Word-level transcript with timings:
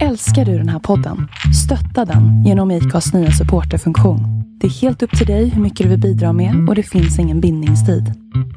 Älskar 0.00 0.44
du 0.44 0.58
den 0.58 0.68
här 0.68 0.78
podden? 0.78 1.28
Stötta 1.64 2.04
den 2.04 2.44
genom 2.44 2.70
IKAs 2.70 3.12
nya 3.14 3.30
supporterfunktion. 3.30 4.20
Det 4.60 4.66
är 4.66 4.70
helt 4.70 5.02
upp 5.02 5.18
till 5.18 5.26
dig 5.26 5.48
hur 5.48 5.62
mycket 5.62 5.84
du 5.84 5.88
vill 5.90 6.00
bidra 6.00 6.32
med 6.32 6.68
och 6.68 6.74
det 6.74 6.82
finns 6.82 7.18
ingen 7.18 7.40
bindningstid. 7.40 8.14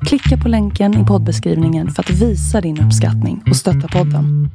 Klicka 0.07 0.37
på 0.37 0.49
länken 0.49 1.03
i 1.03 1.05
poddbeskrivningen 1.05 1.89
för 1.89 2.03
att 2.03 2.09
visa 2.09 2.61
din 2.61 2.81
uppskattning 2.81 3.43
och 3.49 3.55
stötta 3.55 3.87
podden. 3.87 4.49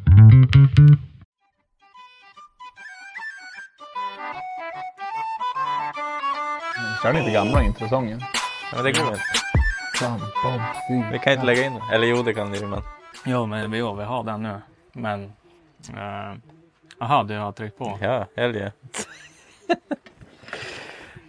Kör 7.02 7.12
ni 7.12 7.18
inte 7.18 7.32
gamla 7.32 7.62
introsången? 7.62 8.20
Men 8.74 8.84
det 8.84 8.92
går 8.92 9.08
inte. 9.08 9.22
Vi 11.12 11.18
kan 11.18 11.32
inte 11.32 11.46
lägga 11.46 11.64
in 11.64 11.72
den. 11.72 11.82
Eller 11.92 12.06
jo, 12.06 12.22
det 12.22 12.34
kan 12.34 12.50
ni 12.50 12.66
men. 12.66 12.82
Jo, 13.26 13.46
men 13.46 13.70
vi, 13.70 13.78
jo, 13.78 13.94
vi 13.94 14.04
har 14.04 14.24
den 14.24 14.42
nu. 14.42 14.60
Men... 14.92 15.32
Jaha, 17.00 17.22
du 17.24 17.36
har 17.38 17.52
tryckt 17.52 17.78
på? 17.78 17.98
Ja, 18.02 18.26
helge. 18.36 18.64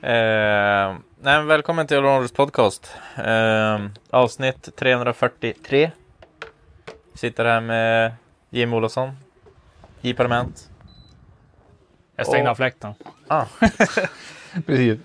eh, 0.01 0.95
nej, 1.21 1.37
men 1.37 1.47
välkommen 1.47 1.87
till 1.87 1.97
Ronalds 2.01 2.31
podcast. 2.33 2.95
Eh, 3.17 3.79
avsnitt 4.09 4.75
343. 4.75 5.91
Sitter 7.13 7.45
här 7.45 7.61
med 7.61 8.13
Jim 8.49 8.73
Olofsson. 8.73 9.11
I 10.01 10.13
Parlament. 10.13 10.69
Jag 12.15 12.27
stängde 12.27 12.43
Och- 12.43 12.51
av 12.51 12.55
fläkten. 12.55 12.93
Ah, 13.27 13.45
Precis. 14.65 14.99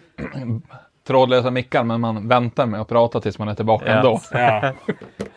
Trådlösa 1.07 1.51
mickar, 1.51 1.85
men 1.85 2.01
man 2.01 2.29
väntar 2.29 2.67
med 2.67 2.81
att 2.81 2.89
prata 2.89 3.21
tills 3.21 3.39
man 3.39 3.49
är 3.49 3.55
tillbaka 3.55 3.87
Ja. 3.87 3.93
ändå. 3.97 4.21
Ja. 4.33 4.39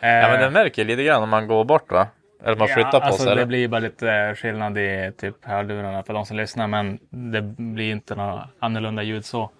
ja, 0.00 0.28
men 0.28 0.40
den 0.40 0.52
märker 0.52 0.84
lite 0.84 1.04
grann 1.04 1.22
om 1.22 1.28
man 1.28 1.46
går 1.46 1.64
bort 1.64 1.92
va? 1.92 2.06
Eller 2.44 2.56
man 2.56 2.68
flyttar 2.68 3.00
på 3.00 3.06
alltså, 3.06 3.22
sig. 3.22 3.26
Det 3.26 3.32
eller? 3.32 3.46
blir 3.46 3.68
bara 3.68 3.80
lite 3.80 4.34
skillnad 4.36 4.78
i 4.78 5.12
typ 5.18 5.44
hörlurarna 5.44 6.02
för 6.02 6.14
de 6.14 6.26
som 6.26 6.36
lyssnar, 6.36 6.66
men 6.66 6.98
det 7.10 7.42
blir 7.42 7.92
inte 7.92 8.14
några 8.14 8.48
annorlunda 8.58 9.02
ljud 9.02 9.24
så. 9.24 9.50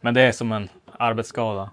Men 0.00 0.14
det 0.14 0.20
är 0.20 0.32
som 0.32 0.52
en 0.52 0.68
arbetsskada. 0.98 1.70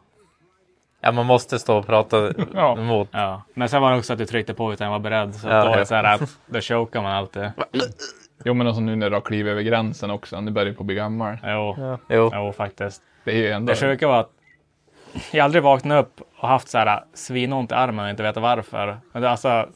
Ja, 1.02 1.12
man 1.12 1.26
måste 1.26 1.60
stå 1.60 1.78
och 1.78 1.86
prata 1.86 2.34
Ja. 2.54 2.78
emot. 2.78 3.10
Ja. 3.12 3.42
Men 3.54 3.70
sen 3.70 3.82
var 3.82 3.92
det 3.92 3.98
också 3.98 4.14
att 4.14 4.20
du 4.20 4.26
tryckte 4.26 4.54
på 4.54 4.74
utan 4.74 4.86
jag 4.86 4.92
var 4.92 5.00
beredd. 5.00 5.36
Så 5.36 5.48
Ja, 5.48 5.64
då 5.64 5.68
är 5.68 5.72
ja. 5.74 5.78
det 5.80 5.86
så 5.86 5.96
här 5.96 6.20
då 6.46 6.62
chokar 6.62 7.02
man 7.02 7.12
alltid. 7.12 7.44
Jo, 8.46 8.54
men 8.54 8.68
alltså 8.68 8.82
nu 8.82 8.96
när 8.96 9.10
du 9.10 9.16
har 9.16 9.22
klivit 9.22 9.52
över 9.52 9.62
gränsen 9.62 10.12
också. 10.12 10.42
Nu 10.42 10.52
börjar 10.52 10.66
du 10.66 10.74
på 10.74 10.82
att 10.84 10.86
bli 10.88 10.96
gammal. 10.96 11.38
Jo, 11.44 11.98
Jo. 12.10 12.32
jo 12.34 12.52
faktiskt. 12.58 13.02
Det 13.24 13.32
är 13.32 13.36
ju 13.36 13.50
ändå... 13.52 13.74
Det 13.74 13.80
sjuka 13.80 14.08
var 14.08 14.20
att 14.20 14.30
jag 15.32 15.44
aldrig 15.44 15.64
vaknat 15.64 16.06
upp 16.06 16.22
och 16.40 16.48
haft 16.50 16.68
så 16.68 16.78
här 16.78 17.04
svinont 17.14 17.72
i 17.72 17.74
armen 17.76 18.06
och 18.06 18.10
inte 18.12 18.24
vetat 18.24 18.44
varför. 18.44 18.98
Men 19.14 19.22
det, 19.22 19.30
alltså, 19.30 19.68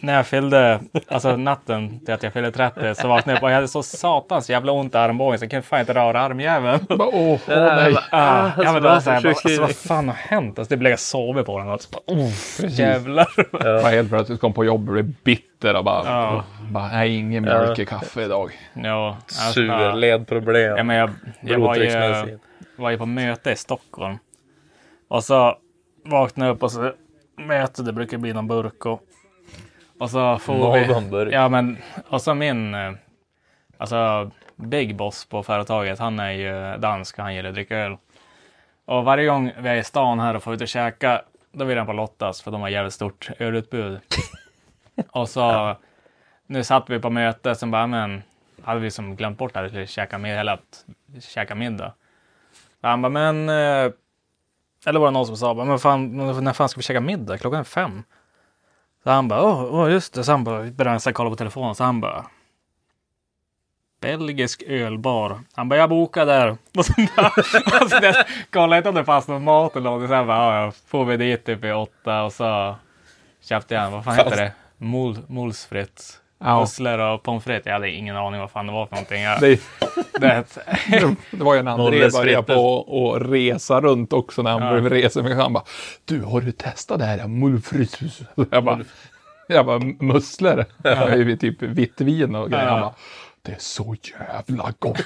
när 0.00 0.14
jag 0.16 0.26
fyllde, 0.26 0.80
alltså 1.08 1.36
natten 1.36 2.00
till 2.00 2.14
att 2.14 2.22
jag 2.22 2.32
fyllde 2.32 2.50
30 2.50 2.94
så 2.94 3.08
vaknade 3.08 3.30
jag 3.30 3.36
upp 3.38 3.42
och 3.42 3.50
jag 3.50 3.54
hade 3.54 3.68
så 3.68 3.82
satans 3.82 4.50
jävla 4.50 4.72
ont 4.72 4.94
i 4.94 4.98
armbågen 4.98 5.38
så 5.38 5.44
jag 5.44 5.50
kunde 5.50 5.66
fan 5.66 5.80
inte 5.80 5.94
röra 5.94 6.20
armjäveln. 6.20 6.86
Åh, 6.88 7.38
Det 7.46 7.74
nej. 7.74 7.96
Ah, 8.10 8.50
ja, 8.56 8.72
men 8.72 8.82
det 8.82 8.88
var 8.88 9.00
så 9.00 9.10
här, 9.10 9.22
bara, 9.22 9.28
sjukskrivning. 9.28 9.64
alltså, 9.64 9.88
vad 9.88 9.96
fan 9.96 10.08
har 10.08 10.14
hänt? 10.14 10.58
Alltså, 10.58 10.74
det 10.74 10.76
blev 10.78 10.90
jag 10.90 10.98
sovit 10.98 11.46
på 11.46 11.58
den. 11.58 11.68
Alltså, 11.68 11.88
bara, 11.90 12.14
oh, 12.16 12.30
jävlar. 12.68 13.90
Helt 13.90 14.08
plötsligt 14.08 14.40
kom 14.40 14.52
på 14.52 14.64
jobb 14.64 14.88
och 14.88 14.92
blev 14.92 15.14
bitter 15.24 15.76
och 15.76 15.84
bara... 15.84 16.04
Ja. 16.06 16.44
bara 16.70 16.88
nej, 16.88 17.16
ingen 17.16 17.42
mjölk 17.42 17.78
i 17.78 17.86
kaffe 17.86 18.22
idag. 18.22 18.50
Ja, 18.74 19.16
alltså, 19.24 19.52
Sur, 19.52 19.92
ledproblem. 19.92 20.76
Ja, 20.76 20.82
men 20.82 20.96
jag, 20.96 21.10
jag 21.40 21.58
var, 21.58 21.74
ju, 21.76 22.38
var 22.76 22.90
ju 22.90 22.98
på 22.98 23.06
möte 23.06 23.50
i 23.50 23.56
Stockholm. 23.56 24.18
Och 25.08 25.24
så 25.24 25.56
vaknade 26.04 26.48
jag 26.48 26.56
upp 26.56 26.62
och 26.62 26.72
så 26.72 26.92
möte, 27.38 27.82
det 27.82 27.92
brukar 27.92 28.18
bli 28.18 28.32
någon 28.32 28.48
burk. 28.48 28.86
Och, 28.86 29.00
och 30.00 30.10
så 30.10 30.38
får 30.38 30.72
vi... 30.78 30.86
Någon 30.86 31.10
burk. 31.10 31.32
Ja, 31.34 31.48
men 31.48 31.78
och 32.08 32.22
så 32.22 32.34
min... 32.34 32.74
eh, 32.74 32.92
Alltså, 33.80 34.30
big 34.56 34.96
boss 34.96 35.24
på 35.24 35.42
företaget, 35.42 35.98
han 35.98 36.18
är 36.18 36.30
ju 36.30 36.78
dansk 36.78 37.18
och 37.18 37.24
han 37.24 37.34
gillar 37.34 37.48
att 37.48 37.54
dricka 37.54 37.76
öl. 37.76 37.96
Och 38.84 39.04
varje 39.04 39.26
gång 39.26 39.52
vi 39.58 39.68
är 39.68 39.74
i 39.76 39.84
stan 39.84 40.20
här 40.20 40.34
och 40.36 40.42
får 40.42 40.54
ut 40.54 40.60
och 40.60 40.68
käka, 40.68 41.22
då 41.52 41.64
vill 41.64 41.78
han 41.78 41.86
på 41.86 41.92
Lottas 41.92 42.42
för 42.42 42.50
de 42.50 42.60
har 42.60 42.68
jävligt 42.68 42.92
stort 42.94 43.30
ölutbud. 43.38 44.00
och 45.10 45.28
så, 45.28 45.76
nu 46.46 46.64
satt 46.64 46.90
vi 46.90 47.00
på 47.00 47.10
möte, 47.10 47.54
sen 47.54 47.70
bara, 47.70 47.86
men 47.86 48.22
hade 48.62 48.80
vi 48.80 48.90
som 48.90 49.16
glömt 49.16 49.38
bort 49.38 49.56
att 49.56 49.64
vi 49.64 49.68
skulle 49.68 49.86
käka, 49.86 50.18
med, 50.18 50.48
att 50.48 50.84
käka 51.20 51.54
middag. 51.54 51.92
Han 52.82 53.02
bara, 53.02 53.08
men... 53.10 53.48
eh, 53.48 53.92
Eller 54.86 55.00
var 55.00 55.06
det 55.06 55.10
någon 55.10 55.26
som 55.26 55.36
sa, 55.36 55.54
men 55.54 55.78
fan, 55.78 56.16
när 56.44 56.52
fan 56.52 56.68
ska 56.68 56.78
vi 56.78 56.82
käka 56.82 57.00
middag? 57.00 57.38
Klockan 57.38 57.60
är 57.60 57.64
fem. 57.64 58.02
Så 59.08 59.12
han 59.12 59.28
bara, 59.28 59.42
åh, 59.42 59.74
åh 59.74 59.90
just 59.90 60.14
det. 60.14 60.24
Så 60.24 60.32
han 60.32 60.44
bara, 60.44 60.62
började 60.62 61.00
han 61.04 61.12
kolla 61.14 61.30
på 61.30 61.36
telefonen. 61.36 61.74
Så 61.74 61.84
han 61.84 62.00
bara, 62.00 62.26
belgisk 64.00 64.62
ölbar. 64.62 65.40
Han 65.52 65.68
bara, 65.68 65.80
jag 65.80 65.90
bokade 65.90 66.32
där. 66.32 66.48
Och 66.78 66.84
så, 66.84 66.92
bara, 67.16 67.28
och 67.84 68.26
kollade 68.50 68.76
inte 68.76 68.88
om 68.88 68.94
det 68.94 69.04
fanns 69.04 69.28
någon 69.28 69.44
mat 69.44 69.76
eller 69.76 69.90
något. 69.90 70.08
Så 70.08 70.14
han 70.14 70.26
bara, 70.26 70.64
ja, 70.64 70.72
får 70.86 71.04
vi 71.04 71.16
dit 71.16 71.44
typ 71.44 71.64
i 71.64 71.72
åtta 71.72 72.22
och 72.22 72.32
så 72.32 72.76
köpte 73.40 73.74
jag, 73.74 73.90
vad 73.90 74.04
fan 74.04 74.16
heter 74.16 74.36
det? 74.36 74.52
Mul, 74.76 75.18
mulsfritt. 75.26 76.20
Ja. 76.38 76.60
Musslor 76.60 76.98
och 76.98 77.22
pommes 77.22 77.44
frites. 77.44 77.66
Jag 77.66 77.72
hade 77.72 77.90
ingen 77.90 78.16
aning 78.16 78.40
vad 78.40 78.50
fan 78.50 78.66
det 78.66 78.72
var 78.72 78.86
för 78.86 78.94
någonting. 78.94 79.22
Jag, 79.22 79.40
Det, 79.40 79.60
det, 80.20 80.44
det 81.30 81.44
var 81.44 81.54
ju 81.54 81.62
när 81.62 81.72
André 81.72 82.08
började 82.10 82.54
på 82.54 83.14
att 83.16 83.30
resa 83.30 83.80
runt 83.80 84.12
också 84.12 84.42
när 84.42 84.50
han 84.50 84.62
Ja. 84.62 84.72
blev 84.80 84.90
resor. 84.92 85.34
Han 85.34 85.52
bara, 85.52 85.64
du 86.04 86.22
har 86.22 86.40
du 86.40 86.52
testat 86.52 86.98
det 86.98 87.04
här? 87.04 87.26
Mulfritus? 87.28 88.20
Jag 88.50 88.64
bara, 88.64 88.80
jag 89.48 89.66
bara 89.66 89.78
musslor. 90.00 90.64
Ju 91.16 91.36
typ 91.36 91.62
vitt 91.62 92.00
vin 92.00 92.34
och 92.34 92.50
grejer. 92.50 92.64
Ja. 92.64 92.70
Han 92.70 92.80
bara, 92.80 92.94
det 93.42 93.52
är 93.52 93.56
så 93.58 93.96
jävla 94.20 94.72
gott. 94.78 95.00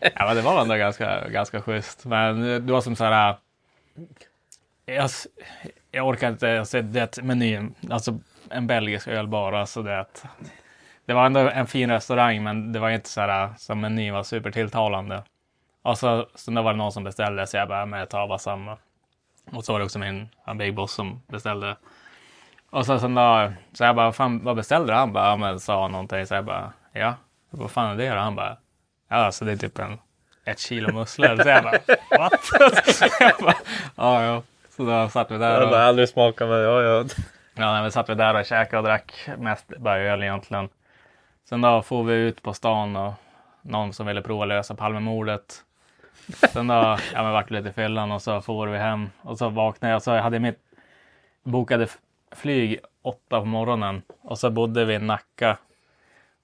Ja, 0.00 0.26
men 0.26 0.36
det 0.36 0.42
var 0.42 0.62
ändå 0.62 0.74
ganska, 0.74 1.28
ganska 1.28 1.60
schysst. 1.62 2.04
Men 2.04 2.40
det 2.66 2.72
var 2.72 2.80
som 2.80 2.96
så 2.96 3.04
här. 3.04 3.36
Jag, 4.86 5.04
s- 5.04 5.26
jag 5.90 6.06
orkar 6.08 6.28
inte 6.28 6.64
se 6.64 6.82
det 6.82 7.22
menyn. 7.22 7.74
Alltså 7.90 8.18
en 8.50 8.66
belgisk 8.66 9.08
ölbar. 9.08 9.52
Alltså 9.52 9.82
det, 9.82 10.06
det 11.06 11.14
var 11.14 11.26
ändå 11.26 11.40
en 11.40 11.66
fin 11.66 11.90
restaurang, 11.90 12.42
men 12.42 12.72
det 12.72 12.78
var 12.78 12.90
inte 12.90 13.08
så 13.08 13.20
här 13.20 13.50
som 13.58 13.80
menyn 13.80 14.14
var 14.14 14.22
supertilltalande. 14.22 15.22
Och 15.82 15.98
så, 15.98 16.26
så 16.34 16.50
då 16.50 16.62
var 16.62 16.72
det 16.72 16.78
någon 16.78 16.92
som 16.92 17.04
beställde, 17.04 17.46
så 17.46 17.56
jag 17.56 17.68
bara, 17.68 17.86
men 17.86 17.98
jag 18.00 18.08
tar 18.08 18.28
bara 18.28 18.38
samma. 18.38 18.76
Och 19.52 19.64
så 19.64 19.72
var 19.72 19.78
det 19.78 19.84
också 19.84 19.98
min 19.98 20.28
Big 20.58 20.74
Boss 20.74 20.92
som 20.92 21.22
beställde. 21.26 21.76
Och 22.70 22.86
så, 22.86 22.98
sen 22.98 23.14
då, 23.14 23.52
så 23.72 23.84
jag 23.84 23.96
bara, 23.96 24.12
fan, 24.12 24.44
vad 24.44 24.56
beställde 24.56 24.92
du? 24.92 24.96
Han 24.96 25.12
bara, 25.12 25.28
ja, 25.28 25.36
men 25.36 25.60
sa 25.60 25.88
någonting. 25.88 26.26
Så 26.26 26.34
jag 26.34 26.44
bara, 26.44 26.72
ja, 26.92 27.14
vad 27.50 27.70
fan 27.70 27.90
är 27.90 27.96
det 27.96 28.14
då? 28.14 28.16
Han 28.16 28.34
bara, 28.36 28.56
ja, 29.08 29.32
så 29.32 29.44
det 29.44 29.52
är 29.52 29.56
typ 29.56 29.78
en, 29.78 29.98
ett 30.44 30.58
kilo 30.58 30.92
musslor. 30.92 31.42
Så 31.42 31.48
jag 31.48 31.62
bara, 31.62 31.78
what? 32.18 32.50
jag 33.20 33.36
bara, 33.40 33.56
ja, 33.96 34.24
ja. 34.24 34.42
Så 34.76 34.84
då 34.84 35.08
satt 35.08 35.30
vi 35.30 35.38
där 35.38 35.50
Jag 35.50 35.60
har 35.60 35.70
bara 35.70 35.84
aldrig 35.84 36.08
smakat 36.08 36.48
men 36.48 36.58
ja, 36.58 36.82
ja 36.82 37.04
ja, 37.56 37.72
nej, 37.72 37.84
vi 37.84 37.90
satt 37.90 38.08
vi 38.08 38.14
där 38.14 38.34
och 38.34 38.44
käkade 38.44 38.78
och 38.78 38.84
drack 38.84 39.28
mest 39.38 39.68
bara 39.78 39.98
öl 39.98 40.22
egentligen. 40.22 40.68
Sen 41.48 41.60
då 41.60 41.82
får 41.82 42.04
vi 42.04 42.14
ut 42.14 42.42
på 42.42 42.52
stan 42.52 42.96
och 42.96 43.14
någon 43.62 43.92
som 43.92 44.06
ville 44.06 44.22
prova 44.22 44.44
lösa 44.44 44.74
Palmemordet. 44.74 45.64
Sen 46.52 46.66
då, 46.66 46.98
ja 47.12 47.22
men 47.22 47.32
vart 47.32 47.50
lite 47.50 47.72
fyllan 47.72 48.12
och 48.12 48.22
så 48.22 48.40
får 48.40 48.66
vi 48.66 48.78
hem 48.78 49.10
och 49.22 49.38
så 49.38 49.48
vaknade 49.48 49.90
jag 49.90 49.96
och 49.96 50.02
så 50.02 50.16
hade 50.18 50.36
jag 50.36 50.42
mitt 50.42 50.60
bokade 51.42 51.88
flyg 52.32 52.80
åtta 53.02 53.40
på 53.40 53.44
morgonen 53.44 54.02
och 54.22 54.38
så 54.38 54.50
bodde 54.50 54.84
vi 54.84 54.94
i 54.94 54.98
Nacka. 54.98 55.56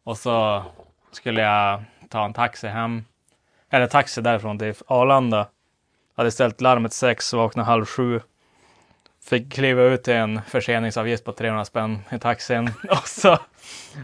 Och 0.04 0.16
så 0.16 0.64
skulle 1.12 1.42
jag 1.42 1.82
ta 2.08 2.24
en 2.24 2.32
taxi 2.32 2.68
hem. 2.68 3.04
Eller 3.70 3.86
taxi 3.86 4.20
därifrån 4.20 4.58
till 4.58 4.74
Arlanda. 4.86 5.46
Hade 6.16 6.30
ställt 6.30 6.60
larmet 6.60 6.92
sex 6.92 7.32
vaknade 7.32 7.66
halv 7.66 7.84
sju. 7.84 8.20
Fick 9.24 9.52
kliva 9.52 9.82
ut 9.82 10.02
till 10.02 10.14
en 10.14 10.40
förseningsavgift 10.48 11.24
på 11.24 11.32
300 11.32 11.64
spänn 11.64 11.98
i 12.12 12.18
taxin. 12.18 12.70
Och 12.90 13.08
så, 13.08 13.38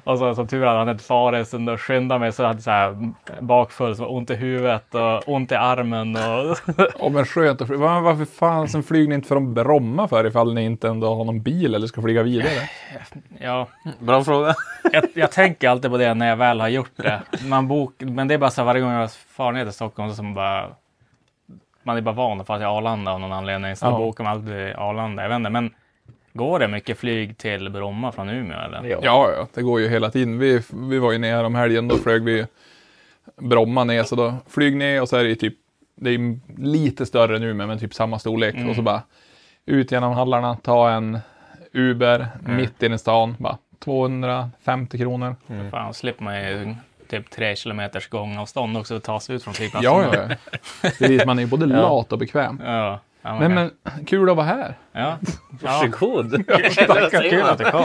och 0.04 0.18
så 0.18 0.34
som 0.34 0.48
tur 0.48 0.66
hade 0.66 0.78
han 0.78 0.88
ett 0.88 1.02
fares 1.02 1.50
då 1.50 1.76
skyndade 1.76 2.18
mig 2.18 2.32
så 2.32 2.42
hade 2.42 2.54
jag 2.54 2.62
så 2.62 2.70
här 2.70 3.12
bakfull, 3.40 3.96
så 3.96 4.02
var 4.02 4.12
ont 4.12 4.30
i 4.30 4.34
huvudet 4.34 4.94
och 4.94 5.28
ont 5.28 5.52
i 5.52 5.54
armen. 5.54 6.16
Och, 6.16 6.56
Ja 7.00 7.08
men 7.08 7.24
skönt 7.26 7.60
att 7.60 7.66
flyga. 7.66 8.00
Varför 8.00 8.24
fan 8.24 8.68
sen 8.68 8.82
flyger 8.82 9.08
ni 9.08 9.14
inte 9.14 9.28
från 9.28 9.54
Bromma 9.54 10.08
för 10.08 10.26
ifall 10.26 10.54
ni 10.54 10.64
inte 10.64 10.88
ändå 10.88 11.14
har 11.14 11.24
någon 11.24 11.42
bil 11.42 11.74
eller 11.74 11.86
ska 11.86 12.02
flyga 12.02 12.22
vidare? 12.22 12.70
ja, 13.40 13.68
Bra 13.98 14.24
fråga. 14.24 14.54
jag, 14.92 15.04
jag 15.14 15.32
tänker 15.32 15.68
alltid 15.68 15.90
på 15.90 15.96
det 15.96 16.14
när 16.14 16.28
jag 16.28 16.36
väl 16.36 16.60
har 16.60 16.68
gjort 16.68 16.96
det. 16.96 17.22
Man 17.46 17.68
bok, 17.68 17.94
men 17.98 18.28
det 18.28 18.34
är 18.34 18.38
bara 18.38 18.50
så 18.50 18.60
här, 18.60 18.66
varje 18.66 18.80
gång 18.80 18.92
jag 18.92 19.12
far 19.12 19.52
ner 19.52 19.64
till 19.64 19.74
Stockholm 19.74 20.10
så 20.10 20.16
som 20.16 20.34
bara... 20.34 20.68
Man 21.88 21.96
är 21.96 22.00
bara 22.00 22.14
van 22.14 22.40
att 22.40 22.46
fara 22.46 22.58
till 22.58 22.66
Arlanda 22.66 23.12
av 23.12 23.20
någon 23.20 23.32
anledning. 23.32 23.76
Så 23.76 23.86
Ja. 23.86 23.90
då 23.90 23.96
bokar 23.98 24.24
man 24.24 24.32
alltid 24.32 24.72
Arlanda. 24.76 25.22
Jag 25.22 25.28
vet 25.28 25.36
inte, 25.36 25.50
men 25.50 25.74
går 26.32 26.58
det 26.58 26.68
mycket 26.68 26.98
flyg 26.98 27.38
till 27.38 27.70
Bromma 27.70 28.12
från 28.12 28.28
Umeå 28.28 28.58
eller? 28.60 28.84
Ja. 28.84 28.98
Ja, 29.02 29.30
ja, 29.36 29.46
det 29.54 29.62
går 29.62 29.80
ju 29.80 29.88
hela 29.88 30.10
tiden. 30.10 30.38
Vi, 30.38 30.62
vi 30.72 30.98
var 30.98 31.12
ju 31.12 31.18
ner 31.18 31.44
om 31.44 31.54
helgen, 31.54 31.88
då 31.88 31.96
flög 31.96 32.22
vi 32.24 32.46
Bromma 33.36 33.84
ner, 33.84 34.02
så 34.02 34.16
då 34.16 34.34
flyg 34.48 34.76
ner 34.76 35.02
och 35.02 35.08
så 35.08 35.16
är 35.16 35.22
det 35.22 35.28
ju 35.28 35.34
typ, 35.34 35.54
det 35.96 36.10
är 36.10 36.38
lite 36.60 37.06
större 37.06 37.38
nu 37.38 37.54
men 37.54 37.78
typ 37.78 37.94
samma 37.94 38.18
storlek. 38.18 38.54
Och 38.70 38.76
så 38.76 38.82
bara 38.82 39.02
ut 39.66 39.92
genom 39.92 40.12
hallarna, 40.12 40.56
ta 40.56 40.90
en 40.90 41.18
Uber 41.72 42.26
mitt 42.46 42.82
inne 42.82 42.94
i 42.94 42.98
stan, 42.98 43.36
bara 43.38 43.58
250 43.78 44.98
kronor. 44.98 45.36
Fan, 45.70 45.94
slipper 45.94 46.24
man 46.24 46.40
ju 46.40 46.74
typ 47.08 47.30
tre 47.30 47.56
kilometers 47.56 48.08
gångavstånd 48.08 48.76
också 48.76 48.96
att 48.96 49.04
ta 49.04 49.20
sig 49.20 49.36
ut 49.36 49.44
från 49.44 49.54
flygplatsen. 49.54 49.92
Ja, 49.92 50.04
ja, 50.14 50.20
ja. 50.28 50.36
Precis, 50.82 51.24
man 51.26 51.38
är 51.38 51.42
ju 51.42 51.48
både 51.48 51.66
lat 51.82 52.12
och 52.12 52.18
bekväm. 52.18 52.62
Ja. 52.64 53.00
Ja, 53.22 53.38
Men, 53.38 53.54
men 53.54 53.70
kul 54.06 54.30
att 54.30 54.36
vara 54.36 54.46
här. 54.46 54.74
Ja. 54.92 55.00
ja. 55.62 55.80
Varsågod! 55.80 56.46
Kul 57.10 57.42
att 57.42 57.58
det 57.58 57.64
kom. 57.64 57.84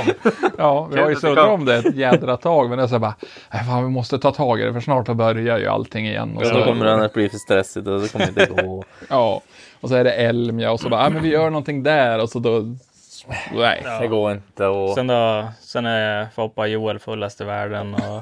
Ja, 0.58 0.86
vi 0.86 1.00
har 1.02 1.10
ju 1.10 1.16
du 1.16 1.36
kom. 1.36 1.50
om 1.50 1.66
det 1.66 1.76
ett 1.76 1.96
jädra 1.96 2.38
tag, 2.38 2.70
men 2.70 2.78
det 2.78 2.84
är 2.84 2.88
så 2.88 3.00
bara, 3.00 3.16
"Nej, 3.54 3.64
fan, 3.64 3.84
vi 3.84 3.90
måste 3.90 4.20
ta 4.20 4.32
tag 4.32 4.60
i 4.62 4.64
det, 4.64 4.74
för 4.74 4.80
snart 4.80 5.06
så 5.06 5.14
börjar 5.14 5.58
ju 5.58 5.68
allting 5.68 6.08
igen. 6.08 6.38
Och 6.38 6.46
så, 6.46 6.54
så 6.54 6.64
kommer 6.64 6.86
den 6.86 7.02
att 7.02 7.14
bli 7.14 7.30
för 7.30 7.38
stressigt 7.38 7.88
och 7.88 8.02
så 8.02 8.12
kommer 8.18 8.32
det 8.32 8.42
inte 8.52 8.64
gå. 8.64 8.84
Ja, 9.10 9.42
och 9.82 9.90
så 9.90 9.96
är 9.96 10.04
det 10.04 10.12
Elmia 10.12 10.72
och 10.72 10.80
så 10.80 10.90
bara, 10.90 11.06
"Ah, 11.06 11.10
men 11.10 11.24
vi 11.24 11.30
gör 11.30 11.50
någonting 11.50 11.84
där 11.84 12.22
och 12.22 12.30
så 12.30 12.40
då, 12.40 12.64
nej. 13.54 13.84
Det 14.02 14.08
går 14.08 14.32
inte 14.32 14.66
och... 14.68 14.94
Sen 14.96 15.08
då, 15.08 15.48
sen 15.62 15.86
är 15.86 16.28
Foppa 16.36 16.68
Joel 16.68 17.00
fullast 17.00 17.42
i 17.42 17.44
världen 17.44 17.94
och, 17.94 18.22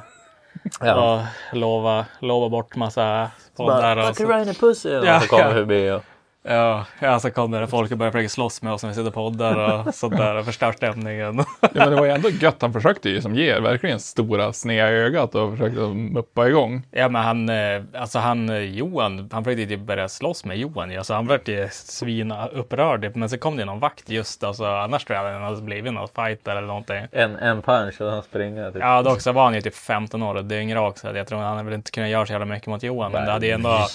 Ja. 0.79 1.13
och 1.13 1.57
lova, 1.57 2.05
lova 2.19 2.49
bort 2.49 2.75
massa 2.75 3.31
poddar. 3.55 4.09
Och 4.09 4.15
så, 4.15 4.25
Ryan 4.25 4.55
Pussy! 4.55 4.89
Ja, 4.89 5.19
så 5.19 5.27
kommer 5.27 5.43
ja. 5.43 5.51
förbi 5.51 5.91
och... 5.91 6.03
ja, 6.43 6.85
ja, 6.99 7.19
så 7.19 7.31
kommer 7.31 7.61
det 7.61 7.67
folk 7.67 7.91
och 7.91 7.97
börjar 7.97 8.11
försöka 8.11 8.29
slåss 8.29 8.61
med 8.61 8.73
oss 8.73 8.83
när 8.83 8.89
vi 8.89 8.95
sitter 8.95 9.07
och 9.07 9.13
poddar 9.13 9.87
och 9.87 9.95
sånt 9.95 10.17
där 10.17 10.35
och 10.35 10.45
förstör 10.45 10.71
stämningen. 10.71 11.43
Ja, 11.61 11.69
men 11.73 11.89
det 11.89 11.95
var 11.95 12.05
ju 12.05 12.11
ändå 12.11 12.29
gött, 12.29 12.61
han 12.61 12.73
försökte 12.73 13.09
ju 13.09 13.21
som 13.21 13.35
ger 13.35 13.61
verkligen 13.61 13.99
stora 13.99 14.53
sneda 14.53 14.89
ögat 14.89 15.35
och 15.35 15.51
försökte 15.51 15.79
muppa 15.79 16.47
igång. 16.47 16.87
Ja, 16.91 17.09
men 17.09 17.23
han, 17.23 17.49
eh, 17.49 17.81
alltså 17.93 18.19
han, 18.19 18.49
eh, 18.49 18.57
Johan, 18.57 19.29
han 19.31 19.43
försökte 19.43 19.65
typ 19.65 19.79
börja 19.79 20.09
slåss 20.09 20.45
med 20.45 20.57
Johan. 20.57 20.97
Alltså 20.97 21.13
han 21.13 21.25
blev 21.25 21.49
ju 21.49 21.67
svina 21.71 22.47
upprörd. 22.47 23.15
Men 23.15 23.29
så 23.29 23.37
kom 23.37 23.57
det 23.57 23.65
någon 23.65 23.79
vakt 23.79 24.09
just, 24.09 24.43
alltså 24.43 24.65
annars 24.65 25.05
tror 25.05 25.19
jag 25.19 25.41
det 25.41 25.45
hade 25.45 25.61
blivit 25.61 25.93
någon 25.93 26.07
fight 26.07 26.47
eller 26.47 26.61
någonting. 26.61 27.07
En, 27.11 27.35
en 27.35 27.61
punch 27.61 28.01
och 28.01 28.11
han 28.11 28.23
springer. 28.23 28.71
Typ. 28.71 28.81
Ja, 28.81 29.01
dock 29.01 29.21
så 29.21 29.31
var 29.31 29.43
han 29.43 29.53
ju 29.53 29.61
typ 29.61 29.75
15 29.75 30.23
år 30.23 30.35
och 30.35 30.45
dyngrak 30.45 30.97
så 30.97 31.07
jag 31.15 31.27
tror 31.27 31.39
han 31.39 31.57
hade 31.57 31.63
väl 31.63 31.73
inte 31.73 31.91
kunnat 31.91 32.09
göra 32.09 32.25
så 32.25 32.31
jävla 32.31 32.45
mycket 32.45 32.67
mot 32.67 32.83
Johan. 32.83 33.11
Men 33.11 33.25
det 33.25 33.31
hade 33.31 33.45
ju 33.45 33.51
ändå, 33.51 33.87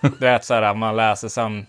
du 0.00 0.26
vet 0.26 0.44
så 0.44 0.54
här, 0.54 0.74
man 0.74 0.96
läser 0.96 1.28
sen 1.28 1.66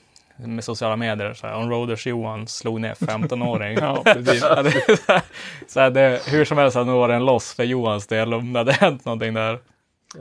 med 0.47 0.63
sociala 0.63 0.95
medier 0.95 1.33
så 1.33 1.47
här, 1.47 1.57
On 1.57 1.69
Roaders 1.69 2.07
Johan 2.07 2.47
slog 2.47 2.81
ner 2.81 2.93
15-åring. 2.93 3.77
Ja, 3.81 4.03
så 4.03 4.11
här- 4.11 5.21
så 5.67 5.79
här, 5.79 5.89
det, 5.89 6.21
hur 6.27 6.45
som 6.45 6.57
helst 6.57 6.77
hade 6.77 7.13
en 7.13 7.25
loss 7.25 7.53
för 7.53 7.63
Johans 7.63 8.07
del 8.07 8.33
om 8.33 8.53
det 8.53 8.59
hade 8.59 8.73
hänt 8.73 9.05
någonting 9.05 9.33
där. 9.33 9.59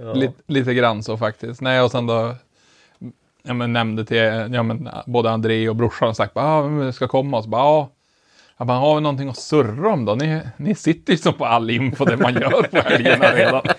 Ja. 0.02 0.12
Lite, 0.12 0.34
lite 0.46 0.74
grann 0.74 1.02
så 1.02 1.16
faktiskt. 1.18 1.60
Nej, 1.60 1.80
och 1.80 1.90
sen 1.90 2.06
då 2.06 2.34
ja, 3.42 3.54
men 3.54 3.72
nämnde 3.72 4.04
till 4.04 4.16
ja, 4.52 4.62
men, 4.62 4.88
både 5.06 5.30
André 5.30 5.68
och 5.68 5.76
brorsan 5.76 6.08
och 6.08 6.16
sagt 6.16 6.36
ah, 6.36 6.62
det 6.62 6.92
ska 6.92 7.08
komma 7.08 7.36
och 7.36 7.44
så 7.44 7.50
bara 7.50 7.62
ja. 7.62 7.90
Jag 8.56 8.66
bara, 8.66 8.78
har 8.78 8.94
vi 8.94 9.00
någonting 9.00 9.28
att 9.28 9.36
surra 9.38 9.92
om 9.92 10.04
då? 10.04 10.14
Ni, 10.14 10.40
ni 10.56 10.74
sitter 10.74 11.12
ju 11.12 11.16
som 11.18 11.34
på 11.34 11.46
all 11.46 11.70
info 11.70 12.04
det 12.04 12.16
man 12.16 12.34
gör 12.34 12.62
på 12.62 12.76
helgerna 12.88 13.32
redan. 13.32 13.62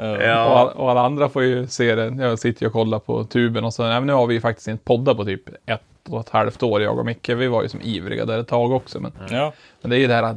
Och, 0.00 0.22
Ja. 0.22 0.34
all, 0.34 0.68
och 0.68 0.90
alla 0.90 1.00
andra 1.00 1.28
får 1.28 1.42
ju 1.42 1.66
se 1.66 1.94
det. 1.94 2.22
Jag 2.24 2.38
sitter 2.38 2.62
ju 2.62 2.66
och 2.66 2.72
kollar 2.72 2.98
på 2.98 3.24
tuben 3.24 3.64
och 3.64 3.74
så, 3.74 3.82
nej, 3.82 3.92
men 3.92 4.06
nu 4.06 4.12
har 4.12 4.26
vi 4.26 4.34
ju 4.34 4.40
faktiskt 4.40 4.68
inte 4.68 4.84
poddat 4.84 5.16
på 5.16 5.24
typ 5.24 5.42
ett 5.66 5.80
och 6.08 6.20
ett 6.20 6.28
halvt 6.28 6.62
år, 6.62 6.82
jag 6.82 6.98
och 6.98 7.06
Micke. 7.06 7.28
Vi 7.28 7.46
var 7.46 7.62
ju 7.62 7.68
som 7.68 7.80
ivriga 7.82 8.24
där 8.24 8.38
ett 8.38 8.48
tag 8.48 8.72
också. 8.72 9.00
Men, 9.00 9.12
Ja. 9.30 9.52
men 9.82 9.90
det 9.90 9.96
är 9.96 10.00
ju 10.00 10.06
det 10.06 10.14
här 10.14 10.22
att 10.22 10.36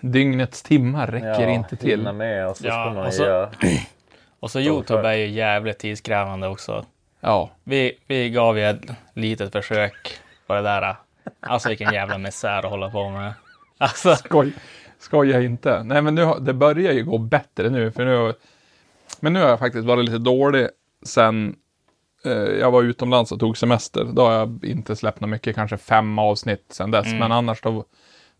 dygnets 0.00 0.62
timmar 0.62 1.06
räcker 1.06 1.26
Ja, 1.42 1.48
inte 1.50 1.76
till. 1.76 2.12
med 2.12 2.48
och 2.48 2.56
så 2.56 2.66
Ja, 2.66 2.70
ska 2.84 2.94
man 2.94 3.06
och 3.06 3.12
så- 3.14 3.22
göra... 3.22 3.48
Och 4.40 4.50
så 4.50 4.60
Youtube 4.60 5.08
är 5.08 5.14
ju 5.16 5.26
jävligt 5.28 5.78
tidskrävande 5.78 6.48
också. 6.48 6.84
Ja, 7.20 7.50
Vi, 7.64 7.92
vi 8.06 8.30
gav 8.30 8.58
ju 8.58 8.64
ett 8.64 8.80
litet 9.14 9.52
försök 9.52 10.16
på 10.46 10.54
det 10.54 10.62
där. 10.62 10.96
Alltså 11.40 11.68
vilken 11.68 11.92
jävla 11.92 12.18
misär 12.18 12.58
att 12.58 12.64
hålla 12.70 12.90
på 12.90 13.08
med. 13.10 13.32
Alltså, 13.78 14.14
Skoj, 14.16 14.52
skoja 14.98 15.40
inte. 15.40 15.82
Nej, 15.82 16.02
men 16.02 16.14
nu, 16.14 16.32
det 16.40 16.52
börjar 16.52 16.92
ju 16.92 17.04
gå 17.04 17.18
bättre 17.18 17.70
nu. 17.70 17.90
För 17.92 18.04
nu 18.04 18.32
men 19.22 19.32
nu 19.32 19.40
har 19.40 19.48
jag 19.48 19.58
faktiskt 19.58 19.84
varit 19.86 20.04
lite 20.04 20.18
dålig 20.18 20.68
sen 21.02 21.56
eh, 22.24 22.32
jag 22.32 22.70
var 22.70 22.82
utomlands 22.82 23.32
och 23.32 23.40
tog 23.40 23.56
semester. 23.56 24.04
Då 24.12 24.22
har 24.22 24.32
jag 24.32 24.64
inte 24.64 24.96
släppt 24.96 25.20
något 25.20 25.30
mycket, 25.30 25.54
kanske 25.54 25.76
fem 25.76 26.18
avsnitt 26.18 26.64
sen 26.68 26.90
dess. 26.90 27.06
Mm. 27.06 27.18
Men 27.18 27.32
annars 27.32 27.60
då, 27.60 27.84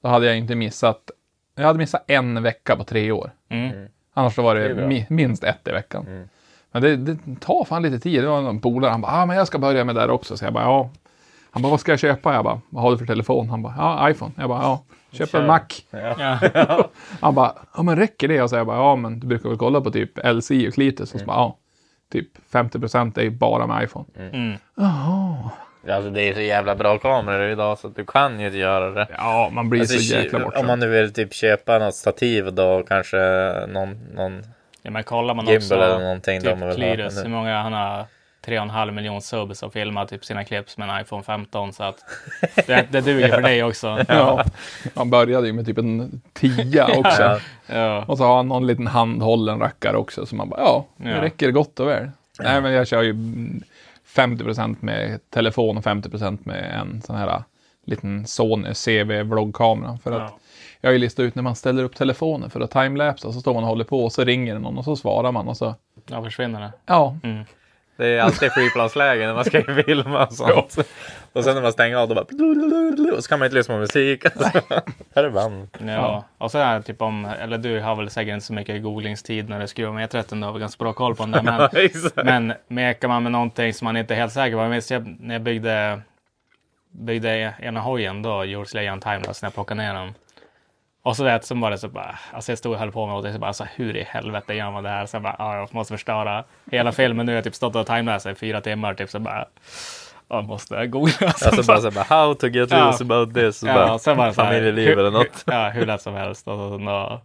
då 0.02 0.08
hade 0.08 0.26
jag 0.26 0.38
inte 0.38 0.54
missat. 0.54 1.10
Jag 1.54 1.64
hade 1.64 1.78
missat 1.78 2.04
en 2.06 2.42
vecka 2.42 2.76
på 2.76 2.84
tre 2.84 3.12
år. 3.12 3.30
mm. 3.48 3.88
Annars 4.14 4.36
då 4.36 4.42
var 4.42 4.54
Det 4.54 4.74
det 4.74 4.88
mi, 4.88 5.06
minst 5.10 5.44
ett 5.44 5.68
i 5.68 5.70
veckan. 5.70 6.06
Mm. 6.06 6.28
Men 6.72 6.82
det, 6.82 6.96
det 6.96 7.16
tar 7.40 7.64
fan 7.64 7.82
lite 7.82 7.98
tid. 7.98 8.22
Det 8.22 8.28
var 8.28 8.40
någon 8.42 8.60
polare, 8.60 8.90
han 8.90 9.00
bara, 9.00 9.12
ah, 9.12 9.26
men 9.26 9.36
jag 9.36 9.46
ska 9.46 9.58
börja 9.58 9.84
med 9.84 9.94
det 9.94 10.00
där 10.00 10.10
också. 10.10 10.36
Så 10.36 10.44
jag 10.44 10.52
bara, 10.52 10.64
ja. 10.64 10.90
Han 11.50 11.62
bara, 11.62 11.70
vad 11.70 11.80
ska 11.80 11.92
jag 11.92 11.98
köpa? 11.98 12.34
Jag 12.34 12.44
bara, 12.44 12.60
vad 12.70 12.82
har 12.82 12.90
du 12.90 12.98
för 12.98 13.06
telefon? 13.06 13.50
Han 13.50 13.62
bara, 13.62 13.74
ja, 13.78 14.10
iPhone. 14.10 14.32
Jag 14.36 14.48
bara, 14.48 14.62
ja, 14.62 14.82
köp 15.12 15.28
Kör. 15.30 15.40
en 15.40 15.46
Mac. 15.46 15.60
ja. 15.90 16.38
Han 17.20 17.34
bara, 17.34 17.52
ja 17.76 17.82
men 17.82 17.96
räcker 17.96 18.28
det? 18.28 18.42
Och 18.42 18.50
så 18.50 18.56
jag 18.56 18.66
bara, 18.66 18.76
ja 18.76 18.96
men 18.96 19.20
du 19.20 19.26
brukar 19.26 19.48
väl 19.48 19.58
kolla 19.58 19.80
på 19.80 19.90
typ 19.90 20.10
LC 20.24 20.50
och 20.50 20.74
Clitus? 20.74 21.14
Och 21.14 21.20
så 21.20 21.26
bara, 21.26 21.36
ja. 21.36 21.58
Typ 22.12 22.28
50% 22.52 23.18
är 23.18 23.22
ju 23.22 23.30
bara 23.30 23.66
med 23.66 23.84
iPhone. 23.84 24.06
Mm. 24.32 24.58
Jaha. 24.76 25.50
Alltså 25.90 26.10
det 26.10 26.22
är 26.22 26.34
så 26.34 26.40
jävla 26.40 26.74
bra 26.76 26.98
kameror 26.98 27.50
idag 27.50 27.78
så 27.78 27.88
du 27.88 28.04
kan 28.04 28.40
ju 28.40 28.46
inte 28.46 28.58
göra 28.58 28.90
det. 28.90 29.06
Ja, 29.16 29.50
man 29.52 29.68
blir 29.70 29.80
Alltså, 29.80 29.98
så 29.98 30.14
jäkla 30.14 30.38
om 30.38 30.44
bortskämd. 30.44 30.66
man 30.66 30.80
nu 30.80 30.88
vill 30.88 31.12
typ 31.12 31.34
köpa 31.34 31.78
något 31.78 31.94
stativ 31.94 32.52
då 32.54 32.82
kanske 32.88 33.16
någon, 33.68 33.98
någon 34.14 34.42
ja 34.82 34.90
men 34.90 35.04
kollar 35.04 35.34
man 35.34 35.44
gimbal 35.46 35.56
också 35.62 35.74
eller 35.74 35.98
någonting. 36.00 36.40
typ. 36.40 36.74
Cletus, 36.74 37.24
hur 37.24 37.28
många 37.28 37.62
han 37.62 37.72
har 37.72 38.04
3,5 38.46 38.90
miljon 38.90 39.22
subs 39.22 39.62
och 39.62 39.72
filmar 39.72 40.06
typ 40.06 40.24
sina 40.24 40.44
clips 40.44 40.78
med 40.78 40.88
en 40.90 41.00
iPhone 41.00 41.22
15 41.22 41.72
så 41.72 41.82
att 41.82 42.04
det, 42.66 42.86
det 42.92 43.00
duger 43.00 43.28
för 43.28 43.42
dig 43.42 43.64
också. 43.64 44.04
Ja. 44.08 44.44
Han 44.94 45.10
började 45.10 45.46
ju 45.46 45.52
med 45.52 45.66
typ 45.66 45.78
en 45.78 46.20
tia 46.32 46.86
också. 46.98 47.40
Ja. 47.66 48.04
Och 48.08 48.18
så 48.18 48.24
har 48.24 48.36
han 48.36 48.48
någon 48.48 48.66
liten 48.66 48.86
handhållen 48.86 49.58
rackare 49.58 49.96
också. 49.96 50.26
Så 50.26 50.36
man 50.36 50.48
bara, 50.48 50.60
ja, 50.60 50.86
det 50.96 51.10
Ja. 51.10 51.22
räcker 51.22 51.50
gott 51.50 51.80
och 51.80 51.88
väl. 51.88 52.10
Nej, 52.38 52.60
men 52.60 52.72
jag 52.72 52.86
kör 52.88 53.02
ju 53.02 53.10
mm, 53.10 53.62
50% 54.14 54.76
med 54.80 55.30
telefon 55.30 55.76
och 55.76 55.84
50% 55.84 56.38
med 56.42 56.80
en 56.80 57.02
sån 57.02 57.16
här 57.16 57.28
äh, 57.28 57.40
liten 57.86 58.26
Sony 58.26 58.68
CV-vloggkamera. 58.74 59.98
För 60.02 60.12
att 60.12 60.18
Ja. 60.30 60.38
jag 60.80 60.88
har 60.88 60.92
ju 60.92 60.98
listat 60.98 61.22
ut 61.22 61.34
när 61.34 61.42
man 61.42 61.54
ställer 61.56 61.84
upp 61.84 61.96
telefonen 61.96 62.50
för 62.50 62.60
att 62.60 62.70
timelapsa. 62.70 63.32
Så 63.32 63.40
står 63.40 63.54
man 63.54 63.62
och 63.62 63.68
håller 63.68 63.84
på 63.84 64.04
och 64.04 64.12
så 64.12 64.24
ringer 64.24 64.58
någon 64.58 64.78
och 64.78 64.84
så 64.84 64.96
svarar 64.96 65.32
man 65.32 65.48
och 65.48 65.56
så, 65.56 65.74
ja, 66.06 66.22
försvinner 66.24 66.60
det. 66.60 66.72
ja. 66.86 67.16
Mm. 67.22 67.44
Det 67.96 68.06
är 68.06 68.20
alltid 68.20 68.52
flygplansläge 68.52 69.26
när 69.26 69.34
man 69.34 69.44
ska 69.44 69.62
filma 69.84 70.26
och 70.26 70.32
sånt. 70.32 70.76
Och 71.32 71.44
sen 71.44 71.54
när 71.54 71.62
man 71.62 71.72
stänger 71.72 71.96
av 71.96 72.08
då 72.08 72.14
bara... 72.14 73.16
Och 73.16 73.24
så 73.24 73.28
kan 73.28 73.38
man 73.38 73.46
inte 73.46 73.56
lyssna 73.56 73.74
på 73.74 73.80
musik. 73.80 74.24
Här 75.14 75.24
är 75.24 75.30
band. 75.30 75.68
Ja. 75.86 76.24
Och 76.38 76.50
så 76.50 76.58
är 76.58 76.74
det 76.76 76.82
typ 76.82 77.02
om, 77.02 77.24
eller 77.24 77.58
du 77.58 77.80
har 77.80 77.96
väl 77.96 78.10
säkert 78.10 78.32
inte 78.32 78.46
så 78.46 78.52
mycket 78.52 78.82
googlingstid 78.82 79.48
när 79.48 79.60
du 79.60 79.66
skruvar 79.66 79.92
med 79.92 80.10
E13, 80.10 80.40
du 80.40 80.44
har 80.44 80.52
väl 80.52 80.60
ganska 80.60 80.84
bra 80.84 80.92
koll 80.92 81.14
på 81.16 81.22
den 81.22 81.32
där. 81.32 81.42
Men, 81.72 81.84
Exakt. 81.84 82.16
men 82.16 82.52
mekar 82.68 83.08
man 83.08 83.22
med 83.22 83.32
någonting 83.32 83.74
som 83.74 83.84
man 83.84 83.96
inte 83.96 84.14
är 84.14 84.18
helt 84.18 84.32
säker 84.32 84.56
på. 84.56 84.62
Jag 84.62 84.70
minns 84.70 84.90
jag, 84.90 85.16
när 85.20 85.34
jag 85.34 85.42
byggde, 85.42 86.00
byggde 86.90 87.54
ena 87.60 87.80
hojen 87.80 88.22
då, 88.22 88.44
gjorde 88.44 88.68
Slayan 88.68 89.00
Timeless 89.00 89.42
när 89.42 89.46
jag 89.46 89.54
plockade 89.54 89.82
ner 89.82 89.94
den. 89.94 90.14
Och 91.04 91.16
så 91.16 91.24
vet, 91.24 91.44
så 91.44 91.54
var 91.54 91.70
det 91.70 91.78
så 91.78 91.88
bara, 91.88 92.18
alltså 92.32 92.52
jag 92.52 92.58
stod 92.58 92.72
och 92.72 92.78
höll 92.78 92.92
på 92.92 93.06
med 93.06 93.16
och 93.16 93.22
det 93.22 93.32
så 93.32 93.38
bara, 93.38 93.46
alltså 93.46 93.66
hur 93.76 93.96
i 93.96 94.02
helvete 94.02 94.54
gör 94.54 94.70
man 94.70 94.82
det 94.82 94.88
här? 94.90 95.06
Så 95.06 95.16
jag 95.16 95.22
bara, 95.22 95.36
ja, 95.38 95.56
jag 95.56 95.74
måste 95.74 95.94
förstöra 95.94 96.44
hela 96.70 96.92
filmen. 97.02 97.26
Nu 97.26 97.32
jag 97.32 97.44
typ 97.44 97.54
stått 97.54 97.76
och 97.76 97.86
timeläst 97.86 98.26
i 98.26 98.34
fyra 98.34 98.60
timmar 98.60 98.94
typ, 98.94 99.10
så 99.10 99.18
bara, 99.18 99.38
ja, 99.38 100.36
jag 100.36 100.44
måste 100.44 100.86
googla. 100.86 101.12
Så 101.36 101.48
Alltså 101.48 101.62
bara 101.72 101.80
så 101.80 101.90
här, 101.90 101.94
bara, 101.94 102.04
how 102.26 102.34
to 102.34 102.46
get 102.46 102.70
Ja. 102.70 102.86
loose 102.86 103.04
about 103.04 103.34
this. 103.34 103.62
Och 103.62 103.68
Ja, 103.68 103.74
bara, 103.74 103.98
sen 103.98 104.18
det 104.18 104.32
så 104.34 104.42
här, 104.42 104.48
familjeliv 104.50 104.88
hur- 104.88 104.98
eller 104.98 105.10
något. 105.10 105.42
Ja, 105.46 105.68
hur 105.68 105.86
lätt 105.86 106.02
som 106.02 106.14
helst. 106.14 106.48
Och 106.48 106.56
så, 106.58 106.78
då 106.78 107.20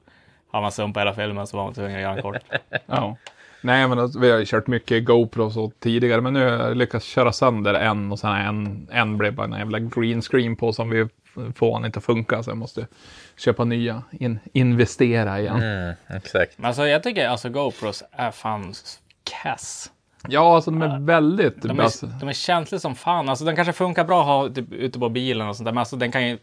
har 0.52 0.62
man 0.62 0.72
sumpat 0.72 1.02
hela 1.02 1.14
filmen 1.14 1.48
så 1.48 1.58
var 1.58 1.64
man 1.64 1.74
tvungen 1.74 1.96
att 1.96 2.02
göra 2.02 2.14
en 2.16 2.22
kort. 2.22 2.38
Ja. 2.86 3.16
Nej, 3.62 3.88
men 3.88 4.00
alltså, 4.00 4.20
vi 4.20 4.32
har 4.32 4.38
ju 4.40 4.46
kört 4.46 4.68
mycket 4.68 5.06
GoPro 5.06 5.52
så 5.52 5.72
tidigare, 5.80 6.22
men 6.22 6.34
nu 6.34 6.40
har 6.50 6.52
jag 6.68 6.78
lyckats 6.78 7.06
köra 7.06 7.32
sönder 7.32 7.74
en 7.74 8.12
och 8.12 8.20
sen 8.20 8.32
en, 8.36 8.88
en 8.92 9.18
blev 9.18 9.34
bara 9.34 9.46
en 9.48 9.54
jävla 9.60 9.80
green 9.80 10.22
screen 10.22 10.56
på 10.56 10.74
som 10.74 10.90
vi 10.90 11.08
får 11.56 11.74
han 11.74 11.86
inte 11.86 12.00
att 12.00 12.06
funka, 12.06 12.44
så 12.44 12.50
jag 12.50 12.58
måste 12.58 12.88
köpa 13.38 13.64
nya, 13.64 14.04
in, 14.12 14.40
investera 14.54 15.40
igen. 15.40 15.62
Mm, 15.64 15.96
exakt. 16.08 16.58
Men 16.58 16.66
alltså 16.66 16.88
jag 16.88 17.04
tycker 17.04 17.28
alltså 17.30 17.50
GoPros 17.50 18.04
är 18.12 18.32
fan 18.32 18.74
kass. 19.44 19.92
Ja, 20.30 20.56
alltså 20.56 20.72
de 20.72 20.82
är 20.82 21.00
väldigt... 21.00 21.62
De 21.62 21.80
är, 21.80 22.20
de 22.20 22.30
är 22.30 22.34
känsliga 22.34 22.80
som 22.80 22.96
fan. 22.96 23.30
Alltså 23.30 23.46
den 23.46 23.56
kanske 23.56 23.74
funkar 23.74 24.04
bra 24.06 24.20
att 24.22 24.26
ha 24.28 24.50
typ, 24.50 24.72
ute 24.74 25.00
på 25.00 25.10
bilen 25.10 25.48
och 25.48 25.56
sånt 25.56 25.66
där. 25.66 25.72
Men 25.74 25.80
alltså 25.80 25.96
den 25.96 26.12
kan 26.12 26.28
ju... 26.28 26.38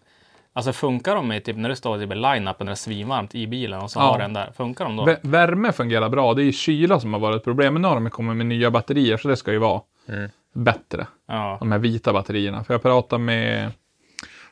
Alltså 0.56 0.72
funkar 0.72 1.14
de 1.14 1.32
i 1.32 1.40
typ 1.40 1.56
när 1.56 1.68
du 1.68 1.76
står 1.76 1.98
typ 1.98 2.12
i 2.12 2.14
line-upen 2.14 2.54
när 2.58 2.66
det 2.66 2.70
är 2.72 2.74
svinvarmt 2.74 3.34
i 3.34 3.46
bilen 3.46 3.80
och 3.80 3.90
så 3.90 3.98
Ja. 3.98 4.02
har 4.02 4.18
den 4.18 4.32
där. 4.32 4.52
Funkar 4.56 4.84
de 4.84 4.96
då? 4.96 5.06
vä- 5.06 5.18
värme 5.22 5.72
fungerar 5.72 6.08
bra, 6.08 6.34
det 6.34 6.42
är 6.42 6.44
ju 6.44 6.52
kyla 6.52 7.00
som 7.00 7.12
har 7.12 7.20
varit 7.20 7.36
ett 7.36 7.44
problem. 7.44 7.72
Men 7.72 7.82
nu 7.82 7.88
har 7.88 7.94
de 7.94 8.10
kommit 8.10 8.36
med 8.36 8.46
nya 8.46 8.70
batterier, 8.70 9.16
så 9.16 9.28
det 9.28 9.36
ska 9.36 9.52
ju 9.52 9.58
vara 9.58 9.80
Mm. 10.08 10.30
bättre. 10.54 11.06
Ja. 11.28 11.56
De 11.60 11.72
här 11.72 11.78
vita 11.78 12.12
batterierna. 12.12 12.64
För 12.64 12.74
jag 12.74 12.82
pratade 12.82 13.22
med 13.22 13.70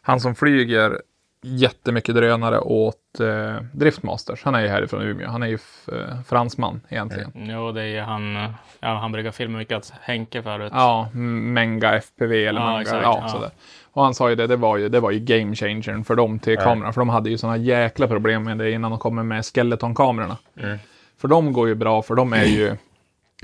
han 0.02 0.20
som 0.20 0.34
flyger 0.34 1.00
jättemycket 1.42 2.14
drönare 2.14 2.60
åt 2.60 3.20
eh, 3.20 3.62
Driftmasters. 3.72 4.44
Han 4.44 4.54
är 4.54 4.60
ju 4.60 4.68
härifrån 4.68 5.02
Umeå. 5.02 5.28
Han 5.28 5.42
är 5.42 5.46
ju 5.46 5.58
eh, 5.92 6.22
fransman 6.28 6.80
egentligen. 6.88 7.32
Jo, 7.34 7.72
det 7.72 7.82
är 7.82 8.02
han. 8.02 8.34
Ja, 8.80 8.94
han 8.94 9.12
brukar 9.12 9.30
filma 9.30 9.58
mycket 9.58 9.76
åt 9.78 9.92
Henke 10.00 10.42
förut. 10.42 10.72
Ja, 10.74 11.08
Menga 11.12 11.92
FPV 11.92 12.46
eller 12.46 12.60
Ja, 12.60 12.80
exakt, 12.80 13.02
ja, 13.02 13.18
ja. 13.22 13.28
sådär. 13.28 13.50
Och 13.92 14.04
han 14.04 14.14
sa 14.14 14.30
ju 14.30 14.36
det, 14.36 14.46
det 14.46 14.56
var 14.56 14.76
ju, 14.76 14.88
det 14.88 15.00
var 15.00 15.10
ju 15.10 15.18
game 15.18 15.54
changern 15.54 16.04
för 16.04 16.14
dem 16.14 16.38
till 16.38 16.58
kameran. 16.58 16.92
För 16.92 17.00
de 17.00 17.08
hade 17.08 17.30
ju 17.30 17.38
sådana 17.38 17.56
jäkla 17.56 18.08
problem 18.08 18.44
med 18.44 18.58
det 18.58 18.70
innan 18.70 18.90
de 18.90 19.00
kommer 19.00 19.22
med 19.22 19.44
skeletonkamerorna. 19.44 20.36
Mm. 20.56 20.78
För 21.18 21.28
de 21.28 21.52
går 21.52 21.68
ju 21.68 21.74
bra, 21.74 22.02
för 22.02 22.14
de 22.14 22.32
är 22.32 22.44
ju, 22.44 22.76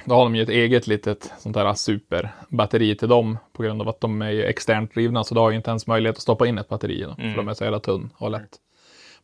då 0.05 0.15
har 0.15 0.25
de 0.25 0.37
ju 0.37 0.43
ett 0.43 0.49
eget 0.49 0.87
litet 0.87 1.33
sånt 1.39 1.55
där 1.55 1.75
superbatteri 1.75 2.97
till 2.97 3.09
dem. 3.09 3.39
På 3.53 3.63
grund 3.63 3.83
av 3.83 3.89
att 3.89 4.01
de 4.01 4.23
är 4.23 4.31
ju 4.31 4.45
externt 4.45 4.95
drivna, 4.95 5.25
så 5.25 5.35
du 5.35 5.41
har 5.41 5.51
ju 5.51 5.57
inte 5.57 5.71
ens 5.71 5.87
möjlighet 5.87 6.17
att 6.17 6.23
stoppa 6.23 6.47
in 6.47 6.59
ett 6.59 6.69
batteri 6.69 7.01
i 7.01 7.03
dem. 7.03 7.15
Mm. 7.19 7.31
För 7.31 7.37
de 7.37 7.49
är 7.49 7.55
så 7.55 7.65
jävla 7.65 7.81
tunn 7.81 8.11
och 8.17 8.31
lätt. 8.31 8.57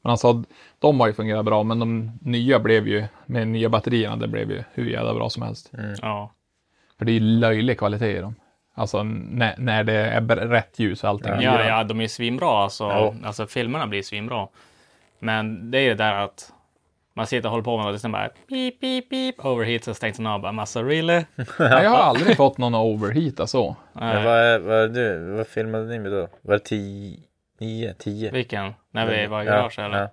Men 0.03 0.11
han 0.11 0.19
sa, 0.19 0.45
de 0.79 1.01
har 1.01 1.07
ju 1.07 1.13
fungerat 1.13 1.45
bra, 1.45 1.63
men 1.63 1.79
de 1.79 2.19
nya 2.23 2.59
blev 2.59 2.89
ju, 2.89 3.05
med 3.27 3.49
nya 3.49 3.69
batterierna, 3.69 4.17
det 4.17 4.29
blev 4.29 4.51
ju 4.51 4.63
hur 4.73 4.91
jävla 4.91 5.15
bra 5.15 5.31
som 5.31 5.43
helst. 5.43 5.73
Ja. 6.03 6.33
För 6.99 7.05
det 7.05 7.13
är 7.13 7.15
ju 7.15 7.21
löjlig 7.21 7.79
kvalitet 7.79 8.17
i 8.17 8.21
dem. 8.21 8.35
Alltså 8.75 9.03
när, 9.03 9.55
när 9.59 9.85
det 9.85 9.93
är 9.93 10.21
rätt 10.21 10.79
ljus 10.79 11.05
och 11.05 11.11
allting. 11.11 11.33
Ja. 11.33 11.41
Ja, 11.41 11.65
ja, 11.65 11.85
de 11.85 12.01
är 12.01 12.09
svinbra 12.09 12.49
alltså. 12.49 12.85
Ja. 12.85 13.15
Alltså 13.25 13.47
filmerna 13.47 13.87
blir 13.87 14.03
svinbra. 14.03 14.49
Men 15.19 15.71
det 15.71 15.79
är 15.79 15.89
det 15.89 15.95
där 15.95 16.15
att 16.15 16.53
man 17.15 17.27
sitter 17.27 17.49
och 17.49 17.51
håller 17.51 17.65
på 17.65 17.77
med 17.77 17.87
det 17.87 17.93
och 17.93 18.01
sen 18.01 18.13
bara 18.13 18.29
pip, 18.49 18.81
pip, 18.81 19.11
pip, 19.11 19.45
overheat 19.45 19.87
och 19.87 19.97
stängs 19.97 20.17
den 20.17 20.27
av. 20.27 20.41
Bara, 20.41 20.53
Massa 20.53 20.83
really? 20.83 21.25
Nej, 21.35 21.47
jag 21.59 21.91
har 21.91 22.03
aldrig 22.03 22.37
fått 22.37 22.59
någon 22.59 22.75
att 22.75 22.85
overheata 22.85 23.47
så. 23.47 23.77
Men 23.93 24.15
Nej, 24.15 24.25
vad, 24.25 24.61
vad, 24.61 24.95
du, 24.95 25.19
vad 25.33 25.47
filmade 25.47 25.85
ni 25.85 25.99
med 25.99 26.13
då? 26.13 26.29
Var 26.43 26.55
det 26.55 26.65
10? 26.65 27.19
9? 27.61 27.95
10? 27.99 28.31
vilken? 28.31 28.75
När 28.91 29.07
vi 29.07 29.27
var 29.27 29.43
i 29.43 29.47
garaget 29.47 29.79
eller? 29.79 29.99
Ja. 29.99 30.09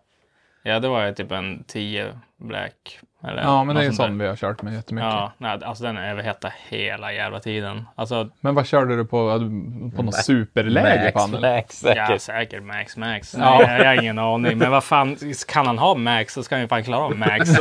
Ja, 0.63 0.79
det 0.79 0.87
var 0.87 1.05
ju 1.05 1.13
typ 1.13 1.31
en 1.31 1.63
10 1.63 2.19
black. 2.37 2.99
Eller 3.23 3.41
Ja, 3.41 3.63
men 3.63 3.75
det 3.75 3.81
är 3.81 3.85
sånt 3.85 3.95
sån 3.95 4.17
där. 4.17 4.23
vi 4.23 4.29
har 4.29 4.35
kört 4.35 4.61
med 4.61 4.73
jättemycket. 4.73 5.09
Ja, 5.11 5.31
nej, 5.37 5.59
alltså 5.65 5.83
den 5.83 5.97
överhettade 5.97 6.53
hela 6.69 7.13
jävla 7.13 7.39
tiden. 7.39 7.87
Alltså, 7.95 8.29
Men 8.39 8.55
vad 8.55 8.65
körde 8.67 8.95
du 8.95 9.05
på? 9.05 9.39
På 9.95 10.03
något 10.03 10.15
superläge 10.15 11.11
på 11.11 11.19
Max, 11.19 11.31
han? 11.31 11.35
eller? 11.35 11.55
Max 11.55 11.83
ja, 11.85 11.93
säkert. 12.07 12.21
säkert 12.21 12.63
Max 12.63 12.97
Max. 12.97 13.35
Ja. 13.39 13.61
Nej, 13.67 13.77
jag 13.81 13.87
har 13.87 14.01
ingen 14.01 14.19
aning. 14.19 14.57
Men 14.57 14.71
vad 14.71 14.83
fan, 14.83 15.17
kan 15.47 15.67
han 15.67 15.77
ha 15.77 15.95
Max 15.95 16.33
så 16.33 16.43
ska 16.43 16.55
han 16.55 16.61
ju 16.61 16.67
fan 16.67 16.83
klara 16.83 17.03
av 17.05 17.17
Max. 17.17 17.49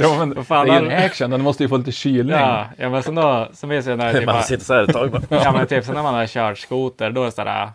Ja, 0.00 0.16
men 0.18 0.34
Vad 0.34 0.46
fan, 0.46 0.66
det 0.66 0.72
är 0.72 0.80
ju 0.80 0.86
en 0.86 0.92
han- 0.96 1.04
action, 1.04 1.30
den 1.30 1.40
måste 1.42 1.62
ju 1.62 1.68
få 1.68 1.76
lite 1.76 1.92
kylning. 1.92 2.36
ja, 2.36 2.66
ja, 2.76 2.88
men 2.88 3.02
sen 3.02 3.14
då, 3.14 3.48
så 3.52 3.66
minns 3.66 3.86
jag 3.86 3.98
när 3.98 4.12
typ, 4.12 4.26
Man 4.26 4.42
sitter 4.42 4.64
så 4.64 4.74
här 4.74 4.82
ett 4.82 4.92
tag 4.92 5.10
bara. 5.10 5.22
ja, 5.28 5.52
men 5.52 5.66
typ 5.66 5.84
sen 5.84 5.94
när 5.94 6.02
man 6.02 6.14
har 6.14 6.26
kört 6.26 6.58
skoter, 6.58 7.10
då 7.10 7.20
är 7.20 7.24
det 7.24 7.32
sådär, 7.32 7.68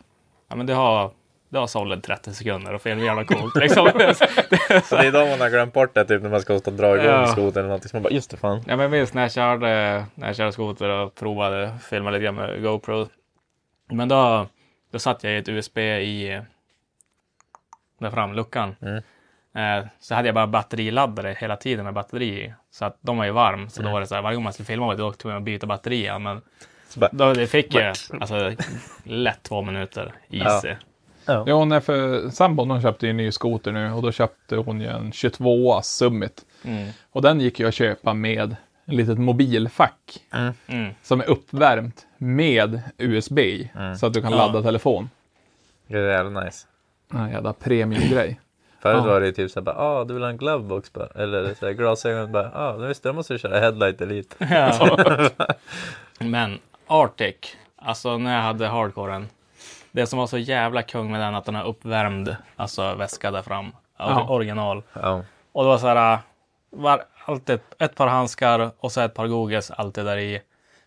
ja 0.50 0.56
men 0.56 0.66
du 0.66 0.74
har, 0.74 1.12
du 1.50 1.58
har 1.58 1.68
solid 1.68 2.04
30 2.04 2.34
sekunder 2.34 2.74
och 2.74 2.82
film 2.82 3.00
jävla 3.00 3.26
coolt 3.26 3.56
liksom. 3.56 3.86
Så 4.84 4.96
det 4.96 5.08
är 5.08 5.12
då 5.12 5.26
man 5.26 5.42
har 5.42 5.50
glömt 5.50 5.74
bort 5.74 5.94
det 5.94 6.06
typ 6.06 6.22
när 6.22 6.30
man 6.30 6.42
ska 6.42 6.54
och 6.54 6.74
dra 6.74 6.96
igång 6.96 7.06
Ja. 7.06 7.28
skotern 7.28 7.60
eller 7.60 7.68
någonting. 7.68 7.90
Så 7.90 7.96
man 7.96 8.04
bara, 8.04 8.14
just 8.14 8.32
det 8.32 8.38
fan. 8.38 8.64
Ja, 8.68 8.76
men 8.76 8.92
minns 8.92 9.14
när 9.14 9.22
jag 9.22 9.32
körde, 9.32 10.06
när 10.16 10.28
jag 10.28 10.36
körde 10.36 10.52
skoter 10.52 10.90
och 10.90 11.16
provade 11.16 11.78
filma 11.90 12.10
lite 12.12 12.24
grann 12.24 12.36
med 12.36 12.64
GoPro. 12.64 13.08
Men 13.92 14.08
då, 14.08 14.48
då 14.92 15.00
satt 15.00 15.24
jag 15.24 15.34
i 15.34 15.38
ett 15.38 15.50
USB 15.50 15.78
i 15.78 16.42
där 18.00 18.12
fram, 18.12 18.34
luckan. 18.34 18.76
Mm. 18.82 19.04
Eh, 19.56 19.88
så 20.00 20.16
hade 20.16 20.28
jag 20.28 20.36
bara 20.36 20.48
batteriladdare 20.48 21.36
hela 21.40 21.58
tiden 21.58 21.86
med 21.86 21.94
batteri. 21.94 22.54
Så 22.72 22.86
att 22.86 22.98
de 23.02 23.18
var 23.18 23.26
ju 23.26 23.32
varm. 23.32 23.70
Så 23.70 23.82
då 23.82 23.92
var 23.92 24.00
det 24.00 24.08
så 24.08 24.16
här, 24.16 24.22
varje 24.22 24.36
gång 24.36 24.44
man 24.44 24.54
skulle 24.54 24.66
filma 24.66 24.86
var 24.86 24.96
det 24.96 25.02
då 25.02 25.12
tog 25.12 25.32
jag 25.32 25.38
att 25.38 25.44
byta 25.44 25.68
batteri. 25.68 26.20
Men 26.20 26.42
då 27.12 27.34
det 27.34 27.48
fick 27.48 27.76
jag 27.76 27.96
alltså, 28.20 28.54
lätt 29.04 29.44
två 29.44 29.62
minuter 29.62 30.14
easy. 30.30 30.68
Ja, 30.68 30.76
nej, 31.66 31.82
för 31.82 32.30
sambon 32.30 32.70
hon 32.72 32.82
köpte 32.82 33.06
ju 33.06 33.10
en 33.10 33.18
ny 33.18 33.32
skoter 33.32 33.72
nu 33.72 33.92
och 33.92 34.02
då 34.02 34.12
köpte 34.12 34.56
hon 34.56 34.82
ju 34.82 34.88
en 34.88 35.12
22 35.12 35.82
Summit. 35.82 36.46
Mm. 36.64 36.90
Och 37.12 37.22
den 37.22 37.42
gick 37.42 37.60
ju 37.60 37.68
att 37.68 37.74
köpa 37.74 38.14
med 38.14 38.56
en 38.86 38.96
litet 38.96 39.18
mobilfack 39.18 40.20
Mm. 40.68 40.94
som 41.04 41.22
är 41.22 41.30
uppvärmt 41.30 42.06
med 42.18 42.82
USB 42.98 43.40
i, 43.40 43.72
så 44.00 44.06
att 44.06 44.14
du 44.14 44.22
kan 44.22 44.32
Ja. 44.32 44.38
ladda 44.38 44.62
telefon. 44.62 45.10
det 45.88 45.98
är 45.98 46.12
jävla 46.12 46.42
nice. 46.44 46.68
En 47.14 47.30
jävla 47.32 47.54
premiumgrej. 47.54 48.40
Förut 48.80 48.98
Ja. 48.98 49.06
var 49.12 49.20
det 49.20 49.26
ju 49.26 49.32
typ 49.32 49.52
såhär 49.52 49.70
ah 49.78 50.04
du 50.06 50.14
vill 50.14 50.24
ha 50.24 50.30
en 50.30 50.38
glovebox 50.38 50.94
bara. 50.94 51.08
Eller 51.16 51.54
så 51.60 51.66
här, 51.66 51.74
glasögon 51.74 52.32
bara, 52.32 52.52
ah 52.54 52.78
nu 52.78 52.88
visst 52.88 53.04
det 53.04 53.14
måste 53.14 53.34
du 53.34 53.40
köra 53.40 53.60
headlight 53.60 54.02
elite. 54.02 54.36
Ja. 54.50 54.98
Men 56.20 56.60
Arctic, 56.88 57.36
alltså 57.76 58.18
när 58.18 58.36
jag 58.36 58.42
hade 58.42 58.68
hardcoren. 58.68 59.28
Det 59.96 60.08
som 60.08 60.20
var 60.20 60.28
så 60.28 60.38
jävla 60.38 60.82
kung 60.82 61.12
med 61.12 61.22
den 61.22 61.36
att 61.36 61.46
den 61.46 61.56
har 61.56 61.64
uppvärmd 61.64 62.36
alltså 62.56 62.96
väska 62.96 63.32
där 63.32 63.42
fram. 63.42 63.72
Ja. 63.98 64.30
Original. 64.30 64.84
Ja. 64.94 65.22
Och 65.52 65.64
det 65.64 65.70
var 65.70 65.78
så 65.78 65.88
här, 65.88 66.20
var 66.70 67.04
alltid 67.26 67.60
ett 67.80 67.96
par 67.96 68.08
handskar 68.08 68.72
och 68.80 68.92
så 68.92 69.02
ett 69.02 69.14
par 69.14 69.28
googles 69.28 69.72
alltid 69.72 70.06
där 70.06 70.18
i. 70.18 70.42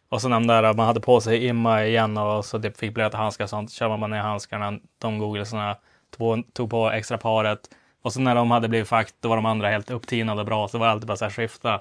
Och 0.08 0.20
så 0.20 0.28
de 0.28 0.46
där 0.46 0.74
man 0.74 0.86
hade 0.86 1.00
på 1.00 1.20
sig 1.20 1.46
imma 1.46 1.84
igen 1.84 2.18
och 2.18 2.44
så 2.44 2.62
typ 2.62 2.76
fick 2.76 2.94
blöta 2.94 3.16
handskar 3.16 3.44
och 3.44 3.50
sånt. 3.50 3.72
Kör 3.72 3.88
man 3.88 4.00
bara 4.00 4.06
ner 4.06 4.20
handskarna, 4.20 4.78
de 4.98 5.18
googlesarna, 5.18 5.76
tog, 6.16 6.54
tog 6.54 6.70
på 6.70 6.90
extra 6.90 7.18
paret. 7.18 7.60
Och 8.02 8.12
så 8.12 8.20
när 8.20 8.34
de 8.34 8.50
hade 8.50 8.68
blivit 8.68 8.88
fakt, 8.88 9.14
då 9.20 9.28
var 9.28 9.36
de 9.36 9.46
andra 9.46 9.68
helt 9.68 9.90
upptinade 9.90 10.44
bra. 10.44 10.68
Så 10.68 10.76
det 10.76 10.80
var 10.80 10.88
alltid 10.88 11.08
bara 11.08 11.16
så 11.16 11.24
här 11.24 11.32
skifta. 11.32 11.80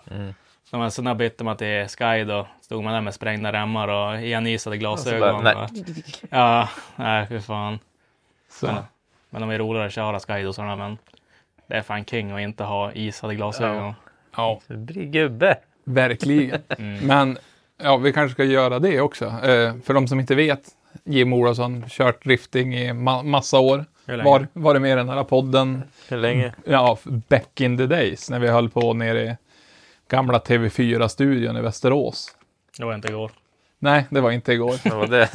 Så 0.70 0.78
men, 0.78 0.92
så 0.92 1.02
när 1.02 1.16
bytte 1.16 1.44
man 1.44 1.58
till 1.58 1.88
Sky 1.88 2.24
då 2.24 2.48
stod 2.62 2.84
man 2.84 2.94
där 2.94 3.02
med 3.02 3.14
sprängda 3.14 3.54
remmar 3.54 3.88
och 3.88 4.22
ianisade 4.22 4.78
glasögon. 4.78 5.44
bara, 5.44 5.64
och, 5.64 5.70
ja, 6.30 6.70
nej 6.96 7.28
fy 7.28 7.40
fan. 7.40 7.80
Så. 8.50 8.66
Men, 8.66 8.76
men 9.30 9.42
de 9.42 9.50
är 9.50 9.58
roligare 9.60 9.88
att 9.88 9.94
köra 9.94 10.20
skydosarna 10.20 10.76
men 10.76 10.98
det 11.68 11.76
är 11.76 11.82
fan 11.82 12.06
king 12.06 12.32
att 12.32 12.42
inte 12.42 12.64
ha 12.64 12.92
isade 12.92 13.36
glasögon. 13.36 13.94
Ja, 14.36 14.62
blir 14.68 15.06
gubbe. 15.06 15.58
verkligen. 15.84 16.62
Men 17.02 17.38
ja, 17.84 17.98
vi 17.98 18.14
kanske 18.14 18.34
ska 18.34 18.44
göra 18.44 18.80
det 18.80 19.02
också. 19.02 19.26
Eh, 19.26 19.76
för 19.84 19.94
de 19.94 20.08
som 20.08 20.20
inte 20.20 20.36
vet, 20.36 20.62
Jim 21.04 21.34
Olofsson 21.34 21.86
kört 21.90 22.24
drifting 22.24 22.76
i 22.76 22.92
ma- 22.92 23.24
massa 23.24 23.60
år. 23.60 23.86
Hur 24.06 24.18
länge? 24.18 24.30
Var, 24.30 24.48
var 24.54 24.74
det 24.74 24.80
med 24.80 24.92
i 24.92 24.96
den 24.96 25.10
här 25.10 25.24
podden? 25.24 25.84
Hur 26.10 26.18
länge? 26.18 26.54
Ja, 26.66 26.98
back 27.06 27.62
in 27.62 27.78
the 27.78 27.86
days 27.86 28.30
när 28.30 28.40
vi 28.40 28.48
höll 28.48 28.70
på 28.70 28.94
nere 28.94 29.22
i 29.24 29.38
gamla 30.10 30.40
TV4-studion 30.40 31.58
i 31.58 31.62
Västerås. 31.62 32.36
Det 32.78 32.86
var 32.86 32.96
inte 32.96 33.08
igår. 33.08 33.32
Nej, 33.80 34.06
det 34.10 34.22
var 34.22 34.32
inte 34.32 34.54
igår. 34.54 34.90
Vad 34.90 35.00
var 35.00 35.08
det? 35.08 35.30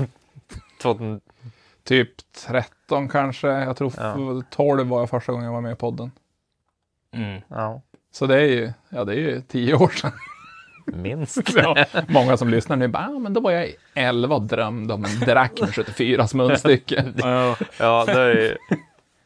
2000... 0.82 1.20
typ 1.84 2.10
13 2.46 3.08
kanske. 3.08 3.48
Jag 3.48 3.76
tror 3.76 3.92
Ja. 3.96 4.42
12 4.50 4.86
var 4.88 5.00
jag 5.00 5.10
första 5.10 5.32
gången 5.32 5.44
jag 5.46 5.52
var 5.52 5.60
med 5.60 5.72
i 5.72 5.76
podden. 5.76 6.10
Mm. 7.14 7.40
Ja. 7.48 7.82
Så 8.12 8.26
det 8.26 8.36
är 8.36 8.46
ju, 8.46 8.72
ja 8.88 9.04
det 9.04 9.12
är 9.12 9.18
ju 9.18 9.40
10 9.40 9.74
år 9.74 9.88
sedan. 9.88 10.12
Minst. 10.86 11.38
Ja, 11.54 11.84
många 12.08 12.36
som 12.36 12.48
lyssnar 12.48 12.76
nu 12.76 12.88
bara, 12.88 13.08
ah, 13.08 13.18
men 13.18 13.32
då 13.32 13.40
var 13.40 13.50
jag 13.50 13.72
11 13.94 14.34
och 14.34 14.42
drömde 14.42 14.94
om 14.94 15.04
en 15.04 15.20
drack 15.20 15.60
med 15.60 15.74
74 15.74 16.26
munstycke. 16.34 17.12
Ja, 17.16 17.56
Ja, 17.78 18.04
det 18.06 18.12
är 18.20 18.34
ju... 18.34 18.56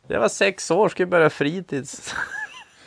Jag 0.09 0.21
var 0.21 0.29
sex 0.29 0.71
år, 0.71 0.89
skulle 0.89 1.07
börja 1.07 1.31
fritids. 1.31 2.15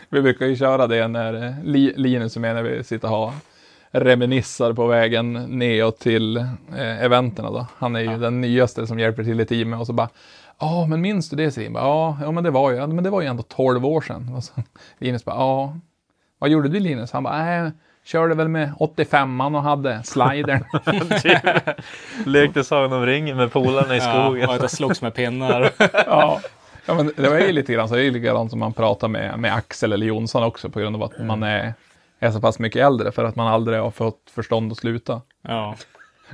Vi 0.11 0.21
brukar 0.21 0.45
ju 0.45 0.55
köra 0.55 0.87
det 0.87 1.07
när 1.07 1.45
eh, 1.47 1.53
Li- 1.63 1.93
Linus 1.95 2.35
är 2.35 2.39
med 2.39 2.55
när 2.55 2.63
vi 2.63 2.83
sitter 2.83 3.11
och 3.11 3.17
har 3.17 3.33
reminissar 3.91 4.73
på 4.73 4.87
vägen 4.87 5.33
neråt 5.33 5.99
till 5.99 6.37
eh, 6.37 7.03
eventerna 7.03 7.51
då. 7.51 7.67
Han 7.77 7.95
är 7.95 7.99
ju 7.99 8.17
den 8.17 8.41
nyaste 8.41 8.87
som 8.87 8.99
hjälper 8.99 9.23
till 9.23 9.39
i 9.41 9.45
teamet 9.45 9.79
och 9.79 9.87
så 9.87 9.93
bara 9.93 10.09
Ja, 10.59 10.85
men 10.89 11.01
minns 11.01 11.29
du 11.29 11.35
det 11.35 11.51
Sim? 11.51 11.75
Ja, 11.75 12.17
ja, 12.21 12.31
men 12.31 12.43
det 12.43 12.51
var 12.51 12.71
ju, 12.71 12.77
ja, 12.77 12.87
men 12.87 13.03
det 13.03 13.09
var 13.09 13.21
ju 13.21 13.27
ändå 13.27 13.43
12 13.43 13.85
år 13.85 14.01
sedan. 14.01 14.33
Och 14.35 14.43
så, 14.43 14.51
Linus 14.99 15.25
bara, 15.25 15.35
ja, 15.35 15.77
vad 16.39 16.49
gjorde 16.49 16.69
du 16.69 16.79
Linus? 16.79 17.11
Han 17.11 17.23
bara, 17.23 17.37
nej, 17.43 17.71
körde 18.05 18.35
väl 18.35 18.47
med 18.47 18.73
85an 18.79 19.55
och 19.55 19.63
hade 19.63 20.03
slidern. 20.03 20.63
Lekte 22.25 22.63
Sagan 22.63 22.93
om 22.93 23.05
ringen 23.05 23.37
med 23.37 23.51
polarna 23.51 23.95
i 23.95 23.97
ja, 23.97 24.25
skogen. 24.25 24.49
och 24.49 24.55
att 24.55 24.61
det 24.61 24.69
slogs 24.69 25.01
med 25.01 25.13
pinnar. 25.13 25.71
ja. 26.05 26.39
Ja, 26.89 26.95
men 26.95 27.11
det 27.15 27.29
var 27.29 27.39
ju 27.39 27.51
lite 27.51 27.73
grann 27.73 27.89
så. 27.89 27.95
Det 27.95 28.03
är 28.03 28.11
likadant 28.11 28.49
som 28.51 28.59
man 28.59 28.73
pratar 28.73 29.07
med, 29.07 29.39
med 29.39 29.53
Axel 29.53 29.93
eller 29.93 30.05
Jonsson 30.05 30.43
också 30.43 30.69
på 30.69 30.79
grund 30.79 30.95
av 30.95 31.03
att 31.03 31.25
man 31.25 31.43
är, 31.43 31.73
är 32.19 32.31
så 32.31 32.41
pass 32.41 32.59
mycket 32.59 32.85
äldre 32.85 33.11
för 33.11 33.23
att 33.23 33.35
man 33.35 33.47
aldrig 33.47 33.79
har 33.79 33.91
fått 33.91 34.31
förstånd 34.35 34.71
att 34.71 34.77
sluta. 34.77 35.21
Ja. 35.41 35.75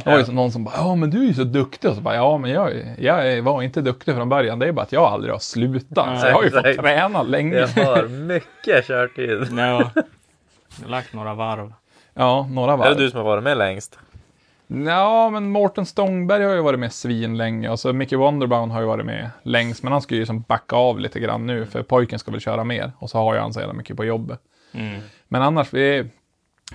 Det 0.04 0.10
var 0.10 0.20
ju 0.20 0.32
någon 0.32 0.52
som 0.52 0.64
bara, 0.64 0.76
ja 0.78 0.96
men 0.96 1.10
du 1.10 1.24
är 1.24 1.28
ju 1.28 1.34
så 1.34 1.44
duktig. 1.44 1.90
Och 1.90 1.96
så 1.96 2.02
bara, 2.02 2.16
ja 2.16 2.38
men 2.38 2.52
jag, 2.52 2.72
jag 2.98 3.42
var 3.42 3.62
inte 3.62 3.82
duktig 3.82 4.16
från 4.16 4.30
början. 4.30 4.60
Det 4.60 4.68
är 4.68 4.72
bara 4.72 4.82
att 4.82 4.92
jag 4.92 5.04
aldrig 5.04 5.34
har 5.34 5.40
slutat. 5.40 6.22
Så 6.22 6.28
jag 6.28 6.34
har 6.34 6.44
ju 6.44 6.50
fått 6.52 6.64
träna 6.76 7.24
länge. 7.24 7.56
Jag 7.76 7.86
har 7.86 8.08
mycket 8.08 8.88
körtid. 8.88 9.48
Ja. 9.58 9.92
Jag 10.78 10.84
har 10.84 10.90
lagt 10.92 11.14
några 11.14 11.34
varv. 11.34 11.74
Ja, 12.14 12.48
några 12.52 12.74
Är 12.74 12.78
det 12.78 12.84
varv. 12.84 12.98
du 12.98 13.10
som 13.10 13.18
har 13.18 13.26
varit 13.26 13.44
med 13.44 13.58
längst? 13.58 14.00
Ja, 14.68 15.30
men 15.30 15.50
Mårten 15.52 15.86
Stångberg 15.86 16.44
har 16.44 16.54
ju 16.54 16.62
varit 16.62 16.80
med 16.80 16.94
svin 16.94 17.38
länge 17.38 17.70
och 17.70 17.80
så 17.80 17.94
Mickey 17.94 18.16
Wonderbaum 18.16 18.72
har 18.72 18.80
ju 18.82 18.88
varit 18.88 19.06
med 19.06 19.30
längst. 19.44 19.84
Men 19.84 19.92
han 19.92 20.02
ska 20.02 20.16
ju 20.16 20.26
som 20.26 20.42
backa 20.42 20.76
av 20.76 21.00
lite 21.00 21.20
grann 21.20 21.46
nu 21.48 21.66
för 21.66 21.84
pojken 21.84 22.20
ska 22.20 22.32
väl 22.32 22.40
köra 22.40 22.64
mer. 22.64 22.92
Och 23.00 23.10
så 23.10 23.18
har 23.18 23.34
ju 23.34 23.40
han 23.40 23.54
så 23.54 23.60
jävla 23.60 23.74
mycket 23.74 23.98
på 23.98 24.06
jobbet. 24.06 24.40
Mm. 24.74 25.02
Men 25.28 25.42
annars, 25.42 25.74
vi, 25.74 26.10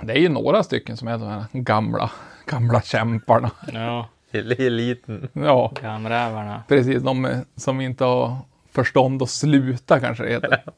det 0.03 0.13
är 0.13 0.19
ju 0.19 0.29
några 0.29 0.63
stycken 0.63 0.97
som 0.97 1.09
är 1.09 1.19
de 1.19 1.29
här 1.29 1.45
gamla, 1.53 2.11
gamla 2.47 2.83
kämparna. 2.83 3.51
Ja, 3.73 4.09
eliten. 4.59 5.29
Ja, 5.33 5.73
gamrävarna. 5.83 6.63
precis. 6.69 7.03
De 7.03 7.43
som 7.57 7.81
inte 7.81 8.05
har 8.05 8.37
förstånd 8.73 9.23
att 9.23 9.31
sluta 9.31 10.01
kanske 10.01 10.25
det 10.25 10.31
heter. 10.31 10.63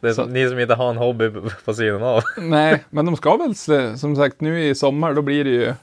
Det 0.00 0.08
är 0.08 0.12
Så- 0.12 0.26
ni 0.26 0.48
som 0.48 0.58
inte 0.58 0.74
har 0.74 0.90
en 0.90 0.96
hobby 0.96 1.30
på- 1.64 1.74
sidan 1.74 2.02
av. 2.02 2.22
Nej, 2.38 2.84
men 2.90 3.06
de 3.06 3.16
ska 3.16 3.36
väl, 3.36 3.54
som 3.98 4.16
sagt, 4.16 4.40
nu 4.40 4.64
i 4.64 4.74
sommar, 4.74 5.14
då 5.14 5.22
blir 5.22 5.44
det 5.44 5.50
ju, 5.50 5.74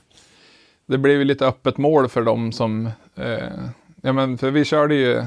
det 0.85 0.97
blir 0.97 1.13
ju 1.13 1.23
lite 1.23 1.47
öppet 1.47 1.77
mål 1.77 2.09
för 2.09 2.21
dem 2.21 2.51
som, 2.51 2.89
eh, 3.15 3.49
ja 4.01 4.13
men 4.13 4.37
för 4.37 4.51
vi 4.51 4.65
körde 4.65 4.95
ju 4.95 5.23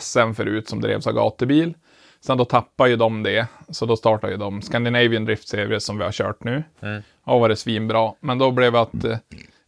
SM 0.00 0.32
förut 0.34 0.68
som 0.68 0.80
drevs 0.80 1.06
av 1.06 1.12
gatubil. 1.12 1.74
Sen 2.20 2.38
då 2.38 2.44
tappade 2.44 2.90
ju 2.90 2.96
de 2.96 3.22
det, 3.22 3.46
så 3.68 3.86
då 3.86 3.96
startade 3.96 4.32
ju 4.32 4.38
de 4.38 4.62
Scandinavian 4.62 5.24
Drift 5.24 5.48
Series 5.48 5.84
som 5.84 5.98
vi 5.98 6.04
har 6.04 6.12
kört 6.12 6.44
nu. 6.44 6.62
Mm. 6.80 7.02
Och 7.24 7.40
var 7.40 7.48
det 7.48 7.56
svinbra. 7.56 8.12
Men 8.20 8.38
då 8.38 8.50
blev 8.50 8.72
det 8.72 8.80
att, 8.80 9.04
eh, 9.04 9.18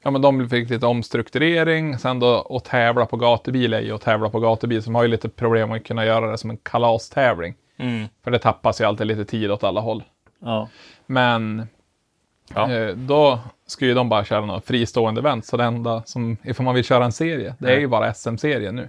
ja 0.03 0.11
men 0.11 0.23
de 0.23 0.49
fick 0.49 0.71
lite 0.71 0.87
omstrukturering. 0.87 1.99
Sen 1.99 2.21
då 2.21 2.57
att 2.57 2.65
tävla 2.65 3.07
på 3.07 3.17
gatubil 3.17 3.75
är 3.75 3.81
ju 3.81 3.95
att 3.95 4.01
tävla 4.01 4.31
på 4.31 4.41
gatubil, 4.41 4.83
som 4.83 4.95
har 4.95 5.03
ju 5.03 5.09
lite 5.09 5.29
problem 5.29 5.73
att 5.73 5.85
kunna 5.85 6.05
göra 6.05 6.31
det 6.31 6.39
som 6.39 6.51
en 6.51 6.57
kalastävling. 6.57 7.55
Mm. 7.79 8.09
För 8.25 8.31
det 8.31 8.39
tappas 8.39 8.81
ju 8.81 8.85
alltid 8.85 9.07
lite 9.07 9.25
tid 9.25 9.51
åt 9.51 9.65
alla 9.65 9.81
håll. 9.81 10.03
Ja. 10.41 10.69
Men 11.07 11.67
Ja. 12.55 12.73
eh, 12.73 12.97
då 12.97 13.39
ska 13.67 13.87
ju 13.87 13.95
de 13.95 14.09
bara 14.09 14.25
köra 14.25 14.47
några 14.47 14.61
fristående 14.61 15.21
event. 15.21 15.47
Så 15.47 15.57
det 15.57 15.65
enda 15.65 16.03
som, 16.03 16.37
ifall 16.43 16.65
man 16.65 16.75
vill 16.75 16.85
köra 16.85 17.05
en 17.05 17.13
serie, 17.13 17.55
det 17.59 17.73
är 17.75 17.79
ju 17.79 17.87
bara 17.87 18.15
SM-serien 18.15 18.77
nu. 18.77 18.89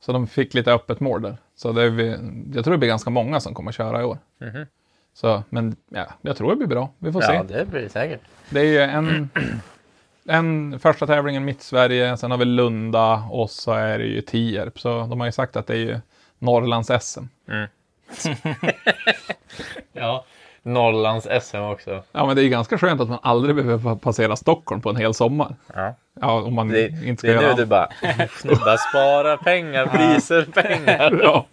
Så 0.00 0.12
de 0.12 0.26
fick 0.26 0.54
lite 0.54 0.72
öppet 0.72 1.00
mål 1.00 1.22
där. 1.22 1.36
Så 1.56 1.72
det 1.72 1.82
är 1.82 1.90
vi, 1.90 2.16
jag 2.54 2.64
tror 2.64 2.72
det 2.72 2.78
blir 2.78 2.88
ganska 2.88 3.10
många 3.10 3.40
som 3.40 3.54
kommer 3.54 3.72
köra 3.72 4.00
i 4.00 4.04
år. 4.04 4.18
Mhm. 4.40 4.66
Så, 5.14 5.42
men 5.48 5.76
ja, 5.88 6.06
jag 6.22 6.36
tror 6.36 6.50
det 6.50 6.56
blir 6.56 6.66
bra. 6.66 6.90
Vi 6.98 7.12
får 7.12 7.22
ja, 7.22 7.28
se. 7.28 7.54
det 7.54 7.64
blir 7.64 7.80
det 7.80 7.88
säkert. 7.88 8.20
Det 8.50 8.60
är 8.60 8.64
ju 8.64 8.78
en, 8.78 9.30
en 10.24 10.78
första 10.80 11.06
tävlingen 11.06 11.44
mitt 11.44 11.62
Sverige, 11.62 12.16
sen 12.16 12.30
har 12.30 12.38
vi 12.38 12.44
Lunda 12.44 13.14
och 13.30 13.50
så 13.50 13.72
är 13.72 13.98
det 13.98 14.04
ju 14.04 14.20
Tierp. 14.20 14.80
Så 14.80 15.06
de 15.06 15.20
har 15.20 15.26
ju 15.26 15.32
sagt 15.32 15.56
att 15.56 15.66
det 15.66 15.74
är 15.74 15.78
ju 15.78 15.98
Norrlands 16.38 16.90
SM. 17.00 17.24
Ja. 19.92 20.24
Norrlands 20.68 21.26
SM 21.42 21.56
också. 21.56 22.02
Ja, 22.12 22.26
men 22.26 22.36
det 22.36 22.42
är 22.42 22.44
ju 22.44 22.48
ganska 22.50 22.78
skönt 22.78 23.00
att 23.00 23.08
man 23.08 23.18
aldrig 23.22 23.56
behöver 23.56 23.78
pa- 23.82 23.96
passera 23.96 24.36
Stockholm 24.36 24.80
på 24.80 24.90
en 24.90 24.96
hel 24.96 25.14
sommar. 25.14 25.56
Ja. 25.74 25.94
Ja, 26.20 26.42
om 26.42 26.54
man 26.54 26.68
Det, 26.68 26.88
inte 27.04 27.20
ska 27.20 27.26
det 27.32 27.38
är 27.38 27.42
göra 27.42 27.54
nu 27.54 27.62
du 27.62 27.66
bara, 27.66 27.88
nu 28.44 28.54
bara 28.64 28.76
spara 28.78 29.36
pengar, 29.36 29.86
priser, 29.86 30.42
pengar. 30.44 31.20
ja. 31.22 31.46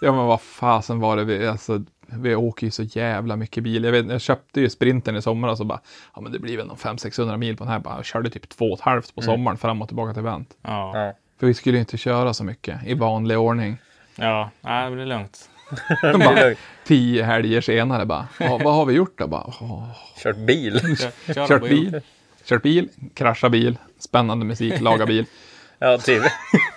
ja, 0.00 0.12
men 0.12 0.26
vad 0.26 0.40
fasen 0.40 1.00
var 1.00 1.16
det 1.16 1.24
vi, 1.24 1.46
alltså, 1.46 1.80
vi 2.06 2.34
åker 2.34 2.66
ju 2.66 2.70
så 2.70 2.82
jävla 2.82 3.36
mycket 3.36 3.62
bil. 3.62 3.84
Jag, 3.84 3.92
vet, 3.92 4.08
jag 4.10 4.20
köpte 4.20 4.60
ju 4.60 4.70
sprinten 4.70 5.16
i 5.16 5.22
somras 5.22 5.60
och 5.60 5.66
bara, 5.66 5.80
ja 6.14 6.20
men 6.20 6.32
det 6.32 6.38
blir 6.38 6.56
väl 6.56 6.66
någon 6.66 6.76
500-600 6.76 7.36
mil 7.36 7.56
på 7.56 7.64
den 7.64 7.72
här. 7.72 7.78
Bara, 7.80 7.96
jag 7.96 8.04
körde 8.04 8.30
typ 8.30 8.48
två 8.48 8.64
och 8.64 8.78
ett 8.78 8.84
halvt 8.84 9.14
på 9.14 9.22
sommaren 9.22 9.58
fram 9.58 9.82
och 9.82 9.88
tillbaka 9.88 10.12
till 10.12 10.22
event. 10.22 10.48
Ja. 10.62 10.92
Ja. 10.98 11.12
För 11.40 11.46
vi 11.46 11.54
skulle 11.54 11.76
ju 11.76 11.80
inte 11.80 11.96
köra 11.96 12.34
så 12.34 12.44
mycket 12.44 12.86
i 12.86 12.94
vanlig 12.94 13.38
ordning. 13.38 13.78
Ja, 14.16 14.50
nej, 14.60 14.90
det 14.90 14.96
blir 14.96 15.06
lugnt. 15.06 15.50
Men 16.02 16.18
bara, 16.18 16.54
tio 16.88 17.22
helger 17.22 17.60
senare 17.60 18.06
bara, 18.06 18.28
"Ja, 18.40 18.60
vad 18.64 18.74
har 18.74 18.86
vi 18.86 18.94
gjort 18.94 19.18
då? 19.18 19.26
Bara, 19.26 19.52
"Åh, 19.60 19.84
Kört 20.22 20.36
bil. 20.36 20.80
Kör, 21.26 21.34
kör 21.34 21.46
kört 21.48 21.62
bil, 21.68 22.00
kört 22.44 22.62
bil, 22.62 22.88
kraschat 23.14 23.52
bil, 23.52 23.78
spännande 23.98 24.44
musik, 24.46 24.80
laga 24.80 25.06
bil. 25.06 25.26
Ja, 25.80 25.98
typ. 25.98 26.22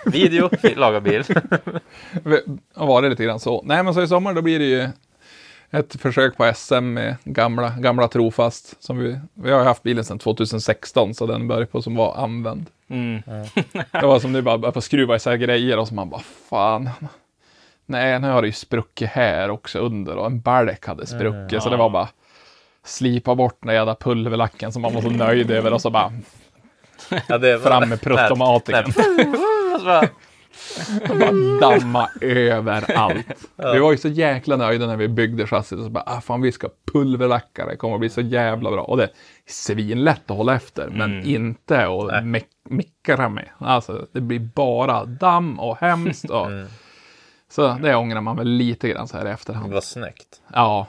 Video, 0.06 0.50
laga 0.76 1.00
bil. 1.00 1.24
har 2.74 2.86
varit 2.86 3.10
lite 3.10 3.24
grann 3.24 3.40
så. 3.40 3.62
Nej, 3.64 3.82
men 3.82 3.94
så 3.94 4.02
i 4.02 4.08
sommar 4.08 4.34
då 4.34 4.42
blir 4.42 4.58
det 4.58 4.64
ju 4.64 4.88
ett 5.70 6.00
försök 6.00 6.36
på 6.36 6.52
SM 6.54 6.84
med 6.84 7.16
gamla, 7.24 7.70
gamla 7.78 8.08
trofast. 8.08 8.82
Som 8.84 8.98
vi, 8.98 9.18
vi 9.34 9.50
har 9.50 9.64
haft 9.64 9.82
bilen 9.82 10.04
sedan 10.04 10.18
2016 10.18 11.14
så 11.14 11.26
den 11.26 11.48
börjar 11.48 11.66
på 11.66 11.82
som 11.82 11.94
var 11.96 12.14
använd. 12.16 12.66
Mm. 12.90 13.22
Det 13.92 14.06
var 14.06 14.18
som 14.18 14.32
nu 14.32 14.42
bara 14.42 14.58
börja 14.58 14.72
på 14.72 14.80
skruva 14.80 15.16
isär 15.16 15.36
grejer 15.36 15.78
och 15.78 15.88
så 15.88 15.94
man 15.94 16.10
bara 16.10 16.22
fan. 16.50 16.90
Nej, 17.92 18.18
nu 18.20 18.28
har 18.30 18.42
det 18.42 18.46
ju 18.48 18.52
spruckit 18.52 19.08
här 19.10 19.50
också 19.50 19.78
under 19.78 20.16
och 20.16 20.26
en 20.26 20.40
balk 20.40 20.86
hade 20.86 21.06
spruckit 21.06 21.62
så 21.62 21.68
det 21.70 21.76
var 21.76 21.90
bara 21.90 22.08
slipa 22.84 23.34
bort 23.34 23.58
den 23.62 23.74
jävla 23.74 23.94
pulverlacken 23.94 24.72
som 24.72 24.82
man 24.82 24.94
var 24.94 25.02
så 25.02 25.10
nöjd 25.10 25.50
över 25.50 25.72
och 25.72 25.80
så 25.80 25.90
bara 25.90 26.12
Ja, 27.28 27.38
det 27.38 27.56
var- 27.56 27.70
fram 27.70 27.88
med 27.88 28.00
pruttomatiken. 28.00 28.84
Och 29.74 29.80
så 29.80 29.84
bara, 29.86 30.08
damma 31.60 32.08
överallt. 32.20 33.26
Vi 33.72 33.78
var 33.78 33.92
ju 33.92 33.98
så 33.98 34.08
jäkla 34.08 34.56
nöjda 34.56 34.86
när 34.86 34.96
vi 34.96 35.08
byggde 35.08 35.46
chassit 35.46 35.78
och 35.78 35.84
så 35.84 35.90
bara, 35.90 36.04
ah, 36.06 36.20
fan 36.20 36.40
vi 36.42 36.52
ska 36.52 36.68
pulverlacka, 36.92 37.66
det 37.66 37.76
kommer 37.76 37.94
att 37.94 38.00
bli 38.00 38.08
så 38.08 38.20
jävla 38.20 38.70
bra. 38.70 38.82
Och 38.82 38.96
det 38.96 39.04
är 39.04 39.10
svinlätt 39.46 40.30
att 40.30 40.36
hålla 40.36 40.54
efter, 40.54 40.88
men 40.92 41.10
inte 41.26 41.86
att 41.86 42.24
mickra 42.68 43.28
med. 43.28 43.48
Alltså 43.58 44.06
det 44.12 44.20
blir 44.20 44.38
bara 44.40 45.04
damm 45.04 45.60
och 45.60 45.76
hemskt. 45.80 46.30
Och, 46.30 46.46
Mm. 46.46 46.66
Så 47.52 47.78
det 47.82 47.94
ångrar 47.94 48.20
man 48.20 48.36
väl 48.36 48.48
lite 48.48 48.88
grann 48.88 49.08
så 49.08 49.16
här 49.16 49.26
i 49.26 49.30
efterhand. 49.30 49.70
det 49.70 49.74
var 49.74 49.80
snyggt. 49.80 50.40
Ja, 50.52 50.86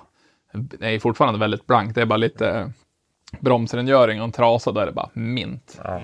det 0.53 0.95
är 0.95 0.99
fortfarande 0.99 1.39
väldigt 1.39 1.67
blankt. 1.67 1.95
Det 1.95 2.01
är 2.01 2.05
bara 2.05 2.17
lite 2.17 2.71
bromsrengöring 3.39 4.21
och 4.21 4.25
en 4.25 4.31
trasa, 4.31 4.71
då 4.71 4.79
är 4.79 4.85
det 4.85 4.91
bara 4.91 5.09
mint. 5.13 5.79
Ja. 5.83 6.01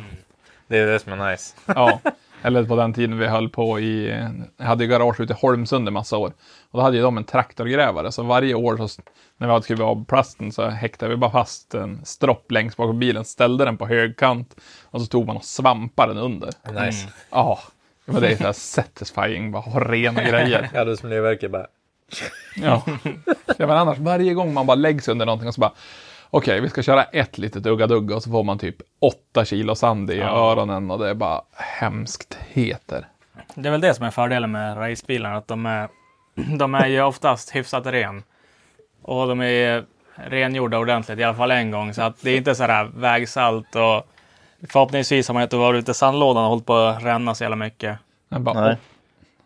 Det 0.68 0.78
är 0.78 0.86
det 0.86 1.00
som 1.00 1.14
är 1.14 1.32
nice. 1.32 1.56
Ja, 1.66 2.00
eller 2.42 2.64
på 2.64 2.76
den 2.76 2.94
tiden 2.94 3.18
vi 3.18 3.28
höll 3.28 3.50
på 3.50 3.80
i, 3.80 4.10
jag 4.58 4.66
hade 4.66 4.84
ju 4.84 4.90
garage 4.90 5.20
ute 5.20 5.34
i 5.34 5.36
Holmsund 5.40 5.88
i 5.88 5.92
massa 5.92 6.18
år. 6.18 6.34
Och 6.72 6.78
då 6.78 6.82
hade 6.82 6.98
ju 6.98 7.04
de 7.04 7.18
en 7.18 7.24
traktorgrävare, 7.24 8.12
så 8.12 8.24
varje 8.24 8.54
år 8.54 8.88
så, 8.88 9.02
när 9.38 9.48
vi 9.48 9.54
hade 9.54 9.64
skrivit 9.64 9.84
av 9.84 10.06
plasten 10.06 10.52
så 10.52 10.70
häktade 10.70 11.10
vi 11.10 11.18
bara 11.18 11.32
fast 11.32 11.74
en 11.74 12.06
stropp 12.06 12.52
längst 12.52 12.78
bak 12.78 12.88
på 12.88 12.94
bilen, 12.94 13.26
ställde 13.26 13.66
den 13.66 13.78
på 13.78 13.88
högkant 13.88 14.56
och 14.84 15.02
så 15.02 15.08
tog 15.08 15.28
man 15.28 15.38
och 15.38 15.46
svampade 15.46 16.14
den 16.14 16.24
under. 16.24 16.50
Nice. 16.86 17.08
Ja, 17.30 17.60
det 18.14 18.22
var 18.22 18.28
det 18.30 18.38
så 18.38 18.44
här 18.44 18.54
satisfying, 18.54 19.52
bara 19.52 19.62
ha 19.62 19.80
rena 19.80 20.24
grejer. 20.24 20.70
Ja, 20.74 20.86
du 20.86 20.98
som 20.98 21.10
Miljöverket 21.10 21.52
bara. 21.52 21.68
Ja. 22.56 22.84
ja, 23.58 23.68
men 23.68 23.72
annars 23.72 23.98
varje 23.98 24.34
gång 24.34 24.54
man 24.54 24.66
bara 24.66 24.76
läggs 24.76 25.08
under 25.08 25.26
någonting 25.26 25.48
och 25.48 25.54
så 25.54 25.62
bara 25.62 25.72
Okej, 26.32 26.62
vi 26.62 26.70
ska 26.70 26.84
köra 26.84 27.04
ett 27.04 27.38
litet 27.38 27.66
ugga-dugga 27.66 28.16
och 28.16 28.24
så 28.24 28.32
får 28.32 28.44
man 28.44 28.60
typ 28.60 28.76
åtta 29.02 29.46
kilo 29.46 29.76
sand 29.76 30.12
i 30.12 30.18
Ja. 30.18 30.52
öronen 30.52 30.92
och 30.92 31.00
det 31.00 31.10
är 31.10 31.14
bara 31.14 31.42
hemskheter. 31.56 33.08
Det 33.56 33.68
är 33.68 33.72
väl 33.72 33.82
det 33.82 33.94
som 33.94 34.06
är 34.06 34.12
fördelen 34.12 34.52
med 34.52 34.78
racebilarna, 34.78 35.36
att 35.38 35.48
de 35.48 35.66
är, 35.66 35.90
de 36.58 36.76
är 36.76 36.88
ju 36.88 37.02
oftast 37.02 37.56
hyfsat 37.56 37.86
ren. 37.86 38.24
Och 39.02 39.28
de 39.28 39.42
är 39.42 39.86
rengjorda 40.16 40.78
ordentligt, 40.78 41.20
i 41.20 41.24
alla 41.24 41.38
fall 41.38 41.52
en 41.52 41.72
gång. 41.72 41.94
Så 41.94 42.02
att 42.02 42.22
det 42.22 42.32
är 42.32 42.38
inte 42.38 42.56
så 42.56 42.64
här 42.64 42.92
vägsalt 42.96 43.76
och 43.76 44.08
förhoppningsvis 44.68 45.28
har 45.28 45.34
man 45.34 45.44
inte 45.44 45.58
varit 45.58 45.80
ute 45.80 45.92
i 45.92 45.94
sandlådan 45.94 46.44
och 46.44 46.50
hållit 46.50 46.66
på 46.66 46.76
att 46.76 47.04
ränna 47.04 47.36
så 47.36 47.44
jävla 47.44 47.56
mycket. 47.56 48.00
Jag 48.30 48.42
bara, 48.42 48.62
Nej. 48.62 48.78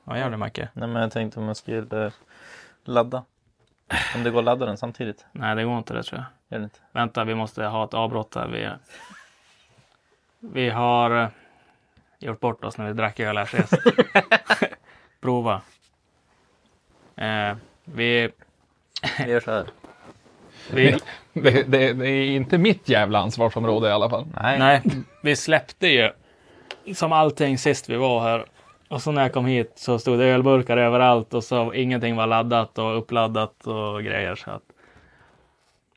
Vad 0.04 0.20
gör 0.20 0.30
du 0.30 0.38
Macke? 0.38 0.70
Nej, 0.74 0.88
men 0.88 1.02
jag 1.02 1.12
tänkte 1.12 1.40
om 1.40 1.48
jag 1.48 1.58
skulle 1.58 2.12
ladda. 2.86 3.24
Om 4.16 4.24
det 4.24 4.30
går 4.32 4.40
att 4.40 4.46
ladda 4.46 4.66
den 4.66 4.78
samtidigt. 4.78 5.26
Nej, 5.32 5.56
det 5.56 5.64
går 5.64 5.78
inte 5.78 5.94
det 5.94 6.04
tror 6.04 6.20
jag. 6.20 6.26
Gör 6.50 6.60
det 6.60 6.64
inte? 6.64 6.80
Vänta, 6.92 7.24
vi 7.24 7.36
måste 7.36 7.64
ha 7.64 7.84
ett 7.84 7.94
avbrott 7.94 8.32
där. 8.32 8.48
Vi, 8.48 8.70
vi 10.40 10.70
har 10.70 11.24
eh, 11.24 11.30
gjort 12.20 12.40
bort 12.40 12.64
oss 12.64 12.78
när 12.78 12.88
vi 12.88 12.94
drack 12.94 13.20
öl 13.20 13.38
här 13.38 13.46
sist. 13.46 13.74
Prova. 15.22 15.62
Eh, 17.16 17.56
vi, 17.84 18.30
Vi 19.18 19.32
gör 19.32 19.40
så 19.40 19.52
här. 19.52 19.66
Vi, 20.72 20.98
det, 21.34 21.64
det, 21.72 21.94
det 21.94 22.08
är 22.10 22.26
inte 22.36 22.58
mitt 22.58 22.90
jävla 22.90 23.20
ansvarsområde 23.20 23.90
i 23.90 23.92
alla 23.92 24.10
fall. 24.10 24.26
Nej. 24.42 24.60
nej, 24.60 24.82
vi 25.24 25.36
släppte 25.36 25.88
ju 25.88 26.12
som 26.96 27.12
allting 27.12 27.58
sist 27.58 27.90
vi 27.90 27.96
var 27.96 28.22
här. 28.22 28.46
Och 28.90 29.02
så 29.02 29.12
när 29.12 29.22
jag 29.22 29.34
kom 29.34 29.46
hit 29.46 29.72
så 29.76 30.00
stod 30.00 30.20
det 30.20 30.26
ölburkar 30.26 30.78
överallt 30.78 31.34
och 31.34 31.44
så 31.44 31.74
ingenting 31.74 32.16
var 32.16 32.28
laddat 32.28 32.78
och 32.78 32.98
uppladdat 32.98 33.68
och 33.68 34.04
grejer. 34.04 34.36
Så 34.36 34.52
att... 34.52 34.62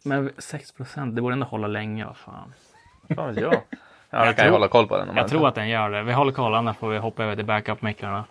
Men 0.05 0.31
6 0.39 0.73
procent, 0.73 1.15
det 1.17 1.23
borde 1.23 1.33
ändå 1.33 1.47
hålla 1.47 1.67
länge. 1.67 2.05
Vad 2.05 2.17
fan. 2.17 2.53
Fan 3.17 3.35
jag. 3.35 3.53
Ja, 3.55 3.59
Jag 4.11 4.27
jag 4.27 4.37
kan 4.37 4.45
ju 4.45 4.49
tror- 4.49 4.53
hålla 4.59 4.69
koll 4.69 4.87
på 4.87 4.97
den. 4.97 5.09
om 5.09 5.17
Jag 5.17 5.29
tror 5.29 5.49
att 5.49 5.55
den 5.55 5.69
gör 5.69 5.91
det. 5.91 6.03
Vi 6.03 6.13
håller 6.13 6.33
koll, 6.33 6.55
annars 6.55 6.77
får 6.77 6.89
vi 6.89 6.99
hoppa 6.99 7.25
över 7.25 7.37
till 7.37 7.45
backup-mickarna. 7.45 8.25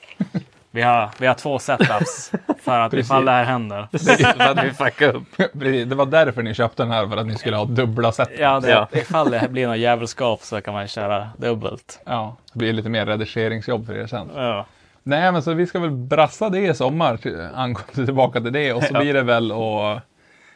Vi 0.75 0.81
har, 0.81 1.09
vi 1.19 1.27
har 1.27 1.33
två 1.33 1.59
setups 1.59 2.31
för 2.63 2.79
att 2.79 2.93
ifall 3.03 3.25
det 3.25 3.31
här 3.31 3.43
händer. 3.43 3.87
Så 3.97 4.27
att 4.49 4.63
vi 4.65 4.71
fuckar 4.71 5.15
upp. 5.15 5.23
Precis, 5.37 5.85
Det 5.89 5.95
var 5.95 6.05
därför 6.05 6.43
ni 6.43 6.53
köpte 6.53 6.83
den 6.83 6.91
här, 6.91 7.07
för 7.07 7.17
att 7.17 7.25
ni 7.27 7.35
skulle 7.35 7.55
ha 7.57 7.65
dubbla 7.65 8.11
set. 8.11 8.29
Ja, 8.39 8.59
det, 8.59 8.69
Ja. 8.69 8.87
ifall 8.91 9.31
det 9.31 9.47
blir 9.51 9.67
något 9.67 9.77
jävelskap 9.77 10.41
så 10.41 10.61
kan 10.61 10.73
man 10.73 10.87
köra 10.87 11.29
dubbelt. 11.37 11.99
Ja, 12.05 12.35
det 12.53 12.59
blir 12.59 12.73
lite 12.73 12.89
mer 12.89 13.05
redigeringsjobb 13.05 13.85
för 13.85 13.93
er 13.97 14.07
sen. 14.07 14.29
Ja. 14.35 14.65
Nej, 15.03 15.31
men 15.31 15.43
så 15.43 15.53
vi 15.53 15.67
ska 15.67 15.79
väl 15.79 15.91
brassa 15.91 16.49
det 16.49 16.59
i 16.59 16.73
sommar, 16.73 17.19
angående 17.53 18.05
tillbaka 18.05 18.41
till 18.41 18.53
det. 18.53 18.73
Och 18.73 18.83
så 18.83 18.93
Ja. 18.93 18.99
blir 18.99 19.13
det 19.13 19.21
väl 19.23 19.51
och 19.51 19.99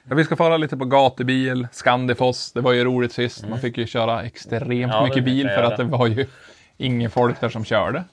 Ja, 0.09 0.15
vi 0.15 0.23
ska 0.23 0.35
fara 0.35 0.57
lite 0.57 0.77
på 0.77 0.85
gatubil, 0.85 1.67
Scandifoss, 1.71 2.51
det 2.51 2.61
var 2.61 2.71
ju 2.73 2.83
roligt 2.83 3.11
sist. 3.13 3.47
Man 3.49 3.59
fick 3.59 3.77
ju 3.77 3.87
köra 3.87 4.23
extremt 4.23 4.93
Ja, 4.93 5.03
mycket 5.03 5.25
bil 5.25 5.49
för 5.49 5.63
att 5.63 5.77
det 5.77 5.83
var 5.83 6.07
ju 6.07 6.25
ingen 6.77 7.11
folk 7.11 7.41
där 7.41 7.49
som 7.49 7.65
körde. 7.65 8.03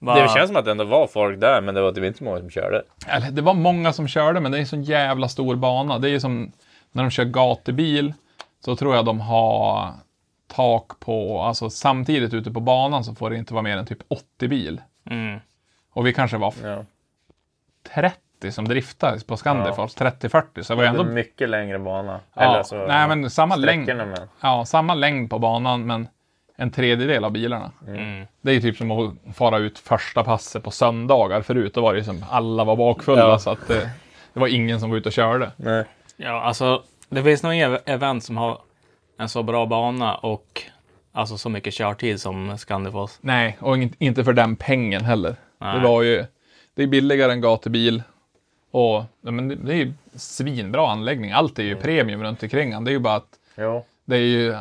Va, 0.00 0.14
Det 0.22 0.28
känns 0.28 0.48
som 0.48 0.56
att 0.56 0.64
det 0.64 0.70
ändå 0.70 0.84
var 0.84 1.06
folk 1.06 1.40
där, 1.40 1.60
men 1.60 1.74
det 1.74 1.80
var 1.80 1.92
typ 1.92 2.04
inte 2.04 2.18
så 2.18 2.24
många 2.24 2.38
som 2.38 2.50
körde. 2.50 2.82
Eller, 3.08 3.30
det 3.30 3.42
var 3.42 3.54
många 3.54 3.92
som 3.92 4.08
körde, 4.08 4.40
men 4.40 4.52
det 4.52 4.58
är 4.58 4.60
en 4.60 4.66
så 4.66 4.76
jävla 4.76 5.28
stor 5.28 5.56
bana. 5.56 5.98
Det 5.98 6.08
är 6.08 6.10
ju 6.10 6.20
som 6.20 6.52
när 6.92 7.02
de 7.02 7.10
kör 7.10 7.24
gatubil, 7.24 8.14
så 8.64 8.76
tror 8.76 8.94
jag 8.94 9.04
de 9.04 9.20
har 9.20 9.92
tak 10.54 11.00
på, 11.00 11.40
alltså 11.42 11.70
samtidigt 11.70 12.34
ute 12.34 12.50
på 12.50 12.60
banan 12.60 13.04
så 13.04 13.14
får 13.14 13.30
det 13.30 13.36
inte 13.36 13.54
vara 13.54 13.62
mer 13.62 13.76
än 13.76 13.86
typ 13.86 13.98
80 14.08 14.48
bil. 14.48 14.80
mm. 15.10 15.40
Och 15.92 16.06
vi 16.06 16.12
kanske 16.14 16.36
var 16.36 16.54
Ja. 16.62 16.84
30 17.94 18.52
som 18.52 18.68
driftades 18.68 19.24
på 19.24 19.36
Scandifors, 19.36 19.94
30-40. 19.96 20.62
Så 20.62 20.72
det 20.72 20.76
var 20.76 20.84
ändå 20.84 21.04
mycket 21.04 21.48
längre 21.48 21.78
bana. 21.78 22.20
Ja, 22.34 22.42
Eller 22.42 22.58
alltså, 22.58 22.76
nej, 22.76 23.08
men 23.08 23.30
samma 23.30 23.56
längd, 23.56 23.86
med. 23.96 24.28
ja, 24.40 24.64
samma 24.64 24.94
längd 24.94 25.30
på 25.30 25.38
banan, 25.38 25.86
men 25.86 26.08
en 26.60 26.70
tredjedel 26.70 27.24
av 27.24 27.30
bilarna. 27.32 27.70
Mm. 27.86 28.26
Det 28.40 28.50
är 28.50 28.54
ju 28.54 28.60
typ 28.60 28.76
som 28.76 28.90
att 28.90 29.14
fara 29.36 29.58
ut 29.58 29.78
första 29.78 30.24
passet 30.24 30.62
på 30.64 30.70
söndagar. 30.70 31.42
Förut 31.42 31.74
då 31.74 31.80
var 31.80 31.92
det 31.92 31.98
ju 31.98 32.04
som 32.04 32.24
alla 32.30 32.64
var 32.64 32.76
bakfulla, 32.76 33.20
Ja. 33.28 33.38
så 33.38 33.50
att 33.50 33.68
det, 33.68 33.90
det 34.32 34.40
var 34.40 34.48
ingen 34.48 34.80
som 34.80 34.90
var 34.90 34.96
ute 34.96 35.08
och 35.08 35.12
körde. 35.12 35.50
Nej. 35.56 35.84
Ja, 36.16 36.40
alltså 36.42 36.82
det 37.08 37.22
finns 37.22 37.42
nog 37.42 37.54
inga 37.54 37.78
event 37.86 38.24
som 38.24 38.36
har 38.36 38.58
en 39.18 39.28
så 39.28 39.42
bra 39.42 39.66
bana 39.66 40.14
och 40.14 40.62
alltså 41.12 41.38
så 41.38 41.48
mycket 41.48 41.74
körtid 41.74 42.20
som 42.20 42.58
Scandifos. 42.58 43.18
Nej, 43.20 43.56
och 43.60 43.76
in- 43.78 43.94
inte 43.98 44.24
för 44.24 44.32
den 44.32 44.56
pengen 44.56 45.04
heller. 45.04 45.36
Nej. 45.58 45.76
Det 45.80 45.88
var 45.88 46.02
ju, 46.02 46.24
det 46.74 46.82
är 46.82 46.86
billigare 46.86 47.32
än 47.32 47.40
gatubil. 47.40 48.02
Och 48.70 49.04
ja, 49.20 49.30
men 49.30 49.48
det, 49.48 49.54
det 49.54 49.72
är 49.72 49.76
ju 49.76 49.92
svinbra 50.14 50.90
anläggning. 50.90 51.32
Allt 51.32 51.58
är 51.58 51.62
ju 51.62 51.76
premium 51.76 52.22
runt 52.22 52.42
omkring. 52.42 52.84
Det 52.84 52.90
är 52.90 52.92
ju 52.92 52.98
bara 52.98 53.14
att 53.14 53.28
Jo. 53.56 53.84
det 54.04 54.16
är 54.16 54.20
ju, 54.20 54.56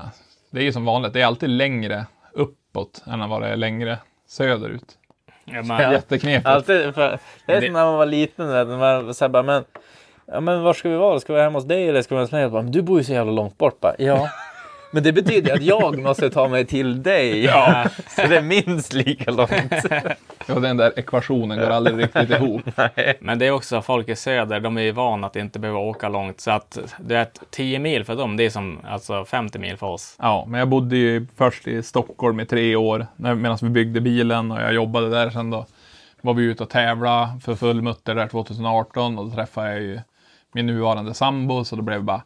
det 0.49 0.59
är 0.59 0.63
ju 0.63 0.71
som 0.71 0.85
vanligt. 0.85 1.13
Det 1.13 1.21
är 1.21 1.25
alltid 1.25 1.49
längre 1.49 2.05
uppåt 2.33 3.03
än 3.07 3.29
vad 3.29 3.41
det 3.41 3.47
är 3.47 3.55
längre 3.55 3.97
söderut. 4.27 4.97
Ja. 5.45 5.91
Jätteknepigt. 5.91 6.47
Alltid, 6.47 6.95
för, 6.95 7.19
det 7.45 7.53
är 7.53 7.61
som 7.61 7.73
när 7.73 7.85
man 7.85 7.97
var 7.97 8.05
liten. 8.05 8.47
När 8.47 8.77
man 8.77 9.13
så 9.13 9.25
här, 9.25 9.29
bara, 9.29 9.43
men, 9.43 9.63
ja, 10.25 10.39
men 10.39 10.63
var 10.63 10.73
ska 10.73 10.89
vi 10.89 10.95
vara? 10.95 11.19
Ska 11.19 11.33
vi 11.33 11.37
vara 11.37 11.43
hemma 11.43 11.57
hos 11.57 11.67
dig 11.67 11.89
eller 11.89 12.01
ska 12.01 12.15
vi 12.15 12.17
vara 12.17 12.23
hos 12.23 12.31
mig? 12.31 12.49
Bara, 12.49 12.61
du 12.61 12.81
bor 12.81 12.97
ju 12.97 13.03
så 13.03 13.13
jävla 13.13 13.31
långt 13.31 13.57
bort. 13.57 13.79
Bara, 13.79 13.95
ja. 13.97 14.29
Men 14.91 15.03
det 15.03 15.13
betyder 15.13 15.53
att 15.53 15.61
jag 15.63 15.99
måste 15.99 16.29
ta 16.29 16.47
mig 16.47 16.65
till 16.65 17.03
dig. 17.03 17.43
Ja. 17.43 17.85
Så 18.09 18.21
det 18.27 18.37
är 18.37 18.41
minst 18.41 18.93
lika 18.93 19.31
långt. 19.31 19.73
Ja, 20.47 20.55
den 20.59 20.77
där 20.77 20.99
ekvationen 20.99 21.59
går 21.59 21.69
aldrig 21.69 21.97
riktigt 22.03 22.29
ihop. 22.29 22.61
men 23.19 23.39
det 23.39 23.45
är 23.47 23.51
också 23.51 23.81
folk 23.81 24.09
i 24.09 24.15
söder, 24.15 24.59
de 24.59 24.77
är 24.77 24.81
ju 24.81 24.91
vana 24.91 25.27
att 25.27 25.35
inte 25.35 25.59
behöva 25.59 25.79
åka 25.79 26.09
långt. 26.09 26.39
Så 26.41 26.51
att 26.51 26.77
du 26.99 27.13
vet, 27.15 27.39
10 27.49 27.79
mil 27.79 28.05
för 28.05 28.15
dem, 28.15 28.37
det 28.37 28.45
är 28.45 28.49
som 28.49 28.79
alltså 28.89 29.25
50 29.25 29.59
mil 29.59 29.77
för 29.77 29.87
oss. 29.87 30.15
Ja, 30.19 30.45
men 30.47 30.59
jag 30.59 30.67
bodde 30.67 30.97
ju 30.97 31.27
först 31.37 31.67
i 31.67 31.83
Stockholm 31.83 32.39
i 32.39 32.45
tre 32.45 32.75
år 32.75 33.07
när- 33.15 33.35
medan 33.35 33.57
vi 33.61 33.69
byggde 33.69 34.01
bilen 34.01 34.51
och 34.51 34.61
jag 34.61 34.73
jobbade 34.73 35.09
där 35.09 35.29
sen 35.29 35.49
då. 35.49 35.65
Var 36.21 36.33
vi 36.33 36.43
ute 36.43 36.63
och 36.63 36.69
tävla 36.69 37.39
för 37.43 37.55
full 37.55 37.81
mutter 37.81 38.15
där 38.15 38.27
2018 38.27 39.19
och 39.19 39.25
då 39.25 39.31
träffade 39.35 39.71
jag 39.71 39.81
ju 39.81 39.99
min 40.51 40.65
nuvarande 40.65 41.13
sambo 41.13 41.63
så 41.63 41.75
då 41.75 41.81
blev 41.81 41.97
det 41.97 42.03
bara 42.03 42.21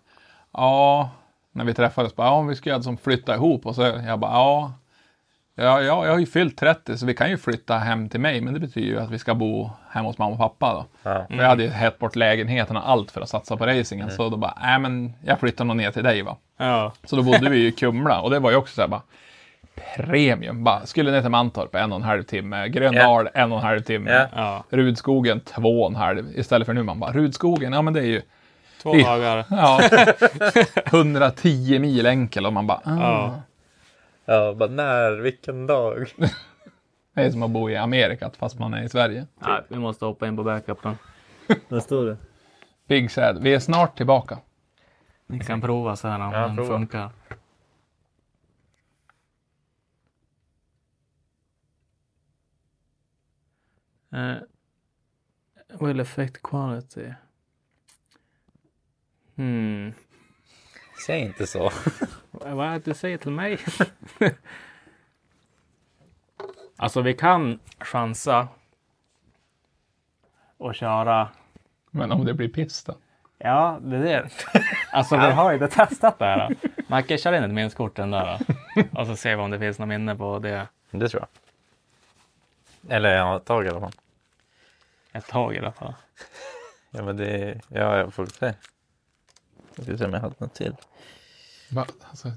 ja, 0.53 1.09
när 1.51 1.65
vi 1.65 1.73
träffades 1.73 2.15
bara 2.15 2.27
ja, 2.27 2.41
vi 2.41 2.55
ska 2.55 2.73
alltså 2.73 2.97
flytta 3.03 3.35
ihop 3.35 3.65
och 3.65 3.75
så 3.75 3.81
jag 3.81 4.19
bara 4.19 4.31
ja, 4.31 4.73
ja, 5.55 5.81
ja, 5.81 6.05
jag 6.05 6.11
har 6.11 6.19
ju 6.19 6.25
fyllt 6.25 6.57
30 6.57 6.97
så 6.97 7.05
vi 7.05 7.13
kan 7.13 7.29
ju 7.29 7.37
flytta 7.37 7.77
hem 7.77 8.09
till 8.09 8.19
mig 8.19 8.41
men 8.41 8.53
det 8.53 8.59
betyder 8.59 8.87
ju 8.87 8.99
att 8.99 9.11
vi 9.11 9.19
ska 9.19 9.35
bo 9.35 9.69
hemma 9.89 10.09
hos 10.09 10.17
mamma 10.17 10.31
och 10.31 10.37
pappa 10.37 10.73
då. 10.73 11.09
Ja. 11.09 11.25
För 11.29 11.37
jag 11.37 11.49
hade 11.49 11.63
ju 11.63 11.69
hett 11.69 11.99
bort 11.99 12.15
lägenheten 12.15 12.77
och 12.77 12.89
allt 12.89 13.11
för 13.11 13.21
att 13.21 13.29
satsa 13.29 13.57
på 13.57 13.65
racingen 13.65 14.11
så 14.11 14.29
då 14.29 14.37
bara 14.37 14.57
nej 14.61 14.79
men 14.79 15.13
jag 15.25 15.39
flyttar 15.39 15.65
nog 15.65 15.77
ner 15.77 15.91
till 15.91 16.03
dig 16.03 16.21
va. 16.21 16.37
Ja, 16.57 16.93
Så 17.03 17.15
då 17.15 17.23
bodde 17.23 17.49
vi 17.49 17.67
i 17.67 17.71
Kumla 17.71 18.21
och 18.21 18.29
det 18.29 18.39
var 18.39 18.51
ju 18.51 18.57
också 18.57 18.75
så 18.75 18.81
här 18.81 18.87
bara 18.87 19.01
premium. 19.95 20.63
Bara, 20.63 20.85
skulle 20.85 21.11
ner 21.11 21.21
till 21.21 21.29
Mantorp 21.29 21.75
en 21.75 21.91
och 21.91 21.95
en 21.95 22.03
halv 22.03 22.23
timme, 22.23 22.67
Gröndal 22.67 23.29
en 23.33 23.51
och 23.51 23.57
en 23.57 23.63
halv 23.63 23.79
timme, 23.79 24.27
ja. 24.35 24.63
Rudskogen 24.69 25.39
två 25.39 25.81
och 25.81 25.89
en 25.89 25.95
halv. 25.95 26.39
Istället 26.39 26.65
för 26.65 26.73
nu 26.73 26.83
man 26.83 26.99
bara 26.99 27.11
Rudskogen, 27.11 27.73
ja 27.73 27.81
men 27.81 27.93
det 27.93 27.99
är 27.99 28.05
ju 28.05 28.21
Två 28.81 28.95
I- 28.95 29.03
dagar. 29.03 29.45
ja, 29.49 29.81
110 30.85 31.79
mil 31.79 32.05
enkel 32.05 32.45
och 32.45 32.53
man 32.53 32.67
bara 32.67 32.81
ah. 32.85 32.99
Ja. 32.99 33.41
Ja, 34.25 34.53
bara 34.53 34.69
när, 34.69 35.11
vilken 35.11 35.67
dag. 35.67 36.07
Det 37.13 37.21
är 37.21 37.31
som 37.31 37.43
att 37.43 37.51
bo 37.51 37.69
i 37.69 37.75
Amerika 37.77 38.31
fast 38.37 38.59
man 38.59 38.73
är 38.73 38.83
i 38.83 38.89
Sverige. 38.89 39.27
Nej, 39.39 39.61
vi 39.67 39.75
måste 39.79 40.05
hoppa 40.05 40.27
in 40.27 40.35
på 40.37 40.43
backupen. 40.43 40.97
Vad 41.69 41.83
står 41.83 42.05
det? 42.05 42.17
Big 42.87 43.11
Sad, 43.11 43.41
vi 43.43 43.53
är 43.53 43.59
snart 43.59 43.97
tillbaka. 43.97 44.37
Ni 45.27 45.39
kan 45.39 45.61
prova 45.61 45.95
så 45.95 46.07
här 46.07 46.19
om 46.19 46.31
Ja, 46.33 46.39
den 46.39 46.55
prova. 46.55 46.69
funkar. 46.69 47.09
Uh, 54.13 54.41
will 55.79 55.99
affect 55.99 56.41
quality. 56.43 57.13
Hmm. 59.41 59.93
Säg 61.05 61.19
inte 61.19 61.47
så. 61.47 61.71
Vad 62.31 62.67
är 62.67 62.71
det 62.71 62.85
du 62.85 62.93
säger 62.93 63.17
till 63.17 63.31
mig? 63.31 63.59
alltså 66.77 67.01
vi 67.01 67.13
kan 67.13 67.59
chansa 67.79 68.47
och 70.57 70.75
köra. 70.75 71.29
Men 71.91 72.11
om 72.11 72.25
det 72.25 72.33
blir 72.33 72.49
piss 72.49 72.83
då? 72.83 72.95
Ja, 73.37 73.79
det 73.81 73.95
är 73.97 74.01
det. 74.01 74.29
Alltså 74.91 75.15
vi 75.15 75.31
har 75.31 75.51
ju 75.51 75.63
inte 75.63 75.75
testat 75.75 76.19
det 76.19 76.25
här. 76.25 76.55
Macke, 76.87 77.17
kör 77.17 77.33
in 77.33 77.43
ett 77.43 77.51
minneskort 77.51 77.95
den 77.95 78.11
där. 78.11 78.39
då. 78.75 78.99
Och 78.99 79.07
så 79.07 79.15
ser 79.15 79.35
vi 79.35 79.41
om 79.41 79.51
det 79.51 79.59
finns 79.59 79.79
något 79.79 79.87
minne 79.87 80.15
på 80.15 80.39
det. 80.39 80.67
Det 80.91 81.09
tror 81.09 81.21
jag. 81.21 82.95
Eller 82.95 83.15
ja, 83.15 83.37
ett 83.37 83.45
tag 83.45 83.65
i 83.65 83.69
alla 83.69 83.79
fall. 83.79 83.93
Ett 85.13 85.27
tag 85.27 85.55
i 85.55 85.59
alla 85.59 85.71
fall. 85.71 85.93
Ja, 86.91 87.03
men 87.03 87.17
det 87.17 87.61
ja, 87.67 87.97
jag 87.97 88.13
får 88.13 88.25
se. 88.25 88.53
Jag 89.75 89.85
ska 89.85 89.97
se 89.97 90.05
om 90.05 90.13
jag 90.13 90.21
hade 90.21 90.35
något 90.37 90.53
till. 90.53 90.75
Va? 91.71 91.85
Alltså, 92.09 92.31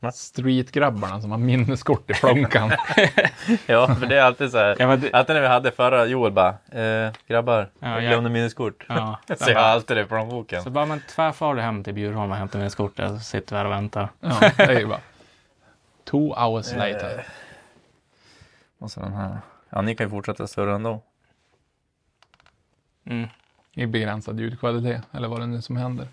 Va? 0.00 0.12
Streetgrabbarna 0.12 1.20
som 1.20 1.30
har 1.30 1.38
minneskort 1.38 2.10
i 2.10 2.14
plånkan. 2.14 2.70
Ja, 3.66 3.94
för 3.94 4.06
det 4.06 4.16
är 4.18 4.22
alltid 4.22 4.50
så 4.50 4.58
här. 4.58 4.76
Ja, 4.78 4.86
men 4.86 5.00
det- 5.00 5.12
Alltid 5.12 5.34
när 5.34 5.40
vi 5.40 5.48
hade 5.48 5.70
förra 5.72 6.06
Joel 6.06 6.32
bara, 6.32 6.48
eh, 6.80 7.12
grabbar, 7.26 7.70
Ja, 7.78 7.88
jag 7.88 8.02
glömde 8.02 8.30
minneskort. 8.30 8.86
Ja. 8.88 9.18
Så 9.38 9.50
jag 9.50 9.58
har 9.58 9.64
alltid 9.68 9.96
det 9.96 10.00
i 10.00 10.04
plånboken. 10.04 10.62
Så 10.62 10.70
bara, 10.70 10.86
men 10.86 11.00
tvärfar 11.08 11.54
du 11.54 11.60
hem 11.62 11.84
till 11.84 11.94
Bjurholm 11.94 12.30
och 12.30 12.36
hämtar 12.36 12.58
minneskortet 12.58 13.08
så 13.10 13.18
sitter 13.18 13.54
vi 13.56 13.58
här 13.58 13.64
och 13.64 13.72
väntar. 13.72 14.08
Ja, 14.20 14.40
det 14.56 14.62
är 14.62 14.80
ju 14.80 14.86
bara 14.86 15.00
two 16.04 16.16
hours 16.36 16.72
later. 16.76 17.26
Och 18.78 18.90
så 18.90 19.00
den 19.00 19.12
här. 19.12 19.38
Ja, 19.70 19.82
ni 19.82 19.94
kan 19.94 20.06
ju 20.06 20.10
fortsätta 20.10 20.46
surra 20.46 20.74
ändå. 20.74 21.02
Mm. 23.06 23.28
I 23.74 23.86
begränsad 23.86 24.40
ljudkvalitet, 24.40 25.02
eller 25.12 25.28
vad 25.28 25.40
det 25.40 25.46
nu 25.46 25.62
som 25.62 25.76
händer. 25.76 26.08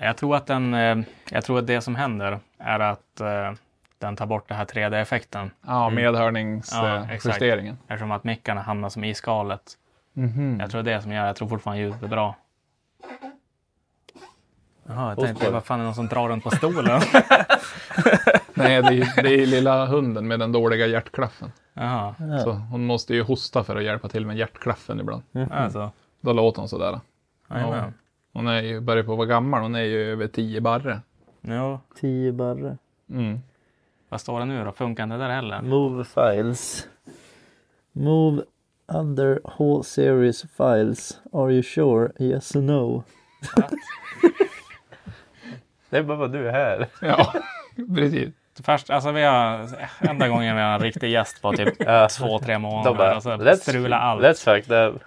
Jag 0.00 0.16
tror 0.16 0.36
att 0.36 0.46
den, 0.46 0.74
eh, 0.74 0.96
jag 1.30 1.44
tror 1.44 1.58
att 1.58 1.66
det 1.66 1.80
som 1.80 1.94
händer 1.94 2.38
är 2.58 2.80
att 2.80 3.20
eh, 3.20 3.52
den 3.98 4.16
tar 4.16 4.26
bort 4.26 4.48
den 4.48 4.56
här 4.56 4.64
3D-effekten. 4.64 5.50
Ja, 5.66 5.86
Mm. 5.86 6.04
Ja, 6.04 6.10
medhörningsjusteringen. 6.12 7.10
exakt. 7.10 7.34
justeringen 7.40 7.78
Eftersom 7.88 8.10
att 8.10 8.24
mickarna 8.24 8.60
hamnar 8.62 8.88
som 8.88 9.04
i 9.04 9.14
skalet. 9.14 9.62
Mhm. 10.12 10.56
Jag 10.60 10.70
tror 10.70 10.82
det 10.82 10.90
är 10.92 10.96
det 10.96 11.02
som 11.02 11.12
gör, 11.12 11.26
jag 11.26 11.36
tror 11.36 11.48
fortfarande 11.48 11.82
ljudet 11.82 12.02
är 12.02 12.08
bra. 12.08 12.36
Jaha, 14.86 15.14
jag 15.16 15.26
tänkte, 15.26 15.50
vad 15.50 15.64
fan 15.64 15.78
är 15.80 15.82
det 15.82 15.84
någon 15.86 15.94
som 15.94 16.06
drar 16.08 16.28
runt 16.28 16.44
på 16.44 16.50
stolen? 16.50 17.00
Nej, 18.54 18.82
det 18.82 18.88
är, 18.88 19.22
det 19.22 19.34
är 19.42 19.46
lilla 19.46 19.86
hunden 19.86 20.26
med 20.28 20.40
den 20.40 20.52
dåliga 20.52 20.86
hjärtklaffen. 20.86 21.52
Jaha, 21.74 22.14
Så 22.44 22.50
hon 22.52 22.86
måste 22.86 23.14
ju 23.14 23.22
hosta 23.22 23.64
för 23.64 23.76
att 23.76 23.82
hjälpa 23.84 24.08
till 24.08 24.26
med 24.26 24.36
hjärtklaffen 24.36 25.00
ibland. 25.00 25.22
alltså. 25.50 25.90
Då 26.20 26.32
låter 26.32 26.60
hon 26.60 26.68
sådär. 26.68 27.00
Jajamän. 27.50 27.94
Hon 28.34 28.46
är 28.46 28.62
ju, 28.62 28.80
börjar 28.80 29.04
på 29.04 29.12
att 29.12 29.18
vara 29.18 29.26
gammal, 29.28 29.62
hon 29.62 29.74
är 29.74 29.82
ju 29.82 30.12
över 30.12 30.26
10 30.26 30.60
barre. 30.60 31.00
Jo, 31.40 31.80
10 32.00 32.32
barre. 32.32 32.76
Mm. 33.10 33.40
vad 34.08 34.20
står 34.20 34.38
det 34.40 34.44
nu 34.46 34.64
då? 34.64 34.72
Funkar 34.72 35.02
inte 35.04 35.16
det 35.16 35.22
där 35.22 35.30
heller? 35.30 35.62
Move 35.62 36.04
files. 36.04 36.88
Move 37.92 38.42
other 38.88 39.40
whole 39.58 39.84
series 39.84 40.42
files. 40.56 41.20
Are 41.32 41.52
you 41.52 41.62
sure? 41.62 42.12
Yes 42.18 42.56
or 42.56 42.60
no? 42.62 43.04
det 45.90 45.96
är 45.98 46.02
bara 46.02 46.16
vad 46.18 46.32
du 46.32 46.48
är 46.48 46.52
här. 46.52 46.86
Ja, 47.00 47.32
precis. 47.94 48.28
Först, 48.64 48.90
alltså 48.90 49.12
vi 49.12 49.22
har, 49.22 49.68
enda 50.00 50.28
gången 50.28 50.56
vi 50.56 50.62
har 50.62 50.74
en 50.74 50.80
riktig 50.80 51.10
gäst 51.10 51.42
på 51.42 51.52
typ 51.52 51.74
Ja. 51.78 52.08
två, 52.18 52.38
tre 52.38 52.52
De 52.54 52.58
månader. 52.62 52.94
bara, 52.98 53.16
och 53.16 53.22
så 53.22 53.30
let's, 53.30 53.54
strula 53.56 53.98
allt. 53.98 54.22
let's 54.22 54.44
fuck 54.44 54.66
that. 54.66 55.02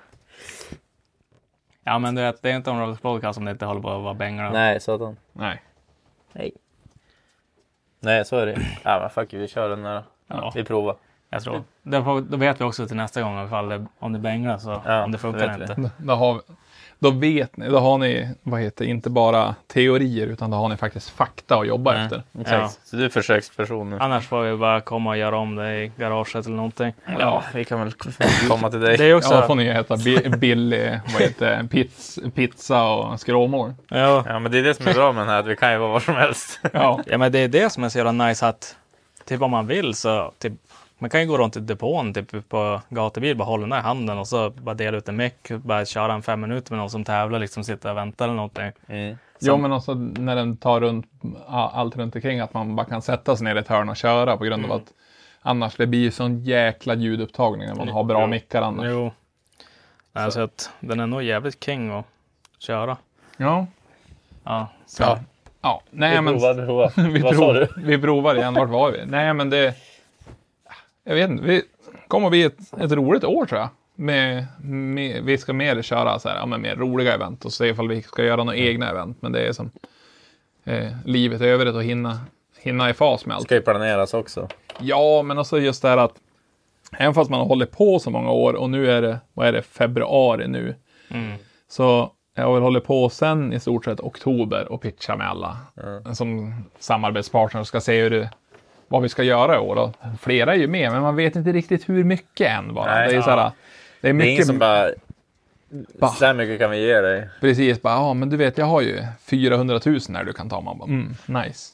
Ja 1.88 2.00
men 2.00 2.16
du 2.16 2.22
vet, 2.22 2.42
det 2.42 2.52
är 2.52 2.56
inte 2.56 2.72
en 2.72 2.80
Rolls 2.80 3.00
podcast 3.00 3.40
om 3.40 3.46
det 3.46 3.52
inte 3.52 3.66
håller 3.66 3.82
på 3.82 3.90
att 3.92 4.04
vara 4.04 4.14
bängare. 4.14 4.52
Nej, 4.52 4.80
satan. 4.80 5.18
Nej. 5.34 5.62
Nej. 6.34 6.52
Nej, 8.00 8.26
så 8.26 8.38
är 8.38 8.46
det. 8.46 8.58
Ja, 8.84 9.00
men 9.00 9.10
fuck 9.10 9.34
you, 9.34 9.42
vi 9.42 9.48
kör 9.48 9.70
den 9.70 9.84
där. 9.84 10.04
Ja. 10.28 10.52
Vi 10.56 10.64
provar. 10.64 10.96
Jag 11.30 11.44
tror. 11.44 11.64
Då, 11.82 12.04
får, 12.04 12.22
då 12.22 12.38
vet 12.38 12.62
vi 12.62 12.66
också 12.66 12.88
till 12.88 12.96
nästa 12.98 13.22
gång 13.22 13.46
ifall 13.46 13.70
det, 13.70 13.86
om 14.00 14.14
det 14.14 14.20
bängrar 14.20 14.58
så 14.58 14.82
Ja, 14.86 15.04
om 15.04 15.12
det 15.12 15.16
det 15.18 15.22
funkar 15.22 15.58
vet 15.58 15.70
vi. 15.70 15.82
inte. 15.82 15.92
Då, 15.98 16.14
har, 16.14 16.42
då 17.00 17.10
vet 17.12 17.58
ni, 17.58 17.70
då 17.70 17.80
har 17.80 17.98
ni, 17.98 18.30
vad 18.44 18.62
heter 18.62 18.86
inte 18.86 19.10
bara 19.10 19.56
teorier 19.68 20.28
utan 20.28 20.52
då 20.52 20.58
har 20.58 20.70
ni 20.70 20.78
faktiskt 20.78 21.10
fakta 21.10 21.56
att 21.56 21.68
jobba 21.68 21.92
Mm. 21.94 22.04
efter. 22.06 22.24
Exakt. 22.42 22.62
Ja. 22.62 22.70
Så 22.84 22.96
du 22.96 23.06
är 23.06 23.10
försöksperson 23.10 23.90
nu. 23.90 23.98
Annars 24.00 24.28
får 24.28 24.42
vi 24.42 24.58
bara 24.58 24.82
komma 24.82 25.10
och 25.10 25.18
göra 25.18 25.38
om 25.38 25.56
det 25.56 25.84
i 25.84 25.92
garaget 25.98 26.46
eller 26.46 26.56
någonting. 26.56 26.94
Ja, 27.20 27.44
vi 27.54 27.66
kan 27.66 27.80
väl 27.80 27.92
komma 28.50 28.70
till 28.70 28.80
dig. 28.80 28.98
Det 28.98 29.06
är 29.06 29.14
också... 29.16 29.34
Ja, 29.34 29.42
då 29.42 29.48
får 29.48 29.56
ni 29.56 29.68
äta 29.68 29.98
bi- 29.98 30.30
billig, 30.30 31.00
vad 31.14 31.22
heter 31.22 31.68
pizza 32.36 32.84
och 32.84 33.20
skråmål. 33.20 33.74
ja. 33.90 34.24
Ja, 34.28 34.40
men 34.40 34.52
det 34.52 34.60
är 34.60 34.64
det 34.64 34.74
som 34.74 34.88
är 34.88 34.94
bra 34.94 35.12
med 35.12 35.22
den 35.22 35.30
här, 35.30 35.40
att 35.40 35.46
vi 35.48 35.56
kan 35.56 35.72
ju 35.72 35.78
vara 35.78 35.90
var 35.92 36.00
som 36.00 36.16
helst. 36.16 36.60
Ja, 36.74 37.00
ja 37.06 37.18
men 37.18 37.32
det 37.32 37.40
är 37.40 37.48
det 37.48 37.70
som 37.70 37.84
är 37.84 37.90
så 37.90 37.98
jävla 37.98 38.12
nice 38.28 38.48
att 38.48 38.76
typ 39.26 39.42
om 39.42 39.52
man 39.52 39.68
vill 39.68 39.94
så 39.94 40.32
typ 40.40 40.54
Man 41.00 41.10
kan 41.10 41.22
ju 41.22 41.28
gå 41.28 41.38
runt 41.38 41.58
i 41.58 41.60
depån 41.60 42.14
typ 42.14 42.50
på 42.50 42.82
gatubil, 42.90 43.38
bara 43.38 43.46
hålla 43.46 43.62
den 43.62 43.70
där 43.70 43.80
i 43.80 43.82
handen 43.82 44.18
och 44.18 44.28
så 44.28 44.50
bara 44.50 44.76
dela 44.76 44.98
ut 44.98 45.10
en 45.10 45.16
meck, 45.16 45.52
bara 45.52 45.86
köra 45.86 46.14
en 46.14 46.22
fem 46.22 46.42
minuter 46.42 46.72
med 46.72 46.80
någon 46.80 46.90
som 46.90 47.04
tävlar, 47.04 47.40
liksom 47.40 47.64
sitta 47.64 47.92
och 47.92 47.98
vänta 47.98 48.24
eller 48.24 48.34
någonting. 48.34 48.72
Mm. 48.88 49.18
Jo, 49.40 49.58
men 49.58 49.72
också 49.72 49.94
när 49.94 50.36
den 50.36 50.58
tar 50.58 50.80
runt 50.82 51.06
allt 51.48 51.96
runt 51.98 52.16
omkring 52.16 52.40
att 52.40 52.54
man 52.54 52.76
bara 52.76 52.86
kan 52.86 53.02
sätta 53.02 53.36
sig 53.36 53.44
ner 53.46 53.56
i 53.56 53.60
ett 53.60 53.68
hörn 53.68 53.90
och 53.90 53.98
köra 53.98 54.38
på 54.38 54.44
grund 54.44 54.66
av 54.66 54.72
att 54.72 54.94
annars 55.42 55.76
det 55.76 55.88
blir 55.88 56.00
ju 56.00 56.12
sån 56.12 56.44
jäkla 56.44 56.96
ljudupptagning 56.96 57.68
när 57.68 57.76
man 57.76 57.88
har 57.88 58.04
bra 58.04 58.22
Jo. 58.22 58.28
mickar 58.28 58.62
annars. 58.62 58.86
Jo. 58.90 59.12
Nej, 60.14 60.32
så 60.32 60.42
att 60.42 60.70
den 60.80 61.00
är 61.00 61.08
nog 61.08 61.24
jävligt 61.24 61.64
king 61.64 61.92
att 61.92 62.06
köra. 62.60 62.98
Ja. 63.38 63.68
Ja, 64.44 64.68
så. 64.86 65.04
Ja. 65.04 65.20
ja. 65.62 65.82
Nej, 65.90 66.22
men 66.22 66.40
prova. 66.40 66.92
vi, 66.96 67.20
Vad 67.20 67.36
sa 67.36 67.42
prov, 67.42 67.54
du? 67.54 67.68
vi 67.78 67.98
provar 67.98 68.36
igen. 68.36 68.54
Vart 68.54 68.70
var 68.70 68.92
vi? 68.92 69.06
Nej, 69.06 69.34
men 69.34 69.50
det... 69.50 69.76
Jag 71.08 71.16
vet 71.16 71.30
inte. 71.30 71.44
Vi 71.44 71.64
kommer 72.08 72.30
bli 72.30 72.44
ett, 72.44 72.74
ett 72.80 72.92
roligt 72.92 73.24
år 73.24 73.46
tror 73.46 73.62
jag. 73.62 73.70
Med, 73.96 74.46
med, 74.62 75.24
vi 75.24 75.38
ska 75.38 75.54
mer 75.54 75.82
köra 75.82 76.20
så 76.20 76.30
här, 76.30 76.36
ja, 76.36 76.46
men 76.46 76.62
mer 76.62 76.76
roliga 76.76 77.14
event 77.14 77.46
och 77.46 77.54
se 77.54 77.68
ifall 77.68 77.88
vi 77.88 78.02
ska 78.02 78.24
göra 78.24 78.44
några 78.44 78.58
egna 78.58 78.90
event. 78.90 79.18
Men 79.22 79.32
det 79.32 79.48
är 79.48 79.54
som 79.54 79.72
eh, 80.64 80.92
livet 81.06 81.42
i 81.42 81.46
övrigt 81.46 81.76
och 81.76 81.84
hinna, 81.84 82.20
hinna 82.60 82.90
i 82.90 82.94
fas 82.94 83.26
med 83.26 83.36
allt. 83.36 83.46
Ska 83.46 83.56
ju 83.56 83.62
planeras 83.62 84.14
också. 84.14 84.48
Ja, 84.80 85.22
men 85.22 85.38
också 85.38 85.60
just 85.60 85.82
det 85.82 85.90
här 85.90 85.98
att 85.98 86.14
även 86.98 87.14
fast 87.14 87.30
man 87.30 87.40
har 87.40 87.48
hållit 87.48 87.72
på 87.72 88.00
så 88.00 88.10
många 88.10 88.32
år 88.32 88.54
och 88.54 88.70
nu 88.70 88.92
är 88.92 89.02
det, 89.02 89.20
vad 89.34 89.48
är 89.48 89.52
det, 89.52 89.62
februari 89.62 90.48
nu. 90.48 90.76
Mm. 91.10 91.34
Så 91.70 92.12
jag 92.36 92.44
har 92.44 92.54
väl 92.54 92.64
hållit 92.64 92.86
på 92.86 93.10
sen 93.10 93.54
i 93.54 93.60
stort 93.60 93.86
sett 93.86 94.00
oktober 94.00 94.72
och 94.72 94.82
pitcha 94.82 95.16
med 95.16 95.30
alla 95.30 95.58
som 96.14 96.54
samarbetspartner 96.80 97.62
och 97.62 97.68
ska 97.68 97.82
se 97.82 98.02
hur 98.02 98.10
det, 98.10 98.30
vad 98.88 99.02
vi 99.02 99.10
ska 99.10 99.24
göra 99.24 99.56
i 99.56 99.60
år. 99.60 99.76
Och 99.76 99.96
flera 100.22 100.54
är 100.54 100.58
ju 100.58 100.68
med, 100.68 100.92
men 100.92 101.02
man 101.02 101.16
vet 101.16 101.36
inte 101.36 101.52
riktigt 101.52 101.90
hur 101.90 102.04
mycket 102.04 102.48
än 102.48 102.74
bara. 102.74 102.96
Nej, 102.96 103.08
det 103.08 103.14
är 103.14 103.16
ja. 103.16 103.24
så 103.24 103.30
här, 103.30 103.38
det 103.38 103.44
är 103.44 103.52
Det 104.02 104.08
är 104.08 104.12
ingen 104.14 104.18
mycket, 104.18 104.48
som 104.48 104.60
bara... 104.60 104.90
Ba. 106.00 106.08
Så 106.08 106.26
här 106.26 106.34
mycket 106.34 106.60
kan 106.60 106.72
vi 106.72 106.88
ge 106.88 107.02
dig. 107.02 107.30
precis, 107.42 107.82
bara, 107.82 107.94
ja 107.94 108.14
men 108.14 108.30
du 108.30 108.38
vet 108.38 108.58
jag 108.58 108.66
har 108.66 108.82
ju 108.82 109.04
400 109.22 109.80
000 109.86 110.00
här 110.14 110.24
du 110.24 110.34
kan 110.34 110.50
ta. 110.50 110.62
Man 110.62 110.78
bara, 110.78 110.90
mm, 110.90 111.16
nice. 111.26 111.74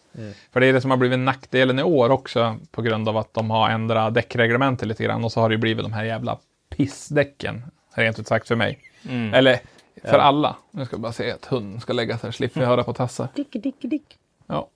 För 0.52 0.60
det 0.60 0.68
är 0.68 0.74
det 0.74 0.82
som 0.82 0.92
har 0.92 0.98
blivit 0.98 1.20
nackdelen 1.20 1.80
i 1.80 1.84
år 1.84 2.10
också 2.10 2.58
på 2.72 2.82
grund 2.82 3.10
av 3.10 3.18
att 3.18 3.34
de 3.34 3.50
har 3.52 3.70
ändrat 3.70 4.14
däckreglementet 4.14 4.88
lite 4.88 5.04
grann 5.04 5.24
och 5.24 5.32
så 5.32 5.42
har 5.42 5.50
det 5.50 5.54
ju 5.54 5.60
blivit 5.60 5.84
de 5.84 5.94
här 5.94 6.04
jävla 6.04 6.38
pissdäcken, 6.70 7.64
rent 7.94 8.20
ut 8.20 8.28
sagt 8.28 8.48
för 8.48 8.56
mig. 8.56 8.80
Mm. 9.10 9.34
Eller 9.34 9.60
för 10.04 10.20
alla. 10.20 10.56
Nu 10.72 10.86
ska 10.86 10.94
jag 10.94 11.02
bara 11.02 11.14
se 11.14 11.32
att 11.32 11.46
hunden 11.46 11.82
ska 11.82 11.94
lägga 11.94 12.18
sig 12.18 12.34
slipper 12.34 12.62
jag 12.62 12.68
höra 12.68 12.84
på 12.84 12.94
tassar. 12.94 13.28
Dick, 13.36 13.64
dick, 13.64 13.82
dick. 13.82 14.18
Ja, 14.48 14.68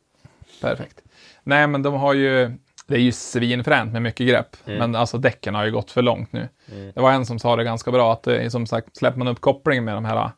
perfekt. 0.61 1.01
Nej, 1.47 1.67
men 1.67 1.81
de 1.83 1.93
har 1.93 2.13
ju, 2.13 2.51
det 2.87 2.95
är 2.95 2.99
ju 2.99 3.11
svinfränt 3.11 3.93
med 3.93 4.01
mycket 4.01 4.27
grepp, 4.27 4.57
men 4.65 4.95
alltså 4.95 5.17
däcken 5.17 5.55
har 5.55 5.65
ju 5.65 5.71
gått 5.71 5.91
för 5.91 6.01
långt 6.01 6.33
nu. 6.33 6.49
Det 6.93 7.01
var 7.01 7.11
en 7.11 7.25
som 7.25 7.39
sa 7.39 7.55
det 7.55 7.63
ganska 7.63 7.91
bra, 7.91 8.13
att 8.13 8.23
det 8.23 8.37
är 8.37 8.49
som 8.49 8.65
sagt, 8.65 8.97
släpper 8.97 9.17
man 9.17 9.27
upp 9.27 9.41
kopplingen 9.41 9.85
med 9.85 9.93
de 9.95 10.05
här, 10.05 10.31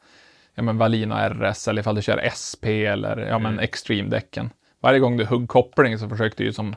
ja 0.55 0.63
men 0.63 0.77
Valina 0.77 1.29
RS, 1.29 1.67
eller 1.67 1.81
ifall 1.81 1.95
du 1.95 2.01
kör 2.01 2.29
SP 2.43 2.63
eller 2.65 3.17
ja 3.17 3.39
men 3.39 3.59
Extreme-däcken. 3.59 4.49
Varje 4.81 4.99
gång 4.99 5.17
du 5.17 5.25
hugg 5.25 5.49
koppling 5.49 5.97
så 5.97 6.09
försökte 6.09 6.43
du 6.43 6.47
ju 6.47 6.53
som 6.53 6.75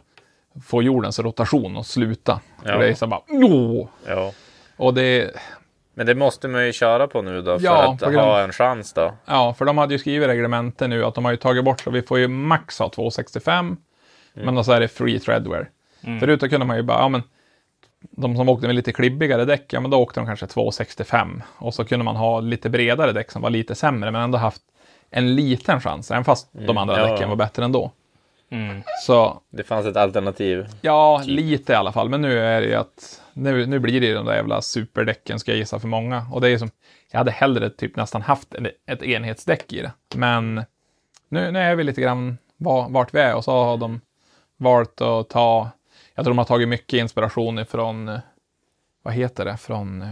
få 0.64 0.82
jordens 0.82 1.18
rotation 1.18 1.76
att 1.76 1.86
sluta. 1.86 2.40
Ja. 2.64 2.78
Det 2.78 2.88
är 2.88 2.94
så 2.94 3.06
bara, 3.06 3.20
Åh! 3.28 3.88
Ja. 4.06 4.32
Och 4.76 4.94
det, 4.94 5.36
Men 5.94 6.06
det 6.06 6.14
måste 6.14 6.48
man 6.48 6.66
ju 6.66 6.72
köra 6.72 7.06
på 7.06 7.22
nu 7.22 7.42
då 7.42 7.58
för 7.58 7.64
Ja, 7.66 7.92
att 8.00 8.14
ha 8.14 8.40
en 8.40 8.52
chans 8.52 8.92
då. 8.92 9.14
Ja, 9.26 9.54
för 9.58 9.64
de 9.64 9.78
hade 9.78 9.94
ju 9.94 9.98
skrivit 9.98 10.28
reglementet 10.28 10.90
nu 10.90 11.04
att 11.04 11.14
de 11.14 11.24
har 11.24 11.32
ju 11.32 11.36
tagit 11.36 11.64
bort 11.64 11.80
så 11.80 11.90
vi 11.90 12.02
får 12.02 12.18
ju 12.18 12.28
max 12.28 12.78
ha 12.78 12.88
265. 12.88 13.76
Men 14.34 14.54
då 14.54 14.64
så 14.64 14.72
är 14.72 14.80
det 14.80 14.88
free 14.88 15.18
threadwear. 15.18 15.70
Förut 16.20 16.40
då 16.40 16.48
kunde 16.48 16.66
man 16.66 16.76
ju 16.76 16.82
bara, 16.82 16.98
ja 16.98 17.08
men 17.08 17.22
de 18.10 18.36
som 18.36 18.48
åkte 18.48 18.66
med 18.66 18.76
lite 18.76 18.92
klibbigare 18.92 19.44
däck, 19.44 19.72
ja 19.72 19.80
men 19.80 19.90
då 19.90 19.98
åkte 19.98 20.20
de 20.20 20.26
kanske 20.26 20.46
265. 20.46 21.42
Och 21.58 21.74
så 21.74 21.84
kunde 21.84 22.04
man 22.04 22.16
ha 22.16 22.40
lite 22.40 22.70
bredare 22.70 23.12
däck 23.12 23.30
som 23.30 23.42
var 23.42 23.50
lite 23.50 23.74
sämre 23.74 24.10
men 24.10 24.22
ändå 24.22 24.38
haft 24.38 24.62
en 25.10 25.34
liten 25.34 25.80
chans, 25.80 26.10
även 26.10 26.24
fast 26.24 26.48
de 26.52 26.78
andra 26.78 26.98
ja. 26.98 27.06
däcken 27.06 27.28
var 27.28 27.36
bättre 27.36 27.64
ändå. 27.64 27.92
Mm. 28.50 28.82
Så 29.06 29.40
Det 29.50 29.62
fanns 29.62 29.86
ett 29.86 29.96
alternativ. 29.96 30.66
ja, 30.80 31.22
lite 31.26 31.72
i 31.72 31.76
alla 31.76 31.92
fall. 31.92 32.08
Men 32.08 32.22
nu 32.22 32.38
är 32.38 32.60
det 32.60 32.66
ju 32.66 32.74
att 32.74 33.22
nu, 33.32 33.66
nu 33.66 33.78
blir 33.78 34.00
det 34.00 34.06
ju 34.06 34.14
de 34.14 34.26
där 34.26 34.34
jävla 34.34 34.62
superdäcken 34.62 35.38
ska 35.38 35.50
jag 35.50 35.58
gissa 35.58 35.80
för 35.80 35.88
många. 35.88 36.26
Och 36.32 36.40
det 36.40 36.46
är 36.46 36.50
ju 36.50 36.58
som, 36.58 36.70
jag 37.10 37.18
hade 37.18 37.30
hellre 37.30 37.70
typ 37.70 37.96
nästan 37.96 38.22
haft 38.22 38.54
ett, 38.86 39.02
enhetsdäck 39.02 39.72
i 39.72 39.82
det. 39.82 39.92
Men 40.14 40.64
nu, 41.28 41.50
nu 41.50 41.58
är 41.58 41.74
vi 41.76 41.84
lite 41.84 42.00
grann 42.00 42.38
var, 42.56 42.88
vart 42.88 43.14
vi 43.14 43.20
är 43.20 43.34
och 43.34 43.44
så 43.44 43.64
har 43.64 43.76
de 43.76 44.00
valt 44.62 45.00
att 45.00 45.28
ta, 45.28 45.70
jag 46.14 46.24
tror 46.24 46.30
de 46.34 46.38
har 46.38 46.44
tagit 46.44 46.68
mycket 46.68 46.98
inspiration 46.98 47.58
ifrån, 47.58 48.18
vad 49.02 49.14
heter 49.14 49.44
det, 49.44 49.56
från 49.56 50.02
eh, 50.02 50.08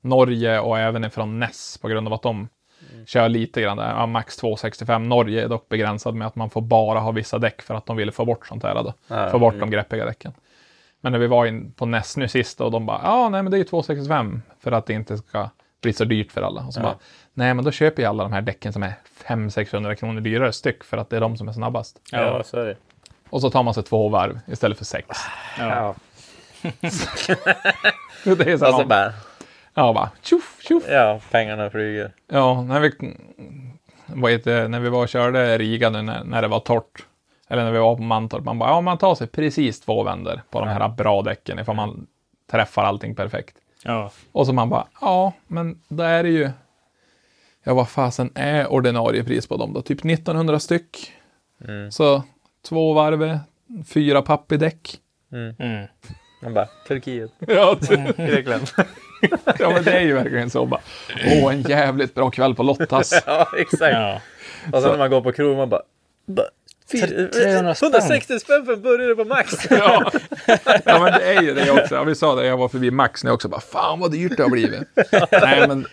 Norge 0.00 0.60
och 0.60 0.78
även 0.78 1.04
ifrån 1.04 1.38
NES 1.40 1.78
på 1.78 1.88
grund 1.88 2.06
av 2.06 2.12
att 2.12 2.22
de 2.22 2.48
kör 3.06 3.28
lite 3.28 3.62
grann 3.62 3.76
där. 3.76 3.88
Ja, 3.90 4.06
max 4.06 4.36
265. 4.36 5.08
Norge 5.08 5.44
är 5.44 5.48
dock 5.48 5.68
begränsad 5.68 6.14
med 6.14 6.26
att 6.26 6.36
man 6.36 6.50
får 6.50 6.60
bara 6.60 6.98
ha 6.98 7.10
vissa 7.10 7.38
däck 7.38 7.62
för 7.62 7.74
att 7.74 7.86
de 7.86 7.96
ville 7.96 8.12
få 8.12 8.24
bort 8.24 8.46
sånt 8.46 8.62
här. 8.62 8.74
Då. 8.74 8.94
Ja, 9.08 9.30
få 9.30 9.38
bort 9.38 9.54
mm. 9.54 9.70
de 9.70 9.76
greppiga 9.76 10.04
däcken. 10.04 10.32
Men 11.00 11.12
när 11.12 11.18
vi 11.18 11.26
var 11.26 11.46
in 11.46 11.72
på 11.72 11.86
NES 11.86 12.16
nu 12.16 12.28
sist 12.28 12.60
och 12.60 12.70
de 12.70 12.86
bara, 12.86 13.00
ja 13.04 13.28
nej 13.28 13.42
men 13.42 13.50
det 13.50 13.56
är 13.56 13.58
ju 13.58 13.64
265 13.64 14.42
för 14.60 14.72
att 14.72 14.86
det 14.86 14.92
inte 14.92 15.18
ska 15.18 15.50
bli 15.82 15.92
så 15.92 16.04
dyrt 16.04 16.32
för 16.32 16.42
alla. 16.42 16.60
Och 16.66 16.74
så 16.74 16.80
Ja. 16.80 16.84
bara, 16.84 16.96
nej 17.34 17.54
men 17.54 17.64
då 17.64 17.70
köper 17.70 18.02
jag 18.02 18.10
alla 18.10 18.22
de 18.22 18.32
här 18.32 18.42
däcken 18.42 18.72
som 18.72 18.82
är 18.82 18.92
500-600 19.26 19.94
kronor 19.94 20.20
dyrare 20.20 20.52
styck 20.52 20.84
för 20.84 20.96
att 20.96 21.10
det 21.10 21.16
är 21.16 21.20
de 21.20 21.36
som 21.36 21.48
är 21.48 21.52
snabbast. 21.52 22.00
Ja, 22.12 22.20
Ja. 22.20 22.42
så 22.42 22.56
är 22.56 22.66
det. 22.66 22.76
Och 23.30 23.40
så 23.40 23.50
tar 23.50 23.62
man 23.62 23.74
sig 23.74 23.82
två 23.82 24.08
varv 24.08 24.40
istället 24.46 24.78
för 24.78 24.84
sex. 24.84 25.08
Ja. 25.58 25.94
Det 28.24 28.46
är 28.52 28.58
så 28.58 28.66
Och 28.66 28.70
så 28.72 28.78
här, 28.78 28.84
bara, 28.84 29.12
ja, 29.74 29.92
bara 29.92 30.10
tjoff, 30.22 30.56
tjoff. 30.68 30.84
ja, 30.88 31.20
pengarna 31.30 31.70
flyger. 31.70 32.12
Ja, 32.28 32.62
när 32.62 32.80
vi, 32.80 32.92
vad 34.06 34.32
heter, 34.32 34.68
när 34.68 34.80
vi 34.80 34.88
var 34.88 35.02
och 35.02 35.08
körde 35.08 35.58
Riga 35.58 35.90
nu 35.90 36.02
när, 36.02 36.24
när 36.24 36.42
det 36.42 36.48
var 36.48 36.60
torrt. 36.60 37.04
Eller 37.48 37.64
när 37.64 37.72
vi 37.72 37.78
var 37.78 37.96
på 37.96 38.02
Mantorp. 38.02 38.44
Man 38.44 38.58
bara, 38.58 38.70
ja 38.70 38.80
man 38.80 38.98
tar 38.98 39.14
sig 39.14 39.26
precis 39.26 39.80
två 39.80 40.02
vändor 40.02 40.42
på 40.50 40.60
de 40.60 40.68
här 40.68 40.88
bra 40.88 41.22
däcken 41.22 41.58
ifall 41.58 41.76
man 41.76 42.06
träffar 42.50 42.84
allting 42.84 43.14
perfekt. 43.14 43.56
Ja. 43.84 44.10
Och 44.32 44.46
så 44.46 44.52
man 44.52 44.68
bara, 44.68 44.86
ja 45.00 45.32
men 45.46 45.80
då 45.88 46.02
är 46.02 46.22
det 46.22 46.28
ju, 46.28 46.50
ja 47.64 47.74
vad 47.74 47.88
fasen 47.88 48.30
är 48.34 48.72
ordinarie 48.72 49.24
pris 49.24 49.46
på 49.46 49.56
dem 49.56 49.72
då? 49.72 49.82
Typ 49.82 50.04
1900 50.04 50.60
styck. 50.60 51.12
Mm. 51.64 51.90
Så 51.92 52.22
två 52.68 52.92
varv, 52.92 53.38
fyra 53.88 54.22
papp 54.22 54.52
i 54.52 54.56
däck. 54.56 55.00
Mm. 55.32 55.86
Man 56.42 56.54
bara, 56.54 56.68
Turkiet. 56.88 57.30
Ja, 57.46 57.76
Grekland. 58.16 58.70
ja 59.58 59.70
men 59.70 59.84
det 59.84 59.92
är 59.92 60.00
ju 60.00 60.14
verkligen 60.14 60.50
så 60.50 60.66
bara, 60.66 60.80
åh 61.26 61.52
en 61.54 61.62
jävligt 61.62 62.14
bra 62.14 62.30
kväll 62.30 62.54
på 62.54 62.62
Lottas. 62.62 63.22
ja, 63.26 63.48
exakt. 63.58 63.92
Ja. 63.94 64.20
Och 64.72 64.82
sen 64.82 64.90
när 64.90 64.98
man 64.98 65.10
går 65.10 65.20
på 65.20 65.32
krog, 65.32 65.56
man 65.56 65.68
bara, 65.68 65.82
300 66.90 67.74
spänn. 67.74 67.88
160 67.92 68.38
spänn 68.38 68.64
för 68.66 68.72
en 68.72 68.82
burgare 68.82 69.14
på 69.14 69.24
Max. 69.24 69.52
Ja. 69.70 70.10
ja, 70.84 70.98
men 71.02 71.12
det 71.12 71.34
är 71.34 71.42
ju 71.42 71.54
det 71.54 71.70
också. 71.70 71.94
Ja, 71.94 72.04
vi 72.04 72.14
sa 72.14 72.34
det, 72.34 72.46
jag 72.46 72.56
var 72.56 72.68
förbi 72.68 72.90
Max 72.90 73.24
nu 73.24 73.30
också. 73.30 73.48
Bara, 73.48 73.60
Fan 73.60 74.00
vad 74.00 74.10
dyrt 74.12 74.36
det 74.36 74.42
har 74.42 74.50
blivit. 74.50 74.82
Nej, 75.32 75.68
men, 75.68 75.86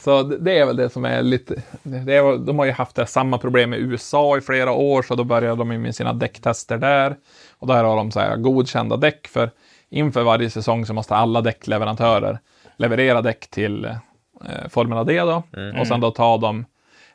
så 0.00 0.22
det- 0.22 0.58
är 0.58 0.66
väl 0.66 0.76
det 0.76 0.90
som 0.90 1.04
är 1.04 1.22
lite... 1.22 1.54
Det 1.82 2.14
är, 2.16 2.46
de 2.46 2.58
har 2.58 2.66
ju 2.66 2.72
haft 2.72 2.96
det 2.96 3.06
samma 3.06 3.38
problem 3.38 3.70
med 3.70 3.78
USA 3.78 4.36
i 4.38 4.40
flera 4.40 4.72
år, 4.72 5.02
så 5.02 5.14
då 5.14 5.24
började 5.24 5.56
de 5.56 5.68
med 5.82 5.94
sina 5.94 6.12
däcktester 6.12 6.78
där. 6.78 7.16
Och 7.58 7.66
där 7.66 7.84
har 7.84 7.96
de 7.96 8.10
så 8.10 8.20
här 8.20 8.36
godkända 8.36 8.96
däck, 8.96 9.28
för 9.28 9.50
inför 9.90 10.22
varje 10.22 10.50
säsong 10.50 10.86
så 10.86 10.94
måste 10.94 11.14
alla 11.14 11.40
däckleverantörer 11.40 12.38
leverera 12.76 13.22
däck 13.22 13.50
till 13.50 13.84
eh, 13.84 14.68
Formula 14.70 15.04
D 15.04 15.20
då. 15.20 15.42
Och 15.80 15.86
sen 15.86 16.00
då 16.00 16.10
tar 16.10 16.38
de 16.38 16.64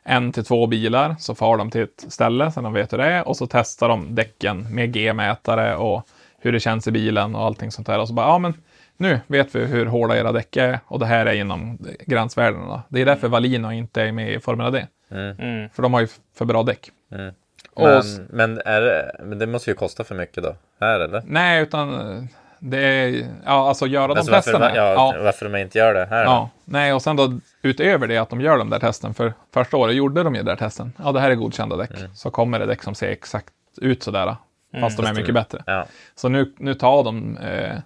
en 0.08 0.32
till 0.32 0.44
två 0.44 0.66
bilar, 0.66 1.16
så 1.18 1.34
far 1.34 1.56
de 1.56 1.70
till 1.70 1.82
ett 1.82 2.04
ställe 2.08 2.52
så 2.52 2.60
de 2.60 2.72
vet 2.72 2.92
hur 2.92 2.98
det 2.98 3.04
är 3.04 3.28
och 3.28 3.36
så 3.36 3.46
testar 3.46 3.88
de 3.88 4.14
däcken 4.14 4.74
med 4.74 4.92
G-mätare 4.92 5.76
och 5.76 6.06
hur 6.40 6.52
det 6.52 6.60
känns 6.60 6.86
i 6.86 6.90
bilen 6.90 7.34
och 7.34 7.44
allting 7.44 7.70
sånt 7.70 7.86
där. 7.86 7.98
Och 7.98 8.08
så 8.08 8.14
bara, 8.14 8.26
ja 8.26 8.38
men 8.38 8.54
nu 8.96 9.20
vet 9.26 9.54
vi 9.54 9.64
hur 9.64 9.86
hårda 9.86 10.16
era 10.16 10.32
däck 10.32 10.56
är 10.56 10.80
och 10.86 10.98
det 10.98 11.06
här 11.06 11.26
är 11.26 11.32
inom 11.34 11.78
gränsvärdena. 12.06 12.82
Det 12.88 13.00
är 13.00 13.06
därför 13.06 13.28
Valino 13.28 13.72
inte 13.72 14.02
är 14.02 14.12
med 14.12 14.32
i 14.32 14.40
Formula 14.40 14.70
D, 14.70 14.86
Mm. 15.10 15.68
för 15.70 15.82
de 15.82 15.94
har 15.94 16.00
ju 16.00 16.08
för 16.38 16.44
bra 16.44 16.62
däck. 16.62 16.90
Mm. 17.12 17.34
Men, 17.76 18.02
men, 18.30 18.60
är 18.64 18.80
det, 18.80 19.16
men 19.24 19.38
det 19.38 19.46
måste 19.46 19.70
ju 19.70 19.74
kosta 19.76 20.04
för 20.04 20.14
mycket 20.14 20.42
då. 20.42 20.54
Här 20.80 21.00
eller? 21.00 21.22
nej, 21.26 21.62
utan 21.62 21.94
eh, 22.16 22.22
det 22.58 22.78
är, 22.78 23.26
ja 23.46 23.68
alltså 23.68 23.86
göra 23.86 24.12
Alltså 24.12 24.24
de 24.24 24.30
varför, 24.32 24.52
testerna. 24.52 24.76
ja, 24.76 24.92
ja, 25.14 25.22
varför 25.22 25.48
de 25.48 25.58
inte 25.58 25.78
gör 25.78 25.94
det 25.94 26.06
här 26.10 26.24
då? 26.24 26.30
Ja, 26.30 26.50
nej 26.64 26.92
och 26.94 27.02
sen 27.02 27.16
då 27.16 27.40
utöver 27.62 28.06
det 28.08 28.18
att 28.18 28.30
de 28.30 28.40
gör 28.40 28.58
de 28.58 28.70
där 28.70 28.78
testen, 28.78 29.14
för 29.14 29.32
första 29.54 29.76
året 29.76 29.94
gjorde 29.94 30.22
de 30.22 30.34
ju 30.34 30.42
där 30.42 30.56
testen. 30.56 30.92
Ja, 31.04 31.12
det 31.12 31.20
här 31.20 31.30
är 31.30 31.34
godkända 31.34 31.76
däck. 31.76 31.90
Så 32.14 32.30
kommer 32.30 32.58
det 32.58 32.66
däck 32.66 32.82
som 32.82 32.94
ser 32.94 33.08
exakt 33.10 33.52
ut 33.80 34.02
sådär, 34.02 34.36
fast 34.80 34.96
de 34.96 35.06
är 35.06 35.14
mycket 35.14 35.34
bättre. 35.34 35.62
Ja. 35.66 35.86
Så 36.14 36.28
nu, 36.28 36.54
nu 36.58 36.74
tar 36.74 37.04
de 37.04 37.36
eh, 37.36 37.76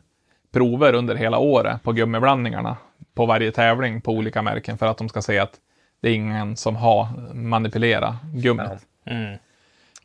prover 0.52 0.92
under 0.94 1.14
hela 1.14 1.38
året 1.38 1.82
på 1.82 1.92
gummiblandningarna 1.92 2.76
på 3.14 3.26
varje 3.26 3.52
tävling 3.52 4.00
på 4.00 4.12
olika 4.12 4.42
märken 4.42 4.78
för 4.78 4.87
att 4.87 4.98
de 4.98 5.08
ska 5.08 5.22
se 5.22 5.38
att 5.38 5.52
det 6.02 6.08
är 6.08 6.14
ingen 6.14 6.56
som 6.56 6.76
har 6.76 7.08
manipulerat 7.35 8.14
gummit. 8.35 8.66
Ja. 9.04 9.12
Mm. 9.12 9.38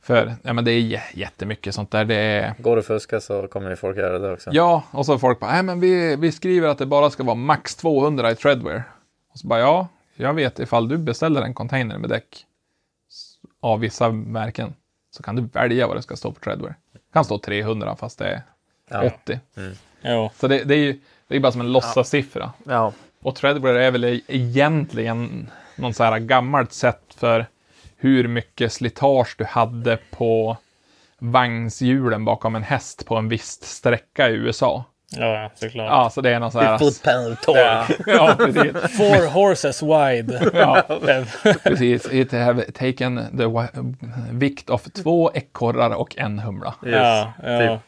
För 0.01 0.35
ja, 0.41 0.53
men 0.53 0.65
det 0.65 0.71
är 0.71 0.79
jä- 0.81 1.01
jättemycket 1.13 1.75
sånt 1.75 1.91
där. 1.91 2.05
Det 2.05 2.15
är, 2.15 2.53
Går 2.59 2.75
det 2.75 2.79
att 2.79 2.85
fuska 2.85 3.19
så 3.19 3.47
kommer 3.47 3.69
ju 3.69 3.75
folk 3.75 3.97
göra 3.97 4.19
det 4.19 4.31
också. 4.33 4.49
ja, 4.53 4.83
och 4.91 5.05
så 5.05 5.19
folk 5.19 5.39
bara, 5.39 5.51
nej 5.51 5.63
men 5.63 5.79
vi, 5.79 6.15
vi 6.15 6.31
skriver 6.31 6.67
att 6.67 6.77
det 6.77 6.85
bara 6.85 7.09
ska 7.09 7.23
vara 7.23 7.35
max 7.35 7.75
200 7.75 8.31
i 8.31 8.35
treadwear. 8.35 8.83
Och 9.37 9.41
så 9.41 9.47
bara, 9.47 9.59
ja, 9.59 9.87
jag 10.15 10.33
vet 10.33 10.59
ifall 10.59 10.87
du 10.87 10.97
beställer 10.97 11.41
en 11.41 11.53
container 11.53 11.97
med 11.97 12.09
däck 12.09 12.45
av 13.59 13.79
vissa 13.79 14.09
märken 14.11 14.73
så 15.11 15.23
kan 15.23 15.35
du 15.35 15.41
välja 15.41 15.87
vad 15.87 15.95
det 15.97 16.01
ska 16.01 16.15
stå 16.15 16.31
på 16.31 16.39
treadwear. 16.39 16.75
Det 16.93 16.99
kan 17.13 17.25
stå 17.25 17.39
300 17.39 17.95
fast 17.95 18.19
det 18.19 18.25
är 18.27 18.41
Ja. 18.89 19.11
80. 19.23 19.39
Jo. 20.01 20.29
Så 20.35 20.47
det, 20.47 20.63
det 20.63 20.73
är 20.75 20.79
ju 20.79 20.99
det 21.27 21.35
är 21.35 21.39
bara 21.39 21.51
som 21.51 21.61
en 21.61 21.71
låtsassiffra. 21.71 22.51
Ja. 22.63 22.93
Och 23.21 23.35
treadwear 23.35 23.75
är 23.75 23.91
väl 23.91 24.03
e- 24.03 24.21
egentligen 24.27 25.49
någon 25.75 25.93
så 25.93 26.03
här 26.03 26.19
gammalt 26.19 26.73
sätt 26.73 27.03
för 27.17 27.45
hur 27.97 28.27
mycket 28.27 28.73
slitage 28.73 29.35
du 29.37 29.45
hade 29.45 29.97
på 30.11 30.57
vagnshjulen 31.19 32.25
bakom 32.25 32.55
en 32.55 32.63
häst 32.63 33.05
på 33.05 33.15
en 33.15 33.29
viss 33.29 33.63
sträcka 33.63 34.29
i 34.29 34.33
USA. 34.33 34.83
Ja, 35.11 35.51
såklart. 35.55 35.87
Ja, 35.89 36.09
så 36.09 36.21
det 36.21 36.29
är 36.33 36.39
någon 36.39 36.51
så 36.51 36.59
här... 36.59 36.77
Footpound 36.77 37.41
torque. 37.41 37.95
Ja, 38.07 38.35
precis. 38.37 38.97
Four 38.97 39.27
horses 39.29 39.83
wide. 39.83 40.49
Ja, 40.53 40.83
precis. 41.63 42.07
It 42.13 42.31
have 42.31 42.61
taken 42.71 43.37
the 43.37 43.67
vikt 44.31 44.69
of 44.69 44.83
två 44.83 45.31
ekorrar 45.33 45.89
och 45.95 46.17
en 46.17 46.39
humla. 46.39 46.73
ja, 46.81 47.33
ja, 47.43 47.59
typ. 47.59 47.79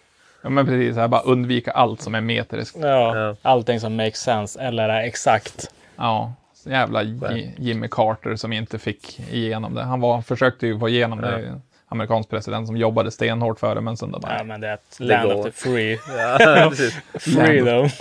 Ja, 0.43 0.49
men 0.49 0.65
precis. 0.65 0.95
Så 0.95 1.01
här, 1.01 1.07
bara 1.07 1.21
undvika 1.21 1.71
allt 1.71 2.01
som 2.01 2.15
är 2.15 2.21
metriskt. 2.21 2.77
ja. 2.81 3.17
Ja. 3.17 3.35
Allting 3.41 3.79
som 3.79 3.95
makes 3.95 4.19
sense 4.19 4.61
eller 4.61 4.89
är 4.89 5.03
exakt. 5.03 5.71
Ja, 5.95 6.33
så 6.53 6.69
jävla 6.69 7.03
J- 7.03 7.53
Jimmy 7.57 7.87
Carter 7.91 8.35
som 8.35 8.53
inte 8.53 8.79
fick 8.79 9.19
igenom 9.31 9.75
det. 9.75 9.83
Han 9.83 10.01
var, 10.01 10.21
försökte 10.21 10.67
ju 10.67 10.79
få 10.79 10.89
igenom 10.89 11.21
det. 11.21 11.59
Amerikansk 11.89 12.29
president 12.29 12.67
som 12.67 12.77
jobbade 12.77 13.11
stenhårt 13.11 13.59
för 13.59 13.75
det, 13.75 13.81
men 13.81 13.97
sen 13.97 14.11
då 14.11 14.19
bara... 14.19 14.37
Ja, 14.37 14.43
men 14.43 14.61
det 14.61 14.67
är 14.67 14.73
ett 14.73 14.99
land 14.99 15.31
of 15.31 15.45
the 15.45 15.51
free. 15.51 15.99
Ja. 16.17 16.71
Freedom. 17.19 17.89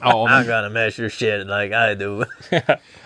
Ja, 0.00 0.26
men, 0.30 0.42
I'm 0.42 0.46
gonna 0.46 0.68
measure 0.68 1.10
shit 1.10 1.46
like 1.46 1.90
I 1.90 1.94
do. 1.94 2.24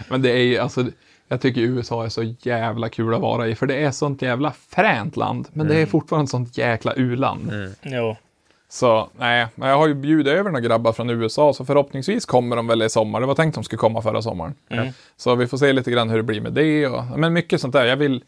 men 0.08 0.22
det 0.22 0.30
är 0.30 0.42
ju 0.42 0.58
alltså... 0.58 0.84
Jag 1.28 1.40
tycker 1.40 1.60
USA 1.60 2.04
är 2.04 2.08
så 2.08 2.34
jävla 2.38 2.88
kul 2.88 3.14
att 3.14 3.20
vara 3.20 3.48
i, 3.48 3.54
för 3.54 3.66
det 3.66 3.84
är 3.84 3.90
sånt 3.90 4.22
jävla 4.22 4.52
fränt 4.68 5.16
land, 5.16 5.48
men 5.52 5.68
det 5.68 5.82
är 5.82 5.86
fortfarande 5.86 6.24
ett 6.24 6.30
sånt 6.30 6.58
jäkla 6.58 6.92
u-land. 6.94 7.52
Jo. 7.82 8.16
Så 8.68 9.08
nej, 9.18 9.46
men 9.54 9.68
jag 9.68 9.76
har 9.76 9.86
ju 9.88 9.94
bjudit 9.94 10.32
över 10.32 10.50
några 10.50 10.60
grabbar 10.60 10.92
från 10.92 11.10
USA, 11.10 11.52
så 11.52 11.64
förhoppningsvis 11.64 12.26
kommer 12.26 12.56
de 12.56 12.66
väl 12.66 12.82
i 12.82 12.90
sommar. 12.90 13.20
Det 13.20 13.26
var 13.26 13.34
tänkt 13.34 13.52
att 13.52 13.54
de 13.54 13.64
skulle 13.64 13.78
komma 13.78 14.02
förra 14.02 14.22
sommaren. 14.22 14.54
Så 15.16 15.34
vi 15.34 15.46
får 15.46 15.58
se 15.58 15.72
lite 15.72 15.90
grann 15.90 16.10
hur 16.10 16.16
det 16.16 16.22
blir 16.22 16.40
med 16.40 16.52
det. 16.52 16.86
Och, 16.86 17.04
men 17.18 17.32
mycket 17.32 17.60
sånt 17.60 17.72
där. 17.72 17.84
Jag 17.84 17.96
vill, 17.96 18.24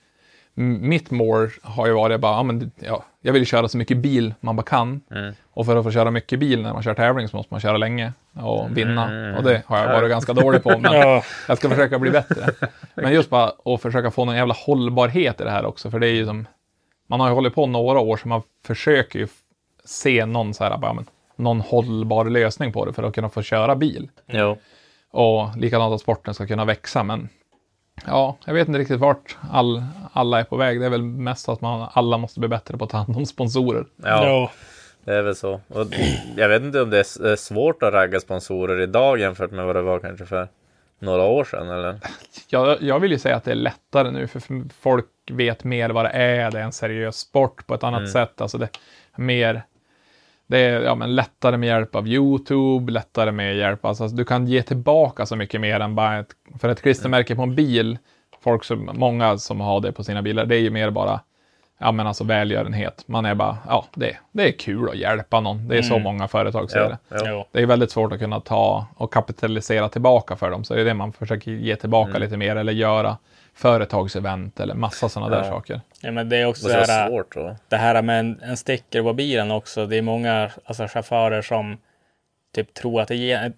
mitt 0.54 1.10
mål 1.10 1.50
har 1.62 1.86
ju 1.86 1.92
varit 1.92 2.20
bara, 2.20 2.32
ja, 2.32 2.42
men, 2.42 2.70
ja, 2.80 3.04
jag 3.20 3.32
vill 3.32 3.46
köra 3.46 3.68
så 3.68 3.78
mycket 3.78 3.96
bil 3.96 4.34
man 4.40 4.56
bara 4.56 4.62
kan. 4.62 5.00
Och 5.52 5.66
för 5.66 5.76
att 5.76 5.84
få 5.84 5.90
köra 5.90 6.10
mycket 6.10 6.38
bil 6.38 6.62
när 6.62 6.72
man 6.72 6.82
kör 6.82 6.94
tävling 6.94 7.28
så 7.28 7.36
måste 7.36 7.54
man 7.54 7.60
köra 7.60 7.76
länge 7.76 8.12
och 8.40 8.76
vinna. 8.76 9.34
Och 9.36 9.42
det 9.44 9.62
har 9.66 9.78
jag 9.78 9.92
varit 9.92 10.10
ganska 10.10 10.32
dålig 10.32 10.62
på. 10.62 10.78
Men 10.78 10.92
Ja. 11.00 11.22
jag 11.48 11.58
ska 11.58 11.68
försöka 11.70 11.98
bli 11.98 12.10
bättre. 12.10 12.46
Men 12.94 13.12
just 13.12 13.30
bara 13.30 13.52
att 13.64 13.82
försöka 13.82 14.10
få 14.10 14.24
någon 14.24 14.36
jävla 14.36 14.54
hållbarhet 14.54 15.40
i 15.40 15.44
det 15.44 15.50
här 15.50 15.64
också. 15.64 15.90
För 15.90 15.98
det 15.98 16.06
är 16.06 16.12
ju 16.14 16.26
som, 16.26 16.46
man 17.06 17.20
har 17.20 17.28
ju 17.28 17.34
hållit 17.34 17.54
på 17.54 17.66
några 17.66 17.98
år 18.00 18.16
så 18.16 18.28
man 18.28 18.42
försöker 18.66 19.18
ju 19.18 19.28
se 19.84 20.26
någon 20.26 20.54
så 20.54 20.64
här, 20.64 20.78
bara, 20.78 20.92
men, 20.92 21.06
någon 21.36 21.60
hållbar 21.60 22.24
lösning 22.24 22.72
på 22.72 22.84
det 22.84 22.92
för 22.92 23.02
att 23.02 23.14
kunna 23.14 23.28
få 23.28 23.42
köra 23.42 23.76
bil. 23.76 24.10
Jo. 24.26 24.58
Och 25.10 25.56
likadant 25.56 25.94
att 25.94 26.00
sporten 26.00 26.34
ska 26.34 26.46
kunna 26.46 26.64
växa. 26.64 27.02
Men 27.02 27.28
ja, 28.06 28.36
jag 28.44 28.54
vet 28.54 28.68
inte 28.68 28.80
riktigt 28.80 29.00
vart 29.00 29.36
all, 29.50 29.82
alla 30.12 30.40
är 30.40 30.44
på 30.44 30.56
väg. 30.56 30.80
Det 30.80 30.86
är 30.86 30.90
väl 30.90 31.02
mest 31.02 31.48
att 31.48 31.60
man, 31.60 31.88
alla 31.92 32.18
måste 32.18 32.40
bli 32.40 32.48
bättre 32.48 32.78
på 32.78 32.84
att 32.84 32.90
ta 32.90 32.96
hand 32.96 33.16
om 33.16 33.26
sponsorer. 33.26 33.84
Ja, 33.96 34.26
Jo. 34.28 34.48
det 35.04 35.14
är 35.14 35.22
väl 35.22 35.36
så. 35.36 35.60
Och 35.68 35.86
jag 36.36 36.48
vet 36.48 36.62
inte 36.62 36.82
om 36.82 36.90
det 36.90 36.98
är 36.98 37.36
svårt 37.36 37.82
att 37.82 37.92
ragga 37.92 38.20
sponsorer 38.20 38.80
idag 38.80 39.20
jämfört 39.20 39.50
med 39.50 39.66
vad 39.66 39.76
det 39.76 39.82
var 39.82 39.98
kanske 39.98 40.26
för 40.26 40.48
några 40.98 41.22
år 41.22 41.44
sedan 41.44 41.70
eller? 41.70 41.98
Jag, 42.48 42.82
jag 42.82 43.00
vill 43.00 43.10
ju 43.12 43.18
säga 43.18 43.36
att 43.36 43.44
det 43.44 43.50
är 43.50 43.54
lättare 43.54 44.10
nu, 44.10 44.26
för 44.26 44.42
folk 44.82 45.06
vet 45.30 45.64
mer 45.64 45.90
vad 45.90 46.04
det 46.04 46.10
är. 46.10 46.50
Det 46.50 46.58
är 46.58 46.64
en 46.64 46.72
seriös 46.72 47.16
sport 47.16 47.66
på 47.66 47.74
ett 47.74 47.84
annat 47.84 48.10
sätt. 48.10 48.40
Alltså 48.40 48.58
det 48.58 48.68
är 49.14 49.20
mer... 49.22 49.62
Det 50.46 50.58
är 50.58 50.80
ja, 50.80 50.94
men 50.94 51.14
lättare 51.14 51.56
med 51.56 51.66
hjälp 51.66 51.94
av 51.94 52.08
YouTube, 52.08 52.92
lättare 52.92 53.32
med 53.32 53.56
hjälp... 53.56 53.84
Alltså, 53.84 54.08
du 54.08 54.24
kan 54.24 54.46
ge 54.46 54.62
tillbaka 54.62 55.26
så 55.26 55.36
mycket 55.36 55.60
mer 55.60 55.80
än 55.80 55.94
bara 55.94 56.18
ett... 56.18 56.28
För 56.60 56.68
ett 56.68 56.82
klistermärke 56.82 57.36
på 57.36 57.42
en 57.42 57.54
bil, 57.54 57.98
folk 58.40 58.64
som, 58.64 58.90
många 58.94 59.38
som 59.38 59.60
har 59.60 59.80
det 59.80 59.92
på 59.92 60.04
sina 60.04 60.22
bilar, 60.22 60.46
det 60.46 60.56
är 60.56 60.60
ju 60.60 60.70
mer 60.70 60.90
bara 60.90 61.20
ja, 61.82 61.92
men 61.92 62.06
alltså 62.06 62.24
välgörenhet. 62.24 63.04
Man 63.06 63.24
är 63.24 63.34
bara, 63.34 63.58
ja, 63.68 63.84
det, 63.94 64.16
det 64.32 64.48
är 64.48 64.52
kul 64.52 64.88
att 64.88 64.96
hjälpa 64.96 65.40
någon. 65.40 65.68
Det 65.68 65.78
är 65.78 65.82
så 65.82 65.98
många 65.98 66.28
företag 66.28 66.70
ser 66.70 66.80
det. 66.80 66.98
Ja, 67.08 67.16
ja. 67.16 67.30
Jo. 67.30 67.44
Det 67.52 67.62
är 67.62 67.66
väldigt 67.66 67.90
svårt 67.90 68.12
att 68.12 68.18
kunna 68.18 68.40
ta 68.40 68.86
och 68.96 69.12
kapitalisera 69.12 69.88
tillbaka 69.88 70.36
för 70.36 70.50
dem. 70.50 70.64
Så 70.64 70.74
det 70.74 70.80
är 70.80 70.84
det 70.84 70.94
man 70.94 71.12
försöker 71.12 71.50
ge 71.50 71.76
tillbaka 71.76 72.18
lite 72.18 72.36
mer 72.36 72.56
eller 72.56 72.72
göra 72.72 73.16
företagsevent 73.54 74.60
eller 74.60 74.74
massa 74.74 75.08
sådana 75.08 75.36
där 75.36 75.44
Ja. 75.44 75.50
saker. 75.50 75.80
Ja, 76.00 76.10
men 76.10 76.28
det 76.28 76.36
är 76.36 76.46
också 76.46 76.66
Det 76.68 76.72
det 76.74 76.80
är 76.80 76.84
så 76.84 76.92
här, 76.92 77.08
svårt 77.08 77.34
då. 77.34 77.56
det 77.68 77.76
här 77.76 78.02
med 78.02 78.20
en, 78.20 78.40
en 78.42 78.56
sticker 78.56 79.02
på 79.02 79.12
bilen 79.12 79.50
också. 79.50 79.86
Det 79.86 79.96
är 79.96 80.02
många 80.02 80.50
alltså, 80.64 80.86
chaufförer 80.88 81.42
som 81.42 81.78
typ 82.54 82.74
tror 82.74 83.00
att 83.00 83.08
det 83.08 83.16
ger, 83.16 83.52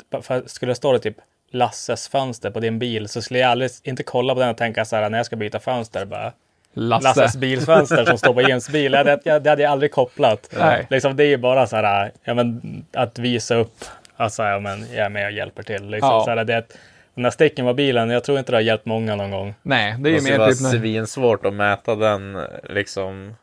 skulle 0.49 0.71
det 0.71 0.77
stå 0.77 0.93
det 0.93 0.99
typ 0.99 1.17
Lasses 1.51 2.09
fönster 2.09 2.51
på 2.51 2.61
din 2.61 2.79
bil 2.79 3.09
så 3.09 3.23
skulle 3.23 3.39
jag 3.41 3.51
aldrig, 3.51 3.71
inte 3.83 4.03
kolla 4.03 4.35
på 4.35 4.41
den 4.41 4.49
och 4.51 4.57
tänka 4.57 4.85
så 4.85 4.97
här 4.97 5.11
när 5.11 5.19
jag 5.19 5.27
ska 5.27 5.37
byta 5.37 5.59
fönster 5.61 6.05
bara. 6.05 6.33
Lasse. 6.77 7.09
Lasses 7.21 7.37
bilfönster 7.37 8.05
som 8.05 8.19
står 8.19 8.35
på 8.35 8.43
Jens 8.43 8.69
bil. 8.71 8.93
Det 8.93 8.99
hade, 8.99 9.19
jag, 9.25 9.43
det 9.43 9.51
hade 9.51 9.63
jag 9.63 9.73
aldrig 9.73 9.93
kopplat. 9.93 10.49
Nej. 10.59 10.87
Liksom, 10.91 11.17
det 11.17 11.25
är 11.25 11.29
ju 11.29 11.37
bara 11.37 11.67
så 11.67 11.77
här, 11.77 12.13
ja, 12.25 12.35
men, 12.35 12.85
att 12.93 13.19
visa 13.19 13.55
upp, 13.55 13.85
alltså, 14.17 14.43
ja, 14.43 14.61
men, 14.61 14.81
jag 14.91 15.05
är 15.07 15.09
med 15.09 15.27
och 15.27 15.33
hjälper 15.33 15.63
till. 15.63 15.87
Liksom. 15.91 16.11
Ja. 16.11 16.25
Så 16.25 16.31
här, 16.31 16.45
det, 16.45 16.55
är 16.55 16.59
ett- 16.59 16.79
den 17.15 17.25
här 17.25 17.31
sticken 17.31 17.67
på 17.67 17.75
bilen, 17.75 18.11
jag 18.11 18.25
tror 18.25 18.39
inte 18.39 18.53
det 18.53 18.57
har 18.57 18.63
hjälpt 18.63 18.87
många 18.87 19.17
någon 19.17 19.31
gång. 19.31 19.55
Nej, 19.63 19.95
det 19.99 20.01
är 20.01 20.03
Det 20.03 20.11
ju 20.11 20.17
ju 20.17 20.23
mer 20.39 20.53
typ... 20.53 20.63
När, 20.63 20.71
svinsvårt 20.71 21.47
att 21.47 21.55
mäta 21.55 21.95
den 21.95 22.39
liksom 22.65 23.35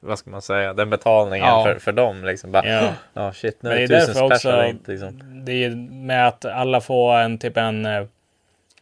vad 0.00 0.18
ska 0.18 0.30
man 0.30 0.42
säga, 0.42 0.74
den 0.74 0.90
betalningen 0.90 1.48
Ja. 1.48 1.64
för, 1.64 1.78
för 1.78 1.92
dem. 1.92 2.24
Liksom. 2.24 2.52
Bara, 2.52 2.66
Ja. 2.66 2.88
ja. 3.14 3.32
shit, 3.32 3.62
nu 3.62 3.70
är 3.70 3.74
det 3.74 3.86
det 3.86 3.96
är 3.96 4.06
tusen 4.06 4.24
också, 4.24 4.64
inte. 4.64 4.90
Liksom. 4.90 5.44
det 5.44 5.64
är 5.64 5.70
med 5.90 6.28
att 6.28 6.44
alla 6.44 6.80
får 6.80 7.14
en 7.16 7.38
typ 7.38 7.56
en, 7.56 7.86
eh, 7.86 8.04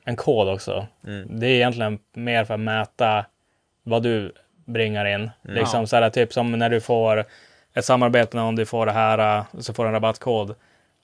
en 0.05 0.17
kod 0.17 0.49
också. 0.49 0.87
Mm. 1.07 1.41
Det 1.41 1.47
är 1.47 1.51
egentligen 1.55 1.99
mer 2.13 2.45
för 2.45 2.55
att 2.55 2.61
mäta 2.61 3.25
vad 3.83 4.03
du 4.03 4.33
bringar 4.65 5.05
in. 5.05 5.15
Mm. 5.21 5.31
Liksom 5.45 5.87
så 5.87 5.97
här, 5.97 6.11
typ 6.11 6.33
som 6.33 6.53
när 6.53 6.71
du 6.71 6.81
får 6.81 7.25
ett 7.75 7.85
samarbete 7.85 8.37
någon, 8.37 8.57
du 8.57 8.67
får 8.67 8.87
det 8.87 8.93
här, 8.93 9.39
eh, 9.39 9.45
så 9.59 9.75
får 9.75 9.85
du 9.85 9.89
en 9.89 9.95
rabattkod. 9.95 10.55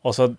Och 0.03 0.15
så 0.15 0.35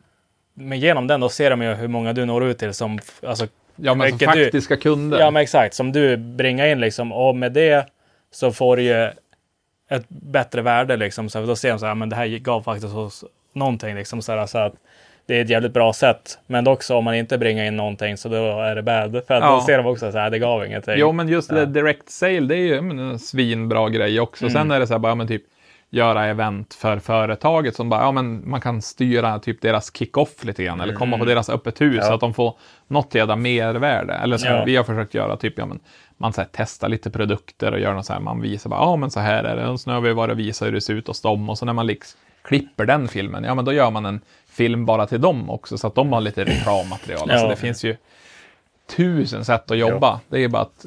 men 0.58 0.80
genom 0.80 1.08
den 1.08 1.20
då 1.20 1.30
ser 1.30 1.50
de 1.50 1.62
ju 1.62 1.74
hur 1.74 1.88
många 1.88 2.14
du 2.14 2.26
når 2.26 2.46
ut 2.46 2.58
till 2.58 2.74
som, 2.74 3.00
alltså, 3.24 3.48
ja, 3.76 3.94
men 3.96 4.10
som 4.10 4.18
vilket 4.18 4.34
du- 4.34 4.44
faktiska 4.44 4.78
kunder. 4.78 5.20
ja 5.20 5.32
men 5.32 5.42
exakt, 5.44 5.74
som 5.76 5.92
du 5.92 6.18
bringar 6.18 6.68
in 6.68 6.80
liksom. 6.80 7.12
Och 7.12 7.36
med 7.36 7.52
det 7.52 7.86
så 8.32 8.52
får 8.52 8.78
du 8.78 8.84
ju 8.84 9.10
ett 9.90 10.06
bättre 10.10 10.62
värde 10.62 10.98
liksom. 10.98 11.30
Så 11.30 11.46
då 11.46 11.56
ser 11.56 11.70
de 11.70 11.80
så 11.80 11.86
här, 11.86 11.96
men 11.96 12.10
det 12.10 12.16
här 12.16 12.28
gav 12.28 12.62
faktiskt 12.62 12.96
oss 12.96 13.24
någonting 13.54 13.96
liksom. 13.96 14.22
Så, 14.22 14.32
här, 14.36 14.46
så 14.46 14.58
att 14.58 14.74
det 15.28 15.38
är 15.38 15.42
ett 15.42 15.50
jävligt 15.50 15.74
bra 15.74 15.94
sätt. 15.94 16.40
Men 16.48 16.68
också 16.68 16.96
om 16.96 17.04
man 17.04 17.16
inte 17.16 17.38
bringar 17.38 17.66
in 17.66 17.78
någonting 17.78 18.18
så 18.18 18.30
då 18.30 18.62
är 18.62 18.76
det 18.76 18.82
bad. 18.84 19.12
För 19.28 19.34
att 19.34 19.44
Ja. 19.44 19.56
då 19.56 19.62
ser 19.62 19.78
de 19.78 19.86
också 19.86 20.12
så 20.12 20.18
här, 20.18 20.30
det 20.30 20.40
gav 20.40 20.66
ingenting. 20.66 20.94
Jo, 20.98 21.12
men 21.12 21.28
just 21.28 21.50
det 21.50 21.66
direct 21.66 22.10
sale, 22.10 22.40
det 22.40 22.56
är 22.56 22.60
ju 22.60 22.78
en 22.78 23.20
svinbra 23.20 23.90
grej 23.90 24.20
också. 24.20 24.50
Sen 24.50 24.72
är 24.72 24.80
det 24.80 24.88
så 24.88 24.94
här, 24.94 25.00
bara, 25.00 25.12
ja, 25.12 25.16
men 25.16 25.28
typ 25.28 25.44
göra 25.96 26.26
event 26.26 26.74
för 26.74 27.00
företaget 27.00 27.76
som 27.76 27.90
bara, 27.90 28.02
ja 28.02 28.12
men 28.12 28.50
man 28.50 28.62
kan 28.62 28.82
styra 28.82 29.40
typ 29.40 29.62
deras 29.62 29.92
kick-off 29.98 30.44
lite 30.44 30.64
grann 30.64 30.82
eller 30.82 30.94
komma 30.94 31.18
på 31.18 31.26
deras 31.26 31.50
öppet 31.50 31.82
hus 31.82 32.06
så 32.08 32.14
att 32.14 32.20
de 32.20 32.34
får 32.34 32.58
något 32.88 33.16
jävla 33.16 33.36
mervärde. 33.36 34.14
Eller 34.14 34.38
som 34.38 34.50
Ja. 34.52 34.64
vi 34.66 34.76
har 34.76 34.84
försökt 34.84 35.14
göra, 35.14 35.38
typ, 35.38 35.54
ja 35.58 35.66
men 35.66 35.80
man 36.18 36.34
så 36.34 36.42
här, 36.42 36.48
testar 36.52 36.90
lite 36.90 37.10
produkter 37.10 37.72
och 37.72 37.80
gör 37.80 37.94
något 37.94 38.06
så 38.06 38.14
här, 38.14 38.20
man 38.20 38.42
visar 38.42 38.70
bara, 38.70 38.80
ja 38.80 38.96
men 38.96 39.12
så 39.12 39.20
här 39.20 39.44
är 39.44 39.56
det. 39.56 39.68
Och 39.68 39.80
så 39.80 39.90
nu 39.90 39.94
har 39.94 40.02
vi 40.02 40.14
varit 40.14 40.32
och 40.32 40.40
visat 40.40 40.68
hur 40.68 40.72
det 40.74 40.82
ser 40.82 40.94
ut 40.94 41.08
hos 41.08 41.22
dem 41.22 41.50
och 41.50 41.58
så 41.58 41.66
när 41.66 41.74
man 41.74 41.88
liksom 41.88 42.20
klipper 42.44 42.86
den 42.86 43.08
filmen, 43.08 43.44
ja 43.44 43.56
men 43.56 43.66
då 43.66 43.74
gör 43.74 43.92
man 43.92 44.06
en 44.06 44.22
film 44.50 44.86
bara 44.86 45.06
till 45.08 45.22
dem 45.22 45.50
också 45.50 45.78
så 45.78 45.88
att 45.88 45.96
de 45.96 46.14
har 46.14 46.22
lite 46.22 46.44
reklammaterial. 46.46 47.22
Alltså 47.32 47.46
Ja. 47.46 47.50
det 47.50 47.56
finns 47.56 47.84
ju 47.84 47.96
tusen 48.96 49.46
sätt 49.46 49.72
att 49.72 49.78
jobba. 49.78 50.20
Det 50.30 50.44
är 50.44 50.48
bara 50.48 50.62
att 50.62 50.86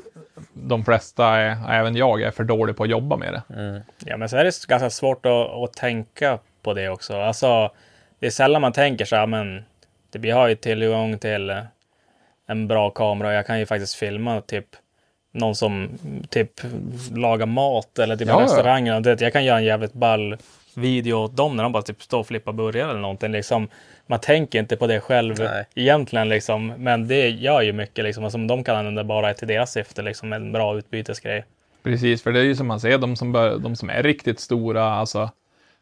de 0.52 0.84
flesta, 0.84 1.26
är, 1.26 1.70
även 1.70 1.96
jag, 1.96 2.22
är 2.22 2.30
för 2.30 2.44
dålig 2.44 2.76
på 2.76 2.82
att 2.82 2.90
jobba 2.90 3.16
med 3.16 3.32
det. 3.32 3.82
Ja, 4.06 4.16
men 4.16 4.28
så 4.28 4.36
är 4.36 4.44
det 4.44 4.66
ganska 4.66 4.90
svårt 4.90 5.26
att, 5.26 5.32
att 5.32 5.72
tänka 5.72 6.38
på 6.62 6.74
det 6.74 6.88
också. 6.88 7.16
Alltså, 7.16 7.70
det 8.18 8.26
är 8.26 8.30
sällan 8.30 8.62
man 8.62 8.72
tänker 8.72 9.04
så 9.04 9.16
här, 9.16 9.26
men 9.26 9.64
det, 10.10 10.18
vi 10.18 10.30
har 10.30 10.48
ju 10.48 10.54
tillgång 10.54 11.18
till 11.18 11.50
eh, 11.50 11.58
en 12.46 12.68
bra 12.68 12.90
kamera 12.90 13.28
och 13.28 13.34
jag 13.34 13.46
kan 13.46 13.58
ju 13.58 13.66
faktiskt 13.66 13.94
filma 13.94 14.40
typ 14.40 14.66
någon 15.32 15.54
som 15.54 15.88
typ 16.28 16.50
lagar 17.14 17.46
mat 17.46 17.98
eller 17.98 18.16
typ 18.16 18.28
Ja, 18.28 18.68
en 18.76 18.86
ja. 18.86 19.16
Jag 19.18 19.32
kan 19.32 19.44
göra 19.44 19.58
en 19.58 19.64
jävligt 19.64 19.92
ball 19.92 20.36
video 20.74 21.14
åt 21.14 21.36
dem 21.36 21.56
när 21.56 21.62
de 21.62 21.72
bara 21.72 21.82
typ 21.82 22.02
står 22.02 22.18
och 22.18 22.26
flippar 22.26 22.52
burgare 22.52 22.90
eller 22.90 23.00
någonting. 23.00 23.32
Liksom, 23.32 23.68
man 24.08 24.20
tänker 24.20 24.58
inte 24.58 24.76
på 24.76 24.86
det 24.86 25.00
själv 25.00 25.34
Nej. 25.38 25.66
egentligen, 25.74 26.28
liksom, 26.28 26.66
men 26.66 27.08
det 27.08 27.28
gör 27.28 27.62
ju 27.62 27.72
mycket. 27.72 28.04
Liksom, 28.04 28.24
alltså, 28.24 28.38
de 28.38 28.64
kan 28.64 28.76
använda 28.76 29.04
bara 29.04 29.34
till 29.34 29.48
deras 29.48 29.72
syfte, 29.72 30.02
liksom, 30.02 30.32
en 30.32 30.52
bra 30.52 30.78
utbytesgrej. 30.78 31.44
Precis, 31.82 32.22
för 32.22 32.32
det 32.32 32.40
är 32.40 32.44
ju 32.44 32.56
som 32.56 32.66
man 32.66 32.80
ser, 32.80 32.98
de 32.98 33.16
som, 33.16 33.32
bör, 33.32 33.58
de 33.58 33.76
som 33.76 33.90
är 33.90 34.02
riktigt 34.02 34.40
stora, 34.40 34.84
alltså 34.84 35.30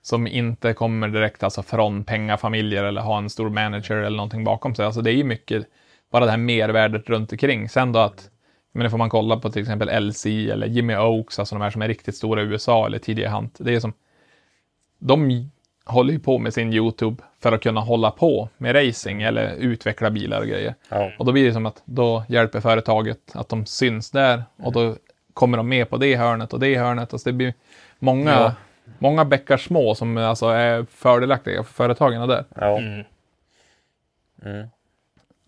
som 0.03 0.27
inte 0.27 0.73
kommer 0.73 1.09
direkt 1.09 1.43
alltså, 1.43 1.63
från 1.63 2.05
pengafamiljer 2.05 2.85
eller 2.85 3.01
har 3.01 3.19
en 3.19 3.31
stor 3.31 3.51
manager 3.51 3.97
eller 3.97 4.17
någonting 4.17 4.45
bakom 4.45 4.75
sig. 4.75 4.87
Alltså 4.87 5.01
det 5.01 5.11
är 5.11 5.17
ju 5.17 5.25
mycket 5.25 5.67
bara 6.13 6.25
det 6.25 6.31
här 6.31 6.39
mervärdet 6.39 7.09
runt 7.09 7.33
omkring. 7.33 7.69
Sen 7.69 7.93
då 7.93 7.99
att, 7.99 8.31
men 8.73 8.85
det 8.85 8.91
får 8.91 8.99
man 8.99 9.11
kolla 9.11 9.37
på 9.37 9.51
till 9.51 9.63
exempel 9.63 10.09
LC 10.09 10.27
eller 10.27 10.67
Jimmy 10.67 10.97
Oaks, 10.97 11.39
alltså 11.39 11.55
de 11.55 11.63
här 11.63 11.71
som 11.71 11.83
är 11.83 11.89
riktigt 11.89 12.17
stora 12.17 12.43
i 12.43 12.45
USA 12.45 12.87
eller 12.87 12.99
tidigare 12.99 13.31
Hunt. 13.31 13.57
Det 13.61 13.75
är 13.75 13.81
som, 13.81 13.93
de 14.99 15.51
håller 15.87 16.13
ju 16.13 16.19
på 16.19 16.39
med 16.39 16.55
sin 16.55 16.73
YouTube 16.73 17.23
för 17.41 17.53
att 17.53 17.63
kunna 17.63 17.81
hålla 17.81 18.11
på 18.11 18.49
med 18.59 18.75
racing 18.75 19.23
eller 19.23 19.55
utveckla 19.55 20.11
bilar 20.11 20.41
och 20.41 20.47
grejer. 20.47 20.75
Ja. 20.89 21.11
Och 21.19 21.25
då 21.25 21.33
blir 21.33 21.45
det 21.47 21.53
som 21.53 21.67
att 21.67 21.83
då 21.85 22.25
hjälper 22.29 22.61
företaget 22.61 23.19
att 23.35 23.49
de 23.49 23.67
syns 23.67 24.11
där 24.11 24.45
och 24.57 24.73
då 24.73 24.97
kommer 25.35 25.57
de 25.57 25.69
med 25.69 25.91
på 25.91 25.97
det 25.97 26.17
hörnet 26.17 26.53
och 26.53 26.61
det 26.61 26.77
hörnet. 26.79 27.13
Alltså 27.13 27.29
det 27.29 27.33
blir 27.33 27.55
många, 27.99 28.31
Ja. 28.31 28.53
många 28.99 29.25
bäckar 29.25 29.57
små 29.57 29.95
som 29.95 30.17
alltså 30.17 30.47
är 30.47 30.87
fördelaktiga 30.91 31.63
för 31.63 31.73
företagen 31.73 32.29
där. 32.29 32.45
Ja. 32.55 32.79
Mm. 32.79 33.05
Mm. 34.45 34.67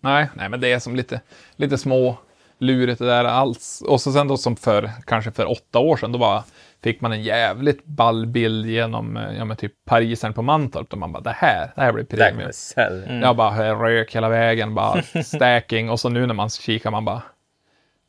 Nej, 0.01 0.29
nej, 0.33 0.49
men 0.49 0.59
det 0.61 0.71
är 0.71 0.79
som 0.79 0.95
lite, 0.95 1.21
lite 1.55 1.77
små 1.77 2.17
lurigt 2.57 2.99
det 2.99 3.05
där 3.05 3.25
alls. 3.25 3.83
Och 3.87 4.01
så 4.01 4.11
sen 4.11 4.27
då 4.27 4.37
som 4.37 4.55
för 4.55 4.89
kanske 5.05 5.31
för 5.31 5.51
åtta 5.51 5.79
år 5.79 5.97
sedan, 5.97 6.11
då 6.11 6.19
bara 6.19 6.43
fick 6.83 7.01
man 7.01 7.11
en 7.11 7.21
jävligt 7.23 7.85
ball 7.85 8.25
bild 8.25 8.65
genom 8.65 9.17
eh, 9.17 9.37
ja, 9.37 9.45
men 9.45 9.57
typ 9.57 9.73
Parisen 9.85 10.33
på 10.33 10.41
Mantorp. 10.41 10.89
Då 10.89 10.97
man 10.97 11.11
bara, 11.11 11.23
det 11.23 11.35
här, 11.37 11.71
det 11.75 11.81
här 11.81 11.91
blir 11.91 12.03
premium. 12.03 12.51
Mm. 12.77 13.21
Jag 13.21 13.35
bara 13.35 13.73
rök 13.83 14.15
hela 14.15 14.29
vägen, 14.29 14.75
bara 14.75 15.01
stacking. 15.23 15.89
Och 15.89 15.99
så 15.99 16.09
nu 16.09 16.25
när 16.25 16.33
man 16.33 16.49
kikar, 16.49 16.91
man 16.91 17.05
bara, 17.05 17.21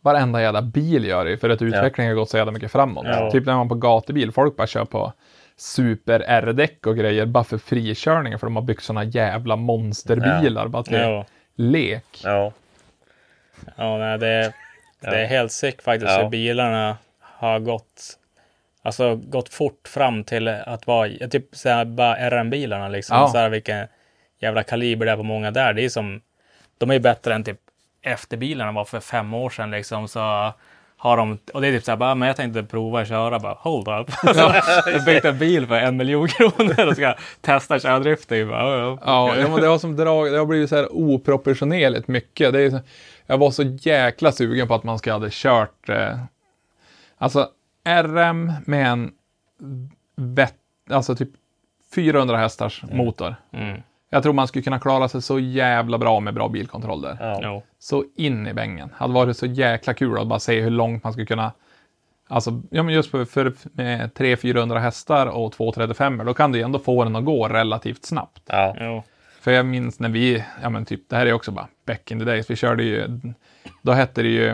varenda 0.02 0.42
jävla 0.42 0.62
bil 0.62 1.04
gör 1.04 1.24
det 1.24 1.36
för 1.38 1.50
att 1.50 1.62
utvecklingen 1.62 2.10
har 2.12 2.16
gått 2.20 2.30
så 2.30 2.36
jävla 2.36 2.52
mycket 2.52 2.72
framåt. 2.72 3.06
Ja. 3.08 3.30
Typ 3.30 3.46
när 3.46 3.54
man 3.56 3.68
på 3.68 3.74
gatubil, 3.74 4.32
folk 4.32 4.56
bara 4.56 4.66
kör 4.66 4.84
på 4.84 5.12
super 5.56 6.24
R-däck 6.26 6.86
och 6.86 6.96
grejer 6.96 7.26
bara 7.26 7.44
för 7.44 7.58
frikörningar, 7.58 8.38
för 8.38 8.46
de 8.46 8.56
har 8.56 8.62
byggt 8.62 8.82
såna 8.82 9.04
jävla 9.04 9.56
monsterbilar 9.56 10.68
bara 10.68 10.82
till 10.82 10.94
Ja. 10.98 11.24
lek. 11.56 12.20
Ja. 12.24 12.52
Ja, 13.76 13.98
nej, 13.98 14.18
det, 14.18 14.52
det 15.00 15.06
är 15.06 15.20
Ja. 15.20 15.26
helt 15.26 15.52
sick 15.52 15.82
faktiskt 15.82 16.12
Ja. 16.12 16.22
hur 16.22 16.28
bilarna 16.30 16.96
har 17.20 17.58
gått 17.58 18.18
Alltså 18.82 19.16
gått 19.16 19.54
fort 19.54 19.88
fram 19.88 20.24
till 20.24 20.48
att 20.48 20.86
vara 20.86 21.28
typ 21.30 21.44
så 21.52 21.68
här, 21.68 21.84
bara 21.84 22.30
RM-bilarna 22.30 22.88
liksom. 22.88 23.16
Ja. 23.16 23.28
Så 23.28 23.38
här, 23.38 23.48
vilken 23.48 23.86
jävla 24.40 24.62
kaliber 24.62 25.06
det 25.06 25.12
är 25.12 25.16
på 25.16 25.22
många 25.22 25.50
där. 25.50 25.72
Det 25.72 25.84
är 25.84 25.88
som, 25.88 26.20
de 26.78 26.90
är 26.90 26.94
ju 26.94 27.00
bättre 27.00 27.34
än 27.34 27.44
typ 27.44 27.60
efterbilarna 28.02 28.72
var 28.72 28.84
för 28.84 29.00
fem 29.00 29.34
år 29.34 29.50
sedan 29.50 29.70
liksom. 29.70 30.08
Så 30.08 30.52
har 30.96 31.16
de, 31.16 31.38
och 31.52 31.60
det 31.60 31.68
är 31.68 31.72
typ 31.72 31.84
så 31.84 31.90
här, 31.90 31.96
bara, 31.96 32.14
men 32.14 32.28
jag 32.28 32.36
tänkte 32.36 32.62
prova 32.62 33.00
att 33.00 33.08
köra, 33.08 33.38
bara 33.38 33.54
hold 33.54 33.88
up. 33.88 34.10
Jag 34.86 35.04
byggde 35.04 35.28
en 35.28 35.38
bil 35.38 35.66
för 35.66 35.74
en 35.74 35.96
miljon 35.96 36.28
kronor 36.38 36.86
och 36.88 36.96
ska 36.96 37.14
testa 37.40 37.78
kördrifting. 37.78 38.48
Bara, 38.48 38.60
ja, 38.60 38.78
ja. 38.78 38.98
Ja, 39.04 39.36
ja, 39.36 39.48
men 39.48 39.60
det 39.60 39.66
har 39.66 39.78
som 39.78 39.96
drag, 39.96 40.32
det 40.32 40.38
har 40.38 40.46
blivit 40.46 40.68
så 40.68 40.76
här 40.76 40.88
oproportionerligt 40.92 42.08
mycket. 42.08 42.52
Det 42.52 42.60
är, 42.60 42.80
jag 43.26 43.38
var 43.38 43.50
så 43.50 43.62
jäkla 43.62 44.32
sugen 44.32 44.68
på 44.68 44.74
att 44.74 44.84
man 44.84 44.98
ska 44.98 45.12
hade 45.12 45.28
kört, 45.30 45.88
eh, 45.88 46.18
alltså 47.18 47.48
RM 47.84 48.52
med 48.66 48.86
en 48.86 49.12
vett, 50.16 50.56
alltså 50.90 51.16
typ 51.16 51.30
400 51.94 52.36
hästars 52.36 52.84
motor. 52.92 53.34
Mm. 53.52 53.82
Jag 54.10 54.22
tror 54.22 54.32
man 54.32 54.48
skulle 54.48 54.62
kunna 54.62 54.80
klara 54.80 55.08
sig 55.08 55.22
så 55.22 55.38
jävla 55.38 55.98
bra 55.98 56.20
med 56.20 56.34
bra 56.34 56.48
bilkontroll 56.48 57.02
där. 57.02 57.16
Ja. 57.20 57.62
Så 57.78 58.04
in 58.16 58.46
i 58.46 58.54
bängen. 58.54 58.90
Hade 58.96 59.14
varit 59.14 59.36
så 59.36 59.46
jäkla 59.46 59.94
kul 59.94 60.18
att 60.18 60.26
bara 60.26 60.40
se 60.40 60.60
hur 60.60 60.70
långt 60.70 61.04
man 61.04 61.12
skulle 61.12 61.26
kunna 61.26 61.52
Alltså, 62.32 62.62
ja 62.70 62.82
men 62.82 62.94
just 62.94 63.10
för, 63.10 63.24
för 63.24 63.54
med 63.72 64.10
300-400 64.12 64.78
hästar 64.78 65.26
och 65.26 65.52
235 65.52 66.22
då 66.26 66.34
kan 66.34 66.52
du 66.52 66.60
ändå 66.60 66.78
få 66.78 67.04
den 67.04 67.16
att 67.16 67.24
gå 67.24 67.48
relativt 67.48 68.04
snabbt. 68.04 68.42
Ja. 68.46 68.76
Jo. 68.80 69.02
För 69.40 69.50
jag 69.50 69.66
minns 69.66 70.00
när 70.00 70.08
vi, 70.08 70.44
ja 70.62 70.70
men 70.70 70.84
typ, 70.84 71.08
det 71.08 71.16
här 71.16 71.26
är 71.26 71.32
också 71.32 71.50
bara 71.50 71.68
back 71.86 72.10
in 72.10 72.18
the 72.18 72.24
days, 72.24 72.50
vi 72.50 72.56
körde 72.56 72.82
ju, 72.82 73.20
då 73.82 73.92
hette 73.92 74.22
det 74.22 74.28
ju 74.28 74.48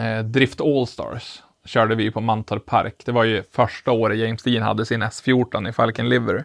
eh, 0.00 0.24
Drift 0.24 0.60
Allstars. 0.60 1.42
Körde 1.68 1.94
vi 1.94 2.10
på 2.10 2.20
Mantorp 2.20 2.66
Park. 2.66 3.02
Det 3.04 3.12
var 3.12 3.24
ju 3.24 3.42
första 3.52 3.92
året 3.92 4.18
James 4.18 4.42
Dean 4.42 4.62
hade 4.62 4.86
sin 4.86 5.02
S14 5.02 5.68
i 5.68 5.72
Falcon 5.72 6.08
Livery. 6.08 6.42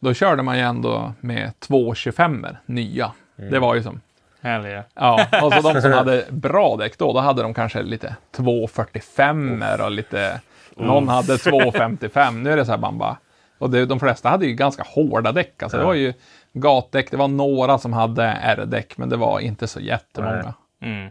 Då 0.00 0.14
körde 0.14 0.42
man 0.42 0.56
ju 0.56 0.62
ändå 0.62 1.12
med 1.20 1.60
225 1.60 2.46
nya. 2.66 3.12
Det 3.36 3.58
var 3.58 3.74
ju 3.74 3.82
som, 3.82 4.00
Hell 4.40 4.66
yeah. 4.66 4.84
ja, 4.94 5.26
och 5.42 5.52
så 5.52 5.72
de 5.72 5.80
som 5.80 5.92
hade 6.02 6.24
bra 6.30 6.76
däck 6.76 6.98
då, 6.98 7.12
då 7.12 7.18
hade 7.18 7.42
de 7.42 7.54
kanske 7.54 7.82
lite 7.82 8.16
245 8.30 9.64
och 9.80 9.90
lite, 9.90 10.40
någon 10.76 11.08
hade 11.08 11.38
255. 11.38 12.42
Nu 12.42 12.52
är 12.52 12.56
det 12.56 12.64
så 12.64 12.70
här 12.70 12.78
man 12.78 12.98
bara, 12.98 13.16
och 13.58 13.70
det, 13.70 13.86
de 13.86 14.00
flesta 14.00 14.28
hade 14.28 14.46
ju 14.46 14.54
ganska 14.54 14.82
hårda 14.86 15.32
däck. 15.32 15.62
Alltså 15.62 15.78
det 15.78 15.84
var 15.84 15.94
ju 15.94 16.12
gatdäck, 16.52 17.10
det 17.10 17.16
var 17.16 17.28
några 17.28 17.78
som 17.78 17.92
hade 17.92 18.24
R-däck, 18.24 18.98
men 18.98 19.08
det 19.08 19.16
var 19.16 19.40
inte 19.40 19.66
så 19.66 19.80
jättemånga. 19.80 20.54
Mm. 20.82 21.10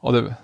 Och 0.00 0.12
det, 0.12 0.34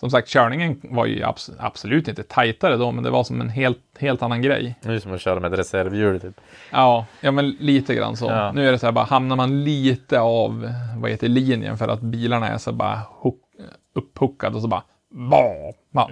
som 0.00 0.10
sagt, 0.10 0.28
körningen 0.28 0.80
var 0.82 1.06
ju 1.06 1.24
abs 1.24 1.50
absolut 1.58 2.08
inte 2.08 2.22
tajtare 2.22 2.76
då, 2.76 2.92
men 2.92 3.04
det 3.04 3.10
var 3.10 3.24
som 3.24 3.40
en 3.40 3.48
helt, 3.48 3.78
helt 3.98 4.22
annan 4.22 4.42
grej. 4.42 4.74
Nu 4.82 4.90
är 4.90 4.94
det 4.94 5.00
som 5.00 5.14
att 5.14 5.20
köra 5.20 5.40
med 5.40 5.52
ett 5.52 5.58
reservhjul 5.58 6.20
typ. 6.20 6.40
Ja, 6.70 7.06
ja 7.20 7.30
men 7.30 7.50
lite 7.50 7.94
grann 7.94 8.16
så. 8.16 8.26
Ja. 8.26 8.52
Nu 8.52 8.68
är 8.68 8.72
det 8.72 8.78
så 8.78 8.86
här 8.86 8.92
bara, 8.92 9.04
hamnar 9.04 9.36
man 9.36 9.64
lite 9.64 10.20
av, 10.20 10.72
vad 10.96 11.10
heter 11.10 11.28
linjen 11.28 11.78
för 11.78 11.88
att 11.88 12.00
bilarna 12.00 12.48
är 12.48 12.58
så 12.58 12.72
bara 12.72 13.00
hook, 13.08 13.40
upphookade 13.94 14.56
och 14.56 14.62
så 14.62 14.68
bara, 14.68 14.82
bah, 15.10 15.72
man, 15.92 16.10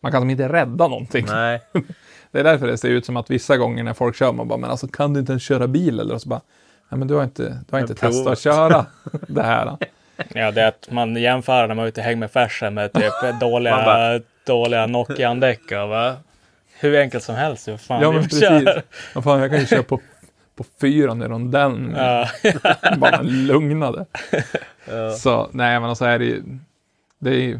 man 0.00 0.12
kan 0.12 0.20
som 0.20 0.30
inte 0.30 0.48
rädda 0.48 0.88
någonting. 0.88 1.26
Nej. 1.28 1.60
Det 2.30 2.40
är 2.40 2.44
därför 2.44 2.66
det 2.66 2.78
ser 2.78 2.88
ut 2.88 3.06
som 3.06 3.16
att 3.16 3.30
vissa 3.30 3.56
gånger 3.56 3.84
när 3.84 3.92
folk 3.92 4.16
kör, 4.16 4.32
man 4.32 4.48
bara, 4.48 4.58
men 4.58 4.70
alltså 4.70 4.88
kan 4.88 5.12
du 5.12 5.20
inte 5.20 5.32
ens 5.32 5.42
köra 5.42 5.66
bil 5.66 6.00
eller? 6.00 6.14
Och 6.14 6.22
så 6.22 6.28
bara, 6.28 6.40
nej 6.88 6.98
men 6.98 7.08
du 7.08 7.14
har 7.14 7.24
inte, 7.24 7.42
du 7.68 7.76
har 7.76 7.80
inte 7.80 7.94
testat 7.94 8.32
att 8.32 8.38
köra 8.40 8.86
det 9.28 9.42
här. 9.42 9.76
Ja, 10.34 10.50
det 10.50 10.62
är 10.62 10.68
att 10.68 10.88
man 10.90 11.16
jämför 11.16 11.68
när 11.68 11.74
man 11.74 11.84
är 11.84 11.88
ute 11.88 12.00
i 12.00 12.04
häng 12.04 12.18
med 12.18 12.30
färsen 12.30 12.74
med 12.74 12.92
typ 12.92 13.12
dåliga, 13.40 13.76
bara- 13.84 14.20
dåliga 14.46 14.86
Nokian-däck. 14.86 15.72
och 15.72 15.88
va? 15.88 16.16
Hur 16.80 17.00
enkelt 17.00 17.24
som 17.24 17.34
helst. 17.34 17.68
Fan 17.80 18.02
Ja 18.02 18.12
men 18.12 18.28
kör. 18.28 18.60
precis. 18.64 18.84
Vad 19.14 19.24
fan, 19.24 19.40
jag 19.40 19.50
kan 19.50 19.60
ju 19.60 19.66
köra 19.66 19.82
på, 19.82 20.00
på 20.56 20.64
fyran 20.80 21.22
i 21.22 21.24
rondellen. 21.26 21.94
Ja. 21.96 22.28
bara 22.96 23.22
lugnade. 23.22 24.06
Så 25.18 25.48
nej, 25.52 25.80
men 25.80 25.96
så 25.96 26.04
är 26.04 26.18
det 26.18 26.24
ju, 26.24 26.42
det 27.18 27.30
är 27.30 27.34
ju, 27.40 27.58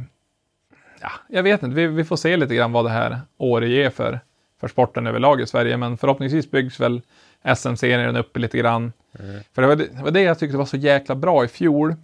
ja, 1.00 1.10
jag 1.28 1.42
vet 1.42 1.62
inte, 1.62 1.76
vi, 1.76 1.86
vi 1.86 2.04
får 2.04 2.16
se 2.16 2.36
lite 2.36 2.54
grann 2.54 2.72
vad 2.72 2.84
det 2.84 2.90
här 2.90 3.20
året 3.38 3.68
ger 3.70 3.90
för, 3.90 4.20
för 4.60 4.68
sporten 4.68 5.06
överlag 5.06 5.40
i 5.40 5.46
Sverige, 5.46 5.76
men 5.76 5.96
förhoppningsvis 5.96 6.50
byggs 6.50 6.80
väl 6.80 7.00
SM-serien 7.56 8.16
upp 8.16 8.36
lite 8.36 8.58
grann. 8.58 8.92
För 9.54 9.62
det 9.62 9.68
var 9.68 9.76
det, 9.76 9.86
det 9.96 10.02
var 10.02 10.10
det 10.10 10.20
jag 10.22 10.38
tyckte 10.38 10.56
var 10.56 10.64
så 10.66 10.76
jäkla 10.76 11.14
bra 11.14 11.44
i 11.44 11.48
fjol. 11.48 11.94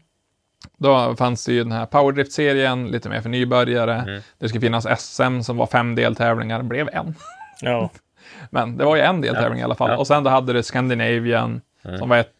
Då 0.78 1.16
fanns 1.16 1.44
det 1.44 1.52
ju 1.52 1.62
den 1.62 1.72
här 1.72 1.86
Powerdrift-serien, 1.86 2.88
lite 2.88 3.08
mer 3.08 3.20
för 3.20 3.28
nybörjare. 3.28 4.22
Det 4.38 4.48
skulle 4.48 4.60
finnas 4.60 5.00
SM 5.00 5.40
som 5.40 5.56
var 5.56 5.66
fem 5.66 5.94
deltävlingar, 5.94 6.58
det 6.58 6.64
blev 6.64 6.88
en. 6.92 7.14
Ja. 7.60 7.90
Men 8.50 8.76
det 8.76 8.84
var 8.84 8.96
ju 8.96 9.02
en 9.02 9.20
deltävling 9.20 9.60
i 9.60 9.62
alla 9.62 9.74
fall. 9.74 9.90
Ja. 9.90 9.96
Och 9.96 10.06
sen 10.06 10.24
då 10.24 10.30
hade 10.30 10.52
du 10.52 10.62
Scandinavian 10.62 11.60
som 11.98 12.08
var 12.08 12.16
ett 12.16 12.32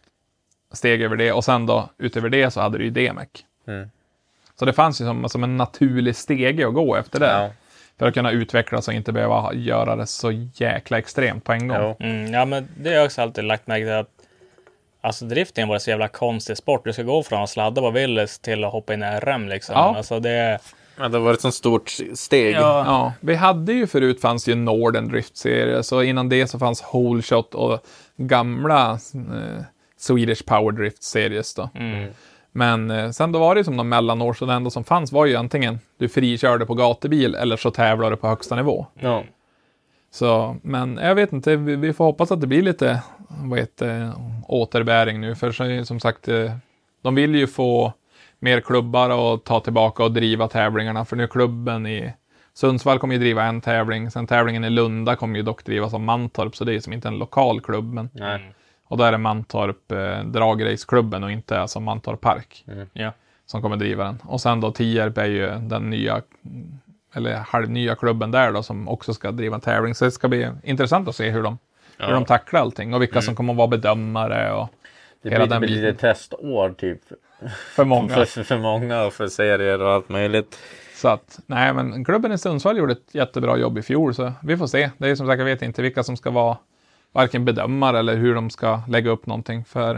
steg 0.73 1.01
över 1.01 1.15
det. 1.15 1.31
Och 1.31 1.45
sen 1.45 1.65
då 1.65 1.89
utöver 1.97 2.29
det 2.29 2.51
så 2.51 2.61
hade 2.61 2.77
du 2.77 2.83
ju 2.83 2.89
DMEC. 2.89 3.27
Mm. 3.67 3.89
Så 4.59 4.65
det 4.65 4.73
fanns 4.73 5.01
ju 5.01 5.05
som, 5.05 5.29
som 5.29 5.43
en 5.43 5.57
naturlig 5.57 6.15
stege 6.15 6.67
att 6.67 6.73
gå 6.73 6.95
efter 6.95 7.19
det. 7.19 7.31
Ja. 7.31 7.49
För 7.99 8.07
att 8.07 8.13
kunna 8.13 8.31
utvecklas 8.31 8.87
och 8.87 8.93
inte 8.93 9.11
behöva 9.11 9.53
göra 9.53 9.95
det 9.95 10.07
så 10.07 10.31
jäkla 10.53 10.97
extremt 10.97 11.43
på 11.43 11.53
en 11.53 11.67
gång. 11.67 11.95
Mm, 11.99 12.33
ja, 12.33 12.45
men 12.45 12.67
det 12.77 12.89
har 12.89 12.95
jag 12.95 13.05
också 13.05 13.21
alltid 13.21 13.43
lagt 13.43 13.67
märke 13.67 13.85
till 13.85 13.93
att 13.93 14.18
Alltså 15.01 15.25
drifting 15.25 15.67
var 15.67 15.79
så 15.79 15.89
jävla 15.89 16.07
konstig 16.07 16.57
sport. 16.57 16.83
Du 16.83 16.93
ska 16.93 17.03
gå 17.03 17.23
från 17.23 17.43
att 17.43 17.49
sladda 17.49 17.81
på 17.81 17.91
Willys 17.91 18.39
till 18.39 18.63
att 18.63 18.71
hoppa 18.71 18.93
in 18.93 19.03
i 19.03 19.05
RM 19.05 19.49
liksom. 19.49 19.75
Ja. 19.75 19.95
Alltså 19.97 20.19
det... 20.19 20.59
Men 20.97 21.11
det 21.11 21.19
var 21.19 21.33
ett 21.33 21.41
sånt 21.41 21.53
stort 21.53 21.89
steg. 22.13 22.55
Ja. 22.55 22.83
Ja, 22.85 23.13
vi 23.19 23.35
hade 23.35 23.73
ju 23.73 23.87
förut 23.87 24.21
fanns 24.21 24.47
ju 24.47 24.55
Norden 24.55 25.07
Drift-serie, 25.07 25.83
så 25.83 26.03
innan 26.03 26.29
det 26.29 26.47
så 26.47 26.59
fanns 26.59 26.83
Whole 26.93 27.21
Shot 27.21 27.55
och 27.55 27.79
gamla 28.17 28.91
eh, 28.91 29.63
Swedish 29.97 30.45
Power 30.45 30.71
Drift-series 30.71 31.55
då. 31.55 31.69
Mm. 31.75 32.11
Men 32.51 32.91
eh, 32.91 33.11
sen 33.11 33.31
då 33.31 33.39
var 33.39 33.55
det 33.55 33.59
ju 33.59 33.63
som 33.63 33.77
de 33.77 33.89
mellanår, 33.89 34.33
så 34.33 34.45
det 34.45 34.53
enda 34.53 34.69
som 34.69 34.83
fanns 34.83 35.11
var 35.11 35.25
ju 35.25 35.35
antingen 35.35 35.79
du 35.97 36.09
frikörde 36.09 36.65
på 36.65 36.73
gatubil 36.73 37.35
eller 37.35 37.57
så 37.57 37.71
tävlade 37.71 38.15
du 38.15 38.17
på 38.17 38.27
högsta 38.27 38.55
nivå. 38.55 38.85
Ja. 38.99 39.23
Så, 40.11 40.55
men 40.61 40.97
jag 40.97 41.15
vet 41.15 41.33
inte, 41.33 41.55
vi, 41.55 41.75
vi 41.75 41.93
får 41.93 42.05
hoppas 42.05 42.31
att 42.31 42.41
det 42.41 42.47
blir 42.47 42.61
lite, 42.61 43.01
vad 43.29 43.59
heter 43.59 44.11
återbäring 44.47 45.21
nu, 45.21 45.35
för 45.35 45.83
som 45.83 45.99
sagt, 45.99 46.27
eh, 46.27 46.51
de 47.01 47.15
vill 47.15 47.35
ju 47.35 47.47
få 47.47 47.93
mer 48.39 48.61
klubbar 48.61 49.33
att 49.33 49.45
ta 49.45 49.59
tillbaka 49.59 50.03
och 50.03 50.11
driva 50.11 50.47
tävlingarna, 50.47 51.05
för 51.05 51.15
nu 51.15 51.27
klubben 51.27 51.87
i 51.87 52.13
Sundsvall 52.53 52.99
kommer 52.99 53.13
ju 53.15 53.19
driva 53.19 53.43
en 53.43 53.61
tävling, 53.61 54.11
sen 54.11 54.27
tävlingen 54.27 54.63
i 54.63 54.69
Lunda 54.69 55.15
kommer 55.15 55.35
ju 55.35 55.41
dock 55.43 55.65
drivas 55.65 55.93
av 55.93 55.99
Mantorp, 56.01 56.55
så 56.55 56.63
det 56.65 56.71
är 56.71 56.73
ju 56.73 56.81
som 56.81 56.93
inte 56.93 57.07
en 57.07 57.17
lokal 57.17 57.61
klubb, 57.61 57.93
men, 57.93 58.09
Nej. 58.13 58.53
och 58.87 58.97
då 58.97 59.03
är 59.03 59.11
det 59.11 59.17
Mantorp 59.17 59.91
eh, 59.91 60.23
dragraceklubben 60.23 61.23
och 61.23 61.31
inte 61.31 61.61
alltså 61.61 61.79
Mantorp 61.79 62.21
Park 62.21 62.65
Ja. 62.93 63.11
som 63.45 63.61
kommer 63.61 63.75
driva 63.77 64.03
den. 64.03 64.17
Och 64.23 64.41
sen 64.41 64.61
då 64.61 64.71
Tierp 64.71 65.17
är 65.17 65.25
ju 65.25 65.47
den 65.59 65.89
nya 65.89 66.21
eller 67.13 67.35
halvnya 67.35 67.95
klubben 67.95 68.31
där 68.31 68.51
då, 68.51 68.63
som 68.63 68.87
också 68.87 69.13
ska 69.13 69.31
driva 69.31 69.55
en 69.55 69.61
tävling. 69.61 69.95
Så 69.95 70.05
det 70.05 70.11
ska 70.11 70.27
bli 70.27 70.49
intressant 70.63 71.07
att 71.07 71.15
se 71.15 71.29
hur 71.29 71.43
de, 71.43 71.57
hur 71.99 72.07
Ja. 72.07 72.13
de 72.13 72.25
tacklar 72.25 72.59
allting 72.61 72.93
och 72.93 73.01
vilka 73.01 73.21
som 73.21 73.35
kommer 73.35 73.53
att 73.53 73.57
vara 73.57 73.67
bedömare 73.67 74.51
och 74.53 74.69
Det 75.21 75.29
hela 75.29 75.43
blir, 75.45 75.49
den 75.49 75.61
blir 75.61 75.69
lite 75.81 75.93
testår 75.99 76.69
typ. 76.77 77.01
för 77.75 77.85
många. 77.85 78.09
För, 78.15 78.25
för, 78.25 78.43
för 78.43 78.57
många 78.57 79.03
och 79.05 79.13
för 79.13 79.27
serier 79.27 79.81
och 79.81 79.91
allt 79.91 80.09
möjligt. 80.09 80.59
Så 80.95 81.07
att, 81.07 81.39
nej 81.45 81.73
men 81.73 82.05
klubben 82.05 82.31
i 82.31 82.37
Sundsvall 82.37 82.77
gjorde 82.77 82.91
ett 82.91 83.15
jättebra 83.15 83.57
jobb 83.57 83.77
i 83.77 83.81
fjol, 83.81 84.15
så 84.15 84.33
vi 84.43 84.57
får 84.57 84.67
se. 84.67 84.89
Det 84.97 85.09
är 85.09 85.15
som 85.15 85.27
sagt, 85.27 85.39
jag 85.39 85.45
vet 85.45 85.61
inte 85.61 85.81
vilka 85.81 86.03
som 86.03 86.17
ska 86.17 86.29
vara 86.29 86.57
varken 87.11 87.45
bedömare 87.45 87.99
eller 87.99 88.15
hur 88.15 88.35
de 88.35 88.49
ska 88.49 88.81
lägga 88.87 89.09
upp 89.11 89.25
någonting 89.25 89.65
för 89.65 89.95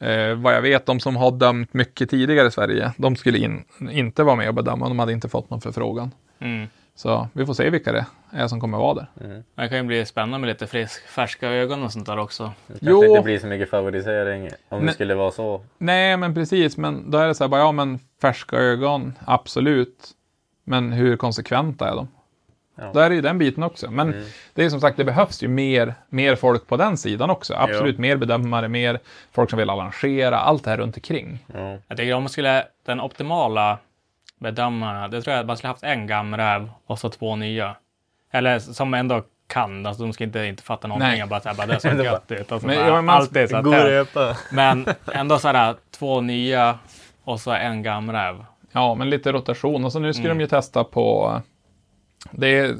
eh, 0.00 0.34
vad 0.34 0.54
jag 0.54 0.62
vet, 0.62 0.86
de 0.86 1.00
som 1.00 1.16
har 1.16 1.30
dömt 1.30 1.74
mycket 1.74 2.10
tidigare 2.10 2.48
i 2.48 2.50
Sverige, 2.50 2.92
de 2.96 3.16
skulle 3.16 3.38
in, 3.38 3.64
inte 3.90 4.22
vara 4.22 4.36
med 4.36 4.48
och 4.48 4.54
bedöma, 4.54 4.88
de 4.88 4.98
hade 4.98 5.12
inte 5.12 5.28
fått 5.28 5.50
någon 5.50 5.60
förfrågan. 5.60 6.10
Mm. 6.38 6.66
Så 6.96 7.28
vi 7.32 7.46
får 7.46 7.54
se 7.54 7.70
vilka 7.70 7.92
det 7.92 8.06
är 8.30 8.48
som 8.48 8.60
kommer 8.60 8.78
vara 8.78 8.94
där. 8.94 9.42
Det 9.54 9.68
kan 9.68 9.78
ju 9.78 9.82
bli 9.84 10.06
spännande 10.06 10.38
med 10.38 10.48
lite 10.48 10.66
frisk, 10.66 11.08
färska 11.08 11.48
ögon 11.48 11.82
och 11.82 11.92
sånt 11.92 12.06
där 12.06 12.18
också. 12.18 12.52
Det 12.66 12.78
Jo. 12.80 13.00
kanske 13.00 13.08
inte 13.10 13.22
blir 13.24 13.38
så 13.38 13.46
mycket 13.46 13.70
favorisering 13.70 14.42
om 14.68 14.78
det 14.78 14.84
Nej. 14.84 14.94
skulle 14.94 15.14
vara 15.14 15.30
så. 15.30 15.60
Nej, 15.78 16.16
men 16.16 16.34
precis, 16.34 16.76
men 16.76 17.10
då 17.10 17.18
är 17.18 17.26
det 17.28 17.34
så 17.34 17.44
här, 17.44 17.48
bara, 17.48 17.60
ja 17.60 17.72
men 17.72 17.98
färska 18.22 18.56
ögon, 18.56 19.14
absolut. 19.24 20.10
Men 20.64 20.92
hur 20.92 21.16
konsekventa 21.16 21.88
är 21.90 21.96
de? 21.96 22.08
Ja. 22.78 22.90
Då 22.94 23.00
är 23.00 23.08
det 23.08 23.14
ju 23.14 23.20
den 23.20 23.38
biten 23.38 23.62
också. 23.62 23.90
Men 23.90 24.08
Mm. 24.12 24.24
det 24.54 24.64
är 24.64 24.70
som 24.70 24.80
sagt, 24.80 24.96
det 24.96 25.04
behövs 25.04 25.42
ju 25.42 25.48
mer, 25.48 25.94
mer 26.08 26.36
folk 26.36 26.66
på 26.66 26.76
den 26.76 26.96
sidan 26.96 27.30
också. 27.30 27.54
Absolut, 27.54 27.98
mer 27.98 28.16
bedömare, 28.16 28.68
mer 28.68 28.98
folk 29.32 29.50
som 29.50 29.58
vill 29.58 29.70
arrangera, 29.70 30.38
allt 30.38 30.64
det 30.64 30.70
här 30.70 30.76
runt 30.78 30.96
omkring. 30.96 31.38
Ja. 31.54 31.78
Jag 31.88 31.98
tycker 31.98 32.14
om 32.14 32.22
man 32.22 32.30
skulle, 32.30 32.64
den 32.86 33.00
optimala 33.00 33.78
bedömarna, 34.40 35.08
det 35.08 35.22
tror 35.22 35.34
jag 35.34 35.40
att 35.40 35.46
man 35.46 35.56
skulle 35.56 35.68
haft 35.68 35.82
en 35.82 36.06
gamräv 36.06 36.70
och 36.86 36.98
så 36.98 37.08
två 37.08 37.36
nya. 37.36 37.76
Eller 38.30 38.58
som 38.58 38.94
ändå 38.94 39.22
kan, 39.46 39.86
alltså 39.86 40.02
de 40.02 40.12
ska 40.12 40.24
inte, 40.24 40.44
inte 40.44 40.62
fatta 40.62 40.88
någonting. 40.88 41.08
Nej. 41.08 41.18
Jag 41.18 41.28
bara 41.28 41.40
säga, 41.40 41.54
bara 41.54 41.66
det 41.66 41.80
så 41.80 41.88
Det 41.94 42.04
gött 42.04 42.32
ut. 42.32 42.52
Alltså, 42.52 42.68
Men, 42.68 43.06
bara, 43.06 43.12
allt 43.12 43.36
är 43.36 43.46
så 43.46 43.56
här. 43.72 44.54
Men 44.54 44.86
ändå 45.12 45.38
så 45.38 45.48
här, 45.48 45.74
två 45.90 46.20
nya 46.20 46.78
och 47.24 47.40
så 47.40 47.50
en 47.50 47.82
gamräv. 47.82 48.44
Ja, 48.72 48.94
men 48.94 49.10
lite 49.10 49.32
rotation. 49.32 49.84
Och 49.84 49.92
så 49.92 49.98
nu 49.98 50.12
ska 50.12 50.24
Mm. 50.24 50.38
de 50.38 50.42
ju 50.42 50.48
testa 50.48 50.84
på, 50.84 51.40
det 52.30 52.58
är 52.58 52.74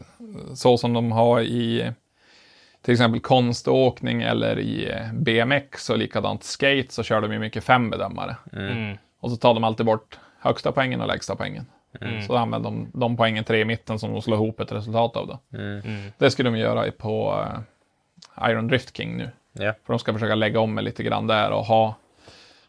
så 0.55 0.79
som 0.79 0.93
de 0.93 1.13
har 1.13 1.41
i 1.41 1.93
till 2.83 2.93
exempel 2.93 3.21
konståkning 3.21 4.23
eller 4.23 4.59
i 4.59 4.95
BMX 5.13 5.91
och 5.91 5.99
likadant 5.99 6.45
skate 6.45 6.87
så 6.89 7.03
kör 7.03 7.21
de 7.21 7.33
ju 7.33 7.39
mycket 7.39 7.65
fem 7.65 7.91
bedömare. 7.91 8.37
Mm. 8.53 8.97
Och 9.21 9.31
så 9.31 9.37
tar 9.37 9.55
de 9.55 9.65
alltid 9.65 9.87
bort 9.87 10.19
högsta 10.47 10.73
poängen 10.73 11.01
och 11.01 11.07
lägsta 11.07 11.37
poängen. 11.37 11.67
Mm. 12.01 12.23
Så 12.23 12.37
använder 12.37 12.71
de 12.71 12.91
de 12.93 13.17
poängen 13.17 13.45
tre 13.45 13.61
i 13.61 13.65
mitten 13.65 13.99
som 13.99 14.13
de 14.13 14.23
slår 14.23 14.37
ihop 14.37 14.61
ett 14.61 14.73
resultat 14.73 15.17
av. 15.17 15.27
Då. 15.27 15.59
Mm. 15.59 15.81
Mm. 15.81 16.13
Det 16.19 16.31
ska 16.31 16.43
de 16.43 16.57
göra 16.57 16.91
på 16.91 17.45
eh, 18.39 18.51
Iron 18.51 18.69
Drift 18.69 18.97
King 18.97 19.17
nu. 19.17 19.31
Ja. 19.53 19.75
För 19.87 19.93
de 19.93 19.99
ska 19.99 20.13
försöka 20.13 20.35
lägga 20.35 20.61
om 20.61 20.79
lite 20.79 21.03
grann 21.03 21.27
där 21.27 21.51
och 21.51 21.65
ha, 21.65 21.95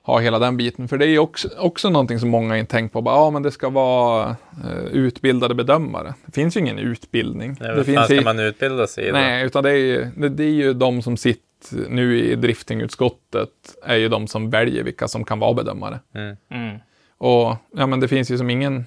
ha 0.02 0.20
hela 0.20 0.40
den 0.40 0.58
biten. 0.58 0.88
För 0.88 0.98
det 0.98 1.06
är 1.06 1.10
ju 1.10 1.20
också, 1.20 1.50
också 1.58 1.90
någonting 1.90 2.20
som 2.20 2.30
många 2.30 2.58
inte 2.58 2.72
tänkt 2.72 2.94
på. 2.94 3.02
Bara, 3.02 3.16
Ja, 3.16 3.30
men 3.30 3.44
det 3.44 3.52
ska 3.52 3.70
vara 3.70 4.36
eh, 4.64 4.86
utbildade 4.92 5.56
bedömare. 5.56 6.14
Det 6.26 6.32
finns 6.32 6.58
ju 6.58 6.62
ingen 6.62 6.80
utbildning. 6.80 7.58
Ja, 7.60 7.76
det 7.76 7.84
finns 7.84 8.06
ska 8.06 8.16
i, 8.16 8.24
man 8.24 8.40
utbilda 8.40 8.88
sig 8.88 9.08
i? 9.08 9.12
Nej, 9.12 9.46
utan 9.46 9.64
det 9.64 9.70
är, 9.70 9.76
ju, 9.76 10.08
det, 10.16 10.30
det 10.30 10.44
är 10.44 10.52
ju 10.52 10.74
de 10.74 11.02
som 11.02 11.18
sitter 11.18 11.44
nu 11.90 12.20
i 12.20 12.36
driftingutskottet 12.36 13.50
är 13.84 13.96
ju 13.96 14.10
de 14.10 14.28
som 14.28 14.50
väljer 14.50 14.84
vilka 14.84 15.08
som 15.08 15.24
kan 15.24 15.40
vara 15.40 15.54
bedömare. 15.54 16.00
Mm. 16.16 16.38
Mm. 16.52 16.78
Och 17.18 17.56
ja, 17.72 17.88
men 17.88 18.00
det 18.00 18.08
finns 18.08 18.32
ju 18.32 18.38
som 18.38 18.50
ingen 18.50 18.86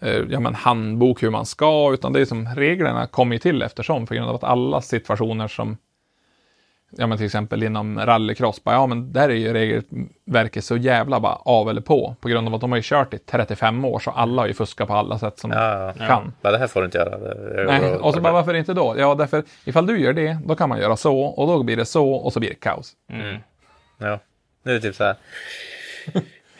eh, 0.00 0.22
ja, 0.28 0.40
men 0.40 0.54
handbok 0.54 1.22
hur 1.22 1.30
man 1.30 1.46
ska, 1.46 1.92
utan 1.92 2.12
det 2.12 2.20
är 2.20 2.24
som 2.24 2.48
reglerna 2.56 3.06
kommer 3.06 3.34
ju 3.34 3.38
till 3.38 3.62
eftersom, 3.62 4.06
för 4.06 4.14
grund 4.14 4.28
av 4.28 4.34
att 4.34 4.44
alla 4.44 4.80
situationer 4.82 5.48
som 5.48 5.76
Ja 6.96 7.06
men 7.06 7.18
till 7.18 7.26
exempel 7.26 7.62
inom 7.62 7.98
rallycross, 8.00 8.64
bara, 8.64 8.74
ja 8.74 8.86
men 8.86 9.12
där 9.12 9.28
är 9.28 9.34
ju 9.34 9.52
regelverket 9.52 10.64
så 10.64 10.76
jävla 10.76 11.20
bara 11.20 11.34
av 11.34 11.70
eller 11.70 11.80
på. 11.80 12.16
På 12.20 12.28
grund 12.28 12.48
av 12.48 12.54
att 12.54 12.60
de 12.60 12.72
har 12.72 12.76
ju 12.76 12.82
kört 12.84 13.14
i 13.14 13.18
35 13.18 13.84
år 13.84 13.98
så 13.98 14.10
alla 14.10 14.42
har 14.42 14.46
ju 14.46 14.54
fuskat 14.54 14.88
på 14.88 14.94
alla 14.94 15.18
sätt 15.18 15.38
som 15.38 15.50
Ja, 15.50 15.92
ja. 15.98 16.06
kan. 16.06 16.32
Bara, 16.42 16.52
det 16.52 16.58
här 16.58 16.66
får 16.66 16.80
du 16.80 16.84
inte 16.84 16.98
göra. 16.98 17.18
Nej, 17.66 17.94
och 17.94 18.14
så 18.14 18.20
bara 18.20 18.32
varför 18.32 18.54
inte 18.54 18.74
då? 18.74 18.94
Ja 18.98 19.14
därför 19.14 19.42
ifall 19.64 19.86
du 19.86 20.00
gör 20.00 20.12
det, 20.12 20.38
då 20.44 20.54
kan 20.54 20.68
man 20.68 20.78
göra 20.78 20.96
så 20.96 21.20
och 21.22 21.46
då 21.46 21.62
blir 21.62 21.76
det 21.76 21.84
så 21.84 22.12
och 22.12 22.32
så 22.32 22.40
blir 22.40 22.50
det 22.50 22.60
kaos. 22.60 22.92
Mm. 23.08 23.36
Ja. 23.98 24.18
Nu 24.62 24.70
är 24.72 24.74
det 24.74 24.80
typ 24.80 24.94
så 24.94 25.04
här. 25.04 25.16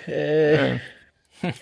Eh, 0.07 0.77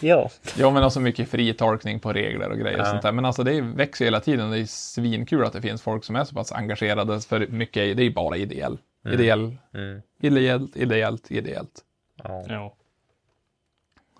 Ja. 0.00 0.30
Ja, 0.58 0.70
men 0.70 0.82
alltså 0.82 1.00
mycket 1.00 1.28
fri 1.28 1.54
tolkning 1.54 2.00
på 2.00 2.12
regler 2.12 2.50
och 2.50 2.58
grejer 2.58 2.74
och 2.80 2.86
Ja. 2.86 2.90
sånt 2.90 3.02
där. 3.02 3.12
Men 3.12 3.24
alltså 3.24 3.42
det 3.44 3.60
växer 3.60 4.04
ju 4.04 4.06
hela 4.06 4.20
tiden. 4.20 4.50
Det 4.50 4.58
är 4.58 4.64
svinkul 4.64 5.44
att 5.44 5.52
det 5.52 5.62
finns 5.62 5.82
folk 5.82 6.04
som 6.04 6.16
är 6.16 6.24
så 6.24 6.34
pass 6.34 6.52
engagerade 6.52 7.20
för 7.20 7.46
mycket. 7.46 7.96
Det 7.96 8.02
är 8.02 8.10
bara 8.10 8.36
ideell. 8.36 8.78
Ideell, 9.12 9.56
Mm. 9.74 10.02
ideellt, 10.20 10.76
ideellt, 10.76 11.30
ideellt. 11.30 11.80
Ja. 12.24 12.44
Jo. 12.48 12.74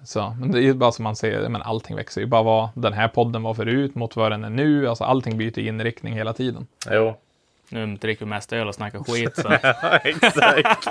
Så, 0.05 0.37
men 0.41 0.53
det 0.53 0.59
är 0.59 0.63
ju 0.63 0.75
bara 0.75 0.93
som 0.93 1.03
man 1.03 1.17
ser, 1.17 1.49
men 1.49 1.63
allting 1.63 1.97
växer 1.97 2.21
ju. 2.21 2.27
Bara 2.27 2.43
vad 2.43 2.69
den 2.75 2.93
här 2.93 3.09
podden 3.09 3.43
var 3.43 3.55
förut 3.55 3.95
mot 3.95 4.17
vad 4.17 4.33
den 4.33 4.45
är 4.45 4.51
nu. 4.51 4.89
Alltså 4.89 5.05
allting 5.05 5.39
byter 5.39 5.59
inriktning 5.59 6.15
hela 6.15 6.33
tiden. 6.33 6.67
Jo. 6.91 7.17
Nu 7.69 7.87
dricker 7.97 8.25
vi 8.25 8.29
mest 8.29 8.53
öl 8.53 8.69
och 8.69 8.75
snackar 8.75 8.99
skit. 8.99 9.37
Så. 9.37 9.49
Ja, 9.63 9.97
exakt. 10.05 10.89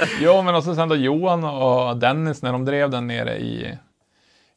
Jo, 0.20 0.42
men 0.42 0.54
också 0.54 0.74
sen 0.74 0.88
då 0.88 0.96
Johan 0.96 1.44
och 1.44 1.96
Dennis 1.96 2.42
när 2.42 2.52
de 2.52 2.64
drev 2.64 2.90
den 2.90 3.06
nere 3.06 3.36
i, 3.38 3.78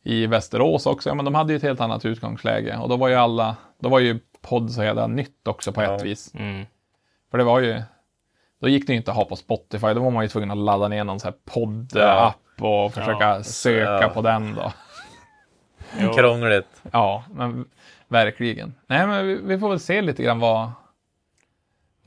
i 0.03 0.25
Västerås 0.27 0.85
också. 0.85 1.09
Ja, 1.09 1.13
men 1.15 1.25
de 1.25 1.35
hade 1.35 1.53
ju 1.53 1.57
ett 1.57 1.63
helt 1.63 1.81
annat 1.81 2.05
utgångsläge. 2.05 2.77
Och 2.77 2.89
då 2.89 2.95
var 2.97 3.07
ju 3.07 3.15
alla, 3.15 3.55
då 3.79 3.89
var 3.89 3.99
ju 3.99 4.19
podd 4.41 4.71
så 4.71 4.83
jävla 4.83 5.07
nytt 5.07 5.47
också 5.47 5.71
på 5.71 5.83
Ja. 5.83 5.95
ett 5.95 6.03
vis. 6.03 6.33
Mm. 6.35 6.65
För 7.31 7.37
det 7.37 7.43
var 7.43 7.59
ju, 7.59 7.81
då 8.61 8.67
gick 8.69 8.87
det 8.87 8.93
ju 8.93 8.97
inte 8.97 9.11
att 9.11 9.17
ha 9.17 9.25
på 9.25 9.35
Spotify. 9.35 9.87
Då 9.93 9.99
var 10.01 10.11
man 10.11 10.23
ju 10.23 10.27
tvungen 10.29 10.51
att 10.51 10.57
ladda 10.57 10.87
ner 10.87 11.03
någon 11.03 11.19
sån 11.19 11.31
här 11.31 11.53
poddapp 11.53 12.35
Ja. 12.57 12.67
och 12.85 12.93
försöka 12.93 13.25
Ja. 13.27 13.43
söka 13.43 13.99
Ja. 14.01 14.09
på 14.09 14.21
den 14.21 14.55
då. 14.55 14.71
Krångligt. 16.15 16.81
Ja, 16.91 17.23
men 17.33 17.65
verkligen. 18.07 18.73
Nej, 18.87 19.07
men 19.07 19.27
vi, 19.27 19.35
vi 19.43 19.59
får 19.59 19.69
väl 19.69 19.79
se 19.79 20.01
lite 20.01 20.23
grann 20.23 20.39
vad... 20.39 20.71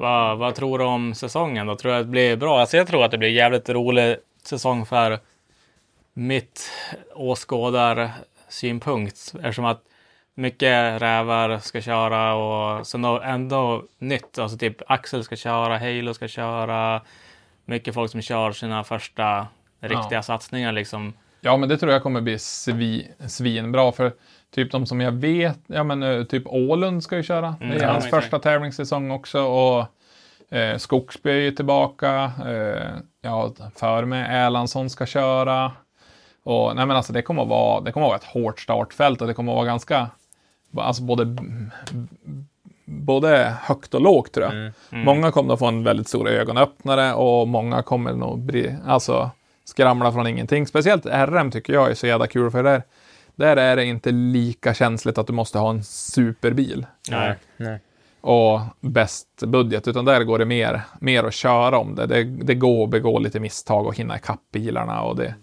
Vad, 0.01 0.39
vad 0.39 0.55
tror 0.55 0.79
du 0.79 0.85
om 0.85 1.15
säsongen 1.15 1.67
då? 1.67 1.77
Tror 1.77 1.93
du 1.93 1.99
att 1.99 2.05
det 2.05 2.11
blir 2.11 2.37
bra? 2.37 2.61
Alltså 2.61 2.77
jag 2.77 2.87
tror 2.87 3.05
att 3.05 3.11
det 3.11 3.19
blir 3.19 3.29
jävligt 3.29 3.69
rolig 3.69 4.17
säsong 4.43 4.87
för 4.87 5.19
mitt 6.13 6.71
åskådarsynpunkt. 7.15 9.35
Eftersom 9.35 9.65
att 9.65 9.83
mycket 10.35 11.03
rävar 11.03 11.59
ska 11.59 11.81
köra 11.81 12.35
och 12.35 12.87
sen 12.87 13.03
då 13.03 13.21
ändå 13.21 13.85
nytt. 13.99 14.39
Alltså 14.39 14.59
typ 14.59 14.77
Axel 14.87 15.25
ska 15.25 15.37
köra, 15.37 15.79
Halo 15.79 16.15
ska 16.15 16.29
köra. 16.29 17.01
Mycket 17.65 17.95
folk 17.95 18.11
som 18.11 18.23
kör 18.23 18.53
sina 18.53 18.85
första 18.85 19.47
riktiga 19.81 20.19
Ja. 20.19 20.23
satsningar 20.23 20.73
liksom. 20.73 21.13
Ja, 21.41 21.57
men 21.57 21.69
det 21.69 21.79
tror 21.79 21.93
jag 21.93 22.03
kommer 22.03 22.21
bli 22.21 22.39
svi, 22.39 23.09
svinbra. 23.29 23.93
För 23.93 24.13
typ 24.55 24.73
de 24.73 24.87
som 24.87 25.01
jag 25.01 25.13
vet, 25.13 25.59
ja 25.67 25.85
men 25.85 26.03
eh, 26.03 26.25
typ 26.25 26.43
Ålund 26.47 27.03
ska 27.03 27.17
ju 27.17 27.23
köra. 27.23 27.55
Mm, 27.61 27.79
det 27.79 27.85
är 27.85 27.89
hans 27.89 28.11
första 28.11 28.39
tävlingssäsong 28.39 29.11
också. 29.11 29.43
Och 29.43 29.87
eh, 30.57 30.77
Skogsby 30.77 31.31
är 31.31 31.35
ju 31.35 31.51
tillbaka. 31.51 32.33
Eh, 32.47 32.89
ja, 33.23 33.53
för 33.75 34.05
mig 34.05 34.27
Erlandsson 34.29 34.91
ska 34.91 35.07
köra. 35.07 35.73
Och 36.43 36.77
nej 36.77 36.87
men 36.87 36.97
alltså 36.97 37.13
det 37.13 37.23
kommer 37.23 37.43
att 37.43 37.49
vara, 37.49 37.81
det 37.81 37.93
kommer 37.93 38.07
att 38.07 38.11
vara 38.11 38.19
ett 38.19 38.45
hårt 38.45 38.61
startfält 38.61 39.21
och 39.21 39.27
det 39.27 39.35
kommer 39.35 39.53
att 39.53 39.57
vara 39.57 39.67
ganska, 39.67 40.11
alltså 40.77 41.03
både, 41.03 41.37
både 42.85 43.55
högt 43.63 43.95
och 43.95 44.01
lågt 44.01 44.33
tror 44.33 44.47
jag. 44.47 44.55
Mm. 44.55 44.73
Många 44.91 45.31
kommer 45.31 45.53
att 45.53 45.59
få 45.59 45.67
en 45.67 45.85
väldigt 45.85 46.09
stor 46.09 46.29
ögonöppnare 46.29 47.15
och 47.15 47.49
många 47.49 47.83
kommer 47.83 48.13
nog 48.13 48.39
bli, 48.39 48.77
alltså 48.87 49.31
skramla 49.65 50.13
från 50.13 50.27
ingenting. 50.27 50.67
Speciellt 50.67 51.07
RM 51.07 51.51
tycker 51.51 51.73
jag 51.73 51.91
är 51.91 51.95
så 51.95 52.07
jävla 52.07 52.27
kul 52.27 52.51
för 52.51 52.63
där, 52.63 52.83
där 53.41 53.57
är 53.57 53.77
det 53.77 53.85
inte 53.85 54.11
lika 54.11 54.75
känsligt 54.75 55.19
att 55.19 55.27
du 55.27 55.33
måste 55.33 55.59
ha 55.59 55.71
en 55.71 55.85
superbil 55.85 56.87
Nej. 57.11 57.37
Nej. 57.57 57.81
och 58.21 58.61
bäst 58.81 59.43
budget, 59.47 59.89
utan 59.89 60.05
där 60.05 60.25
går 60.25 60.39
det 60.39 60.45
mer, 60.45 60.81
mer 61.01 61.25
att 61.25 61.35
köra 61.35 61.79
om 61.79 61.95
det. 61.95 62.07
det. 62.07 62.25
Det 62.25 62.55
går 62.55 62.85
att 62.85 62.91
begå 62.91 63.19
lite 63.19 63.41
misstag 63.41 63.87
och 63.87 63.97
hinna 63.97 64.17
ikapp 64.17 64.41
bilarna 64.53 65.03
och 65.03 65.17
det. 65.17 65.35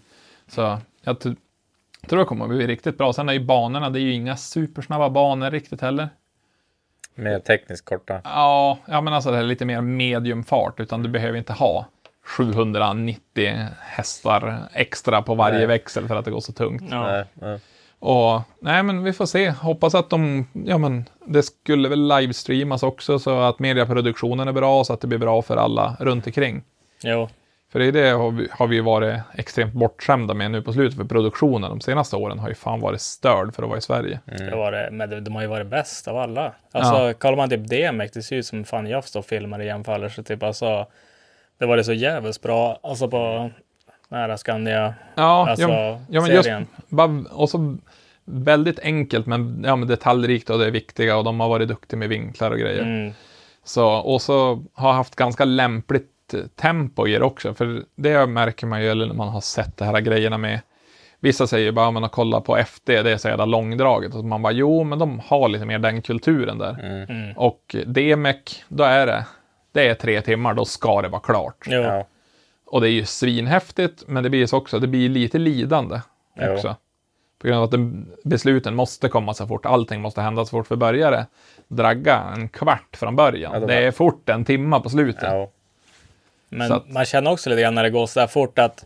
Så 0.46 0.78
jag 1.02 1.20
tror 1.20 2.18
det 2.18 2.24
kommer 2.24 2.44
att 2.44 2.50
bli 2.50 2.66
riktigt 2.66 2.98
bra. 2.98 3.12
Sen 3.12 3.28
är 3.28 3.32
ju 3.32 3.44
banorna, 3.44 3.90
det 3.90 3.98
är 3.98 4.02
ju 4.02 4.12
inga 4.12 4.36
supersnabba 4.36 5.10
banor 5.10 5.50
riktigt 5.50 5.80
heller. 5.80 6.08
Mer 7.14 7.38
tekniskt 7.38 7.84
korta. 7.84 8.20
Ja, 8.24 8.78
ja 8.86 9.00
men 9.00 9.12
alltså 9.12 9.30
det 9.30 9.38
är 9.38 9.42
lite 9.42 9.64
mer 9.64 9.80
mediumfart, 9.80 10.80
utan 10.80 11.02
du 11.02 11.08
behöver 11.08 11.38
inte 11.38 11.52
ha 11.52 11.86
790 12.28 13.66
hästar 13.80 14.68
extra 14.72 15.22
på 15.22 15.34
varje 15.34 15.58
Nej. 15.58 15.66
växel 15.66 16.08
för 16.08 16.16
att 16.16 16.24
det 16.24 16.30
går 16.30 16.40
så 16.40 16.52
tungt. 16.52 16.82
Ja. 16.90 17.02
Nej, 17.02 17.24
nej. 17.34 17.60
Och 17.98 18.40
nej, 18.60 18.82
men 18.82 19.04
vi 19.04 19.12
får 19.12 19.26
se. 19.26 19.50
Hoppas 19.50 19.94
att 19.94 20.10
de, 20.10 20.46
ja 20.52 20.78
men 20.78 21.04
det 21.26 21.42
skulle 21.42 21.88
väl 21.88 22.08
livestreamas 22.08 22.82
också 22.82 23.18
så 23.18 23.40
att 23.40 23.58
mediaproduktionen 23.58 24.48
är 24.48 24.52
bra 24.52 24.84
så 24.84 24.92
att 24.92 25.00
det 25.00 25.06
blir 25.06 25.18
bra 25.18 25.42
för 25.42 25.56
alla 25.56 25.96
runt 26.00 26.26
omkring. 26.26 26.62
Jo. 27.02 27.28
För 27.72 27.80
i 27.80 27.90
det 27.90 28.08
har 28.08 28.30
vi, 28.30 28.48
har 28.50 28.66
vi 28.66 28.80
varit 28.80 29.20
extremt 29.34 29.72
bortskämda 29.72 30.34
med 30.34 30.50
nu 30.50 30.62
på 30.62 30.72
slutet, 30.72 30.96
för 30.96 31.04
produktionen 31.04 31.70
de 31.70 31.80
senaste 31.80 32.16
åren 32.16 32.38
har 32.38 32.48
ju 32.48 32.54
fan 32.54 32.80
varit 32.80 33.00
störd 33.00 33.54
för 33.54 33.62
att 33.62 33.68
vara 33.68 33.78
i 33.78 33.82
Sverige. 33.82 34.20
Det 34.24 34.56
var 34.56 34.72
det, 34.72 34.88
men 34.92 35.24
de, 35.24 35.34
har 35.34 35.42
ju 35.42 35.48
varit 35.48 35.66
bäst 35.66 36.08
av 36.08 36.16
alla. 36.16 36.54
Alltså, 36.72 37.18
kollar 37.18 37.36
man 37.36 37.50
typ 37.50 37.68
DMX, 37.68 38.12
det 38.12 38.22
ser 38.22 38.36
ut 38.36 38.46
som 38.46 38.64
fan 38.64 38.86
jag 38.86 39.04
står 39.04 39.20
och 39.20 39.26
filmar 39.26 39.62
i 39.62 39.66
jämförelse. 39.66 40.22
Typ, 40.22 40.42
alltså, 40.42 40.86
det 41.58 41.66
var 41.66 41.76
det 41.76 41.84
så 41.84 41.92
jävligt 41.92 42.42
bra. 42.42 42.80
Alltså 42.82 43.08
på 43.08 43.50
nära 44.08 44.36
Skandia. 44.36 44.94
Ja, 45.14 45.48
Alltså, 45.50 45.68
ja, 45.68 46.00
ja 46.10 46.20
men 46.20 46.30
just, 46.30 46.44
serien. 46.44 46.66
bara, 46.88 47.24
och 47.30 47.50
så 47.50 47.76
väldigt 48.24 48.78
enkelt, 48.78 49.26
men, 49.26 49.62
ja, 49.66 49.76
men 49.76 49.88
detaljrikt 49.88 50.50
och 50.50 50.58
det 50.58 50.66
är 50.66 50.70
viktiga 50.70 51.16
och 51.16 51.24
de 51.24 51.40
har 51.40 51.48
varit 51.48 51.68
duktiga 51.68 51.98
med 51.98 52.08
vinklar 52.08 52.50
och 52.50 52.58
grejer. 52.58 52.82
Mm. 52.82 53.12
Så, 53.64 53.88
och 53.88 54.22
så 54.22 54.64
har 54.74 54.92
haft 54.92 55.16
ganska 55.16 55.44
lämpligt 55.44 56.34
eh, 56.34 56.40
tempo 56.40 57.06
i 57.06 57.12
det 57.12 57.24
också, 57.24 57.54
för 57.54 57.82
det 57.96 58.26
märker 58.26 58.66
man 58.66 58.82
ju 58.82 58.88
eller 58.90 59.06
när 59.06 59.14
man 59.14 59.28
har 59.28 59.40
sett 59.40 59.76
de 59.76 59.84
här 59.84 60.00
grejerna 60.00 60.38
med 60.38 60.60
Vissa 61.20 61.46
säger 61.46 61.72
bara, 61.72 61.90
man 61.90 62.02
har 62.02 62.10
kollat 62.10 62.44
på 62.44 62.56
FD, 62.56 63.02
det 63.02 63.10
är 63.10 63.16
så 63.16 63.28
jävla 63.28 63.44
långdraget. 63.44 64.14
Och 64.14 64.24
man 64.24 64.42
bara, 64.42 64.52
jo, 64.52 64.84
men 64.84 64.98
de 64.98 65.20
har 65.26 65.48
lite 65.48 65.64
mer 65.64 65.78
den 65.78 66.02
kulturen 66.02 66.58
där. 66.58 67.04
Mm. 67.10 67.36
Och 67.36 67.76
DMEC, 67.86 68.64
då 68.68 68.84
är 68.84 69.06
det, 69.06 69.26
det 69.72 69.88
är 69.88 69.94
tre 69.94 70.20
timmar, 70.20 70.54
då 70.54 70.64
ska 70.64 71.02
det 71.02 71.08
vara 71.08 71.20
klart. 71.20 71.66
Jo. 71.66 71.80
Ja. 71.80 72.06
Och 72.70 72.80
det 72.80 72.88
är 72.88 72.92
ju 72.92 73.04
svinhäftigt, 73.04 74.04
men 74.06 74.22
det 74.22 74.30
blir 74.30 74.46
så 74.46 74.56
också, 74.56 74.78
det 74.78 74.86
blir 74.86 75.08
lite 75.08 75.38
lidande 75.38 76.00
också. 76.54 76.76
På 77.38 77.46
grund 77.46 77.58
av 77.58 77.64
att 77.64 77.70
den, 77.70 78.10
besluten 78.24 78.74
måste 78.74 79.08
komma 79.08 79.34
så 79.34 79.46
fort, 79.46 79.66
allting 79.66 80.00
måste 80.00 80.20
hända 80.20 80.44
så 80.44 80.50
fort. 80.50 80.66
För 80.66 80.76
börjare 80.76 81.26
dragga 81.68 82.16
en 82.36 82.48
kvart 82.48 82.96
från 82.96 83.16
början. 83.16 83.52
Ja, 83.54 83.60
det 83.60 83.66
var- 83.66 83.72
är 83.74 83.90
fort 83.90 84.28
en 84.28 84.44
timma 84.44 84.80
på 84.80 84.90
slutet. 84.90 85.22
Ja. 85.22 85.50
Men 86.48 86.72
att- 86.72 86.88
man 86.90 87.04
känner 87.04 87.30
också 87.32 87.50
lite 87.50 87.62
grann 87.62 87.74
när 87.74 87.82
det 87.82 87.90
går 87.90 88.06
så 88.06 88.20
där 88.20 88.26
fort 88.26 88.58
att 88.58 88.84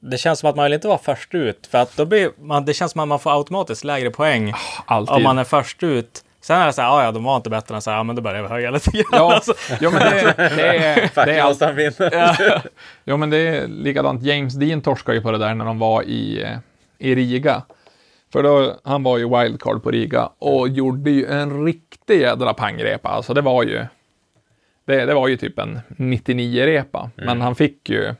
det 0.00 0.18
känns 0.18 0.38
som 0.38 0.50
att 0.50 0.56
man 0.56 0.64
vill 0.64 0.72
inte 0.72 0.88
vara 0.88 0.98
först 0.98 1.34
ut. 1.34 1.66
För 1.66 1.78
att 1.78 1.96
då 1.96 2.04
blir 2.06 2.30
man, 2.40 2.64
det 2.64 2.74
känns 2.74 2.92
som 2.92 3.00
att 3.00 3.08
man 3.08 3.18
får 3.20 3.38
automatiskt 3.38 3.84
lägre 3.84 4.10
poäng 4.10 4.52
Alltid. 4.86 5.16
om 5.16 5.22
man 5.22 5.38
är 5.38 5.44
först 5.44 5.82
ut. 5.82 6.24
Sen 6.44 6.60
är 6.60 6.66
det 6.66 6.72
så 6.72 6.82
här, 6.82 6.88
"Ah, 6.98 7.04
ja, 7.04 7.12
de 7.12 7.24
var 7.24 7.36
inte 7.36 7.50
bättre 7.50 7.74
än 7.74 7.82
så 7.82 7.90
här, 7.90 7.96
ja, 7.98 8.02
men 8.02 8.16
då 8.16 8.22
börjar 8.22 8.42
vi 8.42 8.48
höja 8.48 8.70
lite 8.70 8.90
grann. 8.90 9.04
Ja, 9.12 9.32
Alltså, 9.34 9.54
ja, 9.80 9.90
men 9.90 10.00
det, 10.00 10.34
det 10.36 10.76
är... 10.76 11.00
Det 11.02 11.08
Fackla 11.08 11.32
är 11.32 11.40
allt, 11.42 11.60
han 11.60 11.76
vinner. 11.76 12.62
ja, 13.04 13.16
men 13.16 13.30
det 13.30 13.36
är 13.38 13.68
likadant. 13.68 14.22
James 14.22 14.54
Dean 14.54 14.80
torskade 14.80 15.16
ju 15.18 15.22
på 15.22 15.30
det 15.32 15.38
där 15.38 15.54
när 15.54 15.64
de 15.64 15.78
var 15.78 16.02
i, 16.02 16.42
eh, 16.42 16.58
i 16.98 17.14
Riga. 17.14 17.62
För 18.32 18.42
då, 18.42 18.74
han 18.84 19.02
var 19.02 19.18
ju 19.18 19.38
wildcard 19.38 19.82
på 19.82 19.90
Riga 19.90 20.30
och 20.38 20.68
gjorde 20.68 21.10
ju 21.10 21.26
en 21.26 21.64
riktig 21.64 22.20
jädra 22.20 22.54
pangrepa. 22.54 23.08
Alltså 23.08 23.34
det 23.34 23.40
var 23.40 23.62
ju... 23.62 23.84
Det, 24.86 25.04
det 25.04 25.14
var 25.14 25.28
ju 25.28 25.36
typ 25.36 25.58
en 25.58 25.80
99-repa. 25.88 27.10
Men 27.16 27.40
han 27.40 27.54
fick 27.54 27.90
ju... 27.90 28.14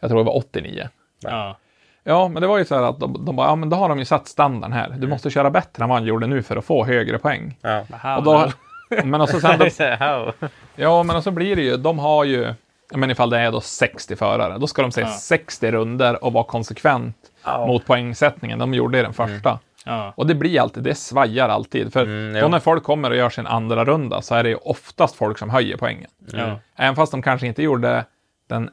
Jag 0.00 0.10
tror 0.10 0.18
det 0.18 0.24
var 0.24 0.36
89. 0.36 0.88
ja. 1.22 1.58
Ja, 2.04 2.28
men 2.28 2.42
det 2.42 2.48
var 2.48 2.58
ju 2.58 2.64
så 2.64 2.74
här 2.74 2.82
att 2.82 3.00
de, 3.00 3.24
de 3.24 3.36
bara, 3.36 3.46
ja 3.48 3.56
men 3.56 3.70
då 3.70 3.76
har 3.76 3.88
de 3.88 3.98
ju 3.98 4.04
satt 4.04 4.28
standarden 4.28 4.72
här. 4.72 4.90
Du 4.98 5.06
måste 5.06 5.30
köra 5.30 5.50
bättre 5.50 5.82
än 5.82 5.88
vad 5.88 5.98
han 5.98 6.06
gjorde 6.06 6.26
nu 6.26 6.42
för 6.42 6.56
att 6.56 6.64
få 6.64 6.84
högre 6.84 7.18
poäng. 7.18 7.56
Ja. 7.60 8.16
Och 8.16 8.22
då, 8.24 8.52
men 9.04 9.20
och 9.20 9.28
så 9.28 9.40
sen, 9.40 9.58
då, 9.58 9.66
ja 10.76 11.02
men 11.02 11.16
och 11.16 11.24
så 11.24 11.30
blir 11.30 11.56
det 11.56 11.62
ju, 11.62 11.76
de 11.76 11.98
har 11.98 12.24
ju, 12.24 12.54
men 12.94 13.10
ifall 13.10 13.30
det 13.30 13.38
är 13.38 13.52
då 13.52 13.60
60 13.60 14.16
förare, 14.16 14.58
då 14.58 14.66
ska 14.66 14.82
de 14.82 14.92
säga 14.92 15.06
Ja. 15.06 15.12
60 15.12 15.70
runder 15.70 16.24
och 16.24 16.32
vara 16.32 16.44
konsekvent 16.44 17.16
Ja. 17.44 17.66
mot 17.66 17.86
poängsättningen. 17.86 18.58
De 18.58 18.74
gjorde 18.74 18.98
i 18.98 19.02
den 19.02 19.12
första. 19.12 19.58
Ja. 19.84 20.12
Och 20.16 20.26
det 20.26 20.34
blir 20.34 20.60
alltid, 20.60 20.82
det 20.82 20.94
svajar 20.94 21.48
alltid. 21.48 21.92
För 21.92 22.02
Mm, 22.02 22.42
då 22.42 22.48
när 22.48 22.58
folk 22.60 22.82
kommer 22.84 23.10
och 23.10 23.16
gör 23.16 23.30
sin 23.30 23.46
andra 23.46 23.84
runda 23.84 24.22
så 24.22 24.34
är 24.34 24.42
det 24.42 24.48
ju 24.48 24.56
oftast 24.56 25.14
folk 25.16 25.38
som 25.38 25.50
höjer 25.50 25.76
poängen. 25.76 26.10
Ja. 26.32 26.58
Även 26.76 26.96
fast 26.96 27.12
de 27.12 27.22
kanske 27.22 27.46
inte 27.46 27.62
gjorde 27.62 28.04
den 28.48 28.70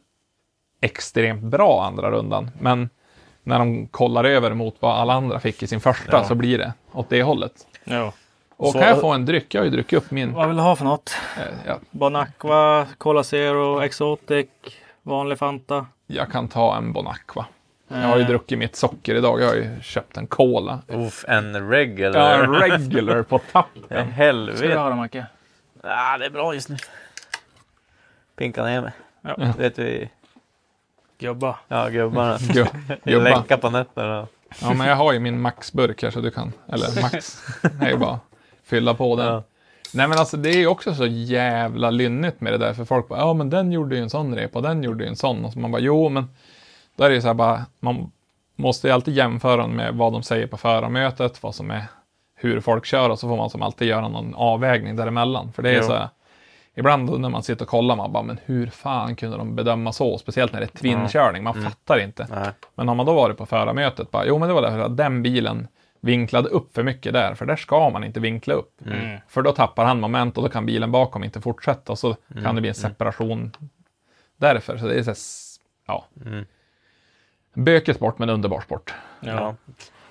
extremt 0.82 1.42
bra 1.44 1.84
andra 1.84 2.12
rundan. 2.12 2.52
Men 2.60 2.90
när 3.46 3.60
de 3.60 3.88
kollar 3.88 4.24
över 4.24 4.54
mot 4.54 4.76
vad 4.80 4.96
alla 5.00 5.14
andra 5.14 5.40
fick 5.40 5.64
i 5.64 5.68
sin 5.68 5.80
första 5.80 6.18
Ja. 6.18 6.24
så 6.24 6.36
blir 6.36 6.58
det 6.58 6.74
åt 6.92 7.10
det 7.10 7.24
hållet. 7.24 7.54
Ja. 7.84 8.14
Och 8.58 8.68
Så- 8.72 8.80
kan 8.80 8.88
jag 8.88 9.02
få 9.02 9.12
en 9.14 9.26
dryck? 9.26 9.54
Jag 9.54 9.62
har 9.62 9.66
ju 9.66 9.72
druckit 9.72 9.98
upp 9.98 10.12
min. 10.12 10.34
Vad 10.34 10.48
vill 10.48 10.58
du 10.58 10.64
ha 10.64 10.76
för 10.76 10.86
något? 10.86 11.18
Eh, 11.38 11.44
jag, 11.66 11.80
Bon 11.92 12.16
Aqua, 12.16 12.86
Cola 12.98 13.24
Zero, 13.24 13.82
Exotic, 13.82 14.48
vanlig 15.02 15.38
Fanta. 15.40 15.86
jag 16.08 16.32
kan 16.32 16.48
ta 16.48 16.78
en 16.78 16.94
Bon 16.94 17.08
Aqua. 17.08 17.46
Jag 17.88 17.98
har 17.98 18.16
ju 18.18 18.22
Eh, 18.22 18.28
druckit 18.28 18.60
mitt 18.60 18.76
socker 18.76 19.16
idag. 19.16 19.42
Jag 19.42 19.48
har 19.48 19.56
ju 19.56 19.82
köpt 19.82 20.18
en 20.18 20.28
cola. 20.28 20.80
Uff, 20.88 21.26
en 21.28 21.70
reg 21.70 22.00
Ja, 22.00 22.34
en 22.34 22.54
regular 22.56 23.24
på 23.24 23.40
tappen. 23.52 23.84
Ska 23.86 23.96
du 23.96 24.02
Helvete. 24.02 24.76
ha 24.78 24.90
det 24.90 24.96
Macke? 24.96 25.26
Ah, 25.84 26.18
det 26.18 26.26
är 26.26 26.30
bra 26.30 26.54
just 26.54 26.70
nu. 26.70 26.78
Pinka 28.36 28.64
ner 28.64 28.82
mig. 28.82 28.92
Ja. 29.22 29.54
Vet 29.58 29.80
vi, 29.80 30.10
Gubba. 31.18 31.56
ja 31.68 31.90
gubbarna. 31.90 32.38
Gu- 32.38 32.98
Gubba. 33.04 33.24
Läcka 33.40 33.58
på 33.58 33.70
nätterna. 33.70 34.28
Ja, 34.62 34.74
men 34.74 34.88
jag 34.88 34.96
har 34.96 35.14
ju 35.14 35.20
min 35.20 35.42
Max-burk 35.42 36.04
här 36.04 36.12
så 36.12 36.20
du 36.22 36.32
kan, 36.32 36.54
eller 36.68 37.02
Max, 37.02 37.42
det 37.62 37.86
är 37.86 37.90
ju 37.92 37.98
bara 37.98 38.20
fylla 38.64 38.94
på 38.94 39.16
den. 39.16 39.26
Ja. 39.28 39.44
Nej 39.94 40.08
men 40.08 40.18
alltså 40.18 40.38
det 40.38 40.50
är 40.50 40.58
ju 40.58 40.68
också 40.68 40.94
så 40.96 41.06
jävla 41.06 41.90
lynnigt 41.90 42.42
med 42.42 42.54
det 42.54 42.58
där, 42.58 42.74
för 42.74 42.86
folk 42.86 43.08
bara, 43.08 43.20
ja 43.20 43.34
men 43.34 43.50
den 43.50 43.72
gjorde 43.72 43.96
ju 43.96 44.02
en 44.02 44.10
sån 44.10 44.36
repa, 44.36 44.62
den 44.62 44.84
gjorde 44.84 45.04
ju 45.04 45.10
en 45.10 45.16
sån. 45.16 45.46
Och 45.46 45.54
så 45.54 45.60
man 45.60 45.72
bara, 45.72 45.82
jo 45.82 46.10
men, 46.10 46.30
då 46.96 47.04
är 47.04 47.10
det 47.10 47.16
ju 47.16 47.22
så 47.22 47.28
här 47.28 47.34
bara, 47.34 47.66
man 47.80 48.12
måste 48.56 48.88
ju 48.88 48.94
alltid 48.94 49.14
jämföra 49.14 49.68
med 49.68 49.94
vad 49.96 50.14
de 50.14 50.24
säger 50.24 50.48
på 50.48 50.58
förarmötet, 50.58 51.44
vad 51.44 51.56
som 51.56 51.72
är, 51.72 51.84
hur 52.36 52.60
folk 52.62 52.86
kör 52.86 53.10
och 53.10 53.20
så 53.20 53.28
får 53.28 53.38
man 53.38 53.50
som 53.50 53.62
alltid 53.62 53.88
göra 53.88 54.08
någon 54.08 54.36
avvägning 54.36 54.96
däremellan. 54.96 55.52
För 55.54 55.64
det 55.64 55.70
är 55.70 55.78
Jo. 55.78 55.84
så 55.84 55.94
här, 55.94 56.08
ibland 56.76 57.10
då 57.10 57.18
när 57.18 57.30
man 57.30 57.44
sitter 57.44 57.66
och 57.66 57.70
kollar, 57.70 57.96
man 57.96 58.12
bara, 58.12 58.24
men 58.24 58.40
hur 58.46 58.68
fan 58.68 59.16
kunde 59.16 59.38
de 59.38 59.56
bedöma 59.56 59.92
så? 59.92 60.18
Speciellt 60.18 60.54
när 60.54 60.60
det 60.60 60.66
är 60.66 60.78
tvinkörning, 60.78 61.44
man 61.44 61.64
fattar 61.64 62.00
inte. 62.00 62.28
Nej. 62.30 62.50
Men 62.76 62.88
har 62.88 62.96
man 62.96 63.06
då 63.06 63.14
varit 63.14 63.38
på 63.38 63.46
förarmötet, 63.46 64.12
bara, 64.12 64.26
jo 64.26 64.40
men 64.40 64.48
det 64.48 64.54
var 64.54 64.62
därför 64.62 64.80
att 64.80 64.98
den 64.98 65.24
bilen 65.24 65.68
vinklade 66.00 66.50
upp 66.50 66.76
för 66.76 66.84
mycket 66.84 67.14
där, 67.14 67.36
för 67.36 67.46
där 67.46 67.56
ska 67.56 67.90
man 67.90 68.04
inte 68.04 68.20
vinkla 68.20 68.54
upp. 68.54 68.82
Mm. 68.86 69.20
För 69.28 69.42
då 69.42 69.52
tappar 69.52 69.86
han 69.86 70.00
moment 70.00 70.38
och 70.38 70.44
då 70.44 70.50
kan 70.50 70.66
bilen 70.66 70.92
bakom 70.92 71.24
inte 71.24 71.42
fortsätta 71.42 71.92
och 71.92 72.00
så 72.00 72.16
kan 72.44 72.56
det 72.56 72.62
bli 72.62 72.70
en 72.70 72.76
separation 72.76 73.52
därför. 74.38 74.78
Så 74.78 74.88
det 74.88 75.00
är 75.00 75.04
så 75.04 75.10
här, 75.10 75.18
ja. 75.88 76.06
Mm. 76.26 76.46
Bökig 77.54 77.96
sport 77.96 78.20
men 78.20 78.30
underbar 78.30 78.62
sport. 78.62 78.94
Ja. 79.20 79.56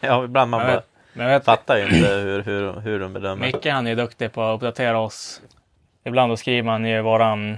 Ja. 0.01 0.25
ibland 0.25 0.51
man 0.51 0.61
Jag 0.61 0.69
bara 0.69 0.83
men 1.17 1.27
jag 1.27 1.39
vet, 1.39 1.45
fattar 1.45 1.77
ju 1.77 1.85
inte 1.85 1.97
hur, 1.97 2.43
hur, 2.43 2.81
hur 2.81 3.01
de 3.01 3.13
bedömer. 3.13 3.47
Micke 3.47 3.67
han 3.67 3.87
är 3.87 3.91
ju 3.91 3.97
duktig 3.97 4.33
på 4.33 4.43
att 4.43 4.55
uppdatera 4.55 4.99
oss. 4.99 5.43
Ibland 6.05 6.33
då 6.33 6.37
skriver 6.37 6.63
man 6.63 6.87
i 6.87 7.01
våran 7.01 7.57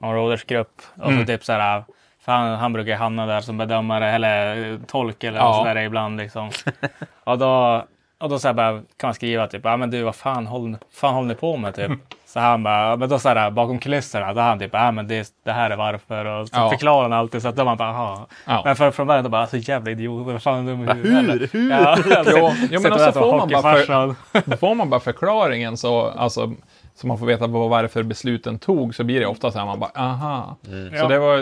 områdesgrupp 0.00 0.82
och 0.96 1.04
så 1.04 1.10
Mm. 1.10 1.26
typ 1.26 1.44
så 1.44 1.52
här. 1.52 1.84
För 2.24 2.32
han, 2.32 2.56
han 2.58 2.72
brukar 2.72 2.96
hamna 2.96 3.26
där 3.26 3.40
som 3.40 3.58
bedömare 3.58 4.10
eller 4.10 4.78
tolk 4.86 5.24
eller 5.24 5.38
Ja. 5.38 5.54
så 5.54 5.64
där 5.64 5.76
ibland 5.82 6.16
liksom. 6.16 6.50
och 7.24 7.38
då, 7.38 7.84
och 8.20 8.28
då 8.28 8.38
så 8.38 8.48
här 8.48 8.54
bara, 8.54 8.72
kan 8.72 9.08
man 9.08 9.14
skriva 9.14 9.46
typ, 9.46 9.64
ja 9.64 9.76
men 9.76 9.90
du 9.90 10.02
vad 10.02 10.14
fan 10.14 10.46
håller, 10.46 10.78
fan 10.92 11.14
håller 11.14 11.28
ni 11.28 11.34
på 11.34 11.56
med 11.56 11.74
typ? 11.74 11.90
Så 12.26 12.40
han 12.40 12.62
bara, 12.62 12.96
men 12.96 13.08
då 13.08 13.18
så 13.18 13.28
här 13.28 13.50
bakom 13.50 13.78
kulisserna, 13.78 14.32
då 14.34 14.40
han 14.40 14.58
typ, 14.58 14.70
ja 14.72 14.90
men 14.90 15.08
det, 15.08 15.32
det 15.44 15.52
här 15.52 15.70
är 15.70 15.76
varför 15.76 16.24
och 16.24 16.48
så 16.48 16.56
Ja. 16.56 16.70
förklarar 16.70 17.02
han 17.02 17.12
alltid 17.12 17.42
så 17.42 17.48
att 17.48 17.56
då 17.56 17.64
man 17.64 17.76
bara. 17.76 18.26
Ja. 18.46 18.62
Men 18.64 18.76
för, 18.76 18.90
från 18.90 19.06
början 19.06 19.24
då 19.24 19.30
bara, 19.30 19.46
så 19.46 19.56
jävla 19.56 19.90
idiot, 19.90 20.26
vad 20.26 20.42
fan 20.42 20.68
är 20.68 20.70
du 20.72 20.76
med 20.76 20.96
huvudet? 20.96 21.54
Hur? 21.54 21.70
Ja, 21.70 21.96
Jo, 22.26 22.50
jo, 22.70 22.80
men 22.80 22.92
också 22.92 23.12
får 23.12 23.36
man, 23.38 23.48
bara 23.48 23.76
för, 23.76 24.56
får 24.56 24.74
man 24.74 24.90
bara 24.90 25.00
förklaringen 25.00 25.76
så, 25.76 26.06
alltså, 26.10 26.52
så 27.00 27.06
man 27.06 27.18
får 27.18 27.26
veta 27.26 27.46
vad, 27.46 27.70
varför 27.70 28.02
besluten 28.02 28.58
tog 28.58 28.94
så 28.94 29.04
blir 29.04 29.20
det 29.20 29.26
ofta 29.26 29.50
så 29.50 29.58
här, 29.58 29.66
man 29.66 29.80
bara, 29.80 29.90
aha. 29.94 30.56
Så 30.64 30.96
Ja. 30.96 31.08
det 31.08 31.18
var 31.18 31.36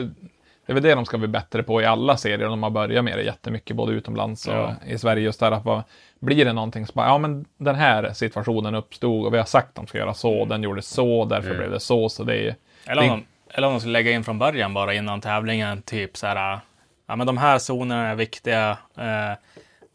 det 0.66 0.72
är 0.72 0.74
väl 0.74 0.82
det 0.82 0.94
de 0.94 1.04
ska 1.06 1.18
bli 1.18 1.28
bättre 1.28 1.62
på 1.62 1.82
i 1.82 1.84
alla 1.84 2.16
serier. 2.16 2.48
De 2.48 2.62
har 2.62 2.70
börjat 2.70 3.04
med 3.04 3.18
det 3.18 3.22
jättemycket, 3.22 3.76
både 3.76 3.92
utomlands 3.92 4.46
och 4.48 4.54
Ja. 4.54 4.74
i 4.86 4.98
Sverige. 4.98 5.22
Just 5.22 5.40
där 5.40 5.52
att 5.52 5.64
vad, 5.64 5.82
blir 6.20 6.44
det 6.44 6.52
någonting 6.52 6.86
som 6.86 6.92
bara, 6.96 7.06
ja 7.06 7.18
men 7.18 7.44
den 7.58 7.74
här 7.74 8.12
situationen 8.12 8.74
uppstod 8.74 9.26
och 9.26 9.34
vi 9.34 9.38
har 9.38 9.44
sagt 9.44 9.68
att 9.68 9.74
de 9.74 9.86
ska 9.86 9.98
göra 9.98 10.14
så, 10.14 10.44
den 10.44 10.62
gjorde 10.62 10.82
så, 10.82 11.24
därför 11.24 11.54
blev 11.54 11.70
det 11.70 11.80
så. 11.80 12.08
Så 12.08 12.24
det 12.24 12.36
är 12.48 12.54
Eller 12.86 13.02
om, 13.02 13.08
de, 13.08 13.24
eller 13.54 13.66
om 13.66 13.72
de 13.72 13.80
skulle 13.80 13.92
lägga 13.92 14.10
in 14.10 14.24
från 14.24 14.38
början 14.38 14.74
bara 14.74 14.94
innan 14.94 15.20
tävlingen, 15.20 15.82
typ 15.82 16.16
så 16.16 16.26
här, 16.26 16.60
ja 17.06 17.16
men 17.16 17.26
de 17.26 17.36
här 17.38 17.58
zonerna 17.58 18.08
är 18.08 18.14
viktiga 18.14 18.70
eh, 18.98 19.32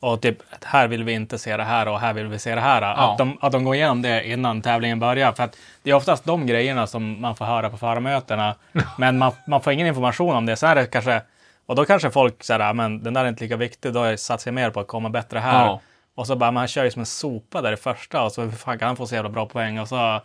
och 0.03 0.21
typ 0.21 0.37
här 0.63 0.87
vill 0.87 1.03
vi 1.03 1.11
inte 1.11 1.37
se 1.37 1.57
det 1.57 1.63
här 1.63 1.87
och 1.87 1.99
här 1.99 2.13
vill 2.13 2.27
vi 2.27 2.39
se 2.39 2.55
det 2.55 2.61
här. 2.61 2.81
Att, 2.81 3.17
de, 3.17 3.37
att 3.41 3.51
de 3.51 3.63
går 3.63 3.75
igenom 3.75 4.01
det 4.01 4.27
innan 4.27 4.61
tävlingen 4.61 4.99
börjar. 4.99 5.31
För 5.31 5.43
att 5.43 5.57
det 5.83 5.91
är 5.91 5.93
oftast 5.93 6.25
de 6.25 6.47
grejerna 6.47 6.87
som 6.87 7.21
man 7.21 7.35
får 7.35 7.45
höra 7.45 7.69
på 7.69 7.77
förarmötena. 7.77 8.55
men 8.97 9.17
man, 9.17 9.31
man 9.47 9.61
får 9.61 9.73
ingen 9.73 9.87
information 9.87 10.35
om 10.35 10.45
det. 10.45 10.55
Sen 10.55 10.69
är 10.69 10.75
det 10.75 10.85
kanske, 10.85 11.21
och 11.65 11.75
då 11.75 11.85
kanske 11.85 12.11
folk 12.11 12.43
säger, 12.43 12.59
ja, 12.59 12.73
men 12.73 13.03
den 13.03 13.13
där 13.13 13.25
är 13.25 13.29
inte 13.29 13.43
lika 13.43 13.57
viktig, 13.57 13.93
då 13.93 13.99
har 13.99 14.17
jag 14.45 14.53
mer 14.53 14.69
på 14.69 14.79
att 14.79 14.87
komma 14.87 15.09
bättre 15.09 15.39
här. 15.39 15.65
Ja. 15.65 15.81
Och 16.15 16.27
så 16.27 16.35
bara, 16.35 16.51
man 16.51 16.67
kör 16.67 16.83
ju 16.83 16.91
som 16.91 16.99
en 16.99 17.05
sopa 17.05 17.61
där 17.61 17.73
i 17.73 17.75
första 17.75 18.23
och 18.23 18.31
så 18.31 18.41
hur 18.41 18.51
fan 18.51 18.79
kan 18.79 18.87
han 18.87 18.95
få 18.95 19.05
så 19.07 19.15
jävla 19.15 19.29
bra 19.29 19.45
poäng? 19.45 19.79
Och 19.79 19.87
så, 19.87 20.21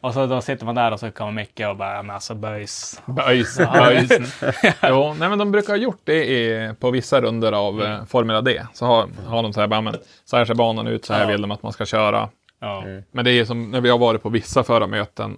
och 0.00 0.14
så 0.14 0.26
då 0.26 0.40
sitter 0.40 0.66
man 0.66 0.74
där 0.74 0.92
och 0.92 1.00
så 1.00 1.10
kommer 1.10 1.32
Micke 1.32 1.60
och 1.60 1.76
bara, 1.76 2.02
men 2.02 2.14
alltså 2.14 2.34
böjs. 2.34 3.02
böjs, 3.06 3.56
böjs. 3.58 4.10
jo, 4.82 5.14
nej 5.18 5.28
men 5.28 5.38
de 5.38 5.50
brukar 5.52 5.68
ha 5.68 5.76
gjort 5.76 6.00
det 6.04 6.24
i, 6.30 6.72
på 6.80 6.90
vissa 6.90 7.20
runder 7.20 7.52
av 7.52 7.82
eh, 7.82 8.04
Formula 8.04 8.40
D. 8.40 8.62
Så 8.72 8.86
har, 8.86 9.08
har 9.26 9.42
de 9.42 9.52
så 9.52 9.60
här, 9.60 9.66
bara, 9.66 9.80
men, 9.80 9.94
så 10.24 10.36
här 10.36 10.44
ser 10.44 10.54
banan 10.54 10.86
ut, 10.86 11.04
så 11.04 11.12
här 11.14 11.20
Ja. 11.20 11.26
vill 11.28 11.42
de 11.42 11.50
att 11.50 11.62
man 11.62 11.72
ska 11.72 11.86
köra. 11.86 12.28
Ja. 12.60 12.84
Men 13.12 13.24
det 13.24 13.30
är 13.32 13.44
som 13.44 13.70
när 13.70 13.80
vi 13.80 13.88
har 13.90 13.98
varit 13.98 14.22
på 14.22 14.28
vissa 14.28 14.64
förarmöten, 14.64 15.36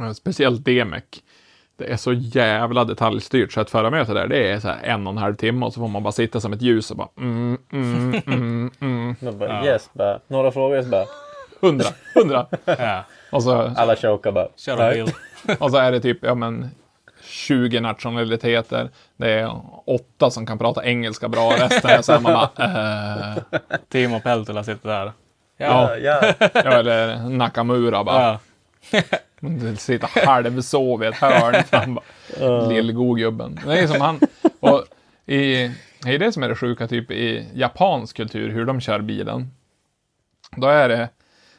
eh, 0.00 0.12
speciellt 0.12 0.64
DMEC. 0.64 1.02
Det 1.78 1.92
är 1.92 1.96
så 1.96 2.12
jävla 2.12 2.84
detaljstyrt 2.84 3.52
så 3.52 3.60
ett 3.60 3.70
förarmöte 3.70 4.14
där, 4.14 4.26
det 4.26 4.50
är 4.50 4.60
så 4.60 4.68
här 4.68 4.78
en 4.82 5.06
och 5.06 5.12
en 5.12 5.18
halv 5.18 5.34
timme 5.34 5.66
och 5.66 5.72
så 5.72 5.80
får 5.80 5.88
man 5.88 6.02
bara 6.02 6.12
sitta 6.12 6.40
som 6.40 6.52
ett 6.52 6.62
ljus 6.62 6.90
och 6.90 6.96
bara 6.96 7.08
mm, 7.18 7.58
mm, 7.72 8.22
mm, 8.26 8.70
mm. 8.80 9.16
Man 9.20 9.38
bara, 9.38 9.48
Ja. 9.48 9.64
yes, 9.66 9.90
bara, 9.92 10.20
några 10.28 10.50
frågor 10.50 10.82
så 10.82 10.88
bara, 10.88 11.04
Hundra, 11.60 11.86
hundra. 12.14 12.46
Ja. 12.64 13.04
Och 13.32 13.42
så, 13.42 13.72
alla 13.76 13.96
chokar 13.96 14.32
bara. 14.32 14.48
Kör 14.56 15.02
och 15.58 15.70
så 15.70 15.76
är 15.76 15.92
det 15.92 16.00
typ, 16.00 16.18
ja 16.22 16.34
men 16.34 16.70
20 17.22 17.80
nationaliteter. 17.80 18.90
Det 19.16 19.30
är 19.30 19.60
åtta 19.86 20.30
som 20.30 20.46
kan 20.46 20.58
prata 20.58 20.84
engelska 20.84 21.28
bra, 21.28 21.50
resten 21.58 21.90
är 21.90 22.02
så 22.02 22.12
här 22.12 22.20
man 22.20 22.32
bara, 22.32 22.64
eh, 22.64 23.36
Timo 23.88 24.20
Peltola 24.20 24.64
sitter 24.64 24.88
där. 24.88 25.12
Ja. 25.56 25.96
Ja, 25.96 26.32
ja, 26.54 26.60
eller 26.72 27.16
Nakamura 27.28 28.04
bara. 28.04 28.38
Ja. 28.90 29.00
Sitter 29.76 30.26
halvsov 30.26 31.04
i 31.04 31.06
ett 31.06 31.14
hörn. 31.14 31.64
Han 31.70 31.94
bara, 31.94 32.68
Lillgogubben. 32.68 33.60
Det 33.66 33.78
är 33.78 33.86
som 33.86 34.00
han. 34.00 34.20
Och 34.60 34.84
i, 35.26 35.70
det 36.02 36.14
är 36.14 36.18
det 36.18 36.32
som 36.32 36.42
är 36.42 36.48
det 36.48 36.54
sjuka, 36.54 36.88
typ 36.88 37.10
i 37.10 37.46
japansk 37.54 38.16
kultur, 38.16 38.50
hur 38.50 38.66
de 38.66 38.80
kör 38.80 39.00
bilen. 39.00 39.50
Då 40.56 40.66
är 40.66 40.88
det, 40.88 41.08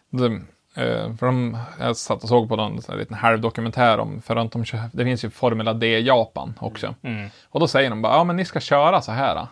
de, 0.10 0.36
eh, 0.76 1.16
för 1.16 1.26
de, 1.26 1.58
jag 1.80 1.98
satt 1.98 2.24
och 2.24 2.30
såg 2.30 2.50
på 2.50 2.56
någon 2.56 2.82
sån 2.82 2.94
här 2.94 3.00
liten 3.00 3.16
halvdokumentär 3.18 3.98
om, 3.98 4.22
för 4.22 4.36
att 4.36 4.52
de 4.52 4.66
kör, 4.66 4.80
det 4.94 5.04
finns 5.04 5.26
ju 5.26 5.30
Formula 5.30 5.74
D 5.74 5.98
i 5.98 6.02
Japan 6.02 6.54
också. 6.60 6.96
Mm. 7.02 7.30
Och 7.50 7.60
då 7.60 7.68
säger 7.68 7.90
de 7.90 8.02
bara, 8.02 8.14
ja 8.14 8.24
men 8.24 8.36
ni 8.36 8.46
ska 8.46 8.60
köra 8.60 9.02
så 9.02 9.12
här. 9.12 9.48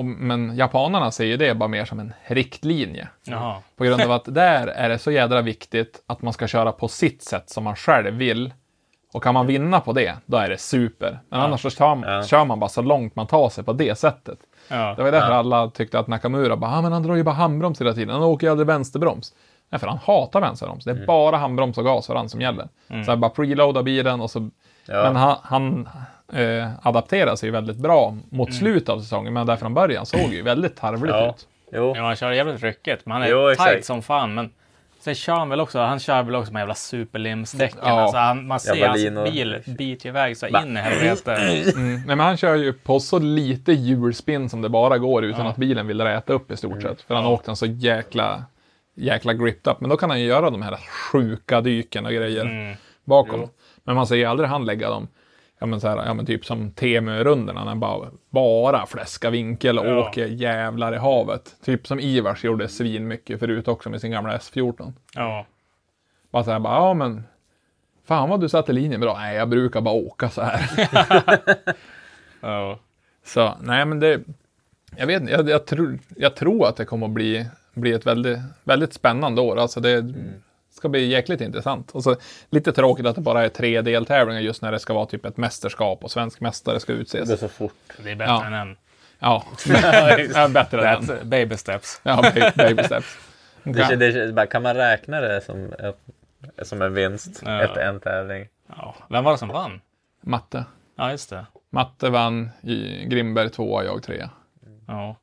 Och, 0.00 0.06
men 0.06 0.56
japanerna 0.56 1.10
ser 1.10 1.24
ju 1.24 1.36
det 1.36 1.54
bara 1.54 1.68
mer 1.68 1.84
som 1.84 2.00
en 2.00 2.12
riktlinje. 2.26 3.08
Jaha. 3.24 3.56
På 3.76 3.84
grund 3.84 4.02
av 4.02 4.12
att 4.12 4.24
där 4.34 4.66
är 4.66 4.88
det 4.88 4.98
så 4.98 5.10
jädra 5.10 5.42
viktigt 5.42 6.02
att 6.06 6.22
man 6.22 6.32
ska 6.32 6.46
köra 6.46 6.72
på 6.72 6.88
sitt 6.88 7.22
sätt 7.22 7.50
som 7.50 7.64
man 7.64 7.76
själv 7.76 8.14
vill. 8.14 8.52
Och 9.12 9.22
kan 9.22 9.34
man 9.34 9.46
vinna 9.46 9.80
på 9.80 9.92
det, 9.92 10.14
då 10.26 10.36
är 10.36 10.48
det 10.48 10.58
super. 10.58 11.18
Men 11.28 11.40
annars 11.40 11.60
så 11.62 11.70
kör, 11.70 12.02
Ja. 12.06 12.22
kör 12.24 12.44
man 12.44 12.60
bara 12.60 12.68
så 12.68 12.82
långt 12.82 13.16
man 13.16 13.26
tar 13.26 13.48
sig 13.48 13.64
på 13.64 13.72
det 13.72 13.98
sättet. 13.98 14.38
Ja. 14.68 14.94
Det 14.96 15.02
var 15.02 15.12
därför 15.12 15.32
Ja. 15.32 15.38
alla 15.38 15.70
tyckte 15.70 15.98
att 15.98 16.06
Nakamura 16.06 16.56
bara, 16.56 16.70
ah, 16.70 16.82
men 16.82 16.92
han 16.92 17.02
drar 17.02 17.14
ju 17.14 17.22
bara 17.22 17.34
handbroms 17.34 17.80
hela 17.80 17.92
tiden. 17.92 18.10
Han 18.14 18.22
åker 18.22 18.46
ju 18.46 18.50
aldrig 18.50 18.66
vänsterbroms. 18.66 19.34
Nej, 19.70 19.78
för 19.78 19.86
han 19.86 19.98
hatar 19.98 20.40
vänsterbroms. 20.40 20.84
Det 20.84 20.90
är 20.90 21.06
bara 21.06 21.36
handbroms 21.36 21.78
och 21.78 21.84
gas 21.84 22.06
för 22.06 22.14
han 22.14 22.28
som 22.28 22.40
gäller. 22.40 22.68
Så 23.04 23.10
han 23.10 23.20
bara 23.20 23.30
preloada 23.30 23.82
bilen 23.82 24.20
och 24.20 24.30
så... 24.30 24.50
Ja. 24.90 25.02
Men 25.02 25.16
han, 25.16 25.36
han 25.42 25.88
eh, 26.32 26.68
adapterar 26.82 27.36
sig 27.36 27.46
ju 27.46 27.52
väldigt 27.52 27.76
bra 27.76 28.16
mot 28.30 28.54
slutet 28.54 28.88
av 28.88 29.00
säsongen. 29.00 29.32
Men 29.32 29.46
där 29.46 29.56
från 29.56 29.74
början 29.74 30.06
såg 30.06 30.32
ju 30.34 30.42
väldigt 30.42 30.76
tarvligt 30.76 31.14
Ja. 31.14 31.28
ut. 31.30 31.46
Jo, 31.72 31.92
Ja, 31.96 32.02
han 32.02 32.16
kör 32.16 32.30
jävligt 32.32 32.62
ryckigt. 32.62 33.06
Men 33.06 33.12
han 33.12 33.22
är 33.22 33.28
Jo, 33.28 33.48
exakt. 33.48 33.70
tight 33.70 33.84
som 33.84 34.02
fan. 34.02 34.34
Men 34.34 34.50
sen 35.00 35.14
kör 35.14 35.32
han 35.34 35.48
väl 35.48 35.60
också, 35.60 35.78
han 35.78 35.98
kör 35.98 36.22
väl 36.22 36.34
också 36.34 36.52
med 36.52 36.60
jävla 36.60 36.74
superlimsdäcken. 36.74 37.78
Ja. 37.82 38.00
Alltså, 38.00 38.16
han, 38.18 38.46
man 38.46 38.60
ser 38.60 38.88
hans 38.88 39.32
bil 39.32 39.62
biter 39.78 40.08
iväg 40.08 40.36
så 40.36 40.46
in 40.46 40.76
i 40.76 40.80
helvete. 40.80 41.34
Mm. 41.34 41.94
Nej, 41.94 42.02
men 42.06 42.20
han 42.20 42.36
kör 42.36 42.54
ju 42.54 42.72
på 42.72 43.00
så 43.00 43.18
lite 43.18 43.72
hjulspinn 43.72 44.48
som 44.48 44.62
det 44.62 44.68
bara 44.68 44.98
går 44.98 45.24
utan 45.24 45.44
Ja. 45.44 45.50
att 45.50 45.56
bilen 45.56 45.86
vill 45.86 46.00
räta 46.00 46.32
upp 46.32 46.50
i 46.50 46.56
stort 46.56 46.72
Mm. 46.72 46.82
sett. 46.82 47.02
För 47.02 47.14
han 47.14 47.24
Ja. 47.24 47.28
har 47.28 47.34
åkt 47.34 47.46
den 47.46 47.56
så 47.56 47.66
jäkla, 47.66 48.44
jäkla 48.96 49.32
gripped 49.34 49.72
up. 49.72 49.80
Men 49.80 49.90
då 49.90 49.96
kan 49.96 50.10
han 50.10 50.20
ju 50.20 50.26
göra 50.26 50.50
de 50.50 50.62
här 50.62 50.76
sjuka 50.76 51.60
dyken 51.60 52.06
och 52.06 52.12
grejer 52.12 52.44
Mm. 52.44 52.76
bakom. 53.04 53.40
Jo. 53.40 53.48
Men 53.84 53.94
man 53.96 54.06
ser 54.06 54.16
ju 54.16 54.24
aldrig 54.24 54.48
han 54.48 54.64
lägga 54.64 54.90
dem, 54.90 55.08
ja 55.58 55.66
men, 55.66 55.80
så 55.80 55.88
här, 55.88 55.96
ja, 56.06 56.14
men 56.14 56.26
typ 56.26 56.44
som 56.44 56.70
Temö-rundorna, 56.70 57.64
när 57.64 57.74
bara, 57.74 58.10
bara 58.30 58.86
fläska 58.86 59.30
vinkel 59.30 59.78
och 59.78 59.86
Ja. 59.86 60.08
åker 60.08 60.26
jävlar 60.26 60.94
i 60.94 60.98
havet. 60.98 61.56
Typ 61.64 61.86
som 61.86 62.00
Ivars 62.00 62.44
gjorde 62.44 62.68
svin 62.68 63.08
mycket 63.08 63.40
förut 63.40 63.68
också 63.68 63.90
med 63.90 64.00
sin 64.00 64.10
gamla 64.10 64.36
S14. 64.38 64.92
Ja. 65.14 65.46
Bara 66.30 66.44
så 66.44 66.50
här, 66.50 66.58
bara, 66.58 66.74
ja 66.74 66.94
men 66.94 67.22
Fan 68.04 68.28
vad 68.28 68.40
du 68.40 68.48
satte 68.48 68.72
linjen 68.72 69.00
bra. 69.00 69.18
Nej, 69.18 69.36
jag 69.36 69.48
brukar 69.48 69.80
bara 69.80 69.94
åka 69.94 70.28
så 70.30 70.42
här. 70.42 70.60
Ja. 72.40 72.78
Så 73.24 73.54
nej, 73.60 73.84
men 73.84 74.00
det... 74.00 74.20
Jag 74.96 75.06
vet 75.06 75.20
inte, 75.20 75.32
jag, 75.32 75.48
jag, 75.48 75.66
tror, 75.66 75.98
jag 76.16 76.36
tror 76.36 76.66
att 76.68 76.76
det 76.76 76.84
kommer 76.84 77.06
att 77.06 77.12
bli, 77.12 77.46
bli 77.74 77.92
ett 77.92 78.06
väldigt, 78.06 78.38
väldigt 78.64 78.92
spännande 78.92 79.40
år. 79.40 79.56
Alltså 79.58 79.80
det 79.80 80.14
ska 80.80 80.88
bli 80.88 81.06
jäkligt 81.06 81.40
intressant. 81.40 81.90
Och 81.90 82.02
så 82.02 82.16
lite 82.50 82.72
tråkigt 82.72 83.06
att 83.06 83.14
det 83.14 83.20
bara 83.20 83.44
är 83.44 83.48
tre 83.48 83.80
deltävlingar 83.82 84.40
just 84.40 84.62
när 84.62 84.72
det 84.72 84.78
ska 84.78 84.94
vara 84.94 85.06
typ 85.06 85.24
ett 85.24 85.36
mästerskap 85.36 86.04
och 86.04 86.10
svensk 86.10 86.40
mästare 86.40 86.80
ska 86.80 86.92
det 86.92 86.96
går 86.96 87.02
utses. 87.02 87.40
så 87.40 87.48
fort. 87.48 87.72
Det 88.04 88.10
är 88.10 88.16
bättre 88.16 88.32
Ja. 88.32 88.46
än 88.46 88.54
en. 88.54 88.76
Ja, 89.18 89.44
ja 90.34 90.48
bättre 90.48 90.88
än 90.88 91.02
That's 91.02 91.24
baby 91.24 91.56
steps. 91.56 92.00
Ja, 92.02 92.16
ba- 92.34 92.52
baby 92.56 92.82
steps. 92.82 93.18
Det, 93.62 93.82
kän- 93.82 93.96
det, 93.96 94.10
kän- 94.10 94.32
bara, 94.32 94.46
kan 94.46 94.62
man 94.62 94.74
räkna 94.74 95.20
det 95.20 95.40
som, 95.40 95.72
som 96.62 96.82
en 96.82 96.94
vinst 96.94 97.42
Ja. 97.44 97.62
efter 97.62 97.80
en 97.80 98.00
tävling? 98.00 98.46
Ja. 98.76 98.94
Vem 99.08 99.24
var 99.24 99.32
det 99.32 99.38
som 99.38 99.48
vann? 99.48 99.80
Matte. 100.20 100.64
Ja, 100.96 101.10
just 101.10 101.30
det. 101.30 101.46
Matte 101.70 102.10
vann, 102.10 102.50
Grimberg 103.06 103.50
tvåa, 103.50 103.84
jag 103.84 104.02
trea. 104.02 104.30
Ja. 104.86 105.16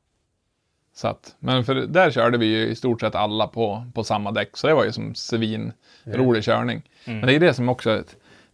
Så 0.98 1.08
att, 1.08 1.36
men 1.38 1.64
för 1.64 1.74
där 1.74 2.10
körde 2.10 2.38
vi 2.38 2.46
ju 2.46 2.66
i 2.66 2.74
stort 2.74 3.00
sett 3.00 3.14
alla 3.14 3.46
på, 3.46 3.86
på 3.94 4.04
samma 4.04 4.32
däck, 4.32 4.56
så 4.56 4.66
det 4.66 4.74
var 4.74 4.84
ju 4.84 4.92
som 4.92 5.14
svin 5.14 5.72
rolig 6.04 6.44
körning. 6.44 6.82
Men 7.04 7.26
det 7.26 7.34
är 7.34 7.40
det 7.40 7.54
som 7.54 7.68
också 7.68 8.02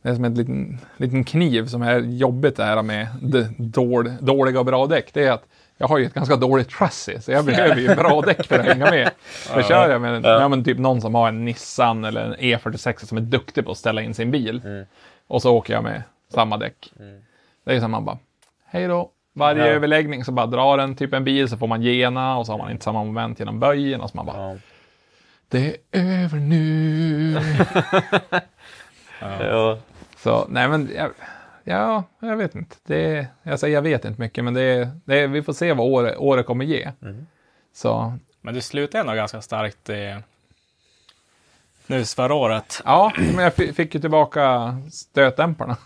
det 0.03 0.09
är 0.09 0.15
som 0.15 0.25
en 0.25 0.35
liten, 0.35 0.79
liten 0.97 1.25
kniv 1.25 1.67
som 1.67 1.83
är 1.83 1.99
jobbigt 1.99 2.57
det 2.57 2.65
här 2.65 2.83
med 2.83 3.09
dål, 3.59 4.13
dåliga 4.21 4.59
och 4.59 4.65
bra 4.65 4.87
däck. 4.87 5.11
Det 5.13 5.25
är 5.25 5.33
att 5.33 5.45
jag 5.79 5.89
har 5.89 5.99
ju 5.99 6.07
ett 6.07 6.15
ganska 6.15 6.37
dåligt 6.37 6.73
chassi, 6.73 7.21
så 7.21 7.33
jag 7.33 7.45
behöver 7.45 7.77
ju 7.77 7.95
bra 7.95 8.21
däck 8.21 8.47
för 8.47 8.59
att 8.59 8.67
hänga 8.67 8.91
med. 8.91 9.11
För 9.25 9.63
kör 9.63 9.91
jag 9.91 10.01
med 10.01 10.25
ja. 10.25 10.49
men 10.49 10.65
typ 10.65 10.79
någon 10.79 11.01
som 11.01 11.15
har 11.15 11.29
en 11.29 11.45
Nissan 11.45 12.05
eller 12.05 12.25
en 12.25 12.35
E46 12.35 13.05
som 13.05 13.19
är 13.19 13.23
duktig 13.23 13.65
på 13.65 13.71
att 13.71 13.79
ställa 13.79 14.03
in 14.03 14.15
sin 14.15 14.31
bil. 14.31 14.85
Och 15.27 15.43
så 15.43 15.57
åker 15.57 15.75
jag 15.75 15.85
med 15.85 16.03
samma 16.29 16.57
däck. 16.57 16.93
Det 17.65 17.75
är 17.75 17.81
som 17.81 17.91
man 17.91 18.05
bara, 18.05 18.19
hej 18.67 18.89
då. 18.89 19.11
Varje 19.37 19.63
Ja. 19.67 19.69
överläggning 19.73 20.25
så 20.25 20.33
bara 20.33 20.47
drar 20.47 20.77
den 20.79 20.97
typ 20.97 21.13
en 21.13 21.25
bil 21.25 21.49
så 21.49 21.57
får 21.57 21.67
man 21.67 21.83
gena 21.83 22.37
och 22.37 22.47
så 22.47 22.53
har 22.53 22.59
man 22.59 22.71
inte 22.71 22.85
samma 22.85 23.05
moment 23.05 23.39
genom 23.39 23.61
böjen 23.61 24.01
och 24.01 24.11
så 24.11 24.17
man 24.17 24.27
bara, 24.27 24.37
Ja. 24.53 24.57
det 25.49 25.69
är 25.69 25.77
över 26.25 26.39
nu. 26.39 27.37
Ja. 29.21 29.79
så 30.17 30.47
nej 30.49 30.69
men, 30.69 30.91
jag, 30.97 31.11
ja, 31.65 32.05
jag 32.21 32.37
vet 32.37 32.55
inte. 32.55 32.77
Det, 32.87 33.27
jag 33.43 33.61
säger 33.61 33.75
jag 33.75 33.83
vet 33.83 34.05
inte 34.05 34.21
mycket 34.21 34.45
men 34.45 34.55
det, 34.55 34.89
det, 35.05 35.27
vi 35.27 35.43
får 35.43 35.53
se 35.53 35.73
vad 35.73 35.87
året, 35.87 36.17
året 36.19 36.47
kommer 36.47 36.65
ge. 36.65 36.93
Så 37.75 38.19
Men 38.41 38.55
du 38.55 38.61
slutade 38.61 39.01
ändå 39.01 39.13
ganska 39.15 39.41
starkt 39.43 39.91
i... 39.91 40.17
Nu 41.87 42.05
förra 42.05 42.35
året. 42.35 42.83
ja, 42.85 43.13
men 43.35 43.45
jag 43.45 43.55
fi- 43.55 43.73
fick 43.73 43.95
ju 43.95 44.01
tillbaka 44.01 44.77
stötdämparna. 44.93 45.77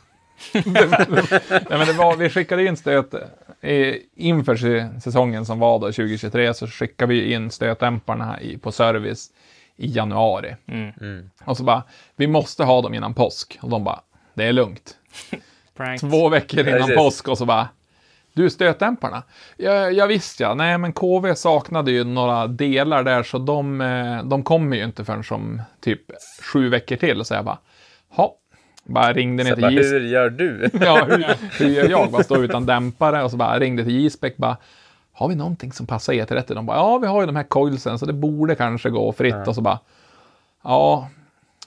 Nej, 0.53 1.64
men 1.68 1.86
det 1.86 1.93
var, 1.93 2.16
vi 2.16 2.30
skickade 2.30 2.66
in 2.66 2.76
stöt 2.76 3.14
eh, 3.61 3.95
inför 4.14 4.57
säsongen 5.01 5.47
som 5.47 5.59
var 5.59 5.78
då 5.78 5.86
2023 5.86 6.55
så 6.55 6.66
skickade 6.66 7.14
vi 7.14 7.32
in 7.32 7.51
stötdämparna 7.51 8.41
i, 8.41 8.59
på 8.59 8.72
service 8.72 9.30
i 9.76 9.86
januari. 9.86 10.57
Mm. 10.66 10.93
Mm. 11.01 11.30
Och 11.45 11.57
så 11.57 11.64
bara, 11.64 11.82
vi 12.16 12.26
måste 12.26 12.64
ha 12.64 12.82
dem 12.82 12.95
innan 12.95 13.14
påsk. 13.14 13.59
Och 13.62 13.70
de 13.70 13.84
bara, 13.84 14.01
det 14.34 14.45
är 14.45 14.53
lugnt. 14.53 14.97
Två 16.01 16.28
veckor 16.28 16.68
innan 16.68 16.91
påsk 16.97 17.28
och 17.28 17.39
så 17.39 17.45
bara, 17.45 17.68
du 18.32 18.51
stötdämparna? 18.51 19.22
Ja, 19.57 19.91
ja 19.91 20.07
visst 20.07 20.41
ja, 20.41 20.55
nej 20.55 20.78
men 20.78 20.93
KV 20.93 21.34
saknade 21.34 21.91
ju 21.91 22.05
några 22.05 22.47
delar 22.47 23.03
där 23.03 23.22
så 23.22 23.39
de, 23.39 23.80
eh, 23.80 24.24
de 24.24 24.43
kommer 24.43 24.76
ju 24.76 24.84
inte 24.84 25.05
förrän 25.05 25.24
som 25.24 25.62
typ 25.80 26.01
sju 26.43 26.68
veckor 26.68 26.97
till. 26.97 27.24
Så 27.24 27.34
jag 27.34 27.45
bara, 27.45 27.59
ha. 28.09 28.34
Bara 28.89 29.12
ringde 29.12 29.45
ner 29.45 29.51
Så 29.51 29.55
till 29.55 29.62
bara, 29.62 29.70
hur 29.70 30.01
gör 30.01 30.30
du? 30.30 30.70
Ja, 30.80 31.05
hur, 31.05 31.26
hur 31.59 31.68
gör 31.68 31.91
jag? 31.91 32.11
Bara 32.11 32.22
stå 32.22 32.43
utan 32.43 32.66
dämpare 32.66 33.24
och 33.24 33.30
så 33.30 33.36
bara 33.36 33.59
ringde 33.59 33.84
till 33.84 34.01
J-spec 34.01 34.36
bara 34.36 34.57
har 35.12 35.28
vi 35.28 35.34
någonting 35.34 35.72
som 35.72 35.86
passar 35.86 36.12
E30? 36.12 36.55
De 36.55 36.66
bara, 36.66 36.76
ja 36.76 36.99
vi 36.99 37.07
har 37.07 37.20
ju 37.20 37.26
de 37.26 37.36
här 37.36 37.43
coilsen 37.43 37.99
så 37.99 38.07
det 38.07 38.12
borde 38.12 38.55
kanske 38.55 38.91
gå 38.91 39.12
fritt 39.12 39.49
och 39.49 39.55
så 39.55 39.61
bara 39.61 39.78
ja, 40.64 41.09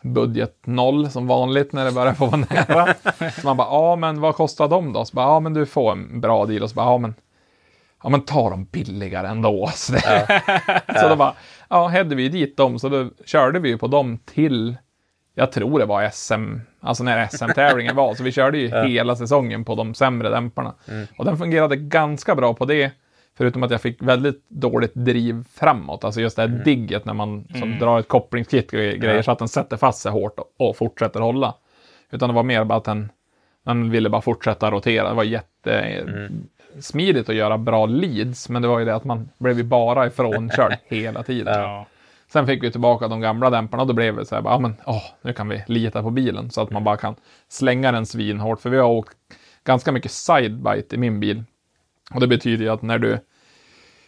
budget 0.01 0.57
noll 0.65 1.09
som 1.09 1.28
vanligt 1.28 1.74
när 1.74 1.86
det 1.86 1.91
börjar 1.91 2.13
få 2.13 2.26
vara 2.26 2.45
nära. 2.49 2.93
så 3.32 3.47
man 3.47 3.57
bara, 3.57 3.67
ja 3.67 3.95
men 3.95 4.22
vad 4.22 4.36
kostar 4.36 4.67
de 4.67 4.93
då? 4.93 5.05
Så 5.05 5.15
bara, 5.15 5.26
ja 5.26 5.39
men 5.39 5.53
du 5.53 5.65
får 5.65 5.91
en 5.91 6.22
bra 6.22 6.45
deal 6.45 6.63
och 6.63 6.69
så 6.69 6.76
bara, 6.76 6.86
ja 6.86 6.97
men 6.97 7.13
Ja 8.03 8.09
men 8.09 8.22
ta 8.22 8.49
dem 8.49 8.65
billigare 8.72 9.28
ändå. 9.28 9.69
Så, 9.74 9.93
det, 9.93 10.41
så 11.01 11.09
då 11.09 11.15
bara, 11.15 11.34
ja 11.69 11.88
hedde 11.88 12.15
vi 12.15 12.30
dit 12.30 12.57
dem 12.57 12.80
så 12.80 12.89
då 12.89 13.09
körde 13.26 13.59
vi 13.59 13.69
ju 13.69 13.78
på 13.78 13.88
dem 13.88 14.17
till 14.17 14.78
jag 15.36 15.51
tror 15.51 15.79
det 15.79 15.86
var 15.86 16.09
SM, 16.09 16.57
alltså 16.79 17.03
när 17.03 17.27
SM-tävlingen 17.27 17.95
var. 17.95 18.15
Så 18.15 18.23
vi 18.23 18.32
körde 18.32 18.57
ju 18.57 18.67
hela 18.88 19.15
säsongen 19.15 19.65
på 19.65 19.75
de 19.75 19.93
sämre 19.93 20.29
dämparna. 20.29 20.73
Och 21.17 21.25
den 21.25 21.38
fungerade 21.38 21.75
ganska 21.75 22.36
bra 22.36 22.53
på 22.53 22.65
det. 22.65 22.91
Förutom 23.38 23.63
att 23.63 23.71
jag 23.71 23.82
fick 23.82 24.01
väldigt 24.01 24.49
dåligt 24.49 24.91
driv 24.93 25.43
framåt. 25.53 26.03
Alltså 26.03 26.21
just 26.21 26.36
det 26.36 26.41
här 26.41 26.61
digget 26.65 27.05
när 27.05 27.13
man 27.13 27.47
som 27.59 27.79
drar 27.79 27.99
ett 27.99 28.07
kopplingskit 28.07 28.73
och 28.73 28.79
grejer 28.79 29.21
så 29.21 29.32
att 29.32 29.39
den 29.39 29.47
sätter 29.47 29.77
fast 29.77 30.01
sig 30.01 30.11
hårt 30.11 30.39
och, 30.39 30.69
och 30.69 30.77
fortsätter 30.77 31.19
hålla. 31.19 31.55
Utan 32.11 32.29
det 32.29 32.36
var 32.36 32.43
mer 32.43 32.63
bara 32.63 32.77
att 32.77 32.84
den, 32.84 33.09
den 33.65 33.89
ville 33.89 34.09
bara 34.09 34.21
fortsätta 34.21 34.71
rotera. 34.71 35.09
Det 35.09 35.15
var 35.15 35.23
jätte 35.23 36.03
smidigt 36.79 37.29
att 37.29 37.36
göra 37.36 37.57
bra 37.57 37.86
leads. 37.86 38.49
Men 38.49 38.61
det 38.61 38.67
var 38.67 38.79
ju 38.79 38.86
det 38.86 38.95
att 38.95 39.03
man 39.03 39.29
blev 39.38 39.57
ju 39.57 39.63
bara 39.63 40.07
ifrånkörd 40.07 40.77
hela 40.88 41.23
tiden. 41.23 41.59
Ja. 41.61 41.86
Sen 42.34 42.47
fick 42.47 42.63
vi 42.63 42.71
tillbaka 42.71 43.07
de 43.07 43.21
gamla 43.21 43.49
dämparna 43.49 43.84
och 43.84 43.88
då 43.88 43.93
blev 43.93 44.15
det 44.15 44.25
så 44.25 44.36
här, 44.36 44.43
ja 44.45 44.59
men 44.59 44.75
åh, 44.86 45.03
nu 45.21 45.34
kan 45.34 45.49
vi 45.49 45.63
lita 45.67 46.03
på 46.03 46.09
bilen 46.09 46.49
så 46.49 46.61
att 46.61 46.71
man 46.71 46.84
bara 46.84 46.97
kan 46.97 47.15
slänga 47.49 47.91
den 47.91 48.05
svinhårt. 48.05 48.61
För 48.61 48.69
vi 48.69 48.77
har 48.77 48.89
åkt 48.89 49.17
ganska 49.63 49.91
mycket 49.91 50.11
sidebite 50.11 50.95
i 50.95 50.97
min 50.97 51.19
bil. 51.19 51.43
Och 52.13 52.19
det 52.19 52.27
betyder 52.27 52.65
ju 52.65 52.71
att 52.71 52.82
när 52.82 52.99
du 52.99 53.17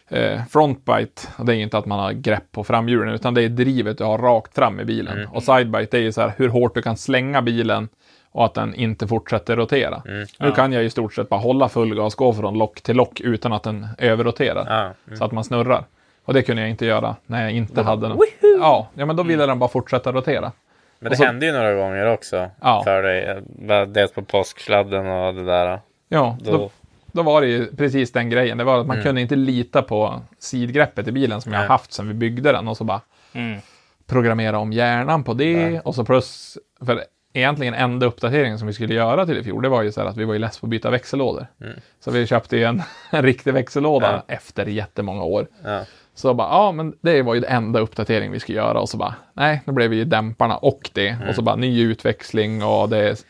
eh, 0.07 0.45
frontbite, 0.49 1.21
och 1.37 1.45
det 1.45 1.55
är 1.55 1.57
inte 1.57 1.77
att 1.77 1.85
man 1.85 1.99
har 1.99 2.11
grepp 2.11 2.51
på 2.51 2.63
framhjulen, 2.63 3.13
utan 3.13 3.33
det 3.33 3.41
är 3.41 3.49
drivet 3.49 3.97
du 3.97 4.03
har 4.03 4.17
rakt 4.17 4.55
fram 4.55 4.79
i 4.79 4.85
bilen. 4.85 5.27
Och 5.27 5.43
sidebite 5.43 5.97
är 5.97 6.01
ju 6.01 6.11
så 6.11 6.21
här 6.21 6.33
hur 6.37 6.49
hårt 6.49 6.75
du 6.75 6.81
kan 6.81 6.97
slänga 6.97 7.41
bilen 7.41 7.89
och 8.31 8.45
att 8.45 8.53
den 8.53 8.75
inte 8.75 9.07
fortsätter 9.07 9.55
rotera. 9.55 10.01
Nu 10.39 10.51
kan 10.51 10.73
jag 10.73 10.83
i 10.85 10.89
stort 10.89 11.13
sett 11.13 11.29
bara 11.29 11.39
hålla 11.39 11.69
full 11.69 11.95
gas, 11.95 12.15
gå 12.15 12.33
från 12.33 12.57
lock 12.57 12.81
till 12.81 12.95
lock 12.95 13.21
utan 13.21 13.53
att 13.53 13.63
den 13.63 13.87
överroterar. 13.97 14.65
Ja. 14.69 14.93
Mm. 15.07 15.17
Så 15.17 15.25
att 15.25 15.31
man 15.31 15.43
snurrar. 15.43 15.85
Och 16.25 16.33
det 16.33 16.41
kunde 16.41 16.61
jag 16.61 16.69
inte 16.71 16.85
göra 16.85 17.15
när 17.25 17.41
jag 17.43 17.51
inte 17.51 17.81
hade 17.81 18.07
den. 18.07 18.17
Ja, 18.59 18.87
ja, 18.93 19.05
men 19.05 19.15
då 19.15 19.23
ville 19.23 19.45
den 19.45 19.59
bara 19.59 19.69
fortsätta 19.69 20.11
rotera. 20.11 20.51
Men 20.99 21.09
det 21.11 21.15
så- 21.17 21.23
hände 21.23 21.45
ju 21.45 21.51
några 21.51 21.73
gånger 21.75 22.05
också 22.05 22.49
Ja. 22.61 22.81
för 22.83 23.03
dig. 23.03 23.23
eh, 23.69 23.81
Dels 23.87 24.11
på 24.11 24.21
påsksladden 24.21 25.07
och 25.07 25.33
det 25.33 25.45
där. 25.45 25.79
Ja, 26.09 26.37
Då, 26.41 26.51
då, 26.51 26.69
då 27.11 27.23
var 27.23 27.41
det 27.41 27.47
ju 27.47 27.75
precis 27.75 28.11
den 28.11 28.29
grejen. 28.29 28.57
Det 28.57 28.63
var 28.63 28.79
att 28.79 28.87
man 28.87 29.01
kunde 29.01 29.21
inte 29.21 29.35
lita 29.35 29.81
på 29.81 30.21
sidgreppet 30.39 31.07
i 31.07 31.11
bilen 31.11 31.41
som 31.41 31.51
jag 31.51 31.59
har 31.59 31.63
Mm. 31.63 31.69
Nej. 31.69 31.73
haft 31.73 31.93
sedan 31.93 32.07
vi 32.07 32.13
byggde 32.13 32.51
den 32.51 32.67
och 32.67 32.77
så 32.77 32.83
bara 32.83 33.01
Mm. 33.33 33.59
programmera 34.07 34.57
om 34.59 34.73
hjärnan 34.73 35.23
på 35.23 35.33
det 35.33 35.57
Nej. 35.69 35.79
och 35.79 35.95
så 35.95 36.05
plus, 36.05 36.57
för 36.85 37.03
egentligen 37.33 37.73
enda 37.73 38.05
uppdateringen 38.05 38.57
som 38.59 38.67
vi 38.67 38.73
skulle 38.73 38.93
göra 38.93 39.25
till 39.25 39.37
i 39.37 39.43
fjol, 39.43 39.63
det 39.63 39.69
var 39.69 39.81
ju 39.81 39.91
så 39.91 40.01
här 40.01 40.07
att 40.07 40.17
vi 40.17 40.25
var 40.25 40.33
ju 40.33 40.39
less 40.39 40.59
på 40.59 40.65
att 40.65 40.69
byta 40.69 40.89
växellådor. 40.89 41.47
Mm. 41.61 41.73
Så 41.99 42.11
vi 42.11 42.27
köpte 42.27 42.57
ju 42.57 42.63
en, 42.63 42.81
en 43.11 43.23
riktig 43.23 43.53
växellåda 43.53 44.23
Ja. 44.27 44.33
efter 44.33 44.65
jättemånga 44.65 45.23
år. 45.23 45.47
ja. 45.63 45.81
Så 46.15 46.33
bara, 46.33 46.47
ja 46.47 46.71
men 46.71 46.95
det 47.01 47.21
var 47.21 47.33
ju 47.33 47.39
den 47.39 47.51
enda 47.51 47.79
uppdatering 47.79 48.31
vi 48.31 48.39
skulle 48.39 48.57
göra 48.57 48.79
och 48.79 48.89
så 48.89 48.97
bara, 48.97 49.15
nej, 49.33 49.61
nu 49.65 49.73
blev 49.73 49.89
det 49.89 49.95
ju 49.95 50.05
dämparna 50.05 50.57
och 50.57 50.89
det. 50.93 51.17
Och 51.29 51.35
så 51.35 51.41
bara 51.41 51.55
ny 51.55 51.81
utväxling 51.81 52.63
och 52.63 52.89
det. 52.89 53.25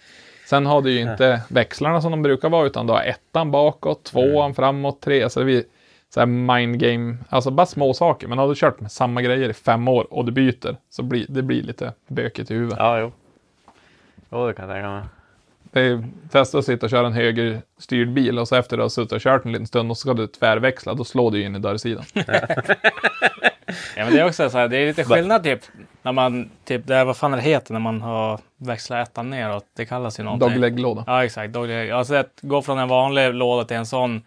Sen 0.45 0.65
har 0.65 0.81
du 0.81 0.91
ju 0.91 0.99
inte 1.11 1.41
växlarna 1.49 2.01
som 2.01 2.11
de 2.11 2.21
brukar 2.21 2.49
vara, 2.49 2.65
utan 2.65 2.88
du 2.88 2.93
har 2.93 3.01
ettan 3.03 3.51
bakåt, 3.51 4.03
tvåan 4.03 4.53
framåt, 4.55 5.01
tre. 5.01 5.29
Så 5.29 5.39
det 5.39 5.45
blir 5.45 5.63
så 6.13 6.19
här 6.19 6.27
mind 6.27 6.79
game, 6.79 7.17
alltså 7.29 7.51
bara 7.51 7.65
små 7.65 7.93
saker. 7.93 8.27
Men 8.27 8.38
har 8.38 8.47
du 8.47 8.55
kört 8.55 8.79
med 8.79 8.91
samma 8.91 9.21
grejer 9.21 9.49
i 9.49 9.53
fem 9.53 9.88
år 9.88 10.13
och 10.13 10.25
du 10.25 10.31
byter, 10.31 10.77
så 10.89 11.03
blir 11.03 11.25
det 11.29 11.41
blir 11.41 11.63
lite 11.63 11.93
bökigt 12.07 12.51
i 12.51 12.53
huvudet. 12.53 12.77
ja, 12.79 12.99
jo. 12.99 13.11
Jo, 14.31 14.47
det 14.47 14.53
kan 14.53 14.67
jag 14.69 14.75
tänka 14.75 14.89
mig. 14.89 15.03
Det 15.74 15.82
är, 15.82 16.03
testa 16.32 16.57
att 16.57 16.65
sitta 16.65 16.86
och 16.86 16.89
köra 16.89 17.07
en 17.07 17.13
högerstyrd 17.13 18.09
bil 18.09 18.39
och 18.39 18.47
så 18.47 18.55
efter 18.55 18.76
att 18.76 18.80
du 18.80 18.82
har 18.82 18.89
suttit 18.89 19.11
och 19.11 19.21
kört 19.21 19.45
en 19.45 19.51
liten 19.51 19.67
stund 19.67 19.91
och 19.91 19.97
så 19.97 20.01
ska 20.01 20.13
du 20.13 20.28
tvärväxla, 20.28 20.93
då 20.93 21.03
slår 21.03 21.32
du 21.32 21.38
ju 21.38 21.45
in 21.45 21.55
i 21.55 21.59
dörrsidan. 21.59 22.03
Ja, 23.95 24.05
men 24.05 24.13
det 24.13 24.19
är 24.19 24.26
också 24.26 24.49
så 24.49 24.57
här, 24.57 24.67
det 24.67 24.78
är 24.78 24.88
lite 24.88 25.03
skillnad 25.03 25.43
typ 25.43 25.59
när 26.01 26.11
man, 26.11 26.49
typ, 26.65 26.88
det 26.88 26.95
är, 26.95 27.05
vad 27.05 27.17
fan 27.17 27.34
är 27.34 27.38
det 27.38 27.43
heter 27.43 27.74
när 27.74 27.80
man 27.80 28.01
har 28.01 28.39
växlat 28.57 29.07
ettan 29.07 29.30
neråt? 29.30 29.65
Det 29.76 29.86
kallas 29.86 30.19
ju 30.19 30.24
någonting. 30.24 30.49
Dogleg-låda. 30.49 31.03
Ja, 31.07 31.26
exakt. 31.26 31.53
Dogleg. 31.53 31.91
Alltså 31.91 32.15
att 32.15 32.39
gå 32.41 32.61
från 32.61 32.80
en 32.80 32.88
vanlig 32.88 33.34
låda 33.34 33.65
till 33.65 33.78
en 33.78 33.86
sån 33.86 34.21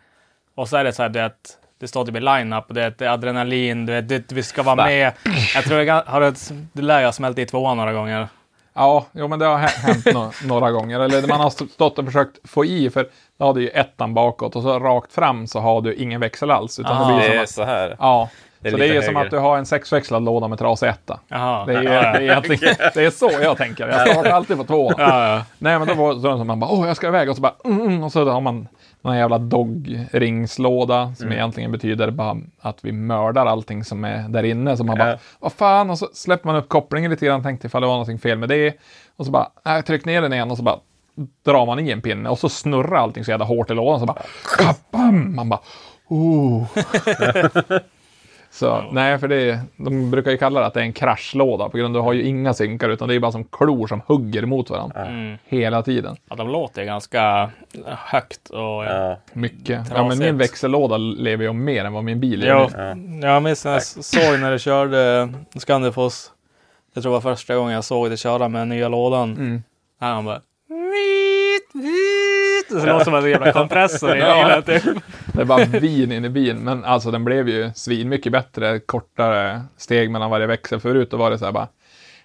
och 0.55 0.69
så 0.69 0.77
är 0.77 0.85
det 0.85 0.93
så 0.93 1.03
här, 1.03 1.09
det 1.09 1.25
att 1.25 1.59
det 1.79 1.89
står 1.89 2.05
typ 2.05 2.17
i 2.17 2.21
line-up 2.21 2.65
det 2.69 3.01
är 3.01 3.09
adrenalin, 3.09 3.87
du 3.87 3.93
vet, 3.93 4.09
det, 4.09 4.33
vi 4.33 4.43
ska 4.43 4.63
vara 4.63 4.77
med. 4.77 5.13
Jag 5.55 5.65
tror 5.65 5.83
jag 5.83 6.03
har 6.03 6.21
det, 6.21 6.35
det 6.73 6.83
lär 6.83 7.01
jag 7.01 7.07
ha 7.07 7.13
smält 7.13 7.39
i 7.39 7.47
tvåan 7.47 7.77
några 7.77 7.93
gånger. 7.93 8.29
Ja, 8.77 9.05
jo, 9.13 9.29
men 9.29 9.39
det 9.39 9.47
har 9.47 9.59
hä- 9.59 9.67
hänt 9.87 10.05
no 10.15 10.31
några 10.49 10.71
gånger. 10.71 11.01
Eller 11.01 11.27
man 11.29 11.41
har 11.41 11.49
st- 11.49 11.69
stått 11.69 11.99
och 11.99 12.05
försökt 12.05 12.39
få 12.51 12.65
i, 12.65 12.91
för 12.91 13.09
då 13.39 13.45
har 13.45 13.55
du 13.55 13.63
ju 13.63 13.69
ettan 13.69 14.15
bakåt 14.15 14.57
och 14.57 14.63
så 14.63 14.79
rakt 14.79 15.13
fram 15.13 15.47
så 15.47 15.61
har 15.61 15.81
du 15.81 15.95
ingen 15.95 16.21
växel 16.21 16.51
alls. 16.51 16.79
Utan 16.79 16.97
Ah. 17.03 17.09
det 17.09 17.15
blir 17.29 17.29
Det 17.29 17.31
som 17.31 17.39
är 17.39 17.43
att, 17.43 17.51
så 17.51 17.65
här. 17.65 17.97
ja, 17.99 18.29
Det 18.61 18.69
är 18.69 18.73
så 18.73 18.77
det 18.79 18.87
är 18.89 18.95
ju 18.95 19.03
som 19.03 19.17
att 19.17 19.31
du 19.31 19.39
har 19.39 19.59
en 19.59 19.67
sexväxlad 19.67 20.23
låda 20.25 20.49
med 20.49 20.59
trasig 20.59 20.87
etta. 20.89 21.21
Jaha. 21.29 21.65
Det 21.67 21.73
är, 21.75 21.83
ju- 21.83 21.89
ja, 21.89 22.41
det, 22.49 22.55
är 22.55 22.91
det 22.95 23.05
är 23.05 23.11
så 23.11 23.31
jag 23.43 23.57
tänker. 23.57 23.89
Jag 23.89 24.09
startar 24.11 24.31
alltid 24.31 24.57
på 24.57 24.65
tvåan. 24.65 24.95
ja, 24.99 25.29
ja. 25.35 25.43
Nej, 25.59 25.79
men 25.79 25.89
då 25.89 25.95
var 25.95 26.15
det 26.15 26.21
så 26.21 26.29
att 26.41 26.47
man 26.47 26.61
bara, 26.61 26.71
åh, 26.71 26.87
jag 26.87 26.97
ska 26.97 27.07
iväg 27.07 27.31
och 27.31 27.37
så 27.37 27.43
bara, 27.43 27.55
mm, 27.65 27.81
mm, 27.81 28.03
och 28.05 28.13
så 28.13 28.31
har 28.31 28.41
man 28.41 28.69
någon 29.07 29.17
jävla 29.17 29.39
dogringslåda 29.39 31.15
som 31.15 31.27
Mm. 31.27 31.39
egentligen 31.39 31.73
betyder 31.73 32.11
bara 32.11 32.37
att 32.61 32.85
vi 32.85 32.93
mördar 32.93 33.47
allting 33.47 33.85
som 33.85 34.05
är 34.05 34.29
där 34.29 34.43
inne. 34.43 34.77
Så 34.77 34.85
man 34.85 34.99
bara, 34.99 35.11
Ja. 35.11 35.19
vad 35.41 35.53
fan, 35.53 35.91
och 35.91 35.99
så 35.99 36.09
släpper 36.13 36.47
man 36.49 36.57
upp 36.57 36.69
kopplingen 36.69 37.11
lite 37.11 37.27
grann, 37.27 37.43
tänkte 37.43 37.67
ifall 37.67 37.81
det 37.83 37.87
var 37.87 37.95
någonting 37.95 38.19
fel 38.19 38.39
med 38.39 38.49
det. 38.49 38.75
Och 39.17 39.25
så 39.27 39.33
bara, 39.33 39.49
nej, 39.65 39.83
tryck 39.83 40.05
ner 40.05 40.23
den 40.23 40.33
igen 40.33 40.51
och 40.51 40.57
så 40.57 40.63
bara 40.63 40.79
drar 41.45 41.67
man 41.67 41.79
i 41.79 41.91
en 41.91 42.03
pinne 42.03 42.29
och 42.29 42.39
så 42.39 42.49
snurrar 42.49 42.97
allting 42.97 43.25
så 43.25 43.31
jävla 43.31 43.47
hårt 43.47 43.71
i 43.71 43.75
lådan. 43.75 44.01
Så 44.01 44.07
bara, 44.07 44.23
kabam! 44.59 45.35
Man 45.37 45.49
bara, 45.49 45.61
oh. 46.09 46.65
Så 48.57 48.85
nej, 48.93 49.19
för 49.19 49.29
det, 49.29 49.61
de 49.77 50.11
brukar 50.11 50.31
ju 50.31 50.37
kalla 50.37 50.61
det 50.61 50.67
att 50.67 50.75
det 50.75 50.81
är 50.81 50.85
en 50.85 50.93
kraschlåda 50.93 51.69
på 51.69 51.77
grund 51.79 51.97
av 51.97 52.01
att 52.01 52.05
du 52.05 52.07
har 52.07 52.13
ju 52.13 52.23
inga 52.23 52.55
synkar 52.55 52.89
utan 52.89 53.09
det 53.09 53.15
är 53.15 53.21
bara 53.21 53.33
som 53.33 53.45
klor 53.45 53.87
som 53.87 54.03
hugger 54.07 54.47
mot 54.47 54.71
varandra 54.71 55.07
Mm. 55.07 55.39
hela 55.45 55.83
tiden. 55.83 56.17
ja, 56.31 56.37
de 56.37 56.49
låter 56.49 56.85
ganska 56.85 57.51
högt 57.87 58.51
och 58.51 58.59
Ja. 58.85 59.17
Mycket. 59.33 59.81
Ja, 59.95 60.09
men 60.09 60.19
min 60.19 60.39
växellåda 60.39 60.97
lever 60.97 61.45
ju 61.45 61.53
mer 61.53 61.85
än 61.85 61.93
vad 61.93 62.05
min 62.05 62.21
bil 62.21 62.43
gör. 62.43 62.71
Ja. 63.21 63.29
jag 63.29 63.43
minns 63.43 63.65
när 63.65 63.73
jag 63.73 63.83
såg 63.83 64.41
när 64.41 64.53
du 64.53 64.59
körde 64.59 65.33
Scandifoss. 65.57 66.33
Jag 66.95 67.03
tror 67.03 67.13
det 67.13 67.21
var 67.21 67.35
första 67.35 67.55
gången 67.57 67.73
jag 67.75 67.85
såg 67.85 68.09
dig 68.11 68.17
köra 68.19 68.49
med 68.49 68.69
nya 68.69 68.89
lådan. 68.89 69.33
Mm. 69.33 69.63
Här 70.01 70.13
han 70.15 70.25
bara... 70.25 70.41
Det 72.69 72.87
låter 72.87 73.05
som 73.05 73.15
en 73.15 73.31
jävla 73.31 73.53
kompressor 73.53 74.17
i 74.17 74.21
Ja. 74.21 74.45
bilen 74.45 74.63
typ. 74.83 75.03
Det 75.35 75.41
är 75.41 75.45
bara 75.45 75.65
vin 75.65 76.13
in 76.13 76.25
i 76.25 76.29
bilen. 76.29 76.65
Men 76.65 76.85
alltså 76.85 77.11
den 77.11 77.25
blev 77.25 77.49
ju 77.49 77.71
svin 77.75 78.09
mycket 78.09 78.33
bättre. 78.33 78.81
Kortare 78.81 79.63
steg 79.77 80.11
mellan 80.11 80.31
varje 80.31 80.47
växel. 80.47 80.81
Förut 80.81 81.11
då 81.11 81.17
var 81.17 81.31
det 81.31 81.39
så 81.39 81.45
här 81.45 81.53
bara 81.53 81.69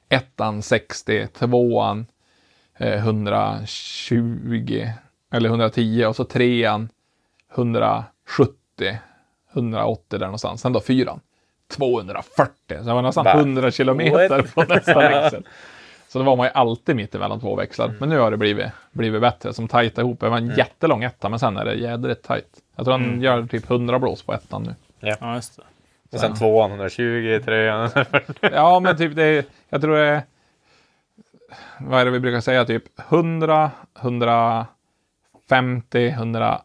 ettan 0.09 0.61
60, 0.61 1.27
tvåan 1.27 2.05
eh, 2.77 2.93
120 2.93 4.87
eller 5.33 5.49
110 5.49 6.05
och 6.07 6.15
så 6.15 6.23
trean 6.23 6.89
170, 7.55 8.97
180 9.53 10.19
där 10.19 10.25
någonstans. 10.25 10.61
Sen 10.61 10.73
då 10.73 10.79
fyran 10.79 11.19
240. 11.77 12.51
Så 12.67 12.75
det 12.83 12.93
var 12.93 13.01
nästan 13.01 13.25
Va? 13.25 13.33
100 13.33 13.71
kilometer 13.71 14.29
What? 14.37 14.53
på 14.55 14.73
nästa 14.73 14.99
växel. 15.09 15.47
Så 16.11 16.19
då 16.19 16.25
var 16.25 16.35
man 16.35 16.45
ju 16.45 16.51
alltid 16.53 16.95
mitt 16.95 17.15
emellan 17.15 17.39
två 17.39 17.55
växlar. 17.55 17.93
Men 17.99 18.09
nu 18.09 18.19
har 18.19 18.31
det 18.31 18.37
blivit, 18.37 18.65
blivit 18.91 19.21
bättre, 19.21 19.53
som 19.53 19.67
tajtar 19.67 20.01
ihop. 20.01 20.19
Det 20.19 20.29
var 20.29 20.37
en 20.37 20.55
jättelång 20.55 21.03
etta, 21.03 21.29
men 21.29 21.39
sen 21.39 21.57
är 21.57 21.65
det 21.65 21.73
jädrigt 21.73 22.23
tajt. 22.23 22.61
Jag 22.75 22.85
tror 22.85 22.97
han 22.97 23.21
gör 23.21 23.45
typ 23.45 23.69
100 23.69 23.99
blås 23.99 24.23
på 24.23 24.33
ettan 24.33 24.63
nu. 24.63 24.75
Ja, 24.99 25.35
just 25.35 25.57
det. 25.57 25.63
Och 26.11 26.19
sen 26.19 26.35
tvåan 26.35 26.71
120, 26.71 27.41
trean 27.45 27.85
140. 27.85 28.35
Ja, 28.53 28.79
men 28.79 28.97
typ 28.97 29.15
det 29.15 29.23
är, 29.23 29.45
jag 29.69 29.81
tror 29.81 29.95
det 29.95 30.05
är, 30.05 30.21
vad 31.79 32.01
är 32.01 32.05
det 32.05 32.11
vi 32.11 32.19
brukar 32.19 32.41
säga, 32.41 32.65
typ 32.65 32.83
100, 33.09 33.71
150, 33.99 36.07
180, 36.07 36.63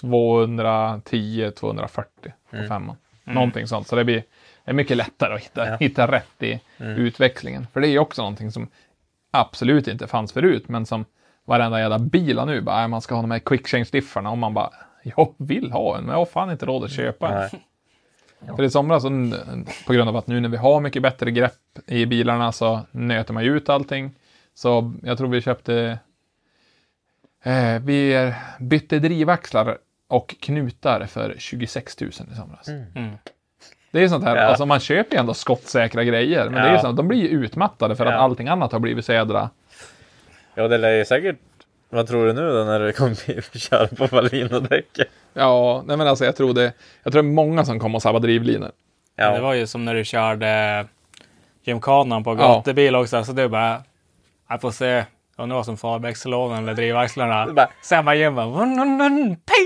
210, 0.00 1.50
240 1.56 2.32
på 2.50 2.56
femman. 2.68 2.96
Någonting 3.24 3.66
sånt. 3.66 3.86
Så 3.86 3.96
det 3.96 4.04
blir 4.04 4.22
är 4.70 4.72
mycket 4.72 4.96
lättare 4.96 5.34
att 5.34 5.40
hitta, 5.40 5.66
Ja. 5.68 5.76
hitta 5.80 6.12
rätt 6.12 6.42
i 6.42 6.60
utväxlingen. 6.78 7.66
För 7.72 7.80
det 7.80 7.88
är 7.88 7.90
ju 7.90 7.98
också 7.98 8.22
någonting 8.22 8.52
som 8.52 8.68
absolut 9.30 9.88
inte 9.88 10.06
fanns 10.06 10.32
förut, 10.32 10.68
men 10.68 10.86
som 10.86 11.04
varenda 11.44 11.80
jävla 11.80 11.98
bil 11.98 12.40
nu, 12.46 12.60
bara, 12.60 12.76
"Nej, 12.76 12.88
man 12.88 13.00
ska 13.00 13.14
ha 13.14 13.22
de 13.22 13.30
här 13.30 13.38
quick 13.38 13.66
change 13.68 13.88
diffarna 13.92 14.30
och 14.30 14.38
man 14.38 14.54
bara, 14.54 14.70
jag 15.02 15.34
vill 15.36 15.72
ha 15.72 15.98
en, 15.98 16.04
men 16.04 16.12
jag 16.12 16.18
har 16.18 16.26
fan 16.26 16.50
inte 16.50 16.66
råd 16.66 16.84
att 16.84 16.90
köpa 16.90 17.28
en. 17.32 17.50
För 18.56 18.62
i 18.62 18.70
somras, 18.70 19.02
så, 19.02 19.08
på 19.86 19.92
grund 19.92 20.08
av 20.08 20.16
att 20.16 20.26
nu 20.26 20.40
när 20.40 20.48
vi 20.48 20.56
har 20.56 20.80
mycket 20.80 21.02
bättre 21.02 21.30
grepp 21.30 21.52
i 21.86 22.06
bilarna 22.06 22.52
så 22.52 22.80
nöter 22.90 23.34
man 23.34 23.44
ju 23.44 23.56
ut 23.56 23.68
allting. 23.68 24.14
Så 24.54 24.94
jag 25.02 25.18
tror 25.18 25.28
vi 25.28 25.40
köpte, 25.42 25.98
eh, 27.42 27.78
vi 27.82 28.12
är- 28.14 28.34
bytte 28.60 28.98
drivaxlar 28.98 29.78
och 30.08 30.36
knutar 30.40 31.06
för 31.06 31.34
26 31.38 32.00
000 32.00 32.10
i 32.10 32.34
somras. 32.36 32.68
Mm. 32.68 33.12
Det 33.90 34.02
är 34.04 34.08
sånt 34.08 34.24
här, 34.24 34.36
Ja. 34.36 34.42
alltså 34.42 34.66
man 34.66 34.80
köper 34.80 35.16
ju 35.16 35.20
ändå 35.20 35.34
skottsäkra 35.34 36.04
grejer, 36.04 36.44
men 36.44 36.62
det 36.62 36.68
är 36.68 36.72
Ja. 36.72 36.80
sånt, 36.80 36.96
de 36.96 37.08
blir 37.08 37.18
ju 37.18 37.28
utmattade 37.28 37.96
för 37.96 38.06
att 38.06 38.12
Ja. 38.12 38.18
allting 38.18 38.48
annat 38.48 38.72
har 38.72 38.78
blivit 38.80 39.04
så 39.04 39.12
jädra... 39.12 39.50
Ja, 40.54 40.68
det 40.68 40.78
lär 40.78 40.90
ju 40.90 41.04
säkert... 41.04 41.36
Vad 41.90 42.06
tror 42.06 42.26
du 42.26 42.32
nu 42.32 42.48
då 42.52 42.64
när 42.64 42.80
du 42.80 42.92
kommer 42.92 43.58
köra 43.58 43.86
på 43.86 44.06
Valino-däcket? 44.06 45.08
Ja, 45.34 45.82
nej 45.86 45.96
men 45.96 46.06
alltså 46.08 46.24
jag 46.24 46.36
tror 46.36 46.54
det, 46.54 46.72
jag 47.02 47.12
tror 47.12 47.22
det 47.22 47.28
är 47.28 47.32
många 47.32 47.64
som 47.64 47.80
kommer 47.80 47.96
att 47.96 48.02
sabba 48.02 48.18
drivlinor. 48.18 48.70
Men 49.16 49.30
Det 49.32 49.36
Ja. 49.36 49.42
var 49.42 49.54
ju 49.54 49.66
som 49.66 49.84
när 49.84 49.94
du 49.94 50.04
körde 50.04 50.84
Gymkanan 51.64 52.24
på 52.24 52.30
Ja. 52.30 52.34
gatubil 52.36 52.96
också. 52.96 53.24
Så 53.24 53.32
du 53.32 53.48
bara, 53.48 53.82
jag 54.48 54.60
får 54.60 54.70
se 54.70 55.04
om 55.36 55.48
det 55.48 55.54
var 55.54 55.62
som 55.62 55.76
far 55.76 55.98
växellådan 55.98 56.58
eller 56.58 56.74
drivaxlarna. 56.74 57.52
bara- 57.52 57.68
Sen 57.82 58.04
bara 58.04 58.14
Jim 58.14 58.34
bara, 58.34 58.46
"Vun, 58.46 58.76
vun, 58.78 58.98
vun, 58.98 59.16
ping! 59.36 59.65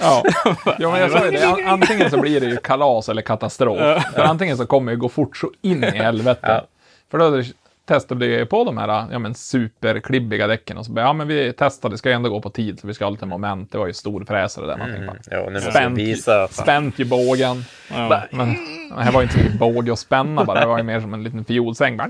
Ja, 0.00 0.24
ja 0.78 0.90
men 0.90 1.00
jag 1.00 1.10
sa 1.10 1.24
ju 1.24 1.30
det. 1.30 1.46
An- 1.48 1.66
Antingen 1.66 2.10
så 2.10 2.20
blir 2.20 2.40
det 2.40 2.46
ju 2.46 2.56
kalas 2.56 3.08
eller 3.08 3.22
katastrof. 3.22 4.02
För 4.14 4.22
antingen 4.22 4.56
så 4.56 4.66
kommer 4.66 4.92
det 4.92 4.96
gå 4.96 5.08
fort 5.08 5.36
så 5.36 5.50
in 5.62 5.84
i 5.84 5.90
helvete. 5.90 6.38
Ja. 6.42 6.66
För 7.10 7.18
då 7.18 7.42
testade 7.86 8.26
vi 8.26 8.46
på 8.46 8.64
de 8.64 8.78
här 8.78 9.06
ja, 9.12 9.18
men 9.18 9.34
superklibbiga 9.34 10.46
däcken 10.46 10.78
och 10.78 10.86
så 10.86 10.92
bara, 10.92 11.00
ja 11.00 11.12
men 11.12 11.28
vi 11.28 11.52
testade, 11.52 11.94
det 11.94 11.98
ska 11.98 12.08
ju 12.08 12.14
ändå 12.14 12.30
gå 12.30 12.40
på 12.40 12.50
tid 12.50 12.80
så 12.80 12.86
vi 12.86 12.94
ska 12.94 13.04
ha 13.04 13.10
lite 13.10 13.26
moment. 13.26 13.72
Det 13.72 13.78
var 13.78 13.86
ju 13.86 13.92
storfräsare 13.92 14.66
där 14.66 14.76
man 14.76 14.90
Mm. 14.94 15.08
tänkte 15.08 15.28
Ja, 15.34 15.44
nu 15.46 15.52
måste 15.52 15.70
Spänt, 15.70 15.98
vi 15.98 16.04
visa. 16.04 16.48
Spänt 16.48 17.00
i 17.00 17.04
bågen. 17.04 17.64
Ja. 17.90 18.22
Men 18.30 18.48
det 18.96 19.02
här 19.02 19.12
var 19.12 19.20
ju 19.20 19.24
inte 19.24 19.34
så 19.38 19.44
mycket 19.44 19.58
båge 19.58 19.92
att 19.92 19.98
spänna 19.98 20.44
bara, 20.44 20.60
det 20.60 20.66
var 20.66 20.78
ju 20.78 20.84
mer 20.84 21.00
som 21.00 21.14
en 21.14 21.22
liten 21.24 21.44
fiolsäng. 21.44 21.96
Bara. 21.96 22.08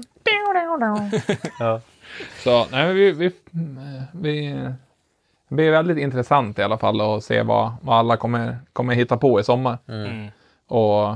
Ja. 1.58 1.80
Så 2.44 2.66
nej, 2.72 2.92
vi, 2.94 3.12
vi, 3.12 3.30
vi, 4.12 4.54
det 5.48 5.54
blir 5.54 5.70
väldigt 5.70 5.98
intressant 5.98 6.58
i 6.58 6.62
alla 6.62 6.78
fall 6.78 7.00
att 7.00 7.24
se 7.24 7.42
vad, 7.42 7.72
vad 7.82 7.98
alla 7.98 8.16
kommer, 8.16 8.58
kommer 8.72 8.94
hitta 8.94 9.16
på 9.16 9.40
i 9.40 9.44
sommar. 9.44 9.78
Mm. 9.88 10.28
Och, 10.68 11.08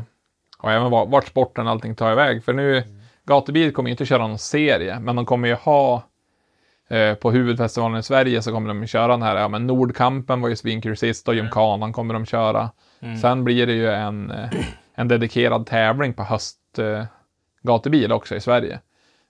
och 0.59 0.73
även 0.73 0.91
vart, 0.91 1.09
vart 1.09 1.27
sporten 1.27 1.67
och 1.67 1.73
allting 1.73 1.95
tar 1.95 2.13
iväg. 2.13 2.45
För 2.45 2.53
nu, 2.53 2.83
Gatubil 3.25 3.73
kommer 3.73 3.89
ju 3.89 3.93
inte 3.93 4.07
köra 4.07 4.27
någon 4.27 4.39
serie, 4.39 5.01
men 5.01 5.17
de 5.17 5.27
kommer 5.27 5.49
ju 5.49 5.55
ha 5.55 6.03
eh, 6.89 7.15
på 7.15 7.31
huvudfestivalen 7.31 7.99
i 7.99 8.03
Sverige 8.03 8.43
så 8.43 8.53
kommer 8.53 8.75
de 8.75 8.87
köra 8.87 9.09
den 9.09 9.23
här, 9.23 9.37
ja 9.37 9.49
men 9.49 9.67
Nordkampen 9.67 10.41
var 10.41 10.49
ju 10.49 10.57
svinkul 10.57 10.97
sist 10.97 11.29
och 11.29 11.35
Gymkanan 11.35 11.93
kommer 11.93 12.15
de 12.15 12.27
köra. 12.27 12.71
Sen 13.21 13.45
blir 13.45 13.67
det 13.67 13.73
ju 13.73 13.91
en, 13.91 14.31
eh, 14.31 14.51
en 14.95 15.09
dedikerad 15.09 15.67
tävling 15.67 16.15
på 16.15 16.23
höst 16.23 16.79
eh, 16.79 17.05
gatubil 17.63 18.13
också 18.13 18.37
i 18.37 18.41
Sverige. 18.41 18.81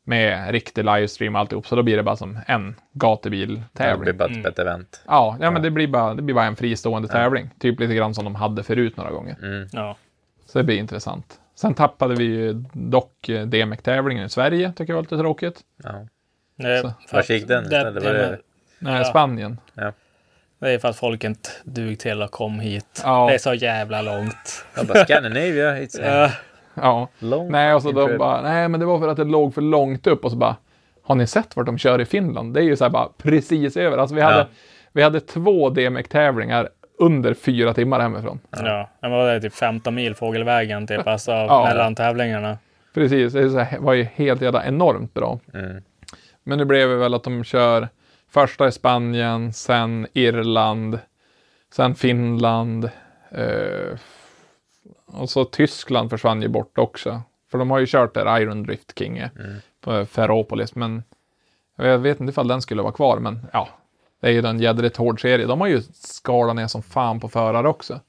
Med 0.05 0.51
riktig 0.51 0.85
livestream 0.85 1.35
och 1.35 1.41
alltihop, 1.41 1.67
så 1.67 1.77
då 1.77 1.83
blir 1.83 1.97
det 1.97 2.03
bara 2.03 2.17
som 2.17 2.39
en 2.47 2.69
Det 2.71 2.77
gatubil-tävling. 2.93 4.01
blir 4.01 4.13
bara 4.13 4.49
ett 4.49 4.59
event. 4.59 5.03
Ja, 5.07 5.37
ja, 5.41 5.51
men 5.51 5.63
det 5.63 5.71
blir, 5.71 5.87
bara, 5.89 6.15
det 6.15 6.23
blir 6.23 6.35
bara 6.35 6.45
en 6.45 6.57
fristående 6.57 7.09
tävling. 7.09 7.51
Typ 7.59 7.81
lite 7.81 7.95
grann 7.95 8.15
som 8.15 8.25
de 8.25 8.35
hade 8.35 8.63
förut 8.63 8.97
några 8.97 9.11
gånger. 9.11 9.37
Mm. 9.43 9.69
Ja. 9.73 9.97
Så 10.47 10.59
det 10.59 10.65
blir 10.65 10.77
intressant. 10.79 11.39
Sen 11.55 11.75
tappade 11.75 12.15
vi 12.15 12.25
ju 12.25 12.53
dock 12.73 13.29
eh, 13.29 13.47
DMEC-tävlingen 13.47 14.27
i 14.27 14.29
Sverige, 14.29 14.73
tycker 14.77 14.93
jag 14.93 14.97
var 14.97 15.03
lite 15.03 15.19
tråkigt. 15.19 15.61
Ja. 15.85 16.07
Det, 16.57 16.95
att 17.11 17.31
gick 17.31 17.49
den 17.49 17.65
det, 17.69 17.77
istället? 17.77 18.05
Var 18.05 18.13
det- 18.13 18.39
Nej, 18.79 18.99
Ja. 18.99 19.05
Spanien. 19.05 19.61
det 20.59 20.71
är 20.71 20.79
för 20.79 20.89
att 20.89 20.97
folk 20.97 21.25
inte 21.25 21.51
dug 21.65 21.99
till 21.99 22.23
och 22.23 22.31
kom 22.31 22.61
hit. 22.61 23.03
Ja. 23.05 23.27
Det 23.29 23.35
är 23.35 23.39
så 23.39 23.55
jävla 23.55 24.03
långt. 24.03 24.65
Jag 24.77 24.87
bara, 24.87 25.05
Scandinavia, 25.05 25.79
it's 25.79 26.31
Ja. 26.75 26.83
Ja. 26.83 27.09
long 27.19 27.51
Nej, 27.51 27.75
och 27.75 27.83
så 27.83 27.93
de 27.93 28.19
bara, 28.19 28.43
nej 28.43 28.69
men 28.69 28.81
det 28.81 28.87
var 28.87 28.99
för 28.99 29.09
att 29.09 29.17
det 29.17 29.25
låg 29.25 29.55
för 29.55 29.63
långt 29.63 30.07
upp 30.07 30.25
och 30.25 30.31
så 30.31 30.37
bara, 30.37 30.57
har 31.03 31.15
ni 31.15 31.27
sett 31.27 31.57
vart 31.57 31.67
de 31.67 31.79
kör 31.79 32.01
i 32.01 32.05
Finland? 32.05 32.55
Det 32.55 32.61
är 32.61 32.65
ju 32.65 32.77
så 32.77 32.85
här 32.85 32.91
bara 32.91 33.09
precis 33.19 33.77
över. 33.77 33.99
Alltså 33.99 34.15
vi 34.15 34.21
hade, 34.23 34.39
Ja. 34.39 34.47
vi 34.93 35.03
hade 35.03 35.21
två 35.21 35.71
DMEC-tävling 35.71 36.51
under 36.99 37.35
fyra 37.35 37.75
timmar 37.75 38.01
hemifrån. 38.01 38.41
Ja, 38.51 38.89
det 39.01 39.09
var 39.09 39.33
det 39.35 39.41
typ 39.41 39.55
15 39.55 39.95
mil 39.95 40.15
fågelvägen 40.15 40.87
typ, 40.87 41.07
alltså 41.07 41.31
Ja. 41.49 41.65
mellan 41.69 41.95
tävlingarna. 41.95 42.59
Precis, 42.95 43.33
det 43.33 43.65
här, 43.65 43.79
var 43.79 43.93
ju 43.93 44.03
helt 44.15 44.43
jävla 44.43 44.65
enormt 44.67 45.15
bra. 45.15 45.39
Mm. 45.55 45.83
Men 46.45 46.59
nu 46.59 46.65
blev 46.65 46.89
det 46.89 46.97
väl 46.97 47.15
att 47.15 47.25
de 47.25 47.45
kör 47.45 47.89
första 48.31 48.69
i 48.69 48.73
Spanien, 48.73 49.53
sen 49.53 50.07
Irland, 50.13 50.99
sen 51.75 51.95
Finland. 51.95 52.85
Eh, 53.31 53.99
och 55.13 55.31
så 55.31 55.45
Tyskland 55.45 56.11
försvann 56.11 56.43
ju 56.43 56.49
bort 56.49 56.79
också. 56.79 57.23
För 57.51 57.59
de 57.59 57.71
har 57.71 57.79
ju 57.79 57.87
kört 57.89 58.15
där 58.15 58.41
Iron 58.41 58.63
Drift 58.63 58.99
King 58.99 59.19
är 59.19 59.31
på 59.81 60.07
Ferropolis. 60.07 60.75
Men 60.75 61.03
jag 61.77 61.99
vet 61.99 62.21
inte 62.21 62.31
ifall 62.31 62.49
den 62.49 62.63
skulle 62.63 62.83
vara 62.83 62.93
kvar. 62.93 63.19
Men 63.19 63.47
ja, 63.53 63.69
det 64.21 64.27
är 64.27 64.31
ju 64.31 64.47
en 64.47 64.61
jädrigt 64.61 64.97
hård 64.97 65.21
serie. 65.21 65.47
De 65.47 65.61
har 65.61 65.69
ju 65.69 65.83
skalat 65.95 66.57
ner 66.57 66.67
som 66.67 66.83
fan 66.83 67.21
på 67.21 67.29
förare 67.29 67.69
också. 67.69 68.01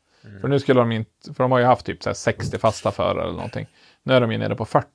För 0.41 0.47
nu 0.47 0.59
skulle 0.59 0.79
de 0.79 0.91
inte, 0.91 1.33
för 1.33 1.43
de 1.43 1.51
har 1.51 1.59
ju 1.59 1.65
haft 1.65 1.85
typ 1.85 2.03
så 2.03 2.09
här 2.09 2.13
60 2.13 2.57
fasta 2.57 2.91
förare 2.91 3.23
eller 3.23 3.33
någonting. 3.33 3.67
Nu 4.03 4.13
är 4.13 4.21
de 4.21 4.31
ju 4.31 4.37
nere 4.37 4.55
på 4.55 4.65
40. 4.65 4.87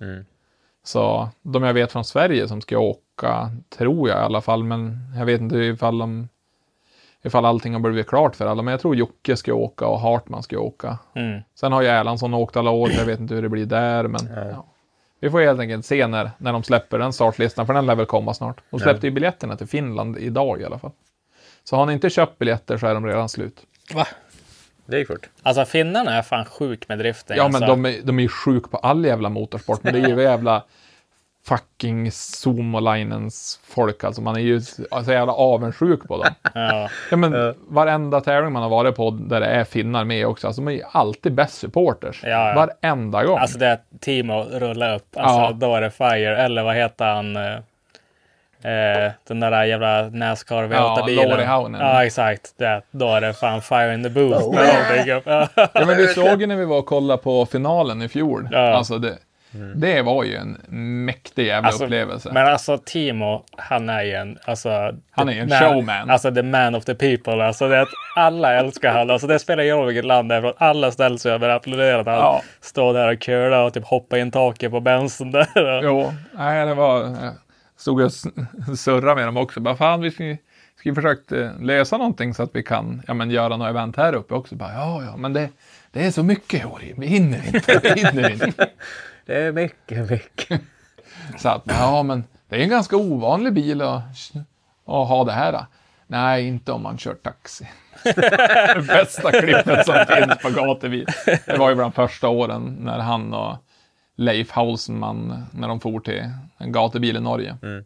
Mm. 0.00 0.24
Så 0.84 1.28
de 1.42 1.62
jag 1.62 1.74
vet 1.74 1.92
från 1.92 2.04
Sverige 2.04 2.48
som 2.48 2.60
ska 2.60 2.78
åka, 2.78 3.50
tror 3.68 4.08
jag 4.08 4.18
i 4.18 4.22
alla 4.22 4.40
fall, 4.40 4.64
men 4.64 4.98
jag 5.18 5.26
vet 5.26 5.40
inte 5.40 5.56
ifall 5.56 5.98
de 5.98 6.28
ifall 7.24 7.44
allting 7.44 7.72
har 7.72 7.80
blivit 7.80 8.06
klart 8.06 8.36
för 8.36 8.46
alla. 8.46 8.62
Men 8.62 8.72
jag 8.72 8.80
tror 8.80 8.96
Jocke 8.96 9.36
ska 9.36 9.54
åka 9.54 9.86
och 9.86 10.00
Hartman 10.00 10.42
ska 10.42 10.58
åka. 10.58 10.98
Mm. 11.14 11.40
Sen 11.54 11.72
har 11.72 11.82
ju 11.82 11.88
Erlandsson 11.88 12.34
åkt 12.34 12.56
alla 12.56 12.70
år, 12.70 12.90
jag 12.90 13.04
vet 13.04 13.20
inte 13.20 13.34
hur 13.34 13.42
det 13.42 13.48
blir 13.48 13.66
där, 13.66 14.08
men 14.08 14.20
ja. 14.36 14.66
Vi 15.20 15.30
får 15.30 15.40
helt 15.40 15.60
enkelt 15.60 15.86
se 15.86 16.06
när, 16.06 16.30
när 16.38 16.52
de 16.52 16.62
släpper 16.62 16.98
den 16.98 17.12
startlistan, 17.12 17.66
för 17.66 17.74
den 17.74 17.86
lär 17.86 17.94
väl 17.94 18.06
komma 18.06 18.34
snart. 18.34 18.60
De 18.70 18.80
släppte 18.80 19.06
ju 19.06 19.10
biljetterna 19.10 19.56
till 19.56 19.66
Finland 19.66 20.18
idag 20.18 20.60
i 20.60 20.64
alla 20.64 20.78
fall. 20.78 20.90
Så 21.64 21.76
har 21.76 21.86
ni 21.86 21.92
inte 21.92 22.10
köpt 22.10 22.38
biljetter 22.38 22.78
så 22.78 22.86
är 22.86 22.94
de 22.94 23.06
redan 23.06 23.28
slut. 23.28 23.66
Va? 23.94 24.06
Det 24.86 24.98
gick 24.98 25.08
fort. 25.08 25.28
Alltså 25.42 25.64
finnarna 25.64 26.18
är 26.18 26.22
fan 26.22 26.44
sjuk 26.44 26.88
med 26.88 26.98
driften. 26.98 27.36
Ja, 27.36 27.44
alltså. 27.44 27.60
men 27.60 27.68
de 27.68 27.86
är, 27.86 28.02
de 28.02 28.18
är 28.18 28.22
ju 28.22 28.28
sjuk 28.28 28.70
på 28.70 28.76
all 28.76 29.04
jävla 29.04 29.28
motorsport, 29.28 29.82
men 29.82 29.92
det 29.92 30.00
är 30.00 30.08
ju 30.08 30.22
jävla 30.22 30.64
fucking 31.46 32.10
Suomalainens 32.12 33.60
folk 33.64 34.04
alltså. 34.04 34.22
Man 34.22 34.36
är 34.36 34.40
ju 34.40 34.60
så 34.60 35.12
jävla 35.12 35.32
avundsjuk 35.32 36.08
på 36.08 36.16
dem. 36.24 36.34
Ja. 36.54 36.88
Ja, 37.10 37.16
men 37.16 37.54
varenda 37.68 38.20
tävling 38.20 38.52
man 38.52 38.62
har 38.62 38.70
varit 38.70 38.96
på 38.96 39.10
där 39.10 39.40
det 39.40 39.46
är 39.46 39.64
finnar 39.64 40.04
med 40.04 40.26
också, 40.26 40.46
alltså 40.46 40.62
de 40.62 40.68
är 40.68 40.72
ju 40.72 40.82
alltid 40.92 41.32
bäst 41.34 41.54
supporters. 41.58 42.20
Ja, 42.22 42.28
ja. 42.28 42.54
Varenda 42.82 43.24
gång. 43.24 43.38
Alltså 43.38 43.58
det 43.58 43.66
är 43.66 43.78
Timo 44.00 44.42
rullar 44.42 44.94
upp, 44.94 45.16
alltså 45.16 45.40
Ja. 45.40 45.50
då 45.54 45.76
är 45.76 45.80
det 45.80 45.90
fire. 45.90 46.36
Eller 46.42 46.62
vad 46.62 46.76
heter 46.76 47.04
han? 47.04 47.36
eh, 47.36 47.58
Eh, 48.66 49.12
den 49.28 49.40
där 49.40 49.64
jävla 49.64 50.02
Nascar 50.02 50.62
Ja, 50.62 50.96
V8-bilen. 50.98 51.30
Lori 51.30 51.44
Haunen. 51.44 51.80
Ja, 51.80 52.04
exakt. 52.04 52.54
Det, 52.58 52.82
då 52.90 53.08
är 53.08 53.20
det 53.20 53.32
fan 53.34 53.62
fire 53.62 53.94
in 53.94 54.02
the 54.02 54.08
booth. 54.10 54.44
Oh. 54.48 54.60
Ja. 55.06 55.20
Ja, 55.56 55.86
men 55.86 55.96
du 55.96 56.06
såg 56.14 56.40
ju 56.40 56.46
när 56.46 56.56
vi 56.56 56.64
var 56.64 56.78
och 56.78 56.86
kollade 56.86 57.22
på 57.22 57.46
finalen 57.46 58.02
i 58.02 58.08
fjol. 58.08 58.48
Ja. 58.52 58.58
Alltså 58.74 58.98
det, 58.98 59.18
det 59.74 60.02
var 60.02 60.24
ju 60.24 60.36
en 60.36 60.58
mäktig 61.04 61.46
jävla 61.46 61.68
Alltså, 61.68 61.84
upplevelse. 61.84 62.30
Men 62.32 62.46
alltså 62.46 62.78
Timo, 62.84 63.44
han 63.56 63.88
är 63.88 64.02
ju 64.02 64.12
en... 64.12 64.38
Alltså, 64.44 64.92
Han 65.10 65.28
är 65.28 65.40
en 65.40 65.48
man- 65.48 65.58
showman. 65.58 66.10
Alltså 66.10 66.34
the 66.34 66.42
man 66.42 66.74
of 66.74 66.84
the 66.84 66.94
people. 66.94 67.44
Alltså 67.46 67.68
det 67.68 67.80
att 67.82 67.88
alla 68.16 68.54
älskar 68.54 68.92
han. 68.92 69.10
Alltså 69.10 69.26
det 69.26 69.38
spelar 69.38 69.62
ingen 69.64 69.76
roll 69.76 69.86
vilket 69.86 70.04
land 70.04 70.28
det 70.28 70.34
är 70.34 70.40
från. 70.40 70.52
Alla 70.58 70.90
ställer 70.90 71.16
sig 71.16 71.34
och 71.34 71.40
börjar 71.40 71.56
applådera. 71.56 72.00
att 72.00 72.06
Han 72.06 72.16
Ja. 72.16 72.42
står 72.60 72.94
där 72.94 73.12
och 73.12 73.20
curlar 73.20 73.64
och 73.64 73.74
typ 73.74 73.84
hoppar 73.84 74.16
in 74.16 74.30
taket 74.30 74.70
på 74.70 74.80
bensen 74.80 75.30
där. 75.30 75.80
Jo, 75.82 76.12
nej, 76.32 76.66
det 76.66 76.74
var... 76.74 77.00
Jag 77.00 77.32
stod 77.80 78.00
och 78.00 78.12
surrade 78.78 79.14
med 79.14 79.24
dem 79.28 79.36
också. 79.36 79.60
Bara, 79.60 79.76
fan, 79.76 80.00
vi 80.00 80.10
ska, 80.10 80.36
ska 80.78 80.88
ju 80.88 80.94
försökt 80.94 81.32
eh, 81.32 81.60
lösa 81.60 81.96
någonting 81.96 82.34
så 82.34 82.42
att 82.42 82.50
vi 82.52 82.62
kan 82.62 83.02
ja, 83.06 83.14
men, 83.14 83.30
göra 83.30 83.56
något 83.56 83.68
event 83.70 83.96
här 83.96 84.14
uppe 84.14 84.34
också. 84.34 84.54
Bara, 84.54 84.72
ja, 84.72 85.02
ja, 85.10 85.16
men 85.16 85.32
det, 85.32 85.48
det 85.92 86.06
är 86.06 86.10
så 86.10 86.22
mycket, 86.22 86.62
Jori. 86.62 86.94
Vi 86.98 87.06
hinner 87.06 87.40
inte. 87.54 87.80
Vi 87.82 87.88
hinner 88.06 88.30
inte. 88.30 88.52
Det 89.26 89.42
är 89.42 89.52
mycket, 89.52 90.10
mycket. 90.10 90.60
Så 91.38 91.48
att, 91.48 91.62
ja, 91.64 92.02
men 92.02 92.24
det 92.48 92.56
är 92.56 92.60
en 92.60 92.68
ganska 92.68 92.96
ovanlig 92.96 93.52
bil 93.52 93.82
att, 93.82 94.02
att 94.86 95.08
ha 95.08 95.24
det 95.24 95.32
här. 95.32 95.52
Då. 95.52 95.66
Nej, 96.06 96.46
inte 96.46 96.72
om 96.72 96.82
man 96.82 96.98
kör 96.98 97.14
taxi. 97.14 97.68
det 98.04 98.84
bästa 98.88 99.30
klippet 99.30 99.86
som 99.86 99.94
finns 100.08 100.42
på 100.42 100.50
gatubil. 100.50 101.06
Det 101.46 101.56
var 101.58 101.68
ju 101.70 101.74
bland 101.76 101.94
första 101.94 102.28
åren 102.28 102.76
när 102.80 102.98
han 102.98 103.34
och 103.34 103.56
Leif 104.16 104.50
Hausman, 104.50 105.44
när 105.52 105.68
de 105.68 105.80
for 105.80 106.00
till 106.00 106.30
en 106.58 106.72
gatubil 106.72 107.16
i 107.16 107.20
Norge. 107.20 107.56
Mm. 107.62 107.84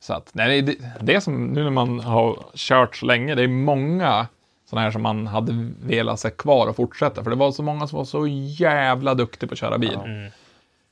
Så 0.00 0.14
att, 0.14 0.30
nej, 0.32 0.62
det, 0.62 0.76
det 1.00 1.20
som 1.20 1.46
nu 1.46 1.62
när 1.62 1.70
man 1.70 2.00
har 2.00 2.38
kört 2.54 2.96
så 2.96 3.06
länge, 3.06 3.34
det 3.34 3.42
är 3.42 3.48
många 3.48 4.26
sådana 4.70 4.84
här 4.84 4.90
som 4.90 5.02
man 5.02 5.26
hade 5.26 5.52
velat 5.82 6.20
se 6.20 6.30
kvar 6.30 6.66
och 6.66 6.76
fortsätta. 6.76 7.22
För 7.22 7.30
det 7.30 7.36
var 7.36 7.52
så 7.52 7.62
många 7.62 7.86
som 7.86 7.96
var 7.96 8.04
så 8.04 8.26
jävla 8.26 9.14
duktiga 9.14 9.48
på 9.48 9.52
att 9.52 9.58
köra 9.58 9.78
bil. 9.78 9.98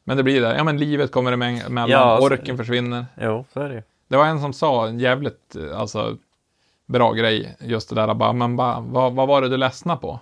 Men 0.05 0.17
det 0.17 0.23
blir 0.23 0.41
det, 0.41 0.57
ja 0.57 0.65
men 0.65 0.77
livet 0.77 1.13
kommer 1.13 1.33
emellan, 1.33 1.91
Ja, 1.91 1.99
alltså- 1.99 2.27
orken 2.27 2.57
försvinner. 2.57 3.07
Jo, 3.21 3.45
så 3.53 3.61
är 3.61 3.69
det. 3.69 3.83
Det 4.09 4.17
var 4.17 4.27
en 4.27 4.41
som 4.41 4.53
sa 4.53 4.89
en 4.89 4.99
jävligt 4.99 5.57
eh, 5.57 5.81
alltså, 5.81 6.17
bra 6.87 7.13
grej, 7.13 7.57
just 7.61 7.89
det 7.89 7.95
där 7.95 8.15
bara, 8.15 8.33
men 8.33 8.57
bara, 8.57 8.81
vad, 8.81 9.13
vad 9.13 9.29
var 9.29 9.43
det 9.43 9.49
du 9.49 9.57
ledsnade 9.57 10.01
på? 10.01 10.21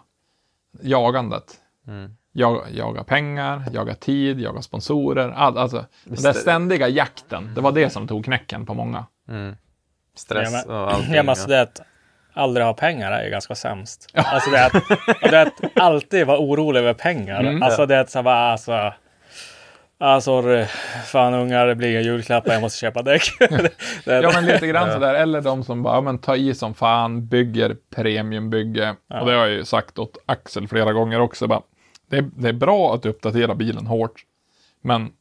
Jagandet. 0.82 1.54
Mm. 1.86 2.16
Jag, 2.32 2.62
jaga 2.70 3.04
pengar, 3.04 3.64
jaga 3.72 3.94
tid, 3.94 4.40
jaga 4.40 4.62
sponsorer. 4.62 5.28
All, 5.30 5.58
alltså, 5.58 5.84
den 6.04 6.22
där 6.22 6.32
ständiga 6.32 6.88
jakten, 6.88 7.54
det 7.54 7.60
var 7.60 7.72
det 7.72 7.90
som 7.90 8.08
tog 8.08 8.24
knäcken 8.24 8.66
på 8.66 8.74
många. 8.74 9.04
Mm. 9.28 9.56
Stress 10.16 10.52
Ja, 10.52 10.62
men- 10.66 10.76
och 10.76 10.92
allting. 10.92 11.14
Ja, 11.14 11.22
men 11.22 11.28
alltså 11.28 11.48
det 11.48 11.60
att 11.62 11.80
aldrig 12.32 12.66
ha 12.66 12.74
pengar 12.74 13.12
är 13.12 13.24
ju 13.24 13.30
ganska 13.30 13.54
sämst. 13.54 14.10
Alltså 14.14 14.50
det 14.50 14.66
att, 14.66 14.72
det 15.30 15.42
att 15.42 15.60
alltid 15.74 16.26
vara 16.26 16.38
orolig 16.38 16.80
över 16.80 16.94
pengar. 16.94 17.40
Mm. 17.40 17.62
Alltså 17.62 17.86
det 17.86 18.00
att 18.00 18.10
så 18.10 18.22
bara, 18.22 18.52
alltså. 18.52 18.92
Ah, 20.02 20.20
sorry, 20.20 20.66
fan 21.04 21.34
ungar, 21.34 21.66
det 21.66 21.74
blir 21.74 21.90
inga 21.90 22.00
julklappar, 22.00 22.52
jag 22.52 22.60
måste 22.62 22.78
köpa 22.78 23.02
däck. 23.02 23.22
Ja, 24.04 24.30
men 24.34 24.46
lite 24.46 24.66
grann 24.66 24.92
sådär. 24.92 25.14
Eller 25.14 25.40
de 25.40 25.64
som 25.64 25.82
bara, 25.82 25.94
ja, 25.94 26.00
men 26.00 26.18
ta 26.18 26.36
i 26.36 26.54
som 26.54 26.74
fan, 26.74 27.26
bygger 27.26 27.76
premiumbygge. 27.94 28.96
Och 29.20 29.26
det 29.26 29.32
har 29.32 29.46
jag 29.46 29.50
ju 29.50 29.64
sagt 29.64 29.98
åt 29.98 30.18
Axel 30.26 30.68
flera 30.68 30.92
gånger 30.92 31.20
också. 31.20 31.46
Bara, 31.46 31.62
det, 32.10 32.16
är, 32.16 32.30
det 32.36 32.48
är 32.48 32.52
bra 32.52 32.94
att 32.94 33.06
uppdatera 33.06 33.54
bilen 33.54 33.86
hårt. 33.86 34.24
Men 34.82 35.12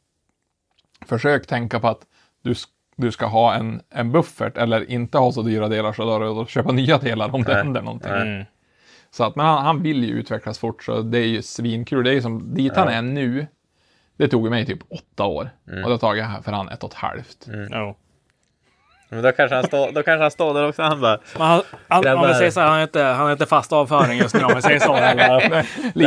försök 1.06 1.48
tänka 1.48 1.80
på 1.80 1.88
att 1.88 2.02
du, 2.44 2.56
du 2.96 3.12
ska 3.12 3.26
ha 3.26 3.54
en, 3.54 3.82
en 3.90 4.12
buffert 4.12 4.58
eller 4.58 4.92
inte 4.92 5.18
ha 5.18 5.32
så 5.32 5.42
dyra 5.42 5.68
delar 5.68 5.94
så 5.94 6.04
du 6.04 6.10
har 6.10 6.42
att 6.42 6.50
köpa 6.50 6.72
nya 6.72 6.98
delar 6.98 7.36
om 7.36 7.44
det 7.44 7.54
Nej. 7.54 7.64
händer 7.64 7.82
någonting. 7.82 8.12
Mm. 8.12 8.46
Så 9.12 9.24
att, 9.24 9.36
men 9.36 9.46
han, 9.46 9.66
han 9.66 9.84
vill 9.84 10.04
ju 10.04 10.12
utvecklas 10.12 10.60
fort 10.60 10.84
så 10.84 11.02
det 11.02 11.18
är 11.18 11.28
ju 11.28 11.42
svinkul. 11.42 12.04
Det 12.04 12.10
är 12.10 12.14
ju 12.14 12.22
som 12.22 12.54
dit 12.54 12.76
han 12.76 12.88
är 12.88 13.02
nu. 13.02 13.48
Det 14.20 14.28
tog 14.28 14.50
mig 14.50 14.66
typ 14.66 14.80
åtta 14.90 15.26
år. 15.26 15.50
Mm. 15.68 15.84
Och 15.84 15.90
det 15.90 15.94
har 15.94 16.00
tagit 16.00 16.26
för 16.44 16.52
han 16.52 16.70
ett 16.70 16.84
och 16.84 16.90
ett 16.92 16.98
halvt. 16.98 17.48
Jo. 17.72 17.96
Men 19.10 19.24
då 19.24 19.32
kanske 19.32 19.56
han 19.56 19.64
står, 19.64 19.92
då 19.92 20.04
kanske 20.04 20.22
han 20.22 20.32
står 20.32 20.54
där 20.54 20.68
också. 20.68 20.82
Han 20.82 21.02
bara, 21.02 21.20
Men 21.38 21.48
han, 21.48 21.62
han, 21.88 22.18
om 22.18 22.28
vi 22.28 22.34
säger 22.34 22.52
så 22.52 22.60
här, 22.60 22.68
han 22.68 22.76
har 22.76 22.84
inte, 22.84 23.02
han 23.02 23.26
har 23.26 23.32
inte 23.32 23.46
fast 23.46 23.74
avföring 23.74 24.18
just 24.20 24.36
nu 24.36 24.44
om 24.44 24.56
vi 24.56 24.62
säger 24.62 24.80
så. 24.80 24.94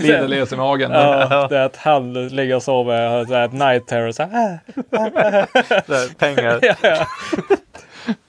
Lider 0.00 0.28
les 0.28 0.52
i 0.52 0.56
magen. 0.56 0.90
Ja, 0.90 1.46
det 1.48 1.58
är 1.58 1.66
att 1.66 1.76
han 1.76 2.28
ligger 2.28 2.56
och 2.56 2.62
sover 2.62 3.20
och 3.20 3.26
så 3.26 3.34
här, 3.34 3.44
ett 3.44 3.52
night 3.52 3.86
terror. 3.86 4.12
Så 4.12 4.22
här, 4.22 4.30
här, 4.92 6.14
pengar. 6.14 6.58
ja, 6.62 6.74
ja. 6.82 7.06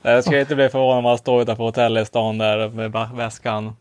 Jag 0.01 0.23
ska 0.23 0.39
inte 0.39 0.55
bli 0.55 0.69
förvånad 0.69 0.97
om 0.97 1.05
han 1.05 1.17
står 1.17 1.41
utanför 1.41 1.63
hotellet 1.63 2.03
i 2.03 2.05
stan 2.05 2.37
där 2.37 2.69
med 2.69 3.09
väskan. 3.13 3.75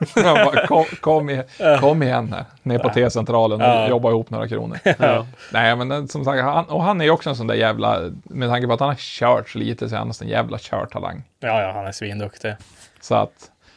Bara, 0.14 0.66
kom, 0.66 0.84
kom, 1.00 1.30
igen, 1.30 1.44
kom 1.80 2.02
igen 2.02 2.32
här, 2.32 2.44
ner 2.62 2.78
på 2.78 2.88
T-centralen 2.88 3.60
och 3.60 3.66
Ja. 3.66 3.88
jobba 3.88 4.10
ihop 4.10 4.30
några 4.30 4.48
kronor. 4.48 4.78
Ja. 4.98 5.26
Nej, 5.52 5.76
men 5.76 6.08
som 6.08 6.24
sagt, 6.24 6.42
han, 6.42 6.64
och 6.64 6.82
han 6.82 7.00
är 7.00 7.04
ju 7.04 7.10
också 7.10 7.30
en 7.30 7.36
sån 7.36 7.46
där 7.46 7.54
jävla, 7.54 8.00
med 8.24 8.48
tanke 8.48 8.66
på 8.66 8.72
att 8.72 8.80
han 8.80 8.88
har 8.88 8.96
kört 8.98 9.48
så 9.48 9.58
lite 9.58 9.88
så 9.88 9.94
är 9.94 9.98
han 9.98 10.12
en 10.22 10.28
jävla 10.28 10.58
körtalang. 10.58 11.22
ja, 11.40 11.62
ja, 11.62 11.72
han 11.72 11.86
är 11.86 11.92
svinduktig. 11.92 12.54
Så 13.00 13.14
att, 13.14 13.32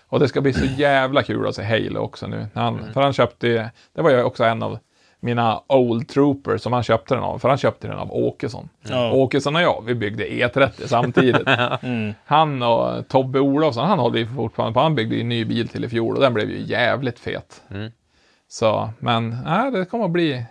och 0.07 0.19
det 0.19 0.27
ska 0.27 0.41
bli 0.41 0.53
så 0.53 0.65
jävla 0.65 1.23
kul 1.23 1.47
att 1.47 1.55
se 1.55 1.63
Halo 1.63 1.99
också 1.99 2.27
nu. 2.27 2.47
Han, 2.53 2.93
För 2.93 3.01
han 3.01 3.13
köpte 3.13 3.71
det 3.95 4.01
var 4.01 4.09
ju 4.09 4.23
också 4.23 4.43
en 4.43 4.63
av 4.63 4.79
mina 5.19 5.61
Old 5.67 6.07
Troopers 6.07 6.61
som 6.61 6.73
han 6.73 6.83
köpte 6.83 7.13
den 7.15 7.23
av, 7.23 7.39
för 7.39 7.49
han 7.49 7.57
köpte 7.57 7.87
den 7.87 7.97
av 7.97 8.11
Åkesson. 8.13 8.69
Ja. 8.89 9.11
Åkesson 9.11 9.55
och 9.55 9.61
jag, 9.61 9.83
vi 9.85 9.95
byggde 9.95 10.25
E30 10.25 10.87
samtidigt. 10.87 11.47
Mm. 11.81 12.13
Han 12.25 12.63
och 12.63 13.07
Tobbe 13.07 13.39
Olofsson, 13.39 13.87
han 13.87 13.99
håller 13.99 14.19
ju 14.19 14.27
fortfarande 14.27 14.73
på, 14.73 14.79
han 14.79 14.95
byggde 14.95 15.15
ju 15.15 15.21
en 15.21 15.29
ny 15.29 15.45
bil 15.45 15.67
till 15.67 15.85
i 15.85 15.89
fjol 15.89 16.15
och 16.15 16.21
den 16.21 16.33
blev 16.33 16.49
ju 16.49 16.59
jävligt 16.61 17.19
fet. 17.19 17.61
Mm. 17.71 17.91
Så, 18.47 18.89
men 18.99 19.37
nej, 19.45 19.71
det 19.71 19.85
kommer 19.85 20.05
att 20.05 20.11
bli, 20.11 20.45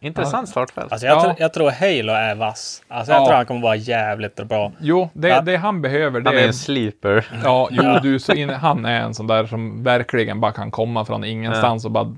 Intressant 0.00 0.48
startfält. 0.48 0.92
Alltså, 0.92 1.06
jag, 1.06 1.16
Ja. 1.16 1.22
tror, 1.22 1.34
jag 1.38 1.52
tror 1.52 1.70
Halo 1.70 2.12
är 2.12 2.34
vass. 2.34 2.82
Alltså, 2.88 3.12
jag 3.12 3.22
Ja. 3.22 3.26
tror 3.26 3.36
han 3.36 3.46
kommer 3.46 3.60
vara 3.60 3.76
jävligt 3.76 4.36
bra. 4.36 4.72
jo, 4.80 5.08
det, 5.12 5.28
Ja. 5.28 5.40
det 5.40 5.56
han 5.56 5.82
behöver 5.82 6.20
det 6.20 6.30
Han 6.30 6.38
är 6.38 6.42
är 6.42 6.46
en 6.46 6.54
sleeper. 6.54 7.26
Ja, 7.44 7.68
jo, 7.70 7.82
du, 8.02 8.18
så 8.18 8.32
in, 8.32 8.48
han 8.50 8.84
är 8.84 9.00
en 9.00 9.14
sån 9.14 9.26
där 9.26 9.46
som 9.46 9.82
verkligen 9.82 10.40
bara 10.40 10.52
kan 10.52 10.70
komma 10.70 11.04
från 11.04 11.24
ingenstans 11.24 11.84
och 11.84 11.90
bara, 11.90 12.14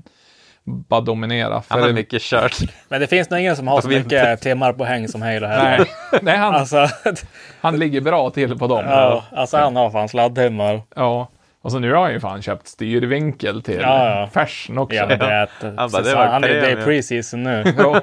bara 0.67 1.01
dominera. 1.01 1.53
Han 1.53 1.63
För 1.63 1.79
har 1.79 1.93
mycket 1.93 2.21
kört. 2.21 2.57
Men 2.89 3.01
det 3.01 3.07
finns 3.07 3.29
nog 3.29 3.39
ingen 3.39 3.55
som 3.55 3.67
har 3.67 3.81
så 3.81 3.87
mycket 3.87 4.41
timmar 4.41 4.73
på 4.73 4.83
häng 4.85 5.07
som 5.07 5.21
Halo 5.21 5.47
heller. 5.47 5.77
Nej, 5.77 5.85
nej 6.21 6.37
han, 6.37 6.55
Alltså, 6.55 6.87
han 7.61 7.79
ligger 7.79 8.01
bra 8.01 8.29
till 8.29 8.57
på 8.57 8.67
dem. 8.67 8.85
ja, 8.87 9.23
alltså 9.31 9.57
han 9.57 9.75
har 9.75 9.89
fan 9.89 10.09
sladdtimmar. 10.09 10.81
Ja. 10.95 11.27
Och 11.61 11.71
så 11.71 11.79
nu 11.79 11.93
har 11.93 12.01
han 12.03 12.11
ju 12.13 12.19
fan 12.19 12.41
köpt 12.41 12.67
styrvinkel 12.67 13.61
till 13.61 13.79
Ja, 13.81 14.19
ja. 14.19 14.29
färsen 14.33 14.77
också. 14.77 14.95
Ja, 14.95 15.05
det 15.05 15.15
är, 15.15 15.43
ett, 15.43 15.49
Han 15.77 15.91
bara, 15.91 16.01
det 16.01 16.15
var 16.15 16.25
han 16.27 16.43
är, 16.43 16.47
är 16.49 16.75
pre-season 16.85 17.37
nu. 17.43 17.63
Ja. 17.77 18.01